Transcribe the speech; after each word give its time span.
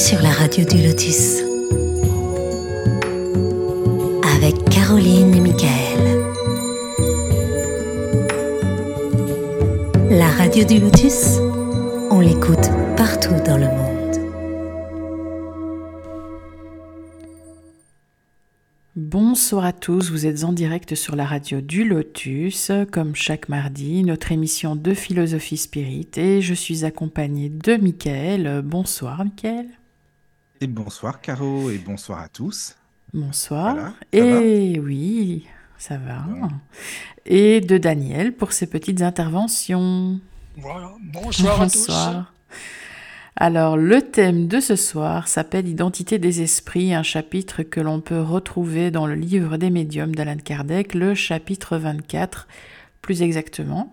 sur 0.00 0.22
la 0.22 0.30
radio 0.30 0.64
du 0.64 0.78
Lotus. 0.78 1.42
Avec 4.34 4.64
Caroline 4.70 5.34
et 5.34 5.40
Michael. 5.40 6.00
La 10.08 10.28
radio 10.30 10.64
du 10.64 10.80
Lotus, 10.80 11.36
on 12.10 12.20
l'écoute 12.20 12.70
partout 12.96 13.34
dans 13.44 13.58
le 13.58 13.66
monde. 13.66 14.16
Bonsoir 18.96 19.66
à 19.66 19.74
tous, 19.74 20.10
vous 20.10 20.24
êtes 20.24 20.44
en 20.44 20.54
direct 20.54 20.94
sur 20.94 21.14
la 21.14 21.26
radio 21.26 21.60
du 21.60 21.86
Lotus, 21.86 22.72
comme 22.90 23.14
chaque 23.14 23.50
mardi, 23.50 24.02
notre 24.02 24.32
émission 24.32 24.76
de 24.76 24.94
philosophie 24.94 25.58
spirit, 25.58 26.08
et 26.16 26.40
je 26.40 26.54
suis 26.54 26.86
accompagnée 26.86 27.50
de 27.50 27.76
Michael. 27.76 28.62
Bonsoir 28.64 29.22
Michael. 29.22 29.66
Et 30.62 30.66
bonsoir 30.66 31.22
Caro, 31.22 31.70
et 31.70 31.78
bonsoir 31.78 32.20
à 32.20 32.28
tous. 32.28 32.76
Bonsoir. 33.14 33.72
Voilà, 33.72 33.94
et 34.12 34.78
oui, 34.78 35.46
ça 35.78 35.96
va. 35.96 36.22
Et 37.24 37.62
de 37.62 37.78
Daniel 37.78 38.34
pour 38.34 38.52
ses 38.52 38.66
petites 38.66 39.00
interventions. 39.00 40.20
Voilà, 40.58 40.92
bonsoir, 41.00 41.62
à 41.62 41.64
tous. 41.64 41.86
Bonsoir. 41.86 42.34
Alors, 43.36 43.78
le 43.78 44.02
thème 44.02 44.48
de 44.48 44.60
ce 44.60 44.76
soir 44.76 45.28
s'appelle 45.28 45.66
Identité 45.66 46.18
des 46.18 46.42
esprits, 46.42 46.92
un 46.92 47.02
chapitre 47.02 47.62
que 47.62 47.80
l'on 47.80 48.02
peut 48.02 48.20
retrouver 48.20 48.90
dans 48.90 49.06
le 49.06 49.14
livre 49.14 49.56
des 49.56 49.70
médiums 49.70 50.14
d'Alan 50.14 50.36
Kardec, 50.36 50.92
le 50.92 51.14
chapitre 51.14 51.78
24, 51.78 52.48
plus 53.00 53.22
exactement. 53.22 53.90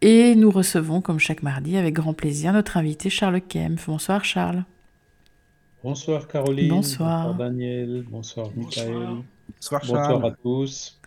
Et 0.00 0.34
nous 0.34 0.50
recevons, 0.50 1.00
comme 1.00 1.20
chaque 1.20 1.44
mardi, 1.44 1.76
avec 1.76 1.94
grand 1.94 2.14
plaisir, 2.14 2.52
notre 2.52 2.78
invité 2.78 3.10
Charles 3.10 3.40
Kempf. 3.42 3.86
Bonsoir 3.86 4.24
Charles. 4.24 4.64
Bonsoir 5.84 6.26
Caroline. 6.26 6.68
Bonsoir. 6.70 7.34
Daniel. 7.34 8.04
Bonsoir 8.10 8.48
Michael. 8.56 8.92
Bonsoir 9.56 9.80
Bonsoir 9.82 10.10
Charles, 10.10 10.24
à 10.26 10.30
tous. 10.42 10.98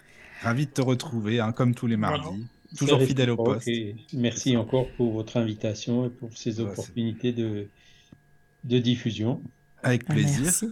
ravi 0.44 0.68
de 0.68 0.72
te 0.72 0.82
retrouver, 0.82 1.40
hein, 1.40 1.52
comme 1.52 1.74
tous 1.74 1.88
les 1.88 1.96
Voilà. 1.96 2.18
mardis. 2.20 2.46
Toujours 2.78 3.02
fidèle 3.02 3.32
au 3.32 3.38
poste. 3.38 3.68
et 3.68 3.96
Merci 4.14 4.56
encore 4.56 4.86
pour 4.96 5.14
votre 5.14 5.38
invitation 5.38 6.06
et 6.06 6.10
pour 6.10 6.30
ces 6.38 6.62
Ouais, 6.62 6.70
opportunités 6.70 7.32
de, 7.34 7.66
de 8.66 8.78
diffusion. 8.78 9.42
Avec 9.82 10.04
Ah, 10.10 10.14
plaisir. 10.14 10.42
Merci. 10.44 10.68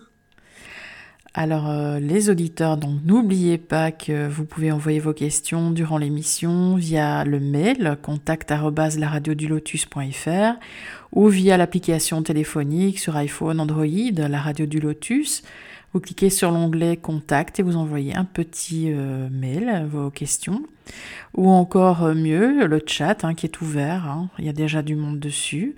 Alors, 1.37 1.69
euh, 1.69 1.99
les 1.99 2.29
auditeurs, 2.29 2.77
donc 2.77 3.01
n'oubliez 3.03 3.57
pas 3.57 3.91
que 3.91 4.25
vous 4.27 4.45
pouvez 4.45 4.71
envoyer 4.71 4.99
vos 4.99 5.11
questions 5.13 5.69
durant 5.71 5.97
l'émission 5.97 6.75
via 6.75 7.25
le 7.25 7.39
mail 7.41 7.97
contact@laradiodulotus.fr 8.03 10.53
ou 11.15 11.27
via 11.29 11.57
l'application 11.57 12.21
téléphonique 12.21 12.99
sur 12.99 13.15
iPhone, 13.15 13.59
Android, 13.59 13.85
la 14.17 14.39
radio 14.39 14.65
du 14.65 14.79
Lotus. 14.79 15.43
Vous 15.93 16.01
cliquez 16.01 16.29
sur 16.29 16.51
l'onglet 16.51 16.97
Contact 16.97 17.57
et 17.59 17.63
vous 17.63 17.77
envoyez 17.77 18.13
un 18.13 18.25
petit 18.25 18.91
euh, 18.91 19.29
mail, 19.31 19.87
vos 19.89 20.09
questions. 20.09 20.61
Ou 21.35 21.49
encore 21.49 22.03
euh, 22.03 22.13
mieux, 22.13 22.67
le 22.67 22.81
chat 22.85 23.23
hein, 23.23 23.33
qui 23.33 23.45
est 23.45 23.61
ouvert. 23.61 24.05
hein. 24.05 24.29
Il 24.39 24.45
y 24.45 24.49
a 24.49 24.53
déjà 24.53 24.81
du 24.81 24.95
monde 24.95 25.19
dessus. 25.19 25.77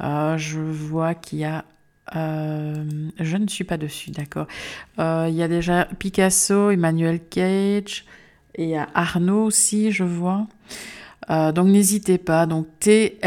Euh, 0.00 0.36
je 0.36 0.58
vois 0.58 1.14
qu'il 1.14 1.38
y 1.38 1.44
a 1.44 1.64
je 2.12 3.36
ne 3.36 3.48
suis 3.48 3.64
pas 3.64 3.78
dessus, 3.78 4.10
d'accord. 4.10 4.46
Il 4.98 5.34
y 5.34 5.42
a 5.42 5.48
déjà 5.48 5.86
Picasso, 5.98 6.70
Emmanuel 6.70 7.18
Cage, 7.18 8.04
et 8.54 8.76
Arnaud 8.94 9.44
aussi, 9.44 9.90
je 9.90 10.04
vois. 10.04 10.46
Euh, 11.30 11.52
donc 11.52 11.68
n'hésitez 11.68 12.18
pas, 12.18 12.46
donc 12.46 12.66
tlk.io 12.80 13.20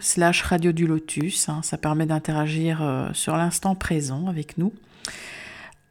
slash 0.00 0.42
radio 0.42 0.72
du 0.72 0.86
lotus, 0.86 1.48
hein, 1.48 1.60
ça 1.62 1.76
permet 1.76 2.06
d'interagir 2.06 2.80
euh, 2.82 3.08
sur 3.12 3.36
l'instant 3.36 3.74
présent 3.74 4.26
avec 4.26 4.56
nous. 4.56 4.72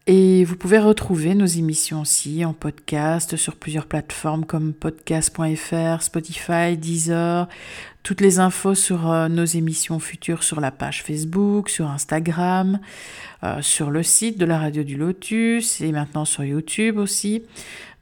Et 0.07 0.43
vous 0.43 0.55
pouvez 0.55 0.79
retrouver 0.79 1.35
nos 1.35 1.45
émissions 1.45 2.01
aussi 2.01 2.43
en 2.43 2.53
podcast 2.53 3.35
sur 3.35 3.55
plusieurs 3.57 3.85
plateformes 3.85 4.43
comme 4.43 4.73
podcast.fr, 4.73 6.01
Spotify, 6.01 6.75
Deezer, 6.77 7.47
toutes 8.01 8.21
les 8.21 8.39
infos 8.39 8.73
sur 8.73 9.11
euh, 9.11 9.27
nos 9.27 9.45
émissions 9.45 9.99
futures 9.99 10.41
sur 10.41 10.61
la 10.61 10.71
page 10.71 11.03
Facebook, 11.03 11.69
sur 11.69 11.87
Instagram, 11.91 12.79
sur 13.61 13.89
le 13.89 14.03
site 14.03 14.37
de 14.37 14.43
la 14.43 14.57
Radio 14.57 14.83
du 14.83 14.97
Lotus 14.97 15.79
et 15.79 15.93
maintenant 15.93 16.25
sur 16.25 16.43
YouTube 16.43 16.97
aussi. 16.97 17.43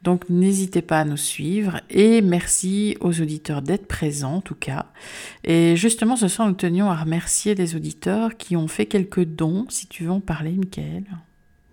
Donc 0.02 0.28
n'hésitez 0.30 0.80
pas 0.82 1.00
à 1.00 1.04
nous 1.04 1.16
suivre 1.16 1.80
et 1.90 2.20
merci 2.22 2.96
aux 3.00 3.20
auditeurs 3.20 3.62
d'être 3.62 3.86
présents 3.88 4.36
en 4.36 4.40
tout 4.40 4.54
cas. 4.54 4.86
Et 5.44 5.74
justement 5.76 6.16
ce 6.16 6.28
soir 6.28 6.46
nous 6.48 6.54
tenions 6.54 6.88
à 6.90 6.96
remercier 6.96 7.54
les 7.54 7.74
auditeurs 7.74 8.36
qui 8.36 8.56
ont 8.56 8.68
fait 8.68 8.86
quelques 8.86 9.24
dons. 9.24 9.66
Si 9.68 9.86
tu 9.88 10.04
veux 10.04 10.10
en 10.12 10.20
parler, 10.20 10.52
Michael. 10.52 11.04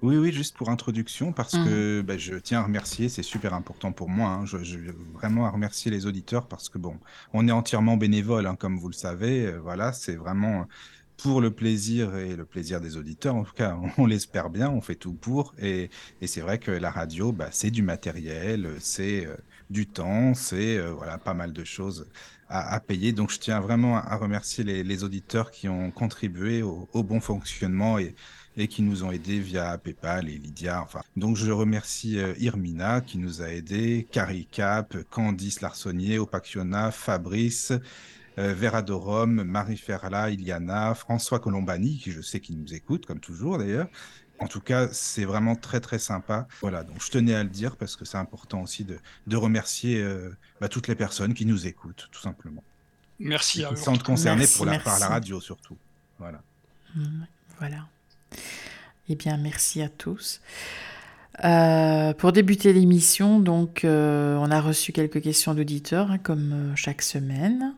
Oui, 0.01 0.17
oui, 0.17 0.31
juste 0.31 0.55
pour 0.57 0.69
introduction, 0.69 1.31
parce 1.33 1.53
Mhm. 1.53 1.65
que 1.65 2.01
bah, 2.05 2.17
je 2.17 2.35
tiens 2.35 2.59
à 2.59 2.63
remercier, 2.63 3.09
c'est 3.09 3.23
super 3.23 3.53
important 3.55 3.91
pour 3.91 4.09
moi. 4.09 4.29
hein, 4.29 4.45
je, 4.45 4.57
je- 4.63 4.77
vraiment 5.13 5.45
à 5.47 5.49
remercier 5.49 5.89
les 5.89 6.05
auditeurs 6.05 6.47
parce 6.47 6.69
que 6.69 6.77
bon, 6.77 6.97
on 7.33 7.47
est 7.47 7.51
entièrement 7.51 7.97
bénévole, 7.97 8.45
hein, 8.45 8.55
comme 8.55 8.77
vous 8.77 8.89
le 8.89 8.93
savez. 8.93 9.45
euh, 9.47 9.59
voilà, 9.59 9.93
c'est 9.93 10.15
vraiment 10.15 10.67
pour 11.17 11.41
le 11.41 11.51
plaisir 11.51 12.15
et 12.15 12.35
le 12.35 12.45
plaisir 12.45 12.81
des 12.81 12.97
auditeurs. 12.97 13.35
En 13.35 13.43
tout 13.43 13.53
cas, 13.53 13.77
on 13.97 14.05
l'espère 14.05 14.49
bien, 14.49 14.69
on 14.69 14.81
fait 14.81 14.95
tout 14.95 15.13
pour. 15.13 15.53
Et, 15.59 15.89
c'est 16.25 16.41
vrai 16.41 16.59
que 16.59 16.71
la 16.71 16.91
radio, 16.91 17.31
bah, 17.31 17.49
c'est 17.51 17.71
du 17.71 17.81
matériel, 17.81 18.69
c'est 18.79 19.25
euh, 19.25 19.35
du 19.69 19.87
temps, 19.87 20.33
c'est 20.33 20.77
euh, 20.77 20.91
voilà 20.91 21.17
pas 21.17 21.33
mal 21.33 21.53
de 21.53 21.63
choses 21.63 22.07
à, 22.49 22.79
payer. 22.79 23.11
Donc, 23.11 23.31
je 23.31 23.39
tiens 23.39 23.59
vraiment 23.59 23.97
à, 23.97 24.15
remercier 24.17 24.63
les, 24.63 25.03
auditeurs 25.03 25.51
qui 25.51 25.67
ont 25.67 25.91
contribué 25.91 26.61
au, 26.61 27.03
bon 27.03 27.19
fonctionnement 27.19 27.97
et 27.97 28.67
qui 28.67 28.81
nous 28.83 29.03
ont 29.03 29.11
aidés 29.11 29.39
via 29.39 29.77
PayPal 29.77 30.29
et 30.29 30.37
Lydia. 30.37 30.81
Enfin, 30.81 31.01
donc 31.17 31.35
je 31.37 31.51
remercie 31.51 32.19
euh, 32.19 32.33
Irmina 32.37 33.01
qui 33.01 33.17
nous 33.17 33.41
a 33.41 33.49
aidés, 33.49 34.07
Carrie 34.11 34.47
Cap, 34.49 34.95
Candice 35.09 35.61
Larsonnier, 35.61 36.19
Opaciona, 36.19 36.91
Fabrice, 36.91 37.73
Vera 38.37 38.81
de 38.81 38.93
Rome, 38.93 39.43
Marie 39.43 39.77
Ferla, 39.77 40.29
Iliana, 40.29 40.93
François 40.95 41.39
Colombani, 41.39 41.97
qui 41.99 42.11
je 42.11 42.21
sais 42.21 42.39
qui 42.39 42.55
nous 42.55 42.73
écoute, 42.73 43.05
comme 43.05 43.19
toujours 43.19 43.57
d'ailleurs. 43.57 43.87
En 44.39 44.47
tout 44.47 44.59
cas, 44.59 44.89
c'est 44.91 45.23
vraiment 45.23 45.55
très 45.55 45.79
très 45.79 45.97
sympa. 45.99 46.47
Voilà, 46.61 46.83
donc 46.83 47.01
je 47.01 47.09
tenais 47.09 47.33
à 47.35 47.43
le 47.43 47.49
dire 47.49 47.77
parce 47.77 47.95
que 47.95 48.03
c'est 48.03 48.17
important 48.17 48.61
aussi 48.61 48.83
de, 48.83 48.99
de 49.27 49.37
remercier 49.37 50.01
euh, 50.01 50.35
bah, 50.59 50.67
toutes 50.67 50.87
les 50.89 50.95
personnes 50.95 51.33
qui 51.33 51.45
nous 51.45 51.67
écoutent, 51.67 52.09
tout 52.11 52.21
simplement. 52.21 52.63
Merci 53.19 53.63
à 53.63 53.69
qui 53.69 53.73
eux. 53.75 53.77
se 53.77 53.83
sentent 53.83 54.03
concernés 54.03 54.39
Merci, 54.39 54.57
pour 54.57 54.65
la, 54.65 54.79
par 54.79 54.99
la 54.99 55.07
radio 55.07 55.39
surtout. 55.39 55.77
Voilà. 56.19 56.41
Mm, 56.95 57.23
Voilà. 57.59 57.87
Eh 59.07 59.15
bien, 59.15 59.37
merci 59.37 59.81
à 59.81 59.89
tous. 59.89 60.41
Euh, 61.43 62.13
pour 62.13 62.31
débuter 62.31 62.71
l'émission, 62.73 63.39
donc, 63.39 63.83
euh, 63.83 64.35
on 64.37 64.51
a 64.51 64.61
reçu 64.61 64.91
quelques 64.93 65.21
questions 65.21 65.53
d'auditeurs, 65.53 66.11
hein, 66.11 66.17
comme 66.17 66.53
euh, 66.53 66.75
chaque 66.75 67.01
semaine. 67.01 67.75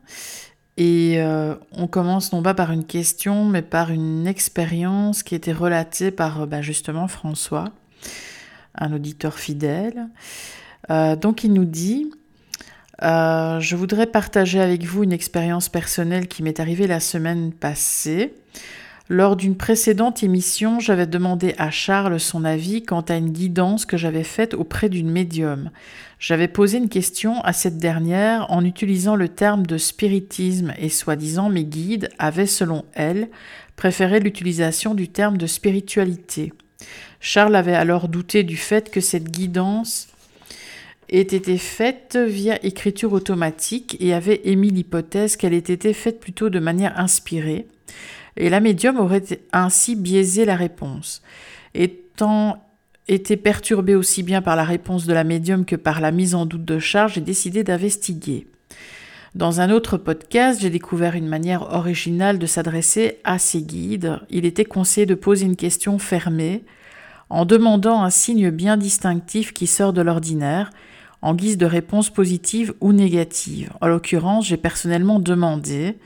Et 0.77 1.15
euh, 1.17 1.55
on 1.71 1.88
commence 1.88 2.31
non 2.31 2.43
pas 2.43 2.53
par 2.53 2.71
une 2.71 2.85
question, 2.85 3.45
mais 3.45 3.63
par 3.63 3.89
une 3.89 4.27
expérience 4.27 5.23
qui 5.23 5.33
était 5.33 5.51
relatée 5.51 6.11
par 6.11 6.43
euh, 6.43 6.45
bah, 6.45 6.61
justement 6.61 7.07
François, 7.07 7.65
un 8.75 8.93
auditeur 8.93 9.39
fidèle. 9.39 10.07
Euh, 10.91 11.15
donc, 11.15 11.43
il 11.43 11.53
nous 11.53 11.65
dit 11.65 12.11
Je 13.01 13.75
voudrais 13.75 14.05
partager 14.05 14.61
avec 14.61 14.83
vous 14.83 15.03
une 15.03 15.13
expérience 15.13 15.67
personnelle 15.67 16.27
qui 16.27 16.43
m'est 16.43 16.59
arrivée 16.59 16.85
la 16.85 16.99
semaine 16.99 17.51
passée. 17.53 18.35
Lors 19.09 19.35
d'une 19.38 19.55
précédente 19.55 20.21
émission, 20.21 20.79
j'avais 20.79 21.07
demandé 21.07 21.55
à 21.57 21.71
Charles 21.71 22.19
son 22.19 22.44
avis 22.44 22.83
quant 22.83 23.01
à 23.01 23.15
une 23.15 23.31
guidance 23.31 23.85
que 23.85 23.95
j'avais 23.95 24.25
faite 24.25 24.53
auprès 24.53 24.89
d'une 24.89 25.09
médium. 25.09 25.71
J'avais 26.19 26.47
posé 26.47 26.78
une 26.79 26.89
question 26.89 27.41
à 27.41 27.53
cette 27.53 27.78
dernière 27.78 28.51
en 28.51 28.65
utilisant 28.65 29.15
le 29.15 29.30
terme 29.30 29.65
de 29.65 29.77
spiritisme 29.77 30.74
et 30.80 30.89
soi-disant 30.89 31.50
mes 31.50 31.63
guides 31.63 32.09
avaient, 32.18 32.47
selon 32.47 32.86
elle, 32.94 33.30
préféré 33.75 34.19
l'utilisation 34.19 34.95
du 34.95 35.09
terme 35.09 35.38
de 35.38 35.45
spiritualité. 35.45 36.53
Charles 37.19 37.56
avait 37.56 37.75
alors 37.75 38.07
douté 38.07 38.44
du 38.44 38.57
fait 38.57 38.89
que 38.89 39.01
cette 39.01 39.30
guidance 39.30 40.07
ait 41.09 41.21
été 41.21 41.57
faite 41.57 42.18
via 42.18 42.63
écriture 42.65 43.13
automatique 43.13 43.95
et 44.00 44.13
avait 44.13 44.42
émis 44.45 44.71
l'hypothèse 44.71 45.36
qu'elle 45.36 45.53
ait 45.53 45.57
été 45.57 45.94
faite 45.94 46.19
plutôt 46.19 46.50
de 46.50 46.59
manière 46.59 47.00
inspirée 47.00 47.68
et 48.38 48.50
la 48.50 48.59
médium 48.59 49.00
aurait 49.00 49.24
ainsi 49.51 49.95
biaisé 49.95 50.45
la 50.45 50.56
réponse. 50.56 51.21
Étant 51.74 52.63
été 53.07 53.38
perturbé 53.38 53.95
aussi 53.95 54.24
bien 54.24 54.42
par 54.42 54.56
la 54.56 54.63
réponse 54.63 55.06
de 55.06 55.13
la 55.13 55.24
médium 55.24 55.65
que 55.65 55.75
par 55.75 56.01
la 56.01 56.12
mise 56.12 56.36
en 56.36 56.45
doute 56.45 56.65
de 56.65 56.80
charge, 56.80 57.13
j'ai 57.15 57.21
décidé 57.21 57.63
d'investiguer. 57.63 58.48
Dans 59.36 59.62
un 59.62 59.69
autre 59.69 59.98
podcast, 59.98 60.62
j'ai 60.62 60.69
découvert 60.69 61.15
une 61.15 61.27
manière 61.27 61.74
originale 61.74 62.39
de 62.39 62.45
s'adresser 62.45 63.19
à 63.24 63.38
ses 63.38 63.62
guides. 63.62 64.19
Il 64.30 64.45
était 64.45 64.65
conseillé 64.65 65.06
de 65.06 65.15
poser 65.15 65.45
une 65.45 65.56
question 65.56 66.00
fermée 66.00 66.63
en 67.30 67.45
demandant 67.45 68.01
un 68.01 68.09
signe 68.09 68.50
bien 68.50 68.77
distinctif 68.77 69.54
qui 69.54 69.68
sort 69.68 69.94
de 69.94 70.01
l'ordinaire, 70.01 70.71
en 71.21 71.33
guise 71.33 71.57
de 71.57 71.65
réponse 71.65 72.09
positive 72.09 72.74
ou 72.80 72.94
négative. 72.94 73.71
En 73.81 73.88
l'occurrence, 73.88 74.48
j'ai 74.48 74.57
personnellement 74.57 75.19
demandé 75.19 75.98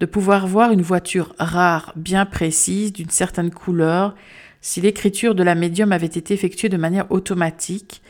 de 0.00 0.06
pouvoir 0.06 0.46
voir 0.46 0.72
une 0.72 0.82
voiture 0.82 1.34
rare, 1.38 1.92
bien 1.96 2.26
précise, 2.26 2.92
d'une 2.92 3.10
certaine 3.10 3.50
couleur, 3.50 4.14
si 4.60 4.80
l'écriture 4.80 5.34
de 5.34 5.42
la 5.42 5.54
médium 5.54 5.92
avait 5.92 6.06
été 6.06 6.34
effectuée 6.34 6.68
de 6.68 6.76
manière 6.76 7.10
automatique, 7.10 8.02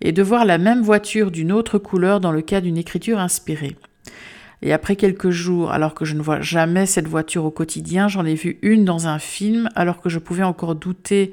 et 0.00 0.12
de 0.12 0.22
voir 0.22 0.44
la 0.44 0.58
même 0.58 0.82
voiture 0.82 1.30
d'une 1.30 1.52
autre 1.52 1.78
couleur 1.78 2.20
dans 2.20 2.32
le 2.32 2.42
cas 2.42 2.60
d'une 2.60 2.76
écriture 2.76 3.18
inspirée. 3.18 3.76
Et 4.62 4.72
après 4.72 4.96
quelques 4.96 5.30
jours, 5.30 5.72
alors 5.72 5.94
que 5.94 6.04
je 6.04 6.14
ne 6.14 6.22
vois 6.22 6.40
jamais 6.40 6.86
cette 6.86 7.08
voiture 7.08 7.44
au 7.44 7.50
quotidien, 7.50 8.08
j'en 8.08 8.24
ai 8.24 8.34
vu 8.34 8.58
une 8.62 8.84
dans 8.84 9.06
un 9.06 9.18
film, 9.18 9.68
alors 9.74 10.00
que 10.00 10.08
je 10.08 10.18
pouvais 10.18 10.42
encore 10.42 10.74
douter 10.74 11.32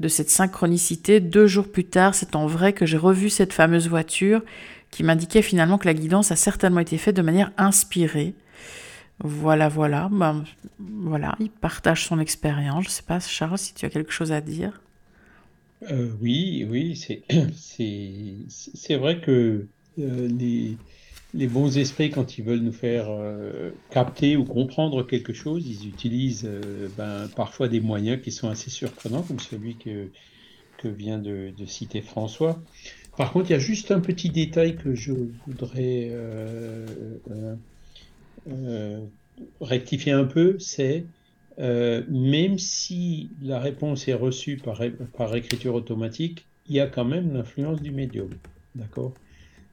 de 0.00 0.08
cette 0.08 0.30
synchronicité. 0.30 1.20
Deux 1.20 1.46
jours 1.46 1.70
plus 1.70 1.84
tard, 1.84 2.14
c'est 2.14 2.34
en 2.34 2.46
vrai 2.46 2.72
que 2.72 2.86
j'ai 2.86 2.96
revu 2.96 3.30
cette 3.30 3.52
fameuse 3.52 3.88
voiture 3.88 4.42
qui 4.90 5.04
m'indiquait 5.04 5.42
finalement 5.42 5.78
que 5.78 5.86
la 5.86 5.94
guidance 5.94 6.32
a 6.32 6.36
certainement 6.36 6.80
été 6.80 6.98
faite 6.98 7.16
de 7.16 7.22
manière 7.22 7.52
inspirée. 7.56 8.34
Voilà, 9.20 9.68
voilà. 9.68 10.08
Ben, 10.10 10.44
voilà, 10.78 11.36
il 11.40 11.50
partage 11.50 12.06
son 12.06 12.18
expérience. 12.18 12.84
Je 12.84 12.88
ne 12.88 12.92
sais 12.92 13.02
pas, 13.02 13.20
Charles, 13.20 13.58
si 13.58 13.74
tu 13.74 13.86
as 13.86 13.90
quelque 13.90 14.12
chose 14.12 14.32
à 14.32 14.40
dire. 14.40 14.80
Euh, 15.90 16.10
oui, 16.20 16.66
oui, 16.68 16.96
c'est 18.48 18.96
vrai 18.96 19.20
que 19.20 19.66
euh, 19.98 20.28
les, 20.28 20.76
les 21.34 21.46
bons 21.48 21.76
esprits, 21.76 22.10
quand 22.10 22.38
ils 22.38 22.44
veulent 22.44 22.60
nous 22.60 22.72
faire 22.72 23.06
euh, 23.08 23.70
capter 23.90 24.36
ou 24.36 24.44
comprendre 24.44 25.02
quelque 25.02 25.32
chose, 25.32 25.66
ils 25.66 25.88
utilisent 25.88 26.48
ben, 26.96 27.28
parfois 27.34 27.68
des 27.68 27.80
moyens 27.80 28.22
qui 28.22 28.30
sont 28.30 28.48
assez 28.48 28.70
surprenants, 28.70 29.22
comme 29.22 29.40
celui 29.40 29.76
que, 29.76 30.08
que 30.78 30.88
vient 30.88 31.18
de, 31.18 31.52
de 31.56 31.66
citer 31.66 32.00
François. 32.00 32.62
Par 33.16 33.32
contre, 33.32 33.50
il 33.50 33.52
y 33.52 33.56
a 33.56 33.60
juste 33.60 33.90
un 33.90 34.00
petit 34.00 34.30
détail 34.30 34.76
que 34.76 34.94
je 34.94 35.12
voudrais 35.46 36.10
rectifier 39.60 40.12
un 40.12 40.24
peu, 40.24 40.58
c'est 40.58 41.04
euh, 41.58 42.02
même 42.08 42.58
si 42.58 43.30
la 43.42 43.60
réponse 43.60 44.08
est 44.08 44.14
reçue 44.14 44.56
par, 44.56 44.80
par 45.16 45.34
écriture 45.36 45.74
automatique, 45.74 46.46
il 46.68 46.76
y 46.76 46.80
a 46.80 46.86
quand 46.86 47.04
même 47.04 47.34
l'influence 47.34 47.82
du 47.82 47.90
médium. 47.90 48.30
D'accord? 48.74 49.14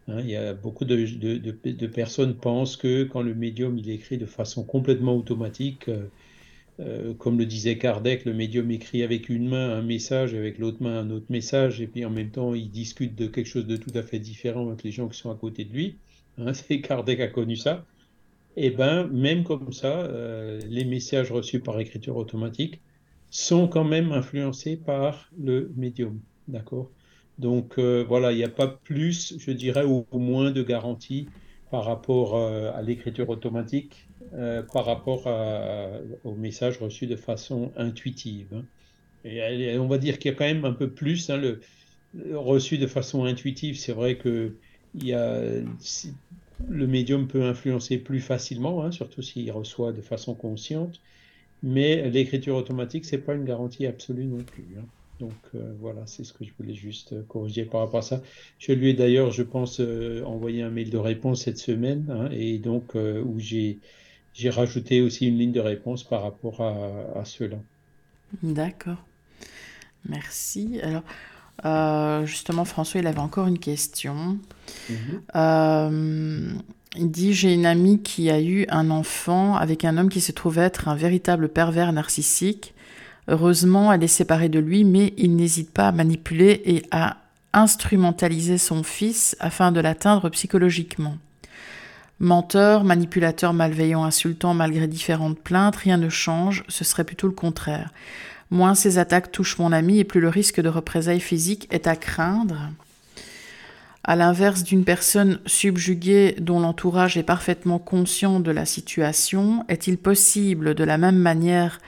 Hein, 0.07 0.19
Il 0.21 0.29
y 0.29 0.35
a 0.35 0.53
beaucoup 0.53 0.85
de, 0.85 0.95
de, 0.95 1.87
personnes 1.87 2.35
pensent 2.35 2.75
que 2.75 3.03
quand 3.03 3.21
le 3.21 3.33
médium 3.33 3.77
il 3.77 3.89
écrit 3.89 4.17
de 4.17 4.25
façon 4.25 4.63
complètement 4.63 5.15
automatique, 5.15 5.87
euh, 5.87 6.07
euh, 6.79 7.13
comme 7.13 7.37
le 7.37 7.45
disait 7.45 7.77
Kardec, 7.77 8.25
le 8.25 8.33
médium 8.33 8.69
écrit 8.71 9.03
avec 9.03 9.29
une 9.29 9.47
main 9.47 9.69
un 9.71 9.81
message, 9.81 10.33
avec 10.33 10.57
l'autre 10.57 10.81
main 10.81 10.99
un 10.99 11.09
autre 11.11 11.27
message, 11.29 11.81
et 11.81 11.87
puis 11.87 12.03
en 12.05 12.09
même 12.09 12.31
temps 12.31 12.53
il 12.53 12.69
discute 12.71 13.15
de 13.15 13.27
quelque 13.27 13.47
chose 13.47 13.67
de 13.67 13.77
tout 13.77 13.91
à 13.93 14.03
fait 14.03 14.19
différent 14.19 14.67
avec 14.67 14.83
les 14.83 14.91
gens 14.91 15.07
qui 15.07 15.17
sont 15.17 15.31
à 15.31 15.35
côté 15.35 15.63
de 15.63 15.73
lui. 15.73 15.95
Hein, 16.37 16.51
Kardec 16.83 17.19
a 17.19 17.27
connu 17.27 17.55
ça 17.55 17.85
et 18.55 18.67
eh 18.67 18.69
ben 18.71 19.07
même 19.07 19.43
comme 19.43 19.71
ça, 19.71 19.99
euh, 19.99 20.59
les 20.67 20.83
messages 20.83 21.31
reçus 21.31 21.59
par 21.59 21.79
écriture 21.79 22.17
automatique 22.17 22.81
sont 23.29 23.67
quand 23.67 23.83
même 23.83 24.11
influencés 24.11 24.75
par 24.75 25.29
le 25.39 25.71
médium, 25.75 26.19
d'accord? 26.47 26.89
Donc 27.37 27.77
euh, 27.77 28.03
voilà, 28.07 28.31
il 28.31 28.37
n'y 28.37 28.43
a 28.43 28.49
pas 28.49 28.67
plus, 28.67 29.37
je 29.37 29.51
dirais, 29.51 29.85
ou, 29.85 30.05
moins 30.11 30.51
de 30.51 30.63
garantie 30.63 31.27
par 31.71 31.85
rapport 31.85 32.35
euh, 32.35 32.71
à 32.73 32.81
l'écriture 32.81 33.29
automatique, 33.29 34.07
par 34.73 34.85
rapport 34.85 35.25
aux 36.23 36.35
messages 36.35 36.77
reçus 36.77 37.07
de 37.07 37.15
façon 37.15 37.71
intuitive. 37.77 38.47
Hein. 38.53 38.63
Et, 39.25 39.77
on 39.79 39.87
va 39.87 39.97
dire 39.97 40.19
qu'il 40.19 40.31
y 40.31 40.33
a 40.35 40.37
quand 40.37 40.45
même 40.45 40.65
un 40.65 40.73
peu 40.73 40.89
plus, 40.89 41.31
hein, 41.31 41.37
le, 41.37 41.61
reçu 42.33 42.77
de 42.77 42.87
façon 42.87 43.25
intuitive, 43.25 43.77
c'est 43.77 43.93
vrai 43.93 44.17
que 44.17 44.53
il 44.95 45.05
y 45.05 45.13
a 45.13 45.41
le 46.67 46.87
médium 46.87 47.27
peut 47.27 47.43
influencer 47.43 47.97
plus 47.97 48.19
facilement, 48.19 48.83
hein, 48.83 48.91
surtout 48.91 49.21
s'il 49.21 49.51
reçoit 49.51 49.91
de 49.91 50.01
façon 50.01 50.35
consciente, 50.35 50.99
mais 51.63 52.09
l'écriture 52.09 52.55
automatique, 52.55 53.05
c'est 53.05 53.17
pas 53.19 53.35
une 53.35 53.45
garantie 53.45 53.85
absolue 53.85 54.25
non 54.25 54.43
plus. 54.43 54.67
Hein. 54.77 54.85
Donc 55.19 55.33
euh, 55.53 55.73
voilà, 55.79 56.05
c'est 56.05 56.23
ce 56.23 56.33
que 56.33 56.45
je 56.45 56.51
voulais 56.57 56.73
juste 56.73 57.13
euh, 57.13 57.23
corriger 57.27 57.65
par 57.65 57.81
rapport 57.81 57.99
à 57.99 58.03
ça. 58.03 58.21
Je 58.57 58.71
lui 58.71 58.89
ai 58.89 58.93
d'ailleurs, 58.93 59.31
je 59.31 59.43
pense, 59.43 59.79
euh, 59.81 60.23
envoyé 60.23 60.61
un 60.63 60.69
mail 60.69 60.89
de 60.89 60.97
réponse 60.97 61.43
cette 61.43 61.57
semaine, 61.57 62.05
hein, 62.09 62.29
et 62.31 62.57
donc 62.57 62.95
où 62.95 63.39
j'ai 63.39 63.79
j'ai 64.33 64.49
rajouté 64.49 65.01
aussi 65.01 65.27
une 65.27 65.37
ligne 65.37 65.51
de 65.51 65.59
réponse 65.59 66.03
par 66.03 66.21
rapport 66.21 66.61
à, 66.61 67.19
à 67.19 67.25
cela. 67.25 67.57
D'accord. 68.43 69.03
Merci. 70.07 70.79
Alors, 70.81 71.03
euh, 71.65 72.25
justement, 72.25 72.65
François, 72.65 72.99
il 72.99 73.07
avait 73.07 73.19
encore 73.19 73.47
une 73.47 73.59
question. 73.59 74.37
Mhm. 74.89 74.95
Euh, 75.35 76.51
il 76.95 77.11
dit 77.11 77.33
J'ai 77.33 77.53
une 77.53 77.65
amie 77.65 78.01
qui 78.01 78.29
a 78.29 78.41
eu 78.41 78.65
un 78.69 78.89
enfant 78.89 79.55
avec 79.55 79.85
un 79.85 79.97
homme 79.97 80.09
qui 80.09 80.21
se 80.21 80.31
trouve 80.31 80.57
être 80.57 80.87
un 80.87 80.95
véritable 80.95 81.49
pervers 81.49 81.93
narcissique. 81.93 82.73
Heureusement, 83.27 83.93
elle 83.93 84.03
est 84.03 84.07
séparée 84.07 84.49
de 84.49 84.59
lui, 84.59 84.83
mais 84.83 85.13
il 85.17 85.35
n'hésite 85.35 85.71
pas 85.71 85.89
à 85.89 85.91
manipuler 85.91 86.61
et 86.65 86.83
à 86.91 87.17
instrumentaliser 87.53 88.57
son 88.57 88.83
fils 88.83 89.35
afin 89.39 89.71
de 89.71 89.79
l'atteindre 89.79 90.29
psychologiquement. 90.29 91.17
Menteur, 92.19 92.83
manipulateur, 92.83 93.53
malveillant, 93.53 94.03
insultant, 94.03 94.53
malgré 94.53 94.87
différentes 94.87 95.39
plaintes, 95.39 95.77
rien 95.77 95.97
ne 95.97 96.09
change, 96.09 96.63
ce 96.67 96.83
serait 96.83 97.05
plutôt 97.05 97.27
le 97.27 97.33
contraire. 97.33 97.91
Moins 98.51 98.75
ces 98.75 98.97
attaques 98.97 99.31
touchent 99.31 99.59
mon 99.59 99.71
ami 99.71 99.99
et 99.99 100.03
plus 100.03 100.21
le 100.21 100.29
risque 100.29 100.59
de 100.59 100.69
représailles 100.69 101.19
physiques 101.19 101.67
est 101.71 101.87
à 101.87 101.95
craindre. 101.95 102.69
À 104.03 104.15
l'inverse 104.15 104.63
d'une 104.63 104.85
personne 104.85 105.39
subjuguée 105.45 106.35
dont 106.39 106.59
l'entourage 106.59 107.17
est 107.17 107.23
parfaitement 107.23 107.77
conscient 107.77 108.39
de 108.39 108.49
la 108.49 108.65
situation, 108.65 109.65
est-il 109.67 109.97
possible, 109.97 110.73
de 110.73 110.83
la 110.83 110.97
même 110.97 111.17
manière 111.17 111.79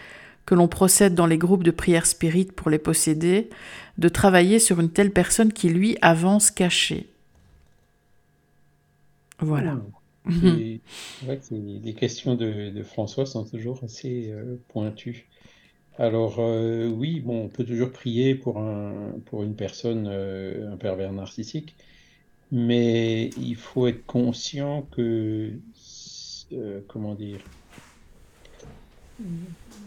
que 0.45 0.53
l'on 0.53 0.67
procède 0.67 1.15
dans 1.15 1.25
les 1.25 1.37
groupes 1.37 1.63
de 1.63 1.71
prière 1.71 2.05
spirite 2.05 2.51
pour 2.51 2.69
les 2.69 2.77
posséder, 2.77 3.49
de 3.97 4.09
travailler 4.09 4.59
sur 4.59 4.79
une 4.79 4.89
telle 4.89 5.11
personne 5.11 5.53
qui, 5.53 5.69
lui, 5.69 5.97
avance 6.01 6.51
caché? 6.51 7.07
Voilà. 9.39 9.79
les 10.27 11.93
questions 11.97 12.35
de, 12.35 12.83
François 12.83 13.25
sont 13.25 13.45
toujours 13.45 13.79
assez 13.83 14.29
euh, 14.31 14.57
pointues. 14.67 15.27
Alors 16.01 16.37
euh, 16.39 16.87
oui, 16.87 17.19
bon, 17.19 17.43
on 17.43 17.47
peut 17.47 17.63
toujours 17.63 17.91
prier 17.91 18.33
pour 18.33 18.57
un, 18.57 19.13
pour 19.27 19.43
une 19.43 19.55
personne, 19.55 20.07
euh, 20.09 20.73
un 20.73 20.75
pervers 20.75 21.13
narcissique, 21.13 21.75
mais 22.51 23.29
il 23.37 23.55
faut 23.55 23.85
être 23.85 24.03
conscient 24.07 24.87
que, 24.93 25.51
euh, 26.53 26.81
comment 26.87 27.13
dire, 27.13 27.39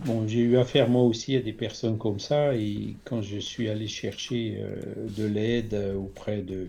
bon, 0.06 0.28
j'ai 0.28 0.38
eu 0.38 0.56
affaire 0.56 0.88
moi 0.88 1.02
aussi 1.02 1.34
à 1.34 1.40
des 1.40 1.52
personnes 1.52 1.98
comme 1.98 2.20
ça, 2.20 2.54
et 2.54 2.94
quand 3.04 3.20
je 3.20 3.40
suis 3.40 3.68
allé 3.68 3.88
chercher 3.88 4.62
de 5.16 5.24
l'aide 5.24 5.74
auprès 5.96 6.42
de, 6.42 6.68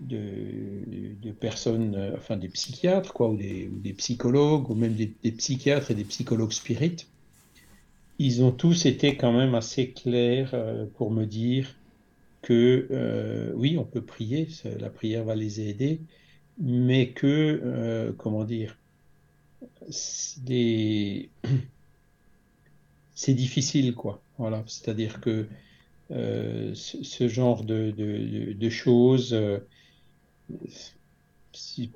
de, 0.00 1.30
personnes, 1.32 2.14
enfin 2.16 2.38
des 2.38 2.48
psychiatres, 2.48 3.12
quoi, 3.12 3.28
ou 3.28 3.36
des, 3.36 3.92
psychologues, 3.98 4.70
ou 4.70 4.74
même 4.74 4.94
des, 4.94 5.12
des 5.22 5.32
psychiatres 5.32 5.90
et 5.90 5.94
des 5.94 6.04
psychologues 6.04 6.52
spirites, 6.52 7.06
ils 8.18 8.42
ont 8.42 8.52
tous 8.52 8.86
été 8.86 9.16
quand 9.16 9.32
même 9.32 9.54
assez 9.54 9.90
clairs 9.90 10.50
euh, 10.54 10.86
pour 10.96 11.10
me 11.10 11.24
dire 11.26 11.76
que 12.42 12.86
euh, 12.90 13.52
oui, 13.54 13.76
on 13.78 13.84
peut 13.84 14.02
prier, 14.02 14.48
la 14.78 14.90
prière 14.90 15.24
va 15.24 15.34
les 15.34 15.60
aider, 15.60 16.00
mais 16.58 17.10
que, 17.10 17.60
euh, 17.64 18.12
comment 18.16 18.44
dire, 18.44 18.78
c'est 19.90 21.28
difficile, 23.28 23.94
quoi. 23.94 24.22
Voilà, 24.38 24.62
c'est-à-dire 24.66 25.20
que 25.20 25.46
ce, 26.10 27.28
genre 27.28 27.64
de, 27.64 28.68
choses, 28.70 29.36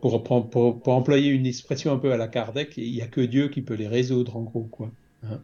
pour, 0.01 0.23
pour, 0.51 0.89
employer 0.89 1.31
une 1.31 1.47
expression 1.47 1.93
un 1.93 1.99
peu 1.99 2.13
à 2.13 2.17
la 2.17 2.29
Kardec, 2.29 2.77
il 2.77 2.93
n'y 2.93 3.03
a 3.03 3.07
que 3.07 3.21
Dieu 3.21 3.49
qui 3.49 3.63
peut 3.63 3.75
les 3.75 3.89
résoudre, 3.89 4.37
en 4.37 4.43
gros, 4.43 4.65
quoi. 4.65 4.91
Hein. 5.23 5.41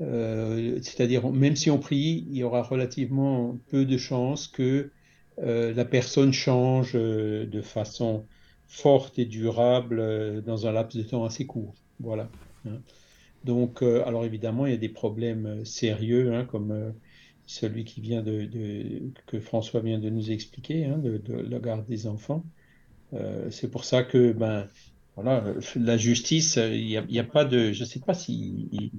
Euh, 0.00 0.78
c'est-à-dire, 0.82 1.28
même 1.30 1.56
si 1.56 1.70
on 1.70 1.78
prie, 1.78 2.26
il 2.30 2.36
y 2.36 2.44
aura 2.44 2.62
relativement 2.62 3.58
peu 3.68 3.84
de 3.84 3.96
chances 3.96 4.46
que 4.46 4.90
euh, 5.40 5.72
la 5.74 5.84
personne 5.84 6.32
change 6.32 6.92
euh, 6.94 7.46
de 7.46 7.60
façon 7.62 8.26
forte 8.66 9.18
et 9.18 9.24
durable 9.24 10.42
dans 10.42 10.66
un 10.66 10.72
laps 10.72 10.96
de 10.96 11.08
temps 11.08 11.24
assez 11.24 11.46
court. 11.46 11.74
Voilà. 12.00 12.30
Hein. 12.66 12.80
Donc, 13.44 13.82
alors 13.82 14.24
évidemment, 14.24 14.66
il 14.66 14.72
y 14.72 14.74
a 14.74 14.78
des 14.78 14.88
problèmes 14.90 15.64
sérieux, 15.64 16.34
hein, 16.34 16.44
comme 16.44 16.92
celui 17.46 17.84
qui 17.84 18.02
vient 18.02 18.20
de, 18.20 18.46
que 19.26 19.40
François 19.40 19.80
vient 19.80 19.98
de 19.98 20.10
nous 20.10 20.30
expliquer, 20.30 20.84
hein, 20.84 20.98
de, 20.98 21.20
la 21.48 21.60
garde 21.60 21.86
des 21.86 22.06
enfants. 22.06 22.44
c'est 23.50 23.70
pour 23.70 23.84
ça 23.84 24.02
que, 24.02 24.32
ben, 24.32 24.68
voilà, 25.14 25.44
la 25.76 25.96
justice, 25.96 26.56
il 26.56 27.02
n'y 27.08 27.18
a, 27.18 27.24
pas 27.24 27.46
de, 27.46 27.72
je 27.72 27.84
ne 27.84 27.88
sais 27.88 28.00
pas 28.00 28.12
si 28.12 28.92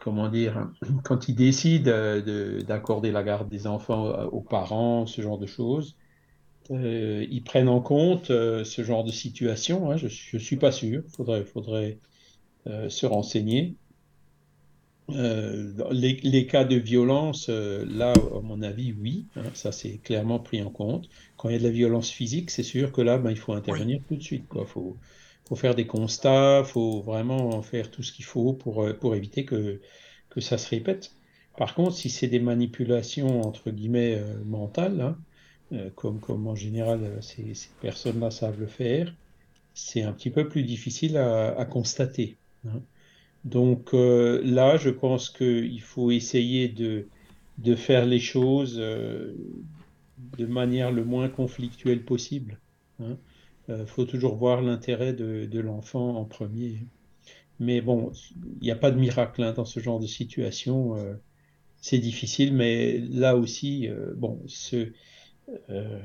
comment 0.00 0.28
dire, 0.28 0.70
quand 1.04 1.28
ils 1.28 1.34
décident 1.34 1.90
d'accorder 2.66 3.10
la 3.10 3.22
garde 3.22 3.48
des 3.48 3.66
enfants 3.66 4.24
aux 4.26 4.40
parents, 4.40 5.06
ce 5.06 5.22
genre 5.22 5.38
de 5.38 5.46
choses, 5.46 5.96
euh, 6.70 7.26
ils 7.30 7.42
prennent 7.42 7.68
en 7.68 7.80
compte 7.80 8.30
euh, 8.30 8.64
ce 8.64 8.82
genre 8.84 9.04
de 9.04 9.10
situation. 9.10 9.90
Hein. 9.90 9.96
Je 9.96 10.06
ne 10.06 10.42
suis 10.42 10.56
pas 10.56 10.72
sûr. 10.72 11.02
Il 11.06 11.16
faudrait, 11.16 11.44
faudrait 11.44 11.98
euh, 12.66 12.88
se 12.88 13.06
renseigner. 13.06 13.74
Les, 15.10 16.20
les, 16.22 16.46
cas 16.46 16.64
de 16.64 16.76
violence, 16.76 17.48
là, 17.48 18.12
à 18.12 18.40
mon 18.42 18.60
avis, 18.60 18.92
oui. 18.92 19.24
Hein, 19.36 19.44
ça, 19.54 19.72
c'est 19.72 19.96
clairement 19.96 20.38
pris 20.38 20.62
en 20.62 20.68
compte. 20.68 21.08
Quand 21.38 21.48
il 21.48 21.52
y 21.52 21.54
a 21.54 21.58
de 21.58 21.64
la 21.64 21.70
violence 21.70 22.10
physique, 22.10 22.50
c'est 22.50 22.62
sûr 22.62 22.92
que 22.92 23.00
là, 23.00 23.16
ben, 23.16 23.30
il 23.30 23.38
faut 23.38 23.54
intervenir 23.54 24.02
tout 24.06 24.16
de 24.16 24.22
suite. 24.22 24.44
Il 24.54 24.66
faut, 24.66 24.98
faut, 25.48 25.56
faire 25.56 25.74
des 25.74 25.86
constats, 25.86 26.64
faut 26.64 27.00
vraiment 27.00 27.62
faire 27.62 27.90
tout 27.90 28.02
ce 28.02 28.12
qu'il 28.12 28.24
faut 28.24 28.52
pour, 28.52 28.86
pour 29.00 29.14
éviter 29.14 29.44
que, 29.44 29.80
que 30.30 30.40
ça 30.40 30.58
se 30.58 30.68
répète. 30.68 31.12
Par 31.56 31.74
contre, 31.74 31.94
si 31.94 32.10
c'est 32.10 32.28
des 32.28 32.40
manipulations, 32.40 33.42
entre 33.42 33.70
guillemets, 33.70 34.22
mentales, 34.44 35.00
hein, 35.00 35.18
euh, 35.72 35.90
comme, 35.94 36.18
comme 36.18 36.46
en 36.46 36.54
général 36.54 37.04
euh, 37.04 37.20
ces, 37.20 37.52
ces 37.52 37.68
personnes-là 37.82 38.30
savent 38.30 38.58
le 38.58 38.66
faire, 38.66 39.14
c'est 39.74 40.02
un 40.02 40.12
petit 40.12 40.30
peu 40.30 40.48
plus 40.48 40.62
difficile 40.62 41.18
à, 41.18 41.58
à 41.58 41.64
constater. 41.66 42.38
Hein. 42.66 42.80
Donc 43.44 43.92
euh, 43.92 44.40
là, 44.44 44.78
je 44.78 44.88
pense 44.88 45.28
qu'il 45.28 45.80
faut 45.82 46.10
essayer 46.10 46.68
de, 46.68 47.06
de 47.58 47.74
faire 47.74 48.06
les 48.06 48.18
choses 48.18 48.76
euh, 48.78 49.34
de 50.38 50.46
manière 50.46 50.90
le 50.90 51.04
moins 51.04 51.28
conflictuelle 51.28 52.02
possible. 52.02 52.58
Hein. 53.00 53.18
Euh, 53.68 53.86
faut 53.86 54.04
toujours 54.04 54.36
voir 54.36 54.62
l'intérêt 54.62 55.12
de, 55.12 55.60
l'enfant 55.60 56.16
en 56.16 56.24
premier. 56.24 56.86
Mais 57.60 57.80
bon, 57.80 58.12
il 58.60 58.64
n'y 58.64 58.70
a 58.70 58.76
pas 58.76 58.90
de 58.90 58.98
miracle 58.98 59.42
hein, 59.42 59.52
dans 59.52 59.64
ce 59.64 59.80
genre 59.80 60.00
de 60.00 60.06
situation. 60.06 60.96
Euh, 60.96 61.14
c'est 61.80 61.98
difficile, 61.98 62.54
mais 62.54 62.98
là 62.98 63.36
aussi, 63.36 63.88
bon, 64.16 64.42
ce, 64.46 64.92
euh, 65.70 66.00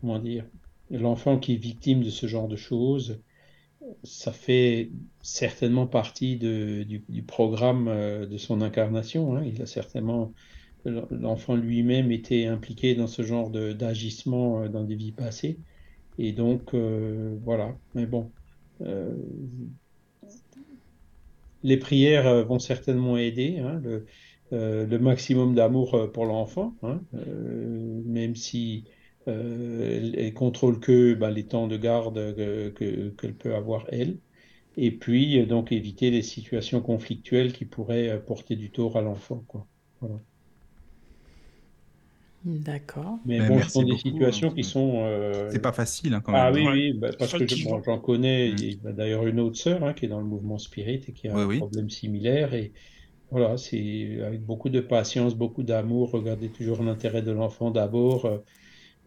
comment 0.00 0.18
dire, 0.18 0.44
l'enfant 0.90 1.38
qui 1.38 1.54
est 1.54 1.56
victime 1.56 2.02
de 2.02 2.10
ce 2.10 2.26
genre 2.26 2.48
de 2.48 2.56
choses, 2.56 3.20
ça 4.02 4.32
fait 4.32 4.90
certainement 5.22 5.86
partie 5.86 6.36
du, 6.36 7.22
programme 7.26 7.88
euh, 7.88 8.26
de 8.26 8.38
son 8.38 8.60
incarnation. 8.60 9.36
Hein. 9.36 9.44
Il 9.44 9.62
a 9.62 9.66
certainement, 9.66 10.32
l'enfant 10.84 11.56
lui-même 11.56 12.10
était 12.12 12.46
impliqué 12.46 12.94
dans 12.94 13.06
ce 13.06 13.22
genre 13.22 13.50
d'agissement 13.50 14.62
euh, 14.62 14.68
dans 14.68 14.84
des 14.84 14.96
vies 14.96 15.12
passées. 15.12 15.58
Et 16.18 16.32
donc, 16.32 16.74
euh, 16.74 17.36
voilà. 17.44 17.76
Mais 17.94 18.06
bon, 18.06 18.30
euh, 18.82 19.14
les 21.62 21.76
prières 21.76 22.44
vont 22.44 22.58
certainement 22.58 23.16
aider. 23.16 23.58
Hein. 23.58 23.80
Le, 23.82 24.06
euh, 24.52 24.98
maximum 24.98 25.54
d'amour 25.54 25.94
euh, 25.94 26.06
pour 26.10 26.24
l'enfant, 26.24 26.74
hein, 26.82 27.02
euh, 27.14 28.02
même 28.06 28.34
si 28.34 28.84
euh, 29.26 30.10
elle 30.16 30.32
contrôle 30.32 30.80
que 30.80 31.12
bah, 31.14 31.30
les 31.30 31.46
temps 31.46 31.68
de 31.68 31.76
garde 31.76 32.34
qu'elle 32.34 32.72
que, 32.72 33.08
que 33.10 33.26
peut 33.26 33.54
avoir 33.54 33.84
elle. 33.90 34.18
Et 34.76 34.90
puis, 34.92 35.44
donc, 35.46 35.72
éviter 35.72 36.10
les 36.10 36.22
situations 36.22 36.80
conflictuelles 36.80 37.52
qui 37.52 37.64
pourraient 37.64 38.22
porter 38.24 38.56
du 38.56 38.70
tort 38.70 38.96
à 38.96 39.02
l'enfant. 39.02 39.44
D'accord. 42.48 43.18
Mais, 43.26 43.46
bon, 43.46 43.60
ce 43.60 43.68
sont 43.68 43.82
des 43.82 43.98
situations 43.98 44.48
hein. 44.48 44.54
qui 44.54 44.64
sont. 44.64 45.02
Euh... 45.04 45.50
C'est 45.52 45.60
pas 45.60 45.72
facile 45.72 46.14
hein, 46.14 46.22
quand 46.24 46.32
même. 46.32 46.40
Ah 46.42 46.50
oui, 46.50 46.66
oui, 46.66 46.92
bah, 46.94 47.10
parce 47.18 47.32
que 47.34 47.46
j'en 47.46 47.80
bon, 47.80 47.98
connais. 47.98 48.52
Mmh. 48.52 48.76
Bah, 48.82 48.92
D'ailleurs, 48.92 49.26
une 49.26 49.38
autre 49.38 49.58
sœur 49.58 49.84
hein, 49.84 49.92
qui 49.92 50.06
est 50.06 50.08
dans 50.08 50.20
le 50.20 50.26
mouvement 50.26 50.56
Spirit 50.56 51.02
et 51.06 51.12
qui 51.12 51.28
a 51.28 51.34
oui, 51.34 51.42
un 51.42 51.46
oui. 51.46 51.58
problème 51.58 51.90
similaire. 51.90 52.54
Et, 52.54 52.72
voilà, 53.30 53.58
c'est 53.58 54.22
avec 54.24 54.40
beaucoup 54.40 54.70
de 54.70 54.80
patience, 54.80 55.34
beaucoup 55.34 55.62
d'amour. 55.62 56.10
Regardez 56.10 56.48
toujours 56.48 56.82
l'intérêt 56.82 57.20
de 57.20 57.32
l'enfant 57.32 57.70
d'abord. 57.70 58.26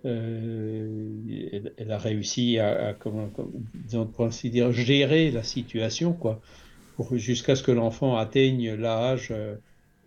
Euh, 0.06 1.10
elle, 1.52 1.74
elle, 1.78 1.92
a 1.92 1.98
réussi 1.98 2.60
à, 2.60 2.90
à 2.90 2.94
comment, 2.94 3.30
disons, 3.74 4.06
pour 4.06 4.26
ainsi 4.26 4.52
dire, 4.52 4.72
gérer 4.72 5.32
la 5.32 5.42
situation, 5.42 6.14
quoi, 6.14 6.42
pour 6.96 7.18
jusqu'à 7.18 7.56
ce 7.56 7.64
que 7.64 7.72
l'enfant 7.72 8.18
atteigne 8.18 8.74
l'âge 8.76 9.30
euh, 9.32 9.56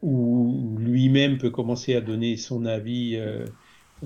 où 0.05 0.77
lui-même 0.79 1.39
peut 1.39 1.51
commencer 1.51 1.95
à 1.95 2.03
donner 2.03 2.37
son 2.37 2.67
avis 2.67 3.17
euh, 3.17 3.47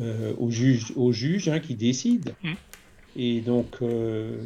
euh 0.00 0.32
au 0.38 0.48
juge, 0.48 0.92
au 0.94 1.10
juge 1.10 1.48
hein, 1.48 1.58
qui 1.58 1.74
décide. 1.74 2.34
Mmh. 2.44 2.52
Et 3.16 3.40
donc, 3.40 3.78
euh, 3.82 4.38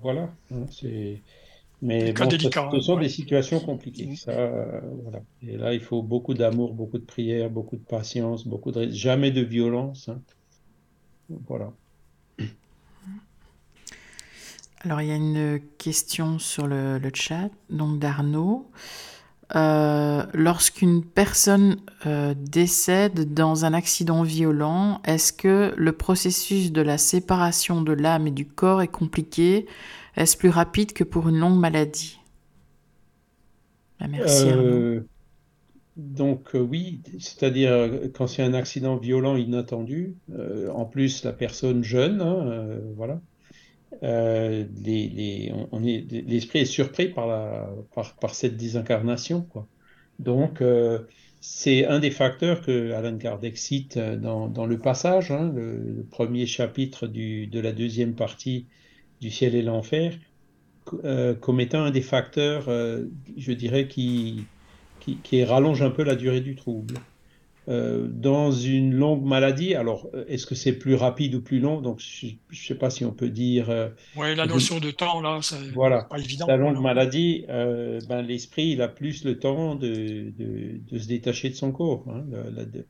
voilà, 0.00 0.32
hein, 0.50 0.64
c'est 0.70 1.20
mais 1.82 2.14
bon, 2.14 2.26
délicat, 2.26 2.70
ce, 2.72 2.78
ce, 2.78 2.82
sont 2.82 2.94
ouais. 2.94 3.02
des 3.02 3.08
situations 3.10 3.60
compliquées. 3.60 4.16
Ça, 4.16 4.30
euh, 4.30 4.80
voilà. 5.02 5.20
Et 5.46 5.58
là, 5.58 5.74
il 5.74 5.80
faut 5.80 6.02
beaucoup 6.02 6.32
d'amour, 6.32 6.72
beaucoup 6.72 6.96
de 6.96 7.04
prières, 7.04 7.50
beaucoup 7.50 7.76
de 7.76 7.84
patience, 7.84 8.46
beaucoup 8.46 8.72
de 8.72 8.90
jamais 8.90 9.30
de 9.30 9.42
violence. 9.42 10.08
Hein. 10.08 10.18
Voilà. 11.46 11.70
Alors, 14.80 15.02
il 15.02 15.08
y 15.08 15.12
a 15.12 15.16
une 15.16 15.60
question 15.76 16.38
sur 16.38 16.66
le, 16.66 16.96
le 16.98 17.10
chat, 17.12 17.50
donc 17.68 17.98
d'Arnaud. 17.98 18.70
Euh, 19.54 20.24
Lorsqu'une 20.34 21.04
personne 21.04 21.76
euh, 22.04 22.34
décède 22.36 23.32
dans 23.32 23.64
un 23.64 23.74
accident 23.74 24.22
violent, 24.22 25.00
est-ce 25.04 25.32
que 25.32 25.72
le 25.76 25.92
processus 25.92 26.72
de 26.72 26.82
la 26.82 26.98
séparation 26.98 27.80
de 27.80 27.92
l'âme 27.92 28.26
et 28.26 28.32
du 28.32 28.46
corps 28.46 28.82
est 28.82 28.88
compliqué? 28.88 29.66
Est-ce 30.16 30.36
plus 30.36 30.48
rapide 30.48 30.92
que 30.92 31.04
pour 31.04 31.28
une 31.28 31.38
longue 31.38 31.58
maladie? 31.60 32.18
Merci. 34.00 34.46
Euh, 34.48 35.00
donc 35.96 36.50
oui, 36.54 37.00
c'est-à-dire 37.18 37.90
quand 38.14 38.26
c'est 38.26 38.42
un 38.42 38.52
accident 38.52 38.96
violent 38.96 39.36
inattendu, 39.36 40.16
en 40.74 40.84
plus 40.84 41.24
la 41.24 41.32
personne 41.32 41.82
jeune, 41.84 42.20
hein, 42.20 42.80
euh, 44.02 44.64
est, 44.84 45.52
l'esprit 46.26 46.60
est 46.60 46.64
surpris 46.64 47.08
par, 47.08 47.26
la, 47.26 47.68
par, 48.20 48.34
cette 48.34 48.56
désincarnation. 48.56 49.46
Donc 50.18 50.62
c'est 51.40 51.86
un 51.86 51.98
des 51.98 52.10
facteurs 52.10 52.62
que 52.62 52.92
Alan 52.92 53.18
Kardec 53.18 53.58
cite 53.58 53.98
dans, 53.98 54.66
le 54.66 54.78
passage, 54.78 55.30
hein, 55.30 55.52
le, 55.54 56.06
premier 56.10 56.46
chapitre 56.46 57.06
de 57.06 57.60
la 57.60 57.72
deuxième 57.72 58.14
partie 58.14 58.66
du 59.20 59.30
ciel 59.30 59.54
et 59.54 59.62
l'enfer 59.62 60.14
euh, 61.04 61.34
comme 61.34 61.60
étant 61.60 61.82
un 61.82 61.90
des 61.90 62.02
facteurs, 62.02 62.68
euh, 62.68 63.04
je 63.36 63.52
dirais, 63.52 63.88
qui, 63.88 64.44
qui, 65.00 65.44
rallonge 65.44 65.82
un 65.82 65.90
peu 65.90 66.02
la 66.02 66.14
durée 66.14 66.40
du 66.40 66.54
trouble. 66.54 66.94
Euh, 67.68 68.06
dans 68.08 68.52
une 68.52 68.94
longue 68.94 69.24
maladie, 69.24 69.74
alors 69.74 70.08
est-ce 70.28 70.46
que 70.46 70.54
c'est 70.54 70.74
plus 70.74 70.94
rapide 70.94 71.34
ou 71.34 71.42
plus 71.42 71.58
long? 71.58 71.80
Donc 71.80 71.98
je 71.98 72.26
ne 72.26 72.56
sais 72.56 72.76
pas 72.76 72.90
si 72.90 73.04
on 73.04 73.12
peut 73.12 73.28
dire. 73.28 73.70
Euh, 73.70 73.88
oui, 74.14 74.36
la 74.36 74.46
notion 74.46 74.78
de 74.78 74.92
temps 74.92 75.20
là, 75.20 75.40
c'est 75.42 75.72
voilà. 75.74 76.04
pas 76.04 76.18
évident. 76.18 76.46
La 76.46 76.56
longue 76.56 76.80
maladie, 76.80 77.44
euh, 77.48 78.00
ben, 78.08 78.22
l'esprit 78.22 78.68
il 78.68 78.82
a 78.82 78.88
plus 78.88 79.24
le 79.24 79.40
temps 79.40 79.74
de, 79.74 80.32
de, 80.38 80.78
de 80.88 80.98
se 80.98 81.08
détacher 81.08 81.50
de 81.50 81.56
son 81.56 81.72
corps. 81.72 82.04
Hein, 82.08 82.24
la, 82.30 82.50
la, 82.50 82.64
de, 82.64 82.86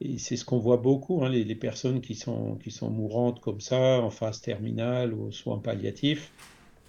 et 0.00 0.18
c'est 0.18 0.36
ce 0.36 0.44
qu'on 0.44 0.58
voit 0.58 0.76
beaucoup, 0.76 1.24
hein, 1.24 1.28
les, 1.28 1.44
les, 1.44 1.54
personnes 1.54 2.00
qui 2.00 2.14
sont, 2.14 2.56
qui 2.62 2.70
sont 2.70 2.90
mourantes 2.90 3.40
comme 3.40 3.60
ça, 3.60 4.00
en 4.00 4.10
phase 4.10 4.40
terminale 4.40 5.12
ou 5.12 5.28
aux 5.28 5.32
soins 5.32 5.58
palliatifs, 5.58 6.30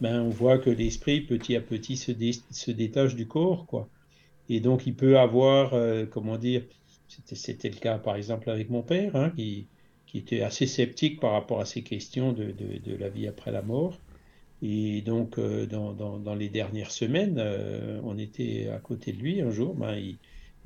ben, 0.01 0.22
on 0.22 0.29
voit 0.29 0.60
que 0.60 0.69
l'esprit, 0.69 1.22
petit 1.22 1.55
à 1.55 1.62
petit, 1.62 1.98
se, 1.98 2.12
dé, 2.12 2.31
se 2.51 2.72
détache 2.72 3.15
du 3.15 3.27
corps. 3.27 3.65
Quoi. 3.65 3.89
Et 4.48 4.60
donc, 4.60 4.86
il 4.86 4.96
peut 4.96 5.17
avoir, 5.17 5.74
euh, 5.74 6.05
comment 6.05 6.38
dire, 6.38 6.63
c'était 7.25 7.70
le 7.70 7.75
cas 7.75 7.98
par 7.98 8.16
exemple 8.16 8.50
avec 8.50 8.70
mon 8.70 8.82
père, 8.82 9.16
hein, 9.16 9.32
qui, 9.36 9.68
était 10.13 10.42
assez 10.42 10.66
sceptique 10.66 11.20
par 11.20 11.34
rapport 11.34 11.60
à 11.60 11.66
ces 11.66 11.84
questions 11.84 12.34
de, 12.34 12.54
la 12.98 13.10
vie 13.10 13.28
après 13.28 13.51
la 13.51 13.62
mort. 13.62 14.00
Et 14.62 15.01
donc, 15.01 15.38
euh, 15.38 15.66
dans, 15.66 16.36
les 16.36 16.50
dernières 16.50 16.92
semaines, 16.92 17.38
euh, 17.39 18.01
on 18.04 18.18
était 18.18 18.68
à 18.70 18.80
côté 18.80 19.13
de 19.13 19.18
lui 19.18 19.42
un 19.42 19.51
jour, 19.51 19.75
ben, 19.75 19.96
il 19.96 20.18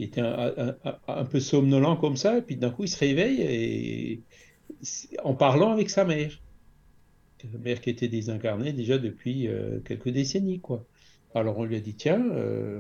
était 0.06 0.22
un, 0.22 1.26
peu 1.26 1.40
somnolent 1.40 1.98
comme 1.98 2.18
ça, 2.18 2.38
et 2.38 2.42
puis 2.42 2.56
d'un 2.56 2.72
coup 2.72 2.86
il 2.86 2.90
se 2.90 2.98
réveille 2.98 3.42
et, 3.42 4.22
en 5.24 5.34
parlant 5.34 5.72
avec 5.72 5.90
sa 5.90 6.06
mère. 6.06 6.40
Sa 7.52 7.58
mère 7.58 7.82
qui 7.82 7.90
était 7.90 8.08
désincarnée 8.08 8.72
déjà 8.72 8.98
depuis 8.98 9.48
euh, 9.48 9.80
quelques 9.82 10.10
décennies, 10.10 10.60
quoi. 10.60 10.86
Alors 11.36 11.58
on 11.58 11.66
lui 11.66 11.76
a 11.76 11.80
dit, 11.80 11.96
tiens, 11.96 12.26
euh, 12.32 12.80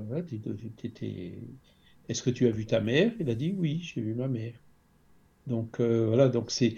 est-ce 2.09 2.21
que 2.21 2.29
tu 2.29 2.47
as 2.47 2.51
vu 2.51 2.65
ta 2.65 2.79
mère? 2.79 3.11
Il 3.19 3.29
a 3.29 3.35
dit, 3.35 3.53
oui, 3.57 3.81
j'ai 3.81 4.01
vu 4.01 4.13
ma 4.13 4.27
mère. 4.27 4.53
Donc 5.47 5.79
euh, 5.81 6.05
voilà, 6.07 6.29
donc 6.29 6.51
c'est 6.51 6.77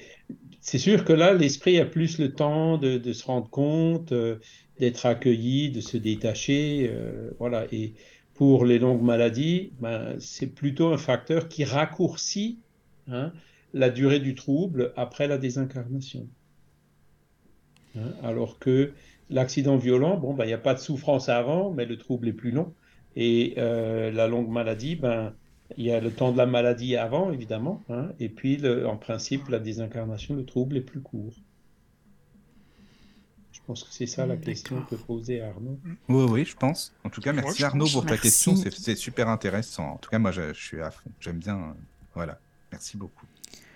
sûr 0.80 1.06
que 1.06 1.14
là 1.14 1.34
l'esprit 1.34 1.78
a 1.80 1.86
plus 1.86 2.18
le 2.18 2.34
temps 2.34 2.80
de, 2.80 2.98
de 2.98 3.14
se 3.14 3.24
rendre 3.26 3.48
compte, 3.50 4.12
euh, 4.12 4.38
d'être 4.80 5.06
accueilli, 5.06 5.70
de 5.70 5.82
se 5.82 5.98
détacher, 5.98 6.90
euh, 6.92 7.30
voilà 7.38 7.68
et 7.72 7.94
pour 8.34 8.66
les 8.66 8.80
longues 8.80 9.04
maladies, 9.04 9.72
ben, 9.80 10.16
c'est 10.20 10.48
plutôt 10.48 10.88
un 10.88 10.98
facteur 10.98 11.48
qui 11.48 11.64
raccourcit 11.64 12.60
hein, 13.08 13.32
la 13.74 13.90
durée 13.90 14.20
du 14.20 14.36
trouble 14.36 14.94
après 14.98 15.28
la 15.28 15.38
désincarnation. 15.38 16.28
Hein, 17.96 18.12
alors 18.24 18.60
que 18.60 18.92
l'accident 19.30 19.78
violent, 19.78 20.18
bon, 20.18 20.34
ben, 20.34 20.44
il 20.44 20.48
n'y 20.48 20.54
a 20.54 20.58
pas 20.58 20.74
de 20.74 20.80
souffrance 20.80 21.30
avant, 21.30 21.72
mais 21.72 21.86
le 21.86 21.98
trouble 21.98 22.28
est 22.28 22.34
plus 22.34 22.52
long. 22.52 22.74
Et 23.16 23.56
euh, 23.58 24.12
la 24.12 24.28
longue 24.28 24.50
maladie, 24.50 24.96
ben, 24.96 25.34
Il 25.78 25.86
y 25.86 25.92
a 25.92 26.00
le 26.00 26.12
temps 26.12 26.32
de 26.32 26.38
la 26.38 26.46
maladie 26.46 26.96
avant, 26.96 27.32
évidemment, 27.32 27.84
hein, 27.90 28.10
et 28.20 28.30
puis 28.30 28.62
en 28.86 28.98
principe, 28.98 29.50
la 29.50 29.60
désincarnation, 29.60 30.36
le 30.36 30.46
trouble 30.46 30.78
est 30.78 30.82
plus 30.82 31.02
court. 31.02 31.34
Je 33.52 33.60
pense 33.66 33.84
que 33.84 33.92
c'est 33.92 34.06
ça 34.06 34.28
la 34.28 34.38
question 34.38 34.82
que 34.88 34.96
posait 34.96 35.42
Arnaud. 35.42 35.80
Oui, 36.08 36.26
oui, 36.30 36.46
je 36.46 36.56
pense. 36.56 36.94
En 37.04 37.10
tout 37.10 37.20
cas, 37.20 37.34
merci 37.34 37.64
Arnaud 37.64 37.88
pour 37.88 38.06
ta 38.06 38.18
question. 38.18 38.56
C'est 38.56 38.96
super 38.96 39.28
intéressant. 39.28 39.94
En 39.94 39.98
tout 39.98 40.10
cas, 40.10 40.20
moi, 40.20 40.32
je, 40.32 40.54
suis 40.54 40.82
à 40.82 40.92
fond. 40.92 41.10
J'aime 41.20 41.40
bien. 41.40 41.76
voilà. 42.14 42.38
Merci 42.72 42.98
beaucoup. 42.98 43.26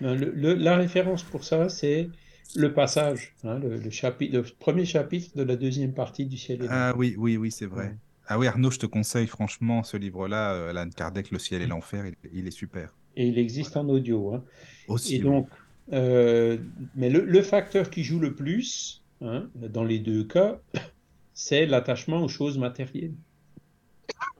la 0.00 0.76
référence 0.76 1.24
pour 1.24 1.42
ça, 1.42 1.68
c'est 1.68 2.08
le 2.56 2.72
passage, 2.72 3.34
hein, 3.44 3.58
le, 3.58 3.90
chapitre, 3.90 4.36
le 4.36 4.42
premier 4.42 4.84
chapitre 4.84 5.36
de 5.36 5.42
la 5.42 5.56
deuxième 5.56 5.92
partie 5.92 6.26
du 6.26 6.36
ciel 6.36 6.64
et 6.64 6.66
Ah 6.68 6.94
oui, 6.96 7.14
oui, 7.16 7.36
oui, 7.36 7.50
c'est 7.50 7.66
vrai. 7.66 7.96
Ah 8.32 8.38
oui, 8.38 8.46
Arnaud, 8.46 8.70
je 8.70 8.78
te 8.78 8.86
conseille 8.86 9.26
franchement 9.26 9.82
ce 9.82 9.96
livre-là, 9.96 10.54
euh, 10.54 10.70
Alan 10.70 10.88
Kardec, 10.88 11.32
Le 11.32 11.40
ciel 11.40 11.62
et 11.62 11.66
l'enfer, 11.66 12.04
il, 12.32 12.46
est 12.46 12.52
super. 12.52 12.94
Et 13.16 13.26
il 13.26 13.36
existe 13.40 13.76
en 13.76 13.88
audio. 13.88 14.32
Hein. 14.32 14.44
Aussi. 14.86 15.16
Et 15.16 15.18
donc, 15.18 15.48
euh, 15.92 16.56
mais 16.94 17.10
le, 17.10 17.42
facteur 17.42 17.90
qui 17.90 18.04
joue 18.04 18.20
le 18.20 18.36
plus, 18.36 19.02
hein, 19.20 19.50
dans 19.56 19.82
les 19.82 19.98
deux 19.98 20.22
cas, 20.22 20.60
c'est 21.34 21.66
l'attachement 21.66 22.22
aux 22.22 22.28
choses 22.28 22.56
matérielles. 22.56 23.14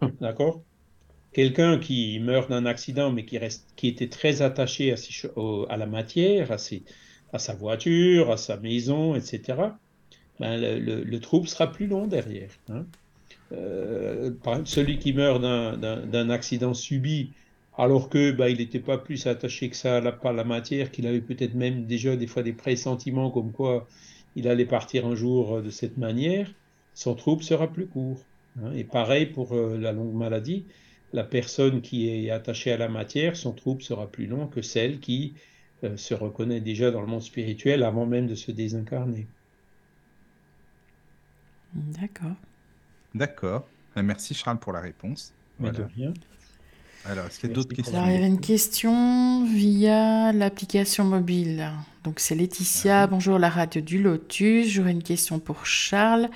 D'accord? 0.21 0.63
Quelqu'un 1.33 1.81
qui 1.81 2.21
meurt 2.21 2.49
d'un 2.49 2.67
accident, 2.67 3.11
mais 3.11 3.25
qui, 3.25 3.39
reste, 3.39 3.67
qui 3.75 3.89
était 3.89 4.09
très 4.09 4.41
attaché 4.41 4.93
à, 4.93 4.97
à 5.69 5.77
la 5.77 5.87
matière, 5.87 6.53
à 6.53 6.59
ses, 6.59 6.85
à 7.33 7.41
sa 7.41 7.55
voiture, 7.55 8.31
à 8.31 8.37
sa 8.37 8.57
maison, 8.57 9.17
etc., 9.17 9.59
ben, 10.39 10.61
le, 10.61 11.19
trouble 11.19 11.49
sera 11.49 11.71
plus 11.71 11.89
long 11.89 12.07
derrière. 12.07 12.51
Hein. 12.69 12.87
Euh, 13.53 14.31
celui 14.65 14.99
qui 14.99 15.13
meurt 15.13 15.43
d'un 15.43 16.31
accident 16.31 16.75
subi, 16.75 17.33
alors 17.77 18.09
que 18.09 18.31
ben, 18.31 18.49
il 18.49 18.59
n'était 18.59 18.81
pas 18.81 18.99
plus 18.99 19.27
attaché 19.27 19.71
que 19.71 19.77
ça 19.77 19.97
à 19.99 20.33
la, 20.33 20.45
matière, 20.45 20.91
qu'il 20.91 21.07
avait 21.07 21.21
peut-être 21.21 21.55
même 21.55 21.87
déjà 21.87 22.17
des 22.17 22.27
fois 22.27 22.43
des 22.43 22.53
pressentiments 22.53 23.31
comme 23.31 23.53
quoi 23.53 23.89
il 24.37 24.47
allait 24.49 24.67
partir 24.67 25.07
un 25.07 25.15
jour 25.15 25.63
de 25.63 25.71
cette 25.71 25.97
manière, 25.97 26.49
son 26.95 27.15
trouble 27.15 27.43
sera 27.43 27.67
plus 27.67 27.87
court. 27.87 28.21
Hein. 28.63 28.73
Et 28.75 28.85
pareil 28.85 29.27
pour 29.27 29.53
euh, 29.53 29.79
la 29.79 29.93
longue 29.93 30.15
maladie, 30.15 30.65
la 31.13 31.25
personne 31.25 31.81
qui 31.81 32.09
est 32.09 32.31
attachée 32.31 32.73
à 32.73 32.77
la 32.77 32.89
matière, 32.89 33.37
son 33.37 33.53
trouble 33.53 33.83
sera 33.83 34.07
plus 34.07 34.27
long 34.27 34.47
que 34.47 34.63
celle 34.63 35.01
qui 35.01 35.35
euh, 35.83 35.97
se 35.97 36.15
reconnaît 36.15 36.61
déjà 36.61 36.91
dans 36.91 37.01
le 37.01 37.07
monde 37.07 37.23
spirituel 37.23 37.83
avant 37.83 38.07
même 38.07 38.27
de 38.27 38.35
se 38.35 38.53
désincarner. 38.53 39.27
D'accord. 41.75 42.37
D'accord. 43.15 43.67
Euh, 43.97 44.03
merci 44.03 44.35
Charles 44.35 44.59
pour 44.59 44.73
la 44.73 44.81
réponse. 44.81 45.33
Mais 45.59 45.71
de 45.71 45.85
rien. 45.97 46.15
Alors, 47.05 47.27
est-ce 47.27 47.41
qu'il 47.41 47.49
y 47.49 47.53
a 47.53 47.55
d'autres 47.55 47.75
questions 47.75 47.95
Alors, 47.95 48.09
il 48.09 48.15
y 48.15 48.17
avait 48.17 48.27
une 48.27 48.41
question 48.41 49.45
via 49.47 50.33
l'application 50.33 51.05
mobile. 51.05 51.71
Donc, 52.05 52.21
c'est 52.21 52.35
Laetitia. 52.35 53.03
Ah 53.03 53.07
Bonjour, 53.07 53.39
la 53.39 53.49
radio 53.49 53.81
du 53.81 54.03
Lotus. 54.03 54.69
J'aurais 54.69 54.93
une 54.93 55.03
question 55.03 55.39
pour 55.39 55.65
Charles. 55.65 56.29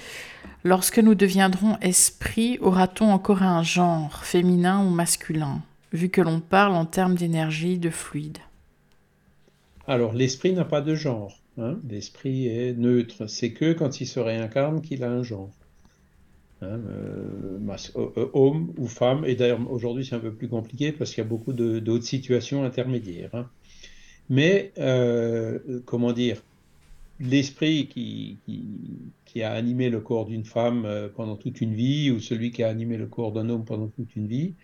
Lorsque 0.62 0.98
nous 0.98 1.14
deviendrons 1.14 1.76
esprit, 1.80 2.58
aura-t-on 2.60 3.10
encore 3.10 3.42
un 3.42 3.62
genre, 3.62 4.24
féminin 4.24 4.84
ou 4.84 4.88
masculin, 4.88 5.60
vu 5.92 6.08
que 6.08 6.22
l'on 6.22 6.40
parle 6.40 6.74
en 6.74 6.86
termes 6.86 7.14
d'énergie, 7.14 7.78
de 7.78 7.90
fluide? 7.90 8.38
Alors, 9.86 10.14
l'esprit 10.14 10.54
n'a 10.54 10.64
pas 10.64 10.80
de 10.80 10.94
genre. 10.94 11.38
Hein. 11.58 11.76
L'esprit 11.88 12.48
est 12.48 12.72
neutre. 12.72 13.26
C'est 13.26 13.52
que 13.52 13.74
quand 13.74 14.00
il 14.00 14.06
se 14.06 14.18
réincarne 14.18 14.80
qu'il 14.80 15.04
a 15.04 15.10
un 15.10 15.22
genre. 15.22 15.50
Hein, 16.60 16.80
euh, 16.88 17.58
euh, 17.96 18.10
euh, 18.16 18.30
homme 18.32 18.72
ou 18.76 18.86
femme. 18.86 19.24
Et 19.24 19.34
d'ailleurs, 19.34 19.70
aujourd'hui, 19.70 20.04
c'est 20.04 20.14
un 20.14 20.20
peu 20.20 20.34
plus 20.34 20.48
compliqué 20.48 20.92
parce 20.92 21.10
qu'il 21.10 21.22
y 21.22 21.26
a 21.26 21.28
beaucoup 21.28 21.52
d'autres 21.52 22.04
situations 22.04 22.64
intermédiaires. 22.64 23.34
Hein. 23.34 23.50
Mais, 24.30 24.72
comment 25.86 26.12
dire, 26.12 26.42
l'esprit 27.20 27.88
qui, 27.88 28.38
qui, 29.26 29.42
a 29.42 29.52
animé 29.52 29.90
le 29.90 30.00
corps 30.00 30.26
d'une 30.26 30.44
femme 30.44 31.10
pendant 31.16 31.36
toute 31.36 31.60
une 31.60 31.74
vie, 31.74 32.10
ou 32.10 32.20
celui 32.20 32.50
qui 32.52 32.62
a 32.62 32.68
animé 32.68 32.96
le 32.96 33.06
corps 33.06 33.32
d'un 33.32 33.48
homme 33.50 33.64
pendant 33.64 33.88
toute 33.88 34.16
une 34.16 34.26
vie, 34.28 34.54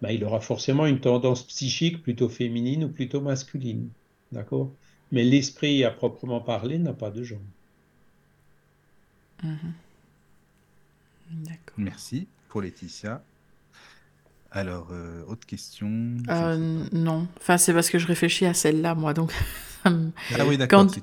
ben, 0.00 0.10
il 0.10 0.24
aura 0.24 0.40
forcément 0.40 0.86
une 0.86 1.00
tendance 1.00 1.46
psychique 1.46 2.02
plutôt 2.02 2.28
féminine 2.28 2.84
ou 2.84 2.88
plutôt 2.92 3.20
masculine. 3.20 3.90
D'accord? 4.32 4.74
Mais 5.12 5.24
l'esprit, 5.24 5.84
à 5.84 5.90
proprement 5.90 6.40
parler, 6.40 6.78
n'a 6.78 6.94
pas 6.94 7.10
de 7.10 7.22
genre. 7.22 7.40
Mhm. 9.42 9.74
D'accord. 11.32 11.74
Merci 11.76 12.28
pour 12.48 12.62
Laetitia. 12.62 13.22
Alors, 14.54 14.88
euh, 14.92 15.22
autre 15.28 15.46
question 15.46 15.88
euh, 16.28 16.84
Non. 16.92 17.26
Enfin, 17.40 17.56
c'est 17.56 17.72
parce 17.72 17.88
que 17.88 17.98
je 17.98 18.06
réfléchis 18.06 18.44
à 18.44 18.52
celle-là, 18.52 18.94
moi. 18.94 19.14
Donc, 19.14 19.32
ah 19.84 19.90
oui, 20.46 20.58
d'accord. 20.58 20.82
Quand, 20.82 20.90
si 20.90 21.00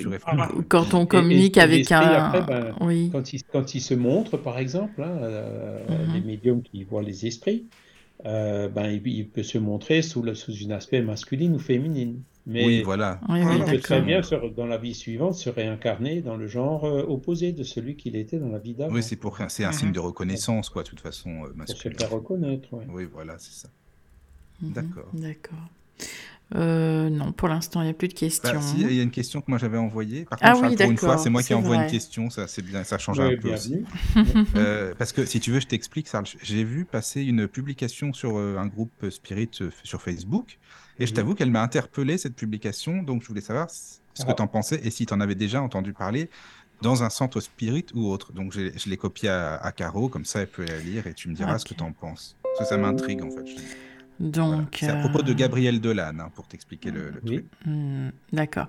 quand 0.67 0.93
on 0.93 1.07
communique 1.07 1.57
avec 1.57 1.91
un. 1.91 2.41
Ben, 2.41 2.75
oui. 2.81 3.09
quand, 3.11 3.33
il, 3.33 3.43
quand 3.43 3.73
il 3.73 3.81
se 3.81 3.95
montre, 3.95 4.37
par 4.37 4.59
exemple, 4.59 5.01
hein, 5.01 5.17
euh, 5.23 5.79
mhm. 5.89 6.13
les 6.13 6.21
médiums 6.21 6.61
qui 6.61 6.83
voient 6.83 7.01
les 7.01 7.25
esprits, 7.25 7.65
ben, 8.23 9.01
il, 9.03 9.27
peut 9.27 9.43
se 9.43 9.57
montrer 9.57 10.03
sous, 10.03 10.21
le, 10.21 10.35
sous 10.35 10.53
une 10.53 10.71
aspect 10.71 11.01
masculine 11.01 11.55
ou 11.55 11.59
féminine. 11.59 12.21
Mais 12.45 12.65
oui, 12.65 12.81
voilà. 12.81 13.19
il 13.29 13.63
peut 13.65 13.79
très 13.79 14.01
bien, 14.01 14.21
dans 14.55 14.65
la 14.65 14.77
vie 14.77 14.95
suivante, 14.95 15.35
se 15.35 15.49
réincarner 15.49 16.21
dans 16.21 16.35
le 16.35 16.47
genre 16.47 16.85
euh, 16.85 17.03
opposé 17.07 17.51
de 17.51 17.63
celui 17.63 17.95
qu'il 17.95 18.15
était 18.15 18.39
dans 18.39 18.49
la 18.49 18.59
vie 18.59 18.73
d'avant. 18.73 18.93
Oui, 18.93 19.03
c'est 19.03 19.17
pour 19.17 19.37
c'est 19.49 19.65
un 19.65 19.71
signe 19.71 19.91
de 19.91 19.99
reconnaissance, 19.99 20.69
quoi, 20.69 20.83
de 20.83 20.87
toute 20.87 21.01
façon. 21.01 21.43
Euh, 21.43 21.53
pour 21.55 21.67
se 21.67 21.89
faire 21.89 22.09
reconnaître, 22.09 22.69
oui. 22.71 22.85
Oui, 22.89 23.07
voilà, 23.11 23.35
c'est 23.37 23.53
ça. 23.53 23.69
Mhm, 24.61 24.71
d'accord. 24.73 25.09
D'accord. 25.13 25.59
Euh, 26.55 27.09
non, 27.11 27.31
pour 27.31 27.47
l'instant, 27.47 27.81
il 27.81 27.85
n'y 27.85 27.91
a 27.91 27.93
plus 27.93 28.07
de 28.07 28.13
questions. 28.13 28.59
Bah, 28.59 28.65
il 28.75 28.95
y 28.95 28.99
a 28.99 29.03
une 29.03 29.11
question 29.11 29.41
que 29.41 29.45
moi 29.49 29.59
j'avais 29.59 29.77
envoyée. 29.77 30.25
Par 30.25 30.39
ah 30.41 30.53
contre, 30.53 30.75
pour 30.75 30.89
une 30.89 30.97
fois, 30.97 31.17
c'est 31.19 31.29
moi 31.29 31.43
qui 31.43 31.53
envoie 31.53 31.75
une 31.75 31.91
question. 31.91 32.31
Ça, 32.31 32.47
c'est 32.47 32.63
bien, 32.63 32.83
ça 32.83 32.97
change 32.97 33.19
un 33.19 33.35
peu 33.35 33.53
aussi. 33.53 33.83
parce 34.97 35.11
que 35.11 35.25
si 35.25 35.39
tu 35.39 35.51
veux, 35.51 35.59
je 35.59 35.67
t'explique, 35.67 36.07
J'ai 36.41 36.63
vu 36.63 36.85
passer 36.85 37.21
une 37.21 37.47
publication 37.47 38.11
sur 38.13 38.37
un 38.37 38.65
groupe 38.65 39.09
Spirit 39.11 39.51
sur 39.83 40.01
Facebook 40.01 40.57
et 40.99 41.07
je 41.07 41.13
t'avoue 41.13 41.35
qu'elle 41.35 41.51
m'a 41.51 41.61
interpellé, 41.61 42.17
cette 42.17 42.35
publication. 42.35 43.03
Donc, 43.03 43.23
je 43.23 43.27
voulais 43.27 43.41
savoir 43.41 43.69
ce 43.69 43.99
que 44.25 44.31
ah. 44.31 44.33
tu 44.33 44.41
en 44.41 44.47
pensais 44.47 44.79
et 44.83 44.91
si 44.91 45.05
tu 45.05 45.13
en 45.13 45.21
avais 45.21 45.35
déjà 45.35 45.61
entendu 45.61 45.93
parler 45.93 46.29
dans 46.81 47.03
un 47.03 47.09
centre 47.09 47.39
spirit 47.39 47.85
ou 47.93 48.09
autre. 48.09 48.33
Donc, 48.33 48.53
je 48.53 48.89
l'ai 48.89 48.97
copié 48.97 49.29
à, 49.29 49.71
Caro, 49.75 50.09
comme 50.09 50.25
ça, 50.25 50.41
elle 50.41 50.47
peut 50.47 50.65
la 50.65 50.77
lire 50.77 51.07
et 51.07 51.13
tu 51.13 51.29
me 51.29 51.33
diras 51.33 51.57
ce 51.57 51.65
que 51.65 51.73
tu 51.73 51.83
en 51.83 51.91
penses. 51.91 52.35
Parce 52.43 52.59
que 52.59 52.65
ça 52.65 52.77
m'intrigue, 52.77 53.23
en 53.23 53.31
fait. 53.31 53.45
Donc, 54.19 54.79
C'est 54.81 54.89
à 54.89 54.95
propos 54.97 55.21
de 55.21 55.31
euh, 55.31 55.35
Gabriel 55.35 55.79
Delanne, 55.79 56.19
hein, 56.19 56.29
pour 56.35 56.45
t'expliquer 56.45 56.91
le, 56.91 57.13
truc. 57.25 57.45
Hmm, 57.65 58.09
d'accord. 58.33 58.67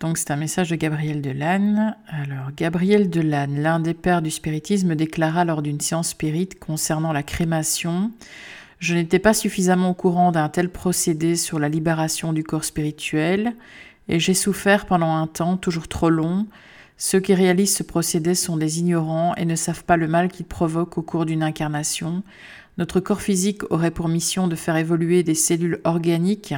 Donc, 0.00 0.18
c'est 0.18 0.32
un 0.32 0.36
message 0.36 0.70
de 0.70 0.74
Gabriel 0.74 1.22
Delanne. 1.22 1.96
Alors, 2.08 2.50
Gabriel 2.56 3.08
Delanne, 3.08 3.60
l'un 3.60 3.78
des 3.78 3.94
pères 3.94 4.20
du 4.20 4.32
spiritisme, 4.32 4.96
déclara 4.96 5.44
lors 5.44 5.62
d'une 5.62 5.78
séance 5.78 6.08
spirit 6.08 6.48
concernant 6.48 7.12
la 7.12 7.22
crémation 7.22 8.10
je 8.80 8.94
n'étais 8.94 9.18
pas 9.18 9.34
suffisamment 9.34 9.90
au 9.90 9.94
courant 9.94 10.32
d'un 10.32 10.48
tel 10.48 10.70
procédé 10.70 11.36
sur 11.36 11.58
la 11.58 11.68
libération 11.68 12.32
du 12.32 12.42
corps 12.42 12.64
spirituel, 12.64 13.54
et 14.08 14.18
j'ai 14.18 14.34
souffert 14.34 14.86
pendant 14.86 15.14
un 15.14 15.26
temps 15.26 15.58
toujours 15.58 15.86
trop 15.86 16.10
long. 16.10 16.46
Ceux 16.96 17.20
qui 17.20 17.34
réalisent 17.34 17.76
ce 17.76 17.82
procédé 17.82 18.34
sont 18.34 18.56
des 18.56 18.80
ignorants 18.80 19.34
et 19.36 19.44
ne 19.44 19.54
savent 19.54 19.84
pas 19.84 19.98
le 19.98 20.08
mal 20.08 20.28
qu'il 20.28 20.46
provoque 20.46 20.98
au 20.98 21.02
cours 21.02 21.26
d'une 21.26 21.42
incarnation. 21.42 22.22
Notre 22.78 23.00
corps 23.00 23.20
physique 23.20 23.70
aurait 23.70 23.90
pour 23.90 24.08
mission 24.08 24.48
de 24.48 24.56
faire 24.56 24.76
évoluer 24.76 25.22
des 25.22 25.34
cellules 25.34 25.80
organiques 25.84 26.54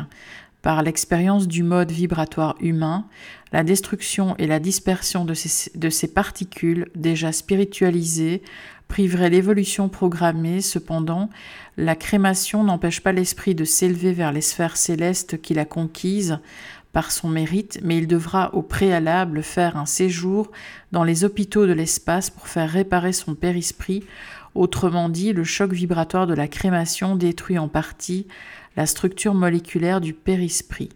par 0.63 0.83
l'expérience 0.83 1.49
du 1.49 1.65
mode 1.65 1.91
vibratoire 1.91 2.55
humain, 2.61 3.07
la 3.53 3.65
destruction 3.65 4.37
et 4.39 4.47
la 4.47 4.61
dispersion 4.61 5.25
de 5.25 5.35
ces, 5.35 5.77
de 5.77 5.91
ces 5.91 6.07
particules 6.07 6.89
déjà 6.95 7.33
spiritualisées 7.33 8.43
priverait 8.93 9.31
l'évolution 9.31 9.89
programmée, 9.89 10.61
cependant, 10.61 11.31
la 11.79 11.97
crémation 11.97 12.63
n'empêche 12.63 13.01
pas 13.01 13.13
l'esprit 13.13 13.55
de 13.55 13.65
s'élever 13.65 14.13
vers 14.13 14.33
les 14.33 14.43
sphères 14.43 14.77
célestes 14.77 15.41
qu'il 15.41 15.59
a 15.59 15.65
conquises 15.65 16.41
par 16.93 17.11
son 17.11 17.31
mérite, 17.31 17.81
mais 17.83 17.97
il 17.97 18.07
devra 18.07 18.55
au 18.55 18.61
préalable 18.61 19.43
faire 19.43 19.79
un 19.79 19.87
séjour 19.87 20.53
dans 20.93 21.05
les 21.05 21.25
hôpitaux 21.25 21.67
de 21.67 21.73
l'espace 21.73 22.29
pour 22.29 22.49
faire 22.49 22.69
réparer 22.69 23.15
son 23.15 23.35
périsprit, 23.35 24.05
autrement 24.55 25.09
dit, 25.09 25.33
le 25.33 25.43
choc 25.43 25.73
vibratoire 25.73 26.27
de 26.27 26.35
la 26.35 26.47
crémation 26.47 27.17
détruit 27.17 27.59
en 27.59 27.69
partie 27.69 28.27
la 28.77 28.85
structure 28.85 29.33
moléculaire 29.33 30.03
du 30.03 30.13
périsprit. 30.13 30.91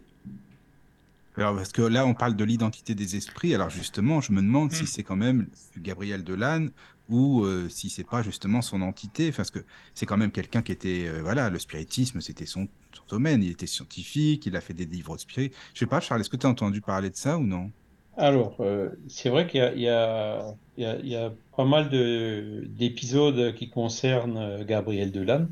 Alors, 1.38 1.54
parce 1.54 1.72
que 1.72 1.82
là, 1.82 2.06
on 2.06 2.14
parle 2.14 2.37
de 2.37 2.44
l'identité 2.44 2.94
des 2.94 3.16
esprits. 3.16 3.54
Alors, 3.54 3.68
justement, 3.68 4.20
je 4.20 4.32
me 4.32 4.40
demande 4.40 4.72
si 4.72 4.85
hmm. 4.85 4.87
c'est 4.87 5.02
quand 5.02 5.16
même 5.16 5.46
Gabriel 5.78 6.24
Delanne 6.24 6.70
ou 7.09 7.45
euh, 7.45 7.69
si 7.69 7.88
c'est 7.90 8.05
pas 8.05 8.23
justement 8.23 8.62
son 8.62 8.83
entité, 8.83 9.33
parce 9.33 9.51
que 9.51 9.61
c'est 9.95 10.07
quand 10.07 10.16
même 10.16 10.33
quelqu'un 10.33 10.62
qui 10.62 10.73
était, 10.73 11.07
euh, 11.07 11.21
voilà, 11.23 11.51
le 11.51 11.59
spiritisme, 11.59 12.21
c'était 12.21 12.47
son, 12.47 12.69
domaine, 13.09 13.42
il 13.42 13.51
était 13.51 13.66
scientifique, 13.66 14.47
il 14.47 14.57
a 14.57 14.61
fait 14.61 14.75
des 14.75 14.87
livres 14.87 15.14
de 15.14 15.21
spirit. 15.21 15.53
Je 15.75 15.81
sais 15.81 15.87
pas, 15.87 16.01
Charles, 16.01 16.23
est-ce 16.23 16.31
que 16.31 16.37
tu 16.37 16.47
as 16.47 16.51
entendu 16.51 16.81
parler 16.81 17.11
de 17.11 17.16
ça 17.16 17.38
ou 17.38 17.45
non? 17.45 17.71
Alors, 18.16 18.57
euh, 18.61 18.88
c'est 19.09 19.29
vrai 19.29 19.47
qu'il 19.47 19.61
y, 19.77 19.83
y, 19.83 20.83
y, 20.83 21.09
y 21.09 21.16
a, 21.16 21.33
pas 21.57 21.64
mal 21.64 21.90
d'épisodes 21.90 23.55
qui 23.55 23.69
concernent 23.69 24.64
Gabriel 24.64 25.12
Delanne. 25.12 25.49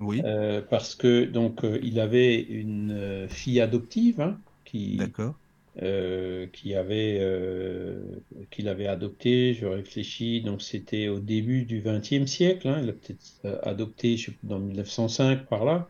Oui, 0.00 0.20
euh, 0.24 0.60
parce 0.68 0.94
que 0.94 1.24
donc 1.24 1.64
euh, 1.64 1.78
il 1.82 2.00
avait 2.00 2.40
une 2.40 2.90
euh, 2.92 3.28
fille 3.28 3.60
adoptive 3.60 4.20
hein, 4.20 4.38
qui, 4.64 4.96
d'accord. 4.96 5.34
Euh, 5.82 6.46
qui 6.52 6.74
avait 6.74 7.18
euh, 7.20 8.00
qu'il 8.50 8.68
avait 8.68 8.86
adoptée. 8.86 9.54
Je 9.54 9.66
réfléchis, 9.66 10.40
donc 10.40 10.62
c'était 10.62 11.08
au 11.08 11.18
début 11.18 11.64
du 11.64 11.82
XXe 11.84 12.26
siècle. 12.26 12.68
Hein, 12.68 12.80
il 12.82 12.90
a 12.90 12.92
peut-être 12.92 13.40
euh, 13.44 13.58
adopté, 13.62 14.16
je 14.16 14.26
sais 14.26 14.32
plus, 14.32 14.46
dans 14.46 14.58
1905 14.60 15.46
par 15.46 15.64
là. 15.64 15.88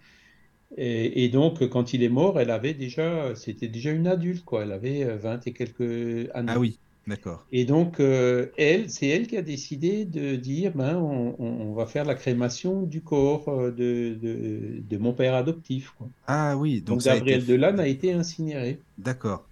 Et, 0.76 1.24
et 1.24 1.28
donc 1.28 1.68
quand 1.68 1.92
il 1.92 2.02
est 2.02 2.08
mort, 2.08 2.40
elle 2.40 2.50
avait 2.50 2.74
déjà, 2.74 3.34
c'était 3.36 3.68
déjà 3.68 3.90
une 3.92 4.06
adulte 4.06 4.44
quoi. 4.44 4.62
Elle 4.62 4.72
avait 4.72 5.04
euh, 5.04 5.16
20 5.16 5.46
et 5.46 5.52
quelques 5.52 6.30
années. 6.34 6.52
Ah 6.52 6.58
oui, 6.58 6.78
d'accord. 7.06 7.46
Et 7.52 7.64
donc, 7.64 8.00
euh, 8.00 8.46
elle, 8.56 8.90
c'est 8.90 9.06
elle 9.06 9.26
qui 9.26 9.36
a 9.36 9.42
décidé 9.42 10.04
de 10.04 10.36
dire, 10.36 10.72
ben, 10.74 10.96
on, 10.96 11.74
va 11.74 11.86
faire 11.86 12.04
la 12.04 12.14
crémation 12.14 12.82
du 12.82 13.02
corps 13.02 13.48
euh, 13.48 13.70
de, 13.70 14.16
de, 14.20 14.80
de 14.88 14.98
mon 14.98 15.12
père 15.12 15.34
adoptif, 15.34 15.92
quoi. 15.98 16.08
Ah 16.26 16.56
oui, 16.56 16.80
donc 16.80 16.98
Donc, 16.98 17.00
été 17.00 17.16
Gabriel. 17.16 17.46
Delanne 17.46 17.80
a 17.80 17.86
été 17.86 18.12
incinéré. 18.12 18.80
D'accord. 18.98 19.46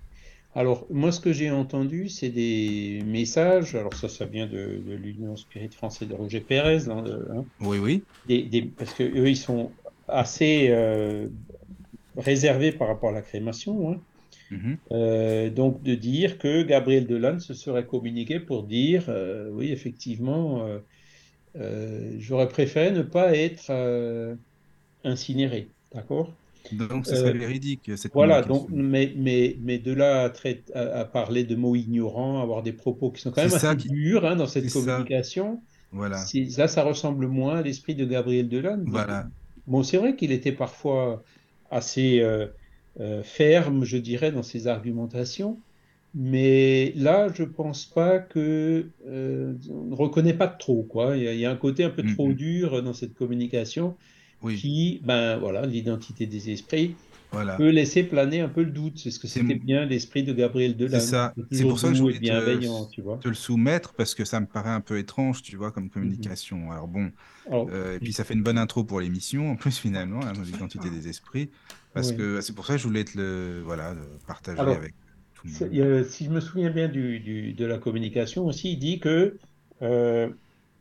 Alors, 0.54 0.86
moi, 0.90 1.12
ce 1.12 1.20
que 1.20 1.32
j'ai 1.32 1.50
entendu, 1.50 2.08
c'est 2.08 2.28
des 2.30 3.02
messages, 3.06 3.74
alors 3.74 3.94
ça, 3.94 4.08
ça 4.08 4.26
vient 4.26 4.46
de, 4.46 4.82
de 4.84 4.92
l'Union 4.94 5.34
Spirit 5.36 5.70
Français 5.72 6.06
de 6.06 6.14
Roger 6.14 6.40
Pérez, 6.42 6.88
hein, 6.88 7.02
de- 7.02 7.26
hein, 7.34 7.46
Oui, 7.60 7.78
oui. 7.78 8.06
des, 8.26 8.44
des- 8.44 8.62
parce 8.64 8.94
que 8.94 9.04
eux, 9.04 9.28
ils 9.30 9.36
sont 9.36 9.76
assez 10.08 10.68
euh, 10.70 11.28
réservés 12.16 12.72
par 12.72 12.88
rapport 12.88 13.10
à 13.10 13.12
la 13.12 13.22
crémation, 13.22 13.92
hein. 13.92 14.02
Mhm. 14.50 14.82
Euh, 14.92 15.50
donc 15.50 15.82
de 15.82 15.94
dire 15.94 16.38
que 16.38 16.62
Gabriel 16.62 17.06
Delanne 17.06 17.40
se 17.40 17.54
serait 17.54 17.86
communiqué 17.86 18.40
pour 18.40 18.64
dire 18.64 19.06
euh, 19.10 19.48
oui 19.50 19.72
effectivement 19.72 20.66
j'aurais 22.18 22.48
préféré 22.48 22.90
ne 22.92 23.02
pas 23.02 23.34
être 23.36 23.70
incinéré 25.04 25.74
d'accord? 25.92 26.36
Donc, 26.70 27.06
ce 27.06 27.16
serait 27.16 27.34
Euh, 27.34 27.38
véridique, 27.38 27.90
cette 27.96 28.12
voilà 28.14 28.42
donc 28.42 28.68
mais 28.70 29.12
mais 29.16 29.58
mais 29.60 29.78
de 29.78 29.92
là 29.92 30.22
à, 30.24 30.30
traiter- 30.30 30.72
à, 30.74 31.00
à 31.00 31.04
parler 31.04 31.44
de 31.44 31.56
mots 31.56 31.74
ignorants 31.76 32.40
avoir 32.42 32.62
des 32.62 32.72
propos 32.72 33.10
qui 33.10 33.20
sont 33.22 33.30
quand 33.32 33.42
même 33.42 33.52
assez 33.54 33.76
qui- 33.76 33.88
durs 33.88 34.24
hein, 34.26 34.36
dans 34.36 34.46
cette 34.46 34.68
ça. 34.68 34.80
communication 34.80 35.62
Voilà. 35.90 36.34
là 36.56 36.68
ça 36.68 36.82
ressemble 36.84 37.26
moins 37.28 37.56
à 37.58 37.62
l'esprit 37.62 37.94
de 37.94 38.04
Gabriel 38.04 38.48
Voilà. 38.86 39.28
Bon, 39.66 39.82
c'est 39.82 39.96
vrai 39.98 40.16
qu'il 40.16 40.32
était 40.32 40.52
parfois 40.52 41.22
assez 41.70 42.20
euh, 42.20 42.48
euh, 43.00 43.22
ferme, 43.22 43.84
je 43.84 43.96
dirais, 43.98 44.32
dans 44.32 44.42
ses 44.42 44.66
argumentations, 44.66 45.62
mais 46.14 46.92
là, 46.96 47.28
je 47.32 47.44
pense 47.44 47.86
pas 47.86 48.18
que 48.18 48.92
euh, 49.06 49.54
on 49.70 49.84
ne 49.86 49.94
reconnaît 49.94 50.34
pas 50.36 50.48
trop, 50.48 50.84
quoi. 50.84 51.16
Il 51.16 51.22
y 51.24 51.28
a, 51.28 51.32
il 51.34 51.40
y 51.40 51.46
a 51.46 51.50
un 51.50 51.56
côté 51.56 51.84
un 51.84 51.90
peu 51.90 52.04
trop 52.04 52.32
dur 52.34 52.82
dans 52.82 52.92
cette 52.94 53.14
communication 53.14 53.96
Oui, 54.42 54.68
qui, 54.68 55.00
ben 55.04 55.38
voilà, 55.38 55.66
l'identité 55.66 56.26
des 56.26 56.50
esprits 56.50 57.00
voilà. 57.30 57.58
peut 57.58 57.70
laisser 57.70 58.04
planer 58.04 58.40
un 58.40 58.48
peu 58.48 58.62
le 58.64 58.70
doute. 58.72 58.98
C'est 58.98 59.10
ce 59.10 59.18
que 59.20 59.28
c'était 59.28 59.56
bien 59.56 59.84
l'esprit 59.86 60.24
de 60.24 60.32
Gabriel 60.32 60.76
Delanne, 60.76 61.20
C'est 61.50 61.66
ça. 61.66 61.66
pour 61.66 61.78
ça 61.80 61.88
que 61.88 61.94
je 61.94 62.02
voulais 62.02 62.20
te, 62.20 62.60
bienveillant, 62.60 62.86
tu 62.86 63.02
vois. 63.02 63.20
te 63.20 63.28
le 63.28 63.34
soumettre 63.34 63.94
parce 63.94 64.14
que 64.14 64.24
ça 64.24 64.40
me 64.40 64.46
paraît 64.46 64.70
un 64.70 64.80
peu 64.80 64.98
étrange, 64.98 65.42
tu 65.42 65.56
vois, 65.56 65.72
Mhm. 65.72 65.72
comme 65.72 65.90
communication. 65.90 66.70
Alors 66.72 66.88
bon, 66.88 67.12
Alors, 67.46 67.70
euh, 67.70 67.96
et 67.96 68.00
puis 68.00 68.12
ça 68.12 68.24
fait 68.24 68.34
une 68.34 68.42
bonne 68.44 68.58
intro 68.58 68.84
pour 68.84 69.00
l'émission 69.00 69.50
en 69.52 69.56
plus 69.56 69.78
finalement, 69.78 70.26
hein, 70.26 70.34
l'identité 70.44 70.90
des 70.90 71.08
esprits, 71.08 71.52
parce 71.92 72.12
que 72.12 72.40
c'est 72.42 72.54
pour 72.54 72.66
ça 72.66 72.74
que 72.74 72.80
je 72.80 72.86
voulais 72.88 73.04
te 73.04 73.18
le, 73.18 73.62
voilà, 73.64 73.94
le 73.94 74.20
partager 74.26 74.72
Alors, 74.72 74.74
avec 74.74 74.96
tout 75.34 75.46
le 75.48 75.52
monde. 75.54 75.74
si 76.04 76.24
je 76.26 76.30
me 76.30 76.40
souviens 76.40 76.70
bien 76.70 76.88
du, 76.88 77.20
du- 77.20 77.54
de 77.54 77.64
la 77.66 77.78
communication 77.78 78.46
aussi, 78.46 78.72
il 78.74 78.78
dit 78.78 79.00
que 79.00 79.38
euh, 79.82 80.32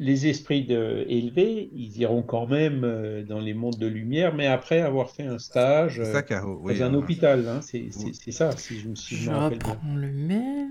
les 0.01 0.27
esprits 0.27 0.65
de, 0.65 1.05
élevés, 1.09 1.69
ils 1.73 1.97
iront 1.99 2.23
quand 2.23 2.47
même 2.47 2.83
euh, 2.85 3.23
dans 3.25 3.39
les 3.39 3.53
mondes 3.53 3.79
de 3.79 3.87
lumière, 3.87 4.35
mais 4.35 4.47
après 4.47 4.81
avoir 4.81 5.11
fait 5.11 5.25
un 5.27 5.39
stage 5.39 5.99
euh, 5.99 6.21
dans 6.67 6.81
Oui, 6.81 6.81
un 6.81 6.93
hein. 6.93 6.95
hôpital. 6.95 7.47
hein. 7.47 7.61
C'est 7.61 7.91
c'est- 7.91 8.13
Oui. 8.13 8.13
c'est 8.13 8.31
ça, 8.31 8.57
si 8.57 8.79
je 8.79 8.89
me, 8.89 8.95
si 8.95 9.15
je 9.17 9.31
rappelle 9.31 9.61
bien. 9.61 9.81
reprends 9.81 9.95
le 9.95 10.11
mail. 10.11 10.69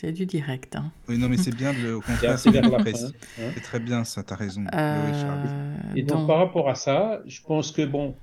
C'est 0.00 0.12
du 0.12 0.26
direct. 0.26 0.76
Hein. 0.76 0.92
Oui, 1.08 1.18
non, 1.18 1.28
mais 1.28 1.36
c'est 1.36 1.52
bien 1.52 1.74
de 1.74 1.80
le, 1.80 1.96
au 1.96 2.02
C'est 2.02 2.02
contraire, 2.02 2.38
c'est 2.38 2.50
la 2.52 2.62
précis. 2.80 3.16
hein. 3.38 3.54
C'est 3.54 3.60
très 3.60 3.80
bien 3.80 4.04
ça, 4.04 4.22
t'as 4.22 4.36
raison. 4.36 4.70
Oui, 4.88 5.00
oui, 5.00 5.14
Charles. 5.14 5.40
Euh, 5.44 5.96
Et 5.96 6.02
donc, 6.04 6.20
donc, 6.20 6.26
par 6.26 6.38
rapport 6.38 6.68
à 6.68 6.74
ça, 6.74 7.22
je 7.26 7.40
pense 7.46 7.72
que 7.72 7.82
bon, 7.84 8.20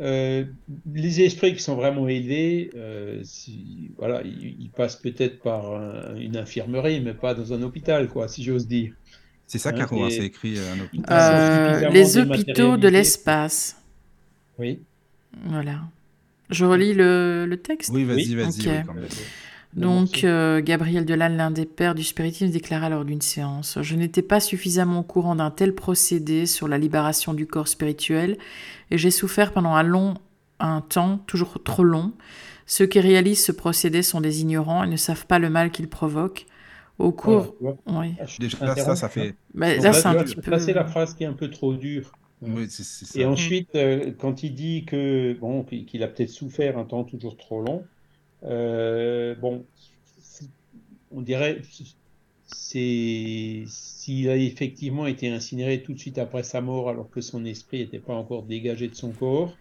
euh, 0.00 0.46
les 0.86 1.20
esprits 1.22 1.54
qui 1.54 1.60
sont 1.62 1.74
vraiment 1.76 2.08
élevés, 2.08 2.70
euh, 2.76 3.22
si- 3.24 3.92
voilà, 3.98 4.22
ils, 4.24 4.56
ils 4.62 4.70
passent 4.72 4.96
peut-être 4.96 5.42
par 5.42 5.72
un- 5.74 6.16
une 6.16 6.36
infirmerie, 6.36 7.00
mais 7.00 7.14
pas 7.14 7.34
dans 7.34 7.52
un 7.52 7.62
hôpital, 7.62 8.08
quoi, 8.08 8.28
si 8.28 8.44
j'ose 8.44 8.66
dire. 8.68 8.92
C'est 9.50 9.58
ça, 9.58 9.70
Hein, 9.70 9.72
Caro, 9.72 10.04
hein, 10.04 10.08
c'est 10.10 10.26
écrit 10.26 10.58
euh, 10.58 10.74
un 10.74 10.80
hôpital. 10.80 11.80
sont 11.80 11.86
euh, 11.86 11.90
les 11.90 12.18
hôpitaux 12.18 12.76
de 12.76 12.86
l'espace. 12.86 13.82
Oui. 14.60 14.78
Voilà. 15.46 15.80
Je 16.50 16.64
relis 16.64 16.94
le, 16.94 17.46
le 17.46 17.56
texte. 17.56 17.90
Oui, 17.92 18.04
vas-y, 18.04 18.36
vas-y, 18.36 18.68
oui, 18.68 19.08
Donc, 19.74 20.22
euh, 20.22 20.60
Gabriel 20.62 21.04
Delanne, 21.04 21.36
l'un 21.36 21.50
des 21.50 21.66
pères 21.66 21.96
du 21.96 22.04
spiritisme, 22.04 22.52
déclara 22.52 22.88
lors 22.90 23.04
d'une 23.04 23.20
séance 23.20 23.76
Je 23.82 23.96
n'étais 23.96 24.22
pas 24.22 24.38
suffisamment 24.38 25.00
au 25.00 25.02
courant 25.02 25.34
d'un 25.34 25.50
tel 25.50 25.74
procédé 25.74 26.46
sur 26.46 26.68
la 26.68 26.78
libération 26.78 27.34
du 27.34 27.48
corps 27.48 27.66
spirituel 27.66 28.38
et 28.92 28.98
j'ai 28.98 29.10
souffert 29.10 29.52
pendant 29.52 29.74
un 29.74 29.82
long 29.82 30.14
un 30.60 30.80
temps, 30.80 31.18
toujours 31.26 31.60
trop 31.64 31.82
long. 31.82 32.12
Ceux 32.66 32.86
qui 32.86 33.00
réalisent 33.00 33.44
ce 33.44 33.50
procédé 33.50 34.02
sont 34.02 34.20
des 34.20 34.42
ignorants 34.42 34.84
et 34.84 34.86
ne 34.86 34.96
savent 34.96 35.26
pas 35.26 35.40
le 35.40 35.50
mal 35.50 35.72
qu'ils 35.72 35.88
provoquent. 35.88 36.46
Au 37.00 37.12
cours. 37.12 37.56
Oui. 37.60 38.14
Ah, 38.18 38.26
Déjà, 38.38 38.76
ça, 38.76 38.96
ça 38.96 39.08
fait. 39.08 39.34
Mais 39.54 39.76
Donc 39.76 39.84
là, 39.84 39.92
c'est 39.92 40.08
un 40.08 40.14
petit 40.14 40.34
peu. 40.36 40.50
ça, 40.50 40.58
c'est 40.58 40.72
la 40.74 40.84
phrase 40.86 41.14
qui 41.14 41.24
est 41.24 41.26
un 41.26 41.32
peu 41.32 41.50
trop 41.50 41.74
dure. 41.74 42.12
Oui, 42.42 42.68
ça. 42.70 43.20
Et 43.20 43.24
ensuite, 43.24 43.74
euh, 43.74 44.12
quand 44.18 44.42
il 44.42 44.54
dit 44.54 44.84
que 44.84 45.36
bon, 45.40 45.64
qu'il 45.64 46.02
a 46.02 46.08
peut-être 46.08 46.30
souffert 46.30 46.78
un 46.78 46.84
temps 46.84 47.04
toujours 47.04 47.36
trop 47.36 47.60
long, 47.62 47.84
euh, 48.44 49.34
bon, 49.36 49.66
on 51.10 51.22
dirait, 51.22 51.60
c'est 52.46 53.64
s'il 53.66 54.28
a 54.28 54.36
effectivement 54.36 55.06
été 55.06 55.28
incinéré 55.28 55.82
tout 55.82 55.92
de 55.94 55.98
suite 55.98 56.18
après 56.18 56.42
sa 56.42 56.60
mort, 56.60 56.88
alors 56.88 57.10
que 57.10 57.20
son 57.20 57.44
esprit 57.44 57.78
n'était 57.80 58.00
pas 58.00 58.14
encore 58.14 58.44
dégagé 58.44 58.88
de 58.88 58.94
son 58.94 59.12
corps, 59.12 59.56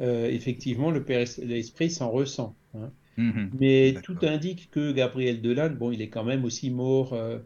euh, 0.00 0.28
effectivement, 0.30 0.90
le 0.90 1.04
père- 1.04 1.26
l'esprit 1.38 1.90
s'en 1.90 2.10
ressent. 2.10 2.56
hein. 2.74 2.92
Mhm. 3.16 3.52
Mais 3.52 4.00
tout 4.02 4.18
indique 4.22 4.70
que 4.70 4.92
Gabriel 4.92 5.42
Delanne, 5.42 5.76
bon, 5.76 5.90
il 5.92 6.00
est 6.02 6.10
quand 6.10 6.24
même 6.24 6.44
aussi 6.44 6.70
mort 6.70 7.12
euh, 7.14 7.38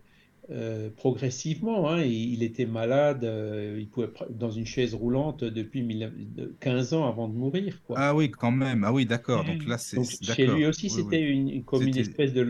euh, 0.50 0.90
progressivement. 0.90 1.90
hein. 1.90 2.02
Il, 2.04 2.34
il 2.34 2.42
était 2.44 2.66
malade, 2.66 3.24
euh, 3.24 3.76
il 3.80 3.90
pouvait 3.90 4.10
dans 4.30 4.50
une 4.50 4.66
chaise 4.66 4.94
roulante 4.94 5.44
depuis 5.44 5.82
19 5.84 6.12
de- 6.16 6.56
15 6.60 6.94
ans 6.94 7.06
avant 7.08 7.28
de 7.28 7.34
mourir, 7.36 7.82
quoi. 7.82 8.08
Ah 8.08 8.14
oui, 8.14 8.30
quand 8.30 8.52
même. 8.52 8.84
Ah 8.84 8.92
oui, 8.92 9.06
d'accord. 9.06 9.44
Donc 9.44 9.66
là, 9.66 9.76
c'est 9.78 9.98
chez 10.22 10.46
lui 10.46 10.66
aussi, 10.66 10.90
Oui, 10.90 11.00
c'était 11.00 11.20
oui. 11.20 11.22
une, 11.22 11.64
comme 11.64 11.86
une 11.86 11.98
espèce 11.98 12.32
de 12.32 12.42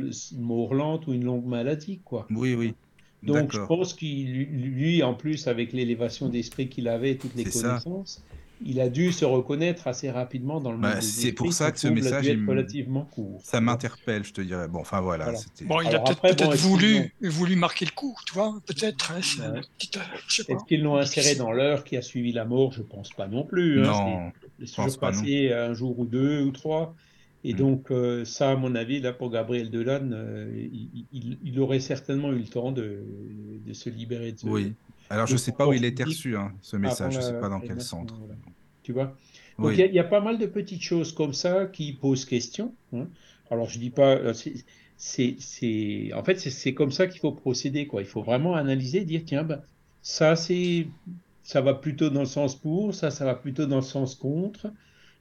lente 0.75 1.07
ou 1.07 1.13
une 1.13 1.25
longue 1.25 1.47
maladie, 1.47 2.01
quoi. 2.03 2.31
Oui, 2.31 2.55
oui. 2.55 2.77
Donc 3.23 3.53
je 3.53 3.61
pense 3.67 3.95
qu'il, 3.95 4.33
lui, 4.33 5.03
en 5.03 5.15
plus, 5.15 5.49
avec 5.49 5.73
l'élévation 5.73 6.29
d'esprit 6.31 6.69
qu'il 6.71 6.89
avait, 6.89 7.19
toutes 7.19 7.35
les 7.35 7.51
ça. 7.51 7.85
Il 8.65 8.81
a 8.81 8.89
dû 8.89 9.13
se 9.13 9.25
reconnaître 9.25 9.87
assez 9.87 10.11
rapidement 10.11 10.61
dans 10.61 10.73
le 10.73 10.79
Bah, 10.79 10.95
monde 10.95 11.03
c'est 11.03 11.33
pour 11.33 11.53
ça 11.53 11.73
que 11.73 11.79
ce 11.79 11.89
message, 11.89 12.29
me- 12.37 12.49
relativement 12.49 13.05
court. 13.05 13.41
Ça 13.45 13.61
m'interpelle, 13.61 14.25
je 14.25 14.33
te 14.33 14.41
dirais. 14.41 14.69
Bon, 14.69 14.81
enfin 14.81 15.01
voilà. 15.01 15.33
Bon, 15.63 15.81
il 15.81 15.95
a 15.95 16.01
peut-être 16.01 16.45
bon, 16.45 16.55
voulu, 16.55 17.15
voulu 17.21 17.57
marquer 17.57 17.85
le 17.85 17.91
coup, 17.93 18.17
tu 18.27 18.35
vois, 18.35 18.59
peut-être. 18.67 19.13
hein, 19.13 19.21
Ouais. 19.53 19.59
euh. 19.59 19.61
Est-ce 20.49 20.65
qu'ils 20.67 20.83
l'ont 20.83 20.97
inséré 20.97 21.35
dans 21.35 21.53
l'heure 21.53 21.85
qui 21.85 21.97
a 21.97 22.03
suivi 22.03 22.33
la 22.33 22.45
mort? 22.45 22.73
Je 22.73 22.83
pense 22.83 23.11
pas 23.11 23.27
non 23.29 23.45
plus. 23.45 23.81
hein. 23.81 23.85
Non, 23.85 24.33
C'est 24.59 24.67
je 24.67 24.75
pense 24.75 24.97
pas 24.97 25.13
non. 25.13 25.21
passé 25.21 25.53
un 25.53 25.75
jour 25.75 25.99
ou 25.99 26.07
deux 26.07 26.43
ou 26.43 26.51
trois. 26.51 26.95
Et 27.45 27.53
Mm. 27.53 27.57
donc, 27.59 27.91
euh, 27.93 28.25
ça, 28.25 28.51
à 28.53 28.57
mon 28.57 28.75
avis, 28.75 29.01
là, 29.01 29.13
pour 29.13 29.31
Gabriel 29.31 29.71
Delanne, 29.71 30.13
euh, 30.17 30.51
il, 30.73 31.07
il- 31.13 31.39
il 31.45 31.61
aurait 31.61 31.79
certainement 31.81 32.33
eu 32.33 32.39
le 32.39 32.47
temps 32.49 32.73
de, 32.73 33.05
de 33.65 33.73
se 33.73 33.89
libérer 33.89 34.33
de 34.33 34.39
ce. 34.39 34.47
Oui. 34.47 34.73
Alors, 35.09 35.27
je 35.27 35.37
de 35.37 35.37
sais 35.37 35.53
pas 35.53 35.67
où 35.67 35.73
il 35.73 35.85
a 35.85 35.89
été 35.89 36.05
reçu, 36.05 36.37
hein, 36.37 36.57
ce 36.63 36.77
avant 36.83 36.87
message. 36.87 37.15
Je 37.17 37.21
sais 37.21 37.35
la 37.35 37.39
pas 37.39 37.49
dans 37.49 37.61
quel 37.61 37.81
centre. 37.81 38.15
voilà. 38.19 38.35
Tu 38.83 38.93
vois? 38.93 39.17
Donc, 39.63 39.77
il 39.79 39.81
y, 39.81 39.83
Oui. 39.83 39.85
a- 39.85 39.87
il 39.87 39.95
y 39.95 39.99
a 39.99 40.05
pas 40.05 40.21
mal 40.21 40.39
de 40.39 40.47
petites 40.47 40.83
choses 40.83 41.13
comme 41.13 41.33
ça 41.35 41.67
qui 41.67 41.93
posent 41.95 42.25
question. 42.25 42.77
hein. 42.93 43.11
Alors, 43.51 43.69
je 43.69 43.79
dis 43.79 43.91
pas. 43.91 44.17
euh, 44.17 44.33
c'est- 44.35 44.65
C'est, 44.99 45.37
c'est, 45.41 46.13
en 46.15 46.25
fait, 46.25 46.39
c'est 46.41 46.73
comme 46.75 46.91
ça 46.91 47.07
qu'il 47.07 47.21
faut 47.21 47.33
procéder, 47.33 47.87
quoi. 47.87 48.01
Il 48.03 48.07
faut 48.09 48.23
vraiment 48.23 48.55
analyser, 48.55 49.05
dire, 49.05 49.23
tiens, 49.27 49.45
ben, 49.45 49.63
ça, 50.03 50.37
c'est, 50.37 50.95
ça 51.43 51.61
va 51.61 51.75
plutôt 51.75 52.09
dans 52.11 52.21
le 52.21 52.27
sens 52.27 52.59
pour, 52.59 52.95
ça, 52.95 53.11
ça 53.11 53.27
va 53.27 53.35
plutôt 53.35 53.67
dans 53.67 53.77
le 53.77 53.83
sens 53.83 54.15
contre, 54.15 54.73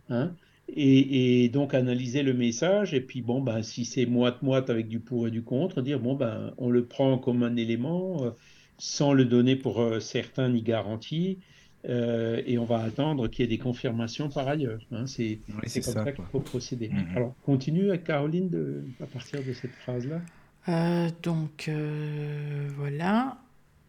hein. 0.10 0.36
Et, 0.68 1.44
et 1.46 1.50
donc 1.50 1.74
analyser 1.76 2.24
le 2.24 2.34
message, 2.34 2.94
et 2.96 3.02
puis 3.02 3.22
bon, 3.22 3.42
ben, 3.42 3.62
si 3.62 3.86
c'est 3.86 4.06
moite-moite 4.08 4.70
avec 4.72 4.88
du 4.88 5.00
pour 5.00 5.28
et 5.28 5.32
du 5.32 5.44
contre, 5.44 5.82
dire, 5.82 6.00
bon, 6.00 6.16
ben, 6.16 6.54
on 6.58 6.70
le 6.72 6.88
prend 6.88 7.20
comme 7.20 7.44
un 7.44 7.56
élément, 7.56 8.24
euh, 8.26 8.32
sans 8.78 9.14
le 9.14 9.26
donner 9.26 9.56
pour 9.56 9.82
euh, 9.82 10.00
certain 10.00 10.50
ni 10.50 10.62
garantie, 10.62 11.40
euh, 11.88 12.42
et 12.46 12.58
on 12.58 12.66
va 12.66 12.80
attendre 12.82 13.28
qu'il 13.28 13.44
y 13.44 13.46
ait 13.46 13.58
des 13.58 13.62
confirmations 13.62 14.30
par 14.30 14.48
ailleurs. 14.48 14.80
hein. 14.92 15.06
C'est, 15.06 15.40
Oui, 15.50 15.72
comme 15.74 15.82
ça. 15.84 16.04
ça 16.04 16.12
qu'il 16.12 16.24
faut 16.32 16.40
procéder. 16.40 16.90
Mhm. 16.90 17.16
Alors, 17.16 17.36
continue 17.46 17.90
avec 17.90 18.04
Caroline 18.06 18.50
de, 18.50 18.84
à 19.02 19.06
partir 19.06 19.44
de 19.44 19.54
cette 19.54 19.74
phrase-là. 19.84 20.22
Euh, 20.68 21.10
donc, 21.22 21.68
euh, 21.68 22.68
voilà. 22.78 23.38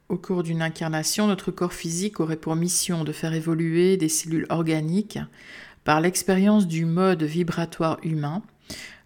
Au 0.08 0.16
cours 0.18 0.42
d'une 0.42 0.62
incarnation, 0.62 1.26
notre 1.26 1.50
corps 1.50 1.72
physique 1.72 2.20
aurait 2.20 2.36
pour 2.36 2.54
mission 2.54 3.02
de 3.02 3.12
faire 3.12 3.32
évoluer 3.32 3.96
des 3.96 4.08
cellules 4.10 4.46
organiques 4.50 5.18
par 5.84 6.00
l'expérience 6.00 6.68
du 6.68 6.84
mode 6.84 7.22
vibratoire 7.22 7.98
humain. 8.04 8.42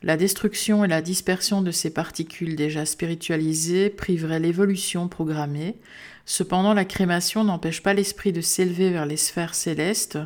La 0.03 0.17
destruction 0.17 0.83
et 0.83 0.89
la 0.89 1.03
dispersion 1.03 1.61
de 1.61 1.71
ces 1.71 1.91
particules 1.91 2.57
déjà 2.57 2.87
spiritualisées 2.87 3.91
priveraient 3.91 4.41
l'évolution 4.41 5.09
programmée. 5.09 5.77
Cependant, 6.25 6.73
la 6.73 6.87
crémation 6.87 7.45
n'empêche 7.45 7.83
pas 7.83 7.93
l'esprit 7.93 8.33
de 8.33 8.41
s'élever 8.41 8.91
vers 8.91 9.05
les 9.05 9.19
sphères 9.19 9.55
célestes 9.55 10.19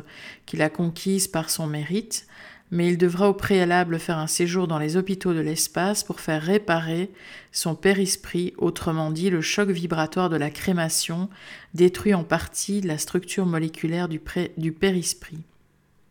qu'il 0.45 0.61
a 0.61 0.69
conquises 0.69 1.27
par 1.27 1.49
son 1.49 1.67
mérite, 1.67 2.25
mais 2.71 2.87
il 2.87 2.97
devra 2.97 3.29
au 3.29 3.33
préalable 3.33 3.99
faire 3.99 4.17
un 4.17 4.27
séjour 4.27 4.67
dans 4.67 4.79
les 4.79 4.95
hôpitaux 4.95 5.33
de 5.33 5.39
l'espace 5.39 6.05
pour 6.05 6.21
faire 6.21 6.41
réparer 6.41 7.11
son 7.51 7.75
périsprit, 7.75 8.53
autrement 8.57 9.11
dit 9.11 9.29
le 9.29 9.41
choc 9.41 9.69
vibratoire 9.69 10.29
de 10.29 10.37
la 10.37 10.51
crémation 10.51 11.29
détruit 11.73 12.13
en 12.13 12.23
partie 12.23 12.79
la 12.79 12.97
structure 12.97 13.45
moléculaire 13.45 14.07
du, 14.07 14.21
du 14.57 14.71
périsprit. 14.71 15.43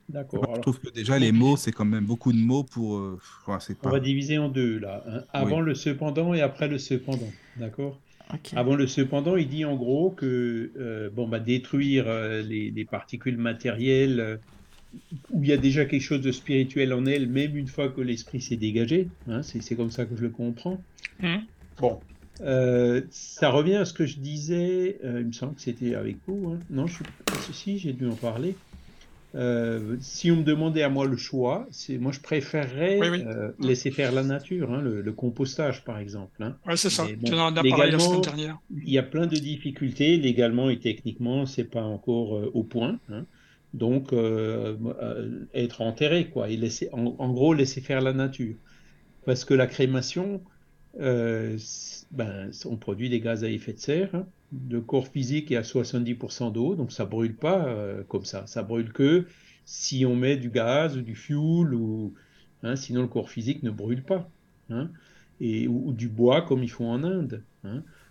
D'accord. 0.08 0.54
Je 0.56 0.60
trouve 0.60 0.80
que 0.80 0.90
déjà 0.90 1.18
les 1.18 1.32
mots, 1.32 1.56
c'est 1.56 1.72
quand 1.72 1.84
même 1.84 2.04
beaucoup 2.04 2.32
de 2.32 2.38
mots 2.38 2.62
pour. 2.62 2.96
Euh, 2.96 3.18
On 3.46 3.90
va 3.90 4.00
diviser 4.00 4.38
en 4.38 4.48
deux 4.48 4.78
là. 4.78 5.02
Hein. 5.08 5.22
Avant 5.32 5.60
le 5.60 5.74
cependant 5.74 6.34
et 6.34 6.40
après 6.40 6.68
le 6.68 6.78
cependant. 6.78 7.30
D'accord? 7.56 7.98
Avant 8.56 8.74
le 8.74 8.86
cependant, 8.86 9.36
il 9.36 9.48
dit 9.48 9.64
en 9.64 9.76
gros 9.76 10.10
que 10.10 10.70
euh, 10.78 11.10
bon, 11.10 11.28
bah, 11.28 11.40
détruire 11.40 12.04
euh, 12.06 12.42
les, 12.42 12.70
les, 12.70 12.84
particules 12.84 13.36
matérielles 13.36 14.40
où 15.30 15.42
il 15.42 15.48
y 15.48 15.52
a 15.52 15.56
déjà 15.56 15.84
quelque 15.84 16.02
chose 16.02 16.20
de 16.20 16.32
spirituel 16.32 16.92
en 16.92 17.04
elle, 17.06 17.28
même 17.28 17.56
une 17.56 17.68
fois 17.68 17.88
que 17.88 18.00
l'esprit 18.00 18.40
s'est 18.40 18.56
dégagé. 18.56 19.08
Hein, 19.28 19.42
c'est 19.42 19.76
comme 19.76 19.90
ça 19.90 20.04
que 20.04 20.16
je 20.16 20.22
le 20.22 20.30
comprends. 20.30 20.80
Mmh. 21.20 21.36
Bon, 21.78 22.00
euh, 22.40 23.02
ça 23.10 23.50
revient 23.50 23.76
à 23.76 23.84
ce 23.84 23.92
que 23.92 24.06
je 24.06 24.18
disais, 24.18 24.98
euh, 25.04 25.20
il 25.20 25.26
me 25.28 25.32
semble 25.32 25.54
que 25.54 25.60
c'était 25.60 25.94
avec 25.94 26.16
vous. 26.26 26.50
Hein. 26.50 26.58
Non, 26.70 26.86
je 26.86 26.94
suis 26.94 27.04
si, 27.52 27.78
j'ai 27.78 27.92
dû 27.92 28.08
en 28.08 28.14
parler. 28.14 28.56
Euh, 29.34 29.96
si 30.00 30.30
on 30.30 30.36
me 30.36 30.42
demandait 30.42 30.82
à 30.82 30.88
moi 30.88 31.06
le 31.06 31.16
choix, 31.16 31.66
c'est 31.70 31.98
moi 31.98 32.12
je 32.12 32.20
préférerais 32.20 33.00
laisser 33.58 33.90
faire 33.90 34.12
la 34.12 34.22
nature, 34.22 34.72
hein, 34.72 34.80
le, 34.80 35.12
compostage 35.12 35.84
par 35.84 35.98
exemple. 35.98 36.42
Hein. 36.42 36.56
C'est 36.76 36.90
ça. 36.90 37.04
tu 37.24 37.32
en 37.34 37.54
as 37.56 37.62
parlé 37.62 37.90
la 37.90 37.98
semaine 37.98 38.20
dernière. 38.20 38.58
Il 38.70 38.90
y 38.90 38.98
a 38.98 39.02
plein 39.02 39.26
de 39.26 39.36
difficultés 39.36 40.16
légalement 40.16 40.70
et 40.70 40.78
techniquement, 40.78 41.46
c'est 41.46 41.64
pas 41.64 41.82
encore 41.82 42.50
au 42.54 42.62
point. 42.62 42.98
Hein 43.10 43.24
donc 43.74 44.12
euh, 44.12 44.76
euh, 45.02 45.44
être 45.52 45.82
enterré, 45.82 46.28
quoi, 46.28 46.48
et 46.48 46.56
laisser, 46.56 46.88
en, 46.92 47.32
gros 47.32 47.52
laisser 47.52 47.80
faire 47.80 48.00
la 48.00 48.12
nature. 48.12 48.54
Parce 49.26 49.44
que 49.44 49.52
la 49.52 49.66
crémation, 49.66 50.40
euh, 51.00 51.58
ben, 52.14 52.50
on 52.64 52.76
produit 52.76 53.08
des 53.08 53.20
gaz 53.20 53.44
à 53.44 53.50
effet 53.50 53.72
de 53.72 53.78
serre, 53.78 54.14
hein. 54.14 54.26
le 54.70 54.80
corps 54.80 55.08
physique 55.08 55.50
est 55.50 55.56
à 55.56 55.62
70% 55.62 56.52
d'eau, 56.52 56.74
donc 56.74 56.92
ça 56.92 57.04
brûle 57.04 57.34
pas 57.34 57.68
comme 58.08 58.24
ça, 58.24 58.46
ça 58.46 58.62
brûle 58.62 58.92
que 58.92 59.26
si 59.64 60.04
on 60.06 60.16
met 60.16 60.36
du 60.36 60.50
gaz 60.50 60.96
ou 60.96 61.02
du 61.02 61.14
fuel, 61.14 61.74
ou, 61.74 62.14
hein, 62.62 62.76
sinon 62.76 63.02
le 63.02 63.08
corps 63.08 63.30
physique 63.30 63.62
ne 63.62 63.70
brûle 63.70 64.02
pas, 64.02 64.30
hein, 64.70 64.90
et, 65.40 65.68
ou, 65.68 65.92
du 65.92 66.08
bois 66.08 66.42
comme 66.42 66.62
ils 66.62 66.70
font 66.70 66.90
en 66.90 67.02
Inde. 67.02 67.42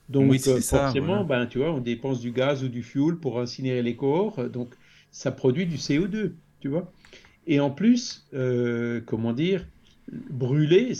Donc 0.10 0.38
forcément, 0.38 1.24
ben, 1.24 1.46
tu 1.46 1.60
vois, 1.60 1.74
on 1.74 1.80
dépense 1.80 2.20
du 2.20 2.32
gaz 2.32 2.64
ou 2.64 2.68
du 2.68 2.84
fuel 2.84 3.16
pour 3.16 3.40
incinérer 3.40 3.82
les 3.82 3.96
corps, 3.96 4.50
donc 4.50 4.76
ça 5.12 5.32
produit 5.32 5.66
du 5.66 5.78
CO2, 5.78 6.34
tu 6.60 6.68
vois. 6.68 6.92
Et 7.48 7.60
en 7.60 7.70
plus, 7.70 8.28
euh, 8.34 9.02
comment 9.06 9.34
dire, 9.34 9.66
brûler, 10.12 10.94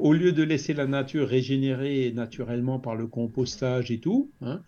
au 0.00 0.12
lieu 0.12 0.32
de 0.32 0.42
laisser 0.42 0.74
la 0.74 0.86
nature 0.86 1.28
régénérer 1.28 2.12
naturellement 2.14 2.78
par 2.78 2.94
le 2.94 3.06
compostage 3.06 3.90
et 3.90 3.98
tout, 3.98 4.30
hein, 4.42 4.60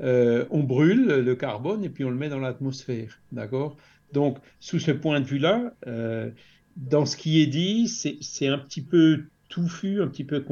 euh, 0.00 0.44
on 0.50 0.62
brûle 0.62 1.06
le 1.06 1.34
carbone 1.34 1.84
et 1.84 1.88
puis 1.88 2.04
on 2.04 2.10
le 2.10 2.16
met 2.16 2.28
dans 2.28 2.38
l'atmosphère, 2.38 3.20
d'accord? 3.32 3.76
Donc, 4.12 4.38
sous 4.58 4.78
ce 4.78 4.90
point 4.90 5.20
de 5.20 5.26
vue-là, 5.26 5.74
euh, 5.86 6.30
dans 6.76 7.06
ce 7.06 7.16
qui 7.16 7.40
est 7.40 7.46
dit, 7.46 7.88
c'est 7.88 8.48
un 8.48 8.58
petit 8.58 8.82
peu 8.82 9.24
touffu, 9.48 10.00
un 10.00 10.08
petit 10.08 10.24
peu, 10.24 10.44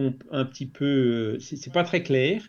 peu, 0.73 1.39
c'est 1.41 1.73
pas 1.73 1.85
très 1.85 2.03
clair 2.03 2.43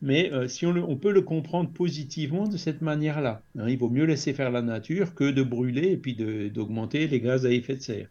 mais 0.00 0.32
euh, 0.32 0.48
si 0.48 0.66
on, 0.66 0.70
on, 0.70 0.96
peut 0.96 1.12
le 1.12 1.22
comprendre 1.22 1.70
positivement 1.70 2.46
de 2.46 2.56
cette 2.56 2.82
manière-là. 2.82 3.42
Hein, 3.58 3.68
il 3.68 3.78
vaut 3.78 3.88
mieux 3.88 4.04
laisser 4.04 4.32
faire 4.32 4.50
la 4.50 4.62
nature 4.62 5.14
que 5.14 5.30
de 5.30 5.42
brûler 5.42 5.92
et 5.92 5.96
puis 5.96 6.14
d'augmenter 6.14 7.08
les 7.08 7.20
gaz 7.20 7.46
à 7.46 7.50
effet 7.50 7.76
de 7.76 7.82
serre. 7.82 8.08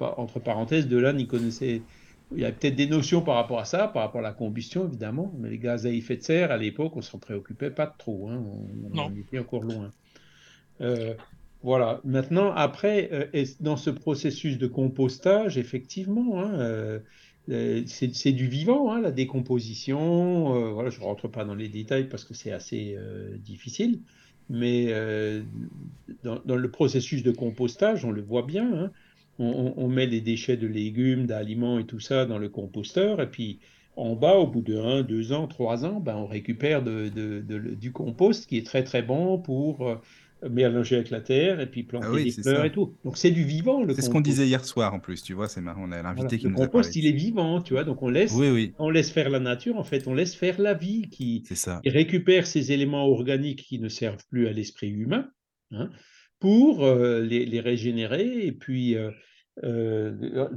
Entre 0.00 0.40
parenthèses, 0.40 0.88
de 0.88 0.96
là 0.96 1.12
n'y 1.12 1.26
connaissait. 1.26 1.82
Il 2.34 2.40
y 2.40 2.44
a 2.44 2.50
peut-être 2.50 2.74
des 2.74 2.86
notions 2.86 3.22
par 3.22 3.36
rapport 3.36 3.60
à 3.60 3.64
ça, 3.64 3.86
par 3.86 4.02
rapport 4.02 4.20
à 4.20 4.24
la 4.24 4.32
combustion 4.32 4.86
évidemment, 4.88 5.32
mais 5.38 5.50
les 5.50 5.58
gaz 5.58 5.86
à 5.86 5.90
effet 5.90 6.16
de 6.16 6.22
serre, 6.22 6.50
à 6.50 6.56
l'époque, 6.56 6.96
on 6.96 7.02
s'en 7.02 7.18
préoccupait 7.18 7.70
pas 7.70 7.86
trop. 7.86 8.28
Hein, 8.28 8.42
on, 8.94 9.10
était 9.16 9.38
encore 9.38 9.62
loin. 9.62 9.92
Euh, 10.80 11.14
voilà. 11.62 12.00
Maintenant, 12.04 12.52
après, 12.52 13.08
euh, 13.12 13.44
dans 13.60 13.76
ce 13.76 13.90
processus 13.90 14.58
de 14.58 14.66
compostage, 14.66 15.56
effectivement, 15.56 16.40
hein, 16.40 16.52
euh, 16.58 16.98
c'est 17.86 18.32
du 18.32 18.48
vivant, 18.48 18.92
hein, 18.92 19.00
la 19.00 19.12
décomposition. 19.12 20.72
Voilà, 20.72 20.90
je 20.90 20.98
ne 20.98 21.04
rentre 21.04 21.28
pas 21.28 21.44
dans 21.44 21.54
les 21.54 21.68
détails 21.68 22.08
parce 22.08 22.24
que 22.24 22.34
c'est 22.34 22.50
assez 22.50 22.98
difficile. 23.38 24.00
Mais 24.50 24.92
dans, 26.24 26.56
le 26.56 26.70
processus 26.70 27.22
de 27.22 27.30
compostage, 27.30 28.04
on 28.04 28.10
le 28.10 28.22
voit 28.22 28.42
bien. 28.42 28.90
On, 29.38 29.88
met 29.88 30.06
les 30.06 30.20
déchets 30.20 30.56
de 30.56 30.66
légumes, 30.66 31.26
d'aliments 31.26 31.78
et 31.78 31.84
tout 31.84 32.00
ça 32.00 32.24
dans 32.24 32.38
le 32.38 32.48
composteur. 32.48 33.20
Et 33.20 33.30
puis 33.30 33.58
en 33.96 34.14
bas, 34.14 34.34
au 34.36 34.46
bout 34.46 34.62
de 34.62 34.76
1, 34.76 35.02
2 35.02 35.32
ans, 35.32 35.46
3 35.46 35.84
ans, 35.84 36.00
ben, 36.00 36.16
on 36.16 36.26
récupère 36.26 36.82
du 36.82 37.92
compost 37.92 38.46
qui 38.46 38.58
est 38.58 38.66
très 38.66 38.82
très 38.82 39.02
bon 39.02 39.38
pour 39.38 40.00
mélanger 40.48 40.96
avec 40.96 41.10
la 41.10 41.20
terre 41.20 41.60
et 41.60 41.66
puis 41.66 41.82
planter 41.82 42.06
ah 42.10 42.22
des 42.22 42.30
fleurs 42.30 42.64
et 42.64 42.72
tout. 42.72 42.94
Donc 43.04 43.16
c'est 43.16 43.30
du 43.30 43.44
vivant 43.44 43.82
le 43.82 43.94
C'est 43.94 44.02
ce 44.02 44.10
qu'on 44.10 44.20
disait 44.20 44.46
hier 44.46 44.64
soir 44.64 44.92
en 44.94 45.00
plus, 45.00 45.22
tu 45.22 45.34
vois, 45.34 45.48
c'est 45.48 45.60
marrant, 45.60 45.84
on 45.86 45.92
a 45.92 46.02
l'invité 46.02 46.38
qui 46.38 46.46
nous 46.46 46.56
a 46.58 46.62
Le 46.62 46.66
compost, 46.66 46.94
il 46.96 47.06
est 47.06 47.12
vivant, 47.12 47.60
tu 47.62 47.74
vois, 47.74 47.84
donc 47.84 48.02
on 48.02 48.08
laisse, 48.08 48.34
on 48.78 48.90
laisse 48.90 49.10
faire 49.10 49.30
la 49.30 49.40
nature, 49.40 49.78
en 49.78 49.84
fait, 49.84 50.06
on 50.06 50.14
laisse 50.14 50.34
faire 50.34 50.60
la 50.60 50.74
vie 50.74 51.08
qui, 51.08 51.44
récupère 51.84 52.46
ces 52.46 52.72
éléments 52.72 53.06
organiques 53.06 53.64
qui 53.64 53.78
ne 53.78 53.88
servent 53.88 54.24
plus 54.28 54.46
à 54.46 54.52
l'esprit 54.52 54.88
humain 54.88 55.28
hein, 55.72 55.90
pour 56.38 56.84
euh, 56.84 57.20
les, 57.20 57.60
régénérer 57.60 58.46
et 58.46 58.52
puis 58.52 58.96
euh, 58.96 59.10
euh, 59.64 60.48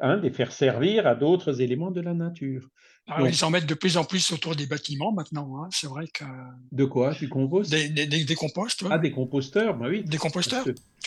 hein, 0.00 0.16
les 0.16 0.30
faire 0.30 0.52
servir 0.52 1.06
à 1.06 1.14
d'autres 1.14 1.60
éléments 1.60 1.90
de 1.90 2.00
la 2.00 2.14
nature. 2.14 2.68
Ah, 3.08 3.20
ils 3.28 3.44
en 3.44 3.50
mettent 3.50 3.66
de 3.66 3.74
plus 3.74 3.96
en 3.96 4.04
plus 4.04 4.32
autour 4.32 4.54
des 4.54 4.66
bâtiments 4.66 5.12
maintenant. 5.12 5.56
Hein. 5.56 5.68
C'est 5.72 5.88
vrai 5.88 6.06
que. 6.06 6.24
De 6.70 6.84
quoi? 6.84 7.12
Du 7.14 7.28
compost 7.28 7.70
des, 7.70 7.88
des, 7.88 8.06
des, 8.06 8.34
composts. 8.36 8.84
Ah, 8.88 8.98
des 8.98 9.10
composteurs, 9.10 9.76
bah 9.76 9.86
oui. 9.88 10.04
Des 10.04 10.18
composteurs. 10.18 10.64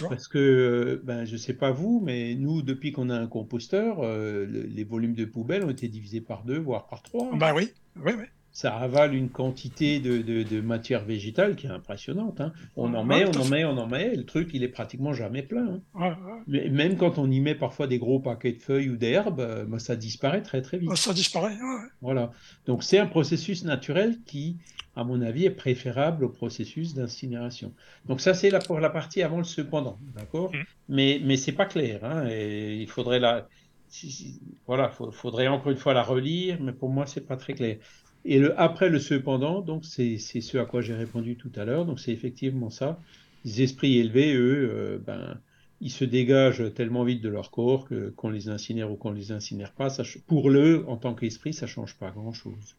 Parce 0.09 0.27
que, 0.27 1.01
ben, 1.05 1.23
je 1.23 1.33
ne 1.33 1.37
sais 1.37 1.53
pas 1.53 1.71
vous, 1.71 2.01
mais 2.03 2.35
nous, 2.35 2.61
depuis 2.61 2.91
qu'on 2.91 3.09
a 3.09 3.17
un 3.17 3.27
composteur, 3.27 3.99
euh, 4.01 4.45
les 4.45 4.83
volumes 4.83 5.15
de 5.15 5.23
poubelles 5.23 5.63
ont 5.63 5.69
été 5.69 5.87
divisés 5.87 6.19
par 6.19 6.43
deux, 6.43 6.59
voire 6.59 6.87
par 6.87 7.01
trois. 7.01 7.33
Bah 7.37 7.53
oui, 7.55 7.71
oui, 7.95 8.11
oui 8.17 8.25
ça 8.55 8.73
avale 8.73 9.13
une 9.13 9.29
quantité 9.29 9.99
de, 9.99 10.21
de, 10.21 10.61
matière 10.61 11.03
végétale 11.03 11.57
qui 11.57 11.67
est 11.67 11.71
impressionnante. 11.71 12.39
Hein. 12.39 12.53
On 12.77 12.93
en 12.93 13.03
met, 13.03 13.25
on 13.25 13.41
en 13.41 13.49
met, 13.49 13.65
on 13.65 13.77
en 13.77 13.85
met, 13.85 14.15
le 14.15 14.23
truc, 14.23 14.51
il 14.53 14.63
est 14.63 14.69
pratiquement 14.69 15.11
jamais 15.11 15.43
plein. 15.43 15.81
Hein. 15.93 16.15
Mais 16.47 16.69
même 16.69 16.95
quand 16.95 17.17
on 17.17 17.29
y 17.29 17.41
met 17.41 17.53
parfois 17.53 17.87
des 17.87 17.99
gros 17.99 18.21
paquets 18.21 18.53
de 18.53 18.61
feuilles 18.61 18.89
ou 18.89 18.95
d'herbes, 18.95 19.41
euh, 19.41 19.65
bah, 19.65 19.77
ça 19.79 19.97
disparaît 19.97 20.41
très 20.41 20.61
très 20.61 20.77
vite. 20.77 20.95
Ça 20.95 21.11
disparaît, 21.11 21.57
Voilà. 22.01 22.31
Donc 22.65 22.85
c'est 22.85 22.97
un 22.97 23.07
processus 23.07 23.65
naturel 23.65 24.19
qui, 24.25 24.55
à 24.95 25.03
mon 25.03 25.21
avis, 25.21 25.43
est 25.43 25.49
préférable 25.49 26.23
au 26.23 26.29
processus 26.29 26.93
d'incinération. 26.93 27.73
Donc 28.05 28.21
ça, 28.21 28.33
c'est 28.33 28.57
pour 28.65 28.79
la 28.79 28.89
partie 28.89 29.21
avant 29.21 29.39
le 29.39 29.43
cependant, 29.43 29.99
d'accord? 30.15 30.53
Mmh. 30.53 30.63
Mais, 30.87 31.19
mais 31.25 31.35
c'est 31.35 31.51
pas 31.51 31.65
clair. 31.65 32.05
Hein, 32.05 32.27
et 32.29 32.77
il 32.77 32.87
faudrait 32.87 33.19
la... 33.19 33.49
voilà, 34.65 34.91
faudrait 35.11 35.49
encore 35.49 35.73
une 35.73 35.77
fois 35.77 35.93
la 35.93 36.03
relire, 36.03 36.57
mais 36.61 36.71
pour 36.71 36.87
moi, 36.87 37.05
c'est 37.05 37.27
pas 37.27 37.35
très 37.35 37.53
clair. 37.53 37.79
Et 38.25 38.39
le, 38.39 38.59
après 38.59 38.89
le 38.89 38.99
cependant, 38.99 39.61
donc 39.61 39.85
c'est 39.85 40.17
ce 40.17 40.57
à 40.57 40.65
quoi 40.65 40.81
j'ai 40.81 40.95
répondu 40.95 41.35
tout 41.35 41.51
à 41.55 41.63
l'heure, 41.63 41.85
donc 41.85 41.99
c'est 41.99 42.11
effectivement 42.11 42.71
ça. 42.71 42.99
Les 43.45 43.61
esprits 43.61 43.99
élevés, 43.99 44.33
eux, 44.33 44.69
euh, 44.73 44.97
ben, 44.97 45.39
ils 45.79 45.91
se 45.91 46.03
dégagent 46.03 46.73
tellement 46.73 47.03
vite 47.03 47.21
de 47.21 47.29
leur 47.29 47.51
corps 47.51 47.85
que 47.85 48.09
qu'on 48.09 48.29
les 48.29 48.49
incinère 48.49 48.91
ou 48.91 48.95
qu'on 48.95 49.11
les 49.11 49.31
incinère 49.31 49.71
pas, 49.71 49.91
ça, 49.91 50.03
pour 50.25 50.49
eux, 50.49 50.83
en 50.88 50.97
tant 50.97 51.13
qu'esprit, 51.13 51.53
ça 51.53 51.67
change 51.67 51.95
pas 51.95 52.09
grand-chose. 52.09 52.75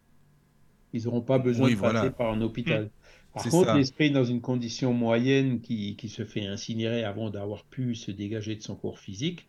Ils 0.93 1.05
n'auront 1.05 1.21
pas 1.21 1.39
besoin 1.39 1.71
de 1.71 1.77
passer 1.77 2.11
par 2.11 2.33
un 2.33 2.41
hôpital. 2.41 2.85
Mmh. 2.85 2.91
Par 3.35 3.49
contre, 3.49 3.75
l'esprit 3.75 4.11
dans 4.11 4.25
une 4.25 4.41
condition 4.41 4.93
moyenne 4.95 5.61
qui, 5.61 5.95
qui 5.95 6.09
se 6.09 6.25
fait 6.25 6.47
incinérer 6.47 7.05
avant 7.05 7.31
d'avoir 7.31 7.65
pu 7.65 7.95
se 7.95 8.11
dégager 8.11 8.57
de 8.57 8.63
son 8.63 8.75
corps 8.75 8.99
physique, 8.99 9.47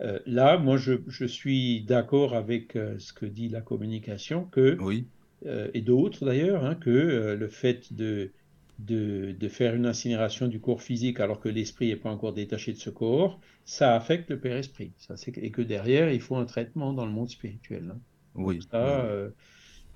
euh, 0.00 0.18
là, 0.26 0.58
moi, 0.58 0.76
je, 0.76 0.94
je 1.08 1.24
suis 1.24 1.82
d'accord 1.82 2.34
avec 2.34 2.76
euh, 2.76 2.98
ce 2.98 3.12
que 3.12 3.26
dit 3.26 3.48
la 3.48 3.60
communication, 3.62 4.44
que 4.44 4.78
oui. 4.80 5.06
Euh, 5.44 5.68
et 5.74 5.82
d'autres 5.82 6.24
d'ailleurs, 6.24 6.64
hein, 6.64 6.74
que 6.74 6.90
euh, 6.90 7.36
le 7.36 7.48
fait 7.48 7.92
de, 7.92 8.30
de, 8.78 9.48
faire 9.48 9.74
une 9.74 9.86
incinération 9.86 10.48
du 10.48 10.60
corps 10.60 10.82
physique 10.82 11.20
alors 11.20 11.40
que 11.40 11.48
l'esprit 11.48 11.88
n'est 11.88 11.96
pas 11.96 12.10
encore 12.10 12.32
détaché 12.32 12.72
de 12.72 12.78
ce 12.78 12.90
corps, 12.90 13.38
ça 13.64 13.94
affecte 13.94 14.30
le 14.30 14.38
père-esprit. 14.38 14.92
et 15.36 15.50
que 15.50 15.62
derrière, 15.62 16.10
il 16.10 16.20
faut 16.20 16.36
un 16.36 16.46
traitement 16.46 16.92
dans 16.92 17.04
le 17.04 17.12
monde 17.12 17.28
spirituel. 17.28 17.92
Hein. 17.92 17.98
Oui. 18.34 18.60
Ça, 18.70 19.04
euh, 19.04 19.30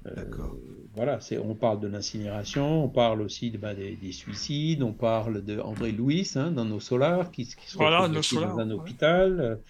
D'accord. 0.05 0.57
voilà, 0.95 1.21
c'est, 1.21 1.39
on 1.39 1.55
parle 1.55 1.81
de 1.81 1.89
l'incinération, 1.89 2.85
on 2.85 2.89
parle 2.89 3.21
aussi 3.21 3.51
de, 3.51 3.59
bah, 3.59 3.75
des, 3.75 3.97
des 3.97 4.13
suicides, 4.13 4.83
on 4.83 4.93
parle 4.93 5.45
de 5.45 5.59
André 5.59 5.93
Louis 5.93 6.31
hein, 6.37 6.51
dans 6.51 6.65
nos 6.65 6.81
solars 6.81 7.31
qui, 7.31 7.45
qui 7.45 7.71
se 7.71 7.77
Voilà, 7.77 8.09
nos 8.09 8.23
solars, 8.23 8.57
dans 8.57 8.63
un 8.63 8.69
ouais. 8.69 8.75
hôpital. 8.75 9.61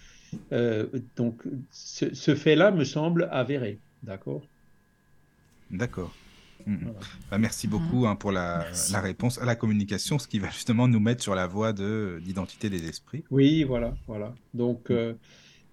Euh, 0.53 0.87
donc 1.17 1.43
ce, 1.71 2.13
ce 2.13 2.35
fait-là 2.35 2.71
me 2.71 2.85
semble 2.85 3.27
avéré, 3.31 3.79
d'accord? 4.03 4.41
D'accord. 5.71 6.13
Mhm. 6.65 6.79
Voilà. 6.83 6.99
Bah, 7.31 7.37
merci 7.37 7.67
beaucoup 7.67 8.05
hein, 8.05 8.15
pour 8.15 8.31
la, 8.31 8.59
Merci. 8.65 8.93
la 8.93 9.01
réponse 9.01 9.39
à 9.39 9.45
la 9.45 9.55
communication, 9.55 10.19
ce 10.19 10.27
qui 10.27 10.39
va 10.39 10.49
justement 10.49 10.87
nous 10.87 10.99
mettre 10.99 11.23
sur 11.23 11.35
la 11.35 11.47
voie 11.47 11.73
de 11.73 12.19
d'identité 12.23 12.69
des 12.69 12.87
esprits. 12.87 13.23
Oui, 13.31 13.63
voilà, 13.63 13.95
voilà. 14.07 14.33
Donc 14.53 14.91
euh, 14.91 15.13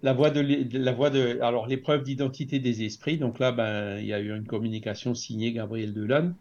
la 0.02 0.12
voie 0.12 0.30
de, 0.30 0.40
la 0.78 0.92
voie 0.92 1.11
de 1.11 1.38
alors 1.42 1.66
l'épreuve 1.66 2.04
d'identité 2.04 2.58
des 2.58 2.84
esprits. 2.84 3.18
Donc 3.18 3.38
là, 3.38 3.52
ben 3.52 3.98
il 3.98 4.06
y 4.06 4.12
a 4.12 4.20
eu 4.20 4.34
une 4.34 4.46
communication 4.46 5.14
signée 5.14 5.52
Gabriel 5.52 5.92
Delanne, 5.92 6.34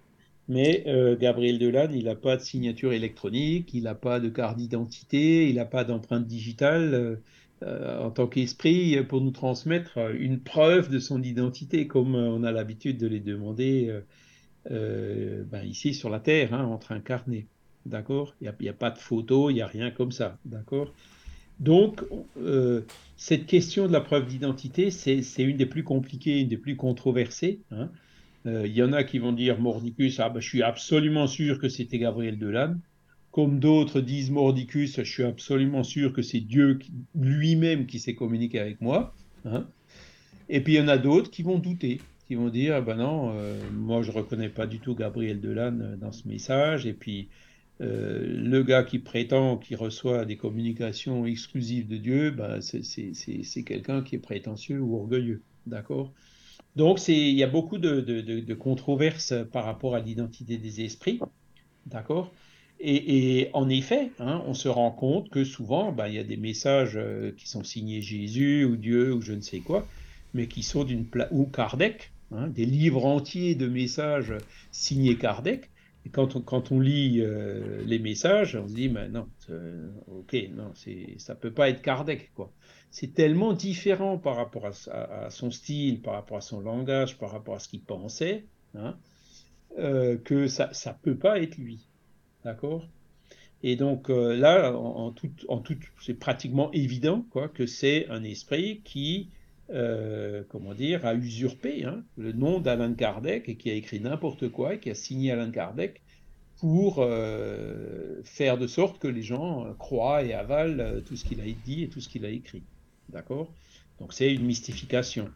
mais 0.48 0.84
euh, 0.88 1.18
Gabriel 1.18 1.60
Delanne, 1.60 1.94
il 1.94 2.06
n'a 2.06 2.16
pas 2.16 2.38
de 2.38 2.42
signature 2.42 2.94
électronique, 2.94 3.74
il 3.74 3.84
n'a 3.84 3.96
pas 3.96 4.20
de 4.20 4.30
carte 4.30 4.58
d'identité, 4.58 5.50
il 5.50 5.56
n'a 5.56 5.66
pas 5.66 5.84
d'empreinte 5.84 6.26
digitale 6.28 6.94
euh, 6.94 7.16
en 7.66 8.12
tant 8.12 8.28
qu'esprit 8.28 9.02
pour 9.04 9.22
nous 9.22 9.32
transmettre 9.32 9.98
euh, 9.98 10.14
une 10.18 10.40
preuve 10.40 10.90
de 10.90 11.00
son 11.00 11.22
identité, 11.24 11.88
comme 11.88 12.16
euh, 12.16 12.30
on 12.30 12.44
a 12.44 12.52
l'habitude 12.52 12.98
de 12.98 13.08
les 13.08 13.20
demander 13.20 13.88
euh, 13.90 14.02
euh, 14.72 15.44
ben, 15.44 15.64
ici 15.64 15.94
sur 15.94 16.10
la 16.10 16.20
Terre, 16.20 16.54
hein, 16.54 16.66
entre 16.66 16.92
incarnés. 16.92 17.48
D'accord? 17.86 18.36
Il 18.42 18.54
n'y 18.60 18.70
a, 18.70 18.74
pas 18.74 18.92
de 18.92 18.98
photo, 18.98 19.50
il 19.50 19.56
n'y 19.56 19.62
a 19.62 19.68
rien 19.68 19.92
comme 19.92 20.12
ça. 20.12 20.38
D'accord? 20.46 20.94
Donc, 21.60 22.04
euh, 22.40 22.82
cette 23.16 23.48
question 23.48 23.88
de 23.88 23.94
la 23.94 24.02
preuve 24.02 24.28
d'identité, 24.28 24.92
c'est 24.92 25.24
une 25.40 25.58
des 25.58 25.66
plus 25.66 25.84
compliquées, 25.84 26.42
une 26.42 26.50
des 26.50 26.58
plus 26.58 26.76
controversées. 26.76 27.62
hein. 27.72 27.90
Euh, 28.46 28.68
Il 28.68 28.74
y 28.74 28.84
en 28.84 28.94
a 28.94 29.04
qui 29.04 29.20
vont 29.20 29.32
dire 29.32 29.60
Mordicus, 29.60 30.20
ah 30.20 30.30
ben, 30.30 30.40
je 30.42 30.48
suis 30.48 30.62
absolument 30.62 31.28
sûr 31.28 31.60
que 31.60 31.70
c'était 31.70 31.98
Gabriel 31.98 32.38
Delanne. 32.38 32.80
Comme 33.38 33.60
d'autres 33.60 34.02
disent 34.02 34.32
Mordicus, 34.32 34.96
je 34.96 35.04
suis 35.04 35.22
absolument 35.22 35.84
sûr 35.84 36.12
que 36.12 36.24
c'est 36.24 36.40
Dieu 36.40 36.80
lui-même 37.14 37.86
qui 37.86 38.00
s'est 38.00 38.16
communiqué 38.16 38.58
avec 38.58 38.82
moi. 38.82 39.14
hein. 39.46 39.68
Et 40.50 40.60
puis 40.60 40.74
il 40.74 40.78
y 40.78 40.82
en 40.82 40.88
a 40.88 40.98
d'autres 40.98 41.30
qui 41.30 41.44
vont 41.44 41.60
douter, 41.60 42.02
qui 42.28 42.34
vont 42.34 42.50
dire 42.50 42.74
ah 42.78 42.82
ben 42.82 42.96
non, 42.96 43.34
euh, 43.36 43.62
moi 43.76 44.02
je 44.02 44.10
reconnais 44.10 44.50
pas 44.50 44.66
du 44.66 44.80
tout 44.80 44.96
Gabriel 44.96 45.40
Delanne 45.40 45.82
euh, 45.84 45.98
dans 45.98 46.12
ce 46.12 46.28
message. 46.28 46.88
Et 46.88 46.94
puis 46.94 47.28
euh, 47.80 48.26
le 48.26 48.64
gars 48.64 48.82
qui 48.82 48.98
prétend 48.98 49.58
qu'il 49.58 49.78
reçoit 49.78 50.26
des 50.26 50.36
communications 50.36 51.28
exclusives 51.28 51.88
de 51.88 51.98
Dieu, 51.98 52.32
ben, 52.32 52.60
c'est- 52.60 53.64
quelqu'un 53.64 54.02
qui 54.02 54.16
est 54.16 54.20
prétentieux 54.20 54.80
ou 54.80 54.96
orgueilleux. 54.96 55.44
D'accord? 55.68 56.12
Donc 56.76 57.08
il 57.08 57.36
y 57.38 57.44
a 57.44 57.48
beaucoup 57.48 57.78
de- 57.78 58.02
de 58.02 58.54
controverses 58.56 59.36
par 59.54 59.66
rapport 59.66 59.94
à 59.94 60.00
l'identité 60.00 60.58
des 60.58 60.82
esprits. 60.82 61.20
D'accord? 61.86 62.34
Et, 62.80 63.50
en 63.54 63.70
effet, 63.70 64.12
hein, 64.20 64.44
on 64.46 64.54
se 64.54 64.68
rend 64.68 64.92
compte 64.92 65.30
que 65.30 65.44
souvent, 65.44 65.92
ben, 65.92 66.08
il 66.08 66.14
y 66.16 66.20
a 66.20 66.24
des 66.24 66.38
messages 66.38 66.96
euh, 66.96 67.32
qui 67.36 67.50
sont 67.50 67.64
signés 67.64 68.02
Jésus 68.02 68.66
ou 68.66 68.76
Dieu 68.76 69.14
ou 69.14 69.22
je 69.22 69.34
ne 69.34 69.42
sais 69.42 69.60
quoi, 69.60 69.88
mais 70.34 70.48
qui 70.48 70.62
sont 70.62 70.84
d'une 70.84 71.06
pla- 71.06 71.28
ou 71.32 71.46
Kardec, 71.46 72.12
hein, 72.32 72.48
des 72.48 72.66
livres 72.66 73.06
entiers 73.06 73.56
de 73.56 73.68
messages 73.68 74.34
signés 74.72 75.18
Kardec. 75.18 75.72
Et 76.06 76.10
quand 76.10 76.36
on, 76.36 76.42
quand 76.42 76.72
on 76.72 76.80
lit 76.80 77.20
euh, 77.20 77.84
les 77.86 78.00
messages, 78.00 78.56
on 78.56 78.68
se 78.68 78.74
dit, 78.74 78.90
mais 78.90 79.10
non, 79.10 79.28
euh, 79.50 79.90
ok, 80.08 80.36
non, 80.56 80.72
ça 81.18 81.36
peut 81.36 81.52
pas 81.52 81.70
être 81.70 81.82
Kardec, 81.82 82.32
quoi. 82.36 82.52
C'est 82.92 83.14
tellement 83.14 83.54
différent 83.54 84.18
par 84.18 84.38
rapport 84.38 84.68
à, 84.68 85.30
son 85.30 85.52
style, 85.52 86.02
par 86.02 86.14
rapport 86.14 86.38
à 86.38 86.42
son 86.42 86.62
langage, 86.62 87.18
par 87.18 87.32
rapport 87.32 87.56
à 87.56 87.60
ce 87.60 87.68
qu'il 87.68 87.82
pensait, 87.82 88.46
hein, 88.76 88.96
que 89.76 90.48
ça, 90.48 90.74
ça 90.74 90.98
peut 91.04 91.18
pas 91.18 91.40
être 91.42 91.58
lui. 91.58 91.87
D'accord 92.48 92.88
Et 93.62 93.76
donc 93.76 94.10
euh, 94.10 94.34
là, 94.34 94.72
en, 94.74 95.12
tout, 95.12 95.30
c'est 96.02 96.14
pratiquement 96.14 96.72
évident 96.72 97.26
quoi, 97.30 97.50
que 97.50 97.66
c'est 97.66 98.08
un 98.08 98.24
esprit 98.24 98.80
qui, 98.86 99.32
euh, 99.70 100.44
comment 100.48 100.74
dire, 100.74 101.06
a 101.06 101.14
usurpé 101.14 101.84
hein, 101.84 102.06
le 102.16 102.32
nom 102.32 102.62
d'Alan 102.62 102.94
Kardec 102.94 103.50
et 103.50 103.58
qui 103.58 103.70
a 103.70 103.74
écrit 103.74 104.00
n'importe 104.00 104.48
quoi 104.48 104.76
et 104.76 104.80
qui 104.80 104.90
a 104.90 104.96
signé 104.96 105.34
Alan 105.34 105.52
Kardec 105.52 106.02
pour 106.62 107.00
euh, 107.00 108.22
faire 108.24 108.58
de 108.58 108.66
sorte 108.66 108.98
que 108.98 109.10
les 109.10 109.24
gens 109.24 109.68
croient 109.78 110.24
et 110.24 110.34
avalent 110.34 111.02
tout 111.06 111.18
ce 111.18 111.26
qu'il 111.26 111.42
a 111.42 111.44
dit 111.66 111.84
et 111.84 111.90
tout 111.90 112.00
ce 112.00 112.08
qu'il 112.08 112.24
a 112.24 112.30
écrit. 112.30 112.64
D'accord 113.10 113.52
Donc 114.00 114.14
c'est 114.14 114.34
une 114.34 114.46
mystification. 114.46 115.30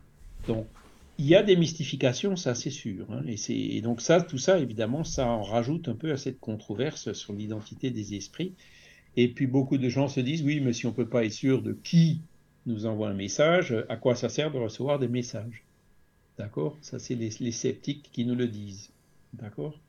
Donc 0.47 0.65
il 1.21 1.27
y 1.27 1.35
a 1.35 1.43
des 1.43 1.55
mystifications, 1.55 2.35
ça 2.35 2.55
c'est 2.55 2.71
sûr. 2.71 3.05
hein, 3.11 3.21
et, 3.27 3.81
donc 3.81 4.01
ça, 4.01 4.21
tout 4.21 4.39
ça, 4.39 4.57
évidemment, 4.57 5.03
ça 5.03 5.27
en 5.27 5.43
rajoute 5.43 5.87
un 5.87 5.93
peu 5.93 6.11
à 6.11 6.17
cette 6.17 6.39
controverse 6.39 7.13
sur 7.13 7.33
l'identité 7.33 7.91
des 7.91 8.15
esprits. 8.15 8.55
Et 9.15 9.27
puis 9.27 9.45
beaucoup 9.45 9.77
de 9.77 9.87
gens 9.87 10.07
se 10.07 10.19
disent, 10.19 10.41
oui, 10.41 10.59
mais 10.61 10.73
si 10.73 10.87
on 10.87 10.89
ne 10.89 10.95
peut 10.95 11.07
pas 11.07 11.23
être 11.23 11.31
sûr 11.31 11.61
de 11.61 11.73
qui 11.73 12.21
nous 12.65 12.87
envoie 12.87 13.09
un 13.09 13.13
message, 13.13 13.75
à 13.87 13.97
quoi 13.97 14.15
ça 14.15 14.29
sert 14.29 14.49
de 14.49 14.57
recevoir 14.57 14.97
des 14.97 15.07
messages? 15.07 15.63
D'accord? 16.39 16.75
Ça, 16.81 16.97
c'est 16.97 17.13
les, 17.13 17.29
les 17.39 17.51
sceptiques 17.51 18.09
qui 18.11 18.25
nous 18.25 18.35
le 18.35 18.47
disent. 18.47 18.89
D'accord? 19.33 19.79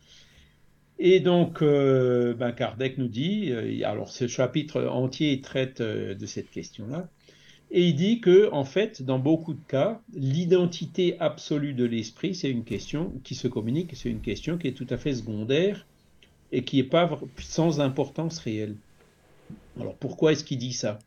Et 0.98 1.20
donc, 1.20 1.62
euh, 1.62 2.34
ben 2.34 2.52
Kardec 2.52 2.98
nous 2.98 3.08
dit, 3.08 3.52
euh, 3.52 3.88
alors 3.88 4.10
ce 4.10 4.28
chapitre 4.28 4.84
entier 4.84 5.40
traite 5.40 5.80
euh, 5.80 6.14
de 6.14 6.26
cette 6.26 6.50
question-là, 6.50 7.08
et 7.74 7.88
il 7.88 7.94
dit 7.94 8.20
que, 8.20 8.50
en 8.52 8.66
fait, 8.66 9.02
dans 9.02 9.18
beaucoup 9.18 9.54
de 9.54 9.64
cas, 9.66 10.02
l'identité 10.12 11.18
absolue 11.20 11.72
de 11.72 11.86
l'esprit, 11.86 12.34
c'est 12.34 12.50
une 12.50 12.64
question 12.64 13.14
qui 13.24 13.34
se 13.34 13.48
communique, 13.48 13.96
c'est 13.96 14.10
une 14.10 14.20
question 14.20 14.58
qui 14.58 14.68
est 14.68 14.76
tout 14.76 14.86
à 14.90 14.98
fait 14.98 15.14
secondaire 15.14 15.86
et 16.52 16.64
qui 16.64 16.76
n'est 16.76 16.88
pas 16.88 17.18
sans 17.38 17.80
importance 17.80 18.38
réelle. 18.40 18.76
Alors 19.80 19.96
pourquoi 19.96 20.32
est-ce 20.32 20.44
qu'il 20.44 20.58
dit 20.58 20.74
ça? 20.74 20.98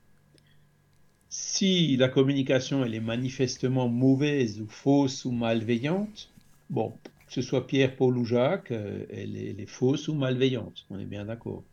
Si 1.30 1.96
la 1.98 2.10
communication 2.10 2.84
elle 2.84 2.96
est 2.96 3.00
manifestement 3.00 3.88
mauvaise 3.88 4.60
ou 4.60 4.68
fausse 4.68 5.24
ou 5.24 5.32
malveillante, 5.32 6.32
bon, 6.72 6.94
que 7.28 7.34
ce 7.34 7.44
soit 7.44 7.68
Pierre, 7.68 7.96
Paul 7.96 8.18
ou 8.18 8.26
Jacques, 8.26 8.72
euh, 8.72 9.06
elle, 9.12 9.38
est, 9.38 9.52
elle 9.52 9.60
est 9.60 9.70
fausse 9.70 10.08
ou 10.08 10.16
malveillante, 10.16 10.88
on 10.90 10.98
est 10.98 11.06
bien 11.06 11.26
d'accord. 11.26 11.64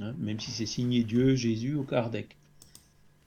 hein, 0.00 0.14
même 0.18 0.40
si 0.40 0.50
c'est 0.50 0.66
signé 0.66 1.04
Dieu, 1.04 1.36
Jésus 1.36 1.74
ou 1.74 1.84
Kardec. 1.84 2.36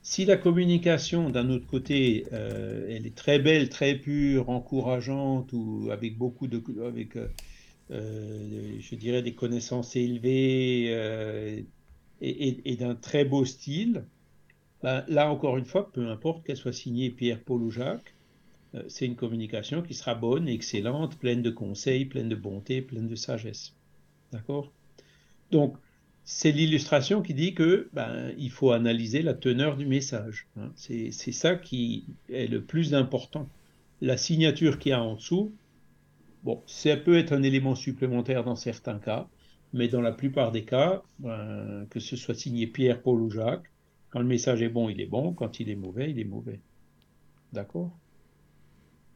Si 0.07 0.23
la 0.23 0.37
communication, 0.37 1.31
d'un 1.31 1.49
autre 1.49 1.65
côté, 1.65 2.27
euh, 2.31 2.85
elle 2.91 3.07
est 3.07 3.15
très 3.15 3.39
belle, 3.39 3.69
très 3.69 3.95
pure, 3.95 4.51
encourageante, 4.51 5.51
ou 5.51 5.89
avec 5.91 6.15
beaucoup 6.15 6.45
de, 6.45 6.61
avec, 6.85 7.15
euh, 7.15 7.27
euh, 7.89 8.77
je 8.79 8.93
dirais, 8.93 9.23
des 9.23 9.33
connaissances 9.33 9.95
élevées 9.95 11.65
et, 12.21 12.75
d'un 12.75 12.93
très 12.93 13.25
beau 13.25 13.45
style, 13.45 14.05
ben, 14.83 15.03
là 15.07 15.31
encore 15.31 15.57
une 15.57 15.65
fois, 15.65 15.91
peu 15.91 16.07
importe 16.07 16.45
qu'elle 16.45 16.57
soit 16.57 16.71
signée 16.71 17.09
Pierre, 17.09 17.41
Paul 17.43 17.63
ou 17.63 17.71
Jacques, 17.71 18.13
c'est 18.87 19.07
une 19.07 19.15
communication 19.15 19.81
qui 19.81 19.95
sera 19.95 20.13
bonne, 20.13 20.47
excellente, 20.47 21.17
pleine 21.17 21.41
de 21.41 21.49
conseils, 21.49 22.05
pleine 22.05 22.29
de 22.29 22.35
bonté, 22.35 22.83
pleine 22.83 23.07
de 23.07 23.15
sagesse. 23.15 23.73
D'accord? 24.31 24.71
Donc, 25.49 25.77
c'est 26.25 26.51
l'illustration 26.51 27.21
qui 27.21 27.33
dit 27.33 27.53
que 27.53 27.89
ben, 27.93 28.33
il 28.37 28.49
faut 28.51 28.71
analyser 28.71 29.21
la 29.21 29.33
teneur 29.35 29.77
du 29.77 29.85
message. 29.85 30.47
hein. 30.57 30.71
C'est 30.75 31.11
ça 31.11 31.55
qui 31.55 32.05
est 32.29 32.47
le 32.47 32.63
plus 32.63 32.93
important. 32.95 33.47
La 34.01 34.17
signature 34.17 34.79
qu'il 34.79 34.89
y 34.91 34.93
a 34.93 35.01
en 35.01 35.15
dessous, 35.15 35.53
bon, 36.43 36.63
ça 36.67 36.97
peut 36.97 37.17
être 37.17 37.33
un 37.33 37.43
élément 37.43 37.75
supplémentaire 37.75 38.43
dans 38.43 38.55
certains 38.55 38.99
cas, 38.99 39.29
mais 39.73 39.87
dans 39.87 40.01
la 40.01 40.11
plupart 40.11 40.51
des 40.51 40.65
cas, 40.65 41.03
ben, 41.19 41.85
que 41.89 41.99
ce 41.99 42.15
soit 42.15 42.35
signé 42.35 42.67
Pierre, 42.67 43.01
Paul 43.01 43.21
ou 43.21 43.29
Jacques, 43.29 43.71
quand 44.09 44.19
le 44.19 44.25
message 44.27 44.61
est 44.61 44.69
bon, 44.69 44.89
il 44.89 45.01
est 45.01 45.05
bon, 45.07 45.33
quand 45.33 45.59
il 45.59 45.69
est 45.69 45.75
mauvais, 45.75 46.09
il 46.11 46.19
est 46.19 46.23
mauvais. 46.25 46.61
D'accord? 47.53 47.99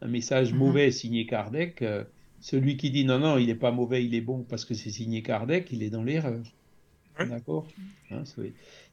Un 0.01 0.07
message 0.07 0.53
Mhm. 0.53 0.59
mauvais 0.59 0.91
signé 0.91 1.25
Kardec, 1.25 1.81
euh, 1.81 2.03
celui 2.39 2.77
qui 2.77 2.91
dit 2.91 3.05
non, 3.05 3.19
non, 3.19 3.37
il 3.37 3.47
n'est 3.47 3.55
pas 3.55 3.71
mauvais, 3.71 4.05
il 4.05 4.13
est 4.15 4.21
bon 4.21 4.43
parce 4.43 4.65
que 4.65 4.73
c'est 4.73 4.89
signé 4.91 5.21
Kardec, 5.23 5.71
il 5.71 5.83
est 5.83 5.89
dans 5.89 6.03
l'erreur. 6.03 6.43
D'accord 7.23 7.67
Hein, 8.11 8.23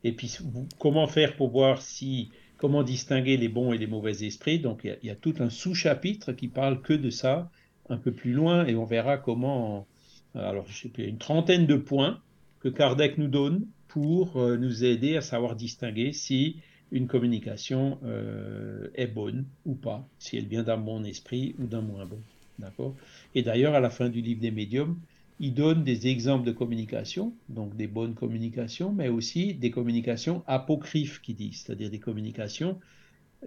Et 0.04 0.12
puis, 0.12 0.36
comment 0.78 1.06
faire 1.06 1.36
pour 1.36 1.48
voir 1.50 1.80
si, 1.80 2.30
comment 2.58 2.82
distinguer 2.82 3.36
les 3.38 3.48
bons 3.48 3.72
et 3.72 3.78
les 3.78 3.86
mauvais 3.86 4.24
esprits? 4.24 4.58
Donc, 4.60 4.82
il 4.84 5.06
y 5.06 5.10
a- 5.10 5.16
tout 5.16 5.34
un 5.38 5.48
sous-chapitre 5.48 6.32
qui 6.32 6.48
parle 6.48 6.82
que 6.82 6.92
de 6.92 7.08
ça, 7.10 7.50
un 7.88 7.96
peu 7.98 8.12
plus 8.12 8.32
loin, 8.32 8.66
et 8.66 8.74
on 8.74 8.84
verra 8.84 9.16
comment. 9.16 9.88
Alors, 10.34 10.66
je 10.68 10.82
sais 10.82 10.88
plus, 10.90 11.02
il 11.04 11.06
y 11.06 11.08
a 11.08 11.10
une 11.12 11.18
trentaine 11.18 11.66
de 11.66 11.76
points 11.76 12.22
que 12.60 12.68
Kardec 12.68 13.16
nous 13.18 13.28
donne 13.28 13.66
pour 13.88 14.36
euh, 14.36 14.56
nous 14.58 14.84
aider 14.84 15.16
à 15.16 15.22
savoir 15.22 15.56
distinguer 15.56 16.12
si 16.12 16.60
une 16.90 17.06
communication 17.06 17.98
euh, 18.04 18.88
est 18.94 19.06
bonne 19.06 19.48
ou 19.64 19.74
pas, 19.76 20.08
si 20.18 20.36
elle 20.36 20.46
vient 20.46 20.62
d'un 20.62 20.76
bon 20.78 21.04
esprit 21.04 21.54
ou 21.58 21.66
d'un 21.68 21.80
moins 21.80 22.04
bon. 22.06 22.22
D'accord? 22.58 22.96
Et 23.34 23.42
d'ailleurs, 23.42 23.74
à 23.74 23.80
la 23.80 23.90
fin 23.90 24.08
du 24.10 24.20
livre 24.20 24.40
des 24.40 24.50
médiums, 24.50 25.00
il 25.38 25.54
donne 25.54 25.84
des 25.84 26.08
exemples 26.08 26.46
de 26.46 26.52
communication, 26.52 27.34
donc 27.48 27.76
des 27.76 27.86
bonnes 27.86 28.14
communications, 28.14 28.92
mais 28.92 29.08
aussi 29.08 29.54
des 29.54 29.70
communications 29.70 30.42
apocryphes, 30.46 31.20
qui 31.20 31.34
disent, 31.34 31.62
c'est-à-dire 31.62 31.90
des 31.90 31.98
communications 31.98 32.78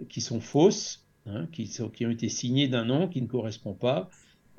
qui 0.08 0.20
sont 0.20 0.40
fausses, 0.40 1.04
hein, 1.26 1.48
qui, 1.52 1.68
ont 1.82 2.10
été 2.10 2.28
signées 2.28 2.68
d'un 2.68 2.84
nom 2.84 3.08
qui 3.08 3.20
ne 3.20 3.26
correspond 3.26 3.74
pas, 3.74 4.08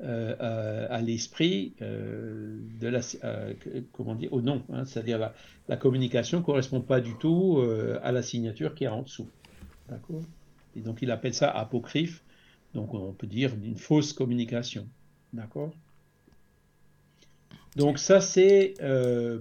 euh, 0.02 0.86
à, 0.90 1.00
l'esprit 1.00 1.74
de 1.80 2.86
la 2.88 3.00
comment 3.92 4.14
dire 4.16 4.32
au 4.32 4.42
nom, 4.42 4.62
hein, 4.72 4.84
c'est-à-dire 4.84 5.18
la, 5.18 5.32
la, 5.68 5.76
communication 5.76 6.42
correspond 6.42 6.80
pas 6.80 7.00
du 7.00 7.14
tout 7.14 7.62
à 8.02 8.12
la 8.12 8.22
signature 8.22 8.74
qui 8.74 8.84
est 8.84 8.88
en 8.88 9.02
dessous, 9.02 9.28
d'accord? 9.88 10.22
Et 10.76 10.80
donc 10.80 11.02
il 11.02 11.10
appelle 11.10 11.34
ça 11.34 11.50
apocryphe, 11.50 12.24
donc 12.74 12.92
on 12.94 13.12
peut 13.12 13.26
dire 13.26 13.54
une 13.62 13.76
fausse 13.76 14.12
communication, 14.12 14.88
d'accord? 15.32 15.72
Donc 17.76 17.98
ça 17.98 18.20
c'est 18.20 18.74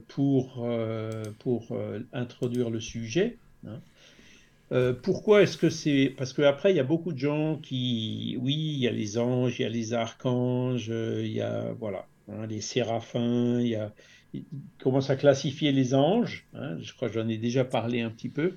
pour, 0.08 0.68
pour 1.40 1.78
introduire 2.14 2.70
le 2.70 2.80
sujet. 2.80 3.38
Hein. 3.68 3.80
Euh, 4.72 4.94
pourquoi 4.94 5.42
est-ce 5.42 5.58
que 5.58 5.70
c'est 5.70 6.14
Parce 6.18 6.32
qu'après, 6.34 6.72
il 6.72 6.78
y 6.78 6.80
a 6.80 6.86
beaucoup 6.86 7.12
de 7.12 7.18
gens 7.18 7.58
qui, 7.58 8.38
oui, 8.42 8.54
il 8.56 8.80
y 8.80 8.88
a 8.88 8.92
les 8.92 9.18
anges, 9.18 9.60
il 9.60 9.64
y 9.64 9.66
a 9.66 9.70
les 9.70 9.94
archanges, 9.94 10.90
euh, 10.90 11.22
il 11.26 11.34
y 11.34 11.42
a 11.42 11.74
voilà, 11.78 12.08
hein, 12.30 12.48
les 12.48 12.62
séraphins, 12.62 13.60
il 13.60 13.68
y 13.68 13.76
a, 13.76 13.92
ils 14.34 14.46
commencent 14.82 15.10
à 15.10 15.18
classifier 15.18 15.74
les 15.74 15.94
anges. 15.94 16.46
Hein, 16.54 16.78
je 16.82 16.94
crois 16.94 17.10
que 17.10 17.16
j'en 17.16 17.28
ai 17.28 17.38
déjà 17.38 17.66
parlé 17.66 18.00
un 18.00 18.10
petit 18.10 18.30
peu. 18.30 18.54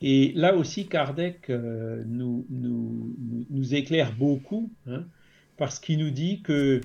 Et 0.00 0.32
là 0.34 0.56
aussi, 0.56 0.86
Kardec 0.86 1.50
euh, 1.50 2.02
nous, 2.06 2.46
nous, 2.48 3.14
nous, 3.50 3.74
éclaire 3.74 4.14
beaucoup, 4.16 4.70
parce 5.58 5.78
qu'il 5.78 5.98
nous 5.98 6.10
dit 6.10 6.40
que 6.40 6.80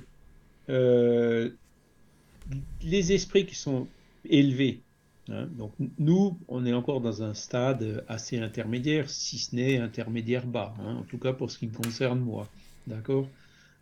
les 2.81 3.11
esprits 3.13 3.45
qui 3.45 3.55
sont 3.55 3.87
élevés, 4.29 4.81
Hein. 5.29 5.47
donc 5.57 5.73
nous, 5.99 6.37
on 6.47 6.65
est 6.65 6.73
encore 6.73 7.01
dans 7.01 7.21
un 7.21 7.33
stade 7.33 8.03
assez 8.07 8.39
intermédiaire, 8.39 9.09
si 9.09 9.37
ce 9.37 9.55
n'est 9.55 9.77
intermédiaire 9.77 10.45
bas, 10.45 10.73
hein, 10.79 10.95
en 10.99 11.03
tout 11.03 11.17
cas 11.17 11.33
pour 11.33 11.51
ce 11.51 11.57
qui 11.57 11.67
me 11.67 11.73
concerne 11.73 12.19
moi. 12.19 12.47
D'accord? 12.87 13.27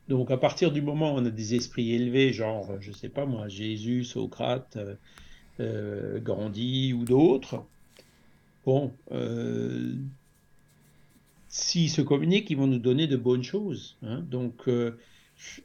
Donc 0.07 0.31
à 0.31 0.37
partir 0.37 0.71
du 0.71 0.81
moment 0.81 1.13
où 1.13 1.17
on 1.17 1.25
a 1.25 1.29
des 1.29 1.55
esprits 1.55 1.93
élevés, 1.93 2.33
genre, 2.33 2.71
je 2.79 2.91
sais 2.91 3.09
pas 3.09 3.25
moi, 3.25 3.47
Jésus, 3.47 4.03
Socrate, 4.03 4.77
euh, 4.77 4.95
euh, 5.59 6.19
Gandhi 6.19 6.93
ou 6.93 7.05
d'autres, 7.05 7.63
bon, 8.65 8.91
euh, 9.11 9.95
s'ils 11.47 11.91
se 11.91 12.01
communiquent, 12.01 12.49
ils 12.49 12.57
vont 12.57 12.67
nous 12.67 12.79
donner 12.79 13.07
de 13.07 13.17
bonnes 13.17 13.43
choses. 13.43 13.97
Hein. 14.01 14.23
donc 14.29 14.67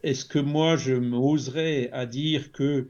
est-ce 0.02 0.24
que 0.24 0.38
moi 0.38 0.76
je 0.76 0.94
m'oserais 0.94 1.90
à 1.92 2.06
dire 2.06 2.52
que 2.52 2.88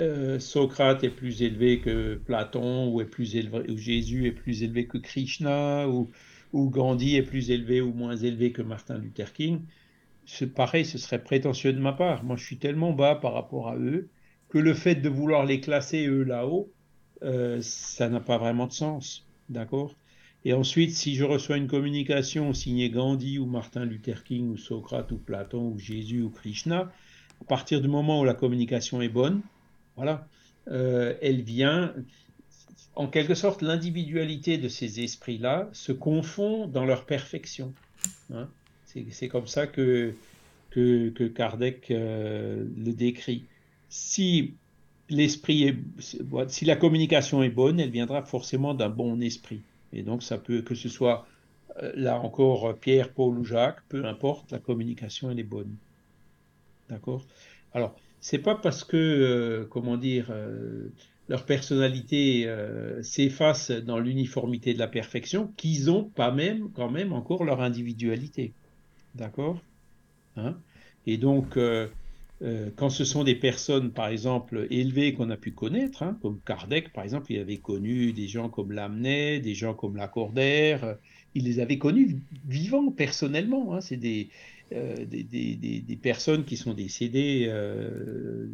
euh, 0.00 0.38
Socrate 0.40 1.04
est 1.04 1.10
plus 1.10 1.42
élevé 1.42 1.80
que 1.80 2.14
Platon, 2.14 2.92
ou, 2.92 3.00
est 3.00 3.06
plus 3.06 3.36
élevé, 3.36 3.70
ou 3.70 3.76
Jésus 3.76 4.26
est 4.26 4.32
plus 4.32 4.62
élevé 4.62 4.86
que 4.86 4.98
Krishna, 4.98 5.88
ou, 5.88 6.10
ou, 6.52 6.70
Gandhi 6.70 7.16
est 7.16 7.22
plus 7.22 7.50
élevé 7.50 7.80
ou 7.80 7.92
moins 7.92 8.16
élevé 8.16 8.52
que 8.52 8.62
Martin 8.62 8.98
Luther 8.98 9.32
King? 9.32 9.60
C'est 10.26 10.54
pareil, 10.54 10.84
ce 10.84 10.98
serait 10.98 11.22
prétentieux 11.22 11.72
de 11.72 11.80
ma 11.80 11.92
part. 11.92 12.24
Moi, 12.24 12.36
je 12.36 12.44
suis 12.44 12.58
tellement 12.58 12.92
bas 12.92 13.16
par 13.16 13.34
rapport 13.34 13.68
à 13.68 13.76
eux 13.76 14.08
que 14.48 14.58
le 14.58 14.74
fait 14.74 14.96
de 14.96 15.08
vouloir 15.08 15.46
les 15.46 15.60
classer 15.60 16.06
eux 16.06 16.24
là-haut, 16.24 16.70
euh, 17.22 17.58
ça 17.62 18.08
n'a 18.08 18.20
pas 18.20 18.38
vraiment 18.38 18.66
de 18.66 18.72
sens. 18.72 19.26
D'accord? 19.48 19.94
Et 20.44 20.52
ensuite, 20.52 20.92
si 20.92 21.14
je 21.14 21.24
reçois 21.24 21.56
une 21.56 21.68
communication 21.68 22.52
signée 22.52 22.90
Gandhi 22.90 23.38
ou 23.38 23.46
Martin 23.46 23.84
Luther 23.84 24.24
King 24.24 24.50
ou 24.50 24.56
Socrate 24.56 25.12
ou 25.12 25.16
Platon 25.16 25.68
ou 25.68 25.78
Jésus 25.78 26.22
ou 26.22 26.30
Krishna, 26.30 26.92
à 27.40 27.44
partir 27.44 27.80
du 27.80 27.88
moment 27.88 28.20
où 28.20 28.24
la 28.24 28.34
communication 28.34 29.00
est 29.02 29.08
bonne, 29.08 29.42
voilà. 29.96 30.26
Euh, 30.68 31.14
elle 31.22 31.42
vient, 31.42 31.94
en 32.94 33.06
quelque 33.06 33.34
sorte, 33.34 33.62
l'individualité 33.62 34.58
de 34.58 34.68
ces 34.68 35.00
esprits-là 35.00 35.68
se 35.72 35.92
confond 35.92 36.66
dans 36.66 36.84
leur 36.84 37.04
perfection. 37.04 37.72
Hein. 38.32 38.48
C'est 39.10 39.28
comme 39.28 39.46
ça 39.46 39.66
que, 39.66 40.14
que, 40.70 41.28
Kardec 41.28 41.90
euh, 41.90 42.64
le 42.76 42.92
décrit. 42.92 43.44
Si 43.88 44.54
l'esprit 45.08 45.76
si 46.48 46.64
la 46.64 46.76
communication 46.76 47.42
est 47.42 47.50
bonne, 47.50 47.80
elle 47.80 47.90
viendra 47.90 48.22
forcément 48.22 48.74
d'un 48.74 48.88
bon 48.88 49.20
esprit. 49.20 49.60
Et 49.92 50.02
donc, 50.02 50.22
ça 50.22 50.38
peut, 50.38 50.62
que 50.62 50.74
ce 50.74 50.88
soit 50.88 51.26
euh, 51.82 51.92
là 51.94 52.18
encore 52.18 52.78
Pierre, 52.78 53.12
Paul 53.12 53.38
ou 53.38 53.44
Jacques, 53.44 53.82
peu 53.88 54.04
importe, 54.04 54.52
la 54.52 54.58
communication, 54.58 55.30
elle 55.30 55.40
est 55.40 55.44
bonne. 55.44 55.74
D'accord? 56.88 57.24
Alors, 57.72 57.96
c'est 58.20 58.38
pas 58.38 58.54
parce 58.54 58.84
que, 58.84 58.96
euh, 58.96 59.66
comment 59.70 59.96
dire, 59.96 60.28
euh, 60.30 60.88
leur 61.28 61.46
personnalité 61.46 62.52
s'efface 63.02 63.70
dans 63.70 63.98
l'uniformité 63.98 64.74
de 64.74 64.78
la 64.78 64.88
perfection 64.88 65.52
qu'ils 65.56 65.90
ont 65.90 66.04
pas 66.04 66.30
même, 66.30 66.70
quand 66.74 66.90
même, 66.90 67.12
encore 67.12 67.44
leur 67.44 67.60
individualité. 67.62 68.52
D'accord? 69.14 69.62
Hein? 70.36 70.56
Et 71.06 71.16
donc, 71.16 71.56
quand 72.76 72.90
ce 72.90 73.04
sont 73.04 73.22
des 73.22 73.36
personnes, 73.36 73.92
par 73.92 74.08
exemple, 74.08 74.66
élevées 74.70 75.14
qu'on 75.14 75.30
a 75.30 75.36
pu 75.36 75.52
connaître, 75.52 76.02
hein, 76.02 76.18
comme 76.22 76.40
Kardec, 76.44 76.92
par 76.92 77.04
exemple, 77.04 77.30
il 77.30 77.38
avait 77.38 77.58
connu 77.58 78.12
des 78.12 78.26
gens 78.26 78.48
comme 78.48 78.72
Lamennais, 78.72 79.38
des 79.38 79.54
gens 79.54 79.74
comme 79.74 79.96
Lacordaire, 79.96 80.96
il 81.34 81.44
les 81.44 81.60
avait 81.60 81.78
connus 81.78 82.18
vivants, 82.48 82.90
personnellement. 82.90 83.74
Hein, 83.74 83.80
c'est 83.80 83.96
des 83.96 84.28
euh, 84.72 85.04
des, 85.04 85.98
personnes 86.00 86.44
qui 86.44 86.56
sont 86.56 86.72
décédées 86.72 87.44
euh, 87.48 88.46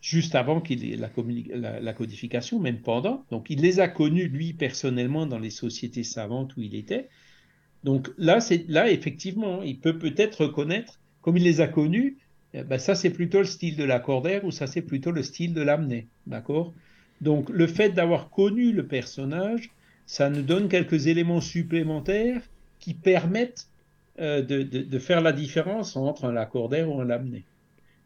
juste 0.00 0.34
avant 0.34 0.60
qu'il 0.60 1.00
la, 1.00 1.80
la, 1.80 1.92
codification, 1.92 2.60
même 2.60 2.80
pendant. 2.80 3.24
Donc 3.30 3.46
il 3.48 3.60
les 3.60 3.80
a 3.80 3.88
connus, 3.88 4.28
lui, 4.28 4.52
personnellement, 4.52 5.26
dans 5.26 5.38
les 5.38 5.50
sociétés 5.50 6.04
savantes 6.04 6.56
où 6.56 6.60
il 6.60 6.74
était. 6.74 7.08
Donc 7.82 8.10
là, 8.18 8.38
là 8.68 8.90
effectivement, 8.90 9.62
il 9.62 9.78
peut 9.78 9.98
peut-être 9.98 10.44
reconnaître, 10.44 11.00
comme 11.22 11.36
il 11.36 11.44
les 11.44 11.60
a 11.60 11.68
connus, 11.68 12.18
ben, 12.62 12.78
ça 12.78 12.94
c'est 12.94 13.10
plutôt 13.10 13.38
le 13.38 13.46
style 13.46 13.76
de 13.76 13.84
l'accordaire 13.84 14.44
ou 14.44 14.52
ça 14.52 14.66
c'est 14.66 14.82
plutôt 14.82 15.10
le 15.10 15.22
style 15.22 15.54
de 15.54 15.62
l'amné, 15.62 16.06
d'accord? 16.26 16.72
Donc 17.20 17.50
le 17.50 17.66
fait 17.66 17.90
d'avoir 17.90 18.30
connu 18.30 18.72
le 18.72 18.86
personnage, 18.86 19.70
ça 20.06 20.30
nous 20.30 20.42
donne 20.42 20.68
quelques 20.68 21.06
éléments 21.06 21.40
supplémentaires 21.40 22.42
qui 22.78 22.94
permettent 22.94 23.66
euh, 24.20 24.42
de, 24.42 24.98
faire 24.98 25.20
la 25.20 25.32
différence 25.32 25.96
entre 25.96 26.26
un 26.26 26.32
lacordaire 26.32 26.88
ou 26.88 27.00
un 27.00 27.04
lamné. 27.04 27.42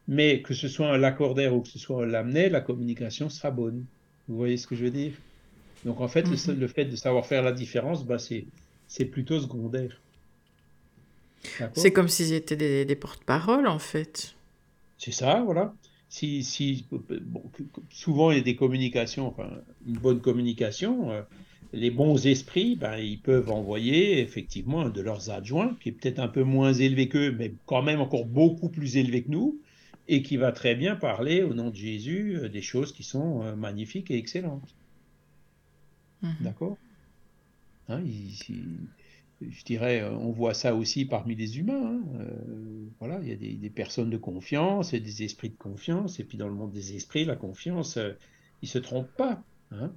Mais 0.07 0.41
que 0.41 0.55
ce 0.55 0.69
soit 0.69 0.89
un 0.89 0.97
lacordaire 0.97 1.55
ou 1.55 1.61
que 1.61 1.69
ce 1.69 1.79
soit 1.79 2.05
un 2.05 2.07
lamné, 2.07 2.49
la 2.49 2.63
communication 2.63 3.29
sera 3.29 3.51
bonne. 3.51 3.85
Vous 4.29 4.37
voyez 4.37 4.57
ce 4.57 4.67
que 4.67 4.75
je 4.75 4.85
veux 4.85 4.91
dire? 4.91 5.13
Donc 5.85 6.01
en 6.01 6.09
fait, 6.09 6.23
le, 6.23 6.55
mhm. 6.55 6.69
fait 6.69 6.85
de 6.87 6.97
savoir 6.97 7.27
faire 7.27 7.43
la 7.43 7.53
différence, 7.53 8.07
bah, 8.07 8.17
c'est 8.19 9.05
plutôt 9.05 9.39
secondaire. 9.41 10.01
C'est 11.75 11.93
comme 11.93 12.09
s'ils 12.09 12.33
étaient 12.33 12.57
des, 12.57 12.85
des 12.85 12.97
porte-paroles, 12.97 13.69
en 13.69 13.79
fait. 13.79 14.35
C'est 14.99 15.13
ça, 15.13 15.43
voilà. 15.45 15.75
Si, 16.09 16.43
si 16.43 16.87
souvent, 17.91 18.31
il 18.31 18.39
y 18.39 18.41
a 18.41 18.43
des 18.43 18.57
communications, 18.57 19.29
enfin, 19.29 19.51
une 19.87 19.99
bonne 19.99 20.21
communication. 20.21 21.11
Euh, 21.11 21.23
les 21.73 21.91
bons 21.91 22.27
esprits, 22.27 22.77
ben, 22.77 22.97
ils 22.97 23.21
peuvent 23.21 23.51
envoyer 23.51 24.21
effectivement 24.21 24.83
un 24.83 24.91
de 24.91 25.01
leurs 25.03 25.31
adjoints, 25.31 25.77
qui 25.81 25.91
est 25.91 25.93
peut-être 25.93 26.19
un 26.19 26.29
peu 26.29 26.43
moins 26.43 26.73
élevé 26.73 27.09
qu'eux, 27.09 27.33
mais 27.33 27.53
quand 27.67 27.83
même 27.83 28.01
encore 28.01 28.25
beaucoup 28.25 28.71
plus 28.71 28.97
élevé 28.97 29.23
que 29.23 29.31
nous, 29.31 29.61
et 30.09 30.23
qui 30.23 30.39
va 30.39 30.53
très 30.53 30.75
bien 30.75 30.97
parler 30.97 31.43
au 31.43 31.53
nom 31.55 31.71
de 31.71 31.77
Jésus 31.77 32.37
euh, 32.37 32.49
des 32.49 32.63
choses 32.63 32.93
qui 32.93 33.03
sont 33.03 33.43
euh, 33.43 33.55
magnifiques 33.55 34.11
et 34.11 34.17
excellentes. 34.17 34.75
Mhm. 36.23 36.37
D'accord? 36.41 36.77
Hein, 37.89 38.03
Je 39.41 39.65
dirais, 39.65 40.01
euh, 40.01 40.11
on 40.11 40.31
voit 40.33 40.55
ça 40.55 40.75
aussi 40.75 41.05
parmi 41.05 41.35
les 41.35 41.59
humains. 41.59 42.01
Hein, 42.19 42.25
voilà, 42.99 43.21
il 43.23 43.29
y 43.29 43.33
a 43.33 43.37
des, 43.37 43.71
personnes 43.71 44.11
de 44.11 44.17
confiance 44.17 44.93
et 44.95 45.01
des 45.01 45.23
esprits 45.23 45.51
de 45.51 45.57
confiance, 45.57 46.19
et 46.21 46.25
puis 46.25 46.39
dans 46.39 46.49
le 46.49 46.55
monde 46.55 46.73
des 46.73 46.97
esprits, 46.97 47.25
la 47.25 47.37
confiance, 47.37 47.97
ils 47.97 48.67
ne 48.67 48.69
se 48.69 48.79
trompent 48.79 49.17
pas. 49.17 49.43
Hein 49.71 49.93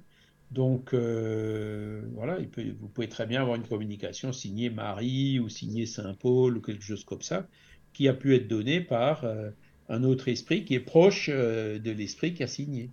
donc, 0.52 0.92
euh, 0.92 2.02
voilà, 2.12 2.38
vous 2.38 2.88
pouvez 2.88 3.08
très 3.08 3.26
bien 3.26 3.40
avoir 3.40 3.56
une 3.56 3.66
communication 3.66 4.32
signée 4.32 4.68
Marie 4.68 5.40
ou 5.40 5.48
signée 5.48 5.86
Saint 5.86 6.12
Paul 6.12 6.58
ou 6.58 6.60
quelque 6.60 6.84
chose 6.84 7.04
comme 7.04 7.22
ça, 7.22 7.48
qui 7.94 8.06
a 8.06 8.12
pu 8.12 8.34
être 8.34 8.48
donnée 8.48 8.82
par 8.82 9.24
euh, 9.24 9.50
un 9.88 10.04
autre 10.04 10.28
esprit 10.28 10.66
qui 10.66 10.74
est 10.74 10.80
proche 10.80 11.30
euh, 11.32 11.78
de 11.78 11.90
l'esprit 11.90 12.34
qui 12.34 12.42
a 12.42 12.46
signé. 12.46 12.90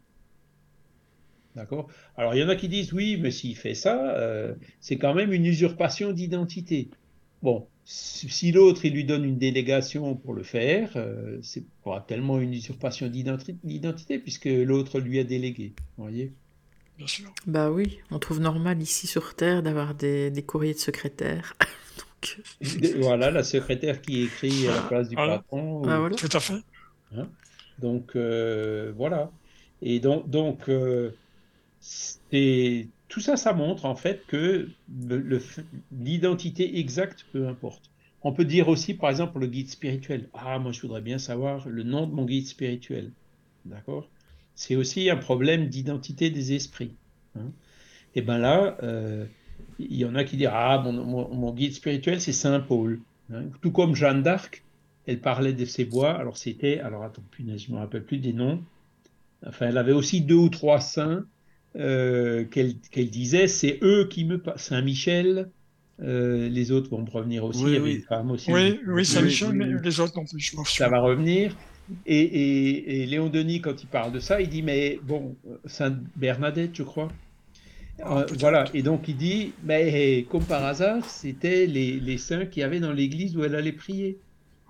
D'accord? 1.55 1.87
Alors, 2.15 2.35
il 2.35 2.39
y 2.39 2.43
en 2.43 2.49
a 2.49 2.55
qui 2.55 2.67
disent 2.67 2.93
oui, 2.93 3.17
mais 3.19 3.31
s'il 3.31 3.55
fait 3.55 3.73
ça, 3.73 4.15
c'est 4.79 4.97
quand 4.97 5.13
même 5.13 5.33
une 5.33 5.45
usurpation 5.45 6.11
d'identité. 6.11 6.89
Bon, 7.41 7.67
si 7.85 8.51
l'autre, 8.51 8.85
il 8.85 8.93
lui 8.93 9.03
donne 9.03 9.25
une 9.25 9.37
délégation 9.37 10.15
pour 10.15 10.33
le 10.33 10.43
faire, 10.43 10.91
c'est 11.41 11.63
pas 11.83 12.05
tellement 12.07 12.39
une 12.39 12.53
usurpation 12.53 13.07
d'identité, 13.07 14.19
puisque 14.19 14.45
l'autre 14.45 14.99
lui 14.99 15.19
a 15.19 15.23
délégué. 15.23 15.73
Vous 15.97 16.03
voyez? 16.03 16.31
Bah 17.47 17.71
oui, 17.71 17.99
on 18.11 18.19
trouve 18.19 18.39
normal 18.39 18.81
ici 18.81 19.07
sur 19.07 19.33
Terre 19.33 19.63
d'avoir 19.63 19.95
des, 19.95 20.43
courriers 20.45 20.73
de 20.73 20.79
secrétaire. 20.79 21.53
Voilà, 22.99 23.31
la 23.31 23.43
secrétaire 23.43 24.01
qui 24.01 24.23
écrit 24.23 24.67
à 24.67 24.75
la 24.75 24.81
place 24.81 25.09
du 25.09 25.15
patron. 25.15 25.83
Ah, 25.87 26.09
Tout 26.17 26.29
à 26.33 26.39
fait. 26.41 26.61
Hein? 27.15 27.29
Donc 27.79 28.15
euh, 28.15 28.91
voilà. 28.95 29.31
Et 29.81 30.01
donc, 30.01 30.29
donc 30.29 30.67
euh, 30.67 31.11
tout 33.07 33.19
ça, 33.19 33.37
ça 33.37 33.53
montre 33.53 33.85
en 33.85 33.95
fait 33.95 34.25
que 34.27 34.69
l'identité 35.91 36.79
exacte, 36.79 37.25
peu 37.31 37.47
importe. 37.47 37.89
on 38.21 38.33
peut 38.33 38.45
dire 38.45 38.67
aussi, 38.67 38.93
par 38.93 39.09
exemple, 39.09 39.39
le 39.39 39.47
guide 39.47 39.69
spirituel. 39.69 40.27
Ah, 40.33 40.59
moi, 40.59 40.71
je 40.71 40.81
voudrais 40.81 41.01
bien 41.01 41.17
savoir 41.17 41.67
le 41.67 41.83
nom 41.83 42.05
de 42.05 42.13
mon 42.13 42.25
guide 42.25 42.47
spirituel. 42.47 43.11
D'accord? 43.65 44.09
C'est 44.55 44.75
aussi 44.75 45.09
un 45.09 45.15
problème 45.15 45.67
d'identité 45.69 46.29
des 46.29 46.53
esprits. 46.53 46.95
Hein. 47.35 47.51
Et 48.15 48.21
bien 48.21 48.37
là, 48.37 48.77
euh, 48.83 49.25
il 49.79 49.95
y 49.95 50.03
en 50.03 50.15
a 50.15 50.23
qui 50.25 50.35
disent 50.35 50.49
Ah, 50.51 50.83
mon, 50.85 51.53
guide 51.53 51.73
spirituel, 51.73 52.19
c'est 52.19 52.33
Saint 52.33 52.59
Paul. 52.59 52.99
Hein. 53.31 53.45
Tout 53.61 53.71
comme 53.71 53.95
Jeanne 53.95 54.21
d'Arc, 54.21 54.63
elle 55.07 55.21
parlait 55.21 55.53
de 55.53 55.63
ses 55.65 55.85
voix. 55.85 56.11
Alors, 56.11 56.37
c'était, 56.37 56.79
alors 56.79 57.03
attends, 57.03 57.23
punaise, 57.31 57.63
je 57.63 57.69
ne 57.71 57.75
me 57.75 57.79
rappelle 57.79 58.03
plus 58.03 58.17
des 58.17 58.33
noms. 58.33 58.61
Enfin, 59.45 59.67
elle 59.67 59.77
avait 59.77 59.93
aussi 59.93 60.21
deux 60.21 60.35
ou 60.35 60.49
trois 60.49 60.81
saints 60.81 61.25
euh, 61.75 62.45
qu'elle 62.45 63.09
disait 63.09 63.47
c'est 63.47 63.79
eux 63.81 64.07
qui 64.09 64.25
me. 64.25 64.41
Saint-Michel, 64.55 65.49
euh, 66.01 66.49
les 66.49 66.71
autres 66.71 66.89
vont 66.89 67.05
revenir 67.05 67.43
aussi. 67.43 67.63
Oui, 67.63 67.71
il 67.71 67.77
y 67.77 67.79
oui. 67.79 68.05
aussi. 68.31 68.51
Oui, 68.51 68.79
oui 68.87 69.05
Saint-Michel, 69.05 69.53
mais 69.53 69.65
les 69.65 69.99
autres 69.99 70.13
non 70.15 70.25
plus, 70.25 70.53
Ça 70.65 70.89
va 70.89 70.99
revenir. 70.99 71.55
Et, 72.05 73.05
Léon 73.07 73.29
Denis, 73.29 73.61
quand 73.61 73.81
il 73.81 73.87
parle 73.87 74.11
de 74.11 74.19
ça, 74.19 74.41
il 74.41 74.49
dit 74.49 74.61
Mais 74.61 74.99
bon, 75.03 75.35
Sainte 75.65 75.97
Bernadette, 76.15 76.75
je 76.75 76.83
crois. 76.83 77.09
Ah, 78.01 78.19
euh, 78.19 78.25
voilà, 78.39 78.65
et 78.73 78.81
donc 78.81 79.09
il 79.09 79.17
dit, 79.17 79.51
mais 79.63 80.25
comme 80.29 80.45
par 80.45 80.63
hasard, 80.63 81.03
c'était 81.09 81.65
les, 81.65 81.99
les, 81.99 82.17
saints 82.17 82.45
qui 82.45 82.63
avaient 82.63 82.79
dans 82.79 82.93
l'église 82.93 83.35
où 83.35 83.43
elle 83.43 83.55
allait 83.55 83.73
prier. 83.73 84.17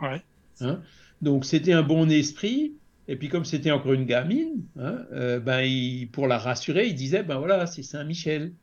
Ouais. 0.02 0.22
Hein? 0.62 0.82
Donc 1.22 1.46
c'était 1.46 1.74
un 1.74 1.84
bon 1.84 2.10
esprit, 2.10 2.74
et 3.10 3.16
puis 3.16 3.28
comme 3.28 3.44
c'était 3.44 3.72
encore 3.72 3.94
une 3.94 4.06
gamine, 4.06 4.64
hein, 4.78 5.04
euh, 5.12 5.40
ben, 5.40 5.68
pour 6.12 6.28
la 6.28 6.38
rassurer, 6.38 6.86
il 6.86 6.94
disait, 6.94 7.24
ben 7.24 7.40
voilà, 7.40 7.66
c'est 7.66 7.82
Saint 7.82 8.04
Michel. 8.04 8.54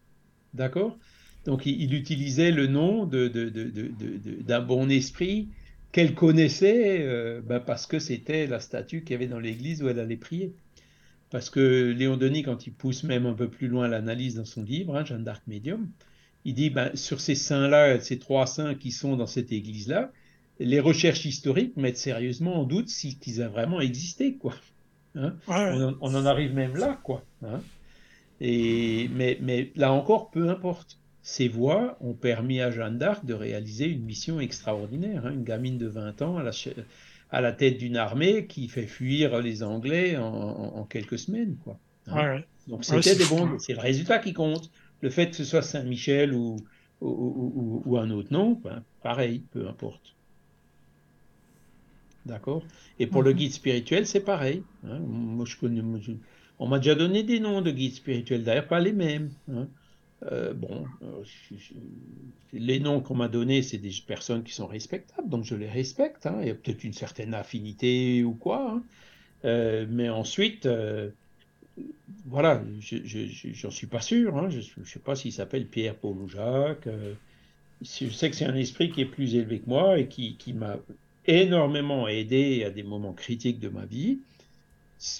D'accord? 0.54 0.96
Donc 1.46 1.66
il, 1.66 1.92
utilisait 1.92 2.52
le 2.52 2.68
nom 2.68 3.06
d'un 3.06 4.60
bon 4.60 4.88
esprit 4.88 5.48
qu'elle 5.90 6.14
connaissait 6.14 7.00
euh, 7.00 7.40
ben, 7.44 7.58
parce 7.58 7.88
que 7.88 7.98
c'était 7.98 8.46
la 8.46 8.60
statue 8.60 9.02
qu'il 9.02 9.12
y 9.12 9.14
avait 9.14 9.26
dans 9.26 9.40
l'église 9.40 9.82
où 9.82 9.88
elle 9.88 9.98
allait 9.98 10.16
prier. 10.16 10.54
Parce 11.30 11.50
que 11.50 11.90
Léon 11.90 12.16
Denis, 12.16 12.44
quand 12.44 12.68
il 12.68 12.72
pousse 12.72 13.02
même 13.02 13.26
un 13.26 13.34
peu 13.34 13.48
plus 13.48 13.66
loin 13.66 13.88
l'analyse 13.88 14.36
dans 14.36 14.44
son 14.44 14.62
livre, 14.62 14.96
hein, 14.96 15.04
Jeanne 15.04 15.24
d'Arc 15.24 15.42
Médium, 15.48 15.90
il 16.44 16.54
dit 16.54 16.70
ben, 16.70 16.94
sur 16.94 17.20
ces 17.20 17.34
saints-là, 17.34 17.98
ces 17.98 18.20
trois 18.20 18.46
saints 18.46 18.76
qui 18.76 18.92
sont 18.92 19.16
dans 19.16 19.26
cette 19.26 19.50
église-là, 19.50 20.12
les 20.58 20.80
recherches 20.80 21.24
historiques 21.24 21.76
mettent 21.76 21.98
sérieusement 21.98 22.60
en 22.60 22.64
doute 22.64 22.88
si 22.88 23.18
qu'ils 23.18 23.42
ont 23.42 23.48
vraiment 23.48 23.80
existé, 23.80 24.34
quoi. 24.34 24.54
Hein? 25.14 25.34
on, 25.48 26.14
en 26.14 26.26
arrive 26.26 26.54
même 26.54 26.76
là, 26.76 26.98
quoi. 27.02 27.22
Hein. 27.42 27.60
Et, 28.40 29.08
mais, 29.14 29.38
mais 29.40 29.72
là 29.76 29.92
encore, 29.92 30.30
peu 30.30 30.48
importe. 30.48 30.98
Ces 31.22 31.48
voix 31.48 31.98
ont 32.00 32.12
permis 32.12 32.60
à 32.60 32.70
Jeanne 32.70 32.98
d'Arc 32.98 33.24
de 33.24 33.34
réaliser 33.34 33.86
une 33.86 34.04
mission 34.04 34.38
extraordinaire. 34.38 35.26
Hein. 35.26 35.32
Une 35.32 35.42
gamine 35.42 35.76
de 35.76 35.88
20 35.88 36.22
ans 36.22 36.36
à 36.36 36.44
la, 36.44 36.52
à 37.30 37.40
la 37.40 37.52
tête 37.52 37.78
d'une 37.78 37.96
armée 37.96 38.46
qui 38.46 38.68
fait 38.68 38.86
fuir 38.86 39.40
les 39.40 39.64
Anglais 39.64 40.16
en, 40.16 40.84
quelques 40.84 41.18
semaines. 41.18 41.56
Quoi. 41.64 41.78
Hein. 42.06 42.42
Donc 42.68 42.84
c'était 42.84 43.16
des 43.16 43.24
bons. 43.24 43.58
C'est 43.58 43.72
le 43.72 43.80
résultat 43.80 44.20
qui 44.20 44.34
compte. 44.34 44.70
Le 45.00 45.10
fait 45.10 45.30
que 45.30 45.36
ce 45.36 45.44
soit 45.44 45.62
Saint-Michel 45.62 46.32
ou, 46.32 46.56
ou, 47.00 47.98
un 47.98 48.10
autre 48.10 48.32
nom, 48.32 48.60
ben, 48.62 48.82
pareil, 49.02 49.42
peu 49.50 49.66
importe. 49.66 50.15
D'accord 52.26 52.64
Et 52.98 53.06
pour 53.06 53.22
le 53.22 53.30
mhm. 53.30 53.36
guide 53.36 53.52
spirituel, 53.52 54.06
c'est 54.06 54.20
pareil. 54.20 54.62
Hein. 54.84 54.98
Moi, 54.98 55.44
je 55.46 55.56
connais, 55.56 55.82
on 56.58 56.66
m'a 56.66 56.78
déjà 56.78 56.94
donné 56.94 57.22
des 57.22 57.38
noms 57.40 57.62
de 57.62 57.70
guides 57.70 57.94
spirituels, 57.94 58.42
d'ailleurs 58.42 58.66
pas 58.66 58.80
les 58.80 58.92
mêmes. 58.92 59.30
Euh, 60.22 60.54
bon, 60.54 60.86
euh, 61.02 61.22
les 62.52 62.80
noms 62.80 63.00
qu'on 63.00 63.14
m'a 63.14 63.28
donnés, 63.28 63.62
c'est 63.62 63.78
des 63.78 63.92
personnes 64.06 64.42
qui 64.42 64.54
sont 64.54 64.66
respectables, 64.66 65.28
donc 65.28 65.44
je 65.44 65.54
les 65.54 65.68
respecte. 65.68 66.26
Hein. 66.26 66.38
Il 66.40 66.48
y 66.48 66.50
a 66.50 66.54
peut-être 66.54 66.82
une 66.82 66.94
certaine 66.94 67.32
affinité 67.32 68.24
ou 68.24 68.32
quoi. 68.32 68.72
Hein. 68.72 68.82
Euh, 69.44 69.86
mais 69.88 70.08
ensuite, 70.08 70.68
voilà, 72.24 72.60
j'en 72.80 73.70
suis 73.70 73.86
pas 73.86 74.00
sûr. 74.00 74.36
Hein. 74.36 74.48
Je 74.50 74.80
ne 74.80 74.84
sais 74.84 74.98
pas 74.98 75.14
s'il 75.14 75.32
s'appelle 75.32 75.66
Pierre, 75.66 75.94
Paul 75.94 76.16
ou 76.16 76.28
Jacques. 76.28 76.88
je 77.82 78.08
sais 78.08 78.30
que 78.30 78.36
c'est 78.36 78.46
un 78.46 78.56
esprit 78.56 78.90
qui 78.90 79.02
est 79.02 79.06
plus 79.06 79.36
élevé 79.36 79.60
que 79.60 79.68
moi 79.68 79.98
et 79.98 80.08
qui, 80.08 80.36
qui 80.36 80.54
m'a 80.54 80.78
énormément 81.28 82.08
aidé 82.08 82.64
à 82.64 82.70
des 82.70 82.82
moments 82.82 83.12
critiques 83.12 83.60
de 83.60 83.68
ma 83.68 83.84
vie. 83.84 84.18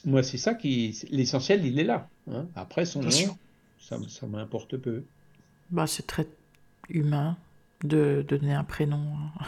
Moi, 0.04 0.22
c'est 0.22 0.38
ça 0.38 0.54
qui. 0.54 0.98
L'essentiel, 1.10 1.64
il 1.64 1.78
est 1.78 1.84
là. 1.84 2.08
Après, 2.54 2.84
son 2.84 3.02
nom 3.02 3.10
ça, 3.78 3.98
ça 4.08 4.26
m'importe 4.26 4.76
peu. 4.76 5.04
Bah, 5.70 5.86
c'est 5.86 6.06
très 6.06 6.26
humain 6.88 7.36
de, 7.84 8.24
donner 8.26 8.52
un 8.52 8.64
prénom. 8.64 8.96
Hein. 8.98 9.44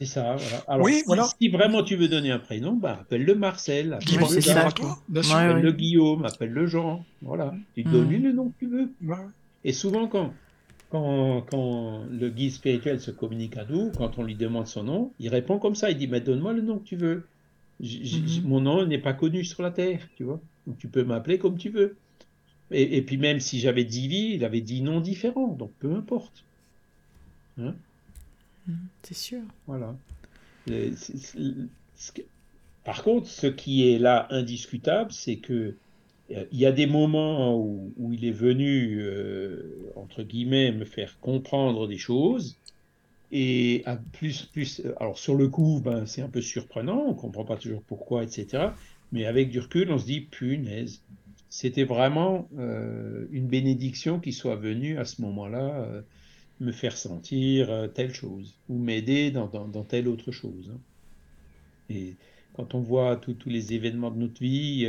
C'est 0.00 0.06
ça, 0.06 0.36
voilà. 0.36 0.64
Alors, 0.68 0.84
oui, 0.84 1.02
voilà. 1.06 1.26
si 1.40 1.48
vraiment 1.48 1.82
tu 1.82 1.96
veux 1.96 2.08
donner 2.08 2.30
un 2.30 2.38
prénom, 2.38 2.74
bah, 2.74 2.98
appelle-le 3.00 3.34
Marcel, 3.34 3.94
appelle-le 3.94 4.40
ça, 4.40 4.66
appelle 4.66 5.62
le 5.62 5.72
Guillaume, 5.72 6.24
appelle-le 6.24 6.66
Jean. 6.66 7.04
Voilà. 7.22 7.54
Tu 7.74 7.84
hmm. 7.84 7.92
donnes 7.92 8.08
lui 8.08 8.18
le 8.18 8.32
nom 8.32 8.48
que 8.50 8.58
tu 8.58 8.66
veux. 8.66 8.90
Et 9.64 9.72
souvent, 9.72 10.06
quand, 10.08 10.34
quand, 10.96 11.42
quand, 11.50 12.04
le 12.10 12.30
guide 12.30 12.52
spirituel 12.52 13.00
se 13.00 13.10
communique 13.10 13.56
à 13.56 13.64
nous, 13.64 13.90
quand 13.96 14.18
on 14.18 14.22
lui 14.22 14.34
demande 14.34 14.66
son 14.66 14.84
nom, 14.84 15.12
il 15.18 15.28
répond 15.28 15.58
comme 15.58 15.74
ça. 15.74 15.90
Il 15.90 15.98
dit, 15.98 16.08
mais 16.08 16.20
donne-moi 16.20 16.52
le 16.52 16.62
nom 16.62 16.78
que 16.78 16.84
tu 16.84 16.96
veux. 16.96 17.26
Hmm. 17.80 18.44
Mon 18.44 18.60
nom 18.60 18.86
n'est 18.86 18.98
pas 18.98 19.12
connu 19.12 19.44
sur 19.44 19.62
la 19.62 19.70
terre, 19.70 20.00
tu 20.16 20.24
vois. 20.24 20.40
Donc, 20.66 20.78
tu 20.78 20.88
peux 20.88 21.04
m'appeler 21.04 21.38
comme 21.38 21.58
tu 21.58 21.70
veux. 21.70 21.96
Et, 22.72 23.00
puis 23.02 23.16
même 23.16 23.38
si 23.38 23.60
j'avais 23.60 23.84
dit 23.84 24.08
vies, 24.08 24.34
il 24.34 24.44
avait 24.44 24.60
dit 24.60 24.82
noms 24.82 25.00
différents, 25.00 25.52
donc 25.52 25.70
peu 25.78 25.94
importe. 25.94 26.44
Hein? 27.60 27.74
Mmh, 28.66 28.74
c'est 29.04 29.16
sûr. 29.16 29.42
Voilà. 29.68 29.94
par 32.84 33.04
contre, 33.04 33.28
ce 33.28 33.46
qui 33.46 33.88
est 33.88 34.00
là 34.00 34.26
indiscutable, 34.30 35.12
c'est 35.12 35.36
que 35.36 35.76
il 36.28 36.58
y 36.58 36.66
a 36.66 36.72
des 36.72 36.86
moments 36.86 37.56
où, 37.56 38.12
il 38.12 38.24
est 38.24 38.32
venu, 38.32 38.98
euh, 39.00 39.92
entre 39.96 40.22
guillemets, 40.22 40.72
me 40.72 40.84
faire 40.84 41.18
comprendre 41.20 41.86
des 41.86 41.98
choses. 41.98 42.56
Et 43.32 43.82
à 43.86 43.96
plus, 43.96 44.44
plus, 44.44 44.82
alors 44.98 45.18
sur 45.18 45.34
le 45.34 45.48
coup, 45.48 45.80
ben, 45.84 46.06
c'est 46.06 46.22
un 46.22 46.28
peu 46.28 46.40
surprenant, 46.40 47.04
on 47.06 47.14
comprend 47.14 47.44
pas 47.44 47.56
toujours 47.56 47.82
pourquoi, 47.82 48.22
etc. 48.22 48.68
Mais 49.12 49.26
avec 49.26 49.50
du 49.50 49.60
recul, 49.60 49.90
on 49.90 49.98
se 49.98 50.06
dit, 50.06 50.20
punaise, 50.20 51.02
c'était 51.48 51.84
vraiment 51.84 52.48
euh, 52.58 53.26
une 53.30 53.46
bénédiction 53.46 54.20
qui 54.20 54.32
soit 54.32 54.56
venue 54.56 54.98
à 54.98 55.04
ce 55.04 55.22
moment-là 55.22 55.80
euh, 55.80 56.02
me 56.60 56.72
faire 56.72 56.96
sentir 56.96 57.90
telle 57.94 58.14
chose 58.14 58.54
ou 58.68 58.78
m'aider 58.78 59.30
dans, 59.30 59.48
telle 59.88 60.08
autre 60.08 60.32
chose. 60.32 60.72
Hein. 60.72 60.78
Et 61.90 62.14
quand 62.54 62.74
on 62.74 62.80
voit 62.80 63.16
tous 63.16 63.36
les 63.46 63.74
événements 63.74 64.10
de 64.10 64.18
notre 64.18 64.40
vie, 64.40 64.88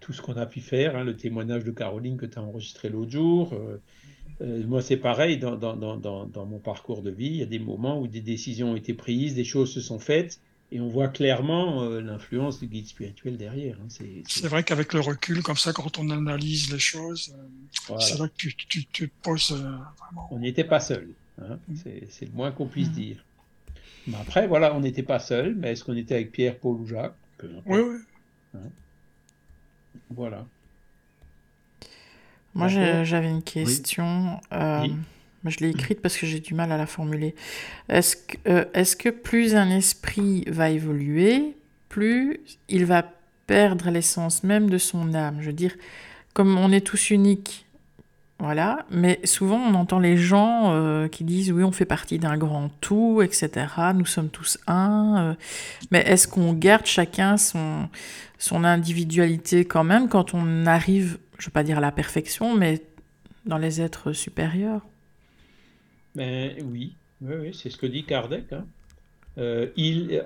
tout 0.00 0.12
ce 0.12 0.22
qu'on 0.22 0.36
a 0.36 0.46
pu 0.46 0.60
faire, 0.60 0.96
hein, 0.96 1.04
le 1.04 1.16
témoignage 1.16 1.64
de 1.64 1.70
Caroline 1.70 2.16
que 2.16 2.26
tu 2.26 2.38
as 2.38 2.42
enregistré 2.42 2.88
l'autre 2.88 3.10
jour, 3.10 3.54
moi 4.40 4.82
c'est 4.82 4.96
pareil 4.96 5.38
dans, 5.38 5.56
dans, 5.56 6.46
mon 6.46 6.58
parcours 6.58 7.02
de 7.02 7.10
vie, 7.10 7.26
il 7.26 7.36
y 7.36 7.42
a 7.42 7.46
des 7.46 7.58
moments 7.58 8.00
où 8.00 8.06
des 8.06 8.20
décisions 8.20 8.72
ont 8.72 8.76
été 8.76 8.94
prises, 8.94 9.34
des 9.34 9.44
choses 9.44 9.72
se 9.72 9.80
sont 9.80 9.98
faites, 9.98 10.40
et 10.70 10.80
on 10.80 10.88
voit 10.88 11.08
clairement 11.08 11.82
euh, 11.82 12.00
l'influence 12.00 12.60
du 12.60 12.66
guide 12.66 12.86
spirituel 12.86 13.36
derrière. 13.36 13.78
Hein. 13.80 13.88
C'est 14.28 14.48
vrai 14.48 14.62
qu'avec 14.64 14.92
le 14.92 15.00
recul, 15.00 15.42
comme 15.42 15.56
ça, 15.56 15.72
quand 15.72 15.98
on 15.98 16.10
analyse 16.10 16.70
les 16.70 16.78
choses, 16.78 17.34
euh, 17.90 17.98
c'est 17.98 18.18
vrai 18.18 18.28
que 18.28 18.34
tu, 18.36 18.54
tu, 18.54 18.84
te 18.84 19.04
poses 19.22 19.52
euh, 19.52 19.76
vraiment. 19.98 20.28
On 20.30 20.38
n'était 20.38 20.64
pas 20.64 20.80
seul. 20.80 21.08
Hein. 21.40 21.58
Mm. 21.68 21.76
C'est 22.10 22.26
le 22.26 22.32
moins 22.32 22.52
qu'on 22.52 22.66
puisse 22.66 22.90
mm. 22.90 22.92
dire. 22.92 23.24
Mais 24.08 24.16
après, 24.20 24.46
voilà, 24.46 24.74
on 24.74 24.80
n'était 24.80 25.02
pas 25.02 25.18
seul, 25.18 25.54
mais 25.54 25.72
est-ce 25.72 25.84
qu'on 25.84 25.96
était 25.96 26.14
avec 26.14 26.32
Pierre, 26.32 26.58
Paul 26.58 26.76
ou 26.76 26.86
Jacques? 26.86 27.16
Oui, 27.42 27.80
oui. 27.80 28.60
Voilà. 30.10 30.44
Moi, 32.54 32.68
j'avais 32.68 33.30
une 33.30 33.42
question. 33.42 34.40
Oui 34.52 34.94
je 35.46 35.58
l'ai 35.60 35.70
écrite 35.70 36.00
parce 36.00 36.16
que 36.16 36.26
j'ai 36.26 36.40
du 36.40 36.54
mal 36.54 36.72
à 36.72 36.76
la 36.76 36.86
formuler. 36.86 37.34
Est-ce 37.88 38.16
que, 38.16 38.36
euh, 38.48 38.64
est 38.74 38.96
que 38.98 39.08
plus 39.08 39.54
un 39.54 39.70
esprit 39.70 40.44
va 40.48 40.70
évoluer, 40.70 41.56
plus 41.88 42.40
il 42.68 42.84
va 42.84 43.04
perdre 43.46 43.90
l'essence 43.90 44.42
même 44.44 44.70
de 44.70 44.78
son 44.78 45.14
âme? 45.14 45.38
Je 45.40 45.46
veux 45.46 45.52
dire, 45.52 45.74
comme 46.34 46.58
on 46.58 46.72
est 46.72 46.86
tous 46.86 47.10
uniques, 47.10 47.66
voilà, 48.40 48.86
mais 48.88 49.18
souvent 49.24 49.58
on 49.58 49.74
entend 49.74 49.98
les 49.98 50.16
gens 50.16 50.72
euh, 50.72 51.08
qui 51.08 51.24
disent 51.24 51.50
oui, 51.50 51.64
on 51.64 51.72
fait 51.72 51.84
partie 51.84 52.20
d'un 52.20 52.36
grand 52.36 52.68
tout, 52.80 53.20
etc. 53.20 53.66
Nous 53.96 54.06
sommes 54.06 54.28
tous 54.28 54.58
un. 54.68 55.16
Euh. 55.18 55.34
mais 55.90 56.02
est-ce 56.06 56.28
qu'on 56.28 56.52
garde 56.52 56.86
chacun 56.86 57.36
son, 57.36 57.88
son 58.38 58.62
individualité 58.62 59.64
quand 59.64 59.82
même 59.82 60.08
quand 60.08 60.34
on 60.34 60.66
arrive, 60.66 61.18
je 61.38 61.44
ne 61.44 61.46
veux 61.46 61.52
pas 61.52 61.64
dire 61.64 61.78
à 61.78 61.80
la 61.80 61.90
perfection, 61.90 62.56
mais 62.56 62.80
dans 63.44 63.58
les 63.58 63.80
êtres 63.80 64.12
supérieurs? 64.12 64.82
Ben, 66.14 66.54
oui, 66.70 66.94
oui, 67.20 67.52
c'est 67.52 67.70
ce 67.70 67.76
que 67.76 67.86
dit 67.86 68.04
Kardec. 68.04 68.52
Hein. 68.52 68.64
Euh, 69.38 69.66
il, 69.76 70.22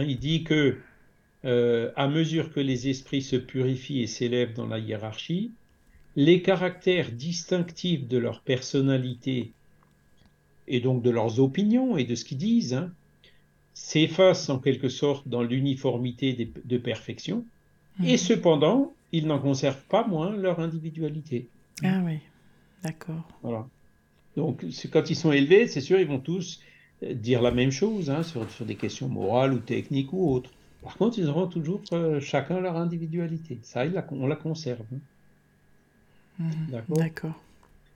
il, 0.00 0.18
dit 0.18 0.44
que 0.44 0.78
à 1.94 2.08
mesure 2.08 2.50
que 2.54 2.60
les 2.60 2.88
esprits 2.88 3.20
se 3.20 3.36
purifient 3.36 4.00
et 4.00 4.06
s'élèvent 4.06 4.54
dans 4.54 4.66
la 4.66 4.78
hiérarchie, 4.78 5.52
les 6.16 6.42
caractères 6.42 7.12
distinctifs 7.12 8.06
de 8.08 8.18
leur 8.18 8.42
personnalité 8.42 9.54
et 10.66 10.80
donc 10.80 11.02
de 11.02 11.10
leurs 11.10 11.40
opinions 11.40 11.96
et 11.96 12.04
de 12.04 12.14
ce 12.14 12.24
qu'ils 12.24 12.38
disent, 12.38 12.74
hein, 12.74 12.94
s'effacent 13.74 14.50
en 14.50 14.60
quelque 14.60 14.88
sorte 14.88 15.28
dans 15.28 15.42
l'uniformité 15.42 16.52
de 16.64 16.78
perfection, 16.78 17.48
et 18.02 18.12
Mhm. 18.12 18.18
cependant, 18.18 18.96
ils 19.12 19.26
n'en 19.26 19.40
conservent 19.40 19.86
pas 19.88 20.06
moins 20.06 20.36
leur 20.36 20.60
individualité. 20.60 21.52
Ah 21.84 22.02
oui, 22.04 22.18
d'accord. 22.82 23.40
Voilà. 23.42 23.68
Donc, 24.36 24.64
c'est- 24.72 24.90
quand 24.90 25.10
ils 25.10 25.16
sont 25.16 25.32
élevés, 25.32 25.68
c'est 25.68 25.80
sûr, 25.82 26.00
ils 26.00 26.06
vont 26.08 26.20
tous 26.20 26.60
euh, 27.04 27.14
dire 27.14 27.42
la 27.42 27.52
même 27.52 27.70
chose 27.72 28.10
hein, 28.10 28.22
sur, 28.24 28.50
sur 28.50 28.66
des 28.66 28.76
questions 28.78 29.08
morales 29.08 29.54
ou 29.54 29.60
techniques 29.60 30.12
ou 30.12 30.30
autres. 30.32 30.52
Par 30.82 30.96
contre, 30.98 31.18
ils 31.18 31.28
auront 31.28 31.48
toujours 31.48 31.84
euh, 31.92 32.20
chacun 32.20 32.60
leur 32.60 32.76
individualité. 32.76 33.60
Ça, 33.64 33.86
ils 33.86 33.92
la- 33.92 34.06
on 34.12 34.26
la 34.26 34.36
conserve. 34.36 34.86
hein. 34.92 35.00
Mhm. 36.38 36.50
D'accord. 36.70 36.96
D'accord. 36.98 37.40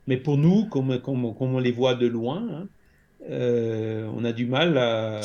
Mais 0.07 0.17
pour 0.17 0.39
nous, 0.39 0.67
comme, 0.67 1.01
comme, 1.01 1.35
comme 1.35 1.55
on 1.55 1.59
les 1.59 1.73
voit 1.73 1.95
de 1.95 2.07
loin, 2.07 2.49
hein, 2.51 2.69
euh, 3.31 4.09
on 4.15 4.25
a 4.25 4.33
du 4.33 4.47
mal 4.47 4.79
à, 4.79 5.21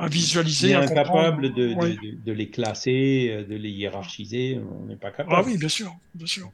À 0.00 0.08
visualiser, 0.08 0.74
on 0.74 0.80
est 0.80 0.84
incapable 0.90 1.52
de, 1.54 1.68
de- 1.68 1.74
Ouais. 1.74 1.90
de- 2.02 2.16
de 2.24 2.32
les 2.32 2.48
classer, 2.48 3.44
de 3.48 3.54
les 3.54 3.70
hiérarchiser. 3.70 4.58
On 4.82 4.86
n'est 4.86 4.96
pas 4.96 5.10
capable. 5.10 5.36
Ah 5.36 5.42
oui, 5.46 5.56
bien 5.58 5.68
sûr, 5.68 5.94
bien 6.14 6.26
sûr. 6.26 6.50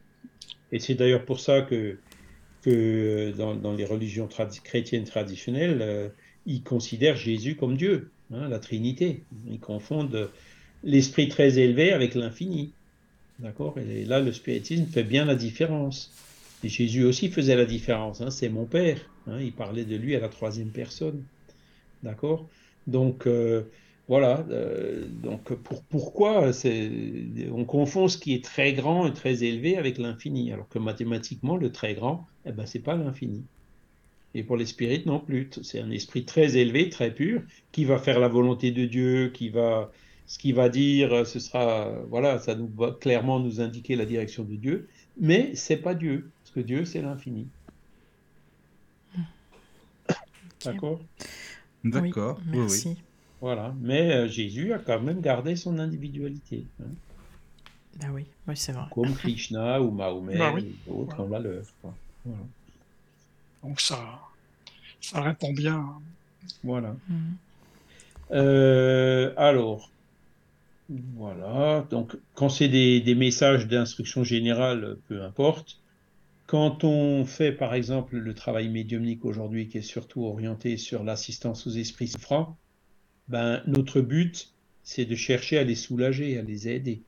Et 0.72 0.78
c'est 0.80 0.94
d'ailleurs 0.94 1.24
pour 1.24 1.40
ça 1.40 1.62
que, 1.62 1.98
que 2.62 3.32
dans, 3.36 3.54
dans 3.54 3.72
les 3.72 3.84
religions 3.84 4.26
tradi- 4.26 4.60
chrétiennes 4.62 5.04
traditionnelles, 5.04 5.78
euh, 5.82 6.08
ils 6.46 6.62
considèrent 6.62 7.16
Jésus 7.16 7.56
comme 7.56 7.76
Dieu, 7.76 8.10
hein, 8.34 8.48
la 8.48 8.58
Trinité. 8.58 9.22
Ils 9.48 9.60
confondent 9.60 10.30
l'esprit 10.82 11.28
très 11.28 11.58
élevé 11.58 11.92
avec 11.92 12.14
l'infini. 12.14 12.72
D'accord 13.38 13.78
Et 13.78 14.04
là, 14.04 14.20
le 14.20 14.32
spiritisme 14.32 14.86
fait 14.86 15.04
bien 15.04 15.24
la 15.24 15.34
différence. 15.34 16.18
Et 16.62 16.68
Jésus 16.68 17.04
aussi 17.04 17.30
faisait 17.30 17.56
la 17.56 17.64
différence. 17.66 18.20
hein, 18.20 18.30
c'est 18.30 18.48
mon 18.48 18.66
Père. 18.66 19.00
hein, 19.26 19.40
il 19.40 19.54
parlait 19.54 19.84
de 19.84 19.96
lui 19.96 20.14
à 20.16 20.20
la 20.20 20.28
troisième 20.28 20.72
personne. 20.72 21.28
D'accord 22.02 22.50
Donc, 22.86 23.26
euh, 23.26 23.72
voilà. 24.08 24.46
euh, 24.50 25.08
donc, 25.08 25.54
pour, 25.54 25.84
pourquoi 25.86 26.50
on 27.52 27.64
confond 27.66 28.08
ce 28.08 28.18
qui 28.18 28.34
est 28.34 28.44
très 28.44 28.74
grand 28.74 29.06
et 29.08 29.14
très 29.14 29.44
élevé 29.44 29.76
avec 29.78 29.98
l'infini, 29.98 30.52
alors 30.52 30.68
que 30.68 30.78
mathématiquement, 30.78 31.56
le 31.56 31.72
très 31.72 31.94
grand, 31.94 32.28
eh 32.46 32.52
ben, 32.52 32.66
c'est 32.66 32.82
pas 32.82 32.96
l'infini. 32.96 33.48
Et 34.34 34.44
pour 34.44 34.56
les 34.56 34.66
spirites 34.66 35.06
non 35.06 35.20
plus. 35.20 35.50
C'est 35.62 35.80
un 35.80 35.90
esprit 35.90 36.24
très 36.24 36.56
élevé, 36.56 36.88
très 36.88 37.14
pur, 37.14 37.42
qui 37.72 37.84
va 37.84 37.98
faire 37.98 38.18
la 38.20 38.28
volonté 38.28 38.70
de 38.72 38.86
Dieu, 38.86 39.30
qui 39.30 39.50
va, 39.50 39.92
ce 40.32 40.38
qu'il 40.38 40.54
va 40.54 40.70
dire, 40.70 41.26
ce 41.26 41.38
sera, 41.38 41.90
voilà, 42.08 42.38
ça 42.38 42.54
nous 42.54 42.66
va 42.74 42.92
clairement 42.92 43.38
nous 43.38 43.60
indiquer 43.60 43.96
la 43.96 44.06
direction 44.06 44.44
de 44.44 44.56
Dieu, 44.56 44.88
mais 45.20 45.54
c'est 45.54 45.76
pas 45.76 45.94
Dieu, 45.94 46.30
parce 46.42 46.54
que 46.54 46.60
Dieu 46.60 46.86
c'est 46.86 47.02
l'infini. 47.02 47.46
D'accord? 50.64 51.00
D'accord. 51.84 52.38
Oui, 52.46 52.50
Oui, 52.50 52.52
oui. 52.54 52.58
merci. 52.60 52.96
Voilà. 53.42 53.74
Mais 53.80 54.10
euh, 54.12 54.28
Jésus 54.28 54.72
a 54.72 54.78
quand 54.78 55.00
même 55.00 55.20
gardé 55.20 55.54
son 55.56 55.78
individualité, 55.78 56.64
hein, 56.80 56.86
Ah 58.02 58.06
oui, 58.12 58.24
oui, 58.48 58.56
c'est 58.56 58.72
vrai. 58.72 58.84
comme 58.90 59.12
Krishna 59.14 59.82
ou 59.82 59.90
Mahomet 59.90 60.38
Bah 60.38 60.52
oui. 60.54 60.74
ou 60.86 61.04
d'autres 61.04 61.20
ont 61.20 61.28
la 61.28 61.40
leur. 61.40 61.64
quoi. 61.82 61.92
Voilà. 62.24 62.42
Donc 63.64 63.80
ça, 63.82 64.18
ça 65.00 65.20
répond 65.20 65.52
bien. 65.52 65.84
Voilà. 66.64 66.96
Mhm. 67.08 67.36
Euh, 68.30 69.34
alors, 69.36 69.90
voilà. 70.88 71.86
Donc, 71.90 72.16
quand 72.34 72.48
c'est 72.48 72.68
des, 72.68 73.14
messages 73.14 73.66
d'instruction 73.66 74.24
générale, 74.24 74.98
peu 75.08 75.22
importe. 75.22 75.78
Quand 76.46 76.84
on 76.84 77.24
fait, 77.24 77.52
par 77.52 77.74
exemple, 77.74 78.16
le 78.16 78.34
travail 78.34 78.68
médiumnique 78.68 79.24
aujourd'hui, 79.24 79.68
qui 79.68 79.78
est 79.78 79.82
surtout 79.82 80.24
orienté 80.24 80.76
sur 80.76 81.02
l'assistance 81.02 81.66
aux 81.66 81.70
esprits 81.70 82.08
souffrants, 82.08 82.58
ben, 83.28 83.62
notre 83.66 84.00
but, 84.00 84.52
c'est 84.82 85.06
de 85.06 85.14
chercher 85.14 85.58
à 85.58 85.64
les 85.64 85.76
soulager, 85.76 86.38
à 86.38 86.42
les 86.42 86.68
aider. 86.68 87.02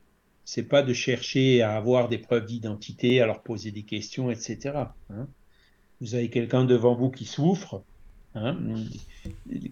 C'est 0.45 0.63
pas 0.63 0.81
de 0.81 0.93
chercher 0.93 1.61
à 1.61 1.75
avoir 1.75 2.07
des 2.07 2.17
preuves 2.17 2.45
d'identité, 2.45 3.21
à 3.21 3.25
leur 3.25 3.43
poser 3.43 3.71
des 3.71 3.83
questions, 3.83 4.31
etc. 4.31 4.71
hein. 5.09 5.27
Vous 6.01 6.15
avez 6.15 6.29
quelqu'un 6.29 6.65
devant 6.65 6.95
vous 6.95 7.09
qui 7.09 7.25
souffre, 7.25 7.83
hein, 8.35 8.57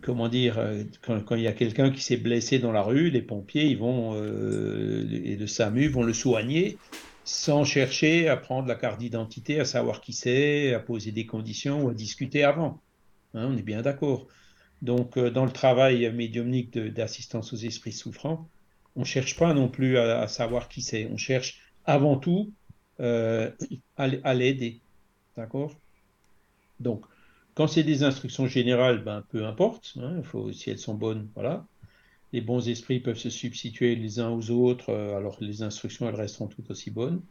comment 0.02 0.30
dire, 0.30 0.58
euh, 0.58 0.84
quand, 1.02 1.36
il 1.36 1.42
y 1.42 1.48
a 1.48 1.54
quelqu'un 1.54 1.92
qui 1.92 2.02
s'est 2.02 2.18
blessé 2.18 2.60
dans 2.60 2.72
la 2.72 2.82
rue, 2.82 3.10
les 3.10 3.22
pompiers 3.22 3.66
ils 3.66 3.78
vont, 3.78 4.14
euh, 4.16 5.08
et 5.12 5.36
le 5.36 5.48
SAMU 5.48 5.88
vont 5.88 6.04
le 6.04 6.14
soigner 6.14 6.78
sans 7.26 7.64
chercher 7.64 8.28
à 8.28 8.36
prendre 8.36 8.68
la 8.68 8.76
carte 8.76 9.00
d'identité, 9.00 9.60
à 9.60 9.66
savoir 9.66 10.02
qui 10.02 10.12
c'est, 10.12 10.74
à 10.74 10.80
poser 10.80 11.12
des 11.12 11.26
conditions 11.26 11.84
ou 11.84 11.90
à 11.90 11.94
discuter 11.94 12.44
avant. 12.44 12.82
Hein, 13.34 13.48
on 13.50 13.58
est 13.58 13.64
bien 13.64 13.82
d'accord. 13.82 14.28
Donc, 14.82 15.18
euh, 15.18 15.30
dans 15.30 15.46
le 15.46 15.52
travail 15.52 16.12
médiumnique 16.12 16.78
d'assistance 16.78 17.54
aux 17.54 17.58
esprits 17.58 17.94
souffrants, 17.94 18.50
on 18.98 19.02
ne 19.02 19.06
cherche 19.06 19.38
pas 19.38 19.54
non 19.54 19.70
plus 19.70 19.98
à, 19.98 20.28
savoir 20.28 20.68
qui 20.68 20.82
c'est. 20.82 21.08
On 21.12 21.18
cherche 21.18 21.62
avant 21.86 22.18
tout 22.18 22.52
à, 23.00 23.48
à 23.98 24.34
l'aider. 24.34 24.82
D'accord? 25.36 25.74
Donc, 26.80 27.06
quand 27.56 27.68
c'est 27.68 27.84
des 27.84 28.04
instructions 28.04 28.48
générales, 28.48 29.04
ben, 29.04 29.24
peu 29.30 29.46
importe. 29.46 29.94
hein, 29.98 30.22
faut, 30.24 30.52
si 30.54 30.70
elles 30.70 30.80
sont 30.80 30.96
bonnes, 30.96 31.30
voilà. 31.36 31.68
Les 32.34 32.42
bons 32.42 32.68
esprits 32.70 33.00
peuvent 33.00 33.18
se 33.18 33.30
substituer 33.30 33.96
les 33.96 34.20
uns 34.20 34.32
aux 34.32 34.52
autres, 34.52 34.90
euh, 34.92 35.18
alors 35.18 35.38
les 35.42 35.64
instructions, 35.64 36.10
elles 36.10 36.16
resteront 36.16 36.48
tout 36.48 36.64
aussi 36.72 36.92
bonnes. 36.92 37.24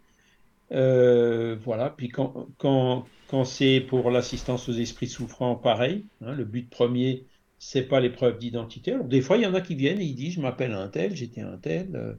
Euh, 0.73 1.57
voilà. 1.57 1.91
Puis 1.91 2.09
quand, 2.09 2.49
quand, 2.59 3.11
quand 3.27 3.45
c'est 3.45 3.81
pour 3.81 4.11
l'assistance 4.11 4.68
aux 4.68 4.73
esprits 4.75 5.09
souffrants, 5.09 5.57
pareil. 5.57 6.07
hein, 6.23 6.33
le 6.35 6.45
but 6.45 6.70
premier, 6.70 7.27
c'est 7.59 7.83
pas 7.89 8.01
l'épreuve 8.01 8.39
d'identité. 8.39 8.93
Alors, 8.93 9.07
des 9.07 9.20
fois, 9.23 9.37
il 9.39 9.43
y 9.43 9.47
en 9.47 9.55
a 9.55 9.61
qui 9.61 9.75
viennent 9.75 10.01
et 10.01 10.05
ils 10.05 10.14
disent, 10.14 10.35
je 10.35 10.41
m'appelle 10.41 10.73
un 10.73 10.89
tel, 10.89 11.14
j'étais 11.16 11.43
un 11.43 11.59
tel. 11.59 11.95
euh, 11.97 12.14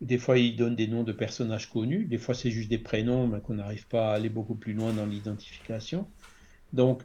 des 0.00 0.18
fois, 0.18 0.38
ils 0.38 0.56
donnent 0.56 0.76
des 0.76 0.88
noms 0.88 1.04
de 1.04 1.12
personnages 1.12 1.70
connus. 1.70 2.06
Des 2.06 2.18
fois, 2.18 2.34
c'est 2.34 2.50
juste 2.50 2.68
des 2.70 2.78
prénoms, 2.78 3.28
mais 3.28 3.40
qu'on 3.40 3.54
n'arrive 3.54 3.86
pas 3.88 4.10
à 4.12 4.14
aller 4.16 4.28
beaucoup 4.30 4.56
plus 4.56 4.74
loin 4.74 4.92
dans 4.94 5.06
l'identification. 5.06 6.12
Donc, 6.72 7.04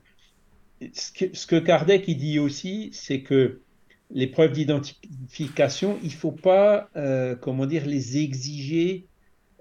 ce 0.94 1.46
que, 1.48 1.60
Kardec 1.60 2.10
dit 2.10 2.40
aussi, 2.40 2.90
c'est 2.94 3.22
que 3.22 3.62
les 4.10 4.28
preuves 4.28 4.52
d'identification, 4.52 5.98
il 6.02 6.10
ne 6.10 6.14
faut 6.14 6.32
pas, 6.32 6.90
euh, 6.96 7.36
comment 7.36 7.66
dire, 7.66 7.86
les 7.86 8.18
exiger 8.18 9.08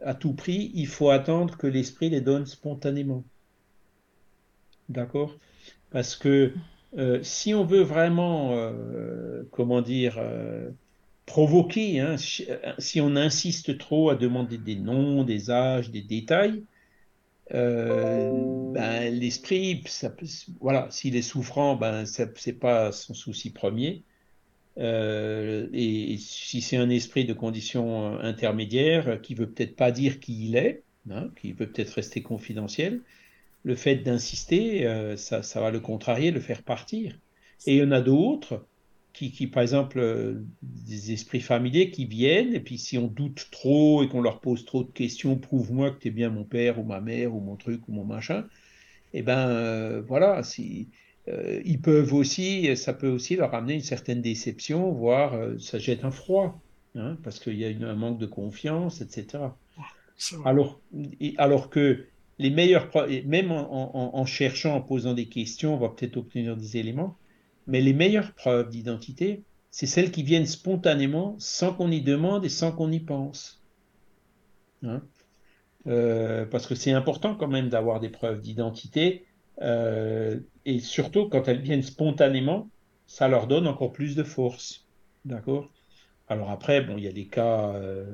à 0.03 0.15
tout 0.15 0.33
prix. 0.33 0.73
Il 0.75 0.87
faut 0.87 1.11
attendre 1.11 1.57
que 1.57 1.67
l'esprit 1.67 2.11
les 2.11 2.21
donne 2.21 2.47
spontanément. 2.47 3.25
D'accord? 4.89 5.37
Parce 5.91 6.17
que 6.17 6.53
euh, 6.99 7.21
si 7.23 7.55
on 7.55 7.65
veut 7.65 7.83
vraiment, 7.83 8.55
euh, 8.55 9.45
comment 9.53 9.83
dire, 9.83 10.19
provoquer, 11.27 12.01
hein, 12.01 12.17
si 12.17 13.01
on 13.01 13.15
insiste 13.15 13.79
trop 13.79 14.11
à 14.11 14.17
demander 14.17 14.59
des 14.59 14.77
noms, 14.77 15.23
des 15.23 15.51
âges, 15.51 15.91
des 15.91 16.03
détails, 16.03 16.65
euh, 17.55 18.31
ben, 18.73 19.13
l'esprit, 19.13 19.85
voilà, 20.61 20.89
s'il 20.91 21.17
est 21.17 21.23
souffrant, 21.23 21.77
ben, 21.77 22.07
ça- 22.07 22.27
c'est 22.37 22.59
pas 22.59 22.93
son 22.93 23.15
souci 23.15 23.51
premier. 23.53 24.05
Euh, 24.79 25.69
et, 25.73 26.17
si 26.19 26.61
c'est 26.63 26.77
un 26.77 26.91
esprit 26.91 27.25
de 27.25 27.35
condition 27.35 28.15
euh, 28.17 28.21
intermédiaire 28.23 29.21
qui 29.23 29.35
veut 29.35 29.51
peut-être 29.51 29.77
pas 29.77 29.93
dire 29.93 30.21
qui 30.21 30.47
il 30.49 30.57
est, 30.57 30.85
hein, 31.11 31.31
qui 31.41 31.53
veut 31.53 31.71
peut-être 31.71 31.91
rester 31.95 32.23
confidentiel, 32.23 33.03
le 33.65 33.77
fait 33.77 33.97
d'insister, 33.97 34.87
ça, 35.17 35.43
ça 35.43 35.61
va 35.61 35.71
le 35.71 35.81
contrarier, 35.81 36.31
le 36.31 36.41
faire 36.41 36.63
partir. 36.63 37.19
Et 37.67 37.77
il 37.77 37.81
y 37.81 37.85
en 37.85 37.93
a 37.93 38.01
d'autres 38.01 38.67
qui, 39.13 39.33
qui, 39.33 39.47
par 39.49 39.63
exemple, 39.63 39.99
euh, 39.99 40.45
des 40.63 41.13
esprits 41.13 41.41
familiers 41.41 41.91
qui 41.91 42.07
viennent, 42.07 42.55
et 42.55 42.61
puis 42.61 42.79
si 42.79 42.99
on 42.99 43.09
doute 43.09 43.49
trop 43.51 44.03
et 44.03 44.09
qu'on 44.09 44.23
leur 44.23 44.41
pose 44.41 44.65
trop 44.65 44.85
de 44.85 44.91
questions, 44.93 45.39
prouve-moi 45.39 45.91
que 45.93 45.99
tu 46.01 46.09
es 46.09 46.11
bien 46.11 46.31
mon 46.31 46.45
père 46.45 46.79
ou 46.79 46.85
ma 46.85 47.01
mère 47.01 47.35
ou 47.35 47.41
mon 47.41 47.57
truc 47.57 47.87
ou 47.89 47.93
mon 47.93 48.05
machin, 48.05 48.47
et 49.13 49.23
ben 49.23 49.49
euh, 49.49 50.03
voilà, 50.03 50.43
si, 50.43 50.91
euh, 51.29 51.63
ils 51.65 51.81
peuvent 51.83 52.15
aussi, 52.15 52.77
ça 52.77 52.95
peut 52.95 53.09
aussi 53.09 53.37
leur 53.37 53.55
amener 53.55 53.75
une 53.75 53.83
certaine 53.83 54.23
déception, 54.23 54.93
voire 54.93 55.35
euh, 55.35 55.59
ça 55.59 55.79
jette 55.79 56.05
un 56.05 56.11
froid, 56.13 56.65
hein, 56.97 57.19
parce 57.25 57.41
qu'il 57.41 57.57
y 57.59 57.65
a 57.65 57.71
une- 57.71 57.85
un 57.85 57.95
manque 57.97 58.19
de 58.21 58.27
confiance, 58.27 59.01
etc. 59.03 59.61
Alors, 60.45 60.83
alors 61.39 61.71
que 61.71 62.09
les 62.39 62.49
et 63.11 63.23
même 63.25 63.53
en, 63.53 63.97
en- 63.97 64.19
en 64.19 64.27
cherchant, 64.27 64.75
en 64.77 64.83
posant 64.83 65.15
des 65.15 65.29
questions, 65.29 65.75
on 65.75 65.79
va 65.79 65.91
peut-être 65.91 66.17
obtenir 66.17 66.57
des 66.57 66.79
éléments, 66.79 67.20
mais 67.71 67.81
les 67.81 67.93
meilleures 67.93 68.35
preuves 68.35 68.69
d'identité, 68.69 69.45
c'est 69.71 69.87
celles 69.87 70.11
qui 70.11 70.25
viennent 70.25 70.47
spontanément, 70.47 71.37
sans 71.39 71.73
qu'on 71.73 71.91
y 71.91 72.03
demande 72.03 72.45
et 72.45 72.49
sans 72.49 72.73
qu'on 72.73 72.91
y 72.91 72.99
pense. 72.99 73.63
Hein? 74.83 75.03
Euh, 75.87 76.45
parce 76.47 76.67
que 76.67 76.75
c'est 76.75 76.91
important 76.91 77.37
quand 77.37 77.47
même 77.47 77.69
d'avoir 77.69 78.01
des 78.01 78.09
preuves 78.09 78.41
d'identité, 78.41 79.25
euh, 79.63 80.41
et 80.65 80.81
surtout 80.81 81.29
quand 81.29 81.47
elles 81.47 81.61
viennent 81.61 81.83
spontanément, 81.83 82.69
ça 83.07 83.29
leur 83.29 83.47
donne 83.47 83.69
encore 83.69 83.93
plus 83.93 84.17
de 84.17 84.25
force. 84.25 84.89
D'accord? 85.25 85.71
Alors 86.29 86.51
après, 86.51 86.81
bon, 86.81 86.99
il 86.99 87.05
y 87.05 87.09
a 87.09 87.13
des 87.13 87.27
cas 87.27 87.73
euh, 87.75 88.05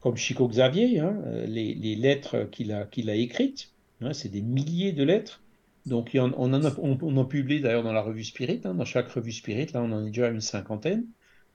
comme 0.00 0.16
Chico 0.16 0.46
Xavier, 0.46 1.00
hein, 1.00 1.20
les, 1.46 1.96
lettres 1.96 2.44
qu'il 2.52 2.72
a, 2.72 2.84
qu'il 2.84 3.10
a 3.10 3.14
écrites, 3.16 3.72
hein, 4.00 4.12
c'est 4.12 4.28
des 4.28 4.42
milliers 4.42 4.92
de 4.92 5.02
lettres. 5.02 5.43
Donc, 5.86 6.16
on, 6.16 6.52
en 6.52 7.24
publie 7.24 7.60
d'ailleurs 7.60 7.82
dans 7.82 7.92
la 7.92 8.00
revue 8.00 8.24
Spirit. 8.24 8.60
Hein, 8.64 8.74
dans 8.74 8.84
chaque 8.84 9.08
revue 9.08 9.32
Spirit, 9.32 9.66
là, 9.74 9.82
on 9.82 9.92
en 9.92 10.02
est 10.04 10.10
déjà 10.10 10.28
une 10.28 10.40
cinquantaine. 10.40 11.04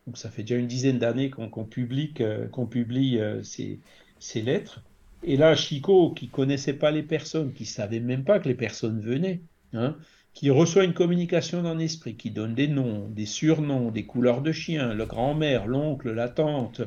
Donc, 0.05 0.17
ça 0.17 0.29
fait 0.29 0.43
déjà 0.43 0.55
une 0.55 0.67
dizaine 0.67 0.99
d'années 0.99 1.29
qu'on 1.29 1.65
publie, 1.65 2.13
qu'on 2.51 2.65
publie 2.67 3.19
euh, 3.19 3.41
ces, 3.43 4.41
lettres. 4.41 4.83
Et 5.23 5.35
là, 5.35 5.55
Chico, 5.55 6.11
qui 6.11 6.27
connaissait 6.27 6.73
pas 6.73 6.91
les 6.91 7.03
personnes, 7.03 7.53
qui 7.53 7.65
savait 7.65 7.99
même 7.99 8.23
pas 8.23 8.39
que 8.39 8.47
les 8.47 8.55
personnes 8.55 9.01
venaient, 9.01 9.41
hein, 9.73 9.97
qui 10.33 10.51
reçoit 10.51 10.83
une 10.83 10.93
communication 10.93 11.63
d'un 11.63 11.79
esprit, 11.79 12.15
qui 12.15 12.31
donne 12.31 12.53
des 12.53 12.67
noms, 12.67 13.09
des 13.09 13.25
surnoms, 13.25 13.91
des 13.91 14.05
couleurs 14.05 14.41
de 14.41 14.51
chien, 14.51 14.93
le 14.93 15.05
grand-mère, 15.05 15.67
l'oncle, 15.67 16.11
la 16.11 16.29
tante, 16.29 16.81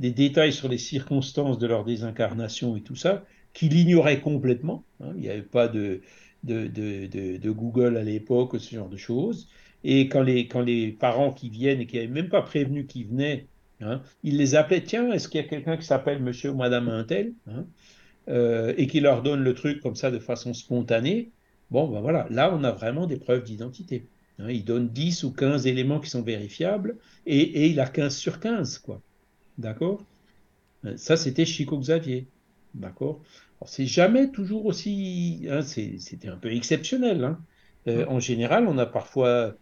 des 0.00 0.10
détails 0.10 0.52
sur 0.52 0.68
les 0.68 0.78
circonstances 0.78 1.58
de 1.58 1.66
leur 1.66 1.84
désincarnation 1.84 2.76
et 2.76 2.82
tout 2.82 2.96
ça, 2.96 3.24
qu'il 3.52 3.74
ignorait 3.74 4.20
complètement. 4.20 4.84
Hein. 5.00 5.12
il 5.14 5.22
n'y 5.22 5.28
avait 5.28 5.42
pas 5.42 5.68
de, 5.68 6.02
de, 6.44 7.50
Google 7.50 7.96
à 7.96 8.02
l'époque, 8.02 8.58
ce 8.58 8.74
genre 8.74 8.88
de 8.88 8.96
choses. 8.96 9.48
Et 9.84 10.08
quand 10.08 10.22
les, 10.22 10.92
parents 10.92 11.32
qui 11.32 11.48
viennent 11.48 11.80
et 11.80 11.86
qui 11.86 11.96
n'avaient 11.96 12.08
même 12.08 12.28
pas 12.28 12.42
prévenu 12.42 12.86
qu'ils 12.86 13.06
venaient, 13.06 13.46
hein, 13.80 14.02
ils 14.22 14.36
les 14.36 14.54
appelaient, 14.54 14.82
tiens, 14.82 15.10
est-ce 15.12 15.28
qu'il 15.28 15.40
y 15.40 15.44
a 15.44 15.48
quelqu'un 15.48 15.76
qui 15.76 15.86
s'appelle 15.86 16.22
monsieur 16.22 16.50
ou 16.50 16.56
madame 16.56 16.88
Intel 16.88 17.32
hein, 17.48 17.66
euh, 18.28 18.74
Et 18.76 18.86
qui 18.86 19.00
leur 19.00 19.22
donne 19.22 19.42
le 19.42 19.54
truc 19.54 19.80
comme 19.80 19.96
ça 19.96 20.10
de 20.10 20.18
façon 20.18 20.52
spontanée. 20.54 21.30
Bon, 21.70 21.88
ben 21.88 22.00
voilà, 22.00 22.26
là, 22.30 22.54
on 22.54 22.64
a 22.64 22.72
vraiment 22.72 23.06
des 23.06 23.16
preuves 23.16 23.44
d'identité. 23.44 24.06
Hein, 24.38 24.50
il 24.50 24.64
donne 24.64 24.88
10 24.88 25.24
ou 25.24 25.32
15 25.32 25.66
éléments 25.66 26.00
qui 26.00 26.10
sont 26.10 26.22
vérifiables 26.22 26.96
et, 27.26 27.40
et 27.40 27.66
il 27.68 27.80
a 27.80 27.86
15 27.86 28.16
sur 28.16 28.40
15, 28.40 28.78
quoi. 28.78 29.00
D'accord? 29.58 30.04
Ça, 30.96 31.16
c'était 31.16 31.44
Chico 31.44 31.78
Xavier. 31.78 32.26
D'accord? 32.74 33.20
C'est 33.66 33.86
jamais 33.86 34.30
toujours 34.30 34.66
aussi. 34.66 35.46
Hein, 35.50 35.62
c'était 35.62 36.28
un 36.28 36.36
peu 36.36 36.52
exceptionnel. 36.52 37.24
Hein. 37.24 37.38
Euh, 37.88 38.06
en 38.06 38.20
général, 38.20 38.66
on 38.66 38.78
a 38.78 38.86
parfois 38.86 39.54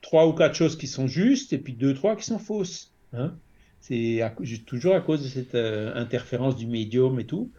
trois 0.00 0.26
ou 0.26 0.32
quatre 0.32 0.54
choses 0.54 0.76
qui 0.76 0.86
sont 0.86 1.06
justes 1.06 1.52
et 1.52 1.58
puis 1.58 1.72
deux, 1.72 1.94
trois 1.94 2.16
qui 2.16 2.24
sont 2.24 2.38
fausses. 2.38 2.92
Hein. 3.12 3.34
C'est 3.80 4.20
toujours 4.66 4.96
à 4.96 5.00
cause 5.00 5.22
de 5.22 5.28
cette 5.28 5.54
euh, 5.54 5.94
interférence 5.94 6.56
du 6.56 6.66
médium 6.66 7.20
et 7.20 7.26
tout. 7.26 7.50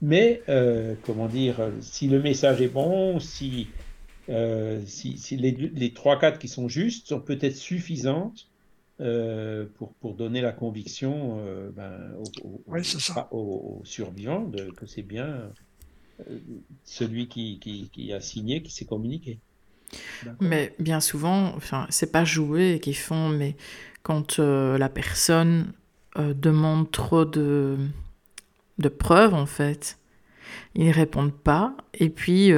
Mais, 0.00 0.42
euh, 0.48 0.94
comment 1.04 1.28
dire, 1.28 1.70
si 1.80 2.08
le 2.08 2.20
message 2.20 2.60
est 2.60 2.68
bon, 2.68 3.20
si, 3.20 3.68
si, 4.28 5.36
les, 5.36 5.50
les 5.52 5.88
3-4 5.90 6.38
qui 6.38 6.48
sont 6.48 6.68
justes 6.68 7.08
sont 7.08 7.20
peut-être 7.20 7.56
suffisantes 7.56 8.48
euh, 9.02 9.64
pour, 9.78 9.94
pour, 9.94 10.14
donner 10.14 10.40
la 10.40 10.52
conviction 10.52 11.40
euh, 11.40 11.70
ben, 11.74 12.14
aux, 13.32 13.80
survivants 13.82 14.44
de, 14.44 14.70
que 14.70 14.86
c'est 14.86 15.02
bien 15.02 15.50
euh, 16.30 16.38
celui 16.84 17.26
qui, 17.26 17.58
qui, 17.58 18.12
a 18.12 18.20
signé 18.20 18.62
qui 18.62 18.72
s'est 18.72 18.84
communiqué. 18.84 19.40
Mais 20.40 20.72
bien 20.78 21.00
souvent, 21.00 21.52
enfin, 21.56 21.88
c'est 21.90 22.12
pas 22.12 22.24
joué 22.24 22.78
qu'ils 22.80 22.96
font, 22.96 23.28
mais 23.28 23.56
quand 24.04 24.38
la 24.38 24.88
personne 24.88 25.72
demande 26.16 26.90
trop 26.90 27.24
de, 27.24 27.76
de 28.78 28.88
preuves, 28.88 29.34
en 29.34 29.46
fait, 29.46 29.98
ils 30.76 30.92
répondent 30.92 31.34
pas, 31.34 31.76
et 31.92 32.08
puis 32.08 32.52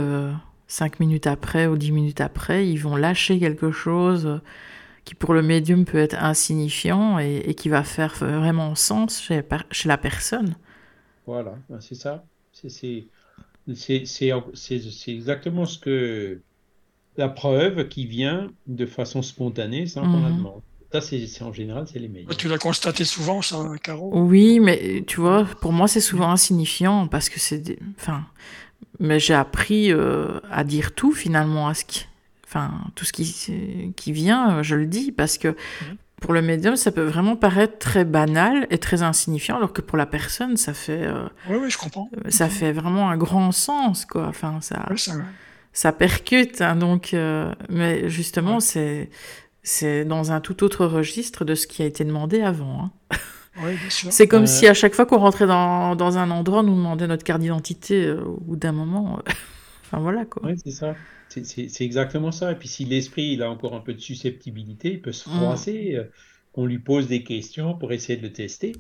cinq 0.69 1.01
minutes 1.01 1.27
après 1.27 1.67
ou 1.67 1.77
dix 1.79 1.91
minutes 1.91 2.21
après, 2.21 2.69
ils 2.69 2.79
vont 2.79 2.97
lâcher 2.97 3.39
quelque 3.39 3.73
chose 3.73 4.41
qui 5.05 5.15
pour 5.15 5.35
le 5.35 5.43
médium 5.43 5.85
peut 5.85 5.99
être 5.99 6.17
insignifiant 6.17 7.19
et, 7.19 7.55
qui 7.55 7.69
va 7.69 7.85
faire 7.85 8.15
vraiment 8.15 8.75
sens 8.75 9.21
chez, 9.21 9.43
chez 9.71 9.89
la 9.89 9.99
personne. 9.99 10.57
Voilà, 11.27 11.57
ben, 11.69 11.81
c'est 11.81 11.95
ça. 11.95 12.25
C'est 12.53 13.07
exactement 15.09 15.67
ce 15.67 15.79
que 15.79 16.41
la 17.17 17.29
preuve 17.29 17.89
qui 17.89 18.07
vient 18.07 18.51
de 18.67 18.87
façon 18.87 19.23
spontanée 19.23 19.87
sans 19.87 20.03
qu'on 20.03 20.23
la 20.23 20.31
mhm. 20.31 20.37
demande. 20.39 20.61
Ça, 20.93 21.01
c'est 21.01 21.43
en 21.43 21.53
général, 21.53 21.87
c'est 21.93 21.99
les 21.99 22.09
médiums. 22.09 22.37
Tu 22.37 22.47
l'as 22.47 22.59
constaté 22.59 23.05
souvent, 23.05 23.43
ça, 23.43 23.59
Caro? 23.83 24.13
Oui, 24.15 24.61
mais 24.61 25.03
tu 25.07 25.21
vois, 25.21 25.45
pour 25.61 25.73
moi, 25.73 25.89
c'est 25.89 26.01
souvent 26.01 26.31
insignifiant 26.31 27.09
parce 27.09 27.29
que 27.29 27.41
c'est. 27.41 27.79
Enfin. 27.99 28.25
Mais 29.01 29.19
j'ai 29.19 29.35
appris 29.35 29.91
euh, 29.91 30.39
à 30.53 30.63
dire 30.63 30.95
tout 30.95 31.11
finalement 31.11 31.67
à 31.67 31.75
ce 31.75 31.85
qui 31.85 32.07
enfin 32.55 32.73
tout 32.95 33.05
ce 33.05 33.13
qui, 33.13 33.93
qui 33.97 34.13
vient, 34.13 34.63
je 34.63 34.77
le 34.77 34.87
dis, 34.87 35.11
parce 35.11 35.39
que 35.39 35.57
pour 36.25 36.33
le 36.33 36.41
médium, 36.41 36.75
ça 36.77 36.91
peut 36.91 37.03
vraiment 37.03 37.37
paraître 37.37 37.79
très 37.79 38.07
banal 38.07 38.67
et 38.71 38.79
très 38.79 39.03
insignifiant, 39.03 39.57
alors 39.57 39.75
que 39.75 39.83
pour 39.83 39.99
la 39.99 40.07
personne, 40.07 40.57
ça 40.57 40.73
fait. 40.73 41.03
Euh, 41.03 41.29
oui, 41.51 41.57
oui, 41.61 41.71
je 41.71 41.77
comprends. 41.77 42.09
Euh, 42.17 42.31
ça 42.31 42.49
fait 42.49 42.73
vraiment 42.73 43.11
un 43.11 43.19
grand 43.19 43.53
sens, 43.53 44.07
quoi. 44.07 44.27
Enfin, 44.29 44.59
ça, 44.63 44.89
ça, 45.75 45.93
percute. 45.93 46.63
Hein, 46.63 46.77
donc, 46.77 47.13
euh, 47.13 47.53
mais 47.69 48.09
justement, 48.09 48.61
c'est 48.61 49.11
c'est 49.63 50.07
dans 50.07 50.33
un 50.33 50.41
tout 50.41 50.65
autre 50.65 50.87
registre 50.87 51.45
de 51.45 51.55
ce 51.55 51.67
qui 51.67 51.83
a 51.83 51.87
été 51.87 52.05
demandé 52.05 52.41
avant. 52.41 52.91
Hein. 53.13 53.21
C'est 54.11 54.27
comme 54.27 54.47
si 54.47 54.67
à 54.67 54.75
chaque 54.75 54.95
fois 54.95 55.07
qu'on 55.07 55.19
rentrait 55.19 55.47
dans, 55.47 55.95
dans, 55.95 56.17
un 56.17 56.31
endroit, 56.31 56.61
on 56.61 56.65
nous 56.65 56.75
demandait 56.75 57.07
notre 57.07 57.23
carte 57.23 57.41
d'identité 57.41 58.11
au 58.11 58.41
bout 58.41 58.57
d'un 58.57 58.73
moment. 58.73 59.21
enfin 59.85 60.01
voilà 60.01 60.25
quoi. 60.25 60.43
Oui, 60.47 60.57
c'est 60.65 60.71
ça. 60.71 60.95
C'est 61.43 61.85
exactement 61.85 62.33
ça. 62.33 62.53
Et 62.53 62.55
puis 62.55 62.69
si 62.69 62.85
l'esprit 62.85 63.33
il 63.33 63.43
a 63.43 63.51
encore 63.51 63.75
un 63.75 63.81
peu 63.81 63.95
de 63.95 64.01
susceptibilité, 64.01 64.93
il 64.93 65.03
peut 65.03 65.13
se 65.13 65.29
mm. 65.29 65.33
froisser, 65.33 65.97
euh, 65.97 66.05
qu'on 66.53 66.67
lui 66.67 66.79
pose 66.79 67.09
des 67.09 67.25
questions 67.25 67.75
pour 67.75 67.93
essayer 67.93 68.17
de 68.17 68.23
le 68.23 68.33
tester. 68.33 68.73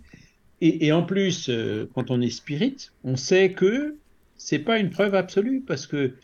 Et, 0.60 0.92
en 0.92 1.02
plus, 1.02 1.50
euh, 1.50 1.90
quand 1.94 2.10
on 2.10 2.22
est 2.22 2.30
spirit, 2.30 2.90
on 3.02 3.16
sait 3.16 3.52
que 3.52 3.96
c'est 4.38 4.60
pas 4.60 4.78
une 4.78 4.88
preuve 4.88 5.14
absolue 5.14 5.60
parce 5.60 5.86
que 5.86 6.14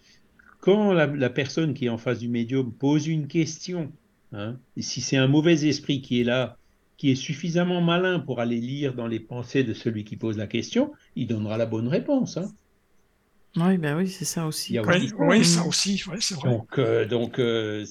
quand 0.60 0.92
la, 0.92 1.30
personne 1.30 1.74
qui 1.74 1.86
est 1.86 1.88
en 1.90 1.98
face 1.98 2.20
du 2.20 2.28
médium 2.28 2.72
pose 2.72 3.06
une 3.06 3.26
question, 3.26 3.92
hein, 4.32 4.56
et 4.76 4.82
si 4.82 5.00
c'est 5.02 5.16
un 5.16 5.26
mauvais 5.26 5.66
esprit 5.66 6.00
qui 6.00 6.20
est 6.20 6.24
là, 6.24 6.56
qui 6.96 7.10
est 7.10 7.16
suffisamment 7.16 7.80
malin 7.80 8.20
pour 8.20 8.40
aller 8.40 8.60
lire 8.60 8.94
dans 8.94 9.06
les 9.06 9.20
pensées 9.20 9.64
de 9.64 9.74
celui 9.74 10.04
qui 10.04 10.16
pose 10.16 10.38
la 10.38 10.46
question, 10.46 10.92
il 11.16 11.26
donnera 11.26 11.58
la 11.58 11.66
bonne 11.66 11.88
réponse. 11.88 12.36
Hein. 12.36 12.50
Oui, 13.56 13.78
ben 13.78 13.96
oui, 13.96 14.08
c'est 14.08 14.24
ça 14.24 14.46
aussi. 14.46 14.78
Oui, 15.18 15.44
ça 15.44 15.64
aussi, 15.66 16.02
c'est 16.20 16.34
vrai. 16.34 16.50
Donc, 16.50 16.78
euh, 16.78 17.04
donc 17.04 17.38
euh, 17.38 17.84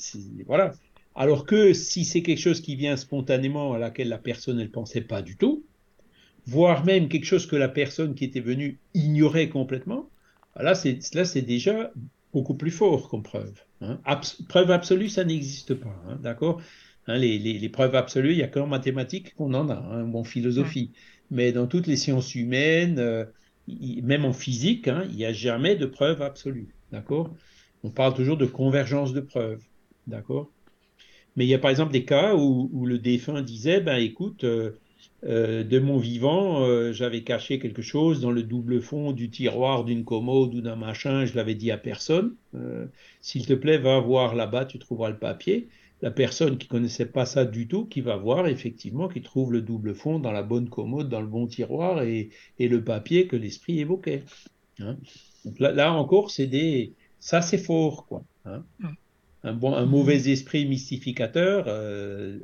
voilà. 0.48 0.74
Alors 1.16 1.46
que 1.46 1.74
si 1.74 2.06
c'est 2.06 2.22
quelque 2.22 2.40
chose 2.40 2.62
qui 2.62 2.76
vient 2.76 2.96
spontanément 2.96 3.74
à 3.74 3.80
laquelle 3.80 4.08
la 4.08 4.18
personne 4.18 4.58
ne 4.58 4.66
pensait 4.66 5.02
pas 5.02 5.22
du 5.22 5.36
tout, 5.36 5.66
voire 6.46 6.86
même 6.86 7.10
quelque 7.10 7.26
chose 7.26 7.46
que 7.46 7.58
la 7.58 7.68
personne 7.68 8.16
qui 8.16 8.24
était 8.24 8.40
venue 8.40 8.80
ignorait 8.94 9.50
complètement, 9.50 10.10
là 10.56 10.76
c'est 10.76 11.00
là 11.14 11.26
c'est 11.26 11.42
déjà 11.42 11.92
beaucoup 12.32 12.54
plus 12.54 12.72
fort 12.72 13.10
comme 13.10 13.24
preuve. 13.24 13.54
Hein. 13.82 14.00
preuve 14.48 14.72
absolue, 14.72 15.10
ça 15.10 15.24
n'existe 15.24 15.74
pas, 15.74 15.96
hein, 16.08 16.18
d'accord? 16.22 16.62
Hein, 17.08 17.18
les, 17.18 17.40
les, 17.40 17.58
les, 17.58 17.70
preuves 17.70 17.96
absolues, 17.96 18.34
il 18.34 18.38
n'y 18.38 18.44
a 18.44 18.48
qu'en 18.48 18.68
mathématiques 18.68 19.34
qu'on 19.36 19.54
en 19.54 19.70
a, 19.70 19.76
hein, 19.76 20.04
ou 20.04 20.18
en 20.18 20.24
philosophie. 20.24 20.92
Mais 21.32 21.52
dans 21.52 21.66
toutes 21.66 21.88
les 21.88 21.96
sciences 21.96 22.36
humaines, 22.36 23.00
euh, 23.00 23.26
même 24.04 24.26
en 24.26 24.34
physique, 24.34 24.88
hein, 24.88 25.06
il 25.10 25.16
n'y 25.16 25.26
a 25.26 25.34
jamais 25.34 25.76
de 25.76 25.86
preuve 25.86 26.22
absolue. 26.22 26.70
D'accord? 26.92 27.34
On 27.84 27.90
parle 27.90 28.14
toujours 28.14 28.38
de 28.38 28.46
convergence 28.46 29.14
de 29.14 29.22
preuves. 29.22 29.64
D'accord? 30.08 30.50
Mais 31.36 31.46
il 31.46 31.50
y 31.50 31.54
a 31.54 31.60
par 31.60 31.72
exemple 31.72 31.94
des 31.94 32.06
cas 32.06 32.36
où, 32.36 32.86
le 32.86 32.98
défunt 32.98 33.42
disait 33.42 33.80
ben 33.80 33.98
écoute, 33.98 34.44
euh, 34.44 34.72
euh, 35.24 35.64
de 35.64 35.80
mon 35.80 35.98
vivant, 35.98 36.64
euh, 36.64 36.92
j'avais 36.92 37.24
caché 37.24 37.60
quelque 37.60 37.82
chose 37.82 38.20
dans 38.20 38.32
le 38.32 38.44
double 38.44 38.82
fond 38.82 39.12
du 39.12 39.30
tiroir 39.30 39.86
d'une 39.86 40.04
commode 40.04 40.54
ou 40.56 40.62
d'un 40.62 40.76
machin, 40.76 41.26
je 41.26 41.36
l'avais 41.36 41.56
dit 41.56 41.72
à 41.72 41.78
personne. 41.78 42.36
S'il 43.22 43.46
te 43.46 43.54
plaît, 43.54 43.78
va 43.78 44.00
voir 44.00 44.36
là-bas, 44.36 44.66
tu 44.66 44.80
trouveras 44.80 45.10
le 45.10 45.18
papier 45.18 45.70
la 46.02 46.12
personne 46.12 46.58
qui 46.58 46.68
connaissait 46.68 47.06
pas 47.06 47.26
ça 47.26 47.46
du 47.46 47.68
tout, 47.68 47.86
qui 47.86 48.02
va 48.02 48.16
voir 48.16 48.48
effectivement, 48.48 49.08
qui 49.08 49.22
trouve 49.22 49.52
le 49.52 49.62
double 49.62 49.94
fond 49.96 50.20
dans 50.20 50.32
la 50.32 50.44
bonne 50.44 50.70
commode, 50.70 51.10
dans 51.10 51.22
le 51.22 51.28
bon 51.28 51.48
tiroir 51.48 52.04
et, 52.04 52.30
le 52.60 52.84
papier 52.84 53.28
que 53.28 53.36
l'esprit 53.36 53.80
évoquait. 53.80 54.24
Hein. 54.80 54.98
Donc 55.46 55.60
là, 55.60 55.94
encore, 55.94 56.32
c'est 56.32 56.48
des, 56.48 56.94
ça 57.20 57.42
c'est 57.42 57.58
fort 57.58 58.06
quoi. 58.06 58.24
Hein. 58.46 58.64
Un 59.44 59.54
bon, 59.54 59.74
un 59.74 59.86
mauvais 59.86 60.30
esprit 60.30 60.66
mystificateur, 60.66 61.66
euh, 61.68 62.40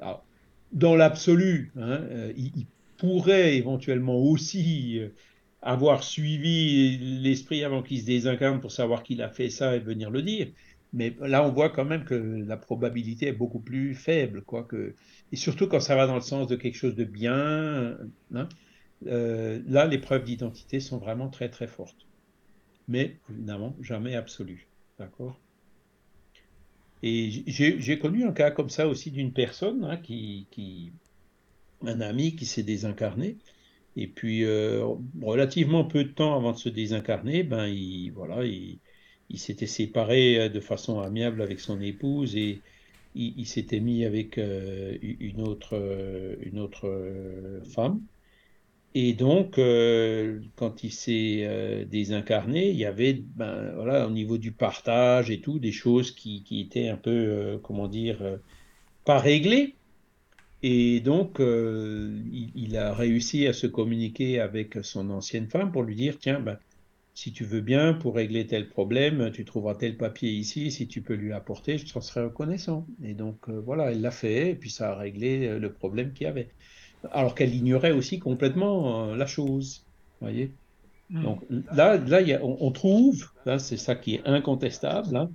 dans 0.72 0.96
l'absolu, 0.96 1.72
hein, 1.78 2.00
euh, 2.10 2.34
il, 2.38 2.66
pourrait 2.98 3.58
éventuellement 3.58 4.18
aussi 4.18 5.00
euh, 5.00 5.10
avoir 5.62 6.02
suivi 6.02 6.98
l'esprit 6.98 7.64
avant 7.66 7.84
qu'il 7.84 8.00
se 8.00 8.06
désincarne 8.06 8.62
pour 8.62 8.72
savoir 8.72 9.04
qu'il 9.04 9.22
a 9.22 9.28
fait 9.28 9.50
ça 9.50 9.76
et 9.76 9.80
venir 9.80 10.10
le 10.10 10.22
dire. 10.22 10.48
Mais 10.94 11.16
là, 11.20 11.46
on 11.46 11.52
voit 11.52 11.70
quand 11.70 11.86
même 11.86 12.06
que 12.06 12.14
la 12.14 12.58
probabilité 12.58 13.28
est 13.28 13.34
beaucoup 13.34 13.60
plus 13.60 13.96
faible, 13.96 14.42
quoi. 14.44 14.64
Que... 14.64 14.96
Et 15.32 15.36
surtout 15.36 15.68
quand 15.68 15.80
ça 15.80 15.96
va 15.96 16.08
dans 16.08 16.16
le 16.16 16.22
sens 16.22 16.48
de 16.48 16.56
quelque 16.56 16.78
chose 16.78 16.96
de 16.96 17.04
bien. 17.04 17.98
Hein, 18.34 18.50
euh, 19.08 19.62
là, 19.68 19.88
les 19.88 19.98
preuves 19.98 20.24
d'identité 20.24 20.80
sont 20.80 20.98
vraiment 20.98 21.30
très 21.30 21.50
très 21.50 21.68
fortes. 21.68 22.08
Mais 22.88 23.18
évidemment, 23.30 23.76
jamais 23.82 24.16
absolues. 24.16 24.68
D'accord? 25.00 25.40
Et 27.04 27.44
j'ai 27.48 28.00
connu 28.00 28.24
un 28.26 28.32
cas 28.32 28.52
comme 28.52 28.70
ça 28.70 28.88
aussi 28.88 29.12
d'une 29.12 29.34
personne 29.34 29.84
hein, 29.84 29.98
qui, 29.98 30.48
qui, 30.50 30.92
un 31.86 32.02
ami 32.02 32.36
qui 32.36 32.46
s'est 32.46 32.64
désincarné. 32.64 33.38
Et 33.96 34.08
puis, 34.08 34.44
euh, 34.44 34.86
relativement 35.22 35.86
peu 35.86 36.04
de 36.04 36.10
temps 36.10 36.36
avant 36.36 36.52
de 36.52 36.58
se 36.58 36.70
désincarner, 36.70 37.44
ben, 37.44 37.68
il, 37.68 38.12
voilà, 38.12 38.44
il, 38.44 38.80
il 39.30 39.40
s'était 39.40 39.68
séparé 39.68 40.50
de 40.50 40.60
façon 40.60 41.00
amiable 41.00 41.42
avec 41.42 41.60
son 41.60 41.82
épouse 41.82 42.36
et 42.36 42.62
il, 43.16 43.46
s'était 43.46 43.80
mis 43.80 44.04
avec 44.04 44.38
une 44.38 45.42
autre, 45.42 46.38
une 46.42 46.60
autre 46.60 47.62
femme. 47.74 48.02
Et 48.94 49.14
donc, 49.14 49.60
quand 50.56 50.84
il 50.84 50.92
s'est 50.92 51.88
désincarné, 51.90 52.70
il 52.70 52.76
y 52.76 52.86
avait, 52.86 53.14
ben, 53.14 53.72
voilà, 53.76 54.06
au 54.08 54.12
niveau 54.12 54.38
du 54.38 54.52
partage 54.52 55.32
et 55.32 55.40
tout, 55.40 55.60
des 55.60 55.72
choses 55.72 56.12
qui, 56.12 56.44
qui 56.44 56.60
étaient 56.62 56.90
un 56.90 56.98
peu, 56.98 57.58
comment 57.64 57.88
dire, 57.88 58.18
pas 59.06 59.20
réglées. 59.20 59.76
Et 60.68 61.00
donc, 61.00 61.40
euh, 61.40 62.20
il, 62.56 62.76
a 62.76 62.92
réussi 62.92 63.46
à 63.46 63.54
se 63.54 63.68
communiquer 63.68 64.40
avec 64.40 64.80
son 64.82 65.12
ancienne 65.12 65.48
femme 65.48 65.72
pour 65.72 65.84
lui 65.84 65.96
dire, 65.96 66.18
tiens, 66.20 66.40
ben, 66.40 66.58
si 67.16 67.32
tu 67.32 67.46
veux 67.46 67.62
bien, 67.62 67.94
pour 67.94 68.16
régler 68.16 68.46
tel 68.46 68.70
problème, 68.70 69.32
tu 69.32 69.46
trouveras 69.46 69.76
tel 69.76 69.98
papier 69.98 70.30
ici, 70.32 70.70
si 70.70 70.88
tu 70.88 71.02
peux 71.02 71.16
lui 71.16 71.34
apporter, 71.34 71.78
je 71.78 71.92
t'en 71.92 72.02
serai 72.02 72.26
reconnaissant. 72.26 72.86
Et 73.04 73.14
donc, 73.14 73.50
euh, 73.50 73.60
voilà, 73.66 73.92
elle 73.92 74.02
l'a 74.02 74.12
fait, 74.12 74.52
et 74.52 74.56
puis 74.56 74.70
ça 74.70 74.92
a 74.92 74.96
réglé 74.96 75.48
euh, 75.48 75.58
le 75.58 75.72
problème 75.72 76.14
qu'il 76.14 76.26
y 76.26 76.30
avait. 76.30 76.50
Alors 77.12 77.34
qu'elle 77.34 77.56
ignorait 77.56 77.92
aussi 77.92 78.20
complètement 78.20 79.16
la 79.16 79.28
chose. 79.28 79.86
voyez 80.22 80.52
hmm. 81.10 81.24
Donc 81.24 81.42
là, 81.72 81.98
là 81.98 82.40
on, 82.44 82.72
trouve, 82.72 83.30
c'est 83.60 83.78
ça 83.78 83.96
qui 83.96 84.16
est 84.16 84.22
incontestable, 84.26 85.16
hein, 85.16 85.30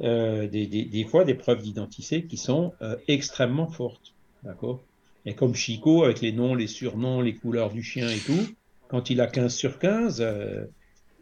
des, 0.00 0.66
des, 0.66 1.04
fois 1.04 1.24
des 1.24 1.34
preuves 1.34 1.62
d'identité 1.62 2.24
qui 2.24 2.38
sont 2.38 2.72
extrêmement 3.06 3.68
fortes. 3.68 4.14
D'accord 4.42 4.82
Et 5.26 5.34
comme 5.34 5.54
Chico, 5.54 6.04
avec 6.04 6.22
les 6.22 6.32
noms, 6.32 6.54
les 6.54 6.66
surnoms, 6.66 7.20
les 7.20 7.34
couleurs 7.34 7.70
du 7.70 7.82
chien 7.82 8.08
et 8.08 8.18
tout, 8.18 8.46
quand 8.90 9.08
il 9.08 9.20
a 9.20 9.26
15 9.26 9.54
sur 9.54 9.78
15, 9.78 10.20
euh, 10.20 10.24
euh, 10.24 10.66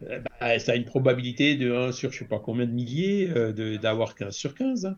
bah, 0.01 0.59
ça 0.59 0.73
a 0.73 0.75
une 0.75 0.85
probabilité 0.85 1.55
de 1.55 1.73
1 1.73 1.91
sur 1.91 2.11
je 2.11 2.19
sais 2.19 2.25
pas 2.25 2.39
combien 2.39 2.65
de 2.65 2.71
milliers 2.71 3.29
euh, 3.35 3.77
d'avoir 3.77 4.15
15 4.15 4.35
sur 4.35 4.55
15. 4.55 4.85
Hein. 4.85 4.97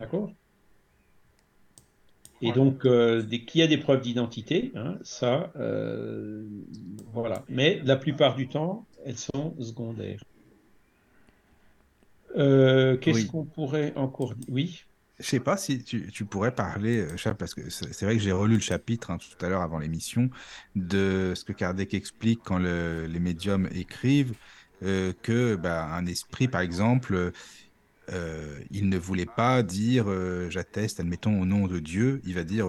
D'accord? 0.00 0.32
Et 2.42 2.52
donc, 2.52 2.86
dès 2.86 3.40
qu'il 3.40 3.62
y 3.62 3.64
a 3.64 3.66
des 3.66 3.78
preuves 3.78 4.02
d'identité, 4.02 4.70
hein, 4.74 4.98
ça, 5.02 5.52
voilà. 7.14 7.44
Mais 7.48 7.80
la 7.82 7.96
plupart 7.96 8.36
du 8.36 8.46
temps, 8.46 8.84
elles 9.06 9.16
sont 9.16 9.54
secondaires. 9.58 10.22
Qu'est-ce 12.34 13.26
qu'on 13.26 13.44
pourrait 13.44 13.94
encore 13.96 14.34
dire 14.34 14.48
Oui? 14.50 14.84
Je 15.18 15.24
sais 15.24 15.40
pas 15.40 15.56
si 15.56 15.82
tu, 15.82 16.24
pourrais 16.24 16.54
parler, 16.54 17.00
euh, 17.00 17.34
parce 17.34 17.54
que 17.54 17.70
c'est 17.70 18.02
vrai 18.02 18.16
que 18.16 18.22
j'ai 18.22 18.32
relu 18.32 18.56
le 18.56 18.60
chapitre 18.60 19.10
hein, 19.10 19.18
tout 19.18 19.44
à 19.44 19.48
l'heure 19.48 19.62
avant 19.62 19.78
l'émission, 19.78 20.30
de 20.74 21.32
ce 21.34 21.44
que 21.44 21.52
Kardec 21.52 21.94
explique 21.94 22.40
quand 22.44 22.58
les 22.58 23.20
médiums 23.20 23.68
écrivent 23.72 24.34
euh, 24.82 25.12
que 25.22 25.56
bah, 25.56 25.86
un 25.86 26.04
esprit, 26.04 26.48
par 26.48 26.60
exemple, 26.60 27.32
euh, 28.12 28.60
il 28.70 28.90
ne 28.90 28.98
voulait 28.98 29.26
pas 29.26 29.62
dire 29.62 30.06
j'atteste, 30.50 31.00
admettons, 31.00 31.40
au 31.40 31.46
nom 31.46 31.66
de 31.66 31.78
Dieu, 31.78 32.20
il 32.26 32.34
va 32.34 32.44
dire 32.44 32.68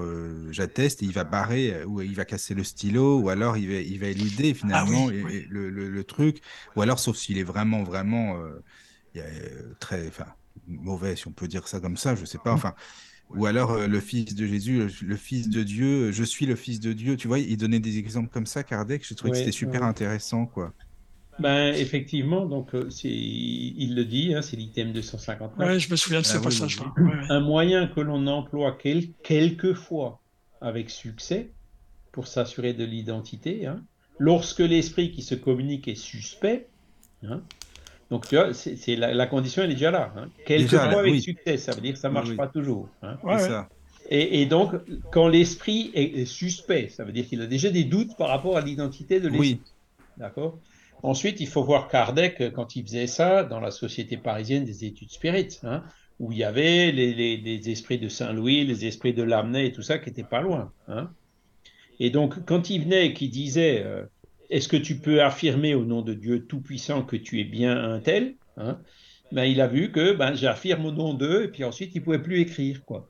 j'atteste 0.52 1.04
et 1.04 1.06
il 1.06 1.12
va 1.12 1.26
barrer 1.26 1.84
ou 1.84 2.02
il 2.02 2.16
va 2.16 2.24
casser 2.24 2.54
le 2.54 2.64
stylo 2.64 3.20
ou 3.20 3.30
alors 3.30 3.58
il 3.58 3.68
va, 3.68 3.76
il 3.76 4.00
va 4.00 4.08
éluder 4.08 4.54
ah 4.56 4.60
finalement 4.60 5.10
le, 5.10 5.70
le, 5.70 6.04
truc, 6.06 6.41
ou 6.78 6.82
alors 6.82 6.98
sauf 6.98 7.18
s'il 7.18 7.38
est 7.38 7.43
vraiment, 7.43 7.84
vraiment 7.84 8.41
très. 9.80 10.08
Enfin, 10.08 10.28
mauvais, 10.68 11.15
si 11.15 11.28
on 11.28 11.32
peut 11.32 11.47
dire 11.47 11.68
ça 11.68 11.80
comme 11.80 11.97
ça, 11.97 12.15
je 12.15 12.26
sais 12.26 12.38
pas. 12.38 12.51
Mmh. 12.51 12.55
Enfin, 12.55 12.76
ou 13.36 13.45
alors 13.45 13.72
euh, 13.72 13.88
le 13.88 13.99
Fils 13.99 14.36
de 14.36 14.45
Jésus, 14.45 14.88
le, 15.01 15.15
Fils 15.15 15.49
de 15.49 15.63
Dieu, 15.63 16.11
je 16.11 16.24
suis 16.24 16.45
le 16.45 16.55
Fils 16.55 16.80
de 16.80 16.93
Dieu. 16.93 17.18
Tu 17.18 17.28
vois, 17.28 17.39
il 17.39 17.57
donnait 17.57 17.80
des 17.80 17.97
exemples 17.97 18.30
comme 18.30 18.45
ça, 18.45 18.63
Kardec. 18.63 19.05
Je 19.05 19.13
trouvais 19.13 19.32
que 19.32 19.38
c'était 19.38 19.51
super 19.51 19.84
intéressant, 19.84 20.45
quoi. 20.45 20.74
Ben, 21.39 21.74
effectivement, 21.76 22.45
donc 22.45 22.74
euh, 22.74 22.89
il 23.03 23.95
le 23.95 24.05
dit, 24.05 24.34
hein, 24.34 24.41
c'est 24.41 24.57
l'item 24.57 24.91
259. 24.91 25.70
Oui, 25.70 25.80
je 25.80 25.91
me 25.91 25.95
souviens 25.95 26.22
de 26.22 26.26
ce 26.26 26.38
ah 26.38 26.41
passage-là. 26.41 26.91
Un 27.30 27.41
moyen 27.41 27.88
que 27.88 27.99
l'on 27.99 28.26
emploie 28.26 28.76
quel, 28.82 29.11
quelquefois 29.24 30.20
avec 30.61 30.89
succès 30.89 31.51
pour 32.11 32.26
s'assurer 32.26 32.74
de 32.74 32.84
l'identité, 32.84 33.68
hein, 33.68 33.84
lorsque 34.18 34.59
l'esprit 34.59 35.11
qui 35.11 35.22
se 35.22 35.36
communique 35.36 35.88
est 35.88 35.95
suspect, 35.95 36.68
hein, 37.22 37.43
donc, 38.10 38.28
tu 38.28 38.36
vois, 38.36 38.53
c'est, 38.53 38.95
la, 38.95 39.28
condition, 39.28 39.64
elle 39.64 39.72
est 39.72 39.76
déjà 39.76 39.91
là. 39.91 40.14
Hein. 40.16 40.30
Quelquefois 40.45 40.99
avec 40.99 41.20
succès, 41.22 41.58
ça 41.58 41.74
veut 41.74 41.82
dire 41.82 41.93
que 41.93 41.99
ça 41.99 42.08
ne 42.08 42.14
marche 42.14 42.36
pas 42.36 42.47
toujours. 42.47 42.88
Hein. 43.01 43.18
Ça. 43.38 43.70
Et, 44.10 44.45
donc, 44.45 44.72
quand 45.12 45.28
l'esprit 45.28 45.91
est, 45.93 46.26
suspect, 46.26 46.88
ça 46.88 47.03
veut 47.03 47.12
dire 47.12 47.28
qu'il 47.28 47.41
a 47.41 47.45
déjà 47.47 47.70
des 47.70 47.84
doutes 47.84 48.16
par 48.16 48.30
rapport 48.30 48.55
à 48.55 48.62
l'identité 48.62 49.20
de 49.20 49.28
l'esprit. 49.28 49.60
D'accord? 50.16 50.58
Ensuite, 51.03 51.41
il 51.41 51.47
faut 51.47 51.64
voir 51.64 51.89
Kardec 51.89 52.53
quand 52.53 52.76
il 52.78 52.84
faisait 52.84 53.08
ça 53.08 53.43
dans 53.43 53.60
la 53.60 53.72
Société 53.72 54.16
parisienne 54.16 54.64
des 54.64 54.86
études 54.86 55.12
spirites, 55.12 55.60
hein, 55.64 55.84
où 56.20 56.32
il 56.32 56.38
y 56.38 56.45
avait 56.45 56.91
les, 56.93 57.70
esprits 57.70 57.99
de 57.99 58.08
Saint-Louis, 58.08 58.64
les 58.66 58.86
esprits 58.86 59.14
de 59.14 59.24
Lamennais 59.24 59.68
et 59.68 59.72
tout 59.74 59.84
ça 59.84 59.99
qui 59.99 60.10
n'étaient 60.10 60.24
pas 60.24 60.41
loin. 60.41 60.72
Et 61.99 62.10
donc, 62.10 62.45
quand 62.45 62.70
il 62.70 62.84
venait 62.84 63.08
et 63.08 63.14
qu'il 63.14 63.30
disait 63.30 63.84
euh, 63.86 64.05
est-ce 64.50 64.68
que 64.68 64.78
tu 64.78 64.95
peux 64.95 65.22
affirmer 65.22 65.76
au 65.76 65.84
nom 65.84 66.02
de 66.02 66.14
Dieu 66.14 66.45
Tout-Puissant 66.45 67.04
que 67.04 67.16
tu 67.16 67.39
es 67.39 67.43
bien 67.43 67.78
un 67.78 68.00
tel 68.00 68.36
hein? 68.58 68.80
Ben, 69.32 69.43
Il 69.43 69.60
a 69.62 69.68
vu 69.68 69.91
que 69.91 70.14
ben, 70.14 70.34
j'affirme 70.36 70.86
au 70.86 70.91
nom 70.91 71.14
d'eux, 71.14 71.43
et 71.43 71.48
puis 71.50 71.64
ensuite, 71.64 71.93
il 71.93 72.00
ne 72.00 72.04
pouvait 72.04 72.22
plus 72.22 72.39
écrire. 72.39 72.84
Quoi. 72.86 73.08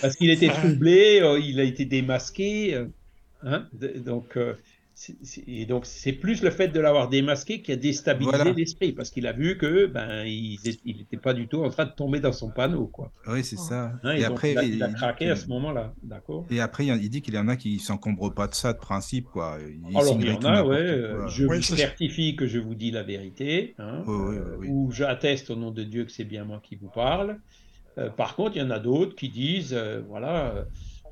Parce 0.00 0.16
qu'il 0.16 0.30
était 0.30 0.48
troublé, 0.48 1.20
euh, 1.20 1.40
il 1.40 1.58
a 1.58 1.64
été 1.64 1.84
démasqué. 1.84 2.74
Euh, 2.74 2.86
hein? 3.42 3.66
Donc, 3.96 4.36
euh, 4.36 4.54
et 5.46 5.66
donc, 5.66 5.86
c'est 5.86 6.12
plus 6.12 6.42
le 6.42 6.50
fait 6.50 6.68
de 6.68 6.78
l'avoir 6.78 7.08
démasqué 7.08 7.62
qui 7.62 7.72
a 7.72 7.76
déstabilisé 7.76 8.52
l'esprit, 8.54 8.92
parce 8.92 9.10
qu'il 9.10 9.26
a 9.26 9.32
vu 9.32 9.58
que 9.58 9.86
ben 9.86 10.24
il 10.24 10.58
n'était 10.84 11.16
pas 11.16 11.34
du 11.34 11.48
tout 11.48 11.64
en 11.64 11.70
train 11.70 11.84
de 11.84 11.90
tomber 11.90 12.20
dans 12.20 12.32
son 12.32 12.50
panneau, 12.50 12.86
quoi. 12.86 13.12
Oui, 13.26 13.42
c'est 13.42 13.58
ça. 13.58 13.92
Hein, 14.04 14.14
et, 14.14 14.24
après, 14.24 14.54
il 14.66 14.82
a, 14.82 14.88
craqué 14.88 15.30
à 15.30 15.36
ce 15.36 15.48
moment-là, 15.48 15.94
d'accord. 16.02 16.46
Et 16.48 16.60
après, 16.60 16.86
il 16.86 17.10
dit 17.10 17.22
qu'il 17.22 17.34
y 17.34 17.38
en 17.38 17.48
a 17.48 17.56
qui 17.56 17.80
s'encombrent 17.80 18.32
pas 18.32 18.46
de 18.46 18.54
ça 18.54 18.72
de 18.72 18.78
principe, 18.78 19.26
quoi. 19.26 19.58
Alors, 19.94 20.16
il 20.20 20.28
y 20.28 20.30
en 20.30 20.44
a, 20.44 20.62
ouais. 20.62 21.10
Je 21.28 21.44
vous 21.44 21.62
certifie 21.62 22.36
que 22.36 22.46
je 22.46 22.60
vous 22.60 22.74
dis 22.74 22.92
la 22.92 23.02
vérité, 23.02 23.74
hein, 23.78 24.04
euh, 24.06 24.56
ou 24.68 24.92
j'atteste 24.92 25.50
au 25.50 25.56
nom 25.56 25.72
de 25.72 25.82
Dieu 25.82 26.04
que 26.04 26.12
c'est 26.12 26.24
bien 26.24 26.44
moi 26.44 26.60
qui 26.62 26.76
vous 26.76 26.88
parle. 26.88 27.38
Euh, 27.98 28.10
par 28.10 28.36
contre, 28.36 28.56
il 28.56 28.60
y 28.60 28.62
en 28.62 28.70
a 28.70 28.78
d'autres 28.78 29.16
qui 29.16 29.28
disent, 29.28 29.74
euh, 29.74 30.02
voilà 30.08 30.66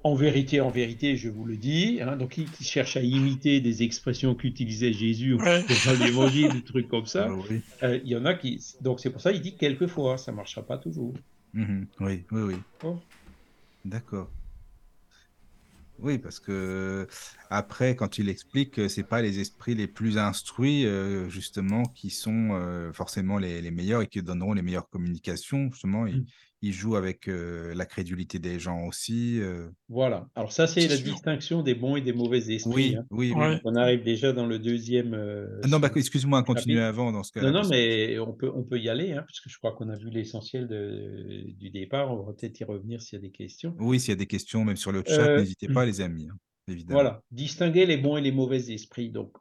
en 0.04 0.14
vérité, 0.14 0.60
en 0.60 0.70
vérité, 0.70 1.16
je 1.16 1.28
vous 1.28 1.44
le 1.44 1.56
dis. 1.56 2.00
Hein, 2.00 2.16
donc, 2.16 2.36
il, 2.38 2.48
cherche 2.60 2.96
à 2.96 3.02
imiter 3.02 3.60
des 3.60 3.82
expressions 3.82 4.34
qu'utilisait 4.34 4.92
Jésus 4.92 5.36
dans 5.36 6.04
l'évangile, 6.04 6.52
des 6.52 6.62
trucs 6.62 6.88
comme 6.88 7.06
ça. 7.06 7.28
Ah 7.30 7.86
euh, 7.86 8.00
il 8.04 8.10
y 8.10 8.16
en 8.16 8.24
a 8.24 8.34
qui. 8.34 8.60
Donc, 8.80 9.00
c'est 9.00 9.10
pour 9.10 9.20
ça 9.20 9.32
qu'il 9.32 9.42
dit 9.42 9.56
quelquefois, 9.56 10.18
ça 10.18 10.32
ne 10.32 10.36
marchera 10.36 10.62
pas 10.62 10.78
toujours. 10.78 11.14
Mhm. 11.54 11.86
oui, 12.00 12.24
oui, 12.32 12.42
oui. 12.42 12.54
Oh. 12.84 12.98
D'accord. 13.84 14.30
Oui, 15.98 16.18
parce 16.18 16.40
que 16.40 17.06
après, 17.48 17.94
quand 17.94 18.18
il 18.18 18.28
explique 18.28 18.72
que 18.72 18.88
c'est 18.88 19.04
pas 19.04 19.22
les 19.22 19.38
esprits 19.38 19.76
les 19.76 19.86
plus 19.86 20.18
instruits, 20.18 20.84
euh, 20.84 21.28
justement, 21.28 21.84
qui 21.84 22.10
sont 22.10 22.50
euh, 22.52 22.92
forcément 22.92 23.38
les, 23.38 23.70
meilleurs 23.70 24.02
et 24.02 24.08
qui 24.08 24.20
donneront 24.20 24.54
les 24.54 24.62
meilleures 24.62 24.88
communications, 24.88 25.70
justement, 25.70 26.06
il, 26.06 26.22
mmh. 26.22 26.26
Joue 26.70 26.94
avec 26.94 27.26
euh, 27.26 27.74
la 27.74 27.86
crédulité 27.86 28.38
des 28.38 28.60
gens 28.60 28.84
aussi. 28.86 29.40
Voilà. 29.88 30.28
Alors 30.36 30.52
ça, 30.52 30.68
c'est 30.68 30.86
la 30.86 30.96
distinction 30.96 31.62
des 31.62 31.74
bons 31.74 31.96
et 31.96 32.00
des 32.00 32.12
mauvais 32.12 32.38
esprits. 32.54 32.72
Oui, 32.72 32.96
hein. 32.96 33.06
oui, 33.10 33.32
On 33.64 33.74
arrive 33.74 34.04
déjà 34.04 34.32
dans 34.32 34.46
le 34.46 34.60
deuxième. 34.60 35.14
Ah 35.64 35.66
non, 35.66 35.80
bah, 35.80 35.90
excuse-moi, 35.94 36.42
continue 36.44 36.78
avant 36.78 37.10
dans 37.10 37.24
ce 37.24 37.32
cas-là. 37.32 37.50
Non, 37.50 37.62
non, 37.62 37.68
mais 37.68 38.18
on 38.20 38.32
peut, 38.32 38.52
on 38.54 38.62
peut 38.62 38.78
y 38.78 38.88
aller, 38.88 39.12
hein, 39.12 39.24
puisque 39.26 39.48
je 39.48 39.58
crois 39.58 39.72
qu'on 39.72 39.88
a 39.88 39.96
vu 39.96 40.10
l'essentiel 40.10 40.68
du 41.58 41.70
départ. 41.70 42.12
On 42.12 42.22
va 42.22 42.32
peut-être 42.32 42.60
y 42.60 42.64
revenir 42.64 43.02
s'il 43.02 43.18
y 43.18 43.18
a 43.18 43.22
des 43.22 43.32
questions. 43.32 43.74
Oui, 43.80 43.98
s'il 43.98 44.10
y 44.10 44.12
a 44.12 44.16
des 44.16 44.26
questions, 44.26 44.64
même 44.64 44.76
sur 44.76 44.92
le 44.92 45.02
chat, 45.04 45.38
n'hésitez 45.38 45.66
pas, 45.66 45.84
les 45.84 46.00
amis. 46.00 46.28
Hein. 46.30 46.36
Voilà, 46.88 47.22
distinguer 47.30 47.86
les 47.86 47.96
bons 47.96 48.16
et 48.16 48.20
les 48.20 48.32
mauvais 48.32 48.72
esprits. 48.72 49.10
Donc, 49.10 49.32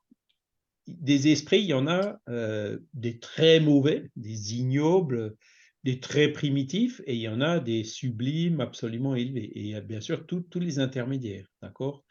des 0.87 1.27
esprits, 1.29 1.61
il 1.61 1.67
y 1.67 1.73
en 1.73 1.87
a 1.87 2.17
euh, 2.29 2.79
des 2.93 3.19
très 3.19 3.59
mauvais, 3.59 4.09
des 4.15 4.55
ignobles, 4.55 5.35
des 5.83 5.99
très 5.99 6.29
primitifs, 6.29 7.01
et 7.05 7.15
il 7.15 7.21
y 7.21 7.27
en 7.27 7.41
a 7.41 7.59
des 7.59 7.83
sublimes 7.83 8.61
absolument 8.61 9.15
élevés. 9.15 9.51
Et 9.55 9.59
il 9.61 9.67
y 9.67 9.75
a 9.75 9.81
bien 9.81 10.01
sûr 10.01 10.25
tous 10.25 10.59
les 10.59 10.79
intermédiaires, 10.79 11.47
d'accord? 11.61 12.03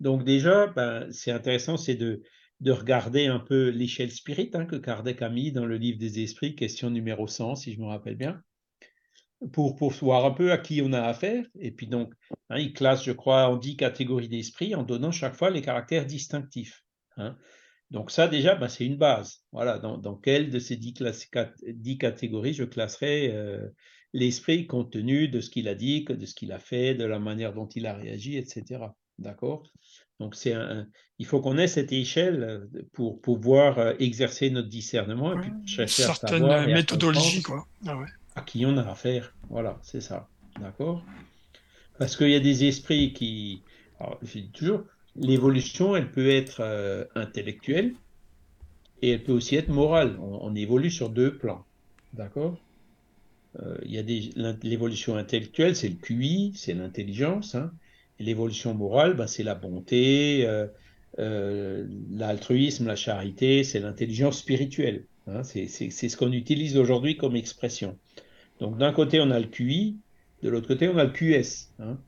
Donc 0.00 0.24
déjà, 0.24 0.66
ben, 0.66 1.10
c'est 1.10 1.30
intéressant, 1.30 1.76
c'est 1.76 1.94
de, 1.94 2.22
de 2.60 2.72
regarder 2.72 3.26
un 3.26 3.38
peu 3.38 3.68
l'échelle 3.68 4.10
spirit 4.10 4.50
hein, 4.54 4.66
que 4.66 4.76
Kardec 4.76 5.22
a 5.22 5.28
mis 5.28 5.52
dans 5.52 5.66
le 5.66 5.76
livre 5.76 5.98
des 5.98 6.22
esprits, 6.22 6.54
question 6.54 6.90
numéro 6.90 7.26
100, 7.26 7.56
si 7.56 7.72
je 7.72 7.80
me 7.80 7.86
rappelle 7.86 8.16
bien 8.16 8.42
pour, 9.52 9.76
pour 9.76 9.92
voir 9.92 10.24
un 10.24 10.30
peu 10.30 10.52
à 10.52 10.58
qui 10.58 10.80
on 10.82 10.92
a 10.92 11.02
affaire. 11.02 11.44
Et 11.58 11.70
puis 11.70 11.86
donc, 11.86 12.12
hein, 12.50 12.58
il 12.58 12.72
classe, 12.72 13.04
je 13.04 13.12
crois, 13.12 13.48
en 13.48 13.56
dix 13.56 13.76
catégories 13.76 14.28
d'esprit 14.28 14.74
en 14.74 14.82
donnant 14.82 15.12
chaque 15.12 15.36
fois 15.36 15.50
les 15.50 15.62
caractères 15.62 16.06
distinctifs. 16.06 16.84
Hein. 17.16 17.36
Donc 17.90 18.10
ça, 18.10 18.28
déjà, 18.28 18.54
ben, 18.54 18.68
c'est 18.68 18.84
une 18.84 18.96
base. 18.96 19.42
Voilà, 19.52 19.78
dans, 19.78 19.98
dans 19.98 20.16
quelle 20.16 20.50
de 20.50 20.58
ces 20.58 20.76
dix, 20.76 20.94
catégories 21.98 22.54
je 22.54 22.64
classerai 22.64 23.30
euh, 23.32 23.68
l'esprit 24.12 24.66
compte 24.66 24.92
tenu 24.92 25.28
de 25.28 25.40
ce 25.40 25.50
qu'il 25.50 25.68
a 25.68 25.74
dit, 25.74 26.04
de 26.04 26.26
ce 26.26 26.34
qu'il 26.34 26.52
a 26.52 26.58
fait, 26.58 26.94
de 26.94 27.04
la 27.04 27.18
manière 27.18 27.52
dont 27.52 27.68
il 27.68 27.86
a 27.86 27.94
réagi, 27.94 28.36
etc. 28.36 28.80
D'accord? 29.18 29.62
Donc, 30.18 30.34
c'est 30.34 30.52
un, 30.52 30.86
il 31.18 31.26
faut 31.26 31.40
qu'on 31.40 31.58
ait 31.58 31.68
cette 31.68 31.92
échelle 31.92 32.68
pour 32.92 33.20
pouvoir 33.20 33.94
exercer 34.00 34.50
notre 34.50 34.68
discernement 34.68 35.34
et 35.34 35.40
puis 35.40 35.52
chercher 35.66 36.04
à 36.04 36.14
savoir 36.14 36.66
méthodologie, 36.66 37.42
quoi. 37.42 37.66
Ah 37.86 37.98
à 38.34 38.42
qui 38.42 38.66
on 38.66 38.76
a 38.76 38.82
affaire. 38.82 39.34
Voilà, 39.48 39.78
c'est 39.82 40.02
ça. 40.02 40.28
D'accord? 40.60 41.02
Parce 41.98 42.16
qu'il 42.16 42.30
y 42.30 42.34
a 42.34 42.40
des 42.40 42.64
esprits 42.64 43.12
qui. 43.12 43.62
Alors, 43.98 44.18
je 44.22 44.38
dis 44.40 44.50
toujours, 44.50 44.82
l'évolution, 45.18 45.96
elle 45.96 46.10
peut 46.10 46.30
être 46.30 47.08
intellectuelle 47.14 47.94
et 49.02 49.10
elle 49.10 49.22
peut 49.22 49.32
aussi 49.32 49.56
être 49.56 49.68
morale. 49.68 50.18
On, 50.20 50.54
évolue 50.54 50.90
sur 50.90 51.10
deux 51.10 51.36
plans. 51.36 51.64
D'accord? 52.12 52.56
Il 53.84 53.90
y 53.90 53.98
a 53.98 54.02
l'évolution 54.62 55.16
intellectuelle, 55.16 55.76
c'est 55.76 55.88
le 55.88 55.94
QI, 55.94 56.52
c'est 56.54 56.74
l'intelligence. 56.74 57.54
Hein 57.54 57.72
l'évolution 58.18 58.74
morale, 58.74 59.14
bah, 59.14 59.26
c'est 59.26 59.42
la 59.42 59.54
bonté, 59.54 60.46
euh, 60.46 60.66
euh, 61.18 61.86
l'altruisme, 62.10 62.86
la 62.86 62.96
charité, 62.96 63.64
c'est 63.64 63.80
l'intelligence 63.80 64.38
spirituelle. 64.38 65.04
Hein, 65.26 65.42
c'est 65.42 65.68
ce 65.68 66.16
qu'on 66.16 66.32
utilise 66.32 66.76
aujourd'hui 66.76 67.16
comme 67.16 67.36
expression. 67.36 67.98
Donc 68.60 68.78
d'un 68.78 68.92
côté, 68.92 69.20
on 69.20 69.30
a 69.30 69.40
le 69.40 69.46
QI, 69.46 69.96
de 70.42 70.48
l'autre 70.48 70.68
côté, 70.68 70.88
on 70.88 70.98
a 70.98 71.04
le 71.04 71.10
QS. 71.10 71.70
Hein. 71.80 71.98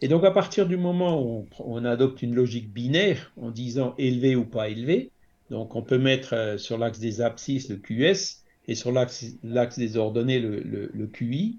Et 0.00 0.08
donc 0.08 0.24
à 0.24 0.30
partir 0.30 0.66
du 0.66 0.76
moment 0.76 1.22
où 1.22 1.46
on, 1.58 1.84
adopte 1.84 2.22
une 2.22 2.34
logique 2.34 2.72
binaire 2.72 3.32
en 3.36 3.50
disant 3.50 3.94
élevé 3.98 4.36
ou 4.36 4.44
pas 4.44 4.68
élevé, 4.68 5.10
donc 5.50 5.74
on 5.74 5.82
peut 5.82 5.98
mettre 5.98 6.34
euh, 6.34 6.58
sur 6.58 6.78
l'axe 6.78 6.98
des 6.98 7.20
abscisses 7.20 7.68
le 7.68 7.76
QS 7.76 8.44
et 8.68 8.74
sur 8.74 8.92
l'axe 8.92 9.78
des 9.78 9.96
ordonnées 9.96 10.38
le, 10.40 11.06
QI. 11.06 11.58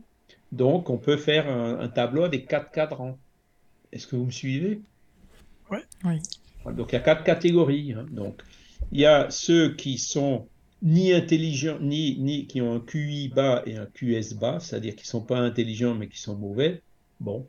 Donc 0.51 0.89
on 0.89 0.97
peut 0.97 1.17
faire 1.17 1.49
un, 1.49 1.79
un 1.79 1.87
tableau 1.89 2.23
avec 2.23 2.47
quatre 2.47 2.71
cadrans. 2.71 3.17
Est-ce 3.91 4.07
que 4.07 4.15
vous 4.15 4.25
me 4.25 4.31
suivez? 4.31 4.81
Ouais. 5.71 5.83
Oui. 6.05 6.19
Donc 6.73 6.91
il 6.91 6.93
y 6.93 6.97
a 6.97 7.01
quatre 7.01 7.23
catégories. 7.23 7.93
Hein. 7.93 8.05
Donc 8.11 8.41
il 8.91 9.01
y 9.01 9.05
a 9.05 9.29
ceux 9.29 9.75
qui 9.75 9.97
sont 9.97 10.47
ni 10.81 11.11
intelligents, 11.11 11.79
ni, 11.81 12.17
ni 12.19 12.47
qui 12.47 12.61
ont 12.61 12.73
un 12.73 12.79
QI 12.79 13.29
bas 13.29 13.63
et 13.65 13.75
un 13.75 13.85
QS 13.85 14.35
bas, 14.39 14.59
c'est-à-dire 14.59 14.95
qui 14.95 15.03
ne 15.03 15.07
sont 15.07 15.21
pas 15.21 15.39
intelligents 15.39 15.95
mais 15.95 16.07
qui 16.07 16.19
sont 16.19 16.35
mauvais. 16.35 16.81
Bon, 17.19 17.47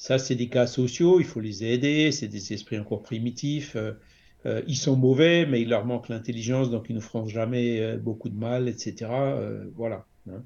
ça 0.00 0.18
c'est 0.18 0.34
des 0.34 0.48
cas 0.48 0.66
sociaux, 0.66 1.20
il 1.20 1.26
faut 1.26 1.40
les 1.40 1.62
aider, 1.62 2.10
c'est 2.10 2.26
des 2.26 2.54
esprits 2.54 2.78
encore 2.78 3.02
primitifs. 3.02 3.76
Euh, 3.76 3.92
euh, 4.46 4.62
ils 4.66 4.76
sont 4.76 4.96
mauvais, 4.96 5.44
mais 5.44 5.60
il 5.60 5.68
leur 5.68 5.84
manque 5.84 6.08
l'intelligence, 6.08 6.70
donc 6.70 6.86
ils 6.88 6.96
ne 6.96 7.00
feront 7.00 7.26
jamais 7.26 7.82
euh, 7.82 7.98
beaucoup 7.98 8.30
de 8.30 8.34
mal, 8.34 8.66
etc. 8.66 9.10
voilà. 9.76 10.06
Hein. 10.30 10.42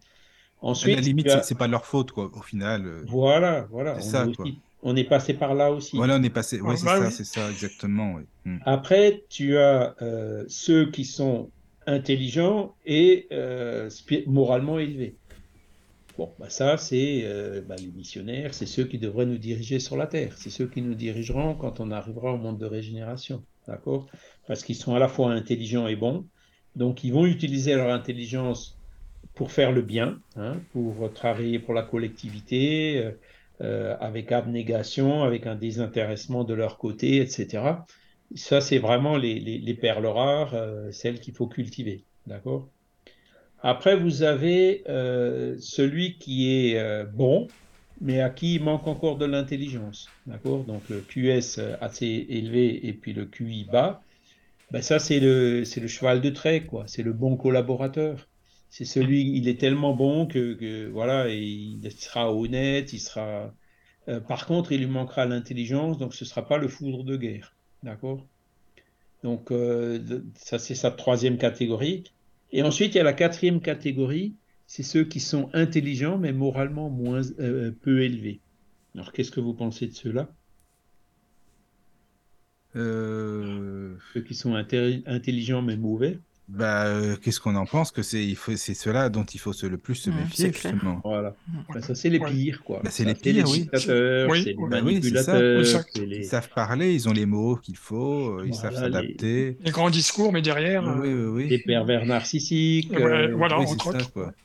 Ensuite, 0.60 0.94
à 0.94 1.00
la 1.00 1.06
limite, 1.06 1.30
c'est 1.44 1.56
pas 1.56 1.68
leur 1.68 1.86
faute, 1.86 2.10
quoi, 2.10 2.28
au 2.34 2.42
final. 2.42 3.04
Voilà, 3.06 3.68
voilà. 3.70 4.00
C'est 4.00 4.10
ça, 4.10 4.26
quoi 4.36 4.46
on 4.82 4.96
est 4.96 5.04
passé 5.04 5.34
par 5.34 5.54
là 5.54 5.70
aussi. 5.70 5.96
Voilà, 5.96 6.16
on 6.16 6.22
est 6.22 6.30
passé. 6.30 6.60
Ouais, 6.60 6.76
c'est 6.76 6.86
ça, 6.86 7.10
c'est 7.10 7.24
ça, 7.24 7.50
exactement. 7.50 8.18
Hmm. 8.44 8.58
Après, 8.66 9.24
tu 9.30 9.56
as 9.56 9.94
euh, 10.02 10.44
ceux 10.48 10.90
qui 10.90 11.04
sont 11.04 11.48
intelligents 11.86 12.74
et 12.84 13.28
euh, 13.32 13.88
moralement 14.26 14.78
élevés. 14.78 15.16
Bon, 16.16 16.32
bah 16.38 16.48
ça, 16.48 16.76
c'est 16.76 17.22
euh, 17.24 17.60
bah, 17.62 17.74
les 17.76 17.90
missionnaires, 17.90 18.54
c'est 18.54 18.66
ceux 18.66 18.84
qui 18.84 18.98
devraient 18.98 19.26
nous 19.26 19.38
diriger 19.38 19.80
sur 19.80 19.96
la 19.96 20.06
terre. 20.06 20.34
C'est 20.36 20.50
ceux 20.50 20.66
qui 20.66 20.80
nous 20.80 20.94
dirigeront 20.94 21.54
quand 21.54 21.80
on 21.80 21.90
arrivera 21.90 22.32
au 22.32 22.38
monde 22.38 22.58
de 22.58 22.66
régénération. 22.66 23.44
D'accord? 23.66 24.06
Parce 24.46 24.62
qu'ils 24.62 24.76
sont 24.76 24.94
à 24.94 24.98
la 24.98 25.08
fois 25.08 25.32
intelligents 25.32 25.88
et 25.88 25.96
bons. 25.96 26.26
Donc, 26.76 27.02
ils 27.04 27.12
vont 27.12 27.26
utiliser 27.26 27.74
leur 27.74 27.92
intelligence 27.92 28.78
pour 29.34 29.50
faire 29.50 29.72
le 29.72 29.82
bien, 29.82 30.20
hein, 30.36 30.60
pour 30.72 31.12
travailler 31.12 31.58
pour 31.58 31.74
la 31.74 31.82
collectivité, 31.82 33.12
euh, 33.60 33.96
avec 34.00 34.32
abnégation, 34.32 35.22
avec 35.22 35.46
un 35.46 35.54
désintéressement 35.54 36.42
de 36.42 36.54
leur 36.54 36.76
côté, 36.76 37.18
etc. 37.18 37.62
Ça, 38.34 38.60
c'est 38.60 38.78
vraiment 38.78 39.16
les, 39.16 39.78
perles 39.80 40.06
rares, 40.06 40.54
euh, 40.54 40.90
celles 40.90 41.20
qu'il 41.20 41.34
faut 41.34 41.46
cultiver. 41.46 42.04
D'accord? 42.26 42.68
Après, 43.64 43.96
vous 43.96 44.22
avez 44.22 44.84
euh, 44.88 45.56
celui 45.58 46.18
qui 46.18 46.52
est 46.52 47.04
bon, 47.06 47.48
mais 48.00 48.20
à 48.20 48.30
qui 48.30 48.56
il 48.56 48.62
manque 48.62 48.86
encore 48.86 49.18
de 49.18 49.24
l'intelligence. 49.24 50.08
D'accord? 50.26 50.62
Donc 50.64 50.88
le 50.88 51.00
QS 51.00 51.60
assez 51.80 52.26
élevé 52.28 52.86
et 52.86 52.92
puis 52.92 53.12
le 53.12 53.24
QI 53.24 53.64
bas. 53.64 54.02
Ben 54.70 54.82
ça, 54.82 55.00
c'est 55.00 55.18
le, 55.18 55.60
le 55.60 55.86
cheval 55.88 56.20
de 56.20 56.30
trait, 56.30 56.64
quoi. 56.64 56.84
C'est 56.86 57.02
le 57.02 57.12
bon 57.12 57.36
collaborateur 57.36 58.28
c'est 58.74 58.84
celui, 58.84 59.30
il 59.36 59.46
est 59.46 59.60
tellement 59.60 59.94
bon 59.94 60.26
que, 60.26 60.88
voilà, 60.88 61.28
il 61.28 61.80
sera 61.92 62.34
honnête, 62.34 62.92
il 62.92 62.98
sera. 62.98 63.54
Euh, 64.08 64.18
par 64.18 64.46
contre, 64.46 64.72
il 64.72 64.80
lui 64.80 64.88
manquera 64.88 65.26
l'intelligence, 65.26 65.96
donc 65.96 66.12
ce 66.12 66.24
ne 66.24 66.28
sera 66.28 66.44
pas 66.44 66.58
le 66.58 66.66
foudre 66.66 67.04
de 67.04 67.16
guerre, 67.16 67.54
d'accord? 67.84 68.26
Donc 69.22 69.52
euh, 69.52 70.24
ça, 70.34 70.58
c'est 70.58 70.74
sa 70.74 70.90
troisième 70.90 71.38
catégorie. 71.38 72.02
Et 72.54 72.62
ensuite, 72.62 72.94
il 72.94 72.98
y 72.98 73.00
a 73.00 73.04
la 73.04 73.12
quatrième 73.12 73.60
catégorie, 73.60 74.36
c'est 74.68 74.84
ceux 74.84 75.04
qui 75.04 75.18
sont 75.18 75.50
intelligents 75.54 76.18
mais 76.18 76.32
moralement 76.32 76.88
moins 76.88 77.20
euh, 77.40 77.72
peu 77.82 78.02
élevés. 78.02 78.40
Alors, 78.94 79.12
qu'est-ce 79.12 79.32
que 79.32 79.40
vous 79.40 79.54
pensez 79.54 79.88
de 79.88 79.92
ceux-là? 79.92 80.32
Ceux 82.74 84.20
qui 84.26 84.34
sont 84.34 84.54
intelligents 84.54 85.62
mais 85.62 85.76
mauvais 85.76 86.20
bah, 86.46 86.86
euh, 86.86 87.16
qu'est-ce 87.16 87.40
qu'on 87.40 87.56
en 87.56 87.64
pense 87.64 87.90
que 87.90 88.02
c'est 88.02 88.34
c'est 88.56 88.74
cela 88.74 89.08
dont 89.08 89.24
il 89.24 89.40
faut 89.40 89.54
se, 89.54 89.64
le 89.64 89.78
plus 89.78 89.94
se 89.94 90.10
mmh, 90.10 90.14
méfier 90.14 90.52
justement. 90.52 91.00
Voilà. 91.02 91.34
Bah, 91.72 91.80
ça 91.80 91.94
c'est 91.94 92.10
les 92.10 92.20
pires 92.20 92.62
quoi. 92.62 92.80
Bah, 92.84 92.90
c'est 92.90 93.04
les 93.04 93.14
pires, 93.14 93.48
oui. 93.48 93.66
C'est 93.72 94.34
les 94.44 94.54
manipulateurs. 94.54 95.62
Ils 95.96 96.24
savent 96.24 96.50
parler, 96.54 96.92
ils 96.92 97.08
ont 97.08 97.12
les 97.12 97.24
mots 97.24 97.56
qu'il 97.56 97.76
faut, 97.76 98.40
euh, 98.40 98.44
ils 98.46 98.54
savent 98.54 98.74
s'adapter. 98.74 99.56
Les... 99.64 99.70
grands 99.70 99.88
discours, 99.88 100.32
mais 100.32 100.42
derrière. 100.42 100.86
Euh, 100.86 101.38
les 101.38 101.58
pervers 101.58 102.04
narcissiques. 102.04 102.92
voilà, 102.92 103.64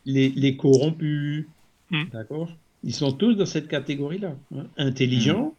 les, 0.06 0.30
les, 0.30 0.56
corrompus. 0.56 1.48
Mmh. 1.92 2.04
D'accord. 2.14 2.50
Ils 2.86 2.96
sont 2.96 3.12
tous 3.12 3.34
dans 3.34 3.46
cette 3.46 3.68
catégorie-là. 3.68 4.36
Hein. 4.56 4.68
Intelligents, 4.78 5.54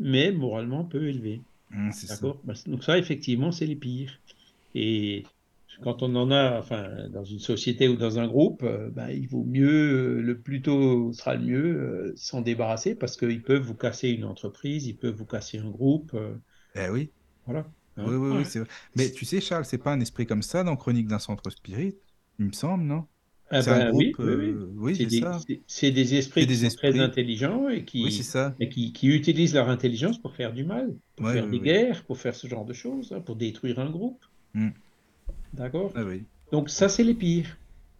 mmh. 0.00 0.10
mais 0.10 0.32
moralement 0.32 0.82
peu 0.82 1.08
élevés. 1.08 1.40
D'accord. 2.08 2.38
Bah, 2.42 2.54
donc 2.66 2.82
ça 2.82 2.98
effectivement 2.98 3.52
c'est 3.52 3.66
les 3.66 3.76
pires. 3.76 4.18
Et 4.74 5.24
quand 5.82 6.02
on 6.02 6.14
en 6.14 6.30
a, 6.30 6.58
enfin, 6.58 7.08
dans 7.10 7.24
une 7.24 7.38
société 7.38 7.88
ou 7.88 7.96
dans 7.96 8.18
un 8.18 8.26
groupe, 8.26 8.62
euh, 8.62 8.90
bah, 8.90 9.12
il 9.12 9.28
vaut 9.28 9.44
mieux, 9.44 10.18
euh, 10.18 10.20
le 10.20 10.40
plus 10.40 10.62
tôt 10.62 11.12
sera 11.12 11.34
le 11.34 11.44
mieux, 11.44 11.76
euh, 11.76 12.12
s'en 12.16 12.40
débarrasser 12.40 12.94
parce 12.94 13.16
qu'ils 13.16 13.42
peuvent 13.42 13.62
vous 13.62 13.74
casser 13.74 14.10
une 14.10 14.24
entreprise, 14.24 14.86
ils 14.86 14.96
peuvent 14.96 15.14
vous 15.14 15.26
casser 15.26 15.58
un 15.58 15.70
groupe. 15.70 16.16
eh 16.74 16.88
oui. 16.88 17.10
Voilà. 17.46 17.66
Hein. 17.96 18.04
Oui, 18.06 18.16
oui, 18.16 18.36
oui, 18.38 18.44
c'est 18.44 18.62
Mais 18.96 19.10
tu 19.10 19.24
sais, 19.24 19.40
Charles, 19.40 19.64
c'est 19.64 19.78
pas 19.78 19.92
un 19.92 20.00
esprit 20.00 20.26
comme 20.26 20.42
ça 20.42 20.64
dans 20.64 20.76
Chronique 20.76 21.06
d'un 21.06 21.18
centre 21.18 21.50
spirit, 21.50 21.96
il 22.38 22.46
me 22.46 22.52
semble, 22.52 22.84
non? 22.84 23.06
Ah 23.50 23.62
c'est 23.62 23.70
un 23.70 23.78
ben 23.78 23.90
groupe, 23.90 24.18
oui, 24.20 24.54
oui, 24.76 24.96
c'est 24.96 25.04
des, 25.04 25.62
c'est 25.66 25.90
des 25.90 26.14
esprits 26.14 26.46
qui 26.46 26.56
sont 26.56 26.76
très 26.76 26.98
intelligents 26.98 27.68
et 27.68 27.84
qui, 27.84 28.10
ça. 28.10 28.54
et 28.58 28.70
qui, 28.70 28.92
qui, 28.92 29.08
utilisent 29.08 29.54
leur 29.54 29.68
intelligence 29.68 30.18
pour 30.18 30.34
faire 30.34 30.54
du 30.54 30.64
mal, 30.64 30.96
pour 31.14 31.28
faire 31.28 31.46
des 31.46 31.60
guerres, 31.60 32.04
pour 32.04 32.18
faire 32.18 32.34
ce 32.34 32.46
genre 32.46 32.64
de 32.64 32.72
choses, 32.72 33.12
hein, 33.12 33.20
pour 33.20 33.36
détruire 33.36 33.78
un 33.78 33.90
groupe. 33.90 34.24
Mm. 34.54 34.70
D'accord 35.54 35.92
ah 35.94 36.02
oui. 36.02 36.24
Donc, 36.52 36.68
ça, 36.68 36.88
c'est 36.88 37.04
les 37.04 37.14
pires. 37.14 37.56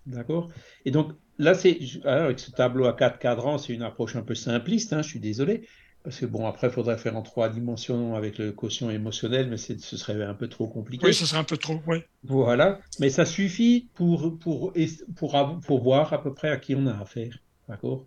D'accord 0.06 0.50
Et 0.84 0.90
donc, 0.90 1.12
là, 1.38 1.54
c'est. 1.54 1.78
avec 2.04 2.38
ce 2.38 2.50
tableau 2.50 2.86
à 2.86 2.92
quatre 2.92 3.18
cadrans, 3.18 3.58
c'est 3.58 3.72
une 3.72 3.82
approche 3.82 4.16
un 4.16 4.22
peu 4.22 4.34
simpliste, 4.34 4.92
hein, 4.92 5.02
je 5.02 5.08
suis 5.08 5.20
désolé. 5.20 5.66
Parce 6.02 6.20
que, 6.20 6.26
bon, 6.26 6.46
après, 6.46 6.66
il 6.66 6.72
faudrait 6.72 6.98
faire 6.98 7.16
en 7.16 7.22
trois 7.22 7.48
dimensions 7.48 8.14
avec 8.14 8.36
le 8.36 8.52
quotient 8.52 8.90
émotionnel, 8.90 9.48
mais 9.48 9.56
ce 9.56 9.96
serait 9.96 10.22
un 10.22 10.34
peu 10.34 10.48
trop 10.48 10.68
compliqué. 10.68 11.06
Oui, 11.06 11.14
ce 11.14 11.24
serait 11.24 11.38
un 11.38 11.44
peu 11.44 11.56
trop, 11.56 11.80
oui. 11.86 11.98
Voilà. 12.24 12.78
Mais 13.00 13.08
ça 13.08 13.24
suffit 13.24 13.88
pour, 13.94 14.38
pour, 14.38 14.74
pour, 15.16 15.60
pour 15.66 15.82
voir 15.82 16.12
à 16.12 16.22
peu 16.22 16.34
près 16.34 16.50
à 16.50 16.58
qui 16.58 16.74
on 16.74 16.86
a 16.86 16.92
affaire. 16.92 17.38
D'accord 17.68 18.06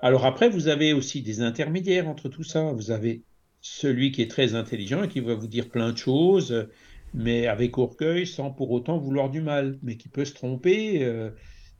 Alors, 0.00 0.24
après, 0.24 0.48
vous 0.48 0.68
avez 0.68 0.94
aussi 0.94 1.20
des 1.20 1.42
intermédiaires 1.42 2.08
entre 2.08 2.30
tout 2.30 2.44
ça. 2.44 2.72
Vous 2.72 2.90
avez 2.90 3.22
celui 3.60 4.10
qui 4.10 4.22
est 4.22 4.30
très 4.30 4.54
intelligent 4.54 5.02
et 5.02 5.08
qui 5.08 5.20
va 5.20 5.34
vous 5.34 5.46
dire 5.46 5.68
plein 5.68 5.92
de 5.92 5.98
choses 5.98 6.66
mais 7.14 7.46
avec 7.46 7.78
orgueil, 7.78 8.26
sans 8.26 8.50
pour 8.50 8.72
autant 8.72 8.98
vouloir 8.98 9.30
du 9.30 9.40
mal, 9.40 9.78
mais 9.82 9.96
qui 9.96 10.08
peut 10.08 10.24
se 10.24 10.34
tromper, 10.34 11.04
euh, 11.04 11.30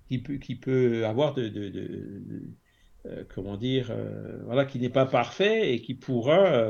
qui, 0.09 0.19
peut, 0.19 0.37
qui 0.37 0.55
peut 0.55 1.05
avoir 1.05 1.35
de, 1.35 2.55
euh, 3.07 3.25
comment 3.35 3.57
dire, 3.57 3.89
euh, 3.91 4.41
voilà, 4.45 4.65
qui 4.65 4.79
n'est 4.79 4.89
pas 4.89 5.07
parfait 5.07 5.75
et 5.75 5.83
qui 5.83 5.95
pourra, 5.95 6.65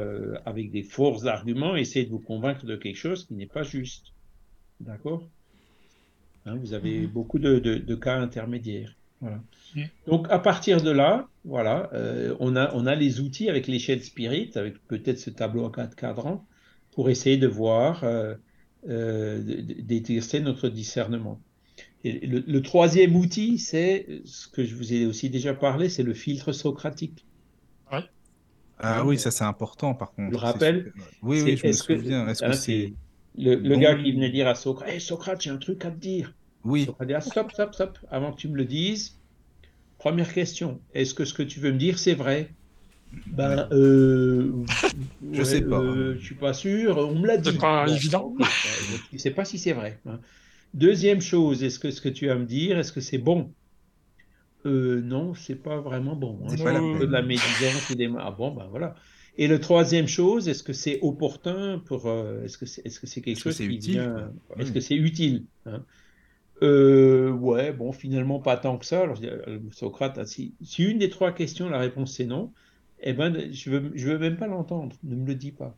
avec 0.46 0.70
des 0.70 0.82
forts 0.82 1.26
arguments, 1.26 1.76
essayer 1.76 2.06
de 2.06 2.10
vous 2.10 2.18
convaincre 2.18 2.64
de 2.64 2.74
quelque 2.74 2.96
chose 2.96 3.26
qui 3.26 3.34
n'est 3.34 3.46
pas 3.46 3.62
juste. 3.62 4.06
D'accord? 4.80 5.28
Hein, 6.46 6.56
Vous 6.56 6.72
avez 6.72 7.00
mhm. 7.00 7.06
beaucoup 7.08 7.38
de, 7.38 7.94
cas 7.94 8.16
intermédiaires. 8.18 8.96
Voilà. 9.20 9.40
Donc 10.06 10.26
à 10.30 10.38
partir 10.38 10.82
de 10.82 10.90
là, 10.90 11.28
voilà, 11.44 11.90
on, 12.40 12.56
a, 12.56 12.74
on 12.74 12.86
a 12.86 12.94
les 12.94 13.20
outils 13.20 13.48
avec 13.48 13.66
l'échelle 13.66 14.02
spirit, 14.02 14.50
avec 14.54 14.78
peut-être 14.86 15.18
ce 15.18 15.30
tableau 15.30 15.66
à 15.66 15.72
quatre 15.72 15.96
cadrans, 15.96 16.44
pour 16.94 17.10
essayer 17.10 17.36
de 17.36 17.46
voir 17.46 18.04
euh, 18.04 18.34
d'exercer 18.86 20.40
notre 20.40 20.68
discernement. 20.68 21.40
Et 22.04 22.26
le, 22.26 22.60
troisième 22.60 23.16
outil, 23.16 23.58
c'est 23.58 24.20
ce 24.26 24.46
que 24.46 24.62
je 24.62 24.74
vous 24.74 24.92
ai 24.92 25.06
aussi 25.06 25.30
déjà 25.30 25.54
parlé, 25.54 25.88
c'est 25.88 26.02
le 26.02 26.12
filtre 26.12 26.52
socratique. 26.52 27.24
Ouais. 27.90 28.04
Ah 28.78 29.06
oui, 29.06 29.18
ça 29.18 29.30
c'est 29.30 29.44
important 29.44 29.94
par 29.94 30.12
contre. 30.12 30.28
Je 30.28 30.32
le 30.32 30.36
rappelle. 30.36 30.92
Oui, 31.22 31.40
oui, 31.42 31.56
je 31.56 31.66
me 31.66 31.72
souviens. 31.72 32.28
Est-ce 32.28 32.44
que 32.44 32.52
c'est 32.52 32.92
le, 33.36 33.54
le 33.54 33.76
gars 33.76 33.94
qui 33.94 34.12
venait 34.12 34.30
dire 34.30 34.46
à 34.46 34.54
Socrate, 34.54 34.90
hey, 34.90 35.00
Socrate, 35.00 35.40
j'ai 35.40 35.50
un 35.50 35.56
truc 35.56 35.84
à 35.84 35.90
te 35.90 35.96
dire. 35.96 36.34
Oui. 36.64 36.84
Socrate 36.84 37.08
dit, 37.08 37.14
ah, 37.14 37.20
stop, 37.20 37.50
stop, 37.52 37.74
stop, 37.74 37.98
avant 38.10 38.32
que 38.32 38.36
tu 38.36 38.48
me 38.48 38.56
le 38.56 38.64
dises. 38.66 39.18
Première 39.98 40.32
question, 40.32 40.80
est-ce 40.92 41.14
que 41.14 41.24
ce 41.24 41.32
que 41.32 41.42
tu 41.42 41.60
veux 41.60 41.72
me 41.72 41.78
dire, 41.78 41.98
c'est 41.98 42.14
vrai? 42.14 42.50
Ben, 43.26 43.68
euh, 43.72 44.52
je 45.32 45.42
sais 45.42 45.62
pas. 45.62 45.80
Euh, 45.80 46.16
je 46.18 46.24
suis 46.24 46.34
pas 46.34 46.52
sûr, 46.52 46.96
on 46.98 47.18
me 47.18 47.26
l'a 47.26 47.36
dit. 47.36 47.50
C'est 47.52 47.58
pas 47.58 47.86
évident. 47.88 48.34
Je 48.40 49.14
ne 49.14 49.18
sais 49.18 49.30
pas 49.30 49.44
si 49.44 49.58
c'est 49.58 49.72
vrai. 49.72 50.00
Hein. 50.06 50.20
Deuxième 50.74 51.20
chose, 51.20 51.62
est-ce 51.62 51.78
que 51.78 51.90
ce 51.90 52.00
que 52.00 52.08
tu 52.08 52.26
vas 52.26 52.36
me 52.36 52.46
dire, 52.46 52.78
est-ce 52.78 52.92
que 52.92 53.00
c'est 53.00 53.18
bon? 53.18 53.52
Euh, 54.66 55.00
Non, 55.02 55.34
c'est 55.34 55.56
pas 55.62 55.80
vraiment 55.80 56.16
bon. 56.16 56.40
Hein. 56.44 56.48
C'est 56.56 56.62
pas 56.64 56.72
la 56.72 56.80
peine. 56.80 56.98
de 56.98 57.04
la 57.06 57.22
médisance 57.22 57.90
ou 57.90 57.94
des... 57.94 58.10
Ah 58.18 58.30
bon, 58.30 58.50
ben 58.52 58.66
voilà. 58.70 58.94
Et 59.36 59.48
la 59.48 59.58
troisième 59.58 60.06
chose, 60.06 60.48
est-ce 60.48 60.62
que 60.62 60.72
c'est 60.72 60.98
opportun 61.02 61.80
pour. 61.80 62.06
euh, 62.06 62.44
est-ce 62.44 62.56
que 62.56 62.66
c'est 62.66 62.82
est 62.86 62.88
-ce 62.90 63.00
que 63.00 63.06
c'est 63.06 63.20
quelque 63.20 63.36
Est-ce 63.38 63.44
que 63.44 63.50
chose 63.50 63.56
c'est 63.58 63.68
qui 63.68 63.74
utile, 63.76 63.92
vient. 63.92 64.32
Est-ce 64.58 64.68
Oui. 64.68 64.72
que 64.74 64.80
c'est 64.80 64.94
utile 64.96 65.46
hein? 65.66 65.84
Euh, 66.62 67.30
Ouais, 67.32 67.72
bon, 67.72 67.92
finalement, 67.92 68.38
pas 68.40 68.56
tant 68.56 68.78
que 68.78 68.86
ça. 68.86 69.02
Alors, 69.02 69.18
Socrate, 69.72 70.18
ah, 70.18 70.24
si, 70.26 70.54
si 70.62 70.84
une 70.84 70.98
des 70.98 71.08
trois 71.10 71.32
questions, 71.32 71.68
la 71.68 71.78
réponse 71.78 72.14
c'est 72.16 72.26
non, 72.26 72.52
eh 73.04 73.12
ben, 73.12 73.52
je 73.52 73.70
veux, 73.70 73.92
je 73.94 74.08
veux 74.08 74.18
même 74.18 74.36
pas 74.36 74.46
l'entendre. 74.46 74.96
Ne 75.02 75.14
me 75.14 75.26
le 75.26 75.34
dis 75.34 75.52
pas. 75.52 75.76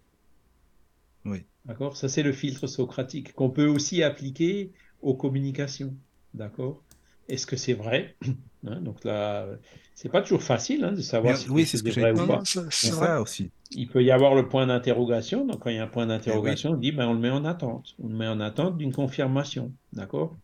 Oui. 1.25 1.43
D'accord? 1.65 1.97
Ça, 1.97 2.09
c'est 2.09 2.23
le 2.23 2.33
filtre 2.33 2.69
socratique 2.69 3.35
qu'on 3.35 3.51
peut 3.51 3.67
aussi 3.67 4.03
appliquer 4.05 4.73
aux 5.03 5.15
communications. 5.15 5.95
D'accord? 6.35 6.83
Est-ce 7.29 7.47
que 7.47 7.57
c'est 7.57 7.75
vrai? 7.75 8.17
Hein, 8.69 8.81
Donc 8.81 9.05
là, 9.05 9.47
c'est 9.95 10.09
pas 10.09 10.23
toujours 10.23 10.43
facile 10.43 10.83
hein, 10.83 10.91
de 10.91 11.01
savoir 11.01 11.35
Mais- 11.35 11.39
si 11.39 11.49
oui, 11.51 11.67
c'est 11.67 11.77
ce 11.77 11.85
que 11.85 11.91
vrai 11.91 12.11
ou 12.11 12.27
pas. 12.27 12.43
ça 12.45 13.21
aussi. 13.21 13.53
Il 13.71 13.87
peut 13.87 14.03
y 14.03 14.11
avoir 14.11 14.35
le 14.35 14.49
point 14.49 14.67
d'interrogation. 14.67 15.47
Donc, 15.47 15.61
quand 15.61 15.71
il 15.71 15.77
y 15.77 15.79
a 15.79 15.85
un 15.85 15.87
Eh 15.87 15.91
point 15.93 16.07
d'interrogation, 16.07 16.71
on 16.73 16.77
dit 16.77 16.91
ben, 16.91 17.07
on 17.07 17.13
le 17.15 17.21
met 17.21 17.31
en 17.31 17.45
attente. 17.45 17.95
On 18.03 18.09
le 18.09 18.17
met 18.17 18.27
en 18.27 18.41
attente 18.41 18.77
d'une 18.77 18.93
confirmation. 18.93 19.73
D'accord? 19.93 20.35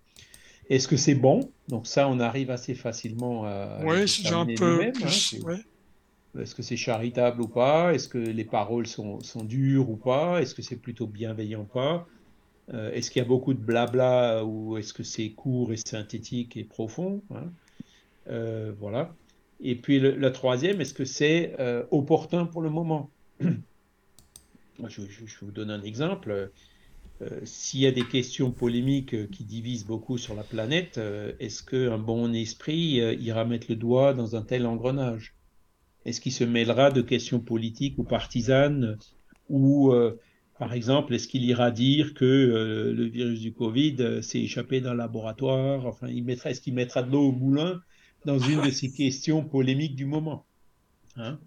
Est-ce 0.70 0.86
que 0.86 0.96
c'est 0.96 1.16
bon? 1.16 1.50
Donc, 1.66 1.88
ça, 1.88 2.08
on 2.08 2.20
arrive 2.20 2.52
assez 2.52 2.76
facilement 2.76 3.44
à. 3.44 3.80
Oui, 3.84 4.06
c'est 4.06 4.32
un 4.32 4.46
peu 4.46 4.84
hein. 4.84 5.58
Est-ce 6.38 6.54
que 6.54 6.62
c'est 6.62 6.76
charitable 6.76 7.42
ou 7.42 7.48
pas? 7.48 7.92
Est-ce 7.94 8.08
que 8.08 8.18
les 8.18 8.44
paroles 8.44 8.86
sont, 8.86 9.20
dures 9.44 9.90
ou 9.90 9.96
pas? 9.96 10.40
Est-ce 10.40 10.54
que 10.54 10.62
c'est 10.62 10.80
plutôt 10.80 11.06
bienveillant 11.06 11.62
ou 11.62 11.66
pas? 11.66 12.06
Euh, 12.72 12.92
Est-ce 12.92 13.10
qu'il 13.10 13.20
y 13.22 13.24
a 13.24 13.28
beaucoup 13.28 13.54
de 13.54 13.60
blabla 13.60 14.44
ou 14.44 14.78
est-ce 14.78 14.92
que 14.94 15.02
c'est 15.04 15.32
court 15.34 15.72
et 15.72 15.78
synthétique 15.78 16.56
et 16.56 16.64
profond 16.64 17.24
hein? 17.30 17.52
Euh, 18.28 18.72
Voilà. 18.78 19.16
Et 19.60 19.76
puis 19.80 20.00
le, 20.00 20.16
la 20.16 20.30
troisième, 20.32 20.80
est-ce 20.80 20.94
que 20.94 21.04
c'est 21.06 21.56
euh, 21.60 21.86
opportun 21.90 22.46
pour 22.46 22.62
le 22.62 22.70
moment? 22.70 23.12
Je, 24.88 25.02
je- 25.08 25.44
vous 25.44 25.50
donne 25.50 25.70
un 25.70 25.82
exemple. 25.82 26.52
S'il 27.44 27.80
y 27.80 27.86
a 27.86 27.90
des 27.92 28.06
questions 28.08 28.52
polémiques 28.52 29.30
qui 29.30 29.44
divisent 29.44 29.86
beaucoup 29.86 30.18
sur 30.18 30.34
la 30.34 30.44
planète, 30.44 30.98
est-ce 31.40 31.62
qu'un 31.62 31.98
bon 31.98 32.32
esprit 32.34 32.96
ira 33.20 33.44
mettre 33.44 33.66
le 33.70 33.76
doigt 33.76 34.14
dans 34.14 34.36
un 34.36 34.42
tel 34.42 34.66
engrenage? 34.66 35.34
Est-ce 36.05 36.20
qu'il 36.20 36.32
se 36.32 36.44
mêlera 36.44 36.90
de 36.90 37.03
questions 37.03 37.40
politiques 37.40 37.98
ou 37.98 38.05
partisanes 38.05 38.98
Ou, 39.48 39.92
euh, 39.92 40.18
par 40.59 40.72
exemple, 40.72 41.14
est-ce 41.14 41.28
qu'il 41.28 41.44
ira 41.44 41.70
dire 41.70 42.14
que 42.14 42.24
euh, 42.24 42.92
le 42.92 43.05
virus 43.05 43.40
du 43.40 43.53
Covid 43.53 43.96
euh, 44.00 44.22
s'est 44.22 44.40
échappé 44.40 44.80
d'un 44.80 44.94
laboratoire? 44.94 45.86
Enfin, 45.86 46.09
il 46.09 46.24
mettra, 46.24 46.50
est-ce 46.50 46.61
qu'il 46.61 46.74
mettra 46.74 47.03
de 47.03 47.11
l'eau 47.11 47.28
au 47.28 47.32
moulin 47.32 47.80
dans 48.24 48.38
une 48.38 48.62
de 48.62 48.70
ces 48.70 48.90
questions 48.92 49.44
polémiques 49.44 49.96
du 49.96 50.07
moment? 50.07 50.44
Hein? 51.16 51.38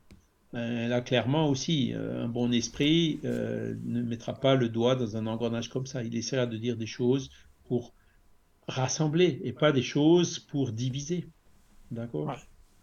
Là, 0.53 1.01
clairement 1.01 1.49
aussi, 1.49 1.91
un 1.93 2.29
bon 2.29 2.53
esprit 2.53 3.19
ne 3.23 4.01
mettra 4.01 4.39
pas 4.39 4.55
le 4.55 4.69
doigt 4.69 4.95
dans 4.95 5.17
un 5.17 5.27
engrenage 5.27 5.67
comme 5.67 5.85
ça. 5.85 6.01
Il 6.01 6.15
essaiera 6.15 6.45
de 6.45 6.55
dire 6.55 6.77
des 6.77 6.85
choses 6.85 7.29
pour 7.67 7.93
rassembler 8.65 9.41
et 9.43 9.51
pas 9.51 9.73
des 9.73 9.81
choses 9.81 10.39
pour 10.39 10.71
diviser. 10.71 11.27
D'accord? 11.91 12.27
Ouais. 12.27 12.35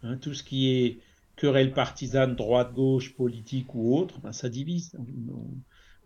Hein, 0.03 0.18
Tout 0.18 0.35
ce 0.35 0.43
qui 0.43 0.68
est 0.68 0.99
querelle 1.43 1.72
partisane, 1.74 2.36
droite, 2.36 2.72
gauche, 2.72 3.14
politique 3.16 3.74
ou 3.74 3.97
autre, 3.99 4.20
ben, 4.20 4.32
ça 4.32 4.49
divise. 4.49 4.93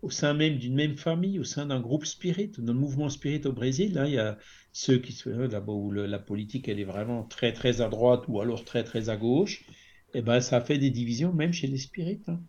Au 0.01 0.09
sein 0.09 0.33
même 0.33 0.57
d'une 0.57 0.75
même 0.75 0.97
famille, 0.97 1.39
au 1.39 1.43
sein 1.43 1.67
d'un 1.67 1.79
groupe 1.79 2.05
spirit, 2.05 2.51
le 2.57 2.73
mouvement 2.73 3.09
spirit 3.09 3.41
au 3.45 3.51
Brésil, 3.53 3.97
hein, 3.99 4.05
il 4.07 4.13
y 4.13 4.19
a 4.19 4.37
ceux 4.71 4.97
qui 4.99 5.11
se 5.13 5.29
là-bas 5.29 5.73
où 5.73 5.91
le- 5.91 6.05
la 6.07 6.19
politique 6.19 6.67
elle 6.69 6.79
est 6.79 6.83
vraiment 6.95 7.23
très 7.23 7.53
très 7.53 7.81
à 7.81 7.89
droite 7.89 8.23
ou 8.27 8.41
alors 8.41 8.63
très 8.65 8.83
très 8.83 9.09
à 9.09 9.17
gauche, 9.17 9.63
et 10.15 10.21
ben 10.21 10.39
ça 10.39 10.61
fait 10.61 10.77
des 10.79 10.91
divisions 10.91 11.33
même 11.33 11.53
chez 11.53 11.67
les 11.67 11.77
spirites. 11.77 12.27
hein. 12.29 12.41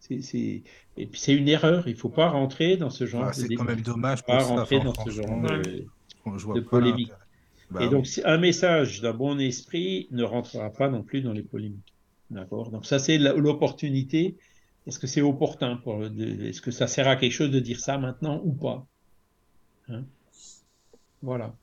C'est, 0.00 0.22
c'est- 0.22 0.62
Et 0.96 1.06
puis 1.06 1.20
c'est 1.20 1.34
une 1.34 1.48
erreur, 1.48 1.88
il 1.88 1.96
faut 1.96 2.10
pas 2.10 2.30
rentrer 2.30 2.76
dans 2.76 2.90
ce 2.90 3.06
genre 3.06 3.26
Ah, 3.28 3.32
de 3.32 3.42
c'est 3.42 3.54
quand 3.54 3.64
même 3.64 3.82
dommage 3.82 4.24
Pas 4.26 4.38
pour 4.38 4.42
ça. 4.42 4.48
rentrer 4.48 4.80
dans 4.80 4.94
ce 4.94 5.10
genre 5.10 5.40
de, 5.40 5.86
polémique. 6.70 7.12
Bah 7.70 7.80
et 7.84 7.88
donc, 7.88 8.06
un 8.24 8.38
message 8.38 9.00
d'un 9.02 9.14
bon 9.14 9.38
esprit 9.40 10.08
ne 10.10 10.24
rentrera 10.24 10.70
pas 10.72 10.88
non 10.88 11.02
plus 11.02 11.22
dans 11.22 11.32
les 11.32 11.42
polémiques. 11.42 11.94
D'accord 12.30 12.70
Donc, 12.70 12.86
ça, 12.86 12.98
c'est 12.98 13.18
l'opportunité. 13.18 14.36
Est-ce 14.86 14.98
que 14.98 15.06
c'est 15.06 15.20
opportun 15.20 15.76
pour 15.76 16.04
Est-ce 16.04 16.60
que 16.60 16.70
ça 16.70 16.86
sert 16.86 17.08
à 17.08 17.16
quelque 17.16 17.32
chose 17.32 17.50
de 17.50 17.60
dire 17.60 17.80
ça 17.80 17.98
maintenant 17.98 18.40
ou 18.44 18.52
pas? 18.52 18.86
Hein? 19.88 20.04
Voilà. 21.22 21.54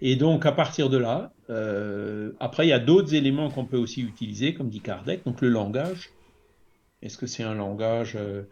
Et 0.00 0.16
donc, 0.16 0.46
à 0.46 0.52
partir 0.52 0.88
de 0.88 0.96
là, 0.96 1.32
euh, 1.50 2.32
après, 2.40 2.66
il 2.66 2.70
y 2.70 2.72
a 2.72 2.80
d'autres 2.80 3.14
éléments 3.14 3.50
qu'on 3.50 3.64
peut 3.64 3.76
aussi 3.76 4.00
utiliser, 4.02 4.54
comme 4.54 4.68
dit 4.68 4.80
Kardec, 4.80 5.24
donc 5.24 5.40
le 5.40 5.48
langage. 5.48 6.10
Est-ce 7.02 7.18
que 7.18 7.26
c'est 7.26 7.42
un 7.42 7.54
langage 7.54 8.14
euh, 8.16 8.42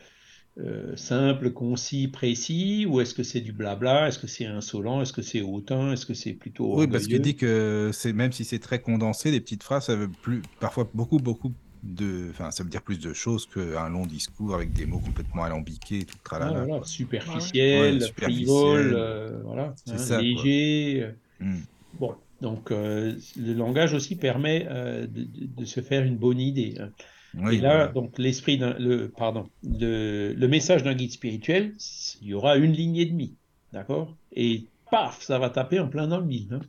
euh, 0.58 0.96
simple, 0.96 1.52
concis, 1.52 2.08
précis, 2.08 2.86
ou 2.86 3.00
est-ce 3.00 3.14
que 3.14 3.22
c'est 3.22 3.40
du 3.40 3.52
blabla? 3.52 4.08
Est-ce 4.08 4.18
que 4.18 4.26
c'est 4.26 4.46
insolent? 4.46 5.02
Est-ce 5.02 5.12
que 5.12 5.22
c'est 5.22 5.42
hautain? 5.42 5.92
Est-ce 5.92 6.06
que 6.06 6.14
c'est 6.14 6.34
plutôt 6.34 6.66
Oui, 6.72 6.86
parce 6.86 7.08
qu'il 7.08 7.20
orgueilleux? 7.20 7.20
dit 7.20 7.34
que 7.36 7.90
c'est 7.92 8.12
même 8.12 8.30
si 8.32 8.44
c'est 8.44 8.60
très 8.60 8.80
condensé, 8.80 9.30
les 9.32 9.40
petites 9.40 9.64
phrases, 9.64 9.86
ça 9.86 9.96
veut 9.96 10.12
plus 10.12 10.46
parfois 10.60 10.88
beaucoup 10.94 11.18
beaucoup 11.18 11.56
de, 11.82 12.28
enfin, 12.30 12.50
ça 12.52 12.62
veut 12.62 12.70
dire 12.70 12.82
plus 12.82 13.00
de 13.00 13.12
choses 13.12 13.46
qu'un 13.48 13.88
long 13.88 14.06
discours 14.06 14.54
avec 14.54 14.72
des 14.72 14.86
mots 14.86 15.00
complètement 15.00 15.42
alambiqués, 15.44 16.00
et 16.00 16.06
tout 16.06 16.18
Ah, 16.38 16.52
tralala. 16.52 16.54
voilà, 16.54 16.82
quoi. 16.82 16.84
superficiel, 16.84 17.98
Ouais, 17.98 18.00
superficiel. 18.00 18.92
frivole, 18.92 18.94
euh, 18.94 19.42
voilà, 19.42 19.78
hein, 19.86 20.06
ça, 20.06 20.08
léger. 20.08 21.14
Hmm. 21.40 21.62
Bon, 21.92 22.16
donc 22.40 22.72
euh, 22.72 23.18
le 23.36 23.54
langage 23.54 23.94
aussi 23.94 24.16
permet 24.16 24.66
de 25.08 25.64
se 25.66 25.80
faire 25.82 26.04
une 26.04 26.18
bonne 26.18 26.40
idée. 26.40 26.76
hein. 26.80 26.92
Oui, 27.34 27.56
Et 27.56 27.60
là, 27.60 27.88
voilà. 27.88 27.88
donc 27.88 28.18
l'esprit 28.18 28.58
le, 28.58 29.08
pardon, 29.12 29.50
le, 29.62 30.32
le 30.34 30.48
message 30.48 30.82
d'un 30.82 30.94
guide 30.94 31.12
spirituel, 31.12 31.76
il 32.20 32.28
y 32.28 32.34
aura 32.34 32.56
une 32.56 32.72
ligne 32.72 32.96
et 32.96 33.06
demie, 33.06 33.38
d'accord? 33.72 34.16
Et 34.32 34.70
paf, 34.90 35.22
ça 35.22 35.38
va 35.38 35.50
taper 35.50 35.80
en 35.80 35.88
plein 35.88 36.06
dans 36.08 36.18
le 36.20 36.26
mille. 36.26 36.52
hein. 36.54 36.60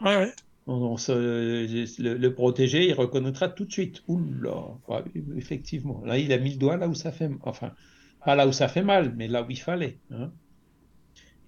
Ouais, 0.00 0.16
ouais. 0.16 0.34
On- 0.66 0.74
on 0.74 0.96
se- 0.96 1.12
le, 2.02 2.14
le 2.16 2.34
protégé, 2.34 2.86
il 2.88 2.94
reconnaîtra 2.94 3.48
tout 3.48 3.64
de 3.66 3.72
suite. 3.72 4.02
Oula, 4.08 4.78
ouais, 4.88 5.04
effectivement. 5.36 6.02
Là, 6.04 6.18
il 6.18 6.32
a 6.32 6.38
mis 6.38 6.52
le 6.52 6.58
doigt 6.58 6.76
là 6.76 6.88
où 6.88 6.94
ça 6.94 7.12
fait, 7.12 7.28
enfin, 7.42 7.74
pas 8.24 8.34
là 8.34 8.46
où 8.48 8.52
ça 8.52 8.68
fait 8.68 8.82
mal, 8.82 9.14
mais 9.16 9.28
là 9.28 9.42
où 9.42 9.50
il 9.50 9.58
fallait. 9.60 10.00
hein. 10.10 10.32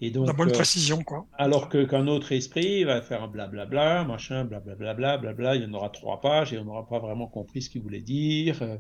Et 0.03 0.11
donc, 0.11 0.27
La 0.27 0.33
bonne 0.35 0.49
euh, 0.51 0.53
précision, 0.53 1.03
quoi. 1.03 1.27
alors 1.39 1.69
que 1.69 1.85
qu'un 1.85 2.07
autre 2.07 2.33
esprit 2.33 2.85
va 2.85 3.01
faire 3.01 3.23
un 3.23 3.29
blablabla, 3.29 4.05
machin, 4.05 4.45
blablabla, 4.45 4.95
blablabla, 4.95 5.57
il 5.57 5.63
y 5.63 5.67
en 5.67 5.73
aura 5.73 5.89
trois 5.89 6.21
pages 6.21 6.53
et 6.53 6.59
on 6.59 6.65
n'aura 6.65 6.87
pas 6.87 6.99
vraiment 6.99 7.27
compris 7.27 7.63
ce 7.63 7.71
qu'il 7.71 7.81
voulait 7.83 8.01
dire, 8.03 8.61
euh, 8.63 8.77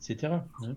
etc. 0.00 0.32
hein. 0.62 0.76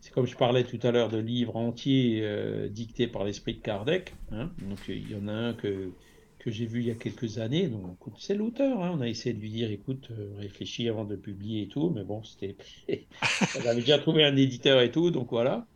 C'est 0.00 0.12
comme 0.12 0.26
je 0.26 0.36
parlais 0.36 0.64
tout 0.64 0.78
à 0.84 0.92
l'heure 0.92 1.08
de 1.08 1.18
livres 1.18 1.56
entiers 1.56 2.20
euh, 2.22 2.68
dictés 2.68 3.06
par 3.08 3.24
l'esprit 3.24 3.54
de 3.54 3.60
Kardec. 3.60 4.14
hein. 4.32 4.50
Donc 4.68 4.78
il 4.88 5.10
y 5.10 5.14
en 5.16 5.26
a 5.28 5.32
un 5.32 5.52
que, 5.54 5.90
que 6.38 6.50
j'ai 6.50 6.66
vu 6.66 6.80
il 6.80 6.86
y 6.86 6.90
a 6.92 6.94
quelques 6.94 7.38
années. 7.38 7.66
Donc 7.68 7.98
c'est 8.18 8.34
l'auteur. 8.34 8.82
hein. 8.84 8.92
On 8.96 9.00
a 9.00 9.08
essayé 9.08 9.34
de 9.34 9.40
lui 9.40 9.50
dire, 9.50 9.70
écoute, 9.70 10.08
euh, 10.12 10.34
réfléchis 10.38 10.88
avant 10.88 11.04
de 11.04 11.16
publier 11.16 11.62
et 11.62 11.68
tout, 11.68 11.90
mais 11.90 12.04
bon, 12.04 12.22
c'était. 12.24 12.56
On 13.56 13.66
avait 13.66 13.80
déjà 13.80 13.98
trouvé 13.98 14.24
un 14.24 14.36
éditeur 14.36 14.80
et 14.80 14.90
tout, 14.92 15.10
donc 15.10 15.30
voilà. 15.30 15.66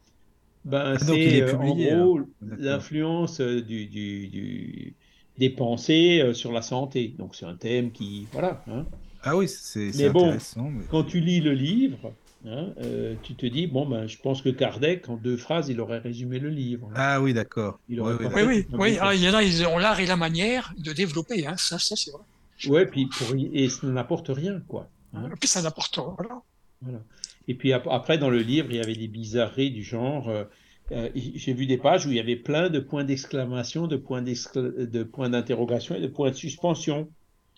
Ben, 0.64 0.94
Ah, 0.94 0.98
c'est 0.98 1.18
est 1.20 1.42
euh, 1.42 1.56
en 1.56 1.74
gros 1.74 2.20
l'influence 2.58 3.40
euh, 3.40 3.62
du, 3.62 3.86
du, 3.86 4.28
du- 4.28 4.94
des 5.38 5.50
pensées 5.50 6.20
euh, 6.22 6.34
sur 6.34 6.52
la 6.52 6.62
santé. 6.62 7.14
Donc 7.18 7.34
c'est 7.34 7.46
un 7.46 7.56
thème 7.56 7.92
qui, 7.92 8.26
voilà. 8.32 8.62
hein. 8.68 8.84
Ah 9.22 9.36
oui, 9.36 9.48
c'est 9.48 9.90
bon, 10.10 10.24
intéressant. 10.26 10.70
mais- 10.70 10.84
Quand 10.90 11.04
tu 11.04 11.20
lis 11.20 11.40
le 11.40 11.52
livre, 11.52 12.12
hein, 12.46 12.68
euh, 12.78 13.14
tu 13.22 13.34
te 13.34 13.44
dis, 13.46 13.66
bon, 13.66 13.86
ben, 13.86 14.06
je 14.06 14.18
pense 14.18 14.40
que 14.42 14.48
Kardec, 14.48 15.08
en 15.08 15.16
deux 15.16 15.36
phrases, 15.36 15.68
il 15.68 15.80
aurait 15.80 15.98
résumé 15.98 16.38
le 16.38 16.48
livre. 16.50 16.88
hein. 16.90 16.94
Ah 16.96 17.20
oui, 17.22 17.32
d'accord. 17.34 17.78
Il 17.88 18.00
Oui, 18.00 18.12
aurait 18.12 18.44
oui, 18.44 18.66
Oui, 18.72 18.98
Ah, 19.00 19.14
il 19.14 19.22
y 19.22 19.28
en 19.28 19.34
a, 19.34 19.42
ils 19.42 19.66
ont 19.66 19.78
l'art 19.78 20.00
et 20.00 20.06
la 20.06 20.16
manière 20.16 20.72
de 20.78 20.92
développer, 20.92 21.46
hein. 21.46 21.54
Ça, 21.58 21.78
ça, 21.78 21.96
c'est 21.96 22.10
vrai. 22.10 22.22
Ouais, 22.68 22.86
puis 22.86 23.06
pour, 23.06 23.34
et 23.34 23.68
ça 23.70 23.86
n'apporte 23.86 24.28
rien, 24.28 24.60
quoi. 24.68 24.88
hein. 25.14 25.28
Et 25.32 25.36
puis 25.38 25.48
ça 25.48 25.62
n'apporte 25.62 25.98
voilà. 25.98 26.42
Voilà. 26.82 26.98
Et 27.48 27.54
puis 27.54 27.72
ap- 27.72 27.86
après, 27.90 28.18
dans 28.18 28.30
le 28.30 28.42
livre, 28.42 28.68
il 28.70 28.76
y 28.76 28.80
avait 28.80 28.96
des 28.96 29.08
bizarreries 29.08 29.70
du 29.72 29.82
genre. 29.82 30.28
euh, 30.28 30.44
euh, 30.92 31.10
J'ai 31.14 31.52
vu 31.54 31.66
des 31.66 31.78
pages 31.78 32.06
où 32.06 32.10
il 32.10 32.16
y 32.16 32.20
avait 32.20 32.36
plein 32.36 32.70
de 32.70 32.80
points 32.80 33.04
d'exclamation, 33.04 33.86
de 33.86 33.96
points 33.96 34.22
d'excla- 34.22 34.86
de 34.90 35.02
points 35.04 35.30
d'interrogation 35.30 35.94
et 35.96 36.00
de 36.00 36.08
points 36.08 36.30
de 36.30 36.36
suspension. 36.36 37.12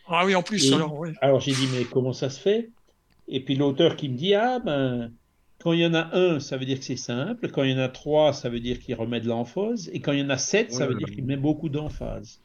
Ah 0.06 0.24
oui, 0.24 0.34
en 0.36 0.42
plus, 0.44 0.72
Et- 0.72 0.72
alors, 0.72 0.96
oui. 0.96 1.10
Alors 1.20 1.40
j'ai 1.40 1.54
dit, 1.54 1.68
mais 1.68 1.88
comment 1.88 2.12
ça 2.14 2.30
se 2.30 2.40
fait? 2.40 2.72
Et 3.28 3.44
puis 3.44 3.56
l'auteur 3.56 3.96
qui 3.96 4.08
me 4.10 4.16
dit, 4.16 4.34
ah 4.34 4.60
ben, 4.60 5.14
quand 5.60 5.72
il 5.74 5.80
y 5.80 5.86
en 5.86 5.94
a 5.94 6.16
un, 6.16 6.40
ça 6.40 6.56
veut 6.58 6.66
dire 6.66 6.78
que 6.78 6.84
c'est 6.84 6.96
simple. 6.96 7.50
Quand 7.50 7.64
il 7.64 7.72
y 7.72 7.74
en 7.74 7.78
a 7.78 7.88
trois, 7.90 8.32
ça 8.34 8.50
veut 8.50 8.60
dire 8.60 8.78
qu'il 8.80 8.94
remet 8.96 9.20
de 9.20 9.28
l'emphase. 9.28 9.90
Et 9.92 10.00
quand 10.02 10.12
il 10.12 10.20
y 10.20 10.22
en 10.22 10.30
a 10.30 10.38
sept, 10.38 10.72
ça 10.72 10.86
veut 10.86 10.94
dire 10.96 11.08
qu'il 11.12 11.24
met 11.26 11.36
beaucoup 11.38 11.68
d'emphase. 11.70 12.42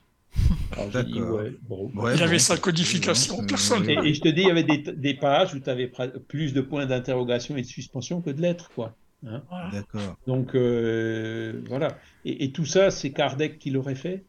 Il 2.16 2.24
avait 2.24 2.40
sa 2.40 2.58
codification 2.58 3.46
personnelle. 3.46 4.06
Et, 4.06 4.14
je 4.14 4.22
te 4.22 4.30
dis, 4.30 4.42
il 4.42 4.48
y 4.48 4.52
avait 4.52 4.64
des, 4.64 5.14
pages 5.14 5.54
où 5.54 5.60
tu 5.60 5.70
avais 5.70 5.92
plus 6.28 6.54
de 6.54 6.62
points 6.62 6.86
d'interrogation 6.86 7.58
et 7.58 7.62
de 7.62 7.68
suspension 7.68 8.22
que 8.22 8.30
de 8.30 8.42
lettres, 8.42 8.70
quoi. 8.74 8.96
Hein. 9.26 9.42
D'accord. 9.72 10.18
Donc, 10.28 10.56
euh, 10.56 11.62
voilà. 11.68 11.98
Et, 12.26 12.52
tout 12.52 12.66
ça, 12.66 12.92
c'est 12.92 13.12
Kardec 13.12 13.60
qui 13.60 13.72
l'aurait 13.72 13.96
fait? 13.96 14.26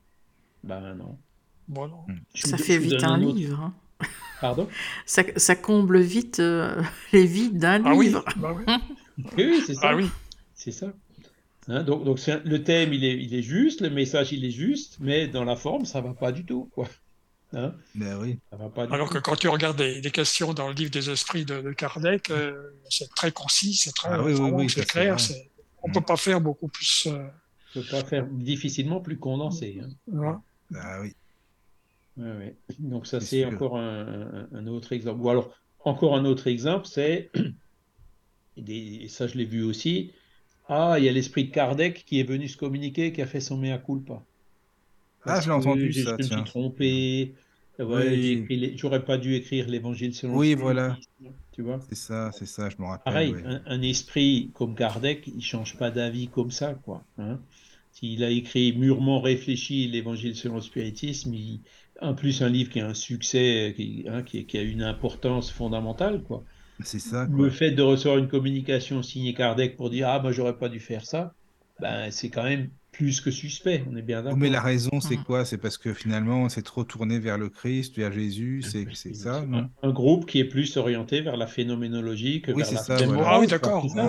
Ben 0.64 0.94
non. 0.94 1.18
Bon, 1.68 1.86
non. 1.88 2.06
Ça 2.34 2.56
fait 2.56 2.78
vite 2.78 3.04
un 3.04 3.18
livre. 3.18 3.60
Hein. 3.60 3.74
Pardon? 4.40 4.68
Ça, 5.04 5.56
comble 5.56 6.00
vite 6.00 6.40
euh, 6.40 6.80
les 7.12 7.26
vides 7.26 7.58
d'un 7.58 7.84
ah 7.84 7.92
livre. 7.92 8.24
Oui, 8.26 8.32
bah 8.36 8.56
oui. 9.36 9.62
c'est 9.66 9.74
ça. 9.74 9.90
Ah 9.90 9.96
oui. 9.96 10.08
C'est 10.54 10.72
ça. 10.72 10.92
Hein, 11.68 11.82
donc, 11.82 12.04
donc 12.04 12.18
le 12.26 12.62
thème, 12.62 12.94
il 12.94 13.04
est, 13.04 13.22
il 13.22 13.34
est 13.34 13.42
juste, 13.42 13.82
le 13.82 13.90
message, 13.90 14.32
il 14.32 14.44
est 14.44 14.50
juste, 14.50 14.96
mais 15.00 15.28
dans 15.28 15.44
la 15.44 15.54
forme, 15.54 15.84
ça 15.84 16.00
va 16.00 16.14
pas 16.14 16.32
du 16.32 16.44
tout. 16.44 16.70
Quoi. 16.74 16.88
Hein? 17.52 17.74
Ben 17.94 18.18
oui. 18.18 18.38
ça 18.50 18.56
va 18.56 18.68
pas 18.70 18.84
Alors 18.84 19.10
que 19.10 19.18
quand 19.18 19.36
tu 19.36 19.48
regardes 19.48 19.76
des, 19.76 20.10
questions 20.10 20.54
dans 20.54 20.68
le 20.68 20.74
livre 20.74 20.90
des 20.90 21.10
esprits 21.10 21.44
de, 21.44 21.72
Kardec, 21.72 22.30
euh, 22.30 22.70
c'est 22.88 23.08
très 23.14 23.32
concis, 23.32 23.74
c'est 23.74 23.94
très 23.94 24.08
ah, 24.10 24.22
oui, 24.22 24.32
oui, 24.32 24.70
c'est 24.70 24.86
clair. 24.86 25.16
On 25.82 25.88
ne 25.88 25.94
peut 25.94 26.00
pas 26.00 26.16
faire 26.16 26.40
beaucoup 26.40 26.68
plus. 26.68 27.06
Euh... 27.06 27.26
On 27.76 27.80
peut 27.80 27.86
pas 27.90 28.04
faire 28.04 28.26
difficilement 28.26 29.00
plus 29.00 29.18
condensé. 29.18 29.80
Hein. 30.12 30.42
Ah 30.74 31.00
oui. 31.02 31.12
Ouais, 32.16 32.56
Donc 32.78 33.06
ça, 33.06 33.20
c'est 33.20 33.44
encore 33.44 33.76
un, 33.76 34.48
un, 34.52 34.66
autre 34.66 34.92
exemple. 34.92 35.20
Ou 35.20 35.30
alors, 35.30 35.54
encore 35.84 36.16
un 36.16 36.24
autre 36.24 36.48
exemple, 36.48 36.86
c'est, 36.86 37.30
et 38.66 39.08
ça 39.08 39.26
je 39.26 39.36
l'ai 39.36 39.44
vu 39.44 39.62
aussi, 39.62 40.12
ah, 40.68 40.96
il 40.98 41.04
y 41.04 41.08
a 41.08 41.12
l'esprit 41.12 41.44
de 41.44 41.50
Kardec 41.50 42.04
qui 42.04 42.20
est 42.20 42.24
venu 42.24 42.46
se 42.46 42.56
communiquer, 42.56 43.12
qui 43.12 43.22
a 43.22 43.26
fait 43.26 43.40
son 43.40 43.56
mea 43.56 43.78
culpa. 43.78 44.22
ah, 45.24 45.40
je 45.40 45.48
l'ai 45.48 45.54
entendu 45.54 45.92
ça. 45.92 46.16
Je 46.18 46.24
me 46.24 46.28
suis 46.28 46.44
trompé. 46.44 47.34
J'aurais 48.76 49.04
pas 49.04 49.18
dû 49.18 49.34
écrire 49.34 49.68
l'évangile 49.68 50.14
selon 50.14 50.36
Oui, 50.36 50.54
voilà. 50.54 50.98
Tu 51.52 51.62
vois 51.62 51.80
C'est 51.88 51.96
ça, 51.96 52.30
c'est 52.32 52.46
ça, 52.46 52.68
je 52.70 52.76
me 52.78 52.86
rappelle. 52.86 53.12
Pareil, 53.12 53.34
un, 53.66 53.82
esprit 53.82 54.50
comme 54.54 54.74
Kardec, 54.74 55.26
il 55.26 55.42
change 55.42 55.76
pas 55.76 55.90
d'avis 55.90 56.28
comme 56.28 56.50
ça, 56.50 56.74
quoi. 56.74 57.02
Hein. 57.18 57.40
S'il 57.92 58.22
a 58.22 58.30
écrit 58.30 58.76
mûrement 58.76 59.20
réfléchi 59.20 59.88
l'évangile 59.88 60.36
selon 60.36 60.56
le 60.56 60.60
spiritisme, 60.60 61.34
en 62.00 62.14
plus 62.14 62.42
un 62.42 62.48
livre 62.48 62.70
qui 62.70 62.80
a 62.80 62.86
un 62.86 62.94
succès, 62.94 63.72
qui, 63.76 64.04
hein, 64.08 64.22
qui 64.22 64.58
a 64.58 64.62
une 64.62 64.82
importance 64.82 65.50
fondamentale, 65.50 66.22
quoi. 66.22 66.44
C'est 66.84 66.98
ça. 66.98 67.26
Le 67.30 67.50
fait 67.50 67.72
de 67.72 67.82
recevoir 67.82 68.18
une 68.18 68.28
communication 68.28 69.02
signée 69.02 69.34
Kardec 69.34 69.76
pour 69.76 69.90
dire 69.90 70.08
Ah, 70.08 70.20
moi, 70.20 70.32
j'aurais 70.32 70.56
pas 70.56 70.68
dû 70.68 70.80
faire 70.80 71.04
ça, 71.04 71.34
ben, 71.80 72.10
c'est 72.10 72.30
quand 72.30 72.44
même 72.44 72.68
plus 72.92 73.20
que 73.20 73.30
suspect. 73.30 73.84
On 73.90 73.96
est 73.96 74.02
bien 74.02 74.22
d'accord. 74.22 74.38
Mais 74.38 74.50
la 74.50 74.60
raison, 74.60 75.00
c'est 75.00 75.18
mm. 75.18 75.24
quoi? 75.24 75.44
C'est 75.44 75.58
parce 75.58 75.78
que 75.78 75.94
finalement, 75.94 76.42
on 76.42 76.48
s'est 76.48 76.62
trop 76.62 76.84
tourné 76.84 77.18
vers 77.18 77.38
le 77.38 77.48
Christ, 77.48 77.96
vers 77.96 78.12
Jésus, 78.12 78.62
c'est 78.62 79.14
ça 79.14 79.44
non? 79.46 79.70
un, 79.82 79.92
groupe 79.92 80.26
qui 80.26 80.40
est 80.40 80.44
plus 80.44 80.76
orienté 80.76 81.20
vers 81.20 81.36
la 81.36 81.46
phénoménologie 81.46 82.42
que 82.42 82.50
oui, 82.50 82.62
vers 82.62 82.72
la 82.72 82.78
ça, 82.78 82.96
Ah 83.24 83.38
oui, 83.38 83.46
d'accord. 83.46 83.86
Ah, 83.96 84.08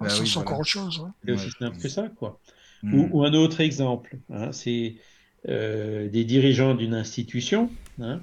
bah 0.00 0.08
c'est 0.08 0.38
encore 0.38 0.60
autre 0.60 0.68
chose. 0.68 1.04
C'est 1.24 1.32
aussi 1.32 1.50
simple 1.58 1.78
que 1.78 1.88
ça, 1.88 2.08
quoi. 2.08 2.40
Mm. 2.82 3.10
Ou, 3.12 3.24
un 3.24 3.34
autre 3.34 3.60
exemple, 3.60 4.16
hein, 4.32 4.52
c'est 4.52 4.94
euh, 5.48 6.08
des 6.08 6.24
dirigeants 6.24 6.74
d'une 6.74 6.94
institution. 6.94 7.70
Hein, 8.00 8.22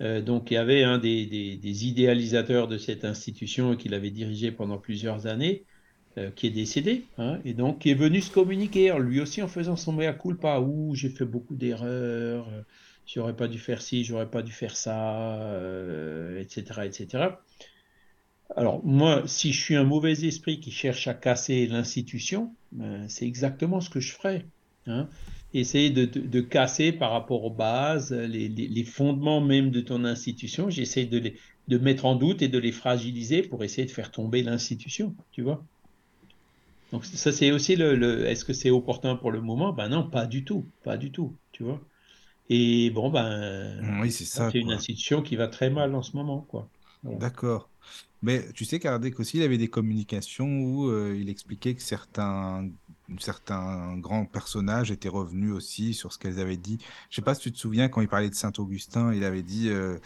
donc 0.00 0.50
il 0.50 0.54
y 0.54 0.56
avait 0.56 0.84
un 0.84 0.98
des, 0.98 1.86
idéalisateurs 1.86 2.68
de 2.68 2.78
cette 2.78 3.04
institution 3.04 3.76
qu'il 3.76 3.94
avait 3.94 4.10
dirigé 4.10 4.52
pendant 4.52 4.78
plusieurs 4.78 5.26
années, 5.26 5.64
euh, 6.18 6.30
qui 6.30 6.46
est 6.46 6.50
décédé, 6.50 7.04
hein, 7.18 7.38
et 7.44 7.52
donc 7.52 7.80
qui 7.80 7.90
est 7.90 7.94
venu 7.94 8.20
se 8.20 8.30
communiquer, 8.30 8.92
lui 8.98 9.20
aussi 9.20 9.42
en 9.42 9.48
faisant 9.48 9.76
son 9.76 9.92
mea 9.92 10.12
culpa, 10.12 10.60
où 10.60 10.94
j'ai 10.94 11.10
fait 11.10 11.24
beaucoup 11.24 11.54
d'erreurs, 11.54 12.48
euh, 12.48 12.62
j'aurais 13.06 13.36
pas 13.36 13.46
dû 13.46 13.58
faire 13.58 13.82
ci, 13.82 14.04
j'aurais 14.04 14.30
pas 14.30 14.42
dû 14.42 14.52
faire 14.52 14.76
ça, 14.76 15.38
etc., 16.38 16.82
etc. 16.84 17.28
Alors 18.56 18.84
moi, 18.84 19.22
si 19.26 19.52
je 19.52 19.62
suis 19.62 19.76
un 19.76 19.84
mauvais 19.84 20.24
esprit 20.24 20.60
qui 20.60 20.70
cherche 20.70 21.06
à 21.08 21.14
casser 21.14 21.66
l'institution, 21.66 22.54
ben, 22.72 23.08
c'est 23.08 23.26
exactement 23.26 23.80
ce 23.80 23.90
que 23.90 24.00
je 24.00 24.12
ferais. 24.12 24.46
Hein 24.86 25.08
essayer 25.54 25.90
de, 25.90 26.40
casser 26.40 26.92
par 26.92 27.12
rapport 27.12 27.44
aux 27.44 27.50
bases, 27.50 28.12
les, 28.12 28.84
fondements 28.84 29.40
même 29.40 29.70
de 29.70 29.80
ton 29.80 30.04
institution. 30.04 30.70
J'essaie 30.70 31.06
de 31.06 31.18
les 31.18 31.36
de 31.68 31.76
mettre 31.76 32.06
en 32.06 32.16
doute 32.16 32.40
et 32.40 32.48
de 32.48 32.58
les 32.58 32.72
fragiliser 32.72 33.42
pour 33.42 33.62
essayer 33.62 33.86
de 33.86 33.92
faire 33.92 34.10
tomber 34.10 34.42
l'institution, 34.42 35.14
tu 35.32 35.42
vois. 35.42 35.62
Donc 36.92 37.04
ça 37.04 37.30
c'est 37.30 37.50
aussi 37.52 37.76
le, 37.76 38.26
est-ce 38.26 38.46
que 38.46 38.54
c'est 38.54 38.70
opportun 38.70 39.16
pour 39.16 39.30
le 39.30 39.42
moment? 39.42 39.74
Ben 39.74 39.90
non, 39.90 40.08
pas 40.08 40.24
du 40.24 40.44
tout, 40.44 40.64
pas 40.82 40.96
du 40.96 41.12
tout, 41.12 41.36
tu 41.52 41.62
vois. 41.62 41.78
Et 42.48 42.88
bon 42.88 43.10
ben 43.10 44.00
oui 44.00 44.10
c'est 44.10 44.24
ça. 44.24 44.50
C'est 44.50 44.58
une 44.58 44.72
institution 44.72 45.20
qui 45.20 45.36
va 45.36 45.48
très 45.48 45.68
mal 45.68 45.94
en 45.94 46.02
ce 46.02 46.16
moment, 46.16 46.46
quoi. 46.48 46.70
D'accord. 47.04 47.68
Mais 48.22 48.50
tu 48.52 48.64
sais, 48.64 48.80
Kardec 48.80 49.20
aussi, 49.20 49.36
il 49.36 49.42
avait 49.42 49.58
des 49.58 49.68
communications 49.68 50.58
où 50.60 50.90
euh, 50.90 51.16
il 51.16 51.28
expliquait 51.28 51.74
que 51.74 51.82
certains, 51.82 52.68
certains 53.18 53.96
grands 53.98 54.26
personnages 54.26 54.90
étaient 54.90 55.08
revenus 55.08 55.52
aussi 55.52 55.94
sur 55.94 56.12
ce 56.12 56.18
qu'elles 56.18 56.40
avaient 56.40 56.56
dit. 56.56 56.78
Je 57.10 57.16
sais 57.16 57.22
pas 57.22 57.34
si 57.34 57.42
tu 57.42 57.52
te 57.52 57.58
souviens, 57.58 57.88
quand 57.88 58.00
il 58.00 58.08
parlait 58.08 58.30
de 58.30 58.34
Saint-Augustin, 58.34 59.12
il 59.14 59.24
avait 59.24 59.42
dit, 59.42 59.68
euh, 59.68 59.98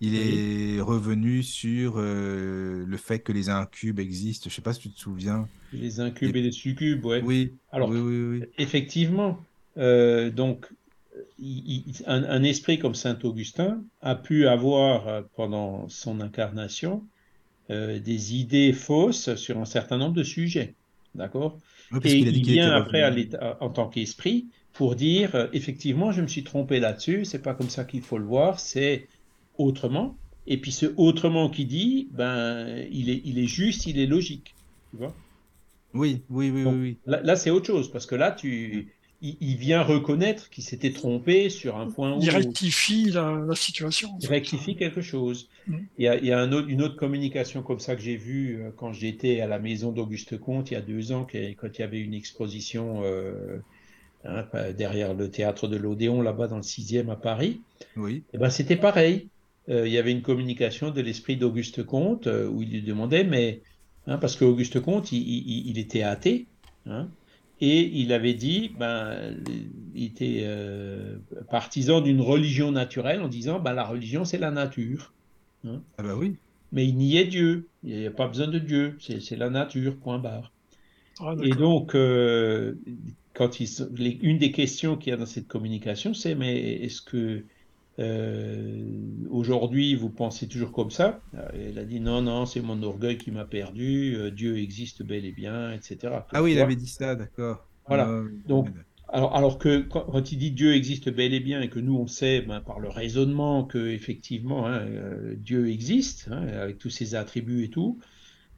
il 0.00 0.16
est 0.16 0.80
revenu 0.80 1.42
sur 1.42 1.94
euh, 1.96 2.84
le 2.86 2.96
fait 2.96 3.20
que 3.20 3.32
les 3.32 3.48
incubes 3.48 3.98
existent. 3.98 4.48
Je 4.50 4.54
sais 4.54 4.62
pas 4.62 4.72
si 4.72 4.80
tu 4.80 4.90
te 4.90 5.00
souviens. 5.00 5.48
Les 5.72 6.00
incubes 6.00 6.36
et, 6.36 6.42
les 6.42 6.52
succubes, 6.52 7.04
ouais. 7.04 7.22
Oui. 7.24 7.54
Alors, 7.72 7.88
oui, 7.90 8.00
oui, 8.00 8.44
effectivement, 8.58 9.38
donc, 9.76 10.66
un, 12.06 12.24
un, 12.24 12.42
esprit 12.42 12.78
comme 12.78 12.94
Saint-Augustin 12.94 13.82
a 14.02 14.14
pu 14.14 14.46
avoir 14.46 15.24
pendant 15.34 15.88
son 15.88 16.20
incarnation 16.20 17.04
euh, 17.70 18.00
des 18.00 18.34
idées 18.34 18.72
fausses 18.72 19.36
sur 19.36 19.58
un 19.58 19.64
certain 19.64 19.96
nombre 19.96 20.14
de 20.14 20.24
sujets. 20.24 20.74
D'accord? 21.14 21.56
Et 22.04 22.18
il, 22.18 22.44
vient 22.44 22.72
après 22.72 23.02
en 23.60 23.68
tant 23.68 23.88
qu'esprit 23.88 24.46
pour 24.72 24.94
dire 24.94 25.34
euh, 25.34 25.46
effectivement, 25.52 26.12
je 26.12 26.22
me 26.22 26.28
suis 26.28 26.44
trompé 26.44 26.80
là-dessus, 26.80 27.24
c'est 27.24 27.42
pas 27.42 27.54
comme 27.54 27.68
ça 27.68 27.84
qu'il 27.84 28.02
faut 28.02 28.18
le 28.18 28.24
voir, 28.24 28.60
c'est 28.60 29.08
autrement. 29.58 30.16
Et 30.46 30.56
puis 30.56 30.72
ce 30.72 30.86
autrement 30.96 31.50
qui 31.50 31.64
dit, 31.64 32.08
ben, 32.12 32.86
il 32.90 33.10
est, 33.10 33.20
il 33.24 33.38
est 33.38 33.46
juste, 33.46 33.86
il 33.86 33.98
est 33.98 34.06
logique. 34.06 34.54
Tu 34.90 34.98
vois? 34.98 35.14
Oui, 35.92 36.22
oui, 36.30 36.50
oui, 36.50 36.64
oui. 36.64 36.98
Là, 37.06 37.20
là 37.22 37.36
c'est 37.36 37.50
autre 37.50 37.66
chose, 37.66 37.90
parce 37.90 38.06
que 38.06 38.14
là, 38.14 38.30
tu, 38.30 38.92
il, 39.22 39.56
vient 39.56 39.82
reconnaître 39.82 40.48
qu'il 40.48 40.64
s'était 40.64 40.92
trompé 40.92 41.50
sur 41.50 41.76
un 41.76 41.90
point. 41.90 42.18
Il 42.20 42.30
rectifie 42.30 43.10
la, 43.10 43.54
situation. 43.54 44.10
Il 44.20 44.28
rectifie 44.28 44.76
quelque 44.76 45.02
chose. 45.02 45.48
Mm. 45.66 45.76
Il 45.98 46.04
y 46.04 46.32
a, 46.32 46.44
une 46.44 46.82
autre 46.82 46.96
communication 46.96 47.62
comme 47.62 47.80
ça 47.80 47.96
que 47.96 48.02
j'ai 48.02 48.16
vue 48.16 48.60
euh, 48.60 48.70
quand 48.74 48.92
j'étais 48.92 49.40
à 49.40 49.46
la 49.46 49.58
maison 49.58 49.92
d'Auguste 49.92 50.38
Comte 50.38 50.70
il 50.70 50.74
y 50.74 50.76
a 50.76 50.80
deux 50.80 51.12
ans, 51.12 51.26
quand 51.30 51.68
il 51.78 51.80
y 51.80 51.84
avait 51.84 52.00
une 52.00 52.14
exposition 52.14 53.02
euh, 53.04 53.58
hein, 54.24 54.46
derrière 54.76 55.12
le 55.12 55.30
théâtre 55.30 55.68
de 55.68 55.76
l'Odéon, 55.76 56.22
là-bas 56.22 56.48
dans 56.48 56.56
le 56.56 56.62
6e 56.62 57.10
à 57.10 57.16
Paris. 57.16 57.60
Oui. 57.96 58.14
Et 58.14 58.22
eh 58.34 58.38
ben, 58.38 58.48
C'était 58.48 58.76
pareil. 58.76 59.28
Euh, 59.68 59.86
il 59.86 59.92
y 59.92 59.98
avait 59.98 60.12
une 60.12 60.22
communication 60.22 60.90
de 60.90 61.00
l'esprit 61.02 61.36
d'Auguste 61.36 61.84
Comte 61.84 62.26
où 62.26 62.62
il 62.62 62.70
lui 62.70 62.82
demandait, 62.82 63.24
mais. 63.24 63.60
Hein, 64.06 64.16
parce 64.16 64.34
qu'Auguste 64.34 64.80
Comte, 64.80 65.12
il, 65.12 65.68
il, 65.68 65.78
était 65.78 66.02
athée. 66.02 66.46
Hein, 66.86 67.08
et 67.60 67.80
il 68.00 68.12
avait 68.12 68.34
dit, 68.34 68.72
ben, 68.78 69.36
il 69.94 70.04
était 70.04 70.42
euh, 70.44 71.16
partisan 71.50 72.00
d'une 72.00 72.20
religion 72.20 72.72
naturelle 72.72 73.20
en 73.20 73.28
disant, 73.28 73.60
ben, 73.60 73.74
la 73.74 73.84
religion 73.84 74.24
c'est 74.24 74.38
la 74.38 74.50
nature. 74.50 75.12
Hein. 75.66 75.82
Ah 75.98 76.02
ben 76.02 76.14
oui. 76.14 76.36
Mais 76.72 76.86
il 76.86 76.96
niait 76.96 77.24
Dieu. 77.24 77.68
Il 77.82 77.98
n'y 77.98 78.06
a 78.06 78.10
pas 78.10 78.28
besoin 78.28 78.46
de 78.46 78.58
Dieu. 78.58 78.96
C'est 79.00 79.36
la 79.36 79.50
nature. 79.50 79.96
Point 79.96 80.18
barre. 80.18 80.52
Ah, 81.20 81.34
et 81.42 81.50
donc, 81.50 81.94
euh, 81.94 82.74
quand 83.34 83.60
il, 83.60 83.68
une 84.22 84.38
des 84.38 84.52
questions 84.52 84.96
qu'il 84.96 85.10
y 85.10 85.12
a 85.12 85.16
dans 85.16 85.26
cette 85.26 85.48
communication, 85.48 86.14
c'est 86.14 86.34
mais 86.34 86.58
est-ce 86.82 87.02
que 87.02 87.44
euh, 88.00 88.82
aujourd'hui, 89.30 89.94
vous 89.94 90.08
pensez 90.08 90.48
toujours 90.48 90.72
comme 90.72 90.90
ça 90.90 91.20
Elle 91.52 91.78
a 91.78 91.84
dit 91.84 92.00
non, 92.00 92.22
non, 92.22 92.46
c'est 92.46 92.60
mon 92.60 92.82
orgueil 92.82 93.18
qui 93.18 93.30
m'a 93.30 93.44
perdu, 93.44 94.16
euh, 94.16 94.30
Dieu 94.30 94.58
existe 94.58 95.02
bel 95.02 95.24
et 95.24 95.32
bien, 95.32 95.72
etc. 95.72 96.14
Ah 96.32 96.42
oui, 96.42 96.52
il 96.52 96.60
avait 96.60 96.76
dit 96.76 96.88
ça, 96.88 97.14
d'accord. 97.14 97.66
Voilà. 97.86 98.08
Ah 98.08 98.22
Donc, 98.46 98.68
alors, 99.08 99.36
alors 99.36 99.58
que 99.58 99.80
quand, 99.80 100.32
il 100.32 100.38
dit 100.38 100.52
Dieu 100.52 100.74
existe 100.74 101.10
bel 101.10 101.34
et 101.34 101.40
bien 101.40 101.60
et 101.60 101.68
que 101.68 101.80
nous 101.80 101.96
on 101.96 102.06
sait 102.06 102.42
ben, 102.42 102.60
par 102.60 102.78
le 102.78 102.88
raisonnement 102.88 103.64
que 103.64 103.88
effectivement 103.88 104.68
hein, 104.68 104.78
euh, 104.82 105.34
Dieu 105.36 105.68
existe 105.68 106.28
hein, 106.30 106.46
avec 106.46 106.78
tous 106.78 106.90
ses 106.90 107.16
attributs 107.16 107.64
et 107.64 107.70
tout, 107.70 107.98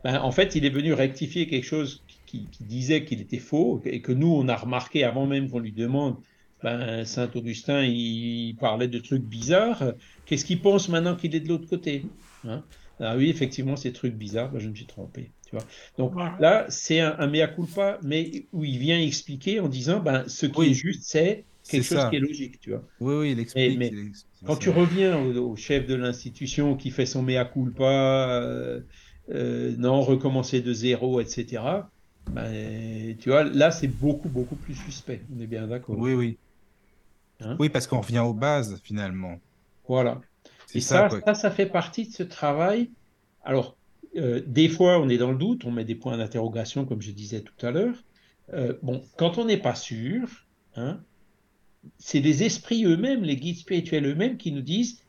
ben, 0.05 0.21
en 0.21 0.31
fait 0.31 0.55
il 0.55 0.67
est 0.67 0.71
venu 0.71 0.93
rectifier 0.93 1.47
quelque 1.47 1.65
chose 1.65 2.03
qui 2.27 2.49
disait 2.61 3.05
qu'il 3.07 3.23
était 3.23 3.39
faux 3.39 3.81
et 3.87 4.03
que 4.03 4.13
nous 4.13 4.31
on 4.31 4.47
a 4.49 4.57
remarqué 4.57 5.05
avant 5.05 5.27
même 5.27 5.49
qu'on 5.49 5.59
lui 5.59 5.73
demande 5.73 6.17
ben, 6.63 7.05
Saint 7.05 7.31
Augustin, 7.35 7.83
il 7.83 8.57
parlait 8.61 8.89
de 8.89 8.99
trucs 8.99 9.23
bizarres. 9.23 9.95
Qu'est-ce 10.27 10.45
qu'il 10.45 10.61
pense 10.61 10.89
maintenant 10.89 11.17
qu'il 11.17 11.35
est 11.35 11.41
de 11.41 11.49
l'autre 11.49 11.69
côté 11.69 12.05
hein? 12.47 12.63
Ah 13.01 13.17
oui, 13.17 13.29
effectivement, 13.29 13.77
ces 13.77 13.93
trucs 13.93 14.15
bizarres, 14.15 14.51
ben, 14.53 14.61
je 14.61 14.69
me 14.69 14.75
suis 14.75 14.87
trompé. 14.87 15.31
Tu 15.49 15.57
vois 15.57 15.65
Donc 15.99 16.15
là, 16.41 16.67
c'est 16.69 17.01
un, 17.01 17.27
mea 17.27 17.49
culpa, 17.49 17.99
mais 18.03 18.47
où 18.53 18.65
il 18.65 18.79
vient 18.79 19.01
expliquer 19.01 19.61
en 19.61 19.69
disant 19.69 20.01
ben, 20.01 20.25
ce 20.29 20.47
qui 20.47 20.63
est 20.63 20.75
juste, 20.75 21.03
c'est 21.05 21.45
quelque 21.69 21.85
chose 21.85 22.09
qui 22.11 22.17
est 22.17 22.21
logique. 22.21 22.61
Tu 22.61 22.71
vois 22.71 22.85
oui, 23.01 23.15
oui, 23.15 23.33
il 23.33 23.41
explique. 23.41 23.79
Mais, 23.79 23.93
quand 24.47 24.57
tu 24.57 24.71
reviens 24.71 25.19
au, 25.19 25.57
chef 25.57 25.87
de 25.87 25.95
l'institution 25.95 26.77
qui 26.77 26.91
fait 26.91 27.07
son 27.07 27.23
mea 27.23 27.45
culpa, 27.45 27.85
euh, 27.85 28.81
euh, 29.31 29.75
non, 29.79 30.03
recommencer 30.03 30.61
de 30.61 30.73
zéro, 30.73 31.21
etc. 31.21 31.63
Ben, 32.31 33.17
tu 33.19 33.31
vois, 33.31 33.45
là, 33.45 33.71
c'est 33.71 33.89
beaucoup, 33.89 34.29
beaucoup 34.29 34.57
plus 34.57 34.75
suspect. 34.75 35.23
On 35.37 35.41
est 35.41 35.47
bien 35.47 35.67
d'accord. 35.67 35.99
Oui, 35.99 36.15
oui. 36.15 36.39
Hein 37.45 37.57
oui, 37.59 37.69
parce 37.69 37.87
qu'on 37.87 38.01
revient 38.01 38.21
aux 38.21 38.35
bases, 38.35 38.81
finalement. 38.83 39.39
Voilà. 39.89 40.21
Et 40.75 40.81
ça, 40.81 41.09
ça, 41.25 41.35
ça, 41.35 41.51
fait 41.51 41.67
partie 41.67 42.07
de 42.09 42.13
ce 42.13 42.23
travail. 42.23 42.91
Alors, 43.45 43.77
euh, 44.17 44.43
des 44.47 44.69
fois, 44.69 44.99
on 45.01 45.09
est 45.09 45.19
dans 45.19 45.31
le 45.31 45.39
doute, 45.39 45.65
on 45.65 45.71
met 45.71 45.85
des 45.85 45.95
points 45.95 46.17
d'interrogation, 46.17 46.85
comme 46.85 47.03
je 47.03 47.11
disais 47.11 47.41
tout 47.41 47.67
à 47.67 47.71
l'heure. 47.71 47.95
Euh, 48.53 48.75
bon, 48.83 49.03
quand 49.17 49.39
on 49.39 49.45
n'est 49.45 49.59
pas 49.59 49.75
sûr, 49.75 50.29
hein, 50.77 51.01
c'est 51.99 52.21
les 52.21 52.43
esprits 52.43 52.85
eux-mêmes, 52.85 53.23
les 53.23 53.37
guides 53.37 53.59
spirituels 53.59 54.07
eux-mêmes 54.07 54.37
qui 54.37 54.53
nous 54.53 54.63
disent 54.63 55.03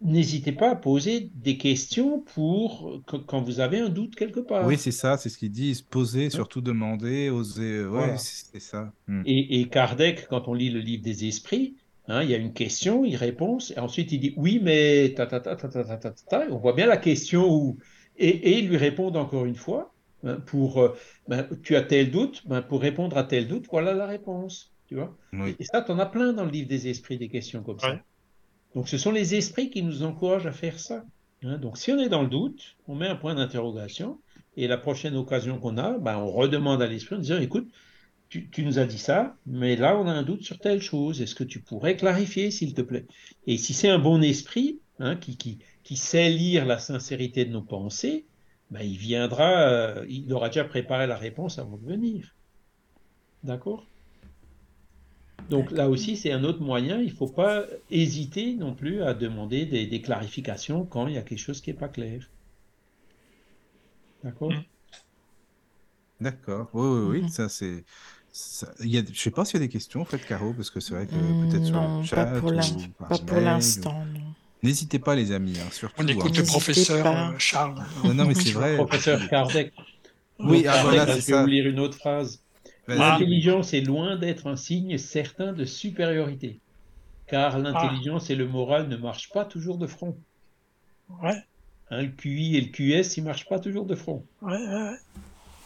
n'hésitez 0.00 0.52
pas 0.52 0.70
à 0.70 0.76
poser 0.76 1.30
des 1.34 1.56
questions 1.56 2.20
pour 2.20 3.02
quand 3.06 3.42
vous 3.42 3.60
avez 3.60 3.80
un 3.80 3.88
doute 3.88 4.14
quelque 4.14 4.40
part. 4.40 4.66
Oui, 4.66 4.76
c'est 4.78 4.92
ça, 4.92 5.16
c'est 5.16 5.28
ce 5.28 5.38
qu'ils 5.38 5.50
disent. 5.50 5.82
Poser, 5.82 6.30
surtout 6.30 6.60
demander, 6.60 7.30
oser. 7.30 7.84
Oui, 7.84 8.02
c'est 8.16 8.60
ça. 8.60 8.92
Hmm. 9.06 9.22
Et, 9.26 9.66
Kardec, 9.68 10.26
quand 10.28 10.48
on 10.48 10.54
lit 10.54 10.70
le 10.70 10.80
livre 10.80 11.02
des 11.02 11.26
esprits, 11.26 11.76
hein, 12.08 12.22
il 12.22 12.30
y 12.30 12.34
a 12.34 12.38
une 12.38 12.52
question, 12.52 13.04
il 13.04 13.16
répond, 13.16 13.58
et 13.74 13.78
ensuite 13.78 14.12
il 14.12 14.20
dit 14.20 14.34
oui, 14.36 14.60
mais 14.62 15.14
ta 15.16 15.26
ta 15.26 15.40
ta 15.40 15.56
ta 15.56 15.68
ta 15.68 15.96
ta 15.96 16.10
ta. 16.10 16.46
On 16.50 16.58
voit 16.58 16.74
bien 16.74 16.86
la 16.86 16.98
question 16.98 17.50
où 17.50 17.78
et, 18.16 18.28
et 18.28 18.58
ils 18.58 18.68
lui 18.68 18.76
répondent 18.76 19.16
encore 19.16 19.44
une 19.44 19.56
fois 19.56 19.92
hein, 20.24 20.36
pour 20.46 20.80
euh, 20.80 20.96
ben, 21.28 21.48
tu 21.62 21.76
as 21.76 21.82
tel 21.82 22.10
doute, 22.10 22.42
ben, 22.46 22.62
pour 22.62 22.80
répondre 22.80 23.16
à 23.16 23.24
tel 23.24 23.48
doute, 23.48 23.66
voilà 23.70 23.94
la 23.94 24.06
réponse. 24.06 24.72
Tu 24.86 24.96
vois 24.96 25.16
Et 25.58 25.64
ça, 25.64 25.80
tu 25.80 25.92
en 25.92 25.98
as 25.98 26.06
plein 26.06 26.34
dans 26.34 26.44
le 26.44 26.50
livre 26.50 26.68
des 26.68 26.88
esprits, 26.88 27.16
des 27.16 27.28
questions 27.28 27.62
comme 27.62 27.78
ça. 27.80 28.00
Donc 28.74 28.88
ce 28.88 28.98
sont 28.98 29.12
les 29.12 29.34
esprits 29.34 29.70
qui 29.70 29.82
nous 29.82 30.02
encouragent 30.02 30.46
à 30.46 30.52
faire 30.52 30.78
ça. 30.78 31.04
Hein. 31.42 31.58
Donc 31.58 31.78
si 31.78 31.92
on 31.92 31.98
est 31.98 32.08
dans 32.08 32.22
le 32.22 32.28
doute, 32.28 32.76
on 32.88 32.94
met 32.94 33.06
un 33.06 33.16
point 33.16 33.34
d'interrogation 33.34 34.18
et 34.56 34.66
la 34.66 34.78
prochaine 34.78 35.16
occasion 35.16 35.58
qu'on 35.58 35.78
a, 35.78 35.98
ben, 35.98 36.16
on 36.18 36.30
redemande 36.30 36.82
à 36.82 36.86
l'esprit 36.86 37.16
en 37.16 37.20
disant 37.20 37.38
écoute, 37.38 37.68
tu, 38.28 38.64
nous 38.64 38.80
as 38.80 38.84
dit 38.84 38.98
ça, 38.98 39.36
mais 39.46 39.76
là 39.76 39.96
on 39.96 40.08
a 40.08 40.12
un 40.12 40.24
doute 40.24 40.42
sur 40.42 40.58
telle 40.58 40.82
chose. 40.82 41.22
Est-ce 41.22 41.36
que 41.36 41.44
tu 41.44 41.60
pourrais 41.60 41.96
clarifier, 41.96 42.50
s'il 42.50 42.74
te 42.74 42.82
plaît? 42.82 43.06
Et 43.46 43.58
si 43.58 43.74
c'est 43.74 43.88
un 43.88 44.00
bon 44.00 44.22
esprit 44.22 44.80
hein, 44.98 45.14
qui, 45.14 45.36
qui, 45.36 45.58
qui, 45.84 45.96
sait 45.96 46.30
lire 46.30 46.66
la 46.66 46.78
sincérité 46.78 47.44
de 47.44 47.52
nos 47.52 47.62
pensées, 47.62 48.24
ben, 48.72 48.80
il 48.80 48.96
viendra, 48.96 49.68
euh, 49.68 50.06
il 50.08 50.32
aura 50.32 50.48
déjà 50.48 50.64
préparé 50.64 51.06
la 51.06 51.16
réponse 51.16 51.60
avant 51.60 51.76
de 51.76 51.86
venir. 51.86 52.34
D'accord? 53.44 53.86
Donc 55.50 55.70
là 55.70 55.88
aussi, 55.88 56.16
c'est 56.16 56.32
un 56.32 56.44
autre 56.44 56.60
moyen. 56.60 57.00
Il 57.00 57.10
ne 57.10 57.16
faut 57.16 57.28
pas 57.28 57.64
hésiter 57.90 58.54
non 58.54 58.74
plus 58.74 59.02
à 59.02 59.14
demander 59.14 59.66
des, 59.66 60.00
clarifications 60.00 60.84
quand 60.84 61.06
il 61.06 61.14
y 61.14 61.18
a 61.18 61.22
quelque 61.22 61.38
chose 61.38 61.60
qui 61.60 61.70
n'est 61.70 61.76
pas 61.76 61.88
clair. 61.88 62.30
D'accord? 64.22 64.52
Mm. 64.52 64.64
D'accord. 66.20 66.70
Oui, 66.72 66.86
oui, 66.86 67.06
oui. 67.06 67.26
Mm-hmm. 67.26 67.28
Ça, 67.28 67.48
c'est. 67.48 67.84
Je 68.80 68.98
ne 68.98 69.14
sais 69.14 69.30
pas 69.30 69.44
s'il 69.44 69.60
y 69.60 69.62
a 69.62 69.66
des 69.66 69.72
questions, 69.72 70.00
en 70.00 70.04
fait, 70.04 70.18
Caro, 70.18 70.52
parce 70.54 70.70
que 70.70 70.80
c'est 70.80 70.94
vrai 70.94 71.06
que 71.06 71.12
peut-être 71.12 71.66
sur 71.66 71.80
le 71.80 72.02
chat. 72.04 72.26
Pas 72.26 73.18
pour 73.18 73.40
l'instant, 73.40 74.04
N'hésitez 74.64 74.98
pas, 74.98 75.14
les 75.14 75.30
amis, 75.30 75.58
hein, 75.60 75.68
surtout. 75.70 75.94
On 75.98 76.08
écoute 76.08 76.32
hein. 76.34 76.40
le 76.40 76.46
professeur 76.46 77.06
euh, 77.06 77.34
Charles. 77.38 77.84
Non, 78.02 78.14
non, 78.14 78.24
mais 78.24 78.34
c'est 78.34 78.50
vrai. 78.52 78.76
Professeur 78.76 79.28
Kardec. 79.28 79.74
Oui, 80.38 80.64
ah, 80.66 80.82
voilà, 80.82 81.06
c'est 81.06 81.20
ça. 81.20 81.32
Je 81.32 81.36
vais 81.36 81.42
vous 81.42 81.48
lire 81.48 81.66
une 81.66 81.80
autre 81.80 81.98
phrase. 81.98 82.40
L'intelligence 82.86 83.72
est 83.72 83.80
loin 83.80 84.16
d'être 84.16 84.46
un 84.46 84.56
signe 84.56 84.98
certain 84.98 85.52
de 85.52 85.64
supériorité, 85.64 86.60
car 87.26 87.58
l'intelligence 87.58 88.30
et 88.30 88.34
le 88.34 88.46
moral 88.46 88.88
ne 88.88 88.96
marchent 88.96 89.30
pas 89.30 89.44
toujours 89.44 89.78
de 89.78 89.86
front. 89.86 90.16
Ouais. 91.22 91.42
Hein, 91.90 92.02
le 92.02 92.08
QI 92.08 92.56
et 92.56 92.60
le 92.60 92.68
QS, 92.68 93.16
ils 93.16 93.20
ne 93.20 93.26
marchent 93.26 93.48
pas 93.48 93.58
toujours 93.58 93.86
de 93.86 93.94
front. 93.94 94.24
Ouais, 94.42 94.52
ouais. 94.52 94.96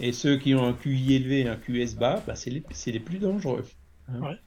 Et 0.01 0.13
ceux 0.13 0.37
qui 0.37 0.55
ont 0.55 0.65
un 0.65 0.73
QI 0.73 1.15
élevé 1.15 1.41
et 1.41 1.49
un 1.49 1.57
QS 1.57 1.97
bas, 1.97 2.23
bah, 2.27 2.37
c'est 2.37 2.51
les, 2.51 2.63
les, 2.87 3.01
plus 3.01 3.19
dangereux. 3.19 3.65
Hein. 4.09 4.21
Ouais. 4.21 4.39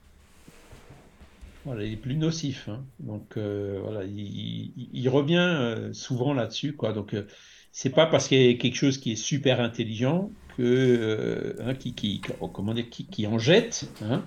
Voilà, 1.64 1.82
les 1.82 1.96
plus 1.96 2.16
nocifs. 2.16 2.68
Hein. 2.68 2.84
Donc 3.00 3.36
euh, 3.36 3.80
voilà, 3.82 4.04
il, 4.04 4.72
il, 4.92 5.08
revient 5.08 5.36
euh, 5.36 5.92
souvent 5.92 6.32
là-dessus. 6.32 6.74
quoi. 6.74 6.92
Donc 6.92 7.14
euh, 7.14 7.26
c'est 7.70 7.90
pas 7.90 8.06
parce 8.06 8.28
qu'il 8.28 8.42
y 8.42 8.48
a 8.48 8.54
quelque 8.54 8.76
chose 8.76 8.98
qui 8.98 9.12
est 9.12 9.16
super 9.16 9.60
intelligent 9.60 10.30
que, 10.56 10.62
euh, 10.62 11.54
hein, 11.60 11.74
qui, 11.74 11.94
qui, 11.94 12.20
comment 12.52 12.74
dire, 12.74 12.88
qui, 12.90 13.06
qui 13.06 13.26
en 13.26 13.38
jette. 13.38 13.90
Hein. 14.02 14.24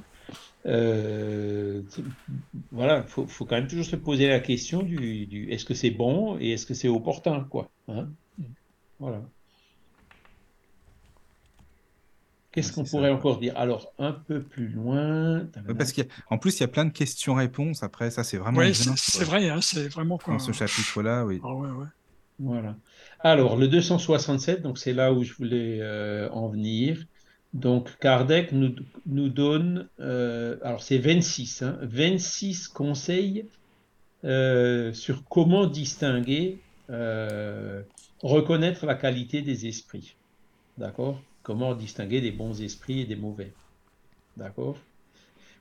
Euh, 0.65 1.81
voilà, 2.71 3.03
il 3.05 3.09
faut, 3.09 3.27
faut, 3.27 3.45
quand 3.45 3.55
même 3.55 3.67
toujours 3.67 3.85
se 3.85 3.95
poser 3.95 4.27
la 4.27 4.39
question 4.39 4.81
du, 4.81 5.27
du 5.27 5.49
est-ce 5.51 5.65
que 5.65 5.75
c'est 5.75 5.91
bon 5.91 6.37
et 6.39 6.53
est-ce 6.53 6.65
que 6.65 6.73
c'est 6.73 6.87
opportun, 6.87 7.45
quoi. 7.49 7.69
Hein. 7.87 8.07
Voilà. 8.99 9.21
Qu'est-ce 12.51 12.71
qu'on 12.71 12.85
pourrait 12.85 13.11
encore 13.11 13.37
dire? 13.37 13.53
Alors, 13.57 13.91
un 13.99 14.13
peu 14.13 14.41
plus 14.41 14.69
loin. 14.69 15.45
Parce 15.77 15.91
qu'en 15.91 16.37
plus, 16.37 16.57
il 16.57 16.61
y 16.61 16.63
a 16.63 16.69
plein 16.69 16.85
de 16.85 16.93
questions-réponses 16.93 17.83
après. 17.83 18.09
Ça, 18.11 18.23
c'est 18.23 18.37
vraiment. 18.37 18.59
Oui, 18.59 18.73
c'est 18.73 19.25
vrai, 19.25 19.49
hein, 19.49 19.59
c'est 19.61 19.89
vraiment 19.89 20.17
quoi. 20.17 20.35
Dans 20.35 20.39
ce 20.39 20.53
chapitre-là, 20.53 21.25
oui. 21.25 21.41
Ah, 21.43 21.53
ouais, 21.53 21.69
ouais. 21.69 21.87
Voilà. 22.39 22.77
Alors, 23.19 23.57
le 23.57 23.67
267, 23.67 24.61
donc 24.61 24.77
c'est 24.77 24.93
là 24.93 25.13
où 25.13 25.23
je 25.23 25.33
voulais 25.33 25.79
euh, 25.81 26.29
en 26.31 26.47
venir. 26.49 27.03
Donc, 27.53 27.97
Kardec 27.99 28.51
nous, 28.51 28.75
nous 29.05 29.29
donne, 29.29 29.89
euh, 29.99 30.57
alors 30.61 30.83
c'est 30.83 30.97
26, 30.97 31.63
26 31.81 32.67
hein, 32.67 32.71
conseils 32.75 33.49
euh, 34.25 34.93
sur 34.93 35.23
comment 35.25 35.65
distinguer, 35.65 36.59
reconnaître 38.21 38.85
la 38.85 38.95
qualité 38.95 39.41
des 39.41 39.67
esprits. 39.67 40.17
D'accord? 40.77 41.21
Comment 41.43 41.75
distinguer 41.75 42.21
des 42.21 42.31
bons 42.31 42.61
esprits 42.61 43.01
et 43.01 43.05
des 43.05 43.15
mauvais. 43.15 43.53
D'accord? 44.35 44.77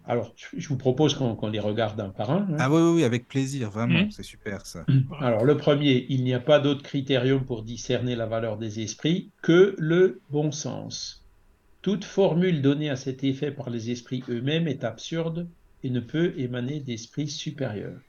Alors, 0.07 0.35
je 0.37 0.69
vous 0.69 0.77
propose 0.77 1.15
qu'on 1.15 1.49
les 1.49 1.61
regarde 1.61 1.99
un 1.99 2.11
par 2.11 2.31
un. 2.31 2.47
Hein. 2.51 2.57
Ah 2.59 2.71
oui, 2.71 2.97
oui, 2.97 3.05
avec 3.05 3.27
plaisir, 3.27 3.71
vraiment, 3.71 4.05
mmh. 4.05 4.11
c'est 4.11 4.23
super 4.23 4.67
ça. 4.67 4.85
Mmh. 4.87 5.01
Alors, 5.19 5.45
le 5.45 5.57
premier, 5.57 6.05
il 6.11 6.25
n'y 6.25 6.35
a 6.35 6.41
pas 6.41 6.61
d'autre 6.61 6.83
critérium 6.83 7.45
pour 7.45 7.63
discerner 7.63 8.15
la 8.15 8.27
valeur 8.27 8.59
des 8.59 8.81
esprits 8.81 9.31
que 9.41 9.75
le 9.79 10.21
bon 10.29 10.53
sens. 10.53 11.25
Toute 11.81 12.05
formule 12.05 12.61
donnée 12.61 12.91
à 12.91 12.97
cet 12.97 13.25
effet 13.25 13.51
par 13.51 13.71
les 13.71 13.91
esprits 13.91 14.23
eux-mêmes 14.29 14.69
est 14.69 14.85
absurde 14.85 15.49
et 15.83 15.89
ne 15.89 16.01
peut 16.01 16.35
émaner 16.37 16.81
d'esprits 16.81 17.29
supérieurs. 17.29 18.01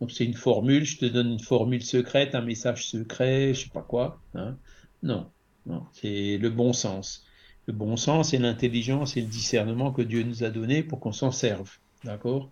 Donc, 0.00 0.12
c'est 0.12 0.24
une 0.24 0.34
formule, 0.34 0.84
je 0.84 0.98
te 0.98 1.06
donne 1.06 1.32
une 1.32 1.40
formule 1.40 1.82
secrète, 1.82 2.36
un 2.36 2.42
message 2.42 2.86
secret, 2.86 3.52
je 3.52 3.64
sais 3.64 3.70
pas 3.70 3.82
quoi. 3.82 4.20
Hein. 4.36 4.56
Non, 5.02 5.28
non, 5.66 5.84
c'est 5.92 6.38
le 6.38 6.50
bon 6.50 6.72
sens 6.72 7.24
le 7.68 7.74
bon 7.74 7.96
sens 7.96 8.32
et 8.32 8.38
l'intelligence 8.38 9.16
et 9.18 9.20
le 9.20 9.26
discernement 9.26 9.92
que 9.92 10.00
Dieu 10.00 10.22
nous 10.22 10.42
a 10.42 10.48
donné 10.48 10.82
pour 10.82 11.00
qu'on 11.00 11.12
s'en 11.12 11.30
serve. 11.30 11.70
D'accord? 12.02 12.48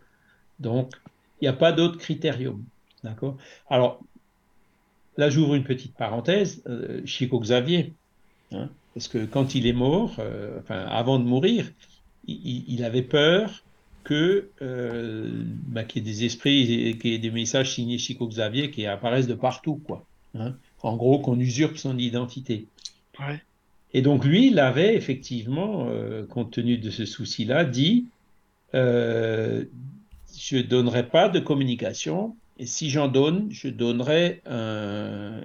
Donc, 0.61 0.93
il 1.41 1.45
n'y 1.45 1.49
a 1.49 1.55
pas 1.55 1.73
d'autre 1.73 1.97
critérium. 1.97 2.63
D'accord? 3.03 3.39
Alors, 3.71 4.01
là, 5.17 5.31
j'ouvre 5.31 5.55
une 5.55 5.65
petite 5.65 5.95
parenthèse. 5.95 6.63
Euh, 6.67 7.01
Chico 7.07 7.41
Xavier, 7.41 7.95
hein, 8.53 8.69
parce 8.93 9.09
que 9.09 9.25
quand 9.25 9.55
il 9.55 9.67
est 9.67 9.73
mort, 9.73 10.17
euh, 10.19 10.61
enfin, 10.61 10.81
avant 10.81 11.19
de 11.19 11.25
mourir, 11.25 11.73
il, 12.29 12.85
avait 12.85 13.03
peur 13.03 13.63
que 14.05 14.51
euh, 14.61 15.31
bah, 15.69 15.85
qu'il 15.85 16.07
y 16.07 16.11
ait 16.11 16.13
des 16.13 16.25
esprits, 16.25 16.99
qu'il 17.01 17.11
y 17.11 17.15
ait 17.15 17.19
des 17.19 17.31
messages 17.31 17.75
signés 17.75 17.99
Chico 17.99 18.27
Xavier 18.27 18.71
qui 18.71 18.85
apparaissent 18.85 19.29
de 19.29 19.35
partout, 19.35 19.81
quoi. 19.87 20.05
Hein. 20.39 20.57
en 20.83 20.97
gros, 20.97 21.21
qu'on 21.21 21.39
usurpe 21.41 21.79
son 21.79 21.97
identité. 21.97 22.67
Et 23.97 24.03
donc 24.03 24.27
lui, 24.27 24.49
il 24.49 24.59
avait 24.59 24.95
effectivement, 24.95 25.87
euh, 25.89 26.27
compte 26.27 26.51
tenu 26.51 26.77
de 26.77 26.91
ce 26.91 27.07
souci-là, 27.07 27.65
dit, 27.65 28.05
euh, 28.75 29.65
je 30.39 30.59
ne 30.59 30.63
donnerai 30.63 31.09
pas 31.09 31.31
de 31.31 31.41
communication, 31.41 32.37
et 32.59 32.67
si 32.67 32.91
j'en 32.91 33.09
donne, 33.09 33.49
je 33.51 33.69
donnerai 33.69 34.43
un, 34.45 35.41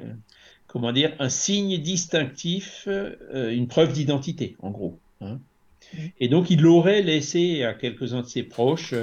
comment 0.68 0.92
dire, 0.92 1.14
un 1.20 1.30
signe 1.30 1.78
distinctif, 1.78 2.90
euh, 2.90 3.56
une 3.56 3.70
preuve 3.70 3.94
d'identité, 3.94 4.58
en 4.62 4.72
gros. 4.72 5.00
Hein. 5.22 5.40
Et 6.20 6.28
donc 6.28 6.50
il 6.50 6.66
aurait 6.66 7.04
laissé 7.04 7.64
à 7.64 7.74
quelques-uns 7.74 8.20
de 8.20 8.28
ses 8.28 8.44
proches, 8.44 8.94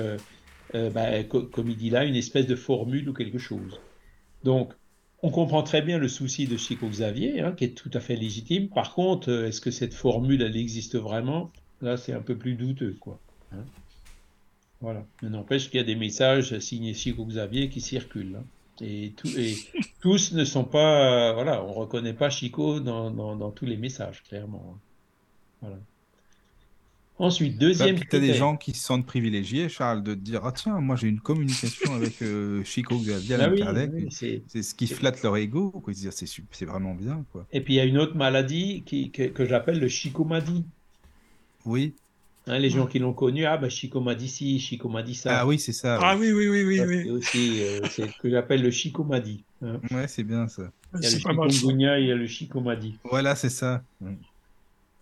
bah, 0.74 1.24
comme 1.24 1.70
il 1.70 1.76
dit 1.78 1.88
là, 1.88 2.04
une 2.04 2.16
espèce 2.16 2.46
de 2.46 2.54
formule 2.54 3.08
ou 3.08 3.14
quelque 3.14 3.38
chose. 3.38 3.80
Donc 4.44 4.74
on 5.22 5.30
comprend 5.30 5.62
très 5.62 5.82
bien 5.82 5.98
le 5.98 6.08
souci 6.08 6.46
de 6.46 6.56
Chico 6.56 6.88
Xavier, 6.88 7.40
hein, 7.40 7.52
qui 7.52 7.64
est 7.64 7.74
tout 7.74 7.90
à 7.92 8.00
fait 8.00 8.16
légitime. 8.16 8.68
Par 8.68 8.94
contre, 8.94 9.30
euh, 9.30 9.48
est-ce 9.48 9.60
que 9.60 9.70
cette 9.70 9.94
formule, 9.94 10.42
elle 10.42 10.56
existe 10.56 10.96
vraiment? 10.96 11.50
Là, 11.80 11.96
c'est 11.96 12.12
un 12.12 12.20
peu 12.20 12.36
plus 12.36 12.54
douteux, 12.54 12.96
quoi. 13.00 13.20
Hein? 13.52 13.64
voilà. 14.80 15.04
Mais 15.22 15.28
n'empêche 15.28 15.70
qu'il 15.70 15.78
y 15.78 15.82
a 15.82 15.86
des 15.86 15.96
messages 15.96 16.58
signés 16.60 16.94
Chico 16.94 17.24
Xavier 17.24 17.68
qui 17.68 17.80
circulent. 17.80 18.36
Hein. 18.36 18.44
Et, 18.80 19.12
et 19.36 19.56
tous 20.00 20.32
ne 20.32 20.44
sont 20.44 20.64
pas, 20.64 21.32
voilà, 21.32 21.64
on 21.64 21.72
reconnaît 21.72 22.14
pas 22.14 22.30
Chico 22.30 22.78
dans, 22.78 23.10
dans, 23.10 23.50
tous 23.50 23.66
les 23.66 23.76
messages, 23.76 24.22
clairement. 24.22 24.78
Voilà. 25.60 25.78
Ensuite, 27.18 27.58
deuxième 27.58 27.96
bah, 27.96 28.02
Tu 28.08 28.16
as 28.16 28.20
des 28.20 28.34
gens 28.34 28.56
qui 28.56 28.72
se 28.72 28.84
sentent 28.84 29.06
privilégiés, 29.06 29.68
Charles, 29.68 30.02
de 30.02 30.14
te 30.14 30.20
dire 30.20 30.44
Ah, 30.44 30.52
tiens, 30.52 30.78
moi 30.80 30.94
j'ai 30.94 31.08
une 31.08 31.20
communication 31.20 31.94
avec 31.94 32.22
euh, 32.22 32.62
Chico 32.64 32.96
Xavier 32.96 33.36
ah, 33.40 33.72
c'est 34.08 34.62
ce 34.62 34.74
qui 34.74 34.86
flatte 34.86 35.22
leur 35.22 35.36
ego. 35.36 35.70
Quoi. 35.70 35.92
C'est 35.94 36.64
vraiment 36.64 36.94
bien. 36.94 37.24
Quoi. 37.32 37.46
Et 37.52 37.60
puis 37.60 37.74
il 37.74 37.76
y 37.76 37.80
a 37.80 37.84
une 37.84 37.98
autre 37.98 38.16
maladie 38.16 38.82
qui, 38.86 39.10
que, 39.10 39.24
que 39.24 39.44
j'appelle 39.44 39.80
le 39.80 39.88
Chico-Madi. 39.88 40.64
Oui. 41.64 41.94
Hein, 42.46 42.58
les 42.58 42.70
gens 42.70 42.86
qui 42.86 42.98
l'ont 42.98 43.12
connu, 43.12 43.44
ah 43.44 43.58
ben 43.58 43.68
Chico 43.68 44.00
m'a 44.00 44.14
dit 44.14 44.28
ci, 44.28 44.58
Chico 44.58 44.88
m'a 44.88 45.02
dit 45.02 45.14
ça. 45.14 45.40
Ah 45.40 45.46
oui, 45.46 45.58
c'est 45.58 45.72
ça. 45.72 45.98
Ah 46.00 46.16
oui, 46.16 46.32
oui, 46.32 46.48
oui, 46.48 46.64
oui. 46.64 46.80
oui. 46.80 47.02
C'est 47.04 47.10
aussi 47.10 47.62
euh, 47.62 47.80
ce 47.84 48.18
que 48.20 48.30
j'appelle 48.30 48.62
le 48.62 48.70
Chico 48.70 49.04
m'a 49.04 49.20
dit. 49.20 49.44
Hein. 49.62 49.80
Ouais, 49.90 50.08
c'est 50.08 50.22
bien 50.22 50.48
ça. 50.48 50.70
Il 50.94 51.02
y 51.02 51.06
a 51.06 51.10
le 51.10 51.50
Chico 51.50 51.70
il 51.70 51.80
y 51.80 51.86
a 52.12 52.14
le 52.14 52.26
Chico 52.26 52.60
m'a 52.60 52.76
dit. 52.76 52.98
Voilà, 53.04 53.34
c'est 53.34 53.50
ça. 53.50 53.82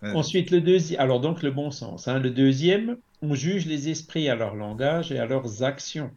Ensuite, 0.03 0.51
le 0.51 0.61
deuxième, 0.61 1.01
alors 1.01 1.21
donc 1.21 1.43
le 1.43 1.51
bon 1.51 1.71
sens. 1.71 2.07
Hein. 2.07 2.19
Le 2.19 2.31
deuxième, 2.31 2.99
on 3.23 3.35
juge 3.35 3.67
les 3.67 3.89
esprits 3.89 4.29
à 4.29 4.35
leur 4.35 4.55
langage 4.55 5.11
et 5.11 5.19
à 5.19 5.27
leurs 5.27 5.63
actions. 5.63 6.11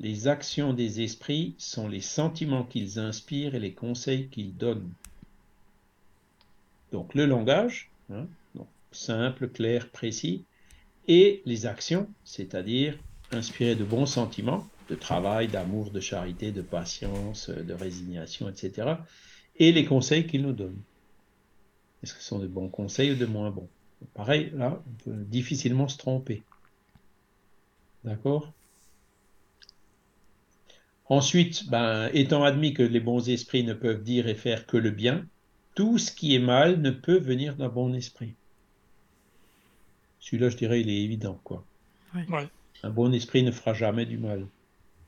Les 0.00 0.28
actions 0.28 0.72
des 0.72 1.00
esprits 1.00 1.54
sont 1.58 1.88
les 1.88 2.00
sentiments 2.00 2.64
qu'ils 2.64 2.98
inspirent 2.98 3.54
et 3.54 3.60
les 3.60 3.72
conseils 3.72 4.28
qu'ils 4.28 4.54
donnent. 4.56 4.92
Donc 6.92 7.14
le 7.14 7.26
langage, 7.26 7.90
hein, 8.12 8.26
simple, 8.92 9.48
clair, 9.48 9.88
précis, 9.88 10.44
et 11.08 11.42
les 11.44 11.66
actions, 11.66 12.08
c'est-à-dire 12.24 12.98
inspirer 13.32 13.74
de 13.74 13.84
bons 13.84 14.06
sentiments, 14.06 14.68
de 14.88 14.94
travail, 14.94 15.48
d'amour, 15.48 15.90
de 15.90 16.00
charité, 16.00 16.52
de 16.52 16.62
patience, 16.62 17.50
de 17.50 17.74
résignation, 17.74 18.48
etc. 18.48 18.94
Et 19.56 19.72
les 19.72 19.84
conseils 19.84 20.26
qu'ils 20.26 20.42
nous 20.42 20.52
donnent. 20.52 20.80
Est-ce 22.04 22.12
que 22.12 22.20
ce 22.20 22.26
sont 22.26 22.38
de 22.38 22.46
bons 22.46 22.68
conseils 22.68 23.12
ou 23.12 23.14
de 23.14 23.24
moins 23.24 23.50
bons? 23.50 23.70
Pareil, 24.12 24.52
là, 24.52 24.78
on 24.86 25.04
peut 25.04 25.24
difficilement 25.24 25.88
se 25.88 25.96
tromper. 25.96 26.42
D'accord? 28.04 28.52
Ensuite, 31.06 31.66
ben, 31.70 32.10
étant 32.12 32.44
admis 32.44 32.74
que 32.74 32.82
les 32.82 33.00
bons 33.00 33.30
esprits 33.30 33.64
ne 33.64 33.72
peuvent 33.72 34.02
dire 34.02 34.28
et 34.28 34.34
faire 34.34 34.66
que 34.66 34.76
le 34.76 34.90
bien, 34.90 35.24
tout 35.74 35.96
ce 35.96 36.12
qui 36.12 36.34
est 36.34 36.40
mal 36.40 36.82
ne 36.82 36.90
peut 36.90 37.16
venir 37.16 37.56
d'un 37.56 37.70
bon 37.70 37.94
esprit. 37.94 38.34
Celui-là, 40.20 40.50
je 40.50 40.58
dirais, 40.58 40.82
il 40.82 40.90
est 40.90 41.00
évident, 41.04 41.40
quoi. 41.42 41.64
Un 42.82 42.90
bon 42.90 43.14
esprit 43.14 43.44
ne 43.44 43.50
fera 43.50 43.72
jamais 43.72 44.04
du 44.04 44.18
mal. 44.18 44.46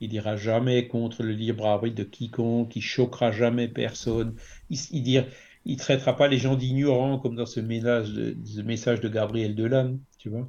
Il 0.00 0.14
ira 0.14 0.38
jamais 0.38 0.88
contre 0.88 1.22
le 1.22 1.32
libre 1.32 1.66
arbitre 1.66 1.96
de 1.96 2.04
quiconque, 2.04 2.74
il 2.74 2.82
choquera 2.82 3.32
jamais 3.32 3.68
personne. 3.68 4.34
Il, 4.70 4.78
il, 4.92 5.26
il 5.66 5.76
traitera 5.76 6.16
pas 6.16 6.28
les 6.28 6.38
gens 6.38 6.54
d'ignorants 6.54 7.18
comme 7.18 7.34
dans 7.34 7.44
ce, 7.44 7.58
de, 7.58 8.62
message 8.62 9.00
de 9.00 9.08
Gabriel 9.08 9.56
Delanne, 9.56 9.98
tu 10.16 10.28
vois, 10.30 10.48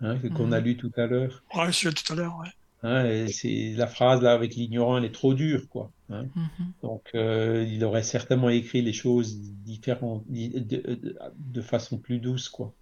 hein, 0.00 0.18
qu'on 0.34 0.50
a 0.50 0.58
mhm. 0.60 0.66
lu 0.66 0.76
tout 0.76 0.90
à 0.96 1.06
l'heure. 1.06 1.44
Ouais, 1.54 1.72
c'est 1.72 1.94
tout 1.94 2.12
à 2.12 2.16
l'heure, 2.16 2.36
ouais. 2.38 2.48
Hein, 2.82 3.26
c'est 3.28 3.74
la 3.76 3.86
phrase 3.86 4.20
là 4.22 4.32
avec 4.32 4.56
l'ignorant, 4.56 4.98
elle 4.98 5.04
est 5.04 5.14
trop 5.14 5.34
dure, 5.34 5.68
quoi. 5.68 5.92
Hein. 6.10 6.26
Mhm. 6.34 6.72
Donc, 6.82 7.10
euh, 7.14 7.64
il 7.68 7.84
aurait 7.84 8.02
certainement 8.02 8.50
écrit 8.50 8.82
les 8.82 8.92
choses 8.92 9.38
différentes, 9.38 10.24
de, 10.28 11.62
façon 11.62 11.96
plus 11.98 12.18
douce, 12.18 12.48
quoi. 12.48 12.74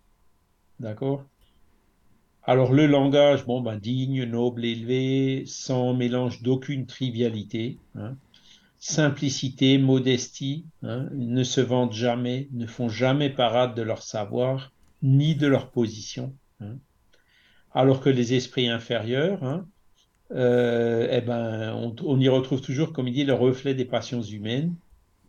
D'accord? 0.80 1.26
Alors 2.46 2.72
le 2.72 2.86
langage, 2.86 3.46
bon 3.46 3.62
ben 3.62 3.78
digne, 3.78 4.24
noble, 4.24 4.64
élevé, 4.64 5.44
sans 5.46 5.94
mélange 5.94 6.42
d'aucune 6.42 6.84
trivialité. 6.84 7.78
Hein 7.94 8.16
simplicité, 8.86 9.78
modestie, 9.78 10.66
hein, 10.82 11.08
ne 11.14 11.42
se 11.42 11.62
vendent 11.62 11.94
jamais, 11.94 12.48
ne 12.52 12.66
font 12.66 12.90
jamais 12.90 13.30
parade 13.30 13.74
de 13.74 13.80
leur 13.80 14.02
savoir, 14.02 14.72
ni 15.02 15.34
de 15.34 15.46
leur 15.46 15.70
position. 15.70 16.34
Hein. 16.60 16.76
Alors 17.72 18.00
que 18.00 18.10
les 18.10 18.34
esprits 18.34 18.68
inférieurs, 18.68 19.42
hein, 19.42 19.66
euh, 20.32 21.08
eh 21.10 21.22
ben, 21.22 21.74
on, 21.74 22.20
y 22.20 22.28
retrouve 22.28 22.60
toujours, 22.60 22.92
comme 22.92 23.08
il 23.08 23.14
dit, 23.14 23.24
le 23.24 23.32
reflet 23.32 23.72
des 23.72 23.86
passions 23.86 24.20
humaines. 24.20 24.74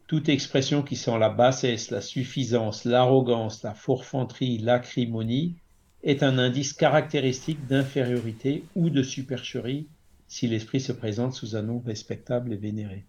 Toute 0.07 0.27
expression 0.27 0.83
qui 0.83 0.97
sent 0.97 1.17
la 1.17 1.29
bassesse, 1.29 1.91
la 1.91 2.01
suffisance, 2.01 2.83
l'arrogance, 2.83 3.63
la 3.63 3.73
forfanterie, 3.73 4.57
l'acrimonie 4.57 5.55
est 6.03 6.23
un 6.23 6.39
indice 6.39 6.73
caractéristique 6.73 7.65
d'infériorité 7.67 8.65
ou 8.75 8.89
de 8.89 9.01
supercherie 9.01 9.87
si 10.27 10.45
l'esprit 10.45 10.81
se 10.81 10.91
présente 10.91 11.33
sous 11.33 11.55
un 11.55 11.61
nom 11.61 11.79
respectable 11.79 12.51
et 12.51 12.57
vénéré. 12.57 13.05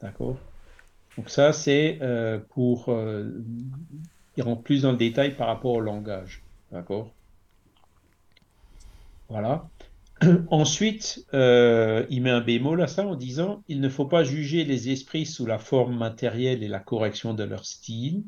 D'accord 0.00 0.38
Donc 1.16 1.30
ça, 1.30 1.52
c'est 1.52 1.98
euh, 2.02 2.38
pour 2.50 2.88
euh, 2.88 3.30
plus 4.62 4.82
dans 4.82 4.92
le 4.92 4.98
détail 4.98 5.34
par 5.34 5.46
rapport 5.46 5.72
au 5.72 5.80
langage. 5.80 6.42
D'accord 6.70 7.10
Voilà. 9.28 9.68
Ensuite, 10.50 11.26
euh, 11.34 12.06
il 12.10 12.22
met 12.22 12.30
un 12.30 12.40
bémol 12.40 12.82
à 12.82 12.86
ça 12.86 13.06
en 13.06 13.14
disant 13.14 13.62
il 13.68 13.80
ne 13.80 13.88
faut 13.88 14.06
pas 14.06 14.24
juger 14.24 14.64
les 14.64 14.90
esprits 14.90 15.26
sous 15.26 15.46
la 15.46 15.58
forme 15.58 15.96
matérielle 15.96 16.62
et 16.62 16.68
la 16.68 16.80
correction 16.80 17.34
de 17.34 17.44
leur 17.44 17.64
style, 17.66 18.22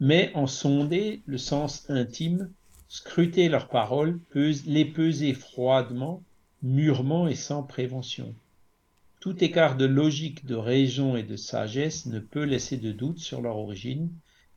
mais 0.00 0.32
en 0.34 0.46
sonder 0.46 1.22
le 1.26 1.38
sens 1.38 1.88
intime, 1.88 2.50
scruter 2.88 3.48
leurs 3.48 3.68
paroles, 3.68 4.18
les 4.34 4.84
peser 4.84 5.34
froidement, 5.34 6.22
mûrement 6.62 7.28
et 7.28 7.36
sans 7.36 7.62
prévention. 7.62 8.34
Tout 9.20 9.44
écart 9.44 9.76
de 9.76 9.84
logique, 9.84 10.46
de 10.46 10.54
raison 10.54 11.14
et 11.14 11.22
de 11.22 11.36
sagesse 11.36 12.06
ne 12.06 12.20
peut 12.20 12.44
laisser 12.44 12.78
de 12.78 12.90
doute 12.90 13.18
sur 13.18 13.42
leur 13.42 13.58
origine, 13.58 14.10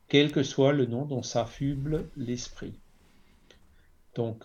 quel 0.08 0.32
que 0.32 0.42
soit 0.42 0.72
le 0.72 0.86
nom 0.86 1.04
dont 1.04 1.22
s'affuble 1.22 2.08
l'esprit. 2.16 2.72
Donc, 4.14 4.42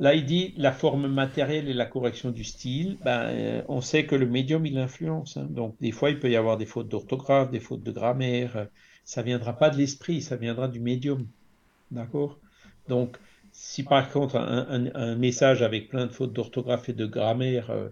là, 0.00 0.14
il 0.14 0.24
dit 0.24 0.54
la 0.56 0.72
forme 0.72 1.06
matérielle 1.06 1.68
et 1.68 1.74
la 1.74 1.84
correction 1.84 2.30
du 2.30 2.44
style. 2.44 2.96
Ben, 3.04 3.24
euh, 3.24 3.62
on 3.68 3.82
sait 3.82 4.06
que 4.06 4.14
le 4.14 4.26
médium, 4.26 4.64
il 4.64 4.78
influence. 4.78 5.36
Hein. 5.36 5.46
Donc, 5.50 5.76
des 5.80 5.92
fois, 5.92 6.08
il 6.08 6.18
peut 6.18 6.30
y 6.30 6.36
avoir 6.36 6.56
des 6.56 6.66
fautes 6.66 6.88
d'orthographe, 6.88 7.50
des 7.50 7.60
fautes 7.60 7.82
de 7.82 7.92
grammaire. 7.92 8.68
Ça 9.04 9.22
viendra 9.22 9.58
pas 9.58 9.68
de 9.68 9.76
l'esprit, 9.76 10.22
ça 10.22 10.36
viendra 10.36 10.68
du 10.68 10.80
médium. 10.80 11.26
D'accord? 11.90 12.38
Donc, 12.88 13.18
si 13.52 13.82
par 13.82 14.10
contre, 14.10 14.36
un, 14.36 15.16
message 15.16 15.62
avec 15.62 15.88
plein 15.88 16.06
de 16.06 16.12
fautes 16.12 16.32
d'orthographe 16.32 16.88
et 16.88 16.92
de 16.92 17.06
grammaire 17.06 17.70
euh, 17.70 17.88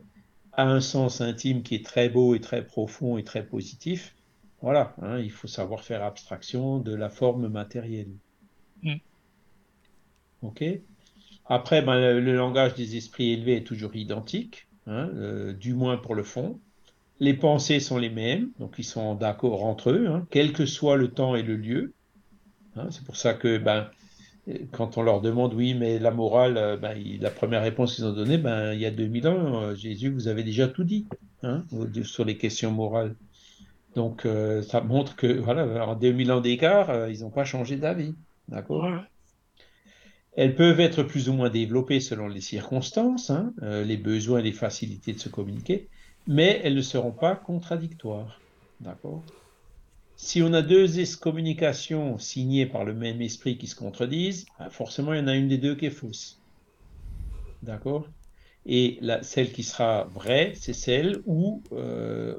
a 0.56 0.64
un 0.64 0.80
sens 0.80 1.20
intime 1.20 1.62
qui 1.62 1.74
est 1.74 1.84
très 1.84 2.08
beau 2.08 2.34
et 2.34 2.40
très 2.40 2.64
profond 2.64 3.18
et 3.18 3.24
très 3.24 3.44
positif, 3.44 4.14
voilà, 4.62 4.94
hein, 5.02 5.18
il 5.18 5.30
faut 5.30 5.48
savoir 5.48 5.84
faire 5.84 6.02
abstraction 6.02 6.78
de 6.78 6.94
la 6.94 7.10
forme 7.10 7.48
matérielle. 7.48 8.10
Mm. 8.82 8.96
Ok 10.42 10.64
Après, 11.46 11.82
ben, 11.82 12.18
le, 12.18 12.34
langage 12.34 12.74
des 12.74 12.96
esprits 12.96 13.32
élevés 13.32 13.56
est 13.56 13.66
toujours 13.66 13.94
identique, 13.94 14.66
hein, 14.86 15.10
euh, 15.14 15.52
du 15.52 15.74
moins 15.74 15.98
pour 15.98 16.14
le 16.14 16.22
fond. 16.22 16.58
Les 17.20 17.34
pensées 17.34 17.80
sont 17.80 17.98
les 17.98 18.10
mêmes, 18.10 18.50
donc 18.58 18.74
ils 18.78 18.84
sont 18.84 19.14
d'accord 19.14 19.64
entre 19.64 19.90
eux, 19.90 20.06
hein, 20.08 20.26
quel 20.30 20.52
que 20.52 20.66
soit 20.66 20.96
le 20.96 21.08
temps 21.08 21.34
et 21.34 21.42
le 21.42 21.56
lieu. 21.56 21.92
C'est 22.90 23.04
pour 23.04 23.16
ça 23.16 23.32
que 23.32 23.56
ben, 23.56 23.90
quand 24.72 24.96
on 24.96 25.02
leur 25.02 25.20
demande, 25.20 25.54
oui, 25.54 25.74
mais 25.74 25.98
la 25.98 26.10
morale, 26.10 26.56
euh, 26.56 26.76
ben, 26.76 26.96
la 27.20 27.30
première 27.30 27.62
réponse 27.62 27.96
qu'ils 27.96 28.04
ont 28.04 28.12
donnée, 28.12 28.38
ben, 28.38 28.72
il 28.72 28.80
y 28.80 28.86
a 28.86 28.90
2000 28.90 29.28
ans, 29.28 29.62
euh, 29.62 29.74
Jésus 29.74 30.10
vous 30.10 30.28
avez 30.28 30.44
déjà 30.44 30.68
tout 30.68 30.84
dit 30.84 31.06
hein, 31.42 31.64
sur 32.04 32.24
les 32.24 32.36
questions 32.36 32.70
morales. 32.70 33.16
Donc, 33.96 34.24
euh, 34.24 34.62
ça 34.62 34.80
montre 34.80 35.16
que, 35.16 35.26
voilà, 35.26 35.86
en 35.86 35.96
2000 35.96 36.30
ans 36.30 36.40
d'écart, 36.40 37.08
ils 37.08 37.20
n'ont 37.20 37.30
pas 37.30 37.44
changé 37.44 37.76
d'avis. 37.76 38.14
D'accord? 38.48 38.88
Elles 40.36 40.54
peuvent 40.54 40.80
être 40.80 41.02
plus 41.02 41.28
ou 41.28 41.32
moins 41.32 41.48
développées 41.48 42.00
selon 42.00 42.28
les 42.28 42.42
circonstances, 42.42 43.30
hein, 43.30 43.54
les 43.62 43.96
besoins 43.96 44.40
et 44.40 44.42
les 44.42 44.52
facilités 44.52 45.14
de 45.14 45.18
se 45.18 45.30
communiquer, 45.30 45.88
mais 46.28 46.60
elles 46.62 46.74
ne 46.74 46.82
seront 46.82 47.10
pas 47.10 47.34
contradictoires. 47.34 48.38
D'accord? 48.82 49.24
Si 50.16 50.42
on 50.42 50.52
a 50.54 50.62
deux 50.62 50.98
excommunications 50.98 52.18
signées 52.18 52.66
par 52.66 52.84
le 52.84 52.94
même 52.94 53.20
esprit 53.20 53.58
qui 53.58 53.66
se 53.66 53.76
contredisent, 53.76 54.46
ben, 54.58 54.70
forcément 54.70 55.12
il 55.12 55.20
y 55.20 55.22
en 55.22 55.28
a 55.28 55.36
une 55.36 55.48
des 55.48 55.58
deux 55.58 55.74
qui 55.76 55.86
est 55.86 55.90
fausse. 55.90 56.40
D'accord? 57.62 58.08
Et 58.64 58.98
celle 59.22 59.52
qui 59.52 59.62
sera 59.62 60.04
vraie, 60.04 60.52
c'est 60.56 60.72
celle 60.72 61.22
où 61.26 61.62
euh, 61.72 62.34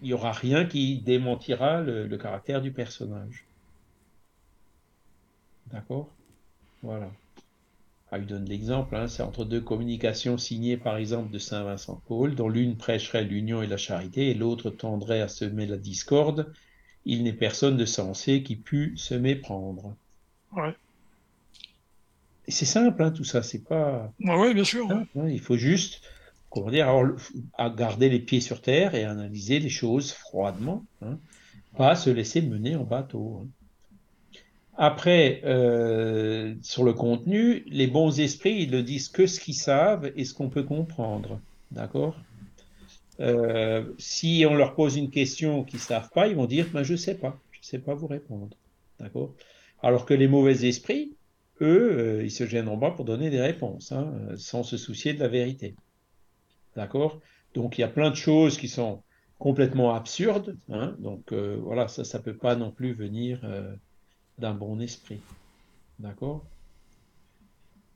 il 0.00 0.08
n'y 0.08 0.12
aura 0.12 0.32
rien 0.32 0.64
qui 0.64 0.98
démentira 0.98 1.80
le, 1.80 2.16
caractère 2.18 2.60
du 2.60 2.70
personnage. 2.70 3.46
D'accord? 5.72 6.08
Voilà. 6.82 7.10
Ah, 8.10 8.18
il 8.18 8.26
donne 8.26 8.44
l'exemple, 8.44 8.94
hein, 8.94 9.08
c'est 9.08 9.22
entre 9.22 9.44
deux 9.46 9.62
communications 9.62 10.36
signées 10.36 10.76
par 10.76 10.98
exemple 10.98 11.32
de 11.32 11.38
Saint 11.38 11.64
Vincent 11.64 12.00
Paul, 12.06 12.34
dont 12.34 12.50
l'une 12.50 12.76
prêcherait 12.76 13.24
l'union 13.24 13.62
et 13.62 13.66
la 13.66 13.78
charité 13.78 14.28
et 14.28 14.34
l'autre 14.34 14.68
tendrait 14.68 15.22
à 15.22 15.28
semer 15.28 15.66
la 15.66 15.78
discorde 15.78 16.52
il 17.04 17.24
n'est 17.24 17.32
personne 17.32 17.76
de 17.76 17.84
sensé 17.84 18.42
qui 18.42 18.56
pût 18.56 18.94
se 18.96 19.14
méprendre. 19.14 19.94
Ouais. 20.52 20.74
C'est 22.48 22.64
simple, 22.64 23.02
hein, 23.02 23.10
tout 23.10 23.24
ça, 23.24 23.42
c'est 23.42 23.64
pas. 23.64 24.12
Oui, 24.20 24.54
bien 24.54 24.64
sûr. 24.64 24.90
Hein, 24.90 25.06
il 25.28 25.40
faut 25.40 25.56
juste 25.56 26.02
comment 26.52 26.70
dire, 26.70 26.88
à 27.56 27.70
garder 27.70 28.08
les 28.08 28.20
pieds 28.20 28.40
sur 28.40 28.60
terre 28.60 28.94
et 28.94 29.04
analyser 29.04 29.58
les 29.58 29.70
choses 29.70 30.12
froidement, 30.12 30.84
hein, 31.00 31.18
pas 31.76 31.96
se 31.96 32.10
laisser 32.10 32.42
mener 32.42 32.76
en 32.76 32.84
bateau. 32.84 33.42
Hein. 33.42 33.48
Après, 34.76 35.42
euh, 35.44 36.54
sur 36.62 36.84
le 36.84 36.92
contenu, 36.92 37.62
les 37.66 37.86
bons 37.86 38.20
esprits, 38.20 38.62
ils 38.62 38.70
ne 38.70 38.80
disent 38.80 39.08
que 39.08 39.26
ce 39.26 39.40
qu'ils 39.40 39.54
savent 39.54 40.10
et 40.16 40.24
ce 40.24 40.34
qu'on 40.34 40.48
peut 40.48 40.62
comprendre. 40.62 41.40
D'accord? 41.70 42.16
Euh, 43.20 43.84
Si 43.98 44.44
on 44.48 44.54
leur 44.54 44.74
pose 44.74 44.96
une 44.96 45.10
question 45.10 45.64
qu'ils 45.64 45.80
savent 45.80 46.10
pas, 46.10 46.28
ils 46.28 46.36
vont 46.36 46.46
dire 46.46 46.66
ben, 46.72 46.82
Je 46.82 46.96
sais 46.96 47.14
pas, 47.14 47.38
je 47.50 47.58
sais 47.62 47.78
pas 47.78 47.94
vous 47.94 48.06
répondre. 48.06 48.56
D'accord? 49.00 49.34
Alors 49.82 50.06
que 50.06 50.14
les 50.14 50.28
mauvais 50.28 50.64
esprits, 50.66 51.14
eux, 51.60 51.98
euh, 51.98 52.24
ils 52.24 52.30
se 52.30 52.46
gêneront 52.46 52.78
pas 52.78 52.90
pour 52.90 53.04
donner 53.04 53.30
des 53.30 53.40
réponses, 53.40 53.92
hein, 53.92 54.12
sans 54.36 54.62
se 54.62 54.76
soucier 54.76 55.14
de 55.14 55.20
la 55.20 55.28
vérité. 55.28 55.74
D'accord? 56.76 57.20
Donc 57.54 57.78
il 57.78 57.82
y 57.82 57.84
a 57.84 57.88
plein 57.88 58.10
de 58.10 58.16
choses 58.16 58.56
qui 58.56 58.68
sont 58.68 59.02
complètement 59.38 59.94
absurdes. 59.94 60.56
Hein, 60.70 60.94
donc 60.98 61.32
voilà, 61.32 61.88
ça, 61.88 62.04
ça 62.04 62.18
ne 62.18 62.22
peut 62.22 62.36
pas 62.36 62.56
non 62.56 62.70
plus 62.70 62.94
venir 62.94 63.40
d'un 64.38 64.54
bon 64.54 64.80
esprit. 64.80 65.20
D'accord? 65.98 66.44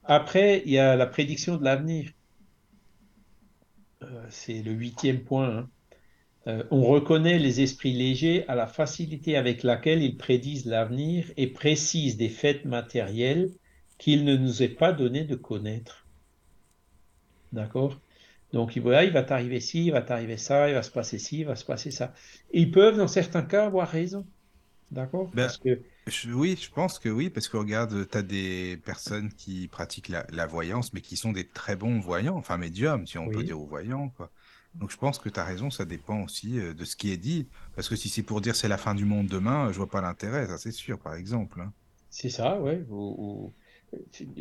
Après, 0.09 0.62
il 0.64 0.72
y 0.72 0.78
a 0.78 0.97
la 0.97 1.06
prédiction 1.06 1.56
de 1.56 1.64
l'avenir. 1.64 2.10
Euh, 4.02 4.27
c'est 4.31 4.62
le 4.62 4.73
huitième 4.73 5.23
point. 5.24 5.59
Hein. 5.59 5.70
Euh, 6.48 6.64
on 6.70 6.82
reconnaît 6.85 7.39
les 7.39 7.60
esprits 7.60 7.93
légers 7.93 8.47
à 8.48 8.55
la 8.55 8.66
facilité 8.66 9.36
avec 9.36 9.62
laquelle 9.62 10.02
ils 10.02 10.16
prédisent 10.16 10.66
l'avenir 10.66 11.31
et 11.36 11.48
précisent 11.48 12.16
des 12.16 12.28
faits 12.28 12.64
matériels 12.64 13.51
qu'il 13.98 14.24
ne 14.24 14.36
nous 14.36 14.62
est 14.62 14.68
pas 14.68 14.93
donné 14.93 15.24
de 15.24 15.35
connaître. 15.35 16.06
D'accord? 17.52 18.01
Donc, 18.52 18.77
il 18.77 18.82
va, 18.82 19.05
il 19.05 19.12
va 19.12 19.23
t'arriver 19.23 19.60
ci, 19.60 19.86
il 19.86 19.93
va 19.93 20.02
t'arriver 20.02 20.36
ça, 20.36 20.68
il 20.68 20.74
va 20.74 20.82
se 20.82 20.90
passer 20.90 21.18
ci, 21.18 21.40
il 21.40 21.47
va 21.47 21.56
se 21.56 21.64
passer 21.64 21.90
ça. 21.90 22.14
ils 22.52 22.70
peuvent, 22.70 22.97
dans 22.97 23.09
certains 23.09 23.43
cas, 23.43 23.66
avoir 23.66 23.89
raison. 23.89 24.24
D'accord? 24.90 25.31
Ben, 25.35 25.43
Parce 25.43 25.59
que 25.59 25.81
oui, 26.28 26.57
je 26.61 26.70
pense 26.70 26.99
que 26.99 27.09
oui, 27.09 27.31
parce 27.31 27.49
que 27.49 27.57
regarde, 27.57 28.09
tu 28.09 28.19
as 28.19 28.23
des 28.23 28.77
personnes 28.85 29.33
qui 29.33 29.69
pratiquent 29.69 30.09
la, 30.09 30.47
voyance, 30.47 30.93
mais 30.93 31.01
qui 31.01 31.16
sont 31.16 31.33
des 31.33 31.47
très 31.47 31.77
bons 31.77 31.99
voyants, 31.99 32.37
enfin 32.37 32.57
médiums, 32.57 33.07
si 33.07 33.19
on 33.19 33.28
peut 33.28 33.43
dire, 33.43 33.61
ou 33.61 33.66
voyants, 33.66 34.11
quoi. 34.11 34.31
Donc 34.74 34.91
je 34.91 34.99
pense 34.99 35.19
que 35.19 35.31
tu 35.31 35.41
as 35.41 35.45
raison, 35.45 35.70
ça 35.70 35.87
dépend 35.87 36.23
aussi 36.23 36.59
euh, 36.59 36.74
de 36.74 36.85
ce 36.85 36.97
qui 36.97 37.11
est 37.11 37.16
dit. 37.16 37.47
Parce 37.74 37.89
que 37.89 37.97
si 37.97 38.11
c'est 38.11 38.23
pour 38.23 38.43
dire 38.43 38.55
c'est 38.55 38.69
la 38.69 38.77
fin 38.77 38.95
du 38.95 39.07
monde 39.07 39.27
demain, 39.27 39.73
je 39.73 39.78
vois 39.78 39.89
pas 39.89 40.03
l'intérêt, 40.03 40.47
ça 40.47 40.59
c'est 40.59 40.70
sûr, 40.70 40.99
par 40.99 41.15
exemple. 41.15 41.62
Hein. 41.62 41.73
C'est 42.11 42.28
ça, 42.28 42.61
ouais. 42.61 42.85
Ou, 42.91 43.53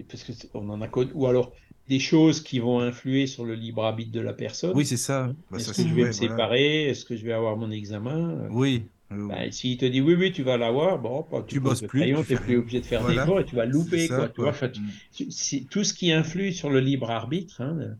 parce 0.09 0.23
que 0.23 0.33
on 0.53 0.69
en 0.69 0.81
a 0.81 0.89
ou 1.13 1.27
alors 1.27 1.53
des 1.87 1.99
choses 1.99 2.41
qui 2.41 2.59
vont 2.59 2.81
influer 2.81 3.27
sur 3.27 3.45
le 3.45 3.55
libre 3.55 3.85
arbitre 3.85 4.11
de 4.11 4.19
la 4.19 4.33
personne. 4.33 4.73
Oui, 4.75 4.85
c'est 4.85 4.97
ça. 4.97 5.31
Bah, 5.49 5.57
Est-ce 5.57 5.71
que 5.71 5.87
je 5.87 5.93
vais 5.93 6.05
me 6.05 6.11
séparer? 6.11 6.89
Est-ce 6.89 7.05
que 7.05 7.15
je 7.15 7.25
vais 7.25 7.33
avoir 7.33 7.55
mon 7.55 7.71
examen? 7.71 8.47
Oui, 8.49 8.83
bah, 9.11 9.51
S'il 9.51 9.77
te 9.77 9.85
dit 9.85 10.01
oui, 10.01 10.15
oui, 10.15 10.31
tu 10.31 10.43
vas 10.43 10.57
l'avoir, 10.57 10.99
bon, 10.99 11.25
bah, 11.31 11.43
tu, 11.47 11.59
bosses 11.59 11.81
plus. 11.81 12.01
Tu 12.01 12.13
n'es 12.13 12.39
plus 12.39 12.57
obligé 12.57 12.81
de 12.81 12.85
faire 12.85 13.05
des 13.05 13.15
et 13.15 13.45
tu 13.45 13.55
vas 13.55 13.65
louper. 13.65 14.07
quoi, 14.07 14.29
Tu 14.29 14.41
vois, 14.41 14.51
mm. 14.51 15.65
tout 15.69 15.83
ce 15.83 15.93
qui 15.93 16.11
influe 16.11 16.51
sur 16.51 16.69
le 16.69 16.79
libre 16.79 17.09
arbitre. 17.09 17.61
Hein, 17.61 17.97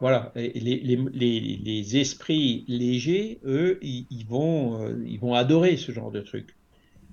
voilà, 0.00 0.32
les, 0.36 0.52
les, 0.54 0.96
les, 1.12 1.40
les, 1.56 1.96
esprits 1.96 2.64
légers, 2.68 3.40
eux, 3.44 3.78
ils, 3.82 4.24
vont, 4.28 4.80
euh, 4.80 5.04
ils 5.04 5.18
vont 5.18 5.34
adorer 5.34 5.76
ce 5.76 5.90
genre 5.90 6.12
de 6.12 6.20
truc. 6.20 6.54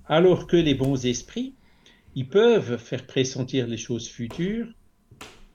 Alors 0.08 0.46
que 0.46 0.56
les 0.56 0.76
bons 0.76 1.06
esprits, 1.06 1.56
ils 2.14 2.28
peuvent 2.28 2.78
faire 2.78 3.08
pressentir 3.08 3.66
les 3.66 3.78
choses 3.78 4.08
futures, 4.08 4.68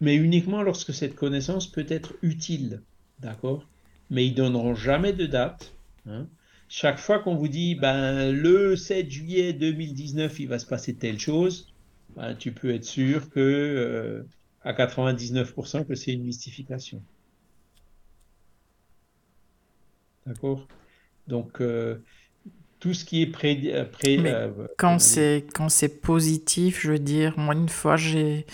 mais 0.00 0.16
uniquement 0.16 0.62
lorsque 0.62 0.92
cette 0.92 1.14
connaissance 1.14 1.70
peut 1.70 1.86
être 1.88 2.14
utile. 2.22 2.82
D'accord? 3.20 3.68
Mais 4.10 4.26
ils 4.26 4.34
donneront 4.34 4.74
jamais 4.74 5.12
de 5.12 5.26
date. 5.26 5.72
Hein, 6.06 6.26
chaque 6.70 7.00
fois 7.00 7.18
qu'on 7.18 7.34
vous 7.34 7.48
dit 7.48 7.74
ben, 7.74 8.30
le 8.30 8.76
7 8.76 9.10
juillet 9.10 9.52
2019, 9.52 10.38
il 10.38 10.48
va 10.48 10.58
se 10.60 10.66
passer 10.66 10.94
telle 10.94 11.18
chose, 11.18 11.74
ben, 12.16 12.34
tu 12.34 12.52
peux 12.52 12.72
être 12.72 12.84
sûr 12.84 13.28
que 13.28 13.40
euh, 13.40 14.22
à 14.62 14.72
99% 14.72 15.84
que 15.84 15.94
c'est 15.96 16.12
une 16.12 16.22
mystification. 16.22 17.02
D'accord? 20.26 20.68
Donc, 21.26 21.60
euh, 21.60 21.96
tout 22.78 22.94
ce 22.94 23.04
qui 23.04 23.22
est 23.22 23.26
pré... 23.26 23.60
Euh, 23.64 23.84
pré 23.84 24.18
quand 24.78 25.00
c'est 25.00 25.46
quand 25.52 25.68
c'est 25.68 26.00
positif, 26.00 26.82
je 26.82 26.92
veux 26.92 26.98
dire, 27.00 27.36
moi 27.36 27.54
une 27.54 27.68
fois 27.68 27.96
j'ai 27.96 28.46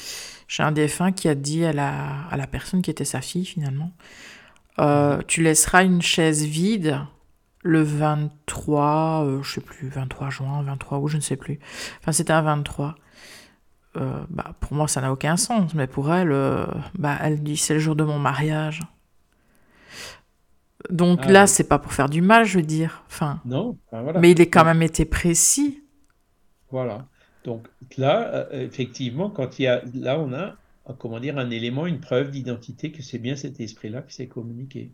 j'ai 0.49 0.63
un 0.63 0.73
défunt 0.73 1.13
qui 1.13 1.29
a 1.29 1.35
dit 1.35 1.65
à 1.67 1.73
la, 1.75 2.27
à 2.29 2.37
la 2.39 2.47
personne 2.47 2.81
qui 2.81 2.91
était 2.91 3.05
sa 3.05 3.21
fille 3.21 3.45
finalement, 3.45 3.93
tu 5.27 5.43
laisseras 5.43 5.85
une 5.85 6.01
chaise 6.01 6.45
vide 6.45 6.99
le 7.67 7.83
23, 7.83 9.25
euh, 9.25 9.43
je 9.43 9.55
sais 9.55 9.61
plus, 9.61 9.89
23 9.89 10.31
juin, 10.31 10.63
23 10.63 10.99
août, 10.99 11.09
je 11.09 11.17
ne 11.17 11.23
sais 11.23 11.37
plus. 11.37 11.59
Enfin, 12.01 12.13
c'était 12.13 12.33
un 12.33 12.43
23. 12.43 12.95
Euh, 13.97 14.25
bah, 14.31 14.55
pour 14.61 14.75
moi, 14.75 14.89
ça 14.89 15.01
n'a 15.01 15.13
aucun 15.13 15.37
sens, 15.37 15.75
mais 15.75 15.87
pour 15.87 16.13
elle, 16.13 16.33
euh, 16.33 16.67
bah, 16.99 17.19
elle 17.21 17.43
dit 17.43 17.57
c'est 17.57 17.75
le 17.75 17.81
jour 17.81 17.97
de 17.97 18.05
mon 18.05 18.19
mariage. 18.19 18.81
Donc 20.91 21.21
ah 21.25 21.33
là, 21.33 21.47
c'est 21.47 21.65
pas 21.65 21.79
pour 21.79 21.93
faire 21.93 22.09
du 22.09 22.23
mal, 22.23 22.45
je 22.45 22.59
veux 22.59 22.65
dire. 22.65 23.03
Enfin, 23.09 23.41
non, 23.45 23.77
mais 24.21 24.31
il 24.31 24.41
est 24.41 24.49
quand 24.49 24.65
même 24.65 24.83
été 24.83 25.05
précis. 25.05 25.83
Voilà. 26.71 27.07
Donc 27.45 27.67
là, 27.97 28.47
effectivement, 28.53 29.31
quand 29.31 29.59
il 29.59 29.63
y 29.63 29.67
a, 29.67 29.83
là, 29.95 30.19
on 30.19 30.33
a, 30.33 30.55
comment 30.99 31.19
dire, 31.19 31.39
un 31.39 31.51
élément, 31.51 31.87
une 31.87 32.01
preuve 32.01 32.31
d'identité 32.31 32.93
que 32.93 33.03
c'est 33.03 33.19
bien 33.19 33.35
cet 33.35 33.59
esprit-là 33.59 34.03
qui 34.03 34.15
s'est 34.15 34.29
communiqué. 34.29 34.93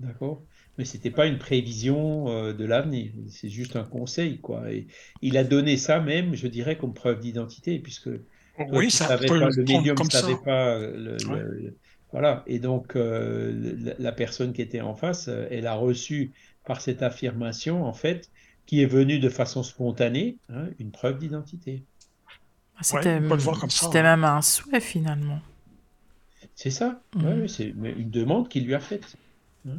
D'accord? 0.00 0.42
Mais 0.76 0.84
c'était 0.84 1.10
pas 1.10 1.26
une 1.26 1.38
prévision 1.38 2.28
euh, 2.28 2.52
de 2.52 2.64
l'avenir, 2.64 3.12
c'est 3.28 3.48
juste 3.48 3.76
un 3.76 3.84
conseil, 3.84 4.38
quoi. 4.38 4.70
Et 4.72 4.86
il 5.22 5.36
a 5.36 5.44
donné 5.44 5.76
ça 5.76 6.00
même, 6.00 6.34
je 6.34 6.46
dirais, 6.46 6.76
comme 6.76 6.94
preuve 6.94 7.20
d'identité, 7.20 7.78
puisque 7.78 8.10
oui, 8.70 8.90
ça 8.90 9.16
peut 9.18 9.26
pas, 9.26 9.34
le 9.34 9.64
médium 9.64 9.96
ne 9.98 10.10
savait 10.10 10.36
pas. 10.44 10.78
Le, 10.78 11.16
voilà. 12.12 12.44
Et 12.46 12.60
donc, 12.60 12.94
euh, 12.94 13.94
la, 13.98 14.12
personne 14.12 14.52
qui 14.52 14.62
était 14.62 14.80
en 14.80 14.94
face, 14.94 15.26
euh, 15.28 15.48
elle 15.50 15.66
a 15.66 15.74
reçu 15.74 16.32
par 16.64 16.80
cette 16.80 17.02
affirmation, 17.02 17.84
en 17.84 17.92
fait, 17.92 18.30
qui 18.66 18.82
est 18.82 18.86
venue 18.86 19.18
de 19.18 19.28
façon 19.28 19.62
spontanée, 19.62 20.38
hein, 20.48 20.68
une 20.78 20.92
preuve 20.92 21.18
d'identité. 21.18 21.82
Ah, 22.76 22.82
c'était 22.82 23.20
même 23.20 24.24
un 24.24 24.42
souhait, 24.42 24.80
finalement. 24.80 25.40
C'est 26.54 26.70
ça, 26.70 27.00
mmh. 27.16 27.48
c'est 27.48 27.66
une 27.68 28.10
demande 28.10 28.48
qu'il 28.48 28.64
lui 28.64 28.74
a 28.74 28.80
faite. 28.80 29.16
Hein. 29.68 29.78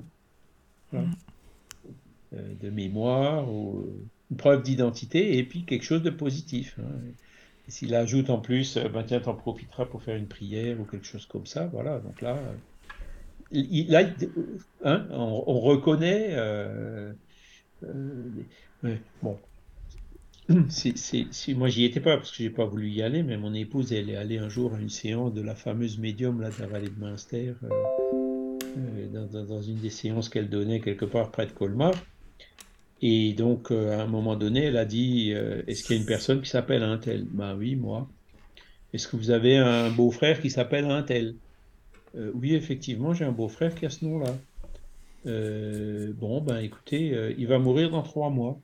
Euh, 2.33 2.53
de 2.61 2.69
mémoire 2.69 3.51
ou 3.51 3.79
euh, 3.79 4.07
une 4.31 4.37
preuve 4.37 4.63
d'identité 4.63 5.37
et 5.37 5.43
puis 5.43 5.63
quelque 5.63 5.83
chose 5.83 6.01
de 6.01 6.09
positif. 6.09 6.77
Hein. 6.79 6.89
S'il 7.67 7.93
ajoute 7.95 8.29
en 8.29 8.39
plus, 8.39 8.77
ben 8.77 9.03
tiens, 9.03 9.19
t'en 9.19 9.35
profiteras 9.35 9.85
pour 9.85 10.03
faire 10.03 10.15
une 10.17 10.27
prière 10.27 10.79
ou 10.79 10.85
quelque 10.85 11.05
chose 11.05 11.25
comme 11.25 11.45
ça, 11.45 11.67
voilà. 11.67 11.99
Donc 11.99 12.21
là, 12.21 12.39
là 13.51 14.03
hein, 14.83 15.07
on, 15.11 15.59
reconnaît. 15.59 16.35
bon, 19.23 19.37
moi, 21.55 21.69
j'y 21.69 21.85
étais 21.85 22.01
pas 22.01 22.17
parce 22.17 22.29
que 22.29 22.37
j'ai 22.37 22.51
pas 22.51 22.65
voulu 22.65 22.89
y 22.89 23.01
aller, 23.01 23.23
mais 23.23 23.37
mon 23.37 23.53
épouse, 23.53 23.91
elle 23.93 24.11
est 24.11 24.15
allée 24.15 24.37
un 24.37 24.49
jour 24.49 24.75
à 24.75 24.79
une 24.79 24.89
séance 24.89 25.33
de 25.33 25.41
la 25.41 25.55
fameuse 25.55 25.97
médium 25.97 26.39
là, 26.39 26.51
de 26.51 26.59
la 26.59 26.67
vallée 26.67 26.89
de 26.89 26.99
Münster. 26.99 27.55
Euh, 27.63 28.24
dans, 28.75 29.61
une 29.61 29.77
des 29.77 29.89
séances 29.89 30.29
qu'elle 30.29 30.49
donnait 30.49 30.79
quelque 30.79 31.05
part 31.05 31.31
près 31.31 31.45
de 31.45 31.51
Colmar. 31.51 31.93
Et 33.01 33.33
donc, 33.33 33.71
euh, 33.71 33.97
à 33.97 34.03
un 34.03 34.07
moment 34.07 34.35
donné, 34.35 34.65
elle 34.65 34.77
a 34.77 34.85
dit 34.85 35.33
euh, 35.33 35.61
Est-ce 35.67 35.83
qu'il 35.83 35.95
y 35.95 35.99
a 35.99 36.01
une 36.01 36.07
personne 36.07 36.41
qui 36.41 36.49
s'appelle 36.49 36.83
un 36.83 36.97
tel 36.97 37.25
Ben 37.25 37.55
oui, 37.55 37.75
moi. 37.75 38.07
Est-ce 38.93 39.07
que 39.07 39.17
vous 39.17 39.31
avez 39.31 39.57
un 39.57 39.89
beau-frère 39.89 40.41
qui 40.41 40.49
s'appelle 40.49 40.85
un 40.85 41.03
tel 41.03 41.35
Oui, 42.15 42.55
effectivement, 42.55 43.13
j'ai 43.13 43.25
un 43.25 43.33
beau-frère 43.33 43.75
qui 43.75 43.85
a 43.85 43.89
ce 43.89 44.05
nom-là. 44.05 44.33
bon, 46.13 46.41
ben 46.41 46.59
écoutez, 46.59 47.33
il 47.37 47.45
va 47.47 47.59
mourir 47.59 47.91
dans 47.91 48.03
trois 48.03 48.29
mois. 48.29 48.57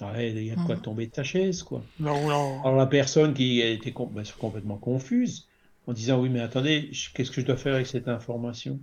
Ah, 0.00 0.22
il 0.22 0.44
y 0.44 0.50
a 0.52 0.54
quoi 0.54 0.76
mmh. 0.76 0.82
tomber 0.82 1.06
de 1.06 1.10
ta 1.10 1.24
chaise, 1.24 1.64
quoi? 1.64 1.82
Alors 2.00 2.76
la 2.76 2.86
personne 2.86 3.34
qui 3.34 3.60
était 3.60 3.92
ben, 3.92 4.22
complètement 4.38 4.76
confuse, 4.76 5.47
en 5.88 5.94
disant 5.94 6.20
oui 6.20 6.28
mais 6.28 6.40
attendez, 6.40 6.90
qu'est-ce 7.14 7.30
que 7.30 7.40
je 7.40 7.46
dois 7.46 7.56
faire 7.56 7.74
avec 7.74 7.86
cette 7.86 8.08
information? 8.08 8.78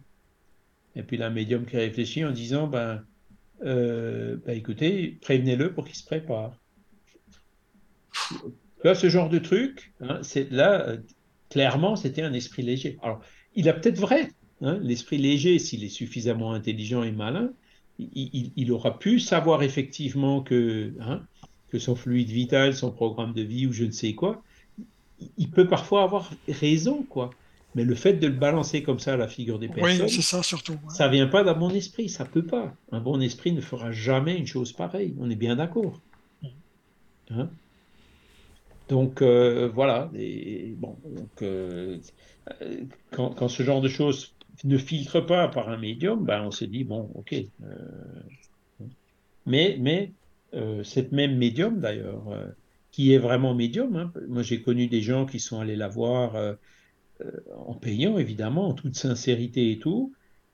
Et 0.95 1.03
puis 1.03 1.17
la 1.17 1.29
médium 1.29 1.65
qui 1.65 1.77
réfléchit 1.77 2.25
en 2.25 2.31
disant 2.31 2.67
ben, 2.67 3.05
euh, 3.63 4.37
ben 4.43 4.57
écoutez, 4.57 5.19
prévenez-le 5.21 5.71
pour 5.71 5.85
qu'il 5.85 5.95
se 5.95 6.03
prépare. 6.03 6.59
Là, 8.83 8.95
ce 8.95 9.07
genre 9.07 9.29
de 9.29 9.37
truc, 9.37 9.93
hein, 10.01 10.19
c'est 10.23 10.49
là 10.51 10.87
euh, 10.87 10.97
clairement 11.49 11.95
c'était 11.95 12.23
un 12.23 12.33
esprit 12.33 12.63
léger. 12.63 12.97
Alors 13.03 13.21
il 13.53 13.69
a 13.69 13.73
peut-être 13.73 13.99
vrai, 13.99 14.31
hein, 14.61 14.79
l'esprit 14.81 15.19
léger 15.19 15.59
s'il 15.59 15.83
est 15.83 15.89
suffisamment 15.89 16.53
intelligent 16.53 17.03
et 17.03 17.11
malin, 17.11 17.53
il, 17.99 18.71
aura 18.71 18.97
pu 18.97 19.19
savoir 19.19 19.61
effectivement 19.61 20.43
hein, 20.49 21.21
que 21.69 21.79
son 21.79 21.95
fluide 21.95 22.29
vital, 22.29 22.75
son 22.75 22.91
programme 22.91 23.33
de 23.33 23.43
vie 23.43 23.67
ou 23.67 23.73
je 23.73 23.85
ne 23.85 23.91
sais 23.91 24.13
quoi, 24.13 24.43
il 25.37 25.49
peut 25.49 25.67
parfois 25.67 26.03
avoir 26.03 26.31
raison, 26.47 27.03
quoi. 27.03 27.29
Mais 27.75 27.83
le 27.83 27.95
fait 27.95 28.13
de 28.13 28.27
le 28.27 28.33
balancer 28.33 28.83
comme 28.83 28.99
ça 28.99 29.13
à 29.13 29.17
la 29.17 29.27
figure 29.27 29.59
des 29.59 29.67
personnes, 29.67 30.01
Oui, 30.05 30.21
ça 30.21 30.41
surtout. 30.43 30.73
ouais. 30.73 30.79
ça 30.89 31.09
vient 31.09 31.27
pas 31.27 31.43
d'un 31.43 31.53
bon 31.55 31.69
esprit, 31.71 32.07
ça 32.07 32.23
peut 32.23 32.45
pas. 32.45 32.73
Un 32.93 33.01
bon 33.01 33.19
esprit 33.21 33.51
ne 33.51 33.59
fera 33.59 33.91
jamais 33.91 34.37
une 34.37 34.47
chose 34.47 34.71
pareille. 34.71 35.13
On 35.19 35.29
est 35.29 35.35
bien 35.35 35.57
d'accord. 35.57 35.99
Hein? 37.31 37.49
Donc 38.87 39.21
euh, 39.21 39.69
voilà. 39.73 40.09
Et, 40.15 40.73
bon, 40.77 40.95
donc, 41.05 41.41
euh, 41.41 41.97
euh, 42.61 42.83
quand, 43.11 43.31
quand 43.31 43.47
ce 43.47 43.63
genre 43.63 43.81
de 43.81 43.89
choses 43.89 44.33
ne 44.63 44.77
filtre 44.77 45.19
pas 45.19 45.47
par 45.49 45.67
un 45.69 45.77
médium, 45.77 46.23
ben 46.23 46.43
on 46.43 46.51
se 46.51 46.63
dit 46.65 46.83
bon, 46.83 47.09
ok. 47.15 47.33
euh, 47.33 48.85
mais 49.45 49.77
mais 49.79 50.11
cette 50.83 51.11
même 51.11 51.35
médium 51.37 51.81
d'ailleurs, 51.81 52.23
qui 52.95 53.11
est 53.11 53.17
vraiment 53.17 53.53
médium. 53.53 53.93
hein, 53.97 54.13
moi 54.29 54.41
j'ai 54.41 54.61
connu 54.61 54.87
des 54.87 55.01
gens 55.01 55.25
qui 55.25 55.41
sont 55.41 55.59
allés 55.59 55.75
la 55.75 55.89
voir 55.89 56.37
euh, 56.37 56.53
euh, 57.19 57.29
en 57.67 57.73
payant 57.73 58.17
évidemment, 58.17 58.69
en 58.69 58.73
toute 58.73 58.95
sincérité 58.95 59.69
et 59.69 59.79
tout, 59.79 60.13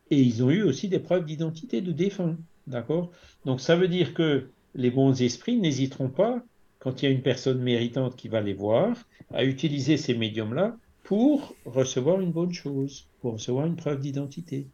et 0.09 0.19
ils 0.19 0.43
ont 0.43 0.49
eu 0.49 0.63
aussi 0.63 0.87
des 0.87 0.97
preuves 0.97 1.25
d'identité 1.25 1.81
de 1.81 1.91
défunts, 1.91 2.39
d'accord? 2.65 3.11
Donc 3.45 3.61
ça 3.61 3.75
veut 3.75 3.87
dire 3.87 4.15
que 4.15 4.49
les 4.73 4.89
bons 4.89 5.21
esprits 5.21 5.59
n'hésiteront 5.59 6.09
pas, 6.09 6.43
quand 6.79 7.03
il 7.03 7.05
y 7.05 7.07
a 7.09 7.11
une 7.11 7.21
personne 7.21 7.61
méritante 7.61 8.15
qui 8.15 8.27
va 8.27 8.41
les 8.41 8.55
voir, 8.55 8.97
à 9.31 9.45
utiliser 9.45 9.97
ces 9.97 10.15
médiums-là 10.15 10.75
pour 11.03 11.55
recevoir 11.65 12.21
une 12.21 12.31
bonne 12.31 12.53
chose, 12.53 13.07
pour 13.19 13.33
recevoir 13.33 13.67
une 13.67 13.75
preuve 13.75 13.99
d'identité. 13.99 14.67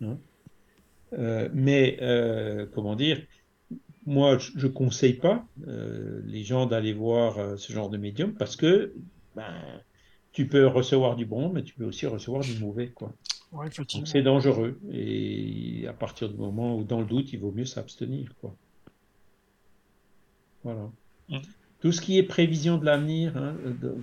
hein. 0.00 0.18
Euh, 1.12 1.48
mais, 1.54 1.98
comment 2.74 2.96
dire, 2.96 3.24
moi, 4.06 4.38
je 4.38 4.66
ne 4.66 4.72
conseille 4.72 5.14
pas 5.14 5.46
euh, 5.68 6.20
les 6.24 6.42
gens 6.42 6.66
d'aller 6.66 6.92
voir 6.92 7.38
euh, 7.38 7.56
ce 7.56 7.72
genre 7.72 7.88
de 7.88 7.96
médium 7.96 8.34
parce 8.34 8.56
que 8.56 8.92
ben, 9.36 9.54
tu 10.32 10.46
peux 10.48 10.66
recevoir 10.66 11.16
du 11.16 11.24
bon, 11.24 11.50
mais 11.52 11.62
tu 11.62 11.74
peux 11.74 11.84
aussi 11.84 12.06
recevoir 12.06 12.42
du 12.42 12.58
mauvais, 12.58 12.88
quoi. 12.88 13.12
Ouais, 13.52 13.68
c'est 14.04 14.22
dangereux. 14.22 14.80
Et 14.90 15.86
à 15.86 15.92
partir 15.92 16.28
du 16.30 16.36
moment 16.36 16.76
où, 16.76 16.84
dans 16.84 17.00
le 17.00 17.06
doute, 17.06 17.32
il 17.32 17.38
vaut 17.38 17.52
mieux 17.52 17.66
s'abstenir, 17.66 18.34
quoi. 18.40 18.56
Voilà. 20.64 20.90
Mm. 21.28 21.38
Tout 21.80 21.92
ce 21.92 22.00
qui 22.00 22.16
est 22.16 22.22
prévision 22.22 22.78
de 22.78 22.84
l'avenir, 22.84 23.36
hein, 23.36 23.56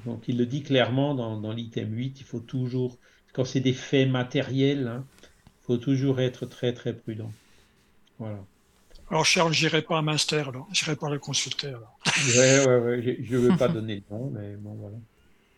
donc 0.05 0.27
il 0.27 0.37
le 0.37 0.45
dit 0.45 0.63
clairement 0.63 1.15
dans, 1.15 1.39
dans 1.39 1.53
l'item 1.53 1.93
8, 1.93 2.19
il 2.19 2.25
faut 2.25 2.41
toujours, 2.41 2.97
quand 3.33 3.45
c'est 3.45 3.61
des 3.61 3.73
faits 3.73 4.09
matériels, 4.09 4.87
hein, 4.87 5.05
il 5.45 5.65
faut 5.65 5.77
toujours 5.77 6.19
être 6.19 6.45
très 6.45 6.73
très 6.73 6.93
prudent. 6.93 7.31
Voilà. 8.17 8.43
Alors, 9.09 9.25
Charles, 9.25 9.53
j'irai 9.53 9.81
pas 9.81 9.97
à 9.97 10.01
Munster, 10.01 10.43
alors. 10.47 10.67
J'irai 10.71 10.95
pas 10.95 11.09
le 11.09 11.19
consulter, 11.19 11.67
alors. 11.67 11.99
Ouais, 12.05 12.65
ouais, 12.65 12.79
ouais, 12.79 13.17
je 13.21 13.35
ne 13.35 13.41
veux 13.41 13.57
pas 13.57 13.67
donner 13.67 13.95
le 14.09 14.15
nom, 14.15 14.29
mais 14.31 14.55
bon, 14.55 14.73
voilà. 14.75 14.97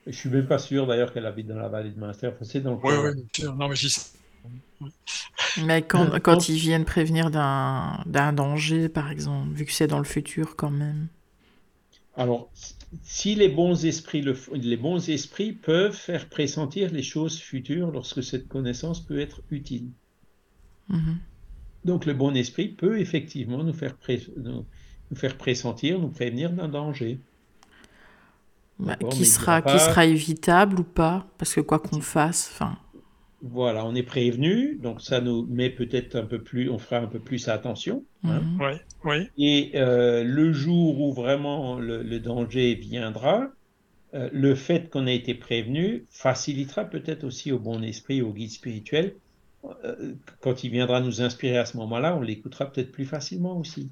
Je 0.08 0.12
suis 0.14 0.30
même 0.30 0.48
pas 0.48 0.60
sûr 0.60 0.88
d'ailleurs 0.88 1.14
qu'elle 1.14 1.26
habite 1.26 1.48
dans 1.48 1.58
la 1.58 1.70
vallée 1.70 1.92
de 1.92 2.00
Munster. 2.00 2.28
Enfin, 2.28 2.46
c'est 2.46 2.62
dans 2.62 2.72
le 2.74 2.78
Oui, 2.84 2.94
oui, 3.04 3.16
bien 3.16 3.26
sûr. 3.36 3.56
Non, 3.56 3.70
mais 3.70 3.76
j'y 3.76 3.90
sais. 3.90 4.12
Mais 5.66 5.82
quand, 5.82 6.20
quand 6.24 6.50
ils 6.50 6.58
viennent 6.58 6.86
prévenir 6.86 7.30
d'un 7.32 8.04
d'un 8.06 8.34
danger, 8.34 8.90
par 8.90 9.12
exemple, 9.12 9.54
vu 9.54 9.66
que 9.66 9.72
c'est 9.72 9.88
dans 9.88 9.98
le 10.00 10.04
futur 10.06 10.56
quand 10.56 10.72
même. 10.72 11.08
Alors, 12.16 12.50
si 13.04 13.36
les 13.36 13.50
bons 13.50 13.84
esprits 13.86 14.22
le 14.22 14.32
f- 14.34 14.56
les 14.56 14.78
bons 14.78 15.10
esprits 15.10 15.52
peuvent 15.52 15.92
faire 15.94 16.30
pressentir 16.30 16.90
les 16.90 17.04
choses 17.04 17.38
futures 17.38 17.92
lorsque 17.92 18.24
cette 18.24 18.48
connaissance 18.48 19.06
peut 19.06 19.20
être 19.20 19.42
utile. 19.50 19.90
Mhm. 20.90 21.31
Donc, 21.86 22.06
le 22.06 22.14
bon 22.14 22.36
esprit 22.36 22.70
peut 22.70 23.00
effectivement 23.00 23.64
nous 23.64 23.74
faire, 23.74 23.98
pré- 23.98 24.22
nous, 24.38 24.68
nous 25.12 25.18
faire 25.18 25.38
pressentir, 25.38 26.00
nous 26.00 26.10
prévenir 26.12 26.52
d'un 26.54 26.70
danger. 26.70 27.22
Bah, 28.80 28.98
qui, 29.10 29.26
sera, 29.26 29.62
qui 29.62 29.80
sera 29.80 30.06
évitable 30.06 30.80
ou 30.80 30.84
pas? 30.84 31.28
Parce 31.38 31.54
que 31.54 31.62
quoi 31.62 31.80
qu'on 31.80 32.02
fasse, 32.02 32.50
enfin. 32.54 32.78
Voilà, 33.44 33.86
on 33.88 33.96
est 33.96 34.04
prévenu, 34.04 34.78
donc 34.78 35.02
ça 35.02 35.20
nous 35.20 35.46
met 35.48 35.72
peut-être 35.72 36.16
un 36.16 36.26
peu 36.26 36.44
plus, 36.44 36.70
on 36.70 36.78
fera 36.78 36.98
un 37.00 37.08
peu 37.08 37.20
plus 37.20 37.48
attention. 37.48 38.06
hein. 38.24 38.42
mhm. 38.42 38.60
Oui, 38.62 38.74
oui. 39.04 39.30
Et 39.38 39.72
euh, 39.76 40.24
le 40.24 40.54
jour 40.54 41.00
où 41.02 41.12
vraiment 41.14 41.80
le, 41.80 42.04
le 42.04 42.20
danger 42.20 42.76
viendra, 42.76 43.50
euh, 44.16 44.30
le 44.34 44.56
fait 44.56 44.90
qu'on 44.90 45.08
ait 45.08 45.16
été 45.18 45.36
prévenu 45.36 46.08
facilitera 46.12 46.86
peut-être 46.86 47.24
aussi 47.26 47.52
au 47.54 47.60
bon 47.60 47.84
esprit, 47.84 48.22
au 48.24 48.34
guide 48.34 48.52
spirituel, 48.52 49.16
euh, 49.16 49.21
quand 50.40 50.64
il 50.64 50.72
viendra 50.72 51.02
nous 51.02 51.22
inspirer 51.22 51.58
à 51.58 51.66
ce 51.66 51.78
moment-là, 51.78 52.16
on 52.16 52.22
l'écoutera 52.22 52.72
peut-être 52.72 52.92
plus 52.92 53.06
facilement 53.06 53.58
aussi. 53.58 53.90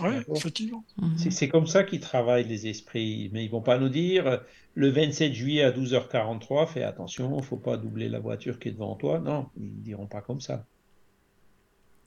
Oui, 0.00 0.14
effectivement. 0.34 0.84
Mhm. 0.98 1.18
C'est 1.18 1.30
c'est 1.30 1.48
comme 1.48 1.66
ça 1.66 1.82
qu'ils 1.84 2.00
travaillent 2.00 2.46
les 2.46 2.66
esprits, 2.66 3.30
mais 3.32 3.44
ils 3.44 3.50
vont 3.50 3.62
pas 3.62 3.78
nous 3.78 3.88
dire 3.88 4.26
euh, 4.26 4.36
le 4.74 4.90
27 4.90 5.32
juillet 5.32 5.62
à 5.62 5.70
12h43, 5.72 6.66
fais 6.66 6.82
attention, 6.82 7.38
il 7.38 7.44
faut 7.44 7.56
pas 7.56 7.78
doubler 7.78 8.08
la 8.08 8.20
voiture 8.20 8.58
qui 8.58 8.68
est 8.68 8.72
devant 8.72 8.94
toi. 8.96 9.20
Non, 9.20 9.48
ils 9.56 9.82
diront 9.82 10.06
pas 10.06 10.20
comme 10.20 10.40
ça. 10.40 10.66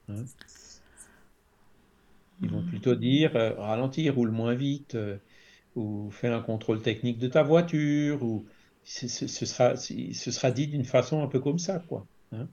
Hein? 0.08 0.24
Ils 2.42 2.50
vont 2.50 2.64
plutôt 2.64 2.94
dire 2.94 3.36
euh, 3.36 3.54
ralentir, 3.54 4.14
roule 4.14 4.30
moins 4.30 4.54
vite, 4.54 4.94
euh, 4.94 5.18
ou 5.74 6.10
fais 6.10 6.28
un 6.28 6.40
contrôle 6.42 6.82
technique 6.82 7.18
de 7.18 7.28
ta 7.28 7.42
voiture, 7.42 8.22
ou 8.22 8.46
sera, 8.84 9.76
ce 9.76 10.30
sera 10.30 10.50
dit 10.50 10.68
d'une 10.68 10.84
façon 10.84 11.22
un 11.22 11.26
peu 11.28 11.40
comme 11.40 11.58
ça, 11.58 11.80
quoi. 11.80 12.06
hein. 12.32 12.48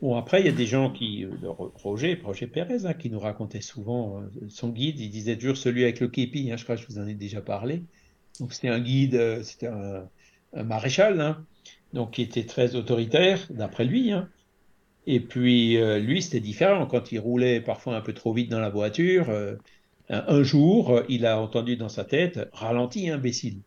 Bon, 0.00 0.16
après, 0.16 0.40
il 0.40 0.46
y 0.46 0.48
a 0.48 0.52
des 0.52 0.66
gens 0.66 0.92
qui, 0.92 1.24
euh, 1.24 1.36
le 1.40 1.50
Ro- 1.50 1.72
Roger, 1.74 2.20
Roger 2.22 2.46
Pérez, 2.46 2.84
hein, 2.86 2.94
qui 2.94 3.10
nous 3.10 3.18
racontait 3.18 3.60
souvent 3.60 4.20
euh, 4.22 4.48
son 4.48 4.70
guide, 4.70 5.00
il 5.00 5.10
disait 5.10 5.36
toujours 5.36 5.56
celui 5.56 5.82
avec 5.82 5.98
le 6.00 6.08
képi, 6.08 6.50
hein, 6.52 6.56
je 6.56 6.62
crois 6.64 6.76
que 6.76 6.82
je 6.82 6.86
vous 6.86 6.98
en 7.00 7.06
ai 7.06 7.14
déjà 7.14 7.42
parlé. 7.42 7.84
Donc, 8.40 8.52
c'était 8.52 8.68
un 8.68 8.80
guide, 8.80 9.16
euh, 9.16 9.42
c'était 9.42 9.66
un, 9.68 10.08
maréchal, 10.52 11.20
hein, 11.20 11.46
donc 11.92 12.12
qui 12.14 12.22
était 12.22 12.46
très 12.46 12.74
autoritaire, 12.76 13.46
d'après 13.50 13.84
lui. 13.84 14.12
Et 15.06 15.20
puis, 15.20 15.76
euh, 15.78 15.98
lui, 15.98 16.22
c'était 16.22 16.40
différent. 16.40 16.86
Quand 16.86 17.12
il 17.12 17.18
roulait 17.18 17.60
parfois 17.60 17.96
un 17.96 18.00
peu 18.00 18.12
trop 18.14 18.32
vite 18.32 18.50
dans 18.50 18.60
la 18.60 18.70
voiture, 18.70 19.30
euh, 19.30 19.56
un, 20.08 20.42
jour, 20.42 20.90
euh, 20.90 21.04
il 21.08 21.26
a 21.26 21.40
entendu 21.40 21.76
dans 21.76 21.88
sa 21.88 22.04
tête 22.04 22.40
Ralentis, 22.52 23.08
imbécile. 23.10 23.62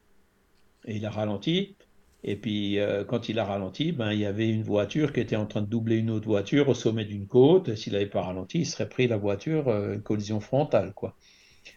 Et 0.86 0.98
il 0.98 1.06
a 1.06 1.12
ralenti. 1.12 1.78
Et 2.23 2.35
puis, 2.35 2.80
euh, 2.80 3.03
quand 3.03 3.30
il 3.30 3.39
a 3.39 3.45
ralenti, 3.45 3.91
ben, 3.91 4.11
il 4.14 4.19
y 4.19 4.26
avait 4.26 4.49
une 4.49 4.64
voiture 4.64 5.11
qui 5.14 5.19
était 5.22 5.35
en 5.35 5.48
train 5.48 5.61
de 5.61 5.68
doubler 5.68 5.98
une 5.98 6.11
autre 6.11 6.27
voiture 6.27 6.69
au 6.69 6.73
sommet 6.76 7.06
d'une 7.06 7.27
côte. 7.27 7.76
S'il 7.76 7.93
n'avait 7.93 8.06
pas 8.07 8.22
ralenti, 8.23 8.60
il 8.60 8.65
serait 8.68 8.89
pris 8.89 9.07
la 9.07 9.18
voiture, 9.18 9.68
euh, 9.69 9.93
une 9.95 10.03
collision 10.03 10.39
frontale, 10.39 10.93
quoi. 10.93 11.15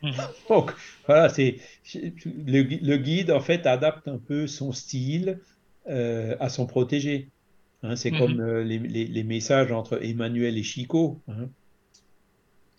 Mhm. 0.02 0.34
Donc, 0.50 0.72
voilà, 1.06 1.28
c'est 1.28 1.56
le, 1.94 2.62
gui- 2.62 2.80
le 2.82 2.96
guide, 2.98 3.30
en 3.30 3.40
fait, 3.40 3.66
adapte 3.66 4.08
un 4.08 4.18
peu 4.18 4.46
son 4.46 4.72
style 4.72 5.40
euh, 5.88 6.36
à 6.40 6.48
son 6.48 6.66
protégé. 6.66 7.32
Hein, 7.82 7.96
c'est 7.96 8.12
Mhm. 8.12 8.14
comme 8.14 8.42
les, 8.62 8.78
les- 8.78 9.06
les 9.06 9.24
messages 9.24 9.72
entre 9.72 10.02
Emmanuel 10.04 10.58
et 10.58 10.62
Chico. 10.62 11.22
hein. 11.28 11.50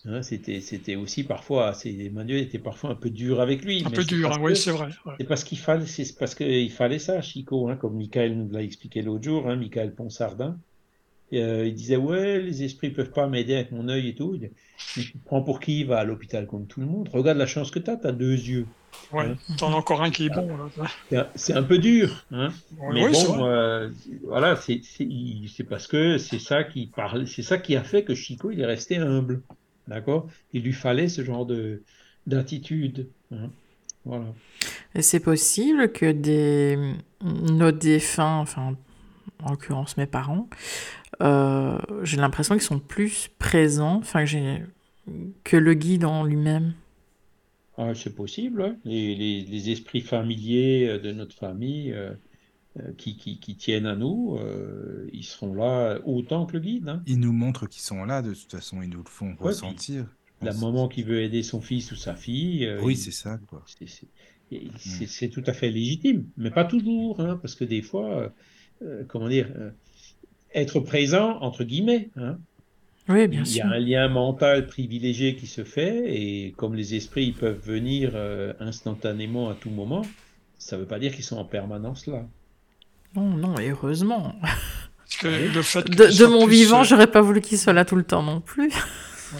Hein, 0.07 0.21
c'était, 0.21 0.61
c'était 0.61 0.95
aussi 0.95 1.23
parfois, 1.23 1.73
c'est, 1.73 1.91
Emmanuel 1.91 2.39
était 2.43 2.59
parfois 2.59 2.91
un 2.91 2.95
peu 2.95 3.09
dur 3.09 3.41
avec 3.41 3.65
lui. 3.65 3.83
Un 3.85 3.89
peu 3.89 4.03
dur, 4.03 4.31
hein, 4.31 4.37
oui, 4.39 4.55
c'est 4.55 4.71
vrai. 4.71 4.89
ouais. 5.05 5.13
c'est 5.19 5.27
parce 5.27 5.43
qu'il 5.43 5.57
fallait, 5.57 5.85
c'est 5.87 6.15
parce 6.17 6.35
qu'il 6.35 6.71
fallait 6.71 6.99
ça, 6.99 7.21
Chico, 7.21 7.69
hein, 7.69 7.75
comme 7.75 7.95
Michael 7.95 8.37
nous 8.37 8.49
l'a 8.51 8.61
expliqué 8.61 9.01
l'autre 9.01 9.23
jour, 9.23 9.49
hein, 9.49 9.55
Michael 9.55 9.95
Ponsardin. 9.95 10.57
Et, 11.31 11.41
euh, 11.41 11.65
il 11.65 11.73
disait, 11.73 11.95
ouais, 11.95 12.39
les 12.39 12.63
esprits 12.63 12.91
peuvent 12.91 13.09
pas 13.11 13.27
m'aider 13.27 13.55
avec 13.55 13.71
mon 13.71 13.89
œil 13.89 14.09
et 14.09 14.15
tout. 14.15 14.37
Mais 14.39 14.51
tu 15.03 15.17
prends 15.25 15.41
pour 15.41 15.59
qui? 15.59 15.79
Il 15.79 15.87
va 15.87 15.97
à 15.97 16.03
l'hôpital 16.03 16.45
comme 16.45 16.67
tout 16.67 16.81
le 16.81 16.85
monde. 16.85 17.09
Regarde 17.11 17.39
la 17.39 17.47
chance 17.47 17.71
que 17.71 17.79
tu 17.79 17.89
as, 17.89 17.97
tu 17.97 18.05
as 18.05 18.11
deux 18.11 18.33
yeux. 18.33 18.67
Ouais. 19.11 19.27
Ouais. 19.29 19.35
T'en 19.57 19.73
as 19.73 19.75
encore 19.75 20.03
un 20.03 20.11
qui 20.11 20.27
est 20.27 20.29
bon, 20.29 20.47
là. 21.11 21.31
C'est 21.35 21.53
un, 21.53 21.63
peu 21.63 21.79
dur, 21.79 22.25
hein. 22.31 22.49
Ouais, 22.79 22.93
Mais 22.93 23.05
oui, 23.07 23.11
bon, 23.27 23.45
euh, 23.45 23.89
voilà, 24.23 24.55
c'est 24.55 24.81
c'est- 24.83 25.03
il- 25.03 25.49
c'est 25.49 25.63
parce 25.65 25.87
que 25.87 26.17
c'est 26.17 26.39
ça 26.39 26.63
qui 26.63 26.87
parle, 26.87 27.27
c'est 27.27 27.41
ça 27.41 27.57
qui 27.57 27.75
a 27.75 27.83
fait 27.83 28.03
que 28.03 28.13
Chico 28.15 28.51
il 28.51 28.61
est 28.61 28.65
resté 28.65 28.97
humble, 28.97 29.41
d'accord? 29.87 30.27
Il 30.53 30.63
lui 30.63 30.73
fallait 30.73 31.09
ce 31.09 31.23
genre 31.23 31.45
de 31.45 31.83
d'attitude, 32.27 33.11
hein. 33.31 33.51
Voilà. 34.05 34.33
Et 34.95 35.01
c'est 35.01 35.19
possible 35.19 35.91
que 35.91 36.11
des 36.11 36.93
nos 37.21 37.71
défunts, 37.71 38.37
enfin 38.39 38.75
en 39.43 39.51
l'occurrence 39.51 39.97
mes 39.97 40.05
parents, 40.07 40.49
euh, 41.21 41.77
j'ai 42.03 42.17
l'impression 42.17 42.55
qu'ils 42.55 42.63
sont 42.63 42.79
plus 42.79 43.29
présents, 43.39 43.97
enfin 43.97 44.21
que 44.21 44.27
j'ai 44.27 44.63
que 45.43 45.57
le 45.57 45.73
guide 45.75 46.05
en 46.05 46.23
lui-même. 46.23 46.73
Ah, 47.77 47.93
c'est 47.93 48.15
possible, 48.15 48.61
hein. 48.63 48.77
Les, 48.85 49.15
les- 49.15 49.41
les 49.43 49.69
esprits 49.69 50.01
familiers 50.01 50.87
euh, 50.89 50.99
de 50.99 51.11
notre 51.11 51.35
famille 51.35 51.91
euh, 51.93 52.13
qui, 52.97 53.17
qui, 53.17 53.39
qui 53.39 53.55
tiennent 53.55 53.85
à 53.85 53.95
nous, 53.95 54.37
euh, 54.39 55.07
ils 55.13 55.23
seront 55.23 55.53
là 55.53 55.99
autant 56.05 56.45
que 56.45 56.53
le 56.53 56.59
guide, 56.59 56.89
hein. 56.89 57.01
Ils 57.07 57.19
nous 57.19 57.31
montrent 57.33 57.67
qu'ils 57.67 57.81
sont 57.81 58.03
là, 58.05 58.21
de 58.21 58.33
toute 58.33 58.51
façon, 58.51 58.81
ils 58.81 58.89
nous 58.89 59.03
le 59.03 59.09
font 59.09 59.35
puis 59.35 59.45
ressentir. 59.45 60.07
La 60.41 60.53
maman 60.53 60.87
qui 60.87 61.03
veut 61.03 61.21
aider 61.21 61.43
son 61.43 61.61
fils 61.61 61.91
ou 61.91 61.95
sa 61.95 62.15
fille, 62.15 62.65
euh, 62.65 62.81
Oui, 62.83 62.93
il- 62.93 62.97
c'est 62.97 63.11
ça, 63.11 63.39
quoi. 63.47 63.63
C'est- 63.67 65.29
tout 65.29 65.43
à 65.47 65.53
fait 65.53 65.71
légitime, 65.71 66.25
mais 66.37 66.51
pas 66.51 66.65
toujours, 66.65 67.19
hein, 67.19 67.39
parce 67.41 67.55
que 67.55 67.63
des 67.63 67.81
fois, 67.81 68.19
euh, 68.19 68.29
euh, 68.83 69.03
comment 69.07 69.29
dire, 69.29 69.49
euh, 69.57 69.71
être 70.53 70.79
présent, 70.79 71.39
entre 71.41 71.63
guillemets, 71.63 72.09
hein, 72.15 72.39
Oui, 73.09 73.27
bien 73.27 73.43
il 73.43 73.47
y 73.49 73.51
sûr. 73.53 73.65
a 73.65 73.69
un 73.69 73.79
lien 73.79 74.07
mental 74.09 74.67
privilégié 74.67 75.35
qui 75.35 75.47
se 75.47 75.63
fait, 75.63 76.13
et 76.15 76.51
comme 76.53 76.75
les 76.75 76.95
esprits 76.95 77.27
ils 77.27 77.33
peuvent 77.35 77.59
venir 77.59 78.11
euh, 78.15 78.53
instantanément 78.59 79.49
à 79.49 79.55
tout 79.55 79.69
moment, 79.69 80.03
ça 80.57 80.75
ne 80.77 80.81
veut 80.81 80.87
pas 80.87 80.99
dire 80.99 81.13
qu'ils 81.13 81.23
sont 81.23 81.37
en 81.37 81.45
permanence 81.45 82.07
là. 82.07 82.27
Non, 83.15 83.23
non, 83.29 83.57
et 83.59 83.69
heureusement. 83.69 84.35
Parce 84.41 85.17
que 85.19 85.27
le 85.27 85.61
fait 85.61 85.83
que 85.89 86.19
De, 86.19 86.25
mon 86.25 86.45
plus, 86.45 86.55
vivant, 86.55 86.83
j'aurais 86.83 87.07
pas 87.07 87.21
voulu 87.21 87.41
qu'il 87.41 87.57
soit 87.57 87.73
là 87.73 87.85
tout 87.85 87.95
le 87.95 88.03
temps 88.03 88.23
non 88.23 88.41
plus. 88.41 88.71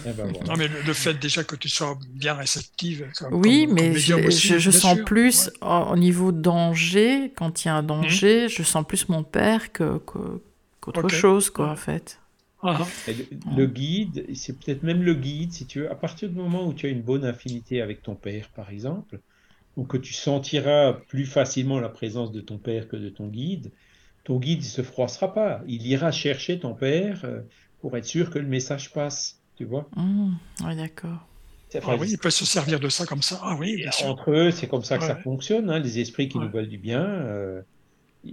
Eh 0.04 0.12
ben 0.12 0.24
voilà. 0.30 0.38
Non, 0.46 0.54
mais 0.58 0.68
le, 0.68 0.82
le 0.82 0.92
fait 0.92 1.14
déjà 1.14 1.44
que 1.44 1.56
tu 1.56 1.68
sois 1.68 1.96
bien 2.10 2.34
réceptive. 2.34 3.06
Comme, 3.18 3.34
Oui, 3.34 3.64
comme- 3.66 3.74
mais 3.74 3.88
comme 3.90 3.96
je, 3.98 4.14
aussi, 4.26 4.48
je- 4.48 4.58
je 4.58 4.70
bien 4.70 4.78
sens 4.80 4.94
sûr, 4.96 5.04
plus 5.04 5.46
ouais. 5.46 5.52
au, 5.68 5.92
au 5.92 5.96
niveau 5.96 6.32
danger, 6.32 7.32
quand 7.36 7.64
il 7.64 7.68
y 7.68 7.70
a 7.70 7.76
un 7.76 7.82
danger, 7.82 8.48
je 8.48 8.62
sens 8.62 8.84
plus 8.86 9.08
mon 9.08 9.22
père 9.22 9.72
que, 9.72 9.98
que- 9.98 10.40
qu'autre 10.80 11.04
Ok. 11.04 11.10
chose, 11.12 11.50
quoi, 11.50 11.66
Ouais. 11.66 11.70
en 11.72 11.76
fait. 11.76 12.18
Ah, 12.62 12.78
Le, 13.06 13.14
le 13.56 13.66
guide, 13.66 14.26
c'est 14.34 14.58
peut-être 14.58 14.82
même 14.82 15.02
le 15.02 15.14
guide, 15.14 15.52
si 15.52 15.66
tu 15.66 15.80
veux, 15.80 15.90
à 15.90 15.94
partir 15.94 16.28
du 16.28 16.34
moment 16.34 16.66
où 16.66 16.72
tu 16.74 16.86
as 16.86 16.88
une 16.88 17.02
bonne 17.02 17.24
affinité 17.24 17.80
avec 17.80 18.02
ton 18.02 18.14
père, 18.16 18.48
par 18.56 18.70
exemple, 18.70 19.20
ou 19.76 19.84
que 19.84 19.96
tu 19.98 20.12
sentiras 20.14 20.94
plus 21.08 21.26
facilement 21.26 21.80
la 21.80 21.88
présence 21.90 22.32
de 22.32 22.40
ton 22.40 22.58
père 22.58 22.88
que 22.88 22.96
de 22.96 23.08
ton 23.10 23.28
guide, 23.28 23.72
ton 24.24 24.38
guide 24.38 24.60
ne 24.60 24.64
se 24.64 24.82
froissera 24.82 25.32
pas. 25.34 25.62
Il 25.68 25.86
ira 25.86 26.10
chercher 26.12 26.58
ton 26.58 26.74
père 26.74 27.20
euh, 27.24 27.40
pour 27.80 27.96
être 27.96 28.06
sûr 28.06 28.30
que 28.30 28.38
le 28.38 28.48
message 28.48 28.92
passe, 28.92 29.40
tu 29.56 29.64
vois. 29.64 29.88
Mmh, 29.96 30.32
oui, 30.64 30.76
d'accord. 30.76 31.26
Enfin, 31.76 31.92
Ah 31.92 31.96
oui, 32.00 32.08
il 32.10 32.18
peut 32.18 32.30
se 32.30 32.44
servir 32.46 32.80
de 32.80 32.88
ça 32.88 33.04
comme 33.06 33.22
ça. 33.22 33.38
Ah 33.42 33.56
oui, 33.58 33.76
bien 33.76 33.90
sûr. 33.90 34.06
Entre 34.06 34.30
eux, 34.30 34.50
c'est 34.50 34.66
comme 34.68 34.84
ça 34.84 34.98
que 34.98 35.04
ça 35.04 35.16
fonctionne. 35.16 35.68
hein, 35.68 35.78
les 35.78 35.98
esprits 35.98 36.28
qui 36.28 36.38
Ouais. 36.38 36.44
nous 36.44 36.50
veulent 36.50 36.68
du 36.68 36.78
bien 36.78 37.04
euh, 37.04 37.60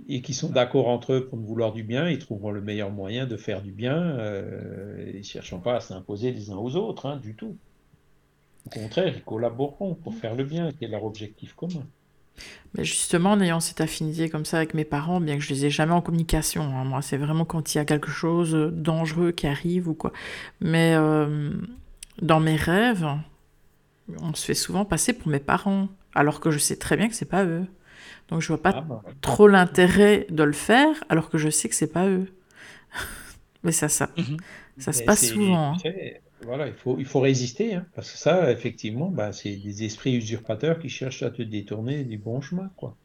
et 0.10 0.22
qui 0.22 0.34
sont 0.34 0.50
d'accord 0.50 0.88
entre 0.88 1.14
eux 1.14 1.28
pour 1.28 1.38
nous 1.38 1.46
vouloir 1.46 1.74
du 1.74 1.84
bien, 1.84 2.10
ils 2.10 2.20
trouveront 2.20 2.52
le 2.52 2.62
meilleur 2.62 2.90
moyen 2.92 3.28
de 3.28 3.38
faire 3.38 3.62
du 3.62 3.72
bien. 3.72 3.96
Euh, 4.20 5.12
ils 5.14 5.18
ne 5.20 5.24
chercheront 5.24 5.62
pas 5.62 5.76
à 5.78 5.80
s'imposer 5.82 6.32
les 6.32 6.52
uns 6.52 6.56
aux 6.58 6.76
autres, 6.76 7.06
hein, 7.08 7.18
du 7.18 7.36
tout. 7.36 7.58
Au 8.66 8.70
contraire, 8.70 9.08
ils 9.08 9.24
collaboreront 9.24 9.96
pour 9.96 10.16
faire 10.16 10.36
le 10.36 10.44
bien, 10.44 10.74
qui 10.74 10.84
est 10.84 10.90
leur 10.90 11.06
objectif 11.06 11.54
commun. 11.54 11.88
Mais 12.76 12.84
justement, 12.86 13.32
en 13.32 13.42
ayant 13.42 13.60
cette 13.60 13.82
affinité 13.82 14.30
comme 14.30 14.46
ça 14.46 14.58
avec 14.58 14.74
mes 14.74 14.86
parents, 14.86 15.22
bien 15.22 15.36
que 15.38 15.44
je 15.44 15.50
les 15.54 15.66
ai 15.66 15.70
jamais 15.70 15.94
en 15.94 16.02
communication, 16.02 16.64
hein, 16.64 16.84
moi, 16.86 17.02
c'est 17.02 17.18
vraiment 17.18 17.46
quand 17.46 17.74
il 17.74 17.78
y 17.78 17.82
a 17.82 17.86
quelque 17.86 18.10
chose 18.10 18.52
de 18.54 18.70
dangereux 18.70 19.32
qui 19.32 19.48
arrive 19.48 19.88
ou 19.88 19.94
quoi. 19.94 20.12
Mais 20.60 20.94
euh, 20.96 21.52
dans 22.22 22.40
mes 22.40 22.56
rêves, 22.56 23.06
on 24.22 24.34
se 24.34 24.46
fait 24.46 24.54
souvent 24.54 24.86
passer 24.86 25.14
pour 25.14 25.28
mes 25.30 25.40
parents, 25.40 25.88
alors 26.14 26.40
que 26.40 26.52
je 26.52 26.58
sais 26.60 26.78
très 26.78 26.98
bien 26.98 27.08
que 27.08 27.16
c'est 27.16 27.26
pas 27.26 27.46
eux. 27.46 27.66
Donc 28.30 28.42
je 28.42 28.50
vois 28.50 28.62
pas 28.62 28.74
Ah, 28.74 28.82
bah, 28.82 29.02
trop 29.22 29.48
l'intérêt 29.48 30.28
de 30.30 30.44
le 30.44 30.54
faire, 30.54 31.04
alors 31.10 31.30
que 31.30 31.38
je 31.38 31.50
sais 31.50 31.70
que 31.70 31.76
c'est 31.76 31.94
pas 31.94 32.08
eux. 32.08 32.28
Mais 33.64 33.72
ça, 33.72 33.90
ça, 33.90 34.10
Mhm. 34.18 34.38
ça 34.80 34.94
se 34.94 35.04
passe 35.04 35.28
souvent. 35.28 35.74
hein. 35.76 35.84
Voilà, 36.46 36.68
il 36.68 36.74
faut, 36.74 36.98
il 37.00 37.06
faut 37.06 37.20
résister, 37.20 37.76
hein, 37.76 37.86
parce 37.96 38.12
que 38.12 38.18
ça, 38.18 38.52
effectivement, 38.52 39.10
bah, 39.10 39.32
c'est 39.32 39.56
des 39.56 39.84
esprits 39.84 40.16
usurpateurs 40.16 40.80
qui 40.80 40.90
cherchent 40.90 41.24
à 41.24 41.32
te 41.32 41.42
détourner 41.42 42.04
du 42.04 42.18
bon 42.18 42.42
chemin, 42.42 42.70
quoi. 42.76 42.96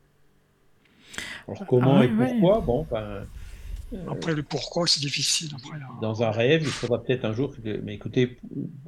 Alors 1.47 1.67
comment 1.67 1.97
Ah 1.97 2.01
ouais, 2.01 2.07
et 2.07 2.13
ouais. 2.13 2.29
pourquoi? 2.29 2.61
Bon, 2.61 2.87
ben, 2.91 3.27
Après, 4.09 4.35
le 4.35 4.43
pourquoi, 4.43 4.87
c'est 4.87 5.01
difficile. 5.01 5.51
Après, 5.55 5.79
là. 5.79 5.89
dans 6.03 6.23
un 6.23 6.31
rêve, 6.31 6.63
il 6.63 6.71
faudra 6.71 7.03
peut-être 7.03 7.25
un 7.25 7.33
jour. 7.33 7.55
que- 7.55 7.81
Mais 7.83 7.95
écoutez, 7.95 8.37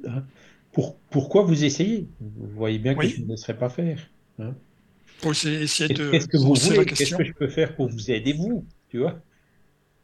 hein, 0.06 0.24
pour, 0.72 0.96
pourquoi 1.10 1.42
vous 1.42 1.64
essayez? 1.64 2.06
Vous 2.20 2.48
voyez 2.48 2.78
bien 2.78 2.94
que 2.94 3.06
je 3.06 3.22
ne 3.22 3.28
laisserai 3.28 3.56
pas 3.56 3.70
faire. 3.70 3.98
faut 5.18 5.32
essayer 5.32 5.62
essayer 5.62 5.94
de 5.94 6.10
Qu'est-ce 6.10 6.28
que 6.28 6.36
vous 6.36 6.54
voulez? 6.54 6.86
Qu'est-ce 6.86 7.14
que 7.16 7.24
je 7.24 7.32
peux 7.32 7.48
faire 7.48 7.74
pour 7.76 7.88
vous 7.88 8.10
aider, 8.10 8.32
vous? 8.32 8.64
Tu 8.88 8.98
vois? 8.98 9.20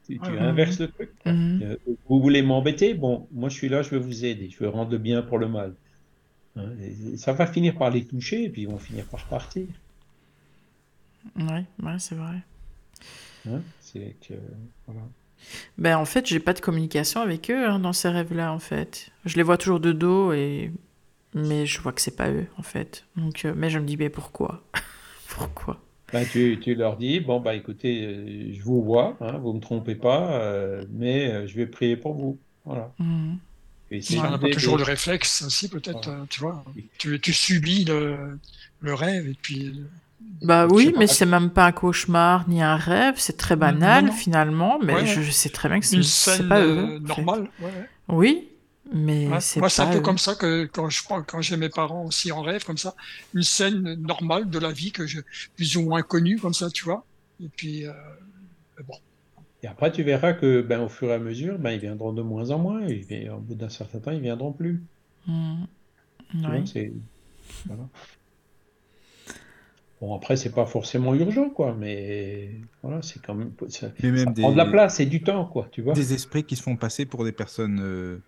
Tu, 0.07 0.19
tu 0.19 0.37
inverses 0.37 0.79
le 0.79 0.87
truc. 0.87 1.11
Mhm. 1.25 1.59
Euh, 1.63 1.75
vous 2.07 2.21
voulez 2.21 2.41
m'embêter? 2.41 2.93
Bon, 2.93 3.27
moi 3.31 3.49
je 3.49 3.55
suis 3.55 3.69
là, 3.69 3.81
je 3.81 3.89
vais 3.89 3.99
vous 3.99 4.25
aider. 4.25 4.49
Je 4.49 4.59
vais 4.59 4.67
rendre 4.67 4.91
le 4.91 4.97
bien 4.97 5.21
pour 5.21 5.37
le 5.37 5.47
mal. 5.49 5.75
Hein, 6.55 6.71
et 6.81 7.17
ça 7.17 7.33
va 7.33 7.47
finir 7.47 7.77
par 7.77 7.91
les 7.91 8.05
toucher 8.05 8.45
et 8.45 8.49
puis 8.49 8.63
ils 8.63 8.69
vont 8.69 8.79
finir 8.79 9.05
par 9.07 9.25
partir. 9.27 9.67
Ouais, 11.35 11.65
ouais, 11.83 11.99
c'est 11.99 12.15
vrai. 12.15 12.43
Hein, 13.45 13.61
c'est 13.79 14.15
que 14.27 14.33
voilà. 14.85 15.01
Ben, 15.77 15.97
en 15.97 16.05
fait, 16.05 16.25
j'ai 16.25 16.39
pas 16.39 16.53
de 16.53 16.59
communication 16.59 17.21
avec 17.21 17.49
eux 17.51 17.67
hein, 17.67 17.79
dans 17.79 17.93
ces 17.93 18.09
rêves-là, 18.09 18.53
en 18.53 18.59
fait. 18.59 19.11
Je 19.25 19.35
les 19.35 19.43
vois 19.43 19.57
toujours 19.57 19.79
de 19.79 19.91
dos, 19.91 20.33
et... 20.33 20.71
mais 21.33 21.65
je 21.65 21.81
vois 21.81 21.93
que 21.93 22.01
c'est 22.01 22.15
pas 22.15 22.29
eux, 22.31 22.47
en 22.57 22.63
fait. 22.63 23.05
Donc, 23.15 23.45
euh, 23.45 23.53
mais 23.55 23.69
je 23.69 23.79
me 23.79 23.85
dis, 23.85 23.97
mais 23.97 24.09
pourquoi? 24.09 24.63
Pourquoi? 25.29 25.79
Ben, 26.13 26.25
tu, 26.27 26.59
tu 26.61 26.73
leur 26.75 26.97
dis 26.97 27.19
bon 27.19 27.39
bah 27.41 27.55
écoutez, 27.55 28.05
euh, 28.05 28.53
je 28.53 28.61
vous 28.63 28.81
vois, 28.83 29.17
hein, 29.19 29.37
vous 29.39 29.53
me 29.53 29.59
trompez 29.59 29.95
pas, 29.95 30.39
euh, 30.41 30.85
mais 30.89 31.29
euh, 31.31 31.47
je 31.47 31.55
vais 31.57 31.67
prier 31.67 31.97
pour 31.97 32.13
vous. 32.15 32.39
Voilà. 32.65 32.95
Vais 33.89 33.97
Si 33.99 34.15
essayer 34.15 34.19
on 34.19 34.29
n'a 34.31 34.37
pas 34.37 34.49
toujours 34.49 34.77
le 34.77 34.83
réflexe 34.83 35.41
aussi, 35.43 35.69
peut-être, 35.69 36.09
Voilà. 36.09 36.21
euh, 36.21 36.25
tu 36.29 36.39
vois. 36.39 36.63
Tu, 36.97 37.19
tu 37.19 37.33
subis 37.33 37.85
le, 37.85 38.39
le 38.81 38.93
rêve 38.93 39.27
et 39.27 39.33
puis. 39.41 39.73
Bah 40.41 40.67
oui, 40.67 40.93
mais 40.97 41.07
c'est 41.07 41.25
même 41.25 41.49
pas 41.51 41.65
un 41.67 41.71
cauchemar 41.71 42.47
ni 42.49 42.61
un 42.61 42.75
rêve, 42.75 43.15
c'est 43.17 43.37
très 43.37 43.55
banal 43.55 44.05
non. 44.05 44.11
finalement, 44.11 44.79
mais 44.79 44.93
Ouais, 44.93 45.05
je, 45.05 45.19
ouais. 45.19 45.23
je 45.23 45.31
sais 45.31 45.49
très 45.49 45.69
bien 45.69 45.79
que 45.79 45.85
c'est 45.85 46.47
pas 46.47 46.59
euh, 46.61 46.97
eux. 46.97 46.99
normale. 46.99 47.49
ouais, 47.59 47.65
ouais. 47.65 47.89
Oui, 48.09 48.47
mais 48.93 49.27
Ouais. 49.27 49.39
Moi, 49.57 49.69
c'est 49.69 49.81
un 49.81 49.91
peu 49.91 49.99
comme 50.01 50.17
ça 50.17 50.35
que 50.35 50.65
quand 50.65 50.89
je 50.89 51.01
quand 51.07 51.41
j'ai 51.41 51.57
mes 51.57 51.69
parents 51.69 52.05
aussi 52.05 52.31
en 52.31 52.41
rêve, 52.41 52.63
comme 52.65 52.77
ça, 52.77 52.95
une 53.33 53.43
scène 53.43 53.95
normale 53.95 54.49
de 54.49 54.59
la 54.59 54.71
vie 54.71 54.91
que 54.91 55.05
je 55.07 55.19
plus 55.55 55.77
ou 55.77 55.83
moins 55.83 56.01
connue, 56.01 56.37
comme 56.39 56.53
ça, 56.53 56.69
tu 56.69 56.83
vois. 56.85 57.05
Et 57.43 57.49
puis, 57.49 57.85
euh, 57.85 57.91
bon, 58.87 58.95
Et 59.63 59.67
après 59.67 59.91
tu 59.91 60.03
verras 60.03 60.33
que 60.33 60.61
ben 60.61 60.81
au 60.81 60.89
fur 60.89 61.09
et 61.09 61.13
à 61.13 61.19
mesure, 61.19 61.57
ben 61.59 61.71
ils 61.71 61.79
viendront 61.79 62.13
de 62.13 62.21
moins 62.21 62.49
en 62.51 62.59
moins. 62.59 62.87
Et 62.87 63.29
au 63.29 63.39
bout 63.39 63.55
d'un 63.55 63.69
certain 63.69 63.99
temps, 63.99 64.11
ils 64.11 64.21
viendront 64.21 64.51
plus. 64.53 64.81
Tu 65.25 65.31
vois, 66.33 66.49
Ouais. 66.51 66.63
c'est 66.65 66.91
voilà. 67.65 67.83
Bon 69.99 70.15
après 70.15 70.35
c'est 70.37 70.51
pas 70.51 70.67
forcément 70.67 71.15
urgent 71.15 71.49
quoi, 71.49 71.73
mais 71.73 72.51
voilà 72.83 73.01
c'est 73.01 73.19
quand 73.19 73.33
même 73.33 73.51
ça, 73.69 73.89
Mais 74.03 74.11
même 74.11 74.25
ça 74.25 74.31
des, 74.31 74.41
prend 74.43 74.51
de 74.51 74.57
la 74.57 74.67
place 74.67 74.99
et 74.99 75.07
du 75.07 75.23
temps 75.23 75.45
quoi, 75.45 75.67
tu 75.71 75.81
vois. 75.81 75.93
des 75.93 76.13
esprits 76.13 76.43
qui 76.43 76.55
se 76.55 76.61
font 76.61 76.75
passer 76.75 77.05
pour 77.07 77.23
des 77.23 77.31
personnes 77.31 77.79
euh, 77.81 78.19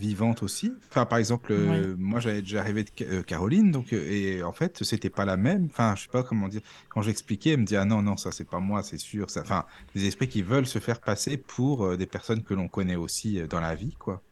vivantes 0.00 0.42
aussi. 0.42 0.80
Enfin, 0.90 1.06
par 1.06 1.18
exemple, 1.18 1.52
euh, 1.52 1.94
moi 1.98 2.20
j'avais 2.20 2.42
déjà 2.42 2.62
rêvé 2.62 2.84
de 2.84 2.90
euh, 3.04 3.22
Caroline, 3.22 3.70
donc 3.70 3.92
euh, 3.92 4.10
et 4.10 4.42
en 4.42 4.52
fait 4.52 4.82
c'était 4.84 5.10
pas 5.10 5.24
la 5.24 5.36
même. 5.36 5.66
Enfin, 5.70 5.94
je 5.96 6.02
sais 6.02 6.08
pas 6.08 6.22
comment 6.24 6.48
dire. 6.48 6.62
Quand 6.88 7.02
j'expliquais, 7.02 7.50
elle 7.50 7.60
me 7.60 7.64
dit 7.66 7.76
ah 7.76 7.84
non 7.84 8.02
non 8.02 8.16
ça 8.16 8.32
c'est 8.32 8.44
pas 8.48 8.60
moi, 8.60 8.82
c'est 8.82 8.98
sûr. 8.98 9.30
Ça... 9.30 9.42
Enfin, 9.42 9.66
des 9.94 10.06
esprits 10.06 10.28
qui 10.28 10.42
veulent 10.42 10.66
se 10.66 10.78
faire 10.80 11.00
passer 11.02 11.36
pour 11.36 11.84
euh, 11.84 11.96
des 11.96 12.06
personnes 12.06 12.42
que 12.42 12.54
l'on 12.54 12.68
connaît 12.68 12.96
aussi 12.96 13.38
euh, 13.40 13.46
dans 13.46 13.60
la 13.60 13.74
vie, 13.74 13.94
quoi. 13.98 14.22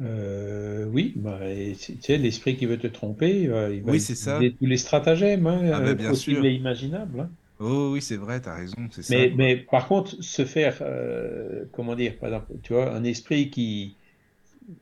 Euh, 0.00 0.86
oui, 0.86 1.12
bah, 1.16 1.38
tu 1.80 2.00
sais, 2.00 2.18
l'esprit 2.18 2.56
qui 2.56 2.66
veut 2.66 2.78
te 2.78 2.86
tromper, 2.88 3.42
il 3.42 3.50
va, 3.50 3.70
il 3.70 3.84
va 3.84 3.92
Oui, 3.92 4.00
c'est 4.00 4.14
ça. 4.16 4.44
utiliser 4.44 4.56
tous 4.56 4.66
les 4.66 4.76
stratagèmes 4.76 5.46
hein, 5.46 5.60
Ah, 5.70 5.80
bah, 5.80 5.90
euh, 5.90 5.94
bien 5.94 6.08
possibles 6.10 6.44
sûr. 6.44 6.44
et 6.44 6.54
imaginables. 6.54 7.20
hein. 7.20 7.30
Oh 7.64 7.90
oui, 7.92 8.00
c'est 8.02 8.16
vrai, 8.16 8.40
t'as 8.40 8.54
raison, 8.54 8.88
c'est 8.92 9.02
ça. 9.02 9.18
Mais, 9.18 9.32
mais 9.36 9.56
par 9.56 9.86
contre, 9.88 10.22
se 10.22 10.44
faire, 10.46 10.78
euh, 10.80 11.66
comment 11.72 11.94
dire, 11.94 12.18
par 12.18 12.28
exemple, 12.30 12.58
tu 12.62 12.72
vois, 12.72 12.90
un 12.92 13.04
esprit 13.04 13.50
qui 13.50 13.98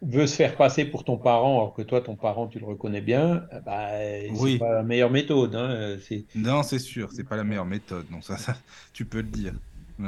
veut 0.02 0.26
se 0.28 0.36
faire 0.36 0.56
passer 0.56 0.84
pour 0.86 1.04
ton 1.04 1.18
parent, 1.18 1.58
alors 1.60 1.74
que 1.74 1.82
toi, 1.82 2.02
ton 2.02 2.16
parent, 2.16 2.48
tu 2.48 2.58
le 2.60 2.66
reconnais 2.66 3.02
bien, 3.02 3.46
bah, 3.66 3.90
Oui. 4.28 4.52
c'est 4.52 4.58
pas 4.58 4.72
la 4.74 4.82
meilleure 4.84 5.10
méthode. 5.10 5.54
Hein, 5.56 5.98
c'est, 6.02 6.26
Non, 6.34 6.62
c'est 6.62 6.78
sûr, 6.78 7.12
c'est 7.12 7.24
pas 7.24 7.36
la 7.36 7.44
meilleure 7.44 7.66
méthode. 7.66 8.10
Non, 8.10 8.22
ça, 8.22 8.36
ça 8.38 8.56
tu 8.92 9.06
peux 9.06 9.20
le 9.20 9.28
dire. 9.28 9.54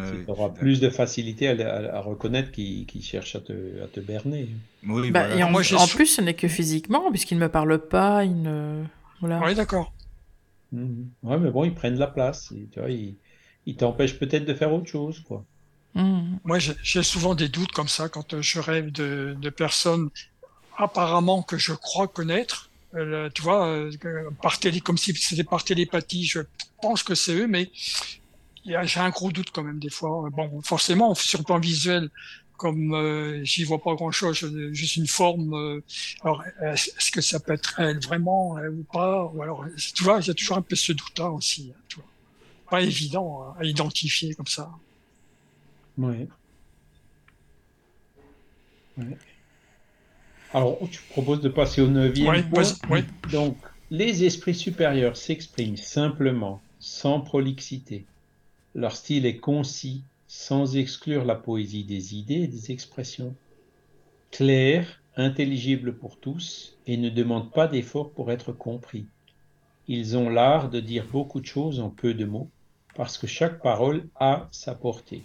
Tu 0.03 0.23
auras 0.27 0.51
plus 0.51 0.81
de 0.81 0.91
facilité 0.91 1.49
à, 1.49 1.53
à- 1.53 1.97
à 1.97 2.01
reconnaître 2.01 2.51
qui, 2.53 2.87
qui 2.87 3.01
cherche 3.03 3.37
à 3.37 3.41
te, 3.41 3.83
à 3.83 3.89
te 3.89 4.01
berner. 4.01 4.51
Oui, 4.83 5.11
Bah, 5.11 5.27
voilà. 5.27 5.35
et 5.35 5.43
en, 5.43 5.51
Moi, 5.51 5.63
plus, 5.89 6.07
ce 6.07 6.21
n'est 6.21 6.35
que 6.35 6.49
physiquement, 6.49 7.11
puisqu'il 7.11 7.39
ne 7.39 7.45
me 7.45 7.51
parle 7.51 7.79
pas, 7.89 8.25
il 8.25 8.43
ne... 8.43 8.85
Voilà. 9.21 9.41
oui, 9.41 9.55
d'accord. 9.55 9.94
Mhm. 10.75 11.11
Ouais, 11.23 11.39
mais 11.39 11.51
bon, 11.51 11.65
ils 11.65 11.75
prennent 11.75 11.99
la 11.99 12.09
place. 12.09 12.53
et, 12.53 12.69
tu 12.73 12.81
vois, 12.81 12.91
ils, 12.91 13.17
ils 13.67 13.77
t'empêchent 13.77 14.19
peut-être 14.19 14.45
de 14.45 14.55
faire 14.55 14.73
autre 14.73 14.87
chose, 14.87 15.21
quoi. 15.21 15.45
Mhm. 15.95 16.41
Moi, 16.45 16.59
j'ai 16.59 17.03
souvent 17.03 17.35
des 17.35 17.49
doutes 17.49 17.71
comme 17.71 17.89
ça 17.89 18.09
quand 18.09 18.35
euh, 18.35 18.43
je 18.43 18.59
rêve 18.59 18.91
de, 18.91 19.37
de 19.41 19.51
personnes 19.51 20.11
apparemment 20.77 21.43
que 21.43 21.57
je 21.57 21.73
crois 21.73 22.09
connaître. 22.09 22.71
Euh, 22.95 23.31
tu 23.33 23.43
vois, 23.43 23.69
euh, 23.69 23.91
par 24.43 24.59
télé, 24.59 24.81
comme 24.81 24.99
si 24.99 25.15
c'était 25.15 25.45
par 25.45 25.63
télépathie, 25.65 26.25
je 26.25 26.41
pense 26.83 27.03
que 27.03 27.15
c'est 27.15 27.35
eux, 27.35 27.47
mais 27.47 27.71
j'ai 28.65 29.01
un 29.01 29.11
gros 29.11 29.31
doute 29.31 29.51
quand 29.53 29.63
même 29.63 29.79
des 29.79 29.91
fois. 29.91 30.29
Bon, 30.33 30.61
forcément, 30.63 31.15
sur 31.15 31.39
le 31.39 31.45
plan 31.45 31.59
visuel, 31.61 32.11
comme 32.57 32.95
euh, 32.95 33.45
j'y 33.45 33.65
vois 33.65 33.83
pas 33.83 33.95
grand-chose, 33.95 34.39
juste 34.73 34.97
une 34.97 35.07
forme. 35.07 35.55
euh, 35.55 35.81
alors, 36.23 36.43
est-ce 36.63 37.11
que 37.11 37.21
ça 37.21 37.41
peut 37.41 37.53
être 37.53 37.81
elle 37.81 37.99
vraiment 38.01 38.57
euh, 38.59 38.71
ou 38.71 38.85
pas 38.85 39.25
Ou 39.35 39.43
alors, 39.43 39.65
tu 39.95 40.05
vois, 40.05 40.21
il 40.21 40.27
y 40.27 40.31
a 40.31 40.35
toujours 40.35 40.57
un 40.59 40.63
peu 40.63 40.77
ce 40.77 40.93
doute-là 40.93 41.31
aussi. 41.31 41.73
hein, 41.75 41.81
tu 41.89 41.97
vois. 41.97 42.09
Pas 42.71 42.83
évident 42.83 43.43
hein, 43.43 43.55
à 43.61 43.65
identifier 43.65 44.35
comme 44.35 44.47
ça. 44.47 44.71
Ouais. 45.99 46.29
Alors, 50.53 50.79
je 50.91 50.99
propose 51.11 51.41
de 51.41 51.49
passer 51.49 51.81
au 51.81 51.89
neuvième 51.89 52.29
Ouais, 52.29 52.43
point. 52.45 52.63
ouais. 52.91 53.05
Donc, 53.33 53.57
les 53.91 54.25
esprits 54.25 54.55
supérieurs 54.55 55.17
s'expriment 55.17 55.77
simplement, 55.77 56.63
sans 56.79 57.21
prolixité. 57.21 58.07
Leur 58.75 58.95
style 58.97 59.27
est 59.27 59.39
concis, 59.39 60.05
sans 60.37 60.77
exclure 60.77 61.25
la 61.25 61.37
poésie 61.37 61.85
des 61.85 62.17
idées 62.17 62.43
et 62.43 62.49
des 62.49 62.73
expressions. 62.73 63.35
Clair, 64.33 65.01
intelligible 65.17 65.97
pour 65.97 66.19
tous, 66.19 66.77
et 66.87 66.97
ne 66.97 67.09
demandent 67.09 67.53
pas 67.53 67.69
d'effort 67.69 68.11
pour 68.11 68.33
être 68.33 68.53
compris. 68.53 69.07
Ils 69.87 70.17
ont 70.17 70.29
l'art 70.29 70.71
de 70.71 70.81
dire 70.81 71.07
beaucoup 71.07 71.41
de 71.41 71.47
choses 71.47 71.79
en 71.79 71.89
peu 71.89 72.15
de 72.15 72.25
mots. 72.25 72.51
parce 72.97 73.17
que 73.17 73.27
chaque 73.27 73.61
parole 73.63 74.09
a 74.21 74.49
sa 74.53 74.75
portée. 74.75 75.23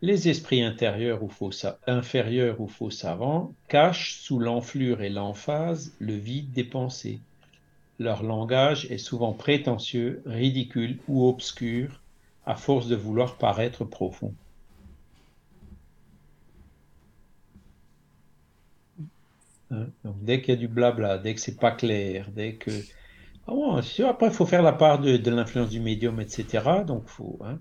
Les 0.00 0.28
esprits 0.28 0.62
intérieurs 0.62 1.22
ou 1.22 1.28
faux 1.28 1.52
inférieurs 1.86 2.60
ou 2.60 2.68
faux 2.68 2.90
savants 2.90 3.54
cachent 3.68 4.16
sous 4.16 4.38
l'enflure 4.38 5.02
et 5.02 5.08
l'emphase 5.08 5.94
le 6.00 6.14
vide 6.14 6.52
des 6.52 6.64
pensées. 6.64 7.20
Leur 7.98 8.22
langage 8.22 8.86
est 8.90 8.98
souvent 8.98 9.32
prétentieux, 9.32 10.22
ridicule 10.26 10.98
ou 11.06 11.28
obscur, 11.28 12.01
à 12.46 12.56
force 12.56 12.88
de 12.88 12.96
vouloir 12.96 13.36
paraître 13.36 13.84
profond. 13.84 14.34
Hein, 19.70 19.86
dès 20.04 20.40
qu'il 20.40 20.54
y 20.54 20.56
a 20.56 20.60
du 20.60 20.68
blabla, 20.68 21.18
dès 21.18 21.34
que 21.34 21.40
c'est 21.40 21.58
pas 21.58 21.72
clair, 21.72 22.30
dès 22.34 22.54
que 22.54 22.70
ah 23.46 23.52
bon, 23.52 23.76
après 23.76 24.26
il 24.26 24.32
faut 24.32 24.46
faire 24.46 24.62
la 24.62 24.72
part 24.72 25.00
de, 25.00 25.30
l'influence 25.30 25.70
du 25.70 25.80
médium, 25.80 26.20
etc. 26.20 26.84
Donc 26.86 27.08
faut, 27.08 27.38
hein, 27.44 27.58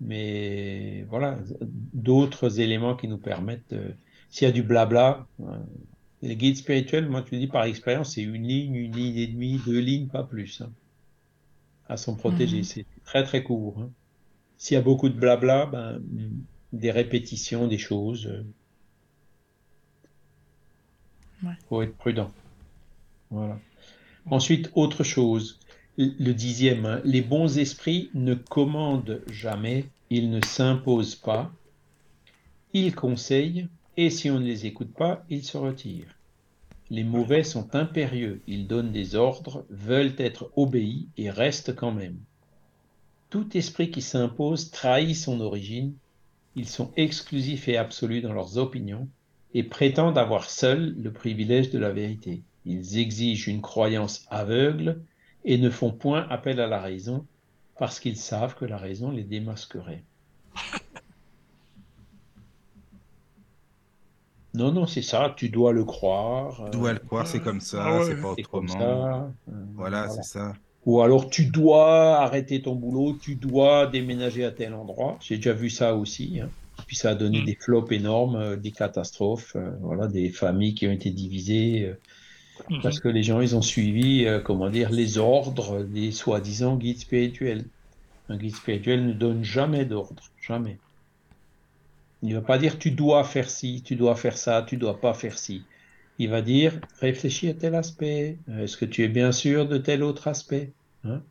mais 0.00 1.04
voilà, 1.08 1.38
d'autres 1.60 2.60
éléments 2.60 2.96
qui 2.96 3.08
nous 3.08 3.18
permettent, 3.18 3.74
s'il 4.30 4.46
y 4.46 4.50
a 4.50 4.52
du 4.52 4.62
blabla, 4.62 5.26
hein, 5.44 5.62
les 6.22 6.36
guides 6.36 6.56
spirituels, 6.56 7.08
moi 7.08 7.24
le 7.30 7.38
dis 7.38 7.46
par 7.48 7.64
expérience, 7.64 8.14
c'est 8.14 8.22
une 8.22 8.46
ligne, 8.46 8.74
une 8.74 8.96
ligne 8.96 9.16
et 9.16 9.26
demie, 9.26 9.60
deux 9.66 9.78
lignes, 9.78 10.08
pas 10.08 10.22
plus. 10.22 10.62
Hein, 10.62 10.70
à 11.88 11.96
s'en 11.96 12.14
protéger, 12.14 12.58
mhm. 12.58 12.64
c'est 12.64 12.86
très 13.04 13.24
très 13.24 13.42
court. 13.42 13.80
Hein. 13.80 13.90
S'il 14.60 14.74
y 14.74 14.78
a 14.78 14.82
beaucoup 14.82 15.08
de 15.08 15.18
blabla, 15.18 15.64
ben, 15.64 16.02
des 16.74 16.90
répétitions, 16.90 17.66
des 17.66 17.78
choses. 17.78 18.44
Il 21.42 21.56
faut 21.66 21.80
être 21.80 21.96
prudent. 21.96 22.30
Voilà. 23.30 23.58
Ensuite, 24.26 24.70
autre 24.74 25.02
chose 25.02 25.58
le 25.96 26.32
dixième, 26.32 26.84
hein, 26.84 27.00
les 27.04 27.22
bons 27.22 27.58
esprits 27.58 28.10
ne 28.12 28.34
commandent 28.34 29.22
jamais, 29.30 29.86
ils 30.10 30.30
ne 30.30 30.44
s'imposent 30.44 31.16
pas, 31.16 31.50
ils 32.74 32.94
conseillent, 32.94 33.66
et 33.96 34.10
si 34.10 34.30
on 34.30 34.40
ne 34.40 34.44
les 34.44 34.66
écoute 34.66 34.92
pas, 34.92 35.24
ils 35.30 35.44
se 35.44 35.56
retirent. 35.56 36.14
Les 36.90 37.04
mauvais 37.04 37.44
sont 37.44 37.74
impérieux, 37.74 38.42
ils 38.46 38.66
donnent 38.66 38.92
des 38.92 39.14
ordres, 39.14 39.64
veulent 39.70 40.14
être 40.18 40.50
obéis 40.56 41.08
et 41.16 41.30
restent 41.30 41.74
quand 41.74 41.92
même. 41.92 42.18
Tout 43.30 43.56
esprit 43.56 43.90
qui 43.90 44.02
s'impose 44.02 44.70
trahit 44.70 45.14
son 45.14 45.40
origine, 45.40 45.94
ils 46.56 46.68
sont 46.68 46.90
exclusifs 46.96 47.68
et 47.68 47.76
absolus 47.76 48.22
dans 48.22 48.32
leurs 48.32 48.58
opinions 48.58 49.08
et 49.54 49.62
prétendent 49.62 50.18
avoir 50.18 50.50
seuls 50.50 50.96
le 50.98 51.12
privilège 51.12 51.70
de 51.70 51.78
la 51.78 51.92
vérité. 51.92 52.42
Ils 52.66 52.98
exigent 52.98 53.48
une 53.48 53.62
croyance 53.62 54.26
aveugle 54.30 55.00
et 55.44 55.58
ne 55.58 55.70
font 55.70 55.92
point 55.92 56.26
appel 56.28 56.60
à 56.60 56.66
la 56.66 56.80
raison 56.80 57.24
parce 57.78 58.00
qu'ils 58.00 58.16
savent 58.16 58.56
que 58.56 58.64
la 58.64 58.76
raison 58.78 59.10
les 59.10 59.24
démasquerait. 59.24 60.04
Non, 64.52 64.72
non, 64.72 64.84
c'est 64.84 65.00
ça, 65.00 65.32
tu 65.36 65.48
dois 65.48 65.72
le 65.72 65.84
croire. 65.84 66.68
Tu 66.72 66.78
dois 66.78 66.92
le 66.92 66.98
croire, 66.98 67.24
c'est 67.24 67.38
comme 67.38 67.60
ça, 67.60 67.84
ah 67.86 68.00
c'est 68.04 68.20
pas 68.20 68.32
autrement. 68.32 69.32
voilà, 69.76 70.08
c'est 70.08 70.24
ça. 70.24 70.54
Ou 70.86 71.02
alors 71.02 71.28
tu 71.28 71.46
dois 71.46 72.18
arrêter 72.18 72.62
ton 72.62 72.74
boulot, 72.74 73.18
tu 73.20 73.34
dois 73.34 73.86
déménager 73.86 74.44
à 74.44 74.50
tel 74.50 74.74
endroit. 74.74 75.18
J'ai 75.20 75.36
déjà 75.36 75.52
vu 75.52 75.70
ça 75.70 75.94
aussi. 75.94 76.40
Hein. 76.42 76.48
Puis 76.86 76.96
ça 76.96 77.10
a 77.10 77.14
donné 77.14 77.42
mm. 77.42 77.44
des 77.44 77.54
flops 77.54 77.92
énormes, 77.92 78.36
euh, 78.36 78.56
des 78.56 78.70
catastrophes, 78.70 79.54
euh, 79.56 79.70
voilà, 79.82 80.06
des 80.08 80.30
familles 80.30 80.74
qui 80.74 80.86
ont 80.86 80.92
été 80.92 81.10
divisées. 81.10 81.84
Euh, 81.84 81.94
Mhm. 82.68 82.82
Parce 82.82 83.00
que 83.00 83.08
les 83.08 83.22
gens, 83.22 83.40
ils 83.40 83.56
ont 83.56 83.62
suivi, 83.62 84.26
euh, 84.26 84.40
comment 84.40 84.68
dire, 84.68 84.90
les 84.90 85.18
ordres 85.18 85.82
des 85.82 86.12
soi-disant 86.12 86.76
guides 86.76 86.98
spirituels. 86.98 87.64
Un 88.28 88.36
guide 88.36 88.54
spirituel 88.54 89.06
ne 89.06 89.12
donne 89.12 89.42
jamais 89.42 89.84
d'ordre, 89.84 90.22
jamais. 90.40 90.78
Il 92.22 92.30
ne 92.30 92.34
va 92.34 92.42
pas 92.42 92.58
dire 92.58 92.78
tu 92.78 92.90
dois 92.90 93.24
faire 93.24 93.48
ci, 93.48 93.82
tu 93.84 93.96
dois 93.96 94.14
faire 94.14 94.36
ça, 94.36 94.64
tu 94.66 94.76
dois 94.76 95.00
pas 95.00 95.14
faire 95.14 95.38
ci. 95.38 95.62
Il 96.20 96.28
va 96.28 96.42
dire 96.42 96.78
réfléchis 97.00 97.48
à 97.48 97.54
tel 97.54 97.74
aspect. 97.74 98.36
Est-ce 98.58 98.76
que 98.76 98.84
tu 98.84 99.02
es 99.02 99.08
bien 99.08 99.32
sûr 99.32 99.66
de 99.66 99.78
tel 99.78 100.02
autre 100.02 100.28
aspect 100.28 100.70
hein? 101.02 101.22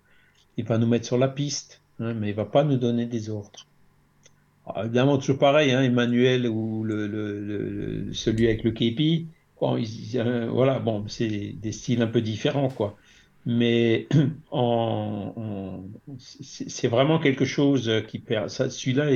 Il 0.58 0.66
va 0.66 0.80
nous 0.80 0.88
mettre 0.88 1.06
sur 1.06 1.20
la 1.20 1.28
piste, 1.28 1.84
hein, 2.00 2.16
mais 2.16 2.30
il 2.30 2.34
va 2.34 2.46
pas 2.46 2.64
nous 2.64 2.78
donner 2.78 3.06
des 3.06 3.30
ordres. 3.30 3.68
évidemment, 4.78 5.20
toujours 5.20 5.38
pareil, 5.38 5.74
hein, 5.74 5.84
Emmanuel 5.84 6.48
ou 6.48 6.88
celui 8.14 8.48
avec 8.48 8.64
le 8.64 8.72
képi, 8.72 9.28
Bon, 9.62 9.80
voilà, 10.52 10.80
bon, 10.80 11.06
c'est 11.08 11.28
des 11.28 11.72
styles 11.72 12.02
un 12.02 12.08
peu 12.08 12.22
différents, 12.22 12.70
quoi. 12.70 12.98
Mais 13.46 14.08
c'est 16.18 16.88
vraiment 16.88 17.20
quelque 17.20 17.46
chose 17.46 17.92
qui 18.08 18.18
perd. 18.18 18.50
Celui-là, 18.50 19.12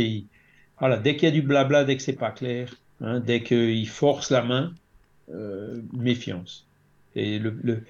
voilà, 0.80 0.98
dès 0.98 1.16
qu'il 1.16 1.30
y 1.30 1.32
a 1.32 1.34
du 1.34 1.41
blabla, 1.41 1.84
dès 1.84 1.98
que 1.98 2.04
c'est 2.04 2.14
pas 2.14 2.30
clair, 2.30 2.76
dès 3.02 3.41
qu'il 3.41 3.88
force 3.88 4.30
la 4.30 4.44
main, 4.44 4.72
euh, 5.34 5.82
méfiance. 5.94 6.68
Et 7.16 7.40
le, 7.40 7.58
le 7.64 7.84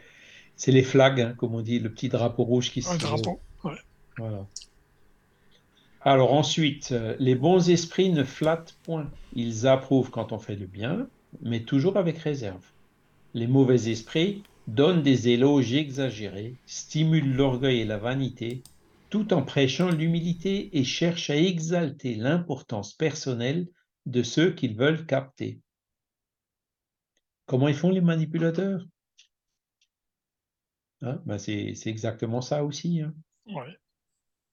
c'est 0.55 0.71
les 0.71 0.83
flags, 0.83 1.19
hein, 1.19 1.33
comme 1.37 1.55
on 1.55 1.61
dit, 1.61 1.79
le 1.79 1.91
petit 1.91 2.09
drapeau 2.09 2.43
rouge 2.43 2.71
qui 2.71 2.81
se. 2.81 2.97
Drapeau, 2.97 3.39
ouais. 3.63 3.71
Voilà. 4.17 4.47
Alors 6.01 6.33
ensuite, 6.33 6.91
euh, 6.91 7.15
les 7.19 7.35
bons 7.35 7.69
esprits 7.69 8.11
ne 8.11 8.23
flattent 8.23 8.75
point. 8.83 9.09
Ils 9.35 9.67
approuvent 9.67 10.11
quand 10.11 10.31
on 10.31 10.39
fait 10.39 10.55
le 10.55 10.65
bien, 10.65 11.07
mais 11.41 11.61
toujours 11.61 11.97
avec 11.97 12.17
réserve. 12.17 12.63
Les 13.33 13.47
mauvais 13.47 13.89
esprits 13.89 14.43
donnent 14.67 15.01
des 15.01 15.29
éloges 15.29 15.73
exagérés, 15.73 16.55
stimulent 16.65 17.35
l'orgueil 17.35 17.79
et 17.79 17.85
la 17.85 17.97
vanité, 17.97 18.61
tout 19.09 19.33
en 19.33 19.43
prêchant 19.43 19.91
l'humilité 19.91 20.69
et 20.77 20.83
cherchent 20.83 21.29
à 21.29 21.37
exalter 21.37 22.15
l'importance 22.15 22.93
personnelle 22.93 23.67
de 24.05 24.23
ceux 24.23 24.51
qu'ils 24.51 24.75
veulent 24.75 25.05
capter. 25.05 25.59
Comment 27.45 27.67
ils 27.67 27.75
font 27.75 27.89
les 27.89 28.01
manipulateurs? 28.01 28.85
Hein? 31.01 31.21
ben, 31.25 31.37
C'est 31.37 31.75
exactement 31.85 32.41
ça 32.41 32.63
aussi. 32.63 33.01
Hein. 33.01 33.13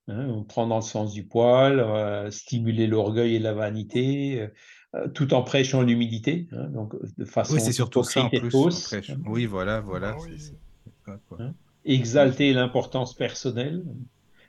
Hein, 0.07 0.27
on 0.27 0.43
prend 0.43 0.67
dans 0.67 0.77
le 0.77 0.81
sens 0.81 1.13
du 1.13 1.25
poil, 1.25 1.79
euh, 1.79 2.31
stimuler 2.31 2.87
l'orgueil 2.87 3.35
et 3.35 3.39
la 3.39 3.53
vanité, 3.53 4.49
euh, 4.95 5.07
tout 5.09 5.33
en 5.33 5.43
prêchant 5.43 5.83
l'humilité, 5.83 6.47
hein, 6.51 6.67
donc 6.69 6.95
de 7.17 7.25
façon 7.25 7.53
oui, 7.53 7.61
c'est 7.61 7.71
surtout 7.71 8.03
ça 8.03 8.23
en 8.23 8.29
plus, 8.29 8.49
fausse. 8.49 8.93
Oui, 9.25 9.45
voilà, 9.45 9.79
voilà. 9.79 10.17
Ah 11.07 11.17
hein, 11.39 11.53
exalter 11.85 12.53
l'importance 12.53 13.15
personnelle. 13.15 13.85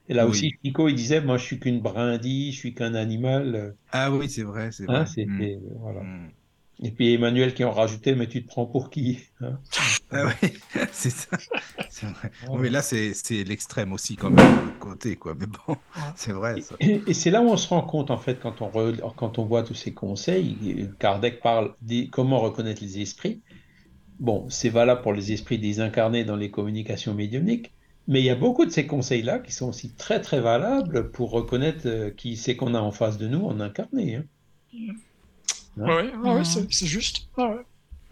Et 0.08 0.14
là 0.14 0.26
aussi, 0.26 0.54
Nico, 0.64 0.88
il 0.88 0.94
disait, 0.94 1.20
moi, 1.20 1.36
je 1.36 1.44
suis 1.44 1.60
qu'une 1.60 1.80
brindille, 1.80 2.50
je 2.50 2.58
suis 2.58 2.74
qu'un 2.74 2.94
animal. 2.94 3.76
Ah 3.92 4.10
oui, 4.10 4.28
c'est 4.28 4.42
vrai, 4.42 4.72
c'est 4.72 4.84
vrai. 4.84 5.04
Mmh. 5.16 5.58
Voilà. 5.78 6.02
Mmh. 6.02 6.32
Et 6.84 6.90
puis 6.90 7.14
Emmanuel 7.14 7.54
qui 7.54 7.62
en 7.62 7.70
rajoutait, 7.70 8.16
mais 8.16 8.26
tu 8.26 8.42
te 8.42 8.48
prends 8.48 8.66
pour 8.66 8.90
qui 8.90 9.20
hein? 9.40 9.58
Ah 10.10 10.26
oui, 10.42 10.52
c'est 10.92 11.10
ça. 11.10 11.36
Vrai. 12.02 12.30
mais 12.58 12.70
là, 12.70 12.82
c'est 12.82 13.14
l'extrême 13.44 13.92
aussi, 13.92 14.16
quand 14.16 14.30
même, 14.30 14.72
côté, 14.80 15.14
quoi. 15.14 15.34
Mais 15.38 15.46
bon, 15.46 15.76
c'est 16.16 16.32
vrai. 16.32 16.60
Ça. 16.60 16.74
Et, 16.80 17.14
c'est 17.14 17.30
là 17.30 17.40
où 17.40 17.46
on 17.46 17.56
se 17.56 17.68
rend 17.68 17.82
compte, 17.82 18.10
en 18.10 18.18
fait, 18.18 18.40
quand 18.40 18.60
on, 18.60 18.70
quand 19.16 19.38
on 19.38 19.44
voit 19.44 19.62
tous 19.62 19.74
ces 19.74 19.94
conseils. 19.94 20.88
Kardec 20.98 21.40
parle 21.40 21.74
de 21.82 22.10
comment 22.10 22.40
reconnaître 22.40 22.82
les 22.82 23.00
esprits. 23.00 23.42
Bon, 24.18 24.46
c'est 24.50 24.68
valable 24.68 25.02
pour 25.02 25.12
les 25.12 25.32
esprits 25.32 25.58
désincarnés 25.58 26.24
dans 26.24 26.36
les 26.36 26.50
communications 26.50 27.14
médiumniques, 27.14 27.72
mais 28.08 28.20
il 28.20 28.24
y 28.24 28.30
a 28.30 28.36
beaucoup 28.36 28.66
de 28.66 28.70
ces 28.70 28.86
conseils-là 28.86 29.38
qui 29.38 29.52
sont 29.52 29.68
aussi 29.68 29.94
très, 29.94 30.20
très 30.20 30.40
valables 30.40 31.10
pour 31.12 31.30
reconnaître 31.30 31.86
euh, 31.86 32.10
qui 32.10 32.36
c'est 32.36 32.56
qu'on 32.56 32.74
a 32.74 32.80
en 32.80 32.90
face 32.90 33.18
de 33.18 33.28
nous 33.28 33.44
en 33.44 33.60
incarné. 33.60 34.16
Hein. 34.16 34.24
Mm. 35.76 35.88
Oui, 36.24 36.44
c'est 36.44 36.86
juste. 36.86 37.28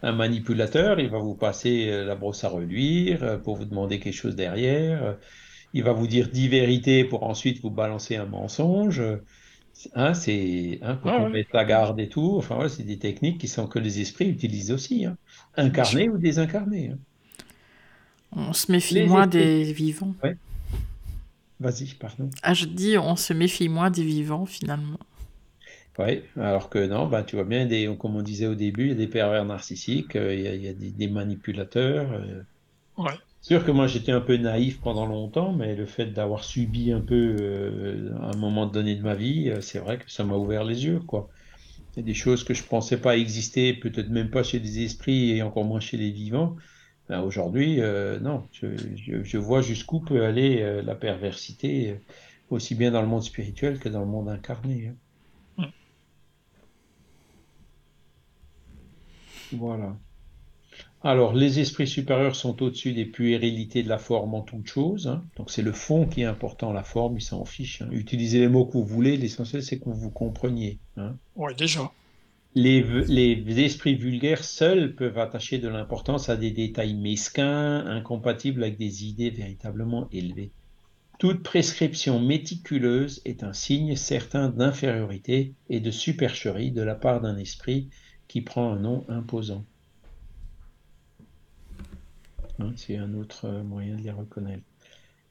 Un 0.03 0.11
manipulateur, 0.13 0.99
il 0.99 1.09
va 1.09 1.19
vous 1.19 1.35
passer 1.35 1.87
euh, 1.89 2.05
la 2.05 2.15
brosse 2.15 2.43
à 2.43 2.49
reluire 2.49 3.23
euh, 3.23 3.37
pour 3.37 3.55
vous 3.55 3.65
demander 3.65 3.99
quelque 3.99 4.15
chose 4.15 4.35
derrière. 4.35 5.03
Euh, 5.03 5.13
il 5.73 5.83
va 5.83 5.93
vous 5.93 6.07
dire 6.07 6.29
dix 6.29 6.47
vérités 6.47 7.03
pour 7.03 7.23
ensuite 7.23 7.61
vous 7.61 7.69
balancer 7.69 8.15
un 8.15 8.25
mensonge. 8.25 9.01
Hein, 9.95 10.13
c'est 10.13 10.79
hein, 10.81 10.95
pour 10.95 11.11
ah, 11.11 11.29
mettre 11.29 11.51
la 11.53 11.65
garde 11.65 11.99
et 11.99 12.09
tout. 12.09 12.35
Enfin, 12.37 12.67
c'est 12.67 12.83
des 12.83 12.97
techniques 12.97 13.39
qui 13.39 13.47
sont 13.47 13.67
que 13.67 13.79
les 13.79 14.01
esprits 14.01 14.27
utilisent 14.27 14.71
aussi, 14.71 15.05
hein. 15.05 15.17
incarnés 15.55 16.09
ou 16.09 16.17
désincarnés. 16.17 16.89
Hein. 16.89 16.97
On 18.33 18.53
se 18.53 18.71
méfie 18.71 19.03
moins 19.03 19.27
des 19.27 19.71
vivants. 19.71 20.13
Vas-y, 21.59 21.93
pardon. 21.93 22.29
Ah, 22.41 22.53
je 22.53 22.65
dis, 22.65 22.97
on 22.97 23.15
se 23.15 23.33
méfie 23.33 23.69
moins 23.69 23.91
des 23.91 24.03
vivants 24.03 24.45
finalement. 24.45 24.99
Oui, 25.99 26.21
alors 26.37 26.69
que 26.69 26.85
non, 26.85 27.07
bah, 27.07 27.23
tu 27.23 27.35
vois 27.35 27.45
bien, 27.45 27.65
des, 27.65 27.93
comme 27.99 28.15
on 28.15 28.21
disait 28.21 28.47
au 28.47 28.55
début, 28.55 28.83
il 28.83 28.89
y 28.89 28.91
a 28.93 28.95
des 28.95 29.07
pervers 29.07 29.43
narcissiques, 29.45 30.15
euh, 30.15 30.33
il 30.33 30.61
y 30.61 30.67
a, 30.67 30.73
des, 30.73 31.07
manipulateurs. 31.07 32.11
Euh. 32.13 32.41
Ouais. 32.97 33.13
Sûr 33.41 33.65
que 33.65 33.71
moi 33.71 33.87
j'étais 33.87 34.11
un 34.11 34.21
peu 34.21 34.37
naïf 34.37 34.79
pendant 34.79 35.05
longtemps, 35.05 35.51
mais 35.51 35.75
le 35.75 35.87
fait 35.87 36.07
d'avoir 36.07 36.43
subi 36.43 36.91
un 36.91 37.01
peu 37.01 37.35
euh, 37.41 38.11
un 38.21 38.37
moment 38.37 38.67
donné 38.67 38.95
de 38.95 39.01
ma 39.01 39.15
vie, 39.15 39.51
c'est 39.61 39.79
vrai 39.79 39.97
que 39.97 40.09
ça 40.09 40.23
m'a 40.23 40.35
ouvert 40.35 40.63
les 40.63 40.85
yeux, 40.85 40.99
quoi. 40.99 41.29
Il 41.95 41.99
y 41.99 42.03
a 42.03 42.05
des 42.05 42.13
choses 42.13 42.43
que 42.43 42.53
je 42.53 42.63
pensais 42.63 42.97
pas 42.97 43.17
exister, 43.17 43.73
peut-être 43.73 44.09
même 44.09 44.29
pas 44.29 44.43
chez 44.43 44.59
les 44.59 44.83
esprits 44.83 45.31
et 45.31 45.41
encore 45.41 45.65
moins 45.65 45.81
chez 45.81 45.97
les 45.97 46.11
vivants. 46.11 46.55
Ben, 47.09 47.21
aujourd'hui, 47.21 47.81
euh, 47.81 48.19
non, 48.21 48.47
je, 48.53 49.37
vois 49.37 49.61
jusqu'où 49.61 49.99
peut 49.99 50.23
aller 50.23 50.61
euh, 50.61 50.81
la 50.81 50.95
perversité, 50.95 51.99
aussi 52.49 52.73
bien 52.73 52.91
dans 52.91 53.01
le 53.01 53.07
monde 53.07 53.23
spirituel 53.23 53.79
que 53.79 53.89
dans 53.89 53.99
le 53.99 54.05
monde 54.05 54.29
incarné. 54.29 54.87
Hein. 54.87 54.95
Voilà. 59.53 59.95
Alors, 61.03 61.33
les 61.33 61.59
esprits 61.59 61.87
supérieurs 61.87 62.35
sont 62.35 62.61
au-dessus 62.61 62.93
des 62.93 63.05
puérilités 63.05 63.81
de 63.81 63.89
la 63.89 63.97
forme 63.97 64.35
en 64.35 64.41
toute 64.41 64.67
chose. 64.67 65.07
Hein. 65.07 65.23
Donc, 65.35 65.49
c'est 65.49 65.63
le 65.63 65.71
fond 65.71 66.05
qui 66.05 66.21
est 66.21 66.25
important, 66.25 66.71
la 66.71 66.83
forme, 66.83 67.17
ils 67.17 67.23
s'en 67.23 67.43
fichent. 67.43 67.81
Hein. 67.81 67.89
Utilisez 67.91 68.39
les 68.39 68.47
mots 68.47 68.65
que 68.65 68.73
vous 68.73 68.85
voulez, 68.85 69.17
l'essentiel, 69.17 69.63
c'est 69.63 69.79
que 69.79 69.89
vous 69.89 70.11
compreniez. 70.11 70.77
Hein. 70.97 71.15
Oui, 71.35 71.55
déjà. 71.55 71.91
Les, 72.53 72.83
les, 73.07 73.59
esprits 73.61 73.95
vulgaires 73.95 74.43
seuls 74.43 74.93
peuvent 74.93 75.17
attacher 75.17 75.57
de 75.57 75.69
l'importance 75.69 76.29
à 76.29 76.35
des 76.35 76.51
détails 76.51 76.93
mesquins, 76.93 77.85
incompatibles 77.87 78.63
avec 78.63 78.77
des 78.77 79.05
idées 79.05 79.29
véritablement 79.29 80.07
élevées. 80.11 80.51
Toute 81.17 81.43
prescription 81.43 82.19
méticuleuse 82.19 83.21
est 83.25 83.43
un 83.43 83.53
signe 83.53 83.95
certain 83.95 84.49
d'infériorité 84.49 85.53
et 85.69 85.79
de 85.79 85.91
supercherie 85.91 86.71
de 86.71 86.81
la 86.81 86.95
part 86.95 87.21
d'un 87.21 87.37
esprit 87.37 87.89
qui 88.31 88.39
prend 88.39 88.71
un 88.71 88.79
nom 88.79 89.03
imposant. 89.09 89.65
Hein, 92.59 92.71
c'est 92.77 92.95
un 92.95 93.13
autre 93.13 93.43
euh, 93.43 93.61
moyen 93.61 93.97
de 93.97 94.03
les 94.03 94.11
reconnaître. 94.11 94.63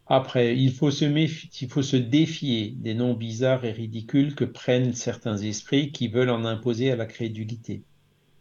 Après, 0.06 0.54
il 0.54 0.70
faut, 0.70 0.90
se 0.90 1.06
il 1.06 1.68
faut 1.70 1.80
se 1.80 1.96
défier 1.96 2.72
des 2.72 2.92
noms 2.92 3.14
bizarres 3.14 3.64
et 3.64 3.72
ridicules 3.72 4.34
que 4.34 4.44
prennent 4.44 4.92
certains 4.92 5.38
esprits 5.38 5.92
qui 5.92 6.08
veulent 6.08 6.28
en 6.28 6.44
imposer 6.44 6.90
à 6.90 6.96
la 6.96 7.06
crédulité. 7.06 7.84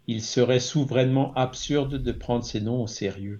Il 0.07 0.21
serait 0.21 0.59
souverainement 0.59 1.33
absurde 1.35 1.95
de 1.95 2.11
prendre 2.11 2.43
ces 2.43 2.59
noms 2.59 2.83
au 2.83 2.87
sérieux. 2.87 3.39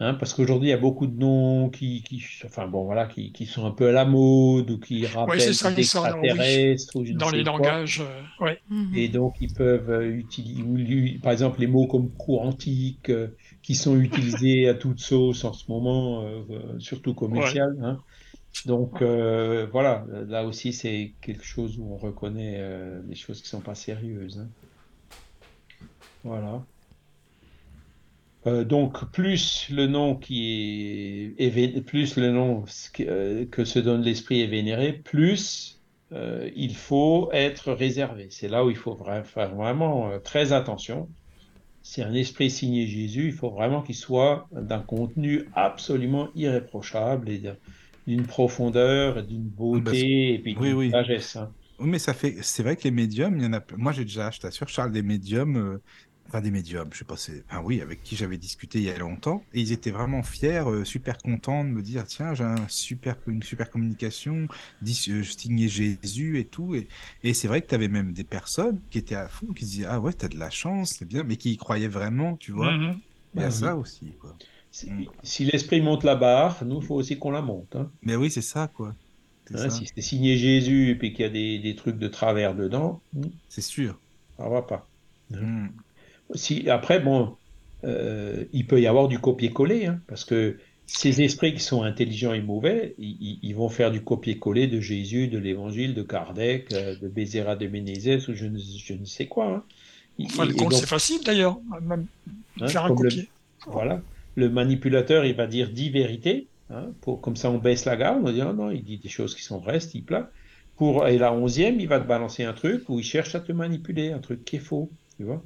Hein, 0.00 0.14
parce 0.14 0.32
qu'aujourd'hui, 0.32 0.68
il 0.68 0.70
y 0.70 0.74
a 0.74 0.78
beaucoup 0.78 1.08
de 1.08 1.18
noms 1.18 1.70
qui, 1.70 2.04
qui 2.04 2.22
enfin 2.44 2.68
bon, 2.68 2.84
voilà, 2.84 3.06
qui, 3.06 3.32
qui, 3.32 3.46
sont 3.46 3.66
un 3.66 3.72
peu 3.72 3.88
à 3.88 3.92
la 3.92 4.04
mode 4.04 4.70
ou 4.70 4.78
qui 4.78 5.04
rappellent 5.06 5.38
des 5.38 5.48
extraterrestres 5.48 6.94
ou 6.94 7.04
dans 7.14 7.30
les 7.30 7.42
langages. 7.42 8.00
Euh, 8.00 8.54
mhm. 8.70 8.94
Et 8.94 9.08
donc, 9.08 9.34
ils 9.40 9.52
peuvent 9.52 9.90
euh, 9.90 10.08
utiliser, 10.08 11.18
par 11.18 11.32
exemple, 11.32 11.58
les 11.58 11.66
mots 11.66 11.88
comme 11.88 12.10
quantique, 12.12 13.10
euh, 13.10 13.34
qui 13.62 13.74
sont 13.74 13.98
utilisés 13.98 14.68
à 14.68 14.74
toute 14.74 15.00
sauce 15.00 15.44
en 15.44 15.52
ce 15.52 15.64
moment, 15.68 16.24
surtout 16.78 17.12
commercial. 17.12 17.76
Hein. 17.82 17.98
Donc, 18.66 19.02
voilà, 19.02 20.06
là 20.28 20.44
aussi, 20.44 20.72
c'est 20.72 21.12
quelque 21.20 21.44
chose 21.44 21.76
où 21.76 21.92
on 21.92 21.96
reconnaît 21.96 22.62
des 23.02 23.16
choses 23.16 23.42
qui 23.42 23.48
sont 23.48 23.60
pas 23.60 23.74
sérieuses. 23.74 24.38
Hein. 24.38 24.48
Voilà. 26.22 26.62
Euh, 28.46 28.64
donc 28.64 29.10
plus 29.10 29.68
le 29.70 29.86
nom 29.86 30.14
qui 30.14 31.34
est, 31.38 31.80
plus 31.84 32.16
le 32.16 32.30
nom 32.30 32.64
euh, 33.00 33.44
que 33.50 33.64
se 33.64 33.78
donne 33.78 34.02
l'esprit 34.02 34.42
est 34.42 34.46
vénéré, 34.46 34.92
plus 34.92 35.80
euh, 36.12 36.48
il 36.54 36.74
faut 36.74 37.30
être 37.32 37.72
réservé. 37.72 38.28
C'est 38.30 38.48
là 38.48 38.64
où 38.64 38.70
il 38.70 38.76
faut 38.76 38.96
faire 39.24 39.54
vraiment 39.54 40.10
très 40.22 40.52
attention. 40.52 41.08
Si 41.82 42.02
un 42.02 42.14
esprit 42.14 42.50
signé 42.50 42.86
Jésus, 42.86 43.26
il 43.26 43.32
faut 43.32 43.50
vraiment 43.50 43.82
qu'il 43.82 43.94
soit 43.94 44.46
d'un 44.52 44.80
contenu 44.80 45.48
absolument 45.54 46.28
irréprochable 46.34 47.30
et 47.30 47.42
d'une 48.06 48.26
profondeur, 48.26 49.22
d'une 49.22 49.48
beauté 49.48 50.34
et 50.34 50.38
puis 50.38 50.54
d'une 50.54 50.90
sagesse. 50.90 51.36
Hein. 51.36 51.50
Oui, 51.80 51.88
mais 51.88 51.98
ça 51.98 52.12
fait, 52.12 52.36
c'est 52.42 52.62
vrai 52.62 52.76
que 52.76 52.82
les 52.84 52.90
médiums, 52.90 53.36
il 53.38 53.44
y 53.44 53.46
en 53.46 53.52
a. 53.52 53.60
Moi, 53.76 53.92
j'ai 53.92 54.04
déjà, 54.04 54.30
je 54.30 54.40
t'assure, 54.40 54.68
Charles, 54.68 54.90
des 54.90 55.02
médiums 55.02 55.78
enfin 56.28 56.40
des 56.42 56.50
médiums, 56.50 56.88
je 56.92 56.98
sais 56.98 57.04
pas, 57.04 57.16
c'est, 57.16 57.42
enfin 57.48 57.62
oui, 57.64 57.80
avec 57.80 58.02
qui 58.02 58.14
j'avais 58.14 58.36
discuté 58.36 58.78
il 58.78 58.84
y 58.84 58.90
a 58.90 58.98
longtemps, 58.98 59.42
et 59.54 59.60
ils 59.60 59.72
étaient 59.72 59.90
vraiment 59.90 60.22
fiers, 60.22 60.62
euh, 60.66 60.84
super 60.84 61.18
contents 61.18 61.64
de 61.64 61.70
me 61.70 61.82
dire, 61.82 62.04
tiens, 62.06 62.34
j'ai 62.34 62.44
un 62.44 62.68
super, 62.68 63.16
une 63.26 63.42
super 63.42 63.70
communication, 63.70 64.46
dis, 64.82 65.06
euh, 65.08 65.22
je 65.22 65.32
signais 65.32 65.68
Jésus 65.68 66.38
et 66.38 66.44
tout, 66.44 66.74
et, 66.74 66.86
et 67.24 67.32
c'est 67.32 67.48
vrai 67.48 67.62
que 67.62 67.68
tu 67.68 67.74
avais 67.74 67.88
même 67.88 68.12
des 68.12 68.24
personnes 68.24 68.78
qui 68.90 68.98
étaient 68.98 69.14
à 69.14 69.28
fond, 69.28 69.46
qui 69.54 69.64
disaient, 69.64 69.86
ah 69.88 70.00
ouais, 70.00 70.12
t'as 70.12 70.28
de 70.28 70.38
la 70.38 70.50
chance, 70.50 70.96
c'est 70.98 71.08
bien, 71.08 71.22
mais 71.22 71.36
qui 71.36 71.52
y 71.52 71.56
croyaient 71.56 71.88
vraiment, 71.88 72.36
tu 72.36 72.52
vois. 72.52 72.72
Mm-hmm. 72.72 72.96
Il 73.34 73.40
y 73.40 73.44
a 73.44 73.50
ça 73.50 73.76
aussi, 73.76 74.12
quoi. 74.20 74.36
Mm. 74.84 75.04
Si, 75.22 75.44
l'esprit 75.44 75.80
monte 75.80 76.04
la 76.04 76.14
barre, 76.14 76.62
nous, 76.64 76.80
il 76.80 76.86
faut 76.86 76.94
aussi 76.94 77.18
qu'on 77.18 77.30
la 77.30 77.42
monte. 77.42 77.74
Hein. 77.74 77.90
Mais 78.02 78.16
oui, 78.16 78.30
c'est 78.30 78.42
ça, 78.42 78.68
quoi. 78.68 78.94
Hein, 79.54 79.70
si 79.70 79.86
c'est 79.86 80.02
signé 80.02 80.36
Jésus 80.36 80.90
et 80.90 80.94
puis 80.94 81.14
qu'il 81.14 81.22
y 81.22 81.24
a 81.24 81.30
des, 81.30 81.58
des, 81.58 81.74
trucs 81.74 81.96
de 81.96 82.08
travers 82.08 82.54
dedans, 82.54 83.00
mm. 83.14 83.22
c'est 83.48 83.62
sûr. 83.62 83.98
Ça 84.36 84.46
va 84.46 84.60
pas. 84.60 84.86
Mm 85.30 85.68
si, 86.34 86.68
après, 86.68 87.00
bon, 87.00 87.36
euh, 87.84 88.44
il 88.52 88.66
peut 88.66 88.80
y 88.80 88.86
avoir 88.86 89.08
du 89.08 89.18
copier-coller, 89.18 89.86
hein, 89.86 90.00
parce 90.06 90.24
que 90.24 90.58
ces 90.86 91.20
esprits 91.22 91.54
qui 91.54 91.60
sont 91.60 91.82
intelligents 91.82 92.32
et 92.32 92.40
mauvais, 92.40 92.94
ils, 92.98 93.52
vont 93.54 93.68
faire 93.68 93.90
du 93.90 94.02
copier-coller 94.02 94.66
de 94.66 94.80
Jésus, 94.80 95.28
de 95.28 95.38
l'Évangile, 95.38 95.94
de 95.94 96.02
Kardec, 96.02 96.72
euh, 96.72 96.96
de 96.96 97.08
Bézéra 97.08 97.56
de 97.56 97.66
Ménézès, 97.66 98.26
ou 98.28 98.34
je 98.34 98.46
ne, 98.46 98.58
je 98.58 98.94
ne 98.94 99.04
sais 99.04 99.26
quoi. 99.26 99.48
Hein. 99.48 99.64
Enfin, 100.24 100.46
le 100.46 100.54
compte, 100.54 100.72
c'est 100.72 100.86
facile 100.86 101.20
d'ailleurs, 101.24 101.58
même 101.82 102.06
hein, 102.60 102.68
faire 102.68 102.84
un 102.84 102.94
copier. 102.94 103.28
voilà. 103.66 104.00
Le 104.34 104.48
manipulateur, 104.48 105.24
il 105.24 105.34
va 105.34 105.46
dire 105.46 105.70
10 105.70 105.90
vérités, 105.90 106.46
pour, 107.00 107.20
comme 107.20 107.36
ça 107.36 107.50
on 107.50 107.58
baisse 107.58 107.84
la 107.84 107.96
garde, 107.96 108.20
on 108.24 108.30
dit 108.30 108.42
oh 108.42 108.52
non, 108.52 108.70
il 108.70 108.82
dit 108.82 108.98
des 108.98 109.08
choses 109.08 109.34
qui 109.34 109.42
sont 109.42 109.58
vraies, 109.58 109.80
ce 109.80 109.88
type-là. 109.88 110.30
Pour, 110.76 111.08
et 111.08 111.18
la 111.18 111.32
onzième, 111.32 111.80
il 111.80 111.88
va 111.88 111.98
te 111.98 112.06
balancer 112.06 112.44
un 112.44 112.52
truc 112.52 112.88
où 112.88 112.98
il 112.98 113.04
cherche 113.04 113.34
à 113.34 113.40
te 113.40 113.52
manipuler, 113.52 114.12
un 114.12 114.20
truc 114.20 114.44
qui 114.44 114.56
est 114.56 114.60
faux, 114.60 114.90
tu 115.16 115.24
vois. 115.24 115.42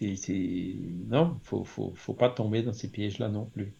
Non, 0.00 1.36
il 1.42 1.46
faut, 1.46 1.64
faut, 1.64 1.92
faut 1.94 2.14
pas 2.14 2.30
tomber 2.30 2.62
dans 2.62 2.72
ces 2.72 2.88
pièges-là 2.88 3.28
non 3.28 3.44
plus. 3.44 3.72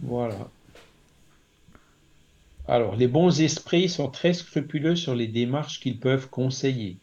Voilà. 0.00 0.50
Alors, 2.66 2.96
les 2.96 3.08
bons 3.08 3.40
esprits 3.40 3.88
sont 3.88 4.08
très 4.10 4.32
scrupuleux 4.32 4.96
sur 4.96 5.14
les 5.14 5.26
démarches 5.26 5.80
qu'ils 5.80 5.98
peuvent 5.98 6.28
conseiller. 6.28 6.98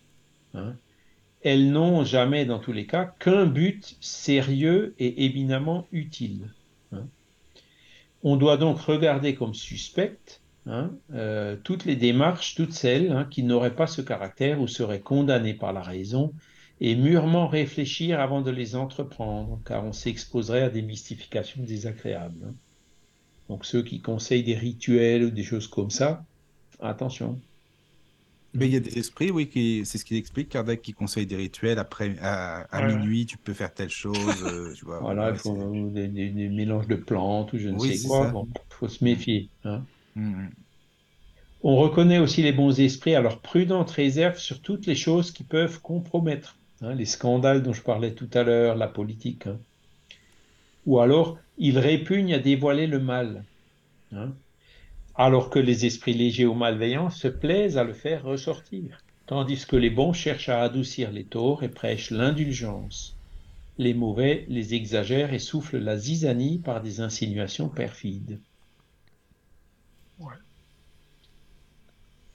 Hein. 0.54 0.76
Elles 1.44 1.72
n'ont 1.72 2.04
jamais, 2.04 2.46
dans 2.46 2.60
tous 2.60 2.72
les 2.72 2.86
cas, 2.86 3.14
qu'un 3.20 3.46
but 3.46 3.98
sérieux 4.00 4.96
et 5.00 5.26
éminemment 5.26 5.88
utile. 5.92 6.50
Hein. 6.92 7.06
On 8.24 8.38
doit 8.38 8.58
donc 8.58 8.80
regarder 8.80 9.36
comme 9.36 9.54
suspectes 9.54 10.42
Hein, 10.68 10.92
euh, 11.14 11.56
toutes 11.64 11.86
les 11.86 11.96
démarches, 11.96 12.56
toutes 12.56 12.74
celles 12.74 13.12
hein, 13.12 13.28
qui 13.30 13.44
n'auraient 13.44 13.76
pas 13.76 13.86
ce 13.86 14.02
caractère 14.02 14.60
ou 14.60 14.68
seraient 14.68 15.00
condamnées 15.00 15.54
par 15.54 15.74
la 15.74 15.82
raison, 15.82 16.34
et 16.82 16.96
mûrement 16.96 17.48
réfléchir 17.48 18.20
avant 18.20 18.42
de 18.42 18.50
les 18.50 18.76
entreprendre, 18.76 19.62
car 19.66 19.86
on 19.86 19.94
s'exposerait 19.94 20.64
à 20.64 20.70
des 20.70 20.82
mystifications 20.82 21.62
désagréables. 21.64 22.48
Hein. 22.48 22.54
Donc 23.48 23.66
ceux 23.66 23.84
qui 23.84 24.02
conseillent 24.02 24.44
des 24.44 24.56
rituels 24.56 25.24
ou 25.24 25.30
des 25.30 25.44
choses 25.44 25.68
comme 25.68 25.92
ça, 25.92 26.26
attention. 26.80 27.40
Mais 28.56 28.68
il 28.68 28.74
y 28.74 28.78
a 28.78 28.80
des 28.80 28.98
esprits, 28.98 29.32
oui, 29.32 29.48
qui, 29.48 29.84
c'est 29.86 29.98
ce 29.98 30.06
qu'il 30.06 30.18
explique, 30.18 30.50
Kardec, 30.50 30.82
qui 30.82 30.94
conseille 30.94 31.28
des 31.28 31.36
rituels. 31.36 31.78
Après, 31.78 32.16
à, 32.22 32.66
minuit, 32.88 33.26
tu 33.26 33.38
peux 33.38 33.54
faire 33.54 33.74
telle 33.74 33.90
chose. 33.90 34.44
Euh, 34.46 34.74
tu 34.74 34.86
vois, 34.86 35.00
voilà, 35.00 35.32
il 35.32 35.36
faut 35.36 35.90
des, 35.92 36.08
mélanges 36.50 36.88
de 36.88 36.96
plantes 36.96 37.52
ou 37.52 37.58
je 37.58 37.68
ne 37.68 37.78
sais 37.78 38.08
quoi. 38.08 38.32
Il 38.34 38.76
faut 38.76 38.88
se 38.88 39.04
méfier. 39.04 39.50
Hein. 39.66 39.84
On 40.16 41.76
reconnaît 41.78 42.20
aussi 42.20 42.44
les 42.44 42.52
bons 42.52 42.80
esprits 42.80 43.16
à 43.16 43.22
leur 43.22 43.40
prudente 43.40 43.92
réserve 43.92 44.38
sur 44.38 44.62
toutes 44.62 44.86
les 44.86 44.96
choses 44.96 45.32
qui 45.32 45.44
peuvent 45.44 45.82
compromettre. 45.82 46.58
Hein, 46.82 46.94
les 46.94 47.06
scandales 47.06 47.64
dont 47.64 47.74
je 47.74 47.82
parlais 47.82 48.14
tout 48.14 48.30
à 48.34 48.44
l'heure, 48.44 48.76
la 48.76 48.88
politique. 48.88 49.48
Hein. 49.48 49.58
Ou 50.86 51.00
alors, 51.00 51.38
ils 51.58 51.80
répugnent 51.80 52.34
à 52.34 52.40
dévoiler 52.40 52.88
le 52.88 53.00
mal. 53.00 53.44
Hein. 54.12 54.34
alors 55.16 55.50
que 55.50 55.60
les 55.60 55.86
esprits 55.86 56.14
légers 56.14 56.46
ou 56.46 56.54
malveillants 56.54 57.10
se 57.10 57.28
plaisent 57.28 57.78
à 57.78 57.84
le 57.84 57.94
faire 57.94 58.24
ressortir. 58.24 59.00
Tandis 59.26 59.66
que 59.66 59.76
les 59.76 59.90
bons 59.90 60.14
cherchent 60.14 60.50
à 60.50 60.62
adoucir 60.62 61.12
les 61.12 61.24
torts 61.24 61.64
et 61.64 61.70
prêchent 61.70 62.12
l'indulgence. 62.12 63.18
Les 63.78 63.94
mauvais 63.94 64.46
les 64.48 64.76
exagèrent 64.76 65.34
et 65.34 65.40
soufflent 65.40 65.80
la 65.80 65.98
zizanie 65.98 66.60
par 66.60 66.82
des 66.82 67.02
insinuations 67.02 67.70
perfides. 67.70 68.40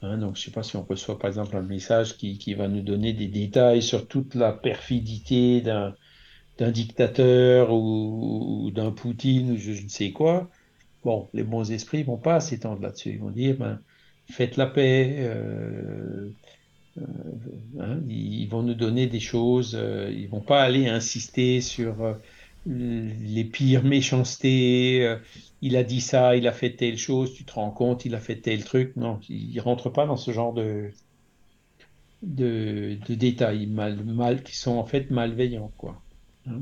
Hein, 0.01 0.17
donc, 0.17 0.35
je 0.35 0.41
ne 0.41 0.45
sais 0.45 0.51
pas 0.51 0.63
si 0.63 0.75
on 0.77 0.83
reçoit 0.83 1.19
par 1.19 1.27
exemple 1.27 1.55
un 1.55 1.61
message 1.61 2.17
qui, 2.17 2.37
qui, 2.37 2.53
va 2.55 2.67
nous 2.67 2.81
donner 2.81 3.13
des 3.13 3.27
détails 3.27 3.83
sur 3.83 4.07
toute 4.07 4.33
la 4.33 4.51
perfidité 4.51 5.61
d'un, 5.61 5.93
d'un 6.57 6.71
dictateur 6.71 7.71
ou, 7.73 8.71
d'un 8.73 8.91
Poutine 8.91 9.51
ou 9.51 9.57
je, 9.57 9.71
ne 9.71 9.89
sais 9.89 10.11
quoi. 10.11 10.49
Bon, 11.03 11.29
les 11.33 11.43
bons 11.43 11.71
esprits 11.71 12.03
vont 12.03 12.17
pas 12.17 12.39
s'étendre 12.39 12.81
là-dessus. 12.81 13.11
Ils 13.11 13.19
vont 13.19 13.31
dire, 13.31 13.57
ben, 13.57 13.79
faites 14.29 14.57
la 14.57 14.67
paix. 14.67 15.17
Euh, 15.19 16.29
euh, 16.97 17.03
hein, 17.79 17.99
ils 18.09 18.47
vont 18.47 18.63
nous 18.63 18.73
donner 18.73 19.07
des 19.07 19.19
choses. 19.19 19.75
Euh, 19.79 20.11
ils 20.11 20.29
vont 20.29 20.41
pas 20.41 20.61
aller 20.61 20.87
insister 20.87 21.61
sur 21.61 22.17
les 22.65 23.43
pires 23.45 23.83
méchancetés 23.83 25.17
il 25.61 25.75
a 25.77 25.83
dit 25.83 26.01
ça, 26.01 26.35
il 26.35 26.47
a 26.47 26.51
fait 26.51 26.71
telle 26.71 26.97
chose, 26.97 27.33
tu 27.33 27.43
te 27.43 27.53
rends 27.53 27.69
compte, 27.71 28.05
il 28.05 28.15
a 28.15 28.19
fait 28.19 28.37
tel 28.37 28.63
truc. 28.63 28.95
Non, 28.95 29.19
il 29.29 29.59
rentre 29.59 29.89
pas 29.89 30.07
dans 30.07 30.17
ce 30.17 30.31
genre 30.31 30.53
de, 30.53 30.91
détails 32.23 33.67
mal, 33.67 34.03
mal, 34.03 34.41
qui 34.41 34.55
sont 34.57 34.77
en 34.77 34.85
fait 34.85 35.11
malveillants. 35.11 35.71
Quoi. 35.77 36.01
Hein. 36.47 36.61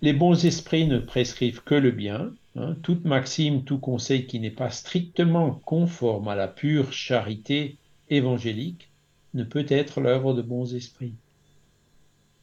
Les 0.00 0.12
bons 0.12 0.44
esprits 0.44 0.86
ne 0.86 0.98
prescrivent 0.98 1.64
que 1.64 1.74
le 1.74 1.90
bien. 1.90 2.32
Hein. 2.54 2.76
Toute 2.82 3.04
maxime, 3.04 3.64
tout 3.64 3.78
conseil 3.78 4.26
qui 4.26 4.38
n'est 4.38 4.50
pas 4.50 4.70
strictement 4.70 5.60
conforme 5.64 6.28
à 6.28 6.36
la 6.36 6.48
pure 6.48 6.92
charité 6.92 7.78
évangélique 8.10 8.90
ne 9.34 9.42
peut 9.42 9.66
être 9.68 10.00
l'œuvre 10.00 10.34
de 10.34 10.42
bons 10.42 10.72
esprits. 10.74 11.14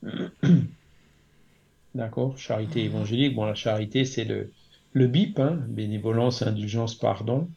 D'accord 1.95 2.37
Charité 2.37 2.83
évangélique. 2.83 3.35
Bon, 3.35 3.45
la 3.45 3.55
charité, 3.55 4.05
c'est 4.05 4.25
le, 4.25 4.51
le 4.93 5.07
BIP, 5.07 5.39
hein, 5.39 5.59
bénévolence, 5.67 6.41
indulgence, 6.41 6.95
pardon. 6.95 7.49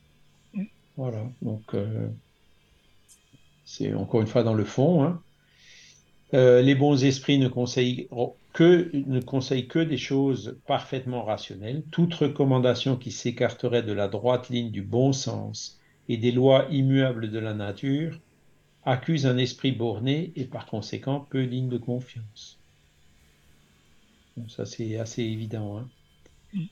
Voilà. 0.96 1.24
Donc, 1.42 1.74
euh, 1.74 2.08
c'est 3.64 3.94
encore 3.94 4.20
une 4.20 4.26
fois 4.26 4.42
dans 4.42 4.54
le 4.54 4.64
fond. 4.64 5.04
Hein. 5.04 5.22
Euh, 6.34 6.62
les 6.62 6.74
bons 6.74 7.04
esprits 7.04 7.38
ne 7.38 7.48
conseillent, 7.48 8.08
que, 8.52 8.90
ne 8.94 9.20
conseillent 9.20 9.68
que 9.68 9.78
des 9.78 9.98
choses 9.98 10.58
parfaitement 10.66 11.24
rationnelles. 11.24 11.82
Toute 11.90 12.14
recommandation 12.14 12.96
qui 12.96 13.10
s'écarterait 13.10 13.82
de 13.82 13.92
la 13.92 14.08
droite 14.08 14.48
ligne 14.48 14.70
du 14.70 14.82
bon 14.82 15.12
sens 15.12 15.78
et 16.08 16.16
des 16.16 16.32
lois 16.32 16.66
immuables 16.70 17.30
de 17.30 17.38
la 17.38 17.54
nature 17.54 18.18
accuse 18.84 19.26
un 19.26 19.36
esprit 19.36 19.72
borné 19.72 20.32
et 20.36 20.44
par 20.44 20.66
conséquent 20.66 21.26
peu 21.30 21.46
digne 21.46 21.68
de 21.68 21.78
confiance. 21.78 22.61
Ça 24.48 24.66
c'est 24.66 24.96
assez 24.96 25.22
évident. 25.22 25.78
Hein. 25.78 25.88
Mm. 26.52 26.64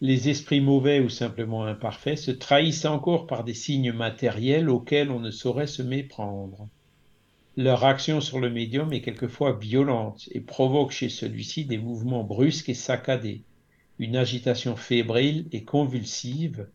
Les 0.00 0.28
esprits 0.28 0.60
mauvais 0.60 1.00
ou 1.00 1.08
simplement 1.08 1.64
imparfaits 1.64 2.18
se 2.18 2.30
trahissent 2.30 2.84
encore 2.84 3.26
par 3.26 3.44
des 3.44 3.54
signes 3.54 3.92
matériels 3.92 4.68
auxquels 4.68 5.10
on 5.10 5.20
ne 5.20 5.30
saurait 5.30 5.66
se 5.66 5.82
méprendre. 5.82 6.68
Leur 7.56 7.84
action 7.84 8.20
sur 8.20 8.38
le 8.38 8.50
médium 8.50 8.92
est 8.92 9.00
quelquefois 9.00 9.58
violente 9.58 10.28
et 10.32 10.40
provoque 10.40 10.90
chez 10.90 11.08
celui-ci 11.08 11.64
des 11.64 11.78
mouvements 11.78 12.24
brusques 12.24 12.68
et 12.68 12.74
saccadés, 12.74 13.44
une 13.98 14.16
agitation 14.16 14.76
fébrile 14.76 15.46
et 15.52 15.64
convulsive 15.64 16.68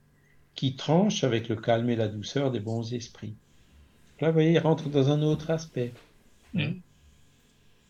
qui 0.55 0.75
tranche 0.75 1.23
avec 1.23 1.49
le 1.49 1.55
calme 1.55 1.89
et 1.91 1.95
la 1.95 2.07
douceur 2.07 2.49
des 2.49 2.59
bons 2.59 2.93
esprits. 2.93 3.35
Là, 4.19 4.29
vous 4.29 4.33
voyez, 4.33 4.53
il 4.53 4.59
rentre 4.59 4.89
dans 4.89 5.11
un 5.11 5.21
autre 5.21 5.51
aspect. 5.51 5.93
Mm. 6.53 6.71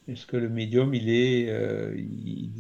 Est-ce 0.08 0.26
que 0.26 0.38
le 0.38 0.50
médium, 0.50 0.94
il 0.94 1.10
est, 1.10 1.50
euh, 1.50 1.96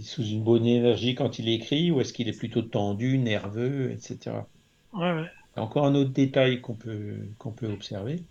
sous 0.03 0.23
une 0.23 0.43
bonne 0.43 0.65
énergie 0.65 1.15
quand 1.15 1.39
il 1.39 1.49
écrit, 1.49 1.91
ou 1.91 1.99
est-ce 1.99 2.13
qu'il 2.13 2.27
est 2.27 2.37
plutôt 2.37 2.61
tendu, 2.61 3.17
nerveux, 3.17 3.91
etc. 3.91 4.47
Ouais, 4.93 5.13
ouais. 5.13 5.27
Encore 5.55 5.85
un 5.85 5.95
autre 5.95 6.11
détail 6.11 6.61
qu'on 6.61 6.75
peut, 6.75 7.17
qu'on 7.37 7.51
peut 7.51 7.67
observer. 7.67 8.23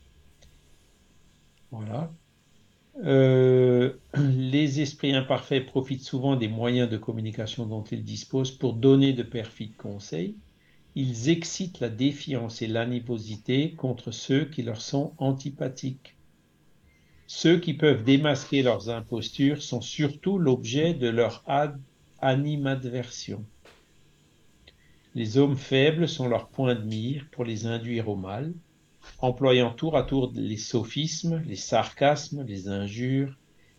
Voilà. 1.70 2.12
Euh, 3.05 3.95
les 4.16 4.81
esprits 4.81 5.12
imparfaits 5.12 5.66
profitent 5.66 6.05
souvent 6.05 6.37
des 6.37 6.49
moyens 6.49 6.89
de 6.89 6.97
communication 6.97 7.66
dont 7.66 7.85
ils 7.85 8.05
disposent 8.05 8.53
pour 8.53 8.74
donner 8.74 9.12
de 9.12 9.23
perfides 9.23 9.77
conseils 9.77 10.37
ils 10.97 11.28
excitent 11.28 11.81
la 11.81 11.89
défiance 11.89 12.62
et 12.62 12.66
l'animosité 12.66 13.74
contre 13.74 14.11
ceux 14.11 14.45
qui 14.45 14.62
leur 14.62 14.81
sont 14.81 15.15
antipathiques. 15.19 16.16
Ceux 17.32 17.61
qui 17.61 17.74
peuvent 17.74 18.02
démasquer 18.02 18.65
leurs 18.65 18.90
impostures 18.90 19.62
sont 19.62 19.81
surtout 19.81 20.36
l'objet 20.36 20.94
de 20.94 21.09
leur 21.09 21.44
animadversion. 22.19 23.47
Les 25.15 25.39
hommes 25.39 25.57
faibles 25.57 26.09
sont 26.09 26.27
leur 26.27 26.48
point 26.48 26.74
de 26.74 26.82
mire 26.82 27.28
pour 27.31 27.44
les 27.44 27.66
induire 27.66 28.09
au 28.09 28.16
mal, 28.16 28.52
employant 29.20 29.73
tour 29.73 29.97
à 29.97 30.02
tour 30.02 30.32
les 30.35 30.57
sophismes, 30.57 31.40
les 31.47 31.55
sarcasmes, 31.55 32.44
les 32.48 32.66
injures, 32.66 33.39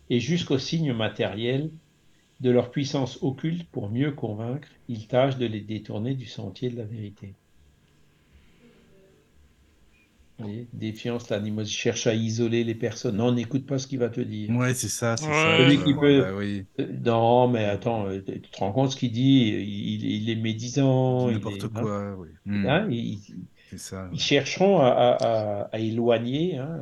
et 0.09 0.21
jusqu'aux 0.21 0.57
signes 0.57 0.93
matériels 0.93 1.71
de 2.39 2.51
leur 2.51 2.71
puissance 2.71 3.21
occulte 3.21 3.69
pour 3.69 3.89
mieux 3.89 4.13
convaincre, 4.13 4.69
ils 4.87 5.07
tâchent 5.07 5.37
de 5.37 5.45
les 5.45 5.61
détourner 5.61 6.15
du 6.15 6.25
sentier 6.25 6.69
de 6.69 6.77
la 6.77 6.85
vérité. 6.85 7.35
Voyez, 10.41 10.67
défiance, 10.73 11.29
l'animosité 11.29 11.77
cherche 11.77 12.07
à 12.07 12.13
isoler 12.13 12.63
les 12.63 12.75
personnes. 12.75 13.17
Non, 13.17 13.31
n'écoute 13.31 13.65
pas 13.65 13.77
ce 13.77 13.87
qu'il 13.87 13.99
va 13.99 14.09
te 14.09 14.21
dire. 14.21 14.49
Ouais, 14.55 14.73
c'est 14.73 14.89
ça, 14.89 15.17
c'est 15.17 15.25
ça. 15.25 15.57
Celui 15.57 15.83
qui 15.83 15.93
peut... 15.93 16.21
Bah 16.21 16.31
oui. 16.35 16.65
Euh, 16.79 16.87
non, 17.05 17.47
mais 17.47 17.65
attends, 17.65 18.07
euh, 18.07 18.21
tu 18.25 18.41
te 18.41 18.57
rends 18.57 18.71
compte 18.71 18.91
ce 18.91 18.97
qu'il 18.97 19.11
dit 19.11 19.49
il, 19.49 20.29
est 20.29 20.35
médisant. 20.35 21.29
N'importe 21.29 21.63
hein. 21.63 21.69
quoi, 21.73 22.15
oui. 22.17 22.29
Hmm. 22.45 22.65
Hein, 22.65 22.89
ça, 23.77 24.09
ils 24.11 24.19
chercheront 24.19 24.79
à, 24.81 25.69
éloigner 25.73 26.57
hein, 26.57 26.79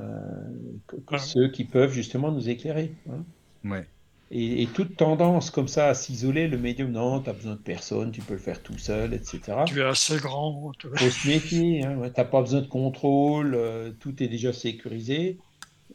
euh, 0.91 1.17
ceux 1.17 1.49
qui 1.49 1.63
peuvent 1.63 1.91
justement 1.91 2.31
nous 2.31 2.49
éclairer. 2.49 2.91
Hein. 3.09 3.23
Ouais. 3.63 3.85
Et, 4.31 4.67
toute 4.75 4.95
tendance 4.95 5.49
comme 5.49 5.67
ça 5.67 5.87
à 5.87 5.93
s'isoler, 5.95 6.47
le 6.47 6.59
médium, 6.59 6.91
non, 6.91 7.19
tu 7.19 7.27
n'as 7.27 7.33
besoin 7.33 7.53
de 7.53 7.59
personne, 7.59 8.11
tu 8.11 8.21
peux 8.21 8.33
le 8.33 8.39
faire 8.39 8.61
tout 8.61 8.77
seul, 8.77 9.13
etc. 9.15 9.39
Tu 9.65 9.79
es 9.79 9.83
assez 9.83 10.17
grand. 10.17 10.71
Il 10.83 10.99
faut 10.99 11.09
se 11.09 11.27
méfier, 11.27 11.83
hein, 11.83 11.97
tu 12.03 12.11
n'as 12.15 12.25
pas 12.25 12.41
besoin 12.41 12.61
de 12.61 12.67
contrôle, 12.67 13.55
euh, 13.55 13.91
tout 13.99 14.21
est 14.21 14.27
déjà 14.27 14.53
sécurisé. 14.53 15.39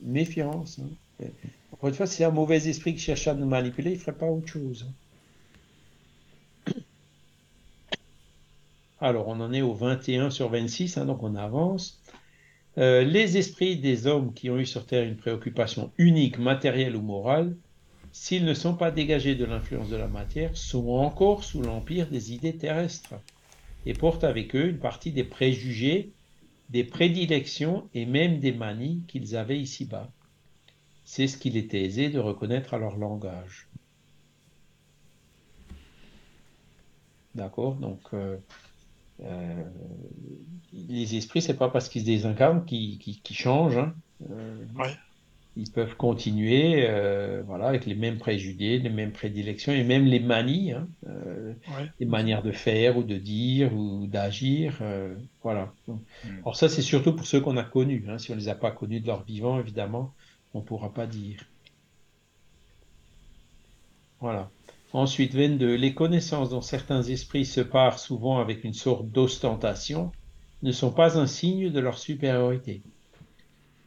Méfiance. 0.03 0.81
Hein. 0.81 1.27
Encore 1.73 1.89
une 1.91 1.95
fois, 1.95 2.07
si 2.07 2.17
c'est 2.17 2.25
un 2.25 2.31
mauvais 2.31 2.67
esprit 2.69 2.95
qui 2.95 3.01
cherche 3.01 3.29
à 3.29 3.35
nous 3.35 3.47
manipuler, 3.47 3.93
il 3.93 3.99
ne 3.99 4.01
ferait 4.01 4.19
pas 4.19 4.27
autre 4.27 4.49
chose. 4.49 4.85
Hein. 4.89 6.73
Alors, 9.01 9.29
on 9.29 9.39
en 9.41 9.53
est 9.53 9.63
au 9.63 9.75
21 9.75 10.31
sur 10.31 10.49
26, 10.49 10.99
donc 10.99 11.23
on 11.23 11.37
avance. 11.37 12.01
Euh, 12.79 13.05
les 13.05 13.37
esprits 13.37 13.77
des 13.77 14.09
hommes 14.09 14.33
qui 14.35 14.51
ont 14.51 14.59
eu 14.59 14.67
sur 14.67 14.87
Terre 14.87 15.05
une 15.05 15.17
préoccupation 15.17 15.93
unique, 15.99 16.39
matérielle 16.39 16.97
ou 16.97 17.03
morale, 17.03 17.55
s'ils 18.15 18.45
ne 18.45 18.55
sont 18.55 18.77
pas 18.77 18.93
dégagés 18.93 19.35
de 19.35 19.45
l'influence 19.45 19.91
de 19.91 19.97
la 19.97 20.07
matière, 20.07 20.57
sont 20.57 20.89
encore 20.91 21.43
sous 21.43 21.61
l'empire 21.61 22.09
des 22.09 22.33
idées 22.33 22.57
terrestres 22.57 23.15
et 23.87 23.93
portent 23.93 24.23
avec 24.23 24.55
eux 24.55 24.69
une 24.69 24.79
partie 24.79 25.11
des 25.11 25.25
préjugés, 25.25 26.13
des 26.71 26.85
prédilections 26.85 27.89
et 27.93 28.07
même 28.07 28.39
des 28.39 28.53
manies 28.53 29.03
qu'ils 29.09 29.35
avaient 29.37 29.59
ici-bas. 29.59 30.13
C'est 31.05 31.27
ce 31.27 31.37
qu'il 31.37 31.57
était 31.57 31.83
aisé 31.83 32.09
de 32.09 32.21
reconnaître 32.21 32.73
à 32.73 32.79
leur 32.79 32.97
langage. 32.97 33.69
D'accord 37.35 37.75
Donc, 37.75 38.01
euh, 38.15 38.37
euh, 39.25 39.65
les 40.73 41.17
esprits, 41.17 41.43
c'est 41.43 41.59
pas 41.59 41.69
parce 41.69 41.89
qu'ils 41.89 42.03
se 42.03 42.07
désincarnent 42.07 42.65
qu'ils 42.65 43.11
changent. 43.33 43.77
Hein. 43.77 43.93
Euh, 44.31 44.65
ils 45.57 45.71
peuvent 45.71 45.97
continuer 45.97 46.87
euh, 46.89 47.43
voilà, 47.47 47.67
avec 47.67 47.87
les 47.87 47.95
mêmes 47.95 48.19
préjugés, 48.19 48.79
les 48.79 48.91
mêmes 48.91 49.13
prédilections 49.13 49.73
et 49.73 49.85
même 49.85 50.05
les 50.05 50.19
manies, 50.19 50.73
hein, 50.73 50.89
euh, 51.07 51.55
les 52.01 52.07
manières 52.07 52.43
de 52.43 52.51
faire 52.51 52.97
ou 52.97 53.05
de 53.05 53.17
dire 53.17 53.73
ou 53.73 54.07
d'agir. 54.07 54.79
Euh, 54.81 55.15
voilà. 55.43 55.73
Mm. 55.87 55.95
Alors 56.43 56.57
ça, 56.57 56.69
c'est 56.69 56.83
surtout 56.83 57.15
pour 57.15 57.27
ceux 57.27 57.41
qu'on 57.41 57.57
a 57.57 57.63
connus. 57.63 58.05
Hein. 58.09 58.19
Si 58.19 58.33
on 58.33 58.35
ne 58.35 58.41
les 58.41 58.49
a 58.49 58.57
pas 58.57 58.73
connus 58.73 59.01
de 59.01 59.07
leur 59.07 59.23
vivant, 59.25 59.61
évidemment, 59.61 60.13
on 60.55 60.61
ne 60.61 60.65
pourra 60.65 60.93
pas 60.93 61.07
dire. 61.07 61.41
Voilà. 64.21 64.51
Ensuite, 64.93 65.35
22. 65.35 65.75
Les 65.75 65.95
connaissances 65.95 66.51
dont 66.51 66.63
certains 66.63 67.03
esprits 67.03 67.45
se 67.45 67.61
parent 67.61 67.99
souvent 67.99 68.39
avec 68.39 68.65
une 68.65 68.75
sorte 68.75 69.09
d'ostentation 69.09 70.13
ne 70.63 70.73
sont 70.73 70.93
pas 70.93 71.19
un 71.19 71.27
signe 71.27 71.71
de 71.71 71.81
leur 71.81 71.99
supériorité. 71.99 72.83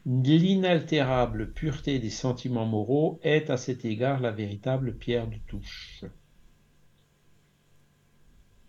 L'inaltérable 0.10 1.52
pureté 1.52 2.00
des 2.00 2.10
sentiments 2.10 2.66
moraux 2.66 3.20
est 3.24 3.50
à 3.50 3.58
cet 3.58 3.84
égard 3.84 4.22
la 4.22 4.32
véritable 4.32 4.96
pierre 4.96 5.28
de 5.28 5.36
touche. 5.48 6.06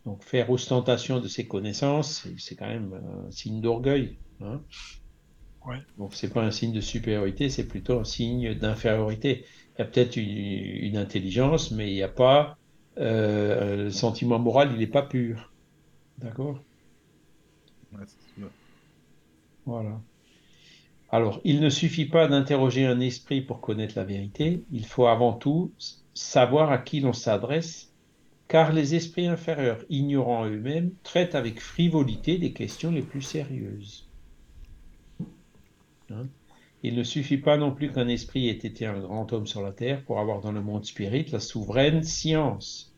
Donc 0.05 0.24
faire 0.24 0.51
ostentation 0.51 1.20
de 1.20 1.28
ses 1.28 1.47
connaissances, 1.47 2.27
c'est 2.39 2.56
quand 2.56 2.66
même 2.66 2.93
un 2.93 3.31
signe 3.31 3.60
d'orgueil. 3.60 4.19
Hein 4.40 4.60
ouais. 5.65 5.77
Donc 5.97 6.12
c'est 6.15 6.32
pas 6.32 6.43
un 6.43 6.51
signe 6.51 6.73
de 6.73 6.81
supériorité, 6.81 7.51
c'est 7.51 7.69
plutôt 7.69 8.01
un 8.01 8.05
signe 8.05 8.55
d'infériorité. 8.55 9.44
Il 9.77 9.78
y 9.78 9.82
a 9.82 9.85
peut-être 9.85 10.16
une, 10.16 10.97
intelligence, 10.97 11.70
mais 11.70 11.89
il 11.89 11.94
n'y 11.94 12.02
a 12.02 12.09
pas 12.09 12.59
euh, 12.97 13.85
le 13.85 13.90
sentiment 13.90 14.40
moral, 14.40 14.70
il 14.73 14.78
n'est 14.81 14.89
pas 14.89 15.02
pur. 15.02 15.52
D'accord? 16.19 16.60
Voilà. 19.66 20.01
Alors, 21.10 21.40
il 21.44 21.60
ne 21.60 21.70
suffit 21.70 22.05
pas 22.05 22.28
d'interroger 22.28 22.85
un 22.85 23.01
esprit 23.01 23.40
pour 23.40 23.60
connaître 23.60 23.94
la 23.97 24.05
vérité, 24.05 24.62
il 24.72 24.85
faut 24.85 25.06
avant 25.06 25.32
tout 25.32 25.72
savoir 26.12 26.70
à 26.70 26.78
qui 26.78 27.01
l'on 27.01 27.12
s'adresse, 27.12 27.93
car 28.47 28.72
les 28.72 28.94
esprits 28.94 29.26
inférieurs, 29.26 29.85
ignorant 29.89 30.47
eux-mêmes, 30.47 30.93
traitent 31.02 31.35
avec 31.35 31.60
frivolité 31.60 32.39
des 32.39 32.52
questions 32.52 32.90
les 32.90 33.02
plus 33.02 33.22
sérieuses. 33.22 34.09
Hein? 36.10 36.26
il 36.82 36.94
ne 36.94 37.02
suffit 37.02 37.39
pas 37.39 37.56
non 37.56 37.72
plus 37.72 37.90
qu'un 37.90 38.09
esprit 38.09 38.48
ait 38.48 38.52
été 38.52 38.86
un 38.86 39.01
grand 39.01 39.32
homme 39.32 39.47
sur 39.47 39.62
la 39.62 39.72
terre 39.72 40.02
pour 40.05 40.20
avoir 40.20 40.40
dans 40.40 40.52
le 40.52 40.62
monde 40.62 40.85
spirit 40.85 41.26
la 41.32 41.40
souveraine 41.40 42.02
science. 42.02 42.94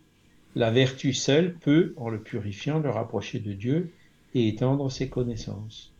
La 0.54 0.70
vertu 0.70 1.12
seule 1.12 1.54
peut, 1.54 1.94
en 1.96 2.10
le 2.10 2.20
purifiant, 2.20 2.78
le 2.78 2.90
rapprocher 2.90 3.38
de 3.38 3.52
Dieu 3.52 3.92
et 4.34 4.48
étendre 4.48 4.90
ses 4.90 5.08
connaissances. 5.08 5.92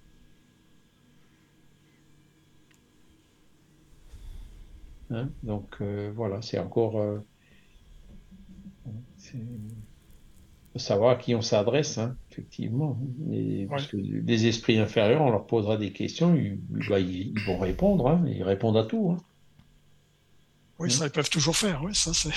Hein. 5.10 5.28
Donc 5.42 5.82
voilà, 6.14 6.42
c'est 6.42 6.58
encore 6.58 7.22
savoir 10.76 11.10
à 11.10 11.16
qui 11.16 11.34
on 11.34 11.42
s'adresse, 11.42 11.98
hein, 11.98 12.16
effectivement. 12.30 12.98
Parce 13.68 13.86
que 13.86 13.96
les 13.96 14.46
esprits 14.46 14.78
inférieurs, 14.78 15.20
on 15.22 15.30
leur 15.30 15.46
posera 15.46 15.76
des 15.76 15.92
questions, 15.92 16.34
ils, 16.34 16.58
bah, 16.88 16.98
vont 17.46 17.58
répondre, 17.58 18.08
hein, 18.08 18.24
ils 18.26 18.42
répondent 18.42 18.76
à 18.76 18.84
tout. 18.84 19.18
Oui, 20.78 20.90
ça, 20.90 21.06
ils 21.06 21.10
peuvent 21.10 21.28
toujours 21.28 21.56
faire, 21.56 21.82
oui, 21.84 21.94
ça 21.94 22.12
c'est. 22.14 22.30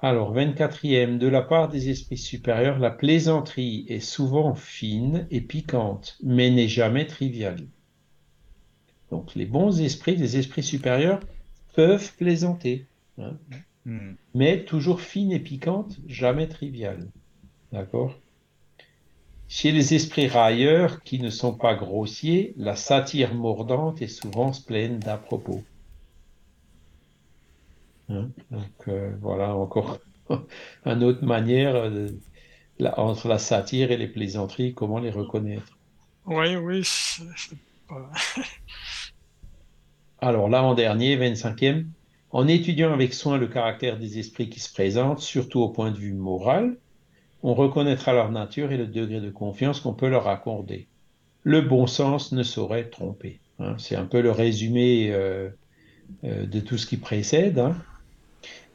Alors, 0.00 0.34
24e, 0.34 1.18
de 1.18 1.28
la 1.28 1.42
part 1.42 1.68
des 1.68 1.90
esprits 1.90 2.16
supérieurs, 2.16 2.78
la 2.78 2.90
plaisanterie 2.90 3.84
est 3.88 4.00
souvent 4.00 4.54
fine 4.54 5.28
et 5.30 5.42
piquante, 5.42 6.16
mais 6.22 6.50
n'est 6.50 6.68
jamais 6.68 7.06
triviale. 7.06 7.66
Donc, 9.10 9.34
les 9.34 9.46
bons 9.46 9.80
esprits, 9.80 10.16
les 10.16 10.36
esprits 10.36 10.62
supérieurs, 10.62 11.20
peuvent 11.74 12.12
plaisanter. 12.16 12.86
Hmm. 13.84 14.12
Mais 14.34 14.64
toujours 14.64 15.00
fine 15.00 15.32
et 15.32 15.40
piquante, 15.40 15.96
jamais 16.06 16.48
triviale. 16.48 17.08
D'accord? 17.72 18.14
Chez 19.48 19.72
les 19.72 19.94
esprits 19.94 20.28
railleurs 20.28 21.02
qui 21.02 21.18
ne 21.18 21.28
sont 21.28 21.54
pas 21.54 21.74
grossiers, 21.74 22.54
la 22.56 22.76
satire 22.76 23.34
mordante 23.34 24.00
est 24.00 24.06
souvent 24.06 24.52
pleine 24.66 25.00
d'à 25.00 25.16
propos. 25.16 25.60
Hein? 28.08 28.28
Donc 28.50 28.88
euh, 28.88 29.12
voilà 29.20 29.56
encore 29.56 29.98
une 30.84 31.02
autre 31.02 31.24
manière 31.24 31.74
euh, 31.74 32.08
entre 32.96 33.26
la 33.26 33.38
satire 33.38 33.90
et 33.90 33.96
les 33.96 34.06
plaisanteries, 34.08 34.72
comment 34.72 35.00
les 35.00 35.10
reconnaître? 35.10 35.76
Oui, 36.26 36.54
oui. 36.54 36.82
Alors 40.20 40.48
là, 40.48 40.62
en 40.62 40.74
dernier, 40.74 41.16
25e, 41.16 41.86
en 42.30 42.46
étudiant 42.46 42.92
avec 42.92 43.14
soin 43.14 43.38
le 43.38 43.48
caractère 43.48 43.98
des 43.98 44.18
esprits 44.18 44.50
qui 44.50 44.60
se 44.60 44.72
présentent, 44.72 45.20
surtout 45.20 45.60
au 45.60 45.68
point 45.68 45.90
de 45.90 45.96
vue 45.96 46.12
moral, 46.12 46.76
on 47.42 47.54
reconnaîtra 47.54 48.12
leur 48.12 48.30
nature 48.30 48.70
et 48.72 48.76
le 48.76 48.86
degré 48.86 49.20
de 49.20 49.30
confiance 49.30 49.80
qu'on 49.80 49.94
peut 49.94 50.08
leur 50.08 50.28
accorder. 50.28 50.86
Le 51.42 51.62
bon 51.62 51.86
sens 51.86 52.32
ne 52.32 52.42
saurait 52.42 52.90
tromper. 52.90 53.40
Hein. 53.58 53.76
C'est 53.78 53.96
un 53.96 54.04
peu 54.04 54.20
le 54.20 54.30
résumé 54.30 55.10
euh, 55.10 55.48
euh, 56.24 56.46
de 56.46 56.60
tout 56.60 56.76
ce 56.76 56.86
qui 56.86 56.98
précède. 56.98 57.58
Hein. 57.58 57.76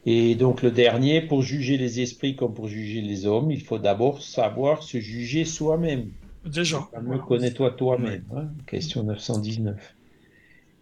Et 0.04 0.34
donc 0.34 0.62
le 0.62 0.72
dernier, 0.72 1.20
pour 1.20 1.42
juger 1.42 1.76
les 1.76 2.00
esprits 2.00 2.34
comme 2.34 2.54
pour 2.54 2.66
juger 2.66 3.00
les 3.00 3.26
hommes, 3.26 3.52
il 3.52 3.62
faut 3.62 3.78
d'abord 3.78 4.20
savoir 4.22 4.82
se 4.82 4.98
juger 4.98 5.44
soi-même. 5.44 6.10
Déjà. 6.44 6.88
Connais-toi 7.26 7.72
toi-même. 7.72 8.24
Hein? 8.34 8.48
Question 8.66 9.04
919. 9.04 9.95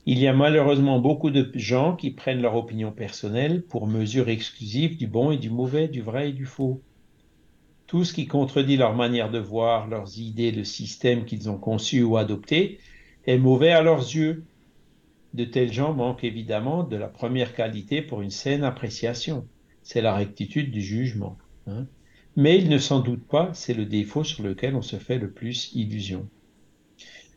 Il 0.06 0.18
y 0.18 0.26
a 0.26 0.34
malheureusement 0.34 0.98
beaucoup 1.00 1.30
de 1.30 1.50
gens 1.54 1.96
qui 1.96 2.10
prennent 2.10 2.42
leur 2.42 2.56
opinion 2.56 2.92
personnelle 2.92 3.62
pour 3.62 3.86
mesure 3.86 4.28
exclusive 4.28 4.98
du 4.98 5.06
bon 5.06 5.30
et 5.30 5.38
du 5.38 5.48
mauvais, 5.48 5.88
du 5.88 6.02
vrai 6.02 6.28
et 6.28 6.32
du 6.32 6.44
faux. 6.44 6.82
Tout 7.86 8.04
ce 8.04 8.12
qui 8.12 8.26
contredit 8.26 8.76
leur 8.76 8.94
manière 8.94 9.30
de 9.30 9.38
voir, 9.38 9.86
leurs 9.86 10.18
idées, 10.18 10.50
le 10.50 10.64
système 10.64 11.24
qu'ils 11.24 11.48
ont 11.48 11.56
conçu 11.56 12.02
ou 12.02 12.18
adopté, 12.18 12.80
est 13.26 13.38
mauvais 13.38 13.70
à 13.70 13.82
leurs 13.82 14.02
yeux. 14.02 14.44
De 15.32 15.44
tels 15.44 15.72
gens 15.72 15.94
manquent 15.94 16.24
évidemment 16.24 16.84
de 16.84 16.96
la 16.96 17.08
première 17.08 17.54
qualité 17.54 18.02
pour 18.02 18.20
une 18.20 18.30
saine 18.30 18.62
appréciation. 18.62 19.46
C'est 19.82 20.02
la 20.02 20.14
rectitude 20.14 20.70
du 20.70 20.82
jugement. 20.82 21.38
Hein. 21.66 21.86
Mais 22.36 22.58
ils 22.58 22.68
ne 22.68 22.78
s'en 22.78 23.00
doutent 23.00 23.26
pas, 23.26 23.50
c'est 23.54 23.74
le 23.74 23.86
défaut 23.86 24.24
sur 24.24 24.42
lequel 24.42 24.76
on 24.76 24.82
se 24.82 24.96
fait 24.96 25.18
le 25.18 25.30
plus 25.30 25.70
illusion. 25.74 26.28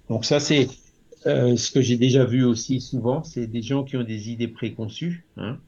Donc 0.10 0.26
ça, 0.26 0.40
c'est 0.40 0.68
euh, 1.28 1.58
ce 1.58 1.72
que 1.72 1.82
j'ai 1.82 1.98
déjà 1.98 2.24
vu 2.26 2.44
aussi 2.44 2.80
souvent, 2.80 3.24
c'est 3.24 3.48
des 3.48 3.62
gens 3.62 3.84
qui 3.84 3.98
ont 3.98 4.04
des 4.04 4.32
idées 4.32 4.48
préconçues, 4.48 5.26
hein, 5.36 5.60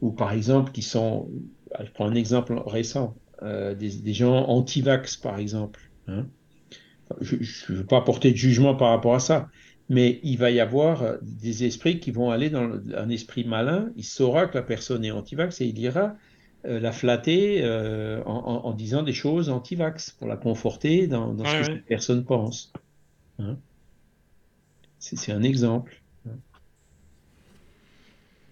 ou 0.00 0.10
par 0.10 0.32
exemple 0.32 0.72
qui 0.72 0.82
sont, 0.82 1.28
ah, 1.74 1.84
je 1.84 1.90
prends 1.92 2.06
un 2.06 2.14
exemple 2.14 2.60
récent, 2.66 3.14
euh, 3.42 3.74
des, 3.74 4.12
gens 4.12 4.46
anti-vax 4.48 5.16
par 5.16 5.38
exemple. 5.38 5.80
Hein. 6.08 6.26
Je 7.20 7.36
ne 7.36 7.78
veux 7.78 7.86
pas 7.86 8.00
porter 8.00 8.32
de 8.32 8.36
jugement 8.36 8.74
par 8.74 8.90
rapport 8.90 9.14
à 9.14 9.20
ça, 9.20 9.48
mais 9.88 10.18
il 10.22 10.38
va 10.38 10.50
y 10.50 10.60
avoir 10.60 11.02
euh, 11.02 11.16
des 11.22 11.64
esprits 11.64 12.00
qui 12.00 12.10
vont 12.10 12.30
aller 12.30 12.50
dans 12.50 12.80
un 12.96 13.08
esprit 13.10 13.44
malin, 13.44 13.90
il 13.96 14.04
saura 14.04 14.46
que 14.46 14.58
la 14.58 14.62
personne 14.62 15.04
est 15.04 15.12
anti-vax 15.12 15.60
et 15.60 15.66
il 15.66 15.78
ira 15.78 16.16
la 16.62 16.92
flatter 16.92 17.64
en, 18.26 18.74
disant 18.74 19.02
des 19.02 19.14
choses 19.14 19.48
anti-vax 19.48 20.10
pour 20.10 20.28
la 20.28 20.36
conforter 20.36 21.06
dans, 21.06 21.34
ce 21.38 21.42
que 21.42 21.64
cette 21.64 21.86
personne 21.86 22.22
pense. 22.22 22.70
Hein. 23.38 23.56
C'est 25.00 25.32
un 25.32 25.42
exemple. 25.42 26.00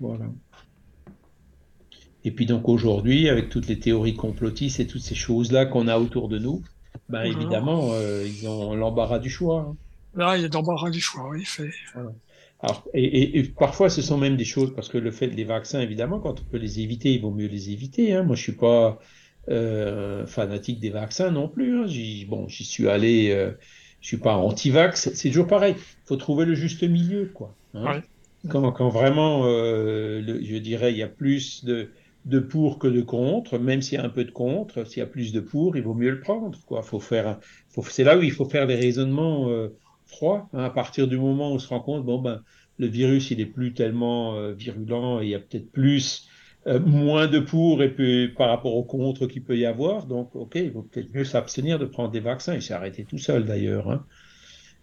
Voilà. 0.01 0.27
Et 2.25 2.31
puis 2.31 2.47
donc 2.47 2.69
aujourd'hui, 2.69 3.29
avec 3.29 3.49
toutes 3.49 3.69
les 3.69 3.79
théories 3.79 4.17
complotistes 4.17 4.81
et 4.81 4.87
toutes 4.87 5.03
ces 5.03 5.15
choses-là 5.15 5.67
qu'on 5.67 5.89
a 5.89 5.99
autour 5.99 6.29
de 6.29 6.39
nous, 6.39 6.63
ben 7.09 7.23
évidemment, 7.23 7.91
euh, 7.93 8.27
ils 8.27 8.49
ont 8.49 8.75
l'embarras 8.75 9.19
du 9.19 9.31
choix. 9.31 9.69
Hein. 9.71 9.77
Là, 10.15 10.37
il 10.37 10.43
y 10.43 10.45
a 10.45 10.49
l'embarras 10.49 10.91
du 10.91 11.01
choix, 11.01 11.29
oui. 11.31 11.45
Fait. 11.45 11.71
Alors, 12.61 12.85
et, 12.93 13.43
parfois, 13.57 13.89
ce 13.89 14.03
sont 14.03 14.19
même 14.19 14.37
des 14.37 14.45
choses, 14.45 14.75
parce 14.75 14.89
que 14.89 14.99
le 14.99 15.11
fait 15.11 15.29
des 15.29 15.45
vaccins, 15.45 15.81
évidemment, 15.81 16.19
quand 16.19 16.41
on 16.41 16.45
peut 16.45 16.59
les 16.59 16.81
éviter, 16.81 17.13
il 17.15 17.23
vaut 17.23 17.31
mieux 17.31 17.47
les 17.47 17.71
éviter. 17.71 18.15
Hein. 18.15 18.25
Moi, 18.25 18.35
je 18.35 18.43
suis 18.43 18.53
pas 18.53 18.99
euh, 19.49 20.27
fanatique 20.27 20.81
des 20.81 20.91
vaccins 20.91 21.31
non 21.31 21.49
plus. 21.49 21.79
Hein. 21.79 22.27
bon, 22.29 22.49
j'y 22.49 22.65
suis 22.65 22.89
allé 22.89 23.31
euh, 23.31 23.53
je 24.01 24.09
suis 24.09 24.17
pas 24.17 24.37
anti-vax, 24.37 25.11
c'est 25.15 25.29
toujours 25.29 25.47
pareil. 25.47 25.75
Il 25.77 26.07
faut 26.07 26.17
trouver 26.17 26.45
le 26.45 26.55
juste 26.55 26.83
milieu, 26.83 27.31
quoi. 27.33 27.55
Hein. 27.75 28.03
quand, 28.49 28.71
quand, 28.73 28.89
vraiment, 28.89 29.43
euh, 29.45 30.23
je 30.43 30.57
dirais, 30.57 30.93
il 30.93 30.99
y 30.99 31.03
a 31.03 31.09
plus 31.09 31.65
de, 31.65 31.91
de 32.25 32.39
pour 32.39 32.79
que 32.79 32.87
de 32.87 33.01
contre, 33.01 33.59
même 33.59 33.83
s'il 33.83 33.99
y 33.99 34.01
a 34.01 34.05
un 34.05 34.09
peu 34.09 34.25
de 34.25 34.31
contre, 34.31 34.85
s'il 34.87 34.99
y 34.99 35.03
a 35.03 35.07
plus 35.07 35.33
de 35.33 35.41
pour, 35.41 35.77
il 35.77 35.83
vaut 35.83 35.95
mieux 35.95 36.11
le 36.11 36.21
prendre, 36.21 36.59
quoi. 36.67 36.83
Faut 36.83 37.01
faire, 37.01 37.39
faut, 37.71 37.83
c'est 37.83 38.05
là 38.05 38.17
où 38.17 38.23
il 38.23 38.33
faut 38.33 38.45
faire 38.45 38.67
des 38.67 38.77
raisonnements 38.77 39.49
euh, 39.49 39.69
froids. 40.07 40.49
Hein, 40.53 40.65
à 40.65 40.71
partir 40.71 41.09
du 41.09 41.19
moment 41.19 41.51
où 41.51 41.55
on 41.55 41.59
se 41.59 41.69
rend 41.69 41.81
compte, 41.81 42.05
bon 42.05 42.21
ben, 42.21 42.43
le 42.79 42.87
virus, 42.87 43.31
il 43.31 43.41
est 43.41 43.47
plus 43.47 43.75
tellement 43.75 44.37
euh, 44.37 44.53
virulent 44.53 45.21
et 45.21 45.25
il 45.25 45.31
y 45.31 45.35
a 45.35 45.41
peut-être 45.41 45.71
plus 45.73 46.28
euh, 46.69 46.79
moins 46.81 47.27
de 47.27 47.39
pour 47.39 47.83
et 47.83 47.89
puis 47.89 48.29
par 48.29 48.49
rapport 48.49 48.75
au 48.75 48.85
contre 48.85 49.27
qu'il 49.27 49.43
peut 49.43 49.57
y 49.57 49.67
avoir. 49.67 50.07
Donc, 50.07 50.37
ok, 50.37 50.53
il 50.57 50.71
vaut 50.71 50.83
peut-être 50.83 51.15
mieux 51.15 51.25
s'abstenir 51.25 51.79
de 51.79 51.87
prendre 51.87 52.11
des 52.11 52.21
vaccins. 52.21 52.55
Il 52.55 52.63
s'est 52.63 52.75
arrêté 52.75 53.05
tout 53.05 53.19
seul 53.19 53.45
d'ailleurs. 53.45 53.91
Hein. 53.91 54.05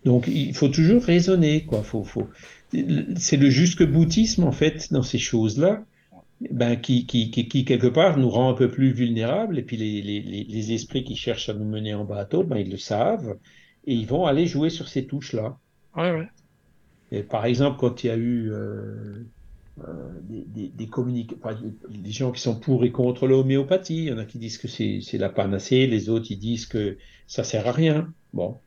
Donc, 0.03 0.27
il 0.27 0.53
faut 0.55 0.67
toujours 0.67 1.03
raisonner, 1.03 1.65
quoi. 1.65 1.83
Faut, 1.83 2.03
faut... 2.03 2.27
C'est 3.15 3.37
le 3.37 3.49
jusque 3.49 3.83
boutisme 3.83 4.43
en 4.43 4.51
fait 4.51 4.91
dans 4.91 5.03
ces 5.03 5.19
choses-là. 5.19 5.83
Ben, 6.51 6.75
qui, 6.75 7.05
qui, 7.05 7.31
qui, 7.31 7.63
quelque 7.63 7.87
part 7.87 8.17
nous 8.17 8.29
rend 8.29 8.49
un 8.49 8.55
peu 8.55 8.69
plus 8.69 8.91
vulnérables, 8.91 9.57
et 9.57 9.63
puis 9.63 9.77
les, 9.77 10.01
les, 10.01 10.19
les, 10.19 10.73
esprits 10.73 11.05
qui 11.05 11.15
cherchent 11.15 11.47
à 11.47 11.53
nous 11.53 11.63
mener 11.63 11.93
en 11.93 12.03
bateau, 12.03 12.43
ben, 12.43 12.57
ils 12.57 12.69
le 12.69 12.77
savent, 12.77 13.37
et 13.87 13.93
ils 13.93 14.05
vont 14.05 14.25
aller 14.25 14.45
jouer 14.45 14.69
sur 14.69 14.89
ces 14.89 15.05
touches-là. 15.05 15.57
Ouais, 15.95 16.11
ouais. 16.11 16.27
Et 17.13 17.23
par 17.23 17.45
exemple, 17.45 17.77
quand 17.79 18.03
il 18.03 18.07
y 18.07 18.09
a 18.09 18.17
eu 18.17 18.51
euh, 18.51 19.25
euh, 19.83 19.91
des, 20.21 20.69
des, 20.71 20.87
des 21.89 22.11
gens 22.11 22.31
qui 22.31 22.41
sont 22.41 22.55
pour 22.59 22.85
et 22.85 22.91
contre 22.91 23.27
l'homéopathie. 23.27 24.05
Il 24.05 24.05
y 24.05 24.13
en 24.13 24.17
a 24.17 24.25
qui 24.25 24.37
disent 24.37 24.57
que 24.57 24.67
c'est 24.67 25.17
la 25.17 25.29
panacée, 25.29 25.85
les 25.85 26.09
autres 26.09 26.27
ils 26.29 26.39
disent 26.39 26.65
que 26.65 26.97
ça 27.27 27.43
sert 27.43 27.67
à 27.67 27.71
rien. 27.71 28.07
Bon, 28.33 28.57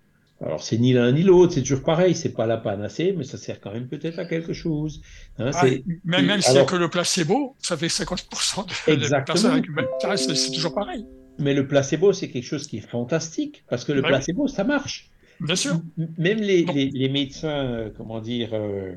alors 0.44 0.62
c'est 0.62 0.78
ni 0.78 0.92
l'un 0.92 1.10
ni 1.12 1.22
l'autre, 1.22 1.54
c'est 1.54 1.62
toujours 1.62 1.82
pareil, 1.82 2.14
c'est 2.14 2.32
pas 2.32 2.46
la 2.46 2.58
panacée, 2.58 3.14
mais 3.16 3.24
ça 3.24 3.38
sert 3.38 3.60
quand 3.60 3.72
même 3.72 3.88
peut-être 3.88 4.18
à 4.18 4.26
quelque 4.26 4.52
chose. 4.52 5.00
Hein, 5.38 5.50
ah, 5.54 5.64
même 6.04 6.26
même 6.26 6.40
si 6.40 6.52
c'est 6.52 6.66
que 6.66 6.76
le 6.76 6.90
placebo, 6.90 7.56
ça 7.58 7.76
fait 7.76 7.86
50% 7.86 8.66
de, 8.66 8.92
exactement. 8.92 10.16
c'est 10.26 10.52
toujours 10.52 10.74
pareil. 10.74 11.06
Mais 11.38 11.54
le 11.54 11.66
placebo, 11.66 12.12
c'est 12.12 12.28
quelque 12.28 12.44
chose 12.44 12.66
qui 12.66 12.78
est 12.78 12.88
fantastique, 12.88 13.64
parce 13.68 13.84
que 13.84 13.92
le 13.92 14.02
bah 14.02 14.08
placebo, 14.08 14.46
ça 14.48 14.64
marche. 14.64 15.08
Bien 15.40 15.56
sûr. 15.56 15.80
Même 16.18 16.38
les, 16.38 16.64
les, 16.64 16.90
les 16.90 17.08
médecins, 17.08 17.64
euh, 17.64 17.90
comment 17.96 18.20
dire, 18.20 18.50
euh, 18.52 18.92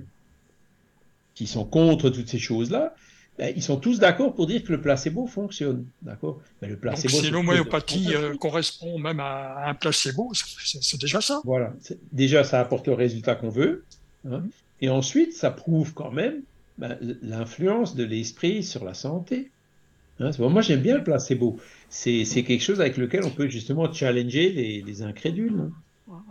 qui 1.42 1.48
sont 1.48 1.66
contre 1.66 2.12
toutes 2.12 2.30
ces 2.30 2.38
choses-là, 2.38 2.94
ben, 3.40 3.52
ils 3.56 3.64
sont 3.64 3.78
tous 3.78 3.98
d'accord 3.98 4.36
pour 4.36 4.46
dire 4.46 4.64
que 4.64 4.72
le 4.72 4.80
placebo 4.80 5.26
fonctionne. 5.26 5.88
D'accord? 6.04 6.40
Mais 6.62 6.68
le 6.68 6.78
placebo. 6.78 7.16
Donc, 7.16 7.26
si 7.26 7.32
l'homéopathie 7.32 8.14
euh, 8.14 8.38
correspond 8.38 9.00
même 9.00 9.20
à 9.20 9.68
un 9.68 9.74
placebo, 9.74 10.32
c'est 10.36 11.02
déjà 11.02 11.20
ça. 11.20 11.42
Voilà. 11.44 11.74
Déjà, 12.12 12.44
ça 12.44 12.60
apporte 12.60 12.86
le 12.86 12.94
résultat 12.94 13.34
qu'on 13.34 13.50
veut. 13.50 13.86
Hein. 14.30 14.44
Et 14.82 14.90
ensuite, 14.90 15.34
ça 15.34 15.50
prouve 15.50 15.96
quand 15.96 16.12
même 16.12 16.44
ben, 16.78 16.96
l'influence 17.24 17.96
de 17.96 18.04
l'esprit 18.04 18.62
sur 18.62 18.86
la 18.86 18.94
santé. 18.94 19.50
Hein. 20.20 20.30
moi, 20.38 20.62
j'aime 20.62 20.82
bien 20.82 20.98
le 20.98 21.04
placebo. 21.04 21.58
C'est 21.90 22.24
quelque 22.24 22.62
chose 22.64 22.82
avec 22.82 22.98
lequel 22.98 23.24
on 23.24 23.32
peut 23.32 23.48
justement 23.48 23.92
challenger 23.92 24.52
les, 24.52 24.84
les 24.84 25.02
incrédules. 25.02 25.60
Hein. 25.60 25.72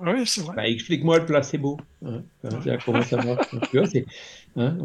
Oui, 0.00 0.26
c'est 0.26 0.42
vrai. 0.42 0.56
Bah, 0.56 0.68
explique-moi 0.68 1.18
le 1.20 1.26
placebo. 1.26 1.78
Hein, 2.02 2.78
comment 2.84 3.02
ça 3.02 3.18
marche. 3.18 3.54
Hein, 4.56 4.76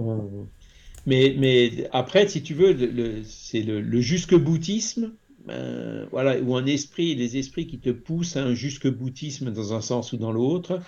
mais, 1.05 1.35
mais 1.37 1.87
après, 1.91 2.27
si 2.27 2.41
tu 2.43 2.53
veux, 2.53 2.73
le, 2.73 3.23
c'est 3.23 3.61
le, 3.61 3.81
le 3.81 4.01
jusque-boutisme, 4.01 5.15
euh, 5.49 6.07
voilà, 6.11 6.39
ou 6.41 6.55
un 6.55 6.65
esprit, 6.65 7.15
les 7.15 7.37
esprits 7.37 7.67
qui 7.67 7.79
te 7.79 7.91
poussent 7.91 8.35
à 8.37 8.43
un 8.43 8.53
jusque-boutisme 8.55 9.51
dans 9.51 9.73
un 9.73 9.81
sens 9.81 10.13
ou 10.13 10.17
dans 10.17 10.31
l'autre, 10.31 10.81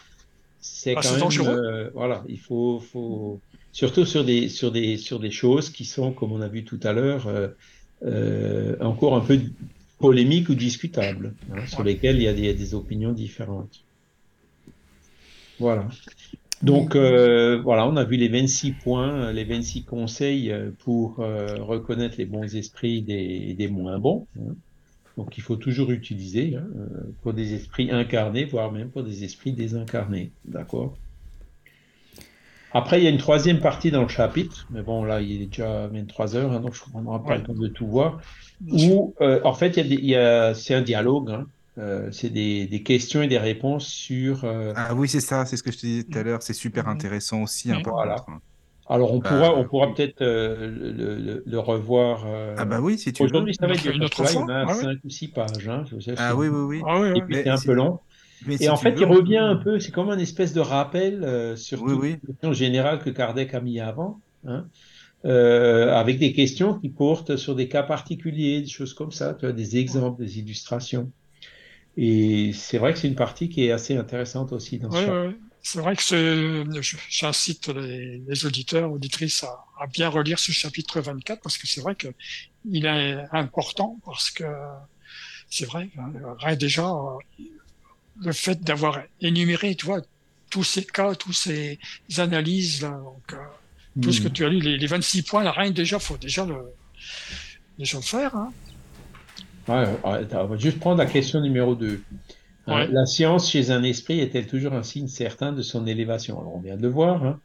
c'est 0.60 0.98
Ah, 0.98 1.00
quand 1.00 1.14
même, 1.14 1.20
dangereux. 1.20 1.62
euh, 1.66 1.92
voilà, 1.94 2.26
il 2.30 2.40
faut, 2.40 2.80
faut, 2.80 3.44
surtout 3.72 4.06
sur 4.06 4.26
des, 4.26 4.50
sur 4.50 4.72
des, 4.72 4.98
sur 4.98 5.20
des 5.20 5.32
choses 5.32 5.70
qui 5.72 5.86
sont, 5.86 6.14
comme 6.14 6.32
on 6.34 6.42
a 6.42 6.50
vu 6.50 6.66
tout 6.66 6.80
à 6.84 6.94
l'heure, 6.94 7.28
euh, 7.28 7.50
euh, 8.04 8.78
encore 8.82 9.16
un 9.18 9.22
peu 9.22 9.40
polémiques 10.00 10.50
ou 10.50 10.56
discutables, 10.56 11.38
hein, 11.50 11.66
sur 11.68 11.84
Ouais. 11.84 11.86
lesquelles 11.86 12.18
il 12.18 12.24
y 12.24 12.28
a 12.30 12.34
des, 12.34 12.54
des 12.56 12.76
opinions 12.76 13.14
différentes. 13.14 13.86
Voilà. 15.60 15.88
Donc, 16.62 16.96
euh, 16.96 17.62
voilà, 17.64 17.88
on 17.88 17.98
a 17.98 18.06
vu 18.06 18.18
les 18.18 18.30
26 18.30 18.74
points, 18.74 19.32
les 19.34 19.46
26 19.46 19.86
conseils 19.86 20.52
euh, 20.52 20.72
pour 20.80 21.20
euh, 21.22 21.64
reconnaître 21.64 22.18
les 22.18 22.26
bons 22.26 22.56
esprits 22.56 23.04
des, 23.04 23.54
des 23.56 23.68
moins 23.70 24.00
bons. 24.00 24.28
hein. 24.40 24.56
Donc, 25.18 25.38
il 25.38 25.44
faut 25.44 25.58
toujours 25.58 25.92
utiliser 25.92 26.56
hein, 26.58 26.68
euh, 26.78 27.16
pour 27.22 27.34
des 27.34 27.54
esprits 27.56 27.92
incarnés, 27.92 28.46
voire 28.46 28.72
même 28.72 28.92
pour 28.92 29.04
des 29.04 29.24
esprits 29.26 29.54
désincarnés. 29.54 30.34
D'accord? 30.46 31.00
Après, 32.72 33.00
il 33.00 33.04
y 33.04 33.08
a 33.08 33.10
une 33.10 33.18
troisième 33.18 33.60
partie 33.62 33.92
dans 33.92 34.02
le 34.04 34.08
chapitre, 34.10 34.68
mais 34.70 34.84
bon, 34.84 35.04
là, 35.04 35.22
il 35.22 35.42
est 35.42 35.48
déjà 35.48 35.88
23 35.88 36.36
heures, 36.36 36.52
hein, 36.52 36.60
donc 36.60 36.74
je 36.76 36.82
qu'on 36.84 37.02
n'aura 37.02 37.26
pas 37.26 37.36
le 37.38 37.44
temps 37.44 37.54
de 37.54 37.68
tout 37.68 37.88
voir. 37.88 38.20
Où, 38.72 39.16
euh, 39.22 39.42
en 39.46 39.54
fait, 39.54 39.70
il 39.72 39.78
y 39.78 39.80
a 39.80 39.84
des- 39.84 39.96
il 39.96 40.06
y 40.10 40.16
a, 40.16 40.54
c'est 40.54 40.74
un 40.76 40.82
dialogue, 40.82 41.32
hein, 41.32 41.46
euh, 41.78 42.12
c'est 42.12 42.30
des, 42.30 42.68
des 42.68 42.84
questions 42.84 43.22
et 43.22 43.28
des 43.28 43.38
réponses 43.38 43.88
sur. 43.88 44.44
euh, 44.45 44.74
Ah 44.74 44.94
oui, 44.95 45.10
c'est 45.10 45.22
ça, 45.22 45.45
c'est 45.45 45.58
ce 45.58 45.64
que 45.64 45.72
je 45.72 45.78
te 45.78 45.86
disais 45.86 46.04
tout 46.04 46.18
à 46.20 46.24
l'heure. 46.24 46.44
C'est 46.44 46.54
super 46.54 46.88
Mhm. 46.88 46.88
intéressant 46.88 47.41
aussi. 47.44 47.70
par 47.82 47.94
Voilà. 47.94 48.16
contre. 48.26 48.45
alors, 48.88 49.14
on 49.14 49.22
Bah, 49.22 49.24
pourra, 49.24 49.56
on 49.56 49.68
pourra 49.68 49.94
peut-être 49.94 50.22
euh, 50.24 50.70
le, 50.70 51.18
le- 51.20 51.44
le 51.45 51.60
revoir. 51.60 52.26
euh, 52.28 52.56
Ah 52.56 52.66
bah 52.66 52.82
oui, 52.82 52.98
si 52.98 53.14
tu 53.14 53.28
veux. 53.28 53.32
Aujourd'hui, 53.32 53.56
ça 53.56 53.68
va 53.68 53.76
être 53.76 53.88
Une 53.88 54.04
autre 54.04 54.18
fois, 54.18 54.34
il 54.34 54.38
y 54.40 54.44
en 54.44 54.49
a 54.49 54.68
ouais, 54.68 54.74
ouais. 54.74 54.86
5 54.86 54.99
ou 55.06 55.10
6 55.10 55.30
pages. 55.30 55.68
Hein, 55.70 55.86
je 55.91 55.99
sais, 55.99 56.16
Ah 56.16 56.36
oui, 56.36 56.48
oui, 56.49 56.60
oui. 56.82 56.88
Ah 56.88 56.99
oui, 56.99 57.10
Et 57.14 57.22
puis, 57.24 57.38
c'est 57.44 57.49
un 57.49 57.60
peu 57.62 57.74
long. 57.74 58.02
Mais 58.41 58.58
Et 58.60 58.70
si 58.70 58.70
en 58.70 58.80
fait, 58.80 58.95
veux, 58.95 59.02
il 59.02 59.06
revient 59.06 59.38
un 59.38 59.58
peu, 59.58 59.80
c'est 59.80 59.91
comme 59.91 60.10
un 60.10 60.20
espèce 60.20 60.54
de 60.54 60.62
rappel 60.62 61.24
euh, 61.24 61.56
sur 61.58 61.80
Oui, 61.80 61.94
oui. 61.94 62.18
les 62.24 62.34
questions 62.34 62.54
générales 62.54 62.99
que 63.04 63.10
Kardec 63.12 63.54
a 63.56 63.62
mis 63.62 63.80
avant, 63.82 64.22
hein, 64.45 64.70
euh, 65.26 65.94
avec 65.95 66.20
des 66.20 66.34
questions 66.34 66.80
qui 66.80 66.90
portent 66.90 67.38
sur 67.38 67.56
des 67.56 67.70
cas 67.70 67.84
particuliers, 67.84 68.62
des 68.62 68.68
choses 68.70 68.94
comme 68.95 69.12
ça, 69.12 69.34
tu 69.36 69.45
vois, 69.45 69.54
des 69.54 69.78
exemples, 69.78 70.24
des 70.24 70.40
illustrations. 70.40 71.12
Et 71.98 72.52
c'est 72.53 72.78
vrai 72.78 72.94
que 72.94 72.99
c'est 72.99 73.07
une 73.07 73.15
partie 73.15 73.49
qui 73.49 73.65
est 73.65 73.72
assez 73.72 73.95
intéressante 73.98 74.52
aussi 74.53 74.78
dans 74.78 74.91
ce. 74.91 75.34
C'est 75.64 75.80
vrai 75.80 75.95
que 75.95 76.64
j'incite 77.10 77.68
les, 77.69 78.19
les 78.19 78.45
auditeurs, 78.45 78.91
auditrices 78.91 79.44
à, 79.44 79.65
à 79.80 79.88
bien 79.88 80.07
relire 80.07 80.40
ce 80.40 80.52
chapitre 80.52 81.02
24 81.02 81.41
parce 81.41 81.57
que 81.57 81.68
c'est 81.68 81.82
vrai 81.82 81.95
que 81.95 82.07
il 82.69 82.86
est 82.86 83.18
important 83.32 83.99
parce 84.06 84.30
que 84.32 84.45
c'est 85.49 85.65
vrai, 85.65 85.90
hein, 85.98 86.11
rien 86.40 86.56
déjà, 86.56 86.90
le 88.22 88.32
fait 88.32 88.61
d'avoir 88.61 89.02
énuméré, 89.22 89.76
tu 89.76 89.86
vois, 89.86 90.02
tous 90.49 90.64
ces 90.64 90.86
cas, 90.86 91.15
tous 91.15 91.34
ces 91.34 91.80
analyses, 92.18 92.82
là, 92.82 92.91
donc, 92.91 93.34
euh, 93.34 93.38
tout 94.02 94.11
ce 94.14 94.22
que 94.22 94.28
Mhm. 94.28 94.34
tu 94.34 94.45
as 94.45 94.49
lu, 94.49 94.60
les, 94.61 94.78
les 94.78 94.88
26 94.88 95.24
points, 95.24 95.44
là, 95.44 95.52
rien 95.52 95.72
déjà, 95.72 95.99
faut 95.99 96.18
déjà 96.18 96.45
le, 96.45 96.57
déjà 97.78 97.98
le 97.98 98.03
faire. 98.03 98.36
Hein. 98.36 98.52
Ouais, 99.68 99.85
ouais, 99.85 100.27
on 100.35 100.45
va 100.45 100.57
juste 100.57 100.80
prendre 100.80 100.98
la 100.98 101.06
question 101.06 101.41
numéro 101.41 101.76
2. 101.76 102.02
Ouais. 102.68 102.88
La 102.88 103.06
science 103.06 103.49
chez 103.49 103.72
un 103.72 103.84
esprit 103.84 104.19
est-elle 104.19 104.48
toujours 104.48 104.73
un 104.73 104.84
signe 104.84 105.07
certain 105.07 105.52
de 105.53 105.61
son 105.61 105.88
élévation? 105.88 106.39
Alors, 106.39 106.56
on 106.56 106.60
vient 106.60 106.77
de 106.77 106.81
le 106.81 106.89
voir. 106.89 107.23
hein. 107.26 107.39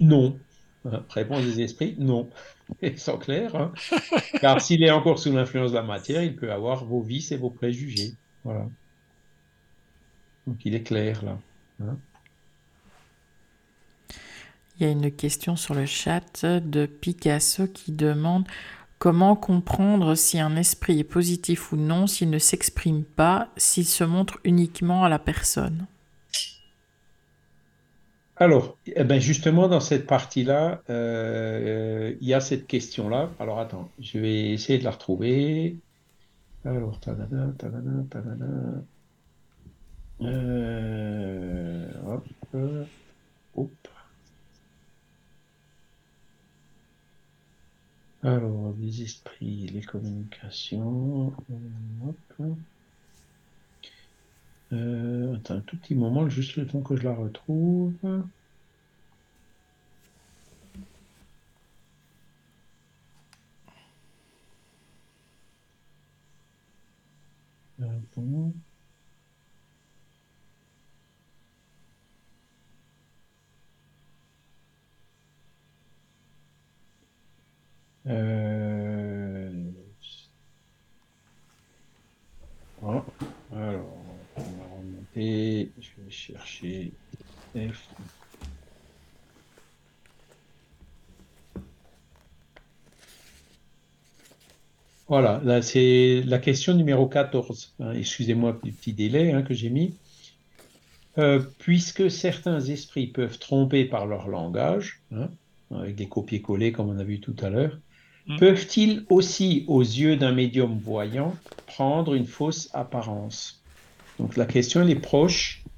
Non. 0.00 0.38
Hein, 0.84 1.04
Réponse 1.10 1.44
des 1.44 1.60
esprits, 1.62 1.94
non. 1.98 2.30
Ils 2.82 2.98
sont 2.98 3.18
clairs. 3.18 3.54
hein. 3.56 3.72
Car 4.40 4.60
s'il 4.60 4.82
est 4.82 4.90
encore 4.90 5.18
sous 5.18 5.32
l'influence 5.32 5.70
de 5.72 5.76
la 5.76 5.82
matière, 5.82 6.22
il 6.22 6.36
peut 6.36 6.52
avoir 6.52 6.84
vos 6.84 7.02
vices 7.02 7.32
et 7.32 7.36
vos 7.36 7.50
préjugés. 7.50 8.14
Voilà. 8.44 8.66
Donc, 10.46 10.64
il 10.64 10.74
est 10.74 10.82
clair, 10.82 11.24
là. 11.24 11.38
Il 14.78 14.86
y 14.86 14.88
a 14.88 14.92
une 14.92 15.10
question 15.10 15.56
sur 15.56 15.74
le 15.74 15.86
chat 15.86 16.44
de 16.44 16.86
Picasso 16.86 17.66
qui 17.66 17.92
demande 17.92 18.46
comment 18.98 19.36
comprendre 19.36 20.14
si 20.14 20.38
un 20.38 20.56
esprit 20.56 21.00
est 21.00 21.04
positif 21.04 21.72
ou 21.72 21.76
non 21.76 22.06
s'il 22.06 22.30
ne 22.30 22.38
s'exprime 22.38 23.04
pas, 23.04 23.48
s'il 23.56 23.86
se 23.86 24.04
montre 24.04 24.38
uniquement 24.44 25.04
à 25.04 25.08
la 25.08 25.18
personne? 25.18 25.86
Alors, 28.38 28.76
eh 28.86 29.04
ben 29.04 29.18
justement, 29.18 29.66
dans 29.66 29.80
cette 29.80 30.06
partie-là, 30.06 30.82
euh, 30.90 32.14
il 32.20 32.28
y 32.28 32.34
a 32.34 32.40
cette 32.40 32.66
question-là. 32.66 33.30
Alors, 33.40 33.58
attends, 33.58 33.90
je 33.98 34.18
vais 34.18 34.50
essayer 34.50 34.78
de 34.78 34.84
la 34.84 34.90
retrouver. 34.90 35.76
Alors, 36.64 37.00
tadada, 37.00 37.52
tadada, 37.58 38.04
tadada. 38.10 38.46
Euh, 40.20 41.88
hop, 42.06 42.26
euh, 42.54 42.84
hop. 43.56 43.70
Alors, 48.22 48.74
les 48.78 49.02
esprits, 49.02 49.68
les 49.68 49.80
communications. 49.82 51.34
Hop. 52.02 52.58
Euh, 54.72 55.34
attends 55.36 55.54
un 55.56 55.60
tout 55.60 55.76
petit 55.78 55.94
moment, 55.96 56.28
juste 56.28 56.56
le 56.56 56.66
temps 56.66 56.82
que 56.82 56.96
je 56.96 57.02
la 57.04 57.14
retrouve. 57.14 57.96
Attends. 67.80 68.52
Euh... 78.08 79.52
alors, 82.82 83.04
on 84.36 84.40
va 84.40 84.64
remonter. 84.76 85.70
Je 85.80 85.88
vais 86.02 86.10
chercher 86.10 86.92
F. 87.56 87.88
Voilà, 95.08 95.40
là 95.44 95.62
c'est 95.62 96.22
la 96.26 96.38
question 96.38 96.74
numéro 96.74 97.06
14. 97.06 97.74
hein. 97.80 97.92
Excusez-moi 97.92 98.58
du 98.62 98.72
petit 98.72 98.92
délai 98.92 99.32
hein, 99.32 99.42
que 99.42 99.54
j'ai 99.54 99.70
mis. 99.70 99.94
Euh, 101.18 101.40
puisque 101.58 102.10
certains 102.10 102.60
esprits 102.60 103.06
peuvent 103.06 103.38
tromper 103.38 103.84
par 103.86 104.06
leur 104.06 104.28
langage, 104.28 105.00
hein, 105.12 105.30
avec 105.70 105.94
des 105.94 106.08
copier-coller 106.08 106.72
comme 106.72 106.90
on 106.90 106.98
a 106.98 107.04
vu 107.04 107.20
tout 107.20 107.36
à 107.40 107.48
l'heure. 107.48 107.78
Peuvent-ils 108.34 109.06
aussi, 109.08 109.64
aux 109.68 109.82
yeux 109.82 110.16
d'un 110.16 110.32
médium 110.32 110.78
voyant, 110.78 111.42
prendre 111.66 112.14
une 112.14 112.26
fausse 112.26 112.68
apparence? 112.72 113.66
Donc 114.18 114.36
la 114.36 114.46
question 114.46 114.82
elle 114.82 114.90
est 114.90 115.00
proche 115.00 115.68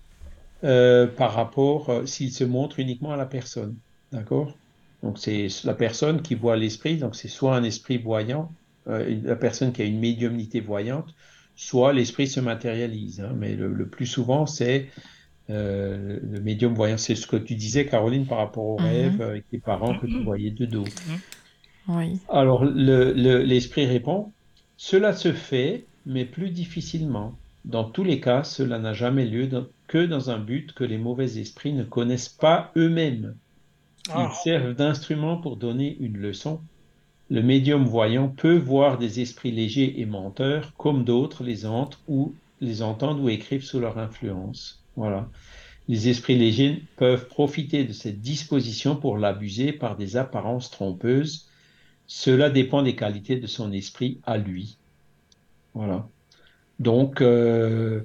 euh, 0.65 1.07
par 1.07 1.35
rapport 1.35 1.91
euh, 1.91 2.07
s'il 2.07 2.33
se 2.33 2.45
montre 2.45 2.81
uniquement 2.81 3.13
à 3.13 3.17
la 3.17 3.27
personne. 3.27 3.79
D'accord? 4.13 4.59
Donc 5.03 5.19
c'est 5.19 5.49
la 5.65 5.75
personne 5.75 6.23
qui 6.23 6.35
voit 6.35 6.57
l'esprit, 6.57 6.97
donc 6.99 7.15
c'est 7.17 7.29
soit 7.29 7.57
un 7.57 7.63
esprit 7.65 7.99
voyant, 7.99 8.57
euh, 8.89 9.21
la 9.23 9.37
personne 9.37 9.73
qui 9.73 9.83
a 9.83 9.85
une 9.85 10.01
médiumnité 10.01 10.61
voyante, 10.61 11.15
soit 11.55 11.93
l'esprit 11.93 12.27
se 12.29 12.41
matérialise. 12.41 13.21
hein. 13.21 13.35
mais 13.37 13.55
le, 13.55 13.73
le 13.73 13.89
plus 13.89 14.07
souvent, 14.07 14.47
c'est 14.47 14.91
euh, 15.51 16.21
le 16.23 16.41
médium 16.41 16.75
voyant. 16.75 16.99
C'est 16.99 17.15
ce 17.17 17.27
que 17.27 17.37
tu 17.37 17.55
disais, 17.57 17.87
Caroline, 17.87 18.27
par 18.27 18.39
rapport 18.39 18.65
au 18.67 18.79
Mhm. 18.79 18.81
rêve 18.81 19.21
avec 19.21 19.49
tes 19.49 19.61
parents 19.61 19.95
que 19.97 20.07
tu 20.07 20.23
Mhm. 20.23 20.25
voyais 20.25 20.51
de 20.51 20.67
dos. 20.67 20.97
Oui. 21.89 22.21
Alors, 22.29 22.65
le- 22.65 23.13
le- 23.13 23.43
l'esprit 23.43 23.87
répond, 23.87 24.33
cela 24.77 25.13
se 25.15 25.33
fait, 25.33 25.89
mais 26.07 26.25
plus 26.25 26.51
difficilement. 26.51 27.41
Dans 27.65 27.85
tous 27.85 28.05
les 28.05 28.21
cas, 28.21 28.45
cela 28.45 28.79
n'a 28.79 28.93
jamais 28.95 29.25
lieu 29.27 29.47
dans- 29.49 29.67
que 29.89 30.05
dans 30.07 30.31
un 30.31 30.39
but 30.39 30.73
que 30.73 30.85
les 30.85 30.99
mauvais 30.99 31.39
esprits 31.39 31.73
ne 31.73 31.85
connaissent 31.85 32.29
pas 32.29 32.71
eux-mêmes. 32.77 33.37
Ah, 34.11 34.29
Ils 34.31 34.35
servent 34.35 34.75
d'instrument 34.75 35.39
pour 35.39 35.57
donner 35.57 35.97
une 36.01 36.19
leçon. 36.19 36.61
Le 37.31 37.43
médium 37.43 37.85
voyant 37.85 38.29
peut 38.29 38.57
voir 38.57 38.99
des 38.99 39.21
esprits 39.21 39.51
légers 39.53 40.01
et 40.01 40.07
menteurs, 40.07 40.73
comme 40.77 41.05
d'autres 41.05 41.45
les 41.45 41.67
entrent 41.67 42.01
ou 42.09 42.35
les 42.61 42.83
entendent 42.83 43.21
ou 43.21 43.29
écrivent 43.29 43.65
sous 43.65 43.81
leur 43.81 43.99
influence. 43.99 44.85
Voilà. 44.97 45.31
Les 45.89 46.09
esprits 46.09 46.39
légers 46.39 46.85
peuvent 46.97 47.29
profiter 47.29 47.85
de 47.85 47.93
cette 47.93 48.21
disposition 48.21 48.97
pour 48.97 49.19
l'abuser 49.19 49.73
par 49.73 49.97
des 49.97 50.17
apparences 50.17 50.71
trompeuses. 50.71 51.48
Cela 52.09 52.49
dépend 52.49 52.83
des 52.83 52.97
qualités 52.97 53.37
de 53.37 53.47
son 53.47 53.71
esprit 53.71 54.19
à 54.25 54.39
lui. 54.39 54.79
Voilà. 55.75 56.09
Donc, 56.81 57.21
euh, 57.21 58.01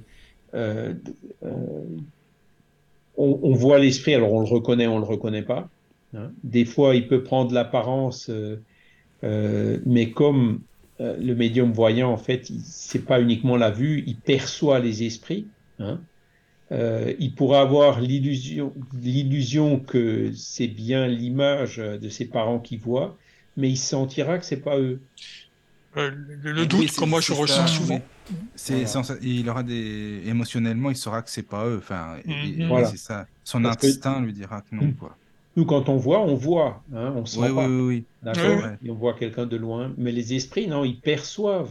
euh, 0.54 0.94
euh, 1.44 1.84
on, 3.16 3.54
voit 3.54 3.80
l'esprit, 3.80 4.14
alors 4.14 4.34
on 4.34 4.42
le 4.42 4.48
reconnaît, 4.48 4.88
on 4.88 5.00
le 5.00 5.06
reconnaît 5.06 5.42
pas. 5.42 5.70
hein. 6.16 6.32
Des 6.44 6.66
fois, 6.66 6.96
il 6.96 7.08
peut 7.08 7.24
prendre 7.24 7.54
l'apparence, 7.54 8.30
mais 9.22 10.12
comme 10.12 10.60
le 11.00 11.34
médium 11.34 11.72
voyant, 11.72 12.12
en 12.12 12.18
fait, 12.18 12.52
c'est 12.62 13.06
pas 13.06 13.22
uniquement 13.22 13.56
la 13.56 13.72
vue, 13.72 14.04
il 14.06 14.18
perçoit 14.18 14.80
les 14.80 15.04
esprits. 15.04 15.48
hein. 15.80 16.02
il 16.72 17.34
pourra 17.36 17.62
avoir 17.62 18.02
l'illusion, 18.02 18.74
l'illusion 19.02 19.80
que 19.80 20.34
c'est 20.36 20.68
bien 20.68 21.08
l'image 21.08 21.78
de 21.78 22.10
ses 22.10 22.26
parents 22.26 22.60
qui 22.60 22.76
voit, 22.76 23.18
mais 23.58 23.70
il 23.70 23.78
sentira 23.78 24.38
que 24.40 24.46
c'est 24.46 24.58
pas 24.62 24.78
eux. 24.80 25.00
Euh, 25.98 26.12
le, 26.42 26.52
le, 26.54 26.66
doute 26.66 26.80
Oui, 26.80 26.86
que 26.88 26.94
c'est- 26.94 27.06
moi 27.06 27.22
je 27.22 27.34
ressens 27.34 27.68
ça, 27.68 27.68
souvent. 27.68 28.02
C'est 28.56 28.86
Voilà. 28.86 29.20
il 29.22 29.48
aura 29.50 29.64
des 29.64 30.22
émotionnellement, 30.26 30.90
il 30.90 30.96
saura 30.96 31.22
que 31.22 31.30
c'est 31.30 31.44
pas 31.48 31.66
eux. 31.68 31.78
Enfin, 31.78 32.18
Mhm. 32.26 32.68
Voilà. 32.68 32.88
c'est 32.88 32.98
ça. 32.98 33.28
Son 33.44 33.62
Parce 33.62 33.78
que- 33.78 33.88
instinct 33.88 34.22
lui 34.22 34.34
dira 34.34 34.62
que 34.62 34.76
non, 34.76 34.84
Mhm. 34.86 34.96
quoi. 34.96 35.16
Nous, 35.56 35.66
quand 35.66 35.88
on 35.90 35.98
voit, 35.98 36.22
on 36.22 36.34
voit, 36.34 36.82
hein, 36.96 37.14
on 37.16 37.26
sent 37.28 37.40
Oui, 37.42 37.54
pas. 37.54 37.68
oui, 37.68 37.76
oui, 37.76 37.82
oui. 37.98 38.04
D'accord. 38.24 38.70
Et 38.84 38.90
on 38.90 38.96
voit 38.96 39.14
quelqu'un 39.14 39.46
de 39.46 39.56
loin. 39.56 39.94
Mais 39.98 40.12
les 40.12 40.34
esprits, 40.34 40.68
non, 40.68 40.84
ils 40.84 40.98
perçoivent. 41.00 41.70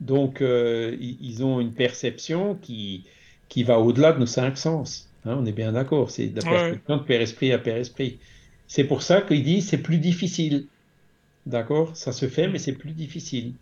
Donc, 0.00 0.42
euh, 0.42 0.96
ils, 1.00 1.42
ont 1.44 1.60
une 1.60 1.72
perception 1.72 2.56
qui, 2.60 3.04
qui 3.48 3.62
va 3.64 3.78
au-delà 3.78 4.12
de 4.12 4.18
nos 4.18 4.26
cinq 4.26 4.58
sens. 4.58 5.08
Hein, 5.24 5.36
on 5.40 5.46
est 5.46 5.52
bien 5.52 5.72
d'accord. 5.72 6.10
C'est 6.10 6.26
de 6.28 6.40
la 6.40 6.46
Ouais. 6.46 6.52
perception 6.58 6.96
de 6.98 7.02
père-esprit 7.02 7.52
à 7.52 7.58
père-esprit. 7.58 8.18
C'est 8.66 8.84
pour 8.84 9.02
ça 9.02 9.20
qu'il 9.22 9.44
dit 9.44 9.62
c'est 9.62 9.78
plus 9.78 9.98
difficile. 9.98 10.66
D'accord 11.46 11.96
Ça 11.96 12.12
se 12.12 12.28
fait, 12.28 12.48
mais 12.48 12.58
c'est 12.58 12.76
plus 12.76 12.92
difficile. 12.94 13.58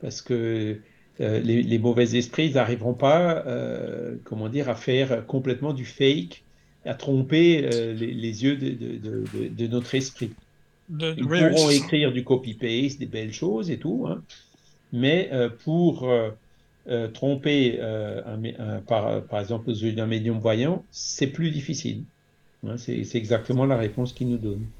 Parce 0.00 0.22
que 0.22 0.82
euh, 1.20 1.40
les, 1.40 1.62
les 1.62 1.78
mauvais 1.78 2.16
esprits, 2.16 2.48
ils 2.48 2.54
n'arriveront 2.54 2.94
pas, 2.94 3.46
euh, 3.46 4.18
comment 4.24 4.48
dire, 4.48 4.68
à 4.68 4.76
faire 4.76 5.26
complètement 5.26 5.74
du 5.74 5.84
fake, 5.86 6.46
à 6.84 6.94
tromper 6.94 7.64
euh, 7.66 7.94
les, 7.94 8.14
les 8.14 8.44
yeux 8.44 8.56
de, 8.58 8.70
de- 8.70 8.98
de- 8.98 9.26
de- 9.28 9.48
de 9.48 9.66
notre 9.68 9.94
esprit. 9.94 10.38
Ils 11.16 11.30
oui, 11.30 11.38
oui, 11.44 11.56
pourront 11.56 11.70
ça. 11.70 11.70
écrire 11.70 12.12
du 12.12 12.24
copy-paste, 12.24 13.00
des 13.00 13.06
belles 13.06 13.32
choses 13.34 13.70
et 13.70 13.78
tout, 13.80 14.06
hein. 14.08 14.24
mais 14.92 15.30
pour 15.64 16.08
tromper, 17.14 17.80
un 17.80 18.38
mé- 18.38 18.56
un- 18.60 18.80
par, 18.82 19.26
par 19.28 19.40
exemple, 19.40 19.70
aux 19.70 19.74
yeux 19.74 19.92
d'un 19.92 20.06
médium 20.06 20.38
voyant, 20.40 20.86
c'est 20.90 21.28
plus 21.32 21.50
difficile. 21.50 22.06
Hein, 22.64 22.76
c'est 22.78 23.04
c'est 23.04 23.18
exactement 23.18 23.66
la 23.66 23.76
réponse 23.78 24.12
qu'il 24.14 24.28
nous 24.30 24.38
donne. 24.38 24.72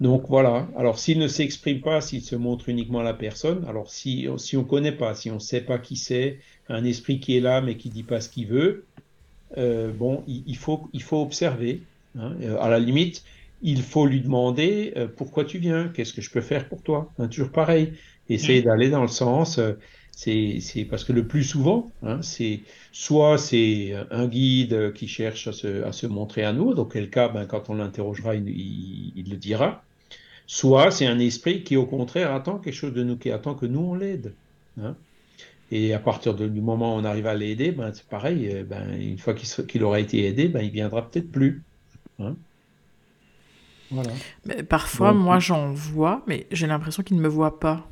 Donc 0.00 0.26
voilà. 0.28 0.68
Alors 0.76 0.98
s'il 0.98 1.18
ne 1.18 1.28
s'exprime 1.28 1.82
pas, 1.82 2.00
s'il 2.00 2.22
se 2.22 2.34
montre 2.36 2.68
uniquement 2.70 3.00
à 3.00 3.02
la 3.02 3.12
personne, 3.14 3.64
alors 3.66 3.90
si, 3.90 4.26
si 4.38 4.56
on 4.56 4.62
ne 4.62 4.66
connaît 4.66 4.92
pas, 4.96 5.14
si 5.14 5.30
on 5.30 5.34
ne 5.34 5.38
sait 5.40 5.60
pas 5.60 5.78
qui 5.78 5.96
c'est, 5.96 6.40
un 6.68 6.84
esprit 6.84 7.20
qui 7.20 7.36
est 7.36 7.40
là 7.40 7.60
mais 7.60 7.76
qui 7.76 7.90
dit 7.90 8.04
pas 8.04 8.20
ce 8.22 8.30
qu'il 8.30 8.46
veut, 8.48 8.88
euh, 9.58 9.92
bon, 9.92 10.24
il, 10.28 10.44
il 10.46 10.56
faut, 10.56 10.90
il 10.94 11.02
faut 11.02 11.22
observer. 11.22 11.88
hein. 12.16 12.36
Euh, 12.42 12.58
à 12.60 12.68
la 12.70 12.78
limite, 12.80 13.24
il 13.60 13.82
faut 13.82 14.06
lui 14.06 14.22
demander 14.22 14.94
euh, 14.96 15.08
pourquoi 15.08 15.44
tu 15.44 15.58
viens, 15.58 15.88
qu'est-ce 15.90 16.14
que 16.14 16.22
je 16.22 16.30
peux 16.30 16.40
faire 16.42 16.68
pour 16.68 16.82
toi? 16.82 17.14
Hein, 17.18 17.28
toujours 17.28 17.52
pareil. 17.52 17.98
Essayer 18.28 18.62
d'aller 18.62 18.90
dans 18.90 19.02
le 19.02 19.08
sens. 19.08 19.58
euh, 19.58 19.74
c'est, 20.12 20.60
c'est 20.60 20.84
parce 20.86 21.04
que 21.04 21.12
le 21.12 21.26
plus 21.28 21.44
souvent, 21.44 21.94
hein, 22.02 22.22
c'est 22.22 22.64
soit 22.92 23.38
c'est 23.38 23.94
un 24.10 24.28
guide 24.28 24.92
qui 24.94 25.08
cherche 25.08 25.46
à 25.48 25.52
se, 25.52 25.82
à 25.84 25.92
se 25.92 26.06
montrer 26.06 26.44
à 26.44 26.52
nous, 26.52 26.74
dans 26.74 26.86
quel 26.86 27.10
cas, 27.10 27.28
ben, 27.30 27.46
quand 27.46 27.70
on 27.70 27.74
l'interrogera, 27.74 28.34
il, 28.36 28.48
il- 28.48 29.12
il 29.16 29.30
le 29.30 29.36
dira. 29.38 29.86
Soit 30.52 30.90
c'est 30.90 31.06
un 31.06 31.18
esprit 31.20 31.64
qui, 31.64 31.76
au 31.76 31.86
contraire, 31.86 32.32
attend 32.34 32.58
quelque 32.60 32.74
chose 32.74 32.92
de 32.94 33.04
nous, 33.04 33.16
qui 33.18 33.30
attend 33.30 33.54
que 33.54 33.66
nous, 33.66 33.80
on 33.80 33.94
l'aide. 33.94 34.36
hein. 34.76 34.98
Et 35.70 35.94
à 35.94 36.00
partir 36.00 36.34
de- 36.36 36.48
du 36.48 36.60
moment 36.62 36.96
où 36.96 37.00
on 37.00 37.04
arrive 37.04 37.26
à 37.28 37.34
l'aider, 37.36 37.72
ben, 37.72 37.92
c'est 37.94 38.08
pareil, 38.08 38.48
euh, 38.50 38.64
ben, 38.64 38.90
une 39.00 39.18
fois 39.18 39.34
qu'il 39.34 39.66
qu'il 39.66 39.84
aura 39.84 40.00
été 40.00 40.26
aidé, 40.26 40.48
ben, 40.48 40.62
il 40.62 40.70
viendra 40.72 41.10
peut-être 41.10 41.30
plus. 41.32 41.66
hein. 42.20 42.38
Voilà. 43.90 44.18
Mais 44.44 44.62
parfois, 44.62 45.12
Donc, 45.12 45.14
moi, 45.14 45.38
j'en 45.38 45.72
vois, 45.72 46.22
mais 46.26 46.46
j'ai 46.52 46.66
l'impression 46.66 47.02
qu'ils 47.02 47.16
ne 47.16 47.22
me 47.22 47.28
voient 47.28 47.58
pas. 47.60 47.86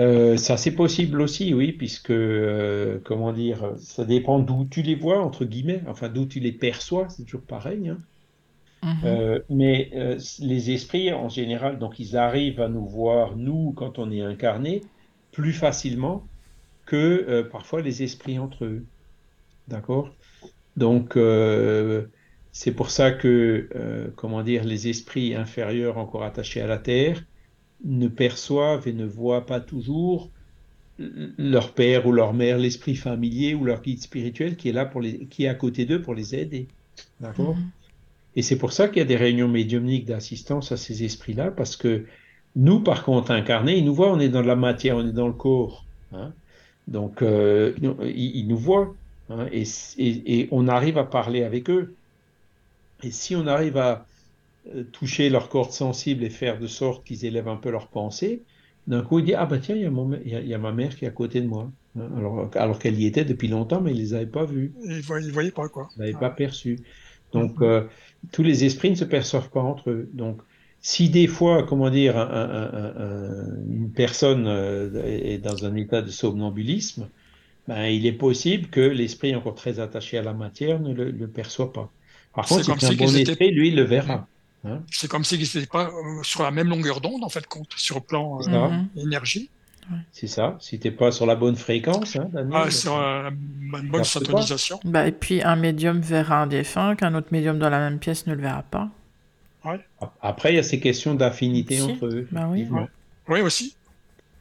Euh, 0.00 0.36
ça, 0.36 0.56
c'est 0.56 0.74
possible 0.76 1.20
aussi, 1.20 1.54
oui, 1.54 1.72
puisque, 1.72 2.10
euh, 2.10 3.00
comment 3.04 3.32
dire, 3.32 3.76
ça 3.78 4.04
dépend 4.04 4.38
d'où 4.38 4.64
tu 4.68 4.82
les 4.82 4.94
vois, 4.94 5.20
entre 5.20 5.44
guillemets, 5.44 5.82
enfin, 5.88 6.08
d'où 6.08 6.26
tu 6.26 6.38
les 6.40 6.52
perçois, 6.52 7.08
c'est 7.08 7.24
toujours 7.24 7.44
pareil. 7.46 7.88
hein. 7.88 7.98
Mhm. 8.82 9.06
Euh, 9.06 9.40
mais 9.48 9.90
euh, 9.94 10.18
les 10.40 10.70
esprits, 10.70 11.12
en 11.12 11.28
général, 11.28 11.78
donc 11.78 11.98
ils 11.98 12.16
arrivent 12.16 12.60
à 12.60 12.68
nous 12.68 12.86
voir, 12.86 13.36
nous, 13.36 13.72
quand 13.72 13.98
on 13.98 14.10
est 14.10 14.22
incarné, 14.22 14.82
plus 15.32 15.52
facilement 15.52 16.28
que 16.86 16.96
euh, 16.96 17.44
parfois 17.44 17.82
les 17.82 18.02
esprits 18.02 18.38
entre 18.38 18.64
eux. 18.64 18.86
D'accord? 19.66 20.14
Donc, 20.76 21.18
c'est 22.52 22.72
pour 22.72 22.90
ça 22.90 23.10
que, 23.10 24.12
comment 24.16 24.42
dire, 24.42 24.64
les 24.64 24.88
esprits 24.88 25.34
inférieurs 25.34 25.98
encore 25.98 26.22
attachés 26.22 26.60
à 26.60 26.66
la 26.66 26.78
Terre 26.78 27.24
ne 27.84 28.06
perçoivent 28.06 28.86
et 28.86 28.92
ne 28.92 29.04
voient 29.04 29.44
pas 29.44 29.60
toujours 29.60 30.30
leur 30.98 31.74
père 31.74 32.06
ou 32.06 32.12
leur 32.12 32.32
mère, 32.32 32.58
l'esprit 32.58 32.96
familier 32.96 33.54
ou 33.54 33.64
leur 33.64 33.82
guide 33.82 34.00
spirituel 34.00 34.56
qui 34.56 34.68
est 34.68 34.72
là 34.72 34.86
pour 34.86 35.00
les, 35.00 35.26
qui 35.26 35.44
est 35.44 35.48
à 35.48 35.54
côté 35.54 35.84
d'eux 35.84 36.02
pour 36.02 36.14
les 36.14 36.34
aider. 36.34 36.68
D'accord? 37.20 37.56
Mhm. 37.56 37.70
Et 38.34 38.42
c'est 38.42 38.58
pour 38.58 38.72
ça 38.72 38.88
qu'il 38.88 38.98
y 38.98 39.00
a 39.02 39.04
des 39.04 39.16
réunions 39.16 39.48
médiumniques 39.48 40.06
d'assistance 40.06 40.72
à 40.72 40.76
ces 40.76 41.04
esprits-là, 41.04 41.50
parce 41.50 41.76
que 41.76 42.06
nous, 42.54 42.82
par 42.82 43.04
contre, 43.04 43.30
incarnés, 43.32 43.76
ils 43.78 43.84
nous 43.84 43.94
voient, 43.94 44.12
on 44.12 44.20
est 44.20 44.28
dans 44.28 44.42
la 44.42 44.56
matière, 44.56 44.96
on 44.96 45.06
est 45.08 45.12
dans 45.12 45.28
le 45.28 45.34
corps. 45.34 45.88
hein. 46.12 46.34
Donc, 46.86 47.22
euh, 47.22 47.74
ils, 48.02 48.36
ils 48.36 48.48
nous 48.48 48.56
voient, 48.58 48.96
hein, 49.28 49.46
et, 49.52 49.64
et- 49.98 50.40
et 50.40 50.48
on 50.52 50.68
arrive 50.68 50.98
à 50.98 51.04
parler 51.04 51.42
avec 51.44 51.70
eux. 51.70 51.96
Et 53.02 53.10
si 53.10 53.36
on 53.36 53.46
arrive 53.46 53.76
à 53.76 54.06
euh, 54.74 54.84
toucher 54.84 55.30
leur 55.30 55.48
corde 55.48 55.72
sensible 55.72 56.24
et 56.24 56.30
faire 56.30 56.58
de 56.58 56.66
sorte 56.66 57.06
qu'ils 57.06 57.24
élèvent 57.24 57.48
un 57.48 57.56
peu 57.56 57.70
leur 57.70 57.90
pensée, 57.90 58.44
d'un 58.86 59.02
coup, 59.02 59.18
ils 59.20 59.26
disent, 59.26 59.36
ah 59.38 59.46
ben 59.46 59.60
tiens, 59.60 59.76
il 59.76 59.82
y 59.82 60.34
a, 60.34 60.40
y 60.40 60.48
y 60.48 60.58
ma 60.58 60.72
mère 60.72 60.96
qui 60.96 61.04
est 61.04 61.08
à 61.08 61.12
côté 61.12 61.40
de 61.40 61.46
moi. 61.46 61.70
hein. 61.98 62.10
alors 62.16 62.50
alors 62.56 62.78
qu'elle 62.78 62.98
y 63.00 63.06
était 63.06 63.24
depuis 63.24 63.48
longtemps, 63.48 63.80
mais 63.80 63.92
ils 63.92 63.96
ne 63.96 64.00
les 64.00 64.14
avaient 64.14 64.26
pas 64.26 64.44
vus. 64.46 64.74
Ils 64.84 64.96
ne 64.98 65.02
voyaient, 65.02 65.28
ils 65.46 65.52
pas 65.52 65.68
quoi. 65.68 65.88
Vous 65.94 66.00
n'avez 66.02 66.14
pas 66.14 66.30
perçu. 66.30 66.78
Donc, 67.32 67.60
euh, 67.62 67.86
tous 68.32 68.42
les 68.42 68.64
esprits 68.64 68.90
ne 68.90 68.96
se 68.96 69.04
perçoivent 69.04 69.50
pas 69.50 69.60
entre 69.60 69.90
eux. 69.90 70.08
Donc, 70.12 70.40
si 70.80 71.08
des 71.10 71.26
fois, 71.26 71.64
comment 71.64 71.90
dire, 71.90 72.16
un- 72.16 72.28
un- 72.30 72.72
un- 72.72 72.94
un- 72.96 73.56
une 73.68 73.90
personne 73.90 74.46
euh, 74.46 75.02
est 75.04 75.38
dans 75.38 75.64
un 75.64 75.74
état 75.74 76.02
de 76.02 76.10
somnambulisme, 76.10 77.08
ben, 77.66 77.84
il 77.86 78.06
est 78.06 78.12
possible 78.12 78.68
que 78.68 78.80
l'esprit 78.80 79.34
encore 79.34 79.54
très 79.54 79.80
attaché 79.80 80.18
à 80.18 80.22
la 80.22 80.32
matière 80.34 80.80
ne 80.80 80.92
le, 80.94 81.10
le 81.10 81.28
perçoit 81.28 81.72
pas. 81.72 81.90
Par 82.34 82.46
C'est 82.48 82.54
contre, 82.62 82.64
si 82.74 82.80
c'est 82.80 82.86
un 82.86 82.90
si 82.90 82.96
bon 82.96 83.06
qu'ils 83.06 83.18
étaient- 83.20 83.30
esprit, 83.32 83.50
lui, 83.50 83.68
il 83.68 83.76
le 83.76 83.82
verra. 83.82 84.26
hein. 84.64 84.82
C'est 84.90 85.08
comme 85.08 85.24
s'ils 85.24 85.40
n'étaient 85.40 85.66
pas 85.66 85.88
euh, 85.88 86.22
sur 86.22 86.42
la 86.42 86.50
même 86.50 86.68
longueur 86.68 87.00
d'onde 87.00 87.22
en 87.24 87.28
fait 87.28 87.46
compte, 87.46 87.72
sur 87.76 87.96
le 87.96 88.00
plan 88.02 88.38
euh, 88.40 88.42
énergie. 88.96 89.50
C'est 90.12 90.26
ça. 90.26 90.56
Si 90.60 90.78
t'es 90.78 90.90
pas 90.90 91.10
sur 91.12 91.26
la 91.26 91.34
bonne 91.36 91.56
fréquence, 91.56 92.16
hein, 92.16 92.28
Ah, 92.52 92.70
sur 92.70 92.96
euh, 92.96 93.30
une 93.30 93.88
bonne 93.88 94.04
syntonisation. 94.04 94.80
Bah, 94.84 95.06
et 95.06 95.12
puis, 95.12 95.42
un 95.42 95.56
médium 95.56 96.00
verra 96.00 96.42
un 96.42 96.46
défunt, 96.46 96.94
qu'un 96.96 97.14
autre 97.14 97.28
médium 97.32 97.58
dans 97.58 97.70
la 97.70 97.78
même 97.78 97.98
pièce 97.98 98.26
ne 98.26 98.34
le 98.34 98.42
verra 98.42 98.62
pas. 98.62 98.90
Après, 100.22 100.52
il 100.52 100.56
y 100.56 100.58
a 100.58 100.62
ces 100.62 100.80
questions 100.80 101.14
d'affinité 101.14 101.76
Si. 101.76 101.82
entre 101.82 102.06
eux. 102.06 102.28
Bah 102.32 102.48
oui. 102.50 102.66
Oui, 103.28 103.40
aussi. 103.42 103.76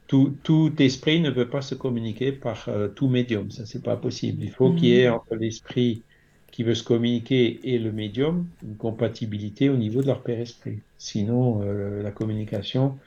tout, 0.07 0.38
tout 0.44 0.72
esprit 0.80 1.19
ne 1.19 1.30
peut 1.32 1.49
pas 1.49 1.61
se 1.61 1.76
communiquer 1.76 2.32
par 2.32 2.65
euh, 2.69 2.88
tout 2.88 3.10
médium. 3.10 3.52
Ça, 3.52 3.65
c'est 3.65 3.84
pas 3.84 3.98
possible. 3.98 4.44
Il 4.44 4.52
faut 4.52 4.72
qu'il 4.74 4.86
y 4.90 4.99
ait 5.02 5.10
Mhm. 5.10 5.15
entre 5.15 5.36
l'esprit 5.36 6.03
qui 6.52 6.64
veut 6.64 6.76
se 6.76 6.84
communiquer 6.84 7.60
et 7.64 7.78
le 7.78 7.91
médium 7.91 8.48
une 8.64 8.78
compatibilité 8.78 9.69
au 9.69 9.76
niveau 9.76 10.02
de 10.02 10.07
leur 10.07 10.22
père 10.24 10.40
esprit. 10.40 10.80
Sinon, 10.98 11.61
euh, 11.64 12.02
la 12.02 12.11
communication 12.11 12.98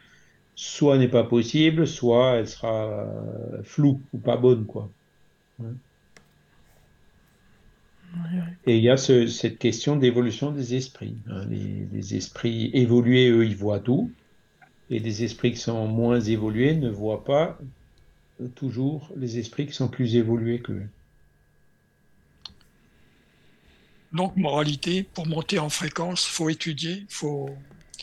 soit 0.63 0.99
n'est 0.99 1.09
pas 1.09 1.25
possible, 1.25 1.87
soit 1.87 2.37
elle 2.37 2.49
sera 2.49 2.85
euh, 2.91 3.63
floue 3.63 4.03
ou 4.13 4.19
pas 4.19 4.37
bonne, 4.37 4.67
quoi. 4.67 4.91
Et 8.67 8.77
il 8.77 8.83
y 8.83 8.91
a 8.91 8.97
ce- 8.99 9.27
cette 9.27 9.59
question 9.59 9.97
d'évolution 9.97 10.53
des 10.53 10.75
esprits. 10.75 11.17
hein. 11.29 11.47
Les, 11.49 11.87
les 11.93 12.15
esprits 12.15 12.71
évolués, 12.75 13.31
eux, 13.31 13.47
ils 13.47 13.57
voient 13.57 13.81
tout. 13.81 14.11
Et 14.91 15.01
des 15.01 15.25
esprits 15.25 15.53
qui 15.53 15.59
sont 15.59 15.87
moins 15.89 16.21
évolués 16.21 16.75
ne 16.77 16.91
voient 16.91 17.25
pas 17.25 17.59
euh, 18.43 18.49
toujours 18.49 19.11
les 19.17 19.39
esprits 19.39 19.67
qui 19.67 19.73
sont 19.73 19.89
plus 19.89 20.17
évolués 20.17 20.61
qu'eux. 20.61 20.87
Donc, 24.13 24.37
moralité, 24.37 25.05
pour 25.05 25.27
monter 25.27 25.59
en 25.59 25.71
fréquence, 25.71 26.27
il 26.27 26.33
faut 26.33 26.49
étudier, 26.51 26.97
il 26.99 27.07
faut 27.09 27.49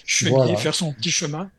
cheminer, 0.07 0.35
Voilà. 0.37 0.55
faire 0.57 0.73
son 0.73 0.91
petit 0.93 1.11
chemin. 1.11 1.51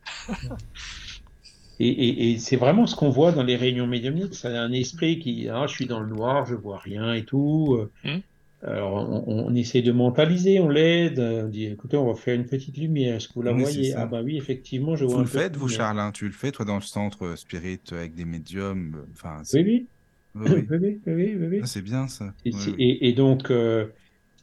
Et, 1.80 1.88
et- 1.88 2.32
et 2.32 2.38
c'est 2.38 2.56
vraiment 2.56 2.86
ce 2.88 2.96
qu'on 2.96 3.10
voit 3.10 3.30
dans 3.30 3.44
les 3.44 3.54
réunions 3.54 3.86
médiumniques. 3.86 4.34
C'est 4.34 4.48
un 4.48 4.72
esprit 4.72 5.20
qui, 5.20 5.48
ah, 5.48 5.66
je 5.68 5.74
suis 5.74 5.86
dans 5.86 6.00
le 6.00 6.08
noir, 6.08 6.44
je 6.46 6.54
vois 6.56 6.78
rien 6.78 7.14
et 7.14 7.24
tout. 7.24 7.76
euh, 7.78 7.92
Hmm. 8.04 8.18
Alors, 8.66 8.94
on, 9.28 9.46
on 9.46 9.54
essaie 9.54 9.82
de 9.82 9.92
mentaliser, 9.92 10.58
on 10.58 10.68
l'aide, 10.68 11.20
on 11.20 11.46
dit, 11.48 11.66
écoutez, 11.66 11.96
on 11.96 12.06
va 12.12 12.14
faire 12.16 12.34
une 12.34 12.46
petite 12.46 12.76
lumière. 12.76 13.14
Est-ce 13.14 13.28
que 13.28 13.34
vous 13.34 13.42
la 13.42 13.52
Oui, 13.52 13.62
voyez? 13.62 13.94
Ah, 13.94 14.06
bah 14.06 14.20
oui, 14.24 14.36
effectivement, 14.36 14.96
je 14.96 15.04
vois 15.04 15.18
Vous 15.18 15.20
le 15.22 15.26
faites, 15.28 15.54
vous, 15.56 15.66
lumière. 15.68 15.78
Charles, 15.86 16.00
hein, 16.00 16.10
tu 16.10 16.26
le 16.26 16.32
fais, 16.32 16.50
toi, 16.50 16.64
dans 16.64 16.74
le 16.74 16.80
centre 16.82 17.24
euh, 17.24 17.36
spirit 17.36 17.78
euh, 17.92 17.98
avec 17.98 18.16
des 18.16 18.24
médiums. 18.24 18.96
euh, 18.96 19.06
Enfin, 19.12 19.42
Oui, 19.54 19.62
oui. 19.64 19.86
oui, 20.34 20.66
oui. 20.70 21.00
Oui, 21.06 21.36
oui. 21.38 21.60
Ah, 21.62 21.66
c'est 21.66 21.82
bien 21.82 22.08
ça. 22.08 22.34
Et, 22.44 22.50
Oui, 22.52 22.60
c'est- 22.60 22.70
oui. 22.70 22.76
et- 22.80 23.08
et 23.08 23.12
donc, 23.12 23.52
euh, 23.52 23.86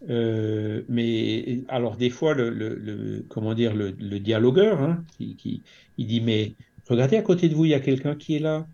euh, 0.09 0.83
mais 0.89 1.63
alors 1.67 1.97
des 1.97 2.09
fois, 2.09 2.33
le, 2.33 2.49
le- 2.49 2.75
le- 2.75 3.25
comment 3.29 3.53
dire, 3.53 3.75
le, 3.75 3.91
le 3.91 4.19
dialogueur, 4.19 4.81
hein, 4.81 5.03
qui, 5.17 5.35
qui- 5.35 5.63
il 5.97 6.07
dit, 6.07 6.21
mais 6.21 6.53
regardez 6.87 7.17
à 7.17 7.21
côté 7.21 7.49
de 7.49 7.55
vous, 7.55 7.65
il 7.65 7.71
y 7.71 7.73
a 7.73 7.79
quelqu'un 7.79 8.15
qui 8.15 8.35
est 8.35 8.39
là. 8.39 8.67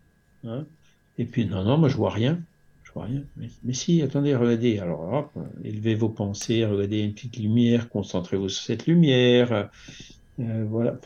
hein. 0.45 0.65
Et 1.17 1.25
puis, 1.25 1.45
non, 1.45 1.63
non, 1.63 1.77
moi 1.77 1.89
je 1.89 1.97
vois 1.97 2.09
rien. 2.09 2.39
Je 2.83 2.91
vois 2.93 3.05
rien. 3.05 3.23
Mais, 3.63 3.73
si, 3.73 4.01
attendez, 4.01 4.35
regardez. 4.35 4.79
Alors, 4.79 5.13
hop, 5.13 5.31
élevez 5.63 5.95
vos 5.95 6.09
pensées, 6.09 6.65
regardez 6.65 6.99
une 6.99 7.13
petite 7.13 7.37
lumière, 7.37 7.89
concentrez-vous 7.89 8.49
sur 8.49 8.63
cette 8.63 8.85
lumière. 8.87 9.69
Euh, 10.39 10.65
voilà. 10.67 10.99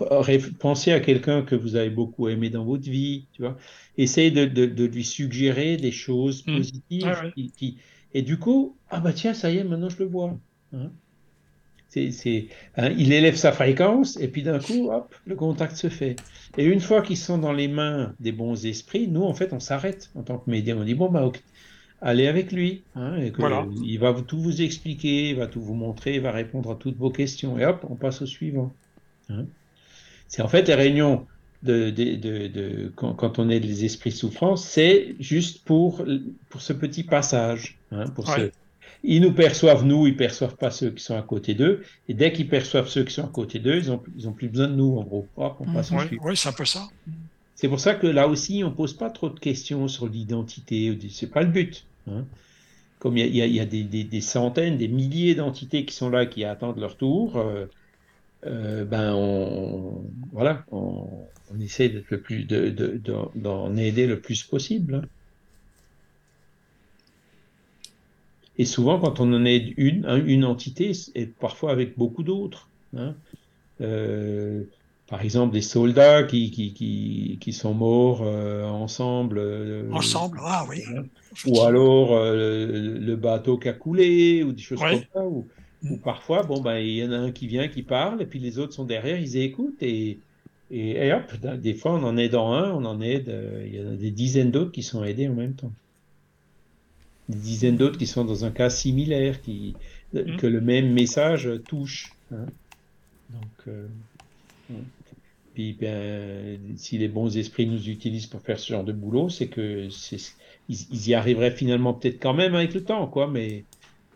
Pensez 0.59 0.91
à 0.91 0.99
quelqu'un 0.99 1.43
que 1.43 1.55
vous 1.55 1.75
avez 1.75 1.89
beaucoup 1.91 2.27
aimé 2.29 2.49
dans 2.49 2.65
votre 2.65 2.89
vie, 2.89 3.27
tu 3.33 3.43
vois. 3.43 3.57
Essayez 3.97 4.31
de, 4.31 4.85
lui 4.85 5.03
suggérer 5.03 5.77
des 5.77 5.91
choses 5.91 6.45
mmh. 6.47 6.55
positives. 6.57 7.33
Qui, 7.35 7.77
et 8.15 8.21
du 8.21 8.39
coup, 8.39 8.77
ah 8.89 9.01
bah 9.01 9.11
tiens, 9.11 9.33
ça 9.33 9.51
y 9.51 9.57
est, 9.57 9.65
maintenant 9.65 9.89
je 9.89 9.99
le 9.99 10.05
vois. 10.05 10.39
Hein. 10.73 10.89
hein, 11.97 12.89
il 12.97 13.11
élève 13.11 13.35
sa 13.35 13.51
fréquence 13.51 14.17
et 14.21 14.29
puis 14.29 14.41
d'un 14.41 14.57
coup, 14.57 14.89
hop, 14.89 15.13
le 15.25 15.35
contact 15.35 15.75
se 15.75 15.89
fait. 15.89 16.15
Et 16.57 16.63
une 16.63 16.79
fois 16.79 17.01
qu'ils 17.01 17.17
sont 17.17 17.37
dans 17.37 17.51
les 17.51 17.67
mains 17.67 18.15
des 18.21 18.31
bons 18.31 18.65
esprits, 18.65 19.09
nous, 19.09 19.23
en 19.23 19.33
fait, 19.33 19.51
on 19.51 19.59
s'arrête 19.59 20.11
en 20.15 20.23
tant 20.23 20.37
que 20.37 20.49
médium. 20.49 20.79
On 20.79 20.85
dit, 20.85 20.95
bon, 20.95 21.09
bah, 21.09 21.29
allez 22.01 22.27
avec 22.27 22.53
lui. 22.53 22.83
Hein, 22.95 23.17
Il 23.83 23.99
va 23.99 24.13
tout 24.25 24.39
vous 24.39 24.61
expliquer, 24.61 25.31
il 25.31 25.35
va 25.35 25.47
tout 25.47 25.61
vous 25.61 25.75
montrer, 25.75 26.15
il 26.15 26.21
va 26.21 26.31
répondre 26.31 26.71
à 26.71 26.75
toutes 26.75 26.95
vos 26.95 27.11
questions. 27.11 27.59
Et 27.59 27.65
hop, 27.65 27.85
on 27.89 27.95
passe 27.95 28.21
au 28.21 28.25
suivant. 28.25 28.73
Hein. 29.27 29.43
C'est 30.29 30.41
en 30.41 30.47
fait 30.47 30.69
les 30.69 30.75
réunions 30.75 31.27
de, 31.65 31.89
de, 31.89 32.91
quand, 32.95 33.39
on 33.39 33.49
est 33.49 33.59
des 33.59 33.85
esprits 33.85 34.11
souffrants, 34.11 34.55
c'est 34.55 35.15
juste 35.19 35.65
pour, 35.65 36.05
pour 36.49 36.61
ce 36.61 36.73
petit 36.73 37.03
passage. 37.03 37.77
Hein, 37.95 38.07
pour 38.09 38.27
Ils 39.03 39.21
nous 39.21 39.33
perçoivent, 39.33 39.85
nous, 39.85 40.07
ils 40.07 40.15
perçoivent 40.15 40.55
pas 40.55 40.71
ceux 40.71 40.91
qui 40.91 41.03
sont 41.03 41.17
à 41.17 41.21
côté 41.21 41.53
d'eux. 41.53 41.83
Et 42.09 42.13
dès 42.13 42.31
qu'ils 42.33 42.47
perçoivent 42.47 42.87
ceux 42.87 43.03
qui 43.03 43.13
sont 43.13 43.25
à 43.25 43.29
côté 43.29 43.59
d'eux, 43.59 43.77
ils 43.77 43.91
ont, 43.91 44.01
ils 44.17 44.27
ont 44.27 44.33
plus 44.33 44.49
besoin 44.49 44.67
de 44.67 44.75
nous, 44.75 44.97
en 44.97 45.03
gros. 45.03 45.27
on 45.37 45.73
passe 45.73 45.91
oui, 45.91 46.35
c'est 46.35 46.49
un 46.49 46.53
peu 46.53 46.65
ça. 46.65 46.87
C'est 47.55 47.69
pour 47.69 47.79
ça 47.79 47.95
que 47.95 48.07
là 48.07 48.27
aussi, 48.27 48.63
on 48.65 48.71
pose 48.71 48.93
pas 48.93 49.09
trop 49.09 49.29
de 49.29 49.39
questions 49.39 49.87
sur 49.87 50.07
l'identité. 50.07 50.97
C'est 51.09 51.31
pas 51.31 51.41
le 51.41 51.49
but. 51.49 51.85
Hein. 52.07 52.25
Comme 52.99 53.17
il 53.17 53.35
y 53.35 53.59
a, 53.59 53.65
des, 53.65 54.21
centaines, 54.21 54.77
des 54.77 54.87
milliers 54.87 55.35
d'entités 55.35 55.85
qui 55.85 55.93
sont 55.93 56.09
là, 56.09 56.25
qui 56.25 56.43
attendent 56.43 56.79
leur 56.79 56.97
tour. 56.97 57.37
Euh, 57.37 57.65
euh, 58.45 58.85
ben 58.85 59.13
on, 59.15 60.03
voilà, 60.31 60.65
on, 60.71 61.27
essaie 61.59 61.89
d'être 61.89 62.09
le 62.09 62.21
plus, 62.21 62.45
d'en 62.45 63.75
aider 63.75 64.05
le 64.05 64.19
plus 64.19 64.43
possible. 64.43 64.95
Hein. 64.95 65.07
Et 68.57 68.65
souvent, 68.65 68.99
quand 68.99 69.19
on 69.19 69.33
en 69.33 69.45
aide 69.45 69.73
une, 69.77 70.05
une 70.25 70.45
entité, 70.45 70.91
et 71.15 71.25
parfois 71.25 71.71
avec 71.71 71.97
beaucoup 71.97 72.23
d'autres. 72.23 72.69
Hein. 72.95 73.15
Euh, 73.81 74.63
par 75.07 75.21
exemple, 75.21 75.53
des 75.53 75.61
soldats 75.61 76.23
qui, 76.23 76.49
qui, 76.49 77.37
qui, 77.39 77.53
sont 77.53 77.73
morts 77.73 78.21
euh, 78.23 78.63
ensemble. 78.63 79.41
ensemble, 79.91 80.39
ah 80.41 80.65
oui. 80.69 80.83
Hein. 80.95 81.03
Ou 81.45 81.61
alors 81.61 82.15
le, 82.15 83.15
bateau 83.15 83.57
qui 83.57 83.69
a 83.69 83.73
coulé, 83.73 84.43
ou 84.43 84.51
des 84.51 84.61
choses 84.61 84.79
comme 84.79 85.01
ça. 85.13 85.23
Ou 85.89 85.97
parfois, 85.97 86.43
bon, 86.43 86.61
ben, 86.61 86.77
il 86.77 86.95
y 86.95 87.03
en 87.03 87.11
a 87.11 87.17
un 87.17 87.31
qui 87.31 87.47
vient, 87.47 87.67
qui 87.67 87.83
parle, 87.83 88.21
et 88.21 88.25
puis 88.25 88.39
les 88.39 88.57
autres 88.57 88.73
sont 88.73 88.85
derrière, 88.85 89.19
ils 89.19 89.37
écoutent, 89.37 89.81
et, 89.81 90.19
et, 90.71 91.13
hop, 91.13 91.33
des 91.61 91.73
fois, 91.73 91.93
on 91.93 92.03
en 92.03 92.17
aide 92.17 92.35
un, 92.35 92.71
on 92.71 92.85
en 92.85 93.01
aide, 93.01 93.29
euh, 93.29 93.63
il 93.67 93.75
y 93.75 93.85
en 93.85 93.91
a 93.91 93.95
des 93.95 94.11
dizaines 94.11 94.51
d'autres 94.51 94.71
qui 94.71 94.83
sont 94.83 95.03
aidés 95.03 95.27
en 95.27 95.33
même 95.33 95.53
temps. 95.53 95.71
Des 97.29 97.37
dizaines 97.37 97.77
d'autres 97.77 97.97
qui 97.97 98.07
sont 98.07 98.25
dans 98.25 98.45
un 98.45 98.51
cas 98.51 98.69
similaire, 98.69 99.41
qui, 99.41 99.75
mm. 100.13 100.37
que 100.37 100.47
le 100.47 100.61
même 100.61 100.93
message 100.93 101.49
touche. 101.67 102.11
Hein. 102.31 102.45
Donc, 103.29 103.67
euh, 103.67 103.87
puis, 105.53 105.73
ben, 105.73 106.59
si 106.77 106.97
les 106.97 107.07
bons 107.07 107.37
esprits 107.37 107.65
nous 107.65 107.89
utilisent 107.89 108.27
pour 108.27 108.41
faire 108.41 108.59
ce 108.59 108.73
genre 108.73 108.83
de 108.83 108.93
boulot, 108.93 109.29
c'est 109.29 109.47
que 109.47 109.87
ils, 109.87 110.77
ils, 110.91 111.07
y 111.07 111.13
arriveraient 111.13 111.51
finalement 111.51 111.93
peut-être 111.93 112.21
quand 112.21 112.33
même 112.33 112.55
avec 112.55 112.73
le 112.73 112.83
temps, 112.83 113.07
quoi, 113.07 113.27
mais 113.27 113.63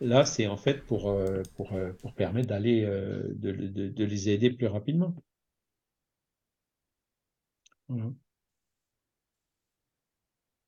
Là, 0.02 0.26
c'est 0.26 0.48
en 0.48 0.56
fait 0.56 0.86
pour, 0.86 1.10
euh, 1.10 1.44
pour, 1.56 1.73
euh, 1.73 1.91
pour 2.02 2.14
permettre 2.14 2.48
d'aller 2.48 2.84
de, 2.86 3.52
de, 3.52 4.06
les 4.06 4.30
aider 4.30 4.49
plus 4.49 4.68
rapidement. 4.68 5.14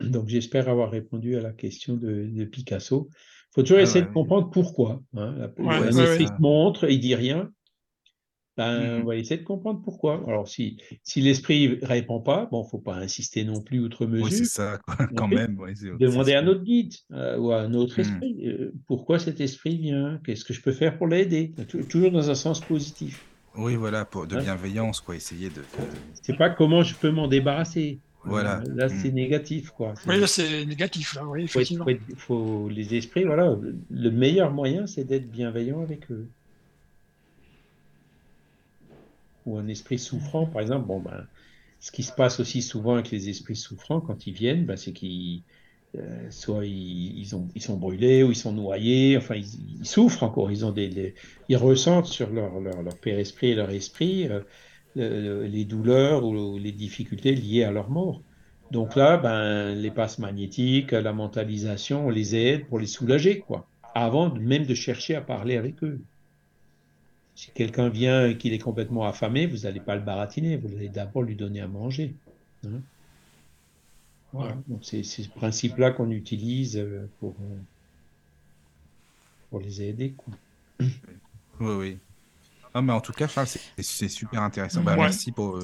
Donc 0.10 0.28
j'espère 0.28 0.70
avoir 0.70 0.92
répondu 0.92 1.36
à 1.36 1.42
la 1.42 1.52
question 1.52 1.96
de, 1.96 2.46
Picasso. 2.46 3.10
Il 3.12 3.56
faut 3.56 3.62
toujours 3.64 3.80
ah 3.80 3.84
essayer 3.84 4.06
de 4.06 4.12
comprendre 4.12 4.50
pourquoi. 4.50 5.02
Hein. 5.16 5.52
La, 5.58 6.40
montre, 6.40 6.90
il 6.90 7.00
dit 7.00 7.16
rien. 7.16 7.52
Ben, 8.58 9.00
mmh 9.00 9.02
on 9.02 9.06
va 9.06 9.16
essayer 9.16 9.38
de 9.38 9.46
comprendre 9.46 9.82
pourquoi. 9.82 10.24
Alors, 10.28 10.48
si, 10.48 10.78
si 11.04 11.22
l'esprit 11.22 11.80
ne 11.82 11.86
répond 11.86 12.20
pas, 12.20 12.48
bon, 12.52 12.64
faut 12.64 12.80
pas 12.80 12.96
insister 12.96 13.46
non 13.46 13.62
plus 13.62 13.80
outre 13.80 14.06
mesure. 14.06 14.26
Oui, 14.26 14.32
c'est 14.32 14.46
ça, 14.46 14.80
quand 15.16 15.28
même. 15.28 15.58
Demander 16.00 16.34
à 16.34 16.42
notre 16.42 16.64
guide 16.64 16.94
euh, 17.12 17.38
ou 17.38 17.52
à 17.52 17.62
un 17.62 17.74
autre 17.74 18.00
esprit 18.00 18.46
euh, 18.46 18.74
pourquoi 18.88 19.20
cet 19.20 19.40
esprit 19.40 19.78
vient, 19.78 20.20
qu'est-ce 20.26 20.44
que 20.44 20.54
je 20.54 20.62
peux 20.62 20.74
faire 20.74 20.98
pour 20.98 21.08
l'aider, 21.08 21.54
toujours 21.90 22.12
dans 22.12 22.30
un 22.30 22.36
sens 22.36 22.60
positif. 22.60 23.26
Oui, 23.56 23.76
voilà, 23.76 24.06
pour 24.06 24.28
de 24.28 24.36
hein? 24.36 24.42
bienveillance, 24.42 25.02
quoi, 25.02 25.16
essayer 25.16 25.50
de. 25.50 25.62
C'est 26.22 26.38
pas 26.38 26.50
comment 26.50 26.84
je 26.84 26.96
peux 26.96 27.12
m'en 27.12 27.28
débarrasser. 27.28 28.00
Voilà. 28.24 28.64
là, 28.76 28.88
mmh. 28.88 29.00
c'est 29.02 29.12
négatif, 29.12 29.72
quoi. 29.72 29.94
Oui, 30.06 30.20
là, 30.20 30.28
c'est 30.28 30.66
négatif, 30.66 31.16
là, 31.16 31.26
oui, 31.26 31.44
effectivement. 31.44 31.86
faut, 32.18 32.70
les 32.70 32.96
esprits, 32.96 33.24
voilà, 33.24 33.58
le 33.90 34.10
meilleur 34.12 34.52
moyen, 34.52 34.86
c'est 34.86 35.04
d'être 35.04 35.30
bienveillant 35.30 35.82
avec 35.82 36.12
eux 36.12 36.28
ou 39.46 39.58
un 39.58 39.68
esprit 39.68 40.00
souffrant, 40.00 40.46
par 40.46 40.62
exemple, 40.62 40.88
bon, 40.88 41.00
ben, 41.00 41.26
ce 41.80 41.92
qui 41.92 42.04
se 42.04 42.12
passe 42.12 42.40
aussi 42.40 42.62
souvent 42.62 42.96
avec 42.96 43.12
les 43.12 43.30
esprits 43.30 43.56
souffrants 43.56 44.02
quand 44.02 44.28
ils 44.28 44.34
viennent, 44.34 44.66
ben, 44.66 44.78
c'est 44.78 44.94
qu'ils 44.94 45.42
euh, 45.98 46.30
soit 46.30 46.66
ils, 46.66 47.36
ont, 47.36 47.48
ils 47.56 47.62
sont 47.62 47.78
brûlés 47.78 48.24
ou 48.24 48.32
ils 48.32 48.36
sont 48.36 48.54
noyés, 48.54 49.18
enfin 49.18 49.36
ils, 49.36 49.86
souffrent 49.86 50.24
encore, 50.24 50.52
ils 50.52 50.64
ont 50.66 50.72
des, 50.72 51.16
ils 51.50 51.58
ressentent 51.58 52.06
sur 52.06 52.30
leur, 52.30 52.60
leur, 52.60 52.82
leur 52.84 52.96
père 52.98 53.18
esprit 53.18 53.52
et 53.52 53.56
leur 53.56 53.72
esprit 53.72 54.28
euh, 54.28 54.42
les 54.96 55.66
douleurs 55.66 56.26
ou 56.26 56.58
les 56.58 56.72
difficultés 56.72 57.36
liées 57.36 57.64
à 57.64 57.72
leur 57.72 57.90
mort. 57.90 58.22
Donc 58.72 58.96
là, 58.96 59.18
ben, 59.18 59.76
les 59.76 59.92
passes 59.92 60.18
magnétiques, 60.18 60.92
la 60.92 61.12
mentalisation, 61.12 62.08
on 62.08 62.10
les 62.10 62.36
aide 62.36 62.66
pour 62.68 62.80
les 62.80 62.88
soulager, 62.88 63.40
quoi, 63.40 63.68
avant 63.94 64.34
même 64.34 64.66
de 64.66 64.74
chercher 64.74 65.16
à 65.16 65.22
parler 65.22 65.58
avec 65.58 65.84
eux. 65.84 66.00
Si 67.36 67.52
quelqu'un 67.52 67.90
vient 67.90 68.28
et 68.28 68.38
qu'il 68.38 68.54
est 68.54 68.60
complètement 68.60 69.06
affamé, 69.06 69.46
vous 69.46 69.60
n'allez 69.60 69.82
pas 69.82 69.96
le 69.96 70.02
baratiner, 70.02 70.56
vous 70.56 70.74
allez 70.76 70.90
d'abord 70.90 71.24
lui 71.24 71.36
donner 71.36 71.60
à 71.60 71.68
manger. 71.68 72.14
Hein. 72.66 72.82
voilà. 74.32 74.56
Donc 74.68 74.80
c'est 74.84 75.04
ce 75.04 75.28
principe-là 75.28 75.92
qu'on 75.92 76.12
utilise 76.12 76.78
euh, 76.78 77.10
pour, 77.20 77.36
euh, 77.42 77.58
pour 79.50 79.60
les 79.60 79.82
aider. 79.82 80.14
Oui, 81.60 81.74
oui. 81.78 81.98
Ah, 82.74 82.82
mais 82.82 82.94
en 82.94 83.02
tout 83.02 83.12
cas, 83.12 83.28
Charles, 83.28 83.48
c'est 83.80 84.08
super 84.08 84.42
intéressant. 84.42 84.82
Bah, 84.82 84.96
merci 84.98 85.32
pour 85.32 85.58
euh, 85.58 85.64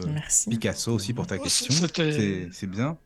Picasso 0.49 0.93
aussi 0.93 1.13
pour 1.13 1.27
ta 1.27 1.37
question. 1.37 1.73
C'est 2.51 2.67
bien. 2.67 2.97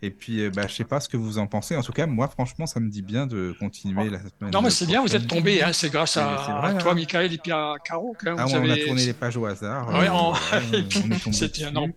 Et 0.00 0.10
puis, 0.10 0.42
euh, 0.42 0.50
bah, 0.50 0.62
je 0.68 0.74
sais 0.74 0.84
pas 0.84 1.00
ce 1.00 1.08
que 1.08 1.16
vous 1.16 1.38
en 1.38 1.48
pensez. 1.48 1.76
En 1.76 1.82
tout 1.82 1.92
cas, 1.92 2.06
moi, 2.06 2.28
franchement, 2.28 2.66
ça 2.66 2.78
me 2.78 2.88
dit 2.88 3.02
bien 3.02 3.26
de 3.26 3.54
continuer 3.58 4.08
la 4.10 4.20
semaine. 4.20 4.52
Non, 4.52 4.62
mais 4.62 4.70
c'est 4.70 4.86
bien, 4.86 5.02
vous 5.02 5.16
êtes 5.16 5.26
tombé. 5.26 5.62
Hein, 5.62 5.72
c'est 5.72 5.90
grâce 5.90 6.16
à, 6.16 6.76
toi, 6.78 6.92
hein. 6.92 6.94
Michael, 6.94 7.32
et 7.32 7.38
puis 7.38 7.50
à 7.50 7.74
Caro. 7.84 8.16
Hein, 8.24 8.36
ah, 8.38 8.46
on 8.48 8.70
a 8.70 8.76
tourné 8.76 9.06
les 9.06 9.12
pages 9.12 9.36
au 9.36 9.44
hasard. 9.44 9.88
Oui, 9.92 10.84
c'était 11.32 11.64
un 11.64 11.76
an. 11.76 11.88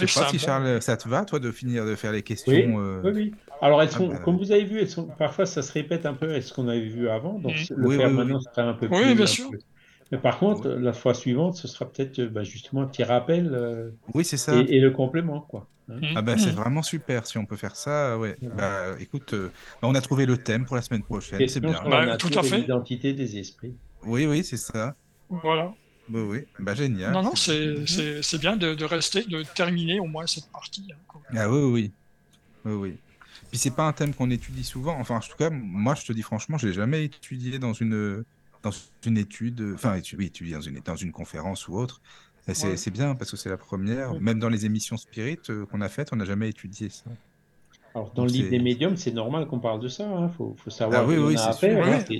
Je 0.00 0.06
sais 0.06 0.20
pas 0.20 0.28
si 0.28 0.38
Charles, 0.38 0.82
ça 0.82 0.96
te 0.96 1.08
va, 1.08 1.24
toi, 1.24 1.38
de 1.38 1.50
finir 1.50 1.86
de 1.86 1.94
faire 1.94 2.12
les 2.12 2.22
questions 2.22 2.52
Oui, 2.52 2.64
euh, 2.76 3.00
oui, 3.04 3.10
oui. 3.14 3.34
Alors, 3.60 3.80
elles 3.80 3.90
sont, 3.90 4.08
ah, 4.10 4.14
bah. 4.14 4.20
comme 4.24 4.38
vous 4.38 4.50
avez 4.50 4.64
vu, 4.64 4.80
elles 4.80 4.90
sont, 4.90 5.04
parfois 5.06 5.46
ça 5.46 5.62
se 5.62 5.72
répète 5.72 6.04
un 6.04 6.14
peu 6.14 6.30
avec 6.30 6.42
ce 6.42 6.52
qu'on 6.52 6.68
avait 6.68 6.88
vu 6.88 7.08
avant? 7.08 7.38
Donc, 7.38 7.52
mm. 7.52 7.74
le 7.76 7.96
faire 7.96 8.10
maintenant 8.10 8.40
sera 8.40 8.68
un 8.68 8.74
peu 8.74 8.88
plus. 8.88 8.96
Oui, 8.96 9.14
bien 9.14 9.26
sûr. 9.26 9.50
Mais 10.14 10.20
par 10.20 10.38
contre, 10.38 10.68
la 10.68 10.92
fois 10.92 11.12
suivante, 11.12 11.56
ce 11.56 11.66
sera 11.66 11.90
peut-être 11.90 12.22
bah, 12.26 12.44
justement 12.44 12.82
un 12.82 12.86
petit 12.86 13.02
rappel. 13.02 13.50
Euh, 13.52 13.90
oui, 14.14 14.24
c'est 14.24 14.36
ça. 14.36 14.54
Et, 14.54 14.78
le 14.78 14.92
complément, 14.92 15.40
quoi. 15.40 15.66
Hein. 15.90 15.98
Ah 16.14 16.22
bah 16.22 16.38
c'est 16.38 16.52
vraiment 16.52 16.82
super 16.82 17.26
si 17.26 17.36
on 17.36 17.46
peut 17.46 17.56
faire 17.56 17.74
ça. 17.74 18.16
Ouais. 18.16 18.36
Bah, 18.56 18.94
écoute, 19.00 19.34
euh, 19.34 19.50
bah, 19.82 19.88
on 19.88 19.94
a 19.96 20.00
trouvé 20.00 20.24
le 20.24 20.36
thème 20.38 20.66
pour 20.66 20.76
la 20.76 20.82
semaine 20.82 21.02
prochaine. 21.02 21.48
C'est 21.48 21.58
bien. 21.58 21.82
Bah, 21.84 22.16
tout 22.16 22.30
à 22.38 22.44
fait. 22.44 22.58
L'identité 22.58 23.12
des 23.12 23.38
esprits. 23.38 23.74
Oui, 24.04 24.24
oui, 24.24 24.44
c'est 24.44 24.56
ça. 24.56 24.94
Voilà. 25.28 25.74
Bah, 26.08 26.20
oui, 26.22 26.44
bah, 26.60 26.74
génial. 26.76 27.12
Non, 27.12 27.24
non, 27.24 27.34
c'est 27.34 28.38
bien 28.38 28.56
de, 28.56 28.74
de, 28.74 28.84
rester, 28.84 29.24
de 29.24 29.42
terminer 29.42 29.98
au 29.98 30.06
moins 30.06 30.28
cette 30.28 30.46
partie. 30.52 30.86
Hein, 30.92 31.18
ah 31.36 31.50
oui, 31.50 31.58
oui, 31.58 31.92
oui. 32.66 32.72
oui. 32.72 32.96
Puis 33.50 33.58
c'est 33.58 33.74
pas 33.74 33.88
un 33.88 33.92
thème 33.92 34.14
qu'on 34.14 34.30
étudie 34.30 34.62
souvent. 34.62 34.96
Enfin, 35.00 35.16
en 35.16 35.20
tout 35.20 35.36
cas, 35.36 35.50
moi, 35.50 35.96
je 35.96 36.04
te 36.04 36.12
dis 36.12 36.22
franchement, 36.22 36.56
je 36.56 36.68
l'ai 36.68 36.72
jamais 36.72 37.02
étudié 37.02 37.58
dans 37.58 37.72
une 37.72 38.24
dans 38.64 38.70
une 39.06 39.18
étude, 39.18 39.72
enfin, 39.74 40.00
oui, 40.18 40.26
étudié 40.26 40.54
dans 40.54 40.60
une, 40.60 40.80
dans 40.80 40.96
une 40.96 41.12
conférence 41.12 41.68
ou 41.68 41.76
autre. 41.76 42.00
C'est 42.52 42.90
bien 42.90 43.14
parce 43.14 43.30
que 43.30 43.36
c'est 43.36 43.48
la 43.48 43.56
première. 43.56 44.20
Même 44.20 44.38
dans 44.38 44.48
les 44.48 44.66
émissions 44.66 44.96
Spirit 44.96 45.38
euh, 45.48 45.64
qu'on 45.66 45.80
a 45.80 45.88
faites, 45.88 46.12
on 46.12 46.16
n'a 46.16 46.24
jamais 46.24 46.48
étudié 46.48 46.88
ça. 46.88 47.04
Alors, 47.94 48.12
dans 48.12 48.24
le 48.24 48.30
livre 48.30 48.50
des 48.50 48.58
médiums, 48.58 48.96
c'est 48.96 49.12
normal 49.12 49.46
qu'on 49.46 49.60
parle 49.60 49.78
de 49.78 49.86
ça. 49.86 50.04
Il 50.04 50.24
hein. 50.24 50.32
faut, 50.36 50.56
faut, 50.58 50.70
savoir 50.70 51.02
ah, 51.02 51.06
oui, 51.06 51.16
oui, 51.16 51.36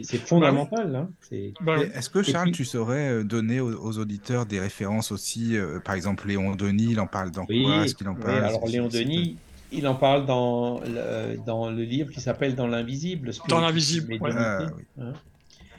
c'est 0.04 0.18
fondamental. 0.18 0.94
Hein. 0.94 1.08
Est-ce 1.32 2.08
que, 2.08 2.22
Charles, 2.22 2.52
tu 2.52 2.64
saurais 2.64 3.08
euh, 3.10 3.24
donner 3.24 3.58
aux, 3.60 3.98
auditeurs 3.98 4.46
des 4.46 4.60
références 4.60 5.10
aussi 5.10 5.56
euh, 5.56 5.80
Par 5.80 5.96
exemple, 5.96 6.28
Léon 6.28 6.54
Denis, 6.54 6.92
il 6.92 7.00
en 7.00 7.08
parle 7.08 7.32
dans 7.32 7.44
quoi? 7.44 7.84
Est-ce 7.84 7.96
qu'il 7.96 8.08
en 8.08 8.14
parle? 8.14 8.44
Alors, 8.44 8.66
Léon 8.68 8.86
Denis, 8.86 9.36
il 9.72 9.88
en 9.88 9.96
parle 9.96 10.26
dans 10.26 10.80
le, 10.80 11.38
dans 11.44 11.70
le 11.70 11.82
livre 11.82 12.12
qui 12.12 12.20
s'appelle 12.20 12.54
Dans 12.54 12.68
l'invisible. 12.68 13.32
Dans 13.48 13.60
l'invisible, 13.60 14.16
Ah, 14.22 14.66
oui. 14.76 14.84
hein. 15.00 15.12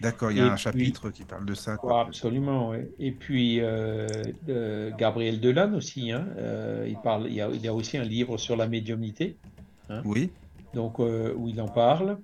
D'accord, 0.02 0.32
il 0.32 0.38
y 0.38 0.42
a 0.42 0.46
Et 0.46 0.50
un 0.50 0.54
puis- 0.56 0.64
chapitre 0.64 1.10
qui 1.10 1.24
parle 1.24 1.46
de 1.46 1.54
ça. 1.54 1.78
Quoi. 1.78 2.02
absolument. 2.02 2.74
Et 3.00 3.12
puis 3.12 3.60
euh, 3.62 4.08
euh, 4.50 4.92
Gabriel 4.98 5.40
Delanne 5.40 5.76
aussi, 5.76 6.12
hein, 6.12 6.28
euh, 6.38 6.86
il 6.88 6.98
parle, 7.02 7.28
il 7.28 7.34
y 7.34 7.42
a, 7.42 7.50
il 7.50 7.62
y 7.62 7.68
a 7.68 7.74
aussi 7.74 7.98
un 7.98 8.04
livre 8.04 8.38
sur 8.38 8.56
la 8.58 8.68
médiumnité, 8.68 9.38
Oui, 10.04 10.32
donc 10.74 11.00
où 11.00 11.48
il 11.48 11.60
en 11.62 11.68
parle. 11.68 12.18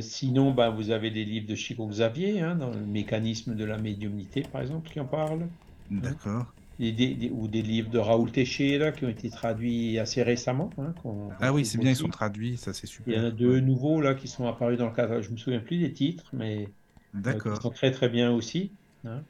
Sinon, 0.00 0.52
ben, 0.52 0.70
vous 0.70 0.90
avez 0.90 1.10
des 1.10 1.24
livres 1.24 1.46
de 1.48 1.54
Chico 1.54 1.86
Xavier, 1.86 2.40
hein, 2.40 2.54
dans 2.56 2.70
le 2.70 2.84
mécanisme 2.86 3.54
de 3.54 3.64
la 3.64 3.78
médiumnité, 3.78 4.42
par 4.42 4.60
exemple, 4.62 4.90
qui 4.90 5.00
en 5.00 5.06
parle, 5.06 5.48
d'accord. 5.90 6.53
Et 6.78 6.92
des- 6.92 7.14
des- 7.16 7.30
ou 7.30 7.48
des 7.48 7.62
livres 7.62 7.90
de 7.90 7.98
Raoul 7.98 8.30
Teixeira 8.32 8.92
qui 8.92 9.04
ont 9.04 9.08
été 9.08 9.30
traduits 9.30 9.98
assez 9.98 10.22
récemment. 10.22 10.70
hein, 10.78 10.94
Ah 11.38 11.52
oui, 11.52 11.64
c'est 11.64 11.78
bien, 11.78 11.90
ils 11.92 11.96
sont 11.96 12.08
traduits, 12.08 12.58
ça 12.58 12.72
c'est 12.74 12.86
Il 13.06 13.14
super. 13.14 13.14
y 13.14 13.18
en 13.20 13.24
a 13.24 13.30
deux 13.30 13.60
nouveaux 13.60 14.00
là 14.00 14.14
qui 14.14 14.28
sont 14.28 14.46
apparus 14.46 14.78
dans 14.78 14.86
le 14.88 14.94
cadre. 14.94 15.20
Je 15.22 15.30
me 15.30 15.36
souviens 15.36 15.60
plus 15.60 15.78
des 15.78 15.92
titres, 15.92 16.28
mais 16.32 16.74
euh, 17.30 17.40
qui 17.40 17.56
D'accord. 17.56 17.56
sont 17.56 17.70
très 17.70 17.90
très 17.92 18.08
bien 18.08 18.32
aussi. 18.32 18.76
hein. 19.04 19.26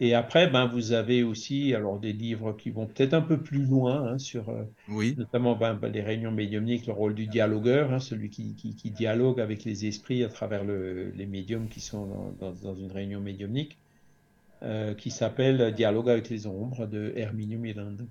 Et 0.00 0.14
après, 0.14 0.50
ben, 0.50 0.66
vous 0.68 0.92
avez 0.92 1.22
aussi 1.24 1.74
alors 1.74 2.00
des 2.00 2.12
livres 2.12 2.52
qui 2.54 2.70
vont 2.70 2.86
peut-être 2.88 3.14
un 3.14 3.22
peu 3.22 3.42
plus 3.42 3.64
loin 3.66 4.12
hein, 4.14 4.18
sur 4.18 4.48
euh, 4.50 4.64
Oui, 4.88 5.18
notamment 5.18 5.56
ben, 5.56 5.74
ben, 5.74 5.92
les 5.92 6.02
réunions 6.02 6.32
médiumniques, 6.32 6.86
le 6.86 6.92
rôle 6.94 7.14
du 7.14 7.28
dialogueur, 7.28 7.92
hein, 7.92 8.00
celui 8.00 8.30
qui, 8.30 8.56
qui- 8.56 8.76
qui 8.76 8.90
dialogue 8.92 9.40
avec 9.40 9.64
les 9.64 9.86
esprits 9.86 10.24
à 10.24 10.28
travers 10.28 10.64
le- 10.64 11.10
les 11.12 11.26
médiums 11.26 11.68
qui 11.68 11.80
sont 11.80 12.06
dans, 12.06 12.32
dans- 12.32 12.52
dans 12.54 12.74
une 12.76 12.92
réunion 12.92 13.20
médiumnique, 13.20 13.80
euh, 14.62 14.94
qui 14.94 15.10
s'appelle 15.10 15.72
Dialogue 15.74 16.10
avec 16.10 16.28
les 16.30 16.46
ombres 16.46 16.86
de 16.86 17.12
Herminio 17.16 17.58
Miranda. 17.58 18.04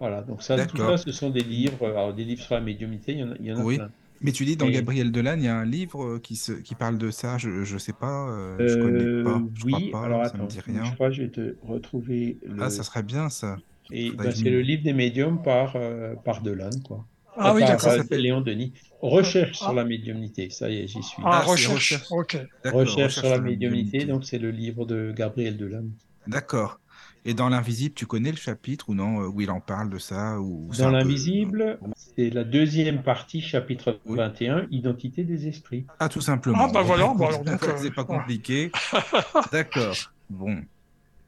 Voilà, 0.00 0.22
donc 0.22 0.42
ça, 0.42 0.66
tout 0.66 0.76
ça, 0.76 0.96
ce 0.96 1.12
sont 1.12 1.30
des 1.30 1.40
livres, 1.40 1.86
alors 1.86 2.12
des 2.12 2.24
livres 2.24 2.42
sur 2.42 2.54
la 2.54 2.60
médiumnité, 2.60 3.12
il 3.12 3.18
y 3.18 3.22
en 3.24 3.30
a, 3.32 3.34
il 3.38 3.46
y 3.46 3.52
en 3.52 3.58
a 3.58 3.62
Oui. 3.64 3.76
plein. 3.76 3.90
mais 4.20 4.32
tu 4.32 4.44
dis 4.44 4.56
dans 4.56 4.66
Et- 4.66 4.72
Gabriel 4.72 5.12
Delanne, 5.12 5.40
il 5.40 5.44
y 5.46 5.48
a 5.48 5.56
un 5.56 5.64
livre 5.64 6.04
euh, 6.04 6.18
qui, 6.18 6.34
se, 6.36 6.52
qui 6.52 6.74
parle 6.74 6.98
de 6.98 7.10
ça, 7.10 7.38
je, 7.38 7.62
je 7.64 7.78
sais 7.78 7.92
pas, 7.92 8.28
euh, 8.30 8.66
je 8.68 8.76
connais 8.76 9.22
pas, 9.22 9.36
Euh, 9.38 9.48
je 9.54 9.64
oui, 9.64 9.90
crois 9.90 10.00
pas, 10.00 10.06
alors 10.06 10.26
ça 10.26 10.32
me 10.32 10.38
attends, 10.38 10.46
dit 10.48 10.58
je 10.66 10.72
rien. 10.72 10.90
crois 10.94 11.08
que 11.08 11.14
je 11.14 11.22
vais 11.22 11.30
te 11.30 11.56
retrouver 11.62 12.38
le... 12.44 12.60
Ah, 12.62 12.70
ça 12.70 12.82
serait 12.82 13.04
bien 13.04 13.28
ça. 13.30 13.56
Et 13.90 14.10
ben, 14.10 14.30
je 14.30 14.36
c'est 14.36 14.50
le 14.50 14.60
livre 14.62 14.82
des 14.82 14.92
médiums 14.92 15.42
par, 15.42 15.74
euh, 15.76 16.14
par 16.16 16.42
Delanne, 16.42 16.82
quoi. 16.82 17.04
Ah 17.36 17.50
Euh, 17.50 17.54
oui, 17.54 17.60
par, 17.60 17.70
d'accord. 17.70 17.88
euh, 17.88 17.96
Ça 17.96 18.02
s'appelle- 18.02 18.20
Léon 18.20 18.40
Denis. 18.40 18.72
Recherche 19.08 19.58
Ah. 19.60 19.64
sur 19.66 19.72
la 19.74 19.84
médiumnité, 19.84 20.48
ça 20.50 20.70
y 20.70 20.78
est, 20.78 20.86
j'y 20.86 21.02
suis. 21.02 21.22
Ah, 21.24 21.40
Ah, 21.42 21.42
recherche. 21.42 21.74
recherche. 21.74 22.06
Ok. 22.10 22.38
D'accord, 22.64 22.80
Recherche 22.80 23.14
sur 23.14 23.24
la 23.28 23.38
médiumnité, 23.38 23.98
médiumnité. 23.98 24.04
donc 24.12 24.24
c'est 24.24 24.38
le 24.38 24.50
livre 24.50 24.86
de 24.86 25.12
Gabriel 25.14 25.56
Delanne. 25.58 25.90
D'accord. 26.26 26.80
Et 27.26 27.32
dans 27.34 27.48
l'invisible, 27.48 27.94
tu 27.94 28.06
connais 28.06 28.30
le 28.30 28.36
chapitre 28.36 28.88
ou 28.90 28.94
non, 28.94 29.20
euh, 29.22 29.26
où 29.28 29.40
il 29.40 29.50
en 29.50 29.60
parle 29.60 29.88
de 29.90 29.98
ça 29.98 30.40
ou 30.40 30.68
Dans 30.78 30.86
peu- 30.86 30.92
l'invisible, 30.92 31.78
c'est 31.96 32.28
la 32.30 32.44
deuxième 32.44 33.02
partie, 33.02 33.40
chapitre 33.40 33.98
Oui. 34.06 34.16
21, 34.18 34.66
Identité 34.70 35.24
des 35.24 35.48
esprits. 35.48 35.86
Ah, 35.98 36.08
tout 36.08 36.20
simplement. 36.20 36.58
Ah, 36.68 36.70
bah 36.72 36.82
voilà, 36.82 37.04
Écoute, 37.04 37.18
bah 37.46 37.58
euh, 37.62 37.74
c'est 37.78 37.94
pas 37.94 38.04
compliqué. 38.04 38.70
D'accord. 39.52 39.96
Bon. 40.30 40.56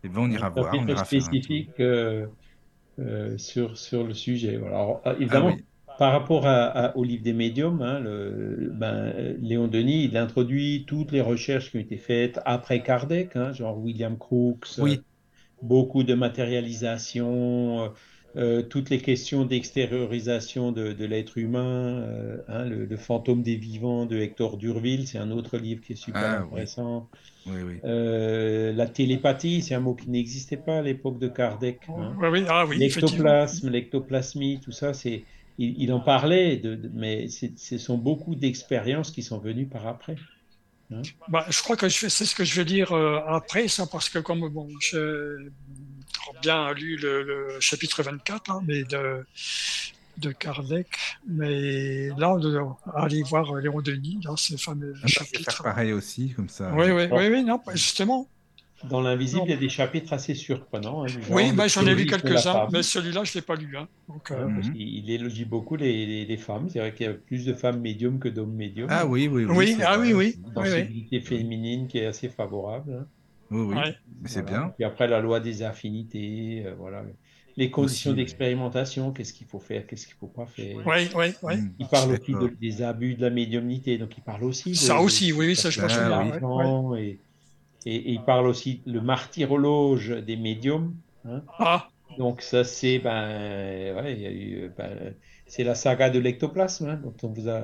Eh 0.04 0.08
ben, 0.08 0.20
on 0.20 0.30
ira 0.30 0.46
un 0.48 0.50
voir. 0.50 0.72
On 0.74 0.86
ira 0.86 1.04
faire 1.04 1.18
un 1.20 1.24
spécifique 1.24 1.70
euh, 1.80 2.26
euh, 2.98 3.36
sur, 3.38 3.76
sur 3.76 4.04
le 4.04 4.14
sujet. 4.14 4.56
Voilà. 4.58 4.76
Alors, 4.76 5.02
évidemment, 5.18 5.48
Ah 5.52 5.56
oui. 5.56 5.64
Par 5.98 6.12
rapport 6.12 6.46
à, 6.46 6.64
à- 6.66 6.96
au 6.96 7.04
livre 7.04 7.22
des 7.22 7.32
médiums, 7.32 7.82
hein, 7.82 8.00
le, 8.00 8.70
ben, 8.74 9.12
Léon 9.40 9.68
Denis, 9.68 10.04
il 10.04 10.16
introduit 10.16 10.84
toutes 10.86 11.12
les 11.12 11.20
recherches 11.20 11.70
qui 11.70 11.76
ont 11.78 11.80
été 11.80 11.96
faites 11.98 12.40
après 12.44 12.82
Kardec, 12.82 13.36
hein, 13.36 13.52
genre 13.52 13.78
William 13.78 14.18
Crookes, 14.18 14.78
Oui. 14.78 14.98
euh, 14.98 15.02
beaucoup 15.62 16.04
de 16.04 16.14
matérialisation, 16.14 17.84
euh, 17.84 17.88
euh, 18.36 18.62
toutes 18.62 18.90
les 18.90 19.00
questions 19.00 19.44
d'extériorisation 19.46 20.72
de, 20.72 20.92
de 20.92 21.04
l'être 21.06 21.38
humain, 21.38 22.00
euh, 22.02 22.42
hein, 22.48 22.64
le, 22.66 22.84
le 22.86 22.96
fantôme 22.96 23.42
des 23.42 23.56
vivants 23.56 24.06
de 24.06 24.16
Hector 24.18 24.58
Durville, 24.58 25.08
c'est 25.08 25.18
un 25.18 25.30
autre 25.30 25.58
livre 25.58 25.82
qui 25.82 25.94
est 25.94 25.96
super 25.96 26.32
Ah, 26.32 26.44
oui. 26.50 26.62
intéressant. 26.62 27.10
Oui, 27.46 27.62
oui. 27.62 27.82
Euh, 27.84 28.72
la 28.72 28.86
télépathie, 28.88 29.62
c'est 29.62 29.74
un 29.74 29.80
mot 29.80 29.94
qui 29.94 30.10
n'existait 30.10 30.56
pas 30.56 30.78
à 30.78 30.82
l'époque 30.82 31.18
de 31.18 31.28
Kardec. 31.28 31.90
hein. 31.96 32.18
Oui, 32.18 32.28
oui, 32.28 32.44
ah. 32.48 32.64
L'ectoplasme, 32.74 33.70
l'ectoplasmie, 33.70 34.60
tout 34.60 34.72
ça, 34.72 34.94
c'est, 34.94 35.26
il, 35.58 35.82
il 35.82 35.92
en 35.92 36.00
parlait, 36.00 36.56
de, 36.56 36.74
de- 36.74 36.90
mais 36.94 37.28
ce 37.28 37.78
sont 37.78 37.98
beaucoup 37.98 38.34
d'expériences 38.34 39.10
qui 39.10 39.22
sont 39.22 39.38
venues 39.38 39.66
par 39.66 39.86
après. 39.86 40.16
Bah, 41.28 41.44
je 41.50 41.60
crois 41.62 41.76
que 41.76 41.88
c'est 41.88 42.08
ce 42.08 42.34
que 42.34 42.44
je 42.44 42.54
vais 42.54 42.64
dire 42.64 42.92
euh, 42.92 43.18
après, 43.26 43.66
ça, 43.66 43.86
parce 43.86 44.08
que 44.08 44.20
comme 44.20 44.48
bon, 44.48 44.68
j'ai 44.78 44.98
bien 46.42 46.72
lu 46.74 46.96
le, 46.96 47.22
le 47.24 47.60
chapitre 47.60 48.02
24, 48.04 48.50
hein, 48.50 48.62
mais 48.66 48.84
de, 48.84 49.26
de 50.18 50.30
Kardec, 50.32 50.86
mais 51.26 52.08
là, 52.16 52.36
de, 52.38 52.58
aller 52.94 53.22
voir 53.24 53.52
Léon 53.56 53.80
Denis, 53.82 54.20
dans 54.22 54.36
ce 54.36 54.56
fameux 54.56 54.94
Ah, 55.02 55.06
je 55.06 55.18
vais 55.18 55.24
chapitre. 55.26 55.52
faire 55.52 55.62
pareil 55.64 55.92
aussi, 55.92 56.30
comme 56.34 56.48
ça. 56.48 56.72
Oui, 56.74 56.90
oui, 56.90 57.08
oui, 57.10 57.28
oui, 57.32 57.44
non, 57.44 57.60
justement. 57.74 58.28
Dans 58.84 59.00
l'invisible, 59.00 59.42
il 59.46 59.50
y 59.50 59.54
a 59.54 59.56
des 59.56 59.68
chapitres 59.70 60.12
assez 60.12 60.34
surprenants. 60.34 61.04
hein, 61.04 61.08
Oui, 61.30 61.50
bah, 61.52 61.66
j'en 61.66 61.86
ai 61.86 61.94
lu 61.94 62.04
quelques-uns, 62.06 62.68
mais 62.72 62.82
celui-là, 62.82 63.24
je 63.24 63.30
ne 63.32 63.34
l'ai 63.36 63.42
pas 63.42 63.56
lu. 63.56 63.76
Hein. 63.76 63.88
Donc, 64.08 64.30
euh, 64.30 64.46
Mhm. 64.48 64.72
il 64.76 65.10
élogie 65.10 65.46
beaucoup 65.46 65.76
les, 65.76 66.04
les- 66.06 66.24
les 66.26 66.36
femmes. 66.36 66.68
C'est 66.68 66.78
vrai 66.80 66.92
qu'il 66.94 67.06
y 67.06 67.08
a 67.08 67.14
plus 67.14 67.46
de 67.46 67.54
femmes 67.54 67.80
médiums 67.80 68.18
que 68.18 68.28
d'hommes 68.28 68.54
médiums. 68.54 68.88
Ah 68.90 69.06
oui, 69.06 69.28
oui, 69.28 69.44
oui. 69.46 69.54
Oui, 69.56 69.76
ah 69.82 69.96
vrai. 69.96 70.06
oui, 70.08 70.12
oui. 70.14 70.34
Une 70.36 70.44
oui, 70.44 70.52
oui. 70.56 70.68
sensibilité 70.70 71.20
féminine 71.20 71.88
qui 71.88 71.98
est 71.98 72.06
assez 72.06 72.28
favorable. 72.28 72.92
hein. 73.00 73.06
Oui, 73.50 73.62
oui. 73.62 73.76
Ouais. 73.76 73.94
C'est 74.26 74.42
Voilà. 74.42 74.58
bien. 74.58 74.68
Puis 74.76 74.84
après, 74.84 75.08
la 75.08 75.20
loi 75.20 75.40
des 75.40 75.62
affinités, 75.62 76.64
euh, 76.66 76.74
voilà. 76.78 77.02
Les 77.56 77.70
conditions 77.70 78.12
d'expérimentation, 78.12 79.12
qu'est-ce 79.12 79.32
qu'il 79.32 79.46
faut 79.46 79.60
faire, 79.60 79.86
qu'est-ce 79.86 80.06
qu'il 80.06 80.16
ne 80.16 80.18
faut 80.18 80.26
pas 80.26 80.44
faire. 80.46 80.76
Oui, 80.84 81.08
oui, 81.16 81.26
oui. 81.42 81.56
Mm, 81.56 81.74
Il 81.78 81.86
parle 81.86 82.12
aussi 82.12 82.32
de- 82.32 82.54
des 82.60 82.82
abus 82.82 83.14
de 83.14 83.22
la 83.22 83.30
médiumnité, 83.30 83.96
donc 83.96 84.18
il 84.18 84.22
parle 84.22 84.44
aussi. 84.44 84.72
de- 84.72 84.76
Ça 84.76 85.00
aussi, 85.00 85.32
oui, 85.32 85.46
oui, 85.46 85.56
ça, 85.56 85.70
je 85.70 85.80
m'en 85.80 86.94
et, 87.86 88.12
il 88.12 88.24
parle 88.24 88.48
aussi 88.48 88.82
le 88.86 89.00
martyrologe 89.00 90.10
des 90.10 90.36
médiums. 90.36 90.94
hein. 91.24 91.42
Ah, 91.58 91.88
Donc 92.18 92.42
ça 92.42 92.64
c'est 92.64 92.98
ben 92.98 93.94
ouais, 93.96 94.70
ben, 94.76 95.14
c'est 95.46 95.64
la 95.64 95.74
saga 95.74 96.10
de 96.10 96.18
l'ectoplasme 96.18 96.86
hein, 96.88 96.96
dont 97.02 97.16
on 97.22 97.28
vous 97.32 97.48
a 97.48 97.62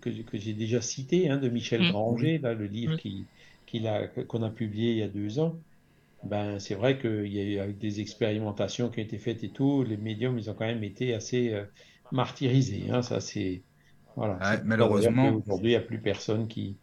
que, 0.00 0.10
j'ai 0.38 0.54
déjà 0.54 0.80
cité 0.80 1.30
hein, 1.30 1.38
de 1.38 1.48
Michel 1.48 1.82
Mm. 1.82 1.88
Granger 1.90 2.38
là 2.38 2.54
le 2.54 2.66
livre 2.66 2.94
Oui. 2.94 3.00
qui 3.00 3.28
qu'il 3.66 3.86
a 3.88 4.08
qu'on 4.08 4.42
a 4.42 4.50
publié 4.50 4.92
il 4.92 4.98
y 4.98 5.02
a 5.02 5.08
deux 5.08 5.38
ans. 5.40 5.62
Ben 6.22 6.58
c'est 6.58 6.74
vrai 6.74 6.98
qu'il 6.98 7.26
y 7.32 7.40
a 7.40 7.44
eu 7.44 7.58
avec 7.58 7.78
des 7.78 8.00
expérimentations 8.00 8.90
qui 8.90 9.00
ont 9.00 9.04
été 9.04 9.18
faites 9.18 9.44
et 9.44 9.52
tout, 9.52 9.84
les 9.84 9.96
médiums 9.98 10.38
ils 10.38 10.50
ont 10.50 10.54
quand 10.54 10.66
même 10.66 10.84
été 10.84 11.14
assez 11.14 11.52
euh, 11.52 11.64
martyrisés. 12.10 12.90
Hein, 12.90 13.02
ça 13.02 13.20
c'est 13.20 13.64
voilà. 14.16 14.40
Ouais, 14.40 14.62
malheureusement. 14.64 15.32
qu'aujourd'hui 15.32 15.68
il 15.72 15.74
n'y 15.74 15.76
a 15.76 15.80
plus 15.80 16.00
personne 16.02 16.48
qui 16.48 16.78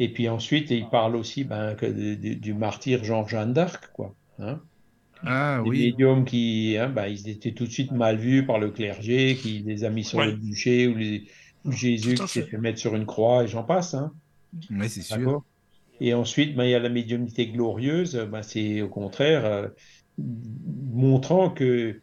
et 0.00 0.12
puis 0.12 0.28
ensuite 0.28 0.70
il 0.72 0.88
parle 0.90 1.16
aussi 1.16 1.44
ben, 1.44 1.76
que 1.76 1.86
de- 1.86 2.16
de- 2.16 2.34
du 2.34 2.54
martyr 2.54 3.04
Jean-Jeanne 3.04 3.52
d'Arc 3.52 3.90
quoi. 3.92 4.16
Hein 4.40 4.60
Ah 5.22 5.60
des 5.62 5.70
oui. 5.70 5.78
médiums 5.86 6.24
qui, 6.24 6.76
hein, 6.78 6.88
bah, 6.88 7.08
ils 7.08 7.28
étaient 7.28 7.52
tout 7.52 7.66
de 7.66 7.70
suite 7.70 7.92
mal 7.92 8.16
vus 8.16 8.46
par 8.46 8.58
le 8.58 8.70
clergé, 8.70 9.36
qui 9.36 9.60
les 9.60 9.84
a 9.84 9.90
mis 9.90 10.04
sur 10.04 10.18
Ouais. 10.18 10.26
le 10.26 10.36
bûcher, 10.36 10.88
ou, 10.88 10.94
les, 10.96 11.26
Jésus 11.66 12.14
qui 12.14 12.26
s'est 12.28 12.42
fait. 12.46 12.56
mettre 12.58 12.78
sur 12.78 12.96
une 12.96 13.04
croix, 13.06 13.44
et 13.44 13.48
j'en 13.48 13.62
passe. 13.64 13.94
Hein, 13.94 14.12
Oui, 14.70 14.88
c'est 14.88 15.02
sûr. 15.02 15.42
et 16.00 16.14
ensuite, 16.14 16.56
bah, 16.56 16.64
il 16.66 16.70
y 16.70 16.74
a 16.74 16.78
la 16.78 16.88
médiumnité 16.88 17.48
glorieuse, 17.48 18.16
bah, 18.30 18.42
c'est 18.42 18.80
au 18.80 18.88
contraire 18.88 19.44
euh, 19.44 19.68
montrant 20.18 21.50
que 21.50 22.00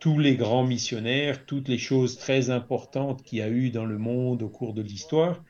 tous 0.00 0.18
les 0.18 0.36
grands 0.36 0.66
missionnaires, 0.66 1.44
toutes 1.46 1.68
les 1.68 1.78
choses 1.78 2.18
très 2.18 2.50
importantes 2.50 3.22
qu'il 3.22 3.38
y 3.38 3.42
a 3.42 3.48
eu 3.50 3.70
dans 3.70 3.84
le 3.86 3.98
monde 3.98 4.42
au 4.42 4.48
cours 4.48 4.74
de 4.74 4.82
l'histoire, 4.82 5.42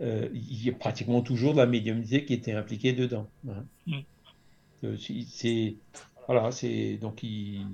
euh, 0.00 0.28
il 0.32 0.64
y 0.64 0.70
a 0.70 0.72
pratiquement 0.72 1.22
toujours 1.22 1.52
de 1.52 1.58
la 1.58 1.66
médiumnité 1.66 2.24
qui 2.24 2.34
était 2.34 2.52
impliquée 2.52 2.92
dedans. 2.92 3.28
hein. 3.48 3.64
Mm. 3.86 3.98
Euh, 4.84 4.96
c'est- 4.98 5.76
voilà, 6.26 6.50
c'est 6.52 6.98
donc 6.98 7.22
il, 7.22 7.66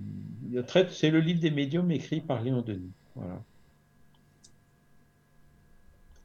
il 0.53 0.63
traite, 0.65 0.91
c'est 0.93 1.11
le 1.11 1.21
livre 1.21 1.41
des 1.41 1.51
médiums 1.51 1.91
écrit 1.91 2.21
par 2.21 2.43
Léon 2.43 2.63
Denis. 2.63 2.93
Voilà. 3.15 3.43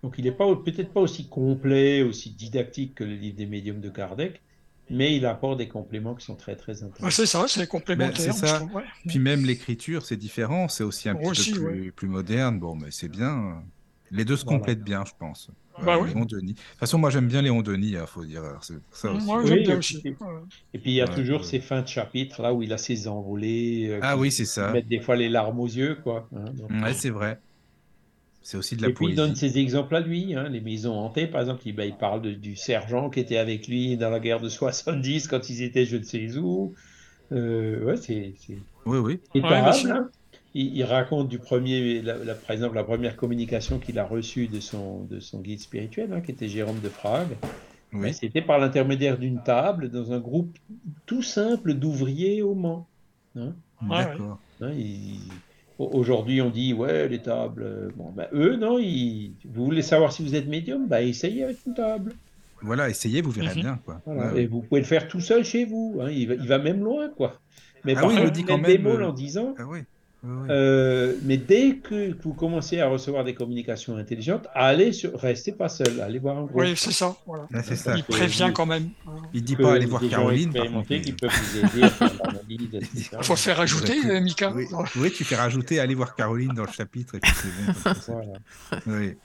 Donc 0.04 0.16
il 0.18 0.24
n'est 0.26 0.32
pas 0.32 0.56
peut-être 0.56 0.94
pas 0.94 1.02
aussi 1.02 1.28
complet, 1.28 2.02
aussi 2.04 2.32
didactique 2.32 2.96
que 2.96 3.04
le 3.04 3.16
livre 3.16 3.36
des 3.36 3.46
médiums 3.46 3.82
de 3.82 3.90
Kardec, 3.90 4.42
mais 4.90 5.16
il 5.16 5.26
apporte 5.26 5.58
des 5.58 5.68
compléments 5.68 6.16
qui 6.16 6.26
sont 6.26 6.36
très 6.36 6.56
très 6.56 6.84
ah, 6.84 6.86
intéressants. 6.86 7.10
c'est 7.10 7.26
ça, 7.26 7.48
c'est 7.48 7.68
complémentaire. 7.68 8.16
Ben, 8.28 8.32
c'est 8.32 8.32
ça. 8.32 8.48
je 8.48 8.54
trouve, 8.56 8.76
ouais. 8.76 8.86
Puis 9.08 9.20
même 9.20 9.46
l'écriture, 9.46 10.06
c'est 10.06 10.18
différent. 10.18 10.68
C'est 10.70 10.84
aussi 10.84 11.10
un 11.10 11.16
petit 11.16 11.28
Aussi, 11.28 11.54
peu 11.54 11.66
plus, 11.66 11.92
plus 11.92 12.08
moderne. 12.08 12.60
Bon, 12.60 12.76
mais 12.76 12.92
c'est 12.92 13.10
bien. 13.10 13.64
Les 14.12 14.26
deux 14.26 14.38
se 14.38 14.46
Voilà. 14.46 14.60
complètent 14.60 14.84
bien, 14.84 15.04
je 15.06 15.14
pense. 15.18 15.50
Bah 15.86 15.96
Euh, 15.98 16.02
oui. 16.04 16.10
Léon 16.14 16.26
Denis. 16.26 16.54
De 16.54 16.58
toute 16.58 16.80
façon, 16.80 16.98
moi, 16.98 17.10
j'aime 17.10 17.28
bien 17.28 17.42
Léon 17.42 17.62
Denis, 17.62 17.92
il 17.92 18.04
faut 18.08 18.24
dire. 18.26 18.42
Ça 18.92 19.12
aussi. 19.12 19.26
Moi, 19.26 19.42
Oui, 19.42 19.48
j'aime 19.48 19.64
bien 19.64 19.74
et 19.76 19.78
aussi. 19.78 20.00
puis- 20.02 20.10
Ouais. 20.20 20.28
Et 20.74 20.80
puis 20.80 20.92
il 20.92 20.96
y 20.96 21.02
a 21.02 21.06
Ouais, 21.10 21.16
toujours 21.16 21.40
ouais. 21.42 21.46
ces 21.46 21.60
fins 21.60 21.82
de 21.82 21.88
chapitre 21.88 22.42
là 22.42 22.54
où 22.54 22.62
il 22.64 22.72
a 22.74 22.78
ses 22.78 23.08
envolées, 23.08 23.88
euh, 23.90 24.00
Ah 24.02 24.14
qui 24.16 24.20
oui, 24.22 24.32
c'est 24.32 24.46
ça. 24.46 24.72
mettent 24.72 24.88
des 24.88 25.00
fois 25.00 25.16
les 25.16 25.30
larmes 25.30 25.60
aux 25.60 25.68
yeux, 25.68 25.98
quoi. 26.04 26.28
hein, 26.36 26.46
donc. 26.54 26.70
Ouais, 26.84 26.94
c'est 26.94 27.10
vrai. 27.10 27.40
C'est 28.42 28.58
aussi 28.58 28.76
de 28.76 28.82
la 28.82 28.90
Et 28.90 28.94
puis 28.94 29.08
il 29.10 29.16
donne 29.16 29.32
poésie. 29.34 29.52
ses 29.52 29.60
exemples 29.60 29.96
à 29.96 30.00
lui, 30.00 30.34
hein, 30.34 30.48
les 30.50 30.62
maisons 30.62 30.94
hantées, 30.98 31.28
par 31.28 31.42
exemple, 31.42 31.62
il, 31.66 31.76
ben, 31.76 31.84
il 31.84 31.96
parle 31.96 32.22
de- 32.22 32.32
du 32.34 32.56
sergent 32.56 33.10
qui 33.10 33.20
était 33.20 33.38
avec 33.38 33.68
lui 33.68 33.96
dans 33.98 34.10
la 34.10 34.20
guerre 34.20 34.40
de 34.40 34.50
70 34.50 35.28
quand 35.28 35.50
ils 35.50 35.62
étaient 35.62 35.86
je 35.86 35.98
ne 35.98 36.04
sais 36.04 36.36
où. 36.38 36.74
Euh, 37.32 37.84
ouais, 37.86 37.98
c'est 37.98 38.34
Oui, 38.86 38.98
oui. 38.98 39.20
Il, 40.54 40.76
il 40.78 40.84
raconte 40.84 41.28
du 41.30 41.40
premier, 41.40 42.02
la, 42.02 42.18
la- 42.18 42.36
par 42.36 42.52
exemple, 42.52 42.76
la 42.76 42.84
première 42.84 43.16
communication 43.16 43.80
qu'il 43.80 44.00
a 44.00 44.06
reçue 44.06 44.48
de 44.48 44.60
son, 44.60 45.04
de 45.04 45.20
son 45.20 45.40
guide 45.42 45.60
spirituel, 45.60 46.12
hein, 46.14 46.22
qui 46.22 46.32
était 46.32 46.48
Jérôme 46.48 46.80
de 46.82 46.90
Prague. 46.90 47.38
Ben, 47.92 48.00
Oui. 48.02 48.14
C'était 48.14 48.42
par 48.44 48.60
l'intermédiaire 48.60 49.18
d'une 49.18 49.42
table 49.44 49.90
dans 49.90 50.12
un 50.12 50.20
groupe 50.20 50.56
tout 51.08 51.24
simple 51.24 51.74
d'ouvriers 51.74 52.42
au 52.42 52.54
Mans. 52.56 52.88
hein. 53.36 53.54
D'accord. 53.82 54.40
Hein, 54.62 54.74
Aujourd'hui, 55.78 56.42
on 56.42 56.50
dit, 56.50 56.74
ouais, 56.74 57.08
les 57.08 57.20
tables. 57.22 57.64
euh, 57.64 57.90
Bon, 57.96 58.12
ben, 58.12 58.28
eux, 58.34 58.58
non, 58.58 58.78
ils... 58.80 59.32
vous 59.46 59.64
voulez 59.64 59.82
savoir 59.82 60.12
si 60.12 60.22
vous 60.24 60.36
êtes 60.36 60.48
médium? 60.48 60.88
Ben, 60.88 61.00
Essayez 61.08 61.46
avec 61.46 61.58
une 61.66 61.74
table. 61.74 62.14
Voilà, 62.62 62.90
essayez, 62.90 63.22
vous 63.22 63.32
verrez 63.32 63.56
Mhm. 63.56 63.62
bien. 63.62 63.80
Quoi. 63.86 64.02
Voilà. 64.06 64.34
Ouais, 64.34 64.44
Et 64.44 64.48
vous 64.48 64.62
pouvez 64.62 64.82
le 64.82 64.86
faire 64.88 65.08
tout 65.08 65.22
seul 65.22 65.46
chez 65.46 65.64
vous. 65.64 66.00
hein. 66.02 66.10
Il, 66.12 66.28
va, 66.28 66.34
il 66.36 66.48
va 66.48 66.58
même 66.60 66.84
loin, 66.84 67.08
quoi. 67.10 67.40
Mais 67.86 67.94
Ah 67.96 68.02
par 68.02 68.10
oui, 68.10 68.16
il 68.16 68.18
contre, 68.18 68.26
le 68.28 68.32
dit 68.32 68.40
il 68.42 68.46
quand 68.46 68.58
même, 68.58 68.86
euh, 68.88 69.08
en 69.08 69.14
disant, 69.14 69.56
Ah 69.58 69.64
oui. 69.70 69.80
Oui, 70.22 70.48
euh, 70.50 71.16
mais 71.24 71.38
dès 71.38 71.78
que 71.78 72.14
vous 72.24 72.34
commencez 72.34 72.80
à 72.82 72.88
recevoir 72.90 73.24
des 73.24 73.34
communications 73.34 73.96
intelligentes, 73.96 74.48
allez 74.54 74.92
sur, 74.92 75.18
restez 75.20 75.52
pas 75.54 75.70
seul, 75.70 76.02
allez 76.02 76.20
voir 76.20 76.38
un 76.38 76.42
groupe. 76.44 76.56
Oui, 76.62 76.74
c'est 76.76 76.92
ça. 76.92 77.16
Voilà. 77.26 77.48
Ah, 77.54 77.64
c'est 77.64 77.76
ça. 77.78 77.96
Il 77.96 78.04
prévient 78.04 78.46
vous- 78.48 78.54
quand 78.54 78.66
même. 78.66 78.90
Il 79.34 79.44
dit 79.44 79.56
pas 79.56 79.74
aller 79.74 79.86
voir 79.86 80.02
Caroline. 80.10 80.52
par 80.52 80.68
contre, 80.68 80.88
qui 80.96 81.14
peuvent 81.14 81.32
vous 81.32 81.58
aider 81.60 81.84
à 81.84 81.90
faire 81.90 82.12
l'analyse, 82.24 82.70
etc. 82.74 83.10
Il 83.18 83.24
faut 83.24 83.36
faire 83.38 83.60
ajouter, 83.62 83.94
Exactement. 83.94 84.14
euh, 84.16 84.22
Mika. 84.22 84.52
Oui, 84.54 84.66
oui, 84.98 85.12
tu 85.12 85.24
fais 85.24 85.36
rajouter 85.36 85.80
aller 85.80 85.96
voir 85.96 86.16
Caroline 86.16 86.54
dans 86.54 86.66
le 86.66 86.72
chapitre 86.72 87.16
et 87.16 87.20
puis 87.20 87.32
c'est 87.34 87.48
bon. 87.48 87.66
comme 87.74 87.76
ça, 87.82 87.96
c'est- 87.96 88.12
Voilà. 88.12 88.34
Oui, 88.88 89.16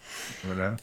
voilà. 0.45 0.77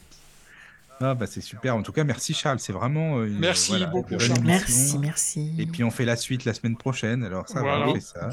Ah 1.04 1.14
bah 1.14 1.26
c'est 1.26 1.40
super. 1.40 1.74
En 1.74 1.82
tout 1.82 1.90
cas, 1.90 2.04
merci 2.04 2.32
Charles. 2.32 2.60
C'est 2.60 2.72
vraiment 2.72 3.18
euh, 3.18 3.26
une, 3.26 3.38
Merci 3.38 3.70
voilà, 3.70 3.86
beaucoup, 3.86 4.16
Charles. 4.20 4.38
Merci, 4.44 4.98
merci. 4.98 5.52
Et 5.58 5.66
puis 5.66 5.82
on 5.82 5.90
fait 5.90 6.04
la 6.04 6.14
suite 6.16 6.44
la 6.44 6.54
semaine 6.54 6.76
prochaine. 6.76 7.24
Alors 7.24 7.48
ça, 7.48 7.54
va, 7.56 7.60
Voilà. 7.62 7.88
on 7.88 7.94
fait 7.94 8.00
ça. 8.00 8.28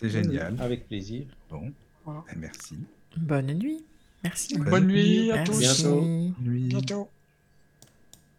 C'est 0.00 0.08
génial. 0.10 0.56
Avec 0.58 0.88
plaisir. 0.88 1.24
Bon, 1.50 1.70
Voilà. 2.04 2.24
Merci. 2.36 2.78
Bonne 3.16 3.52
nuit. 3.52 3.84
Merci. 4.24 4.56
Bonne 4.58 4.86
nuit 4.86 5.30
à 5.30 5.36
Merci. 5.36 5.52
tous. 5.52 5.58
Bientôt. 5.60 6.06
Nuit. 6.40 6.68
Bientôt. 6.68 7.08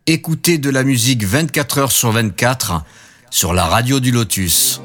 Écoutez 0.08 0.58
de 0.58 0.70
la 0.70 0.84
musique 0.84 1.24
24 1.24 1.78
heures 1.78 1.92
sur 1.92 2.12
24 2.12 2.84
sur 3.30 3.54
la 3.54 3.66
radio 3.66 4.00
du 4.00 4.12
Lotus. 4.12 4.82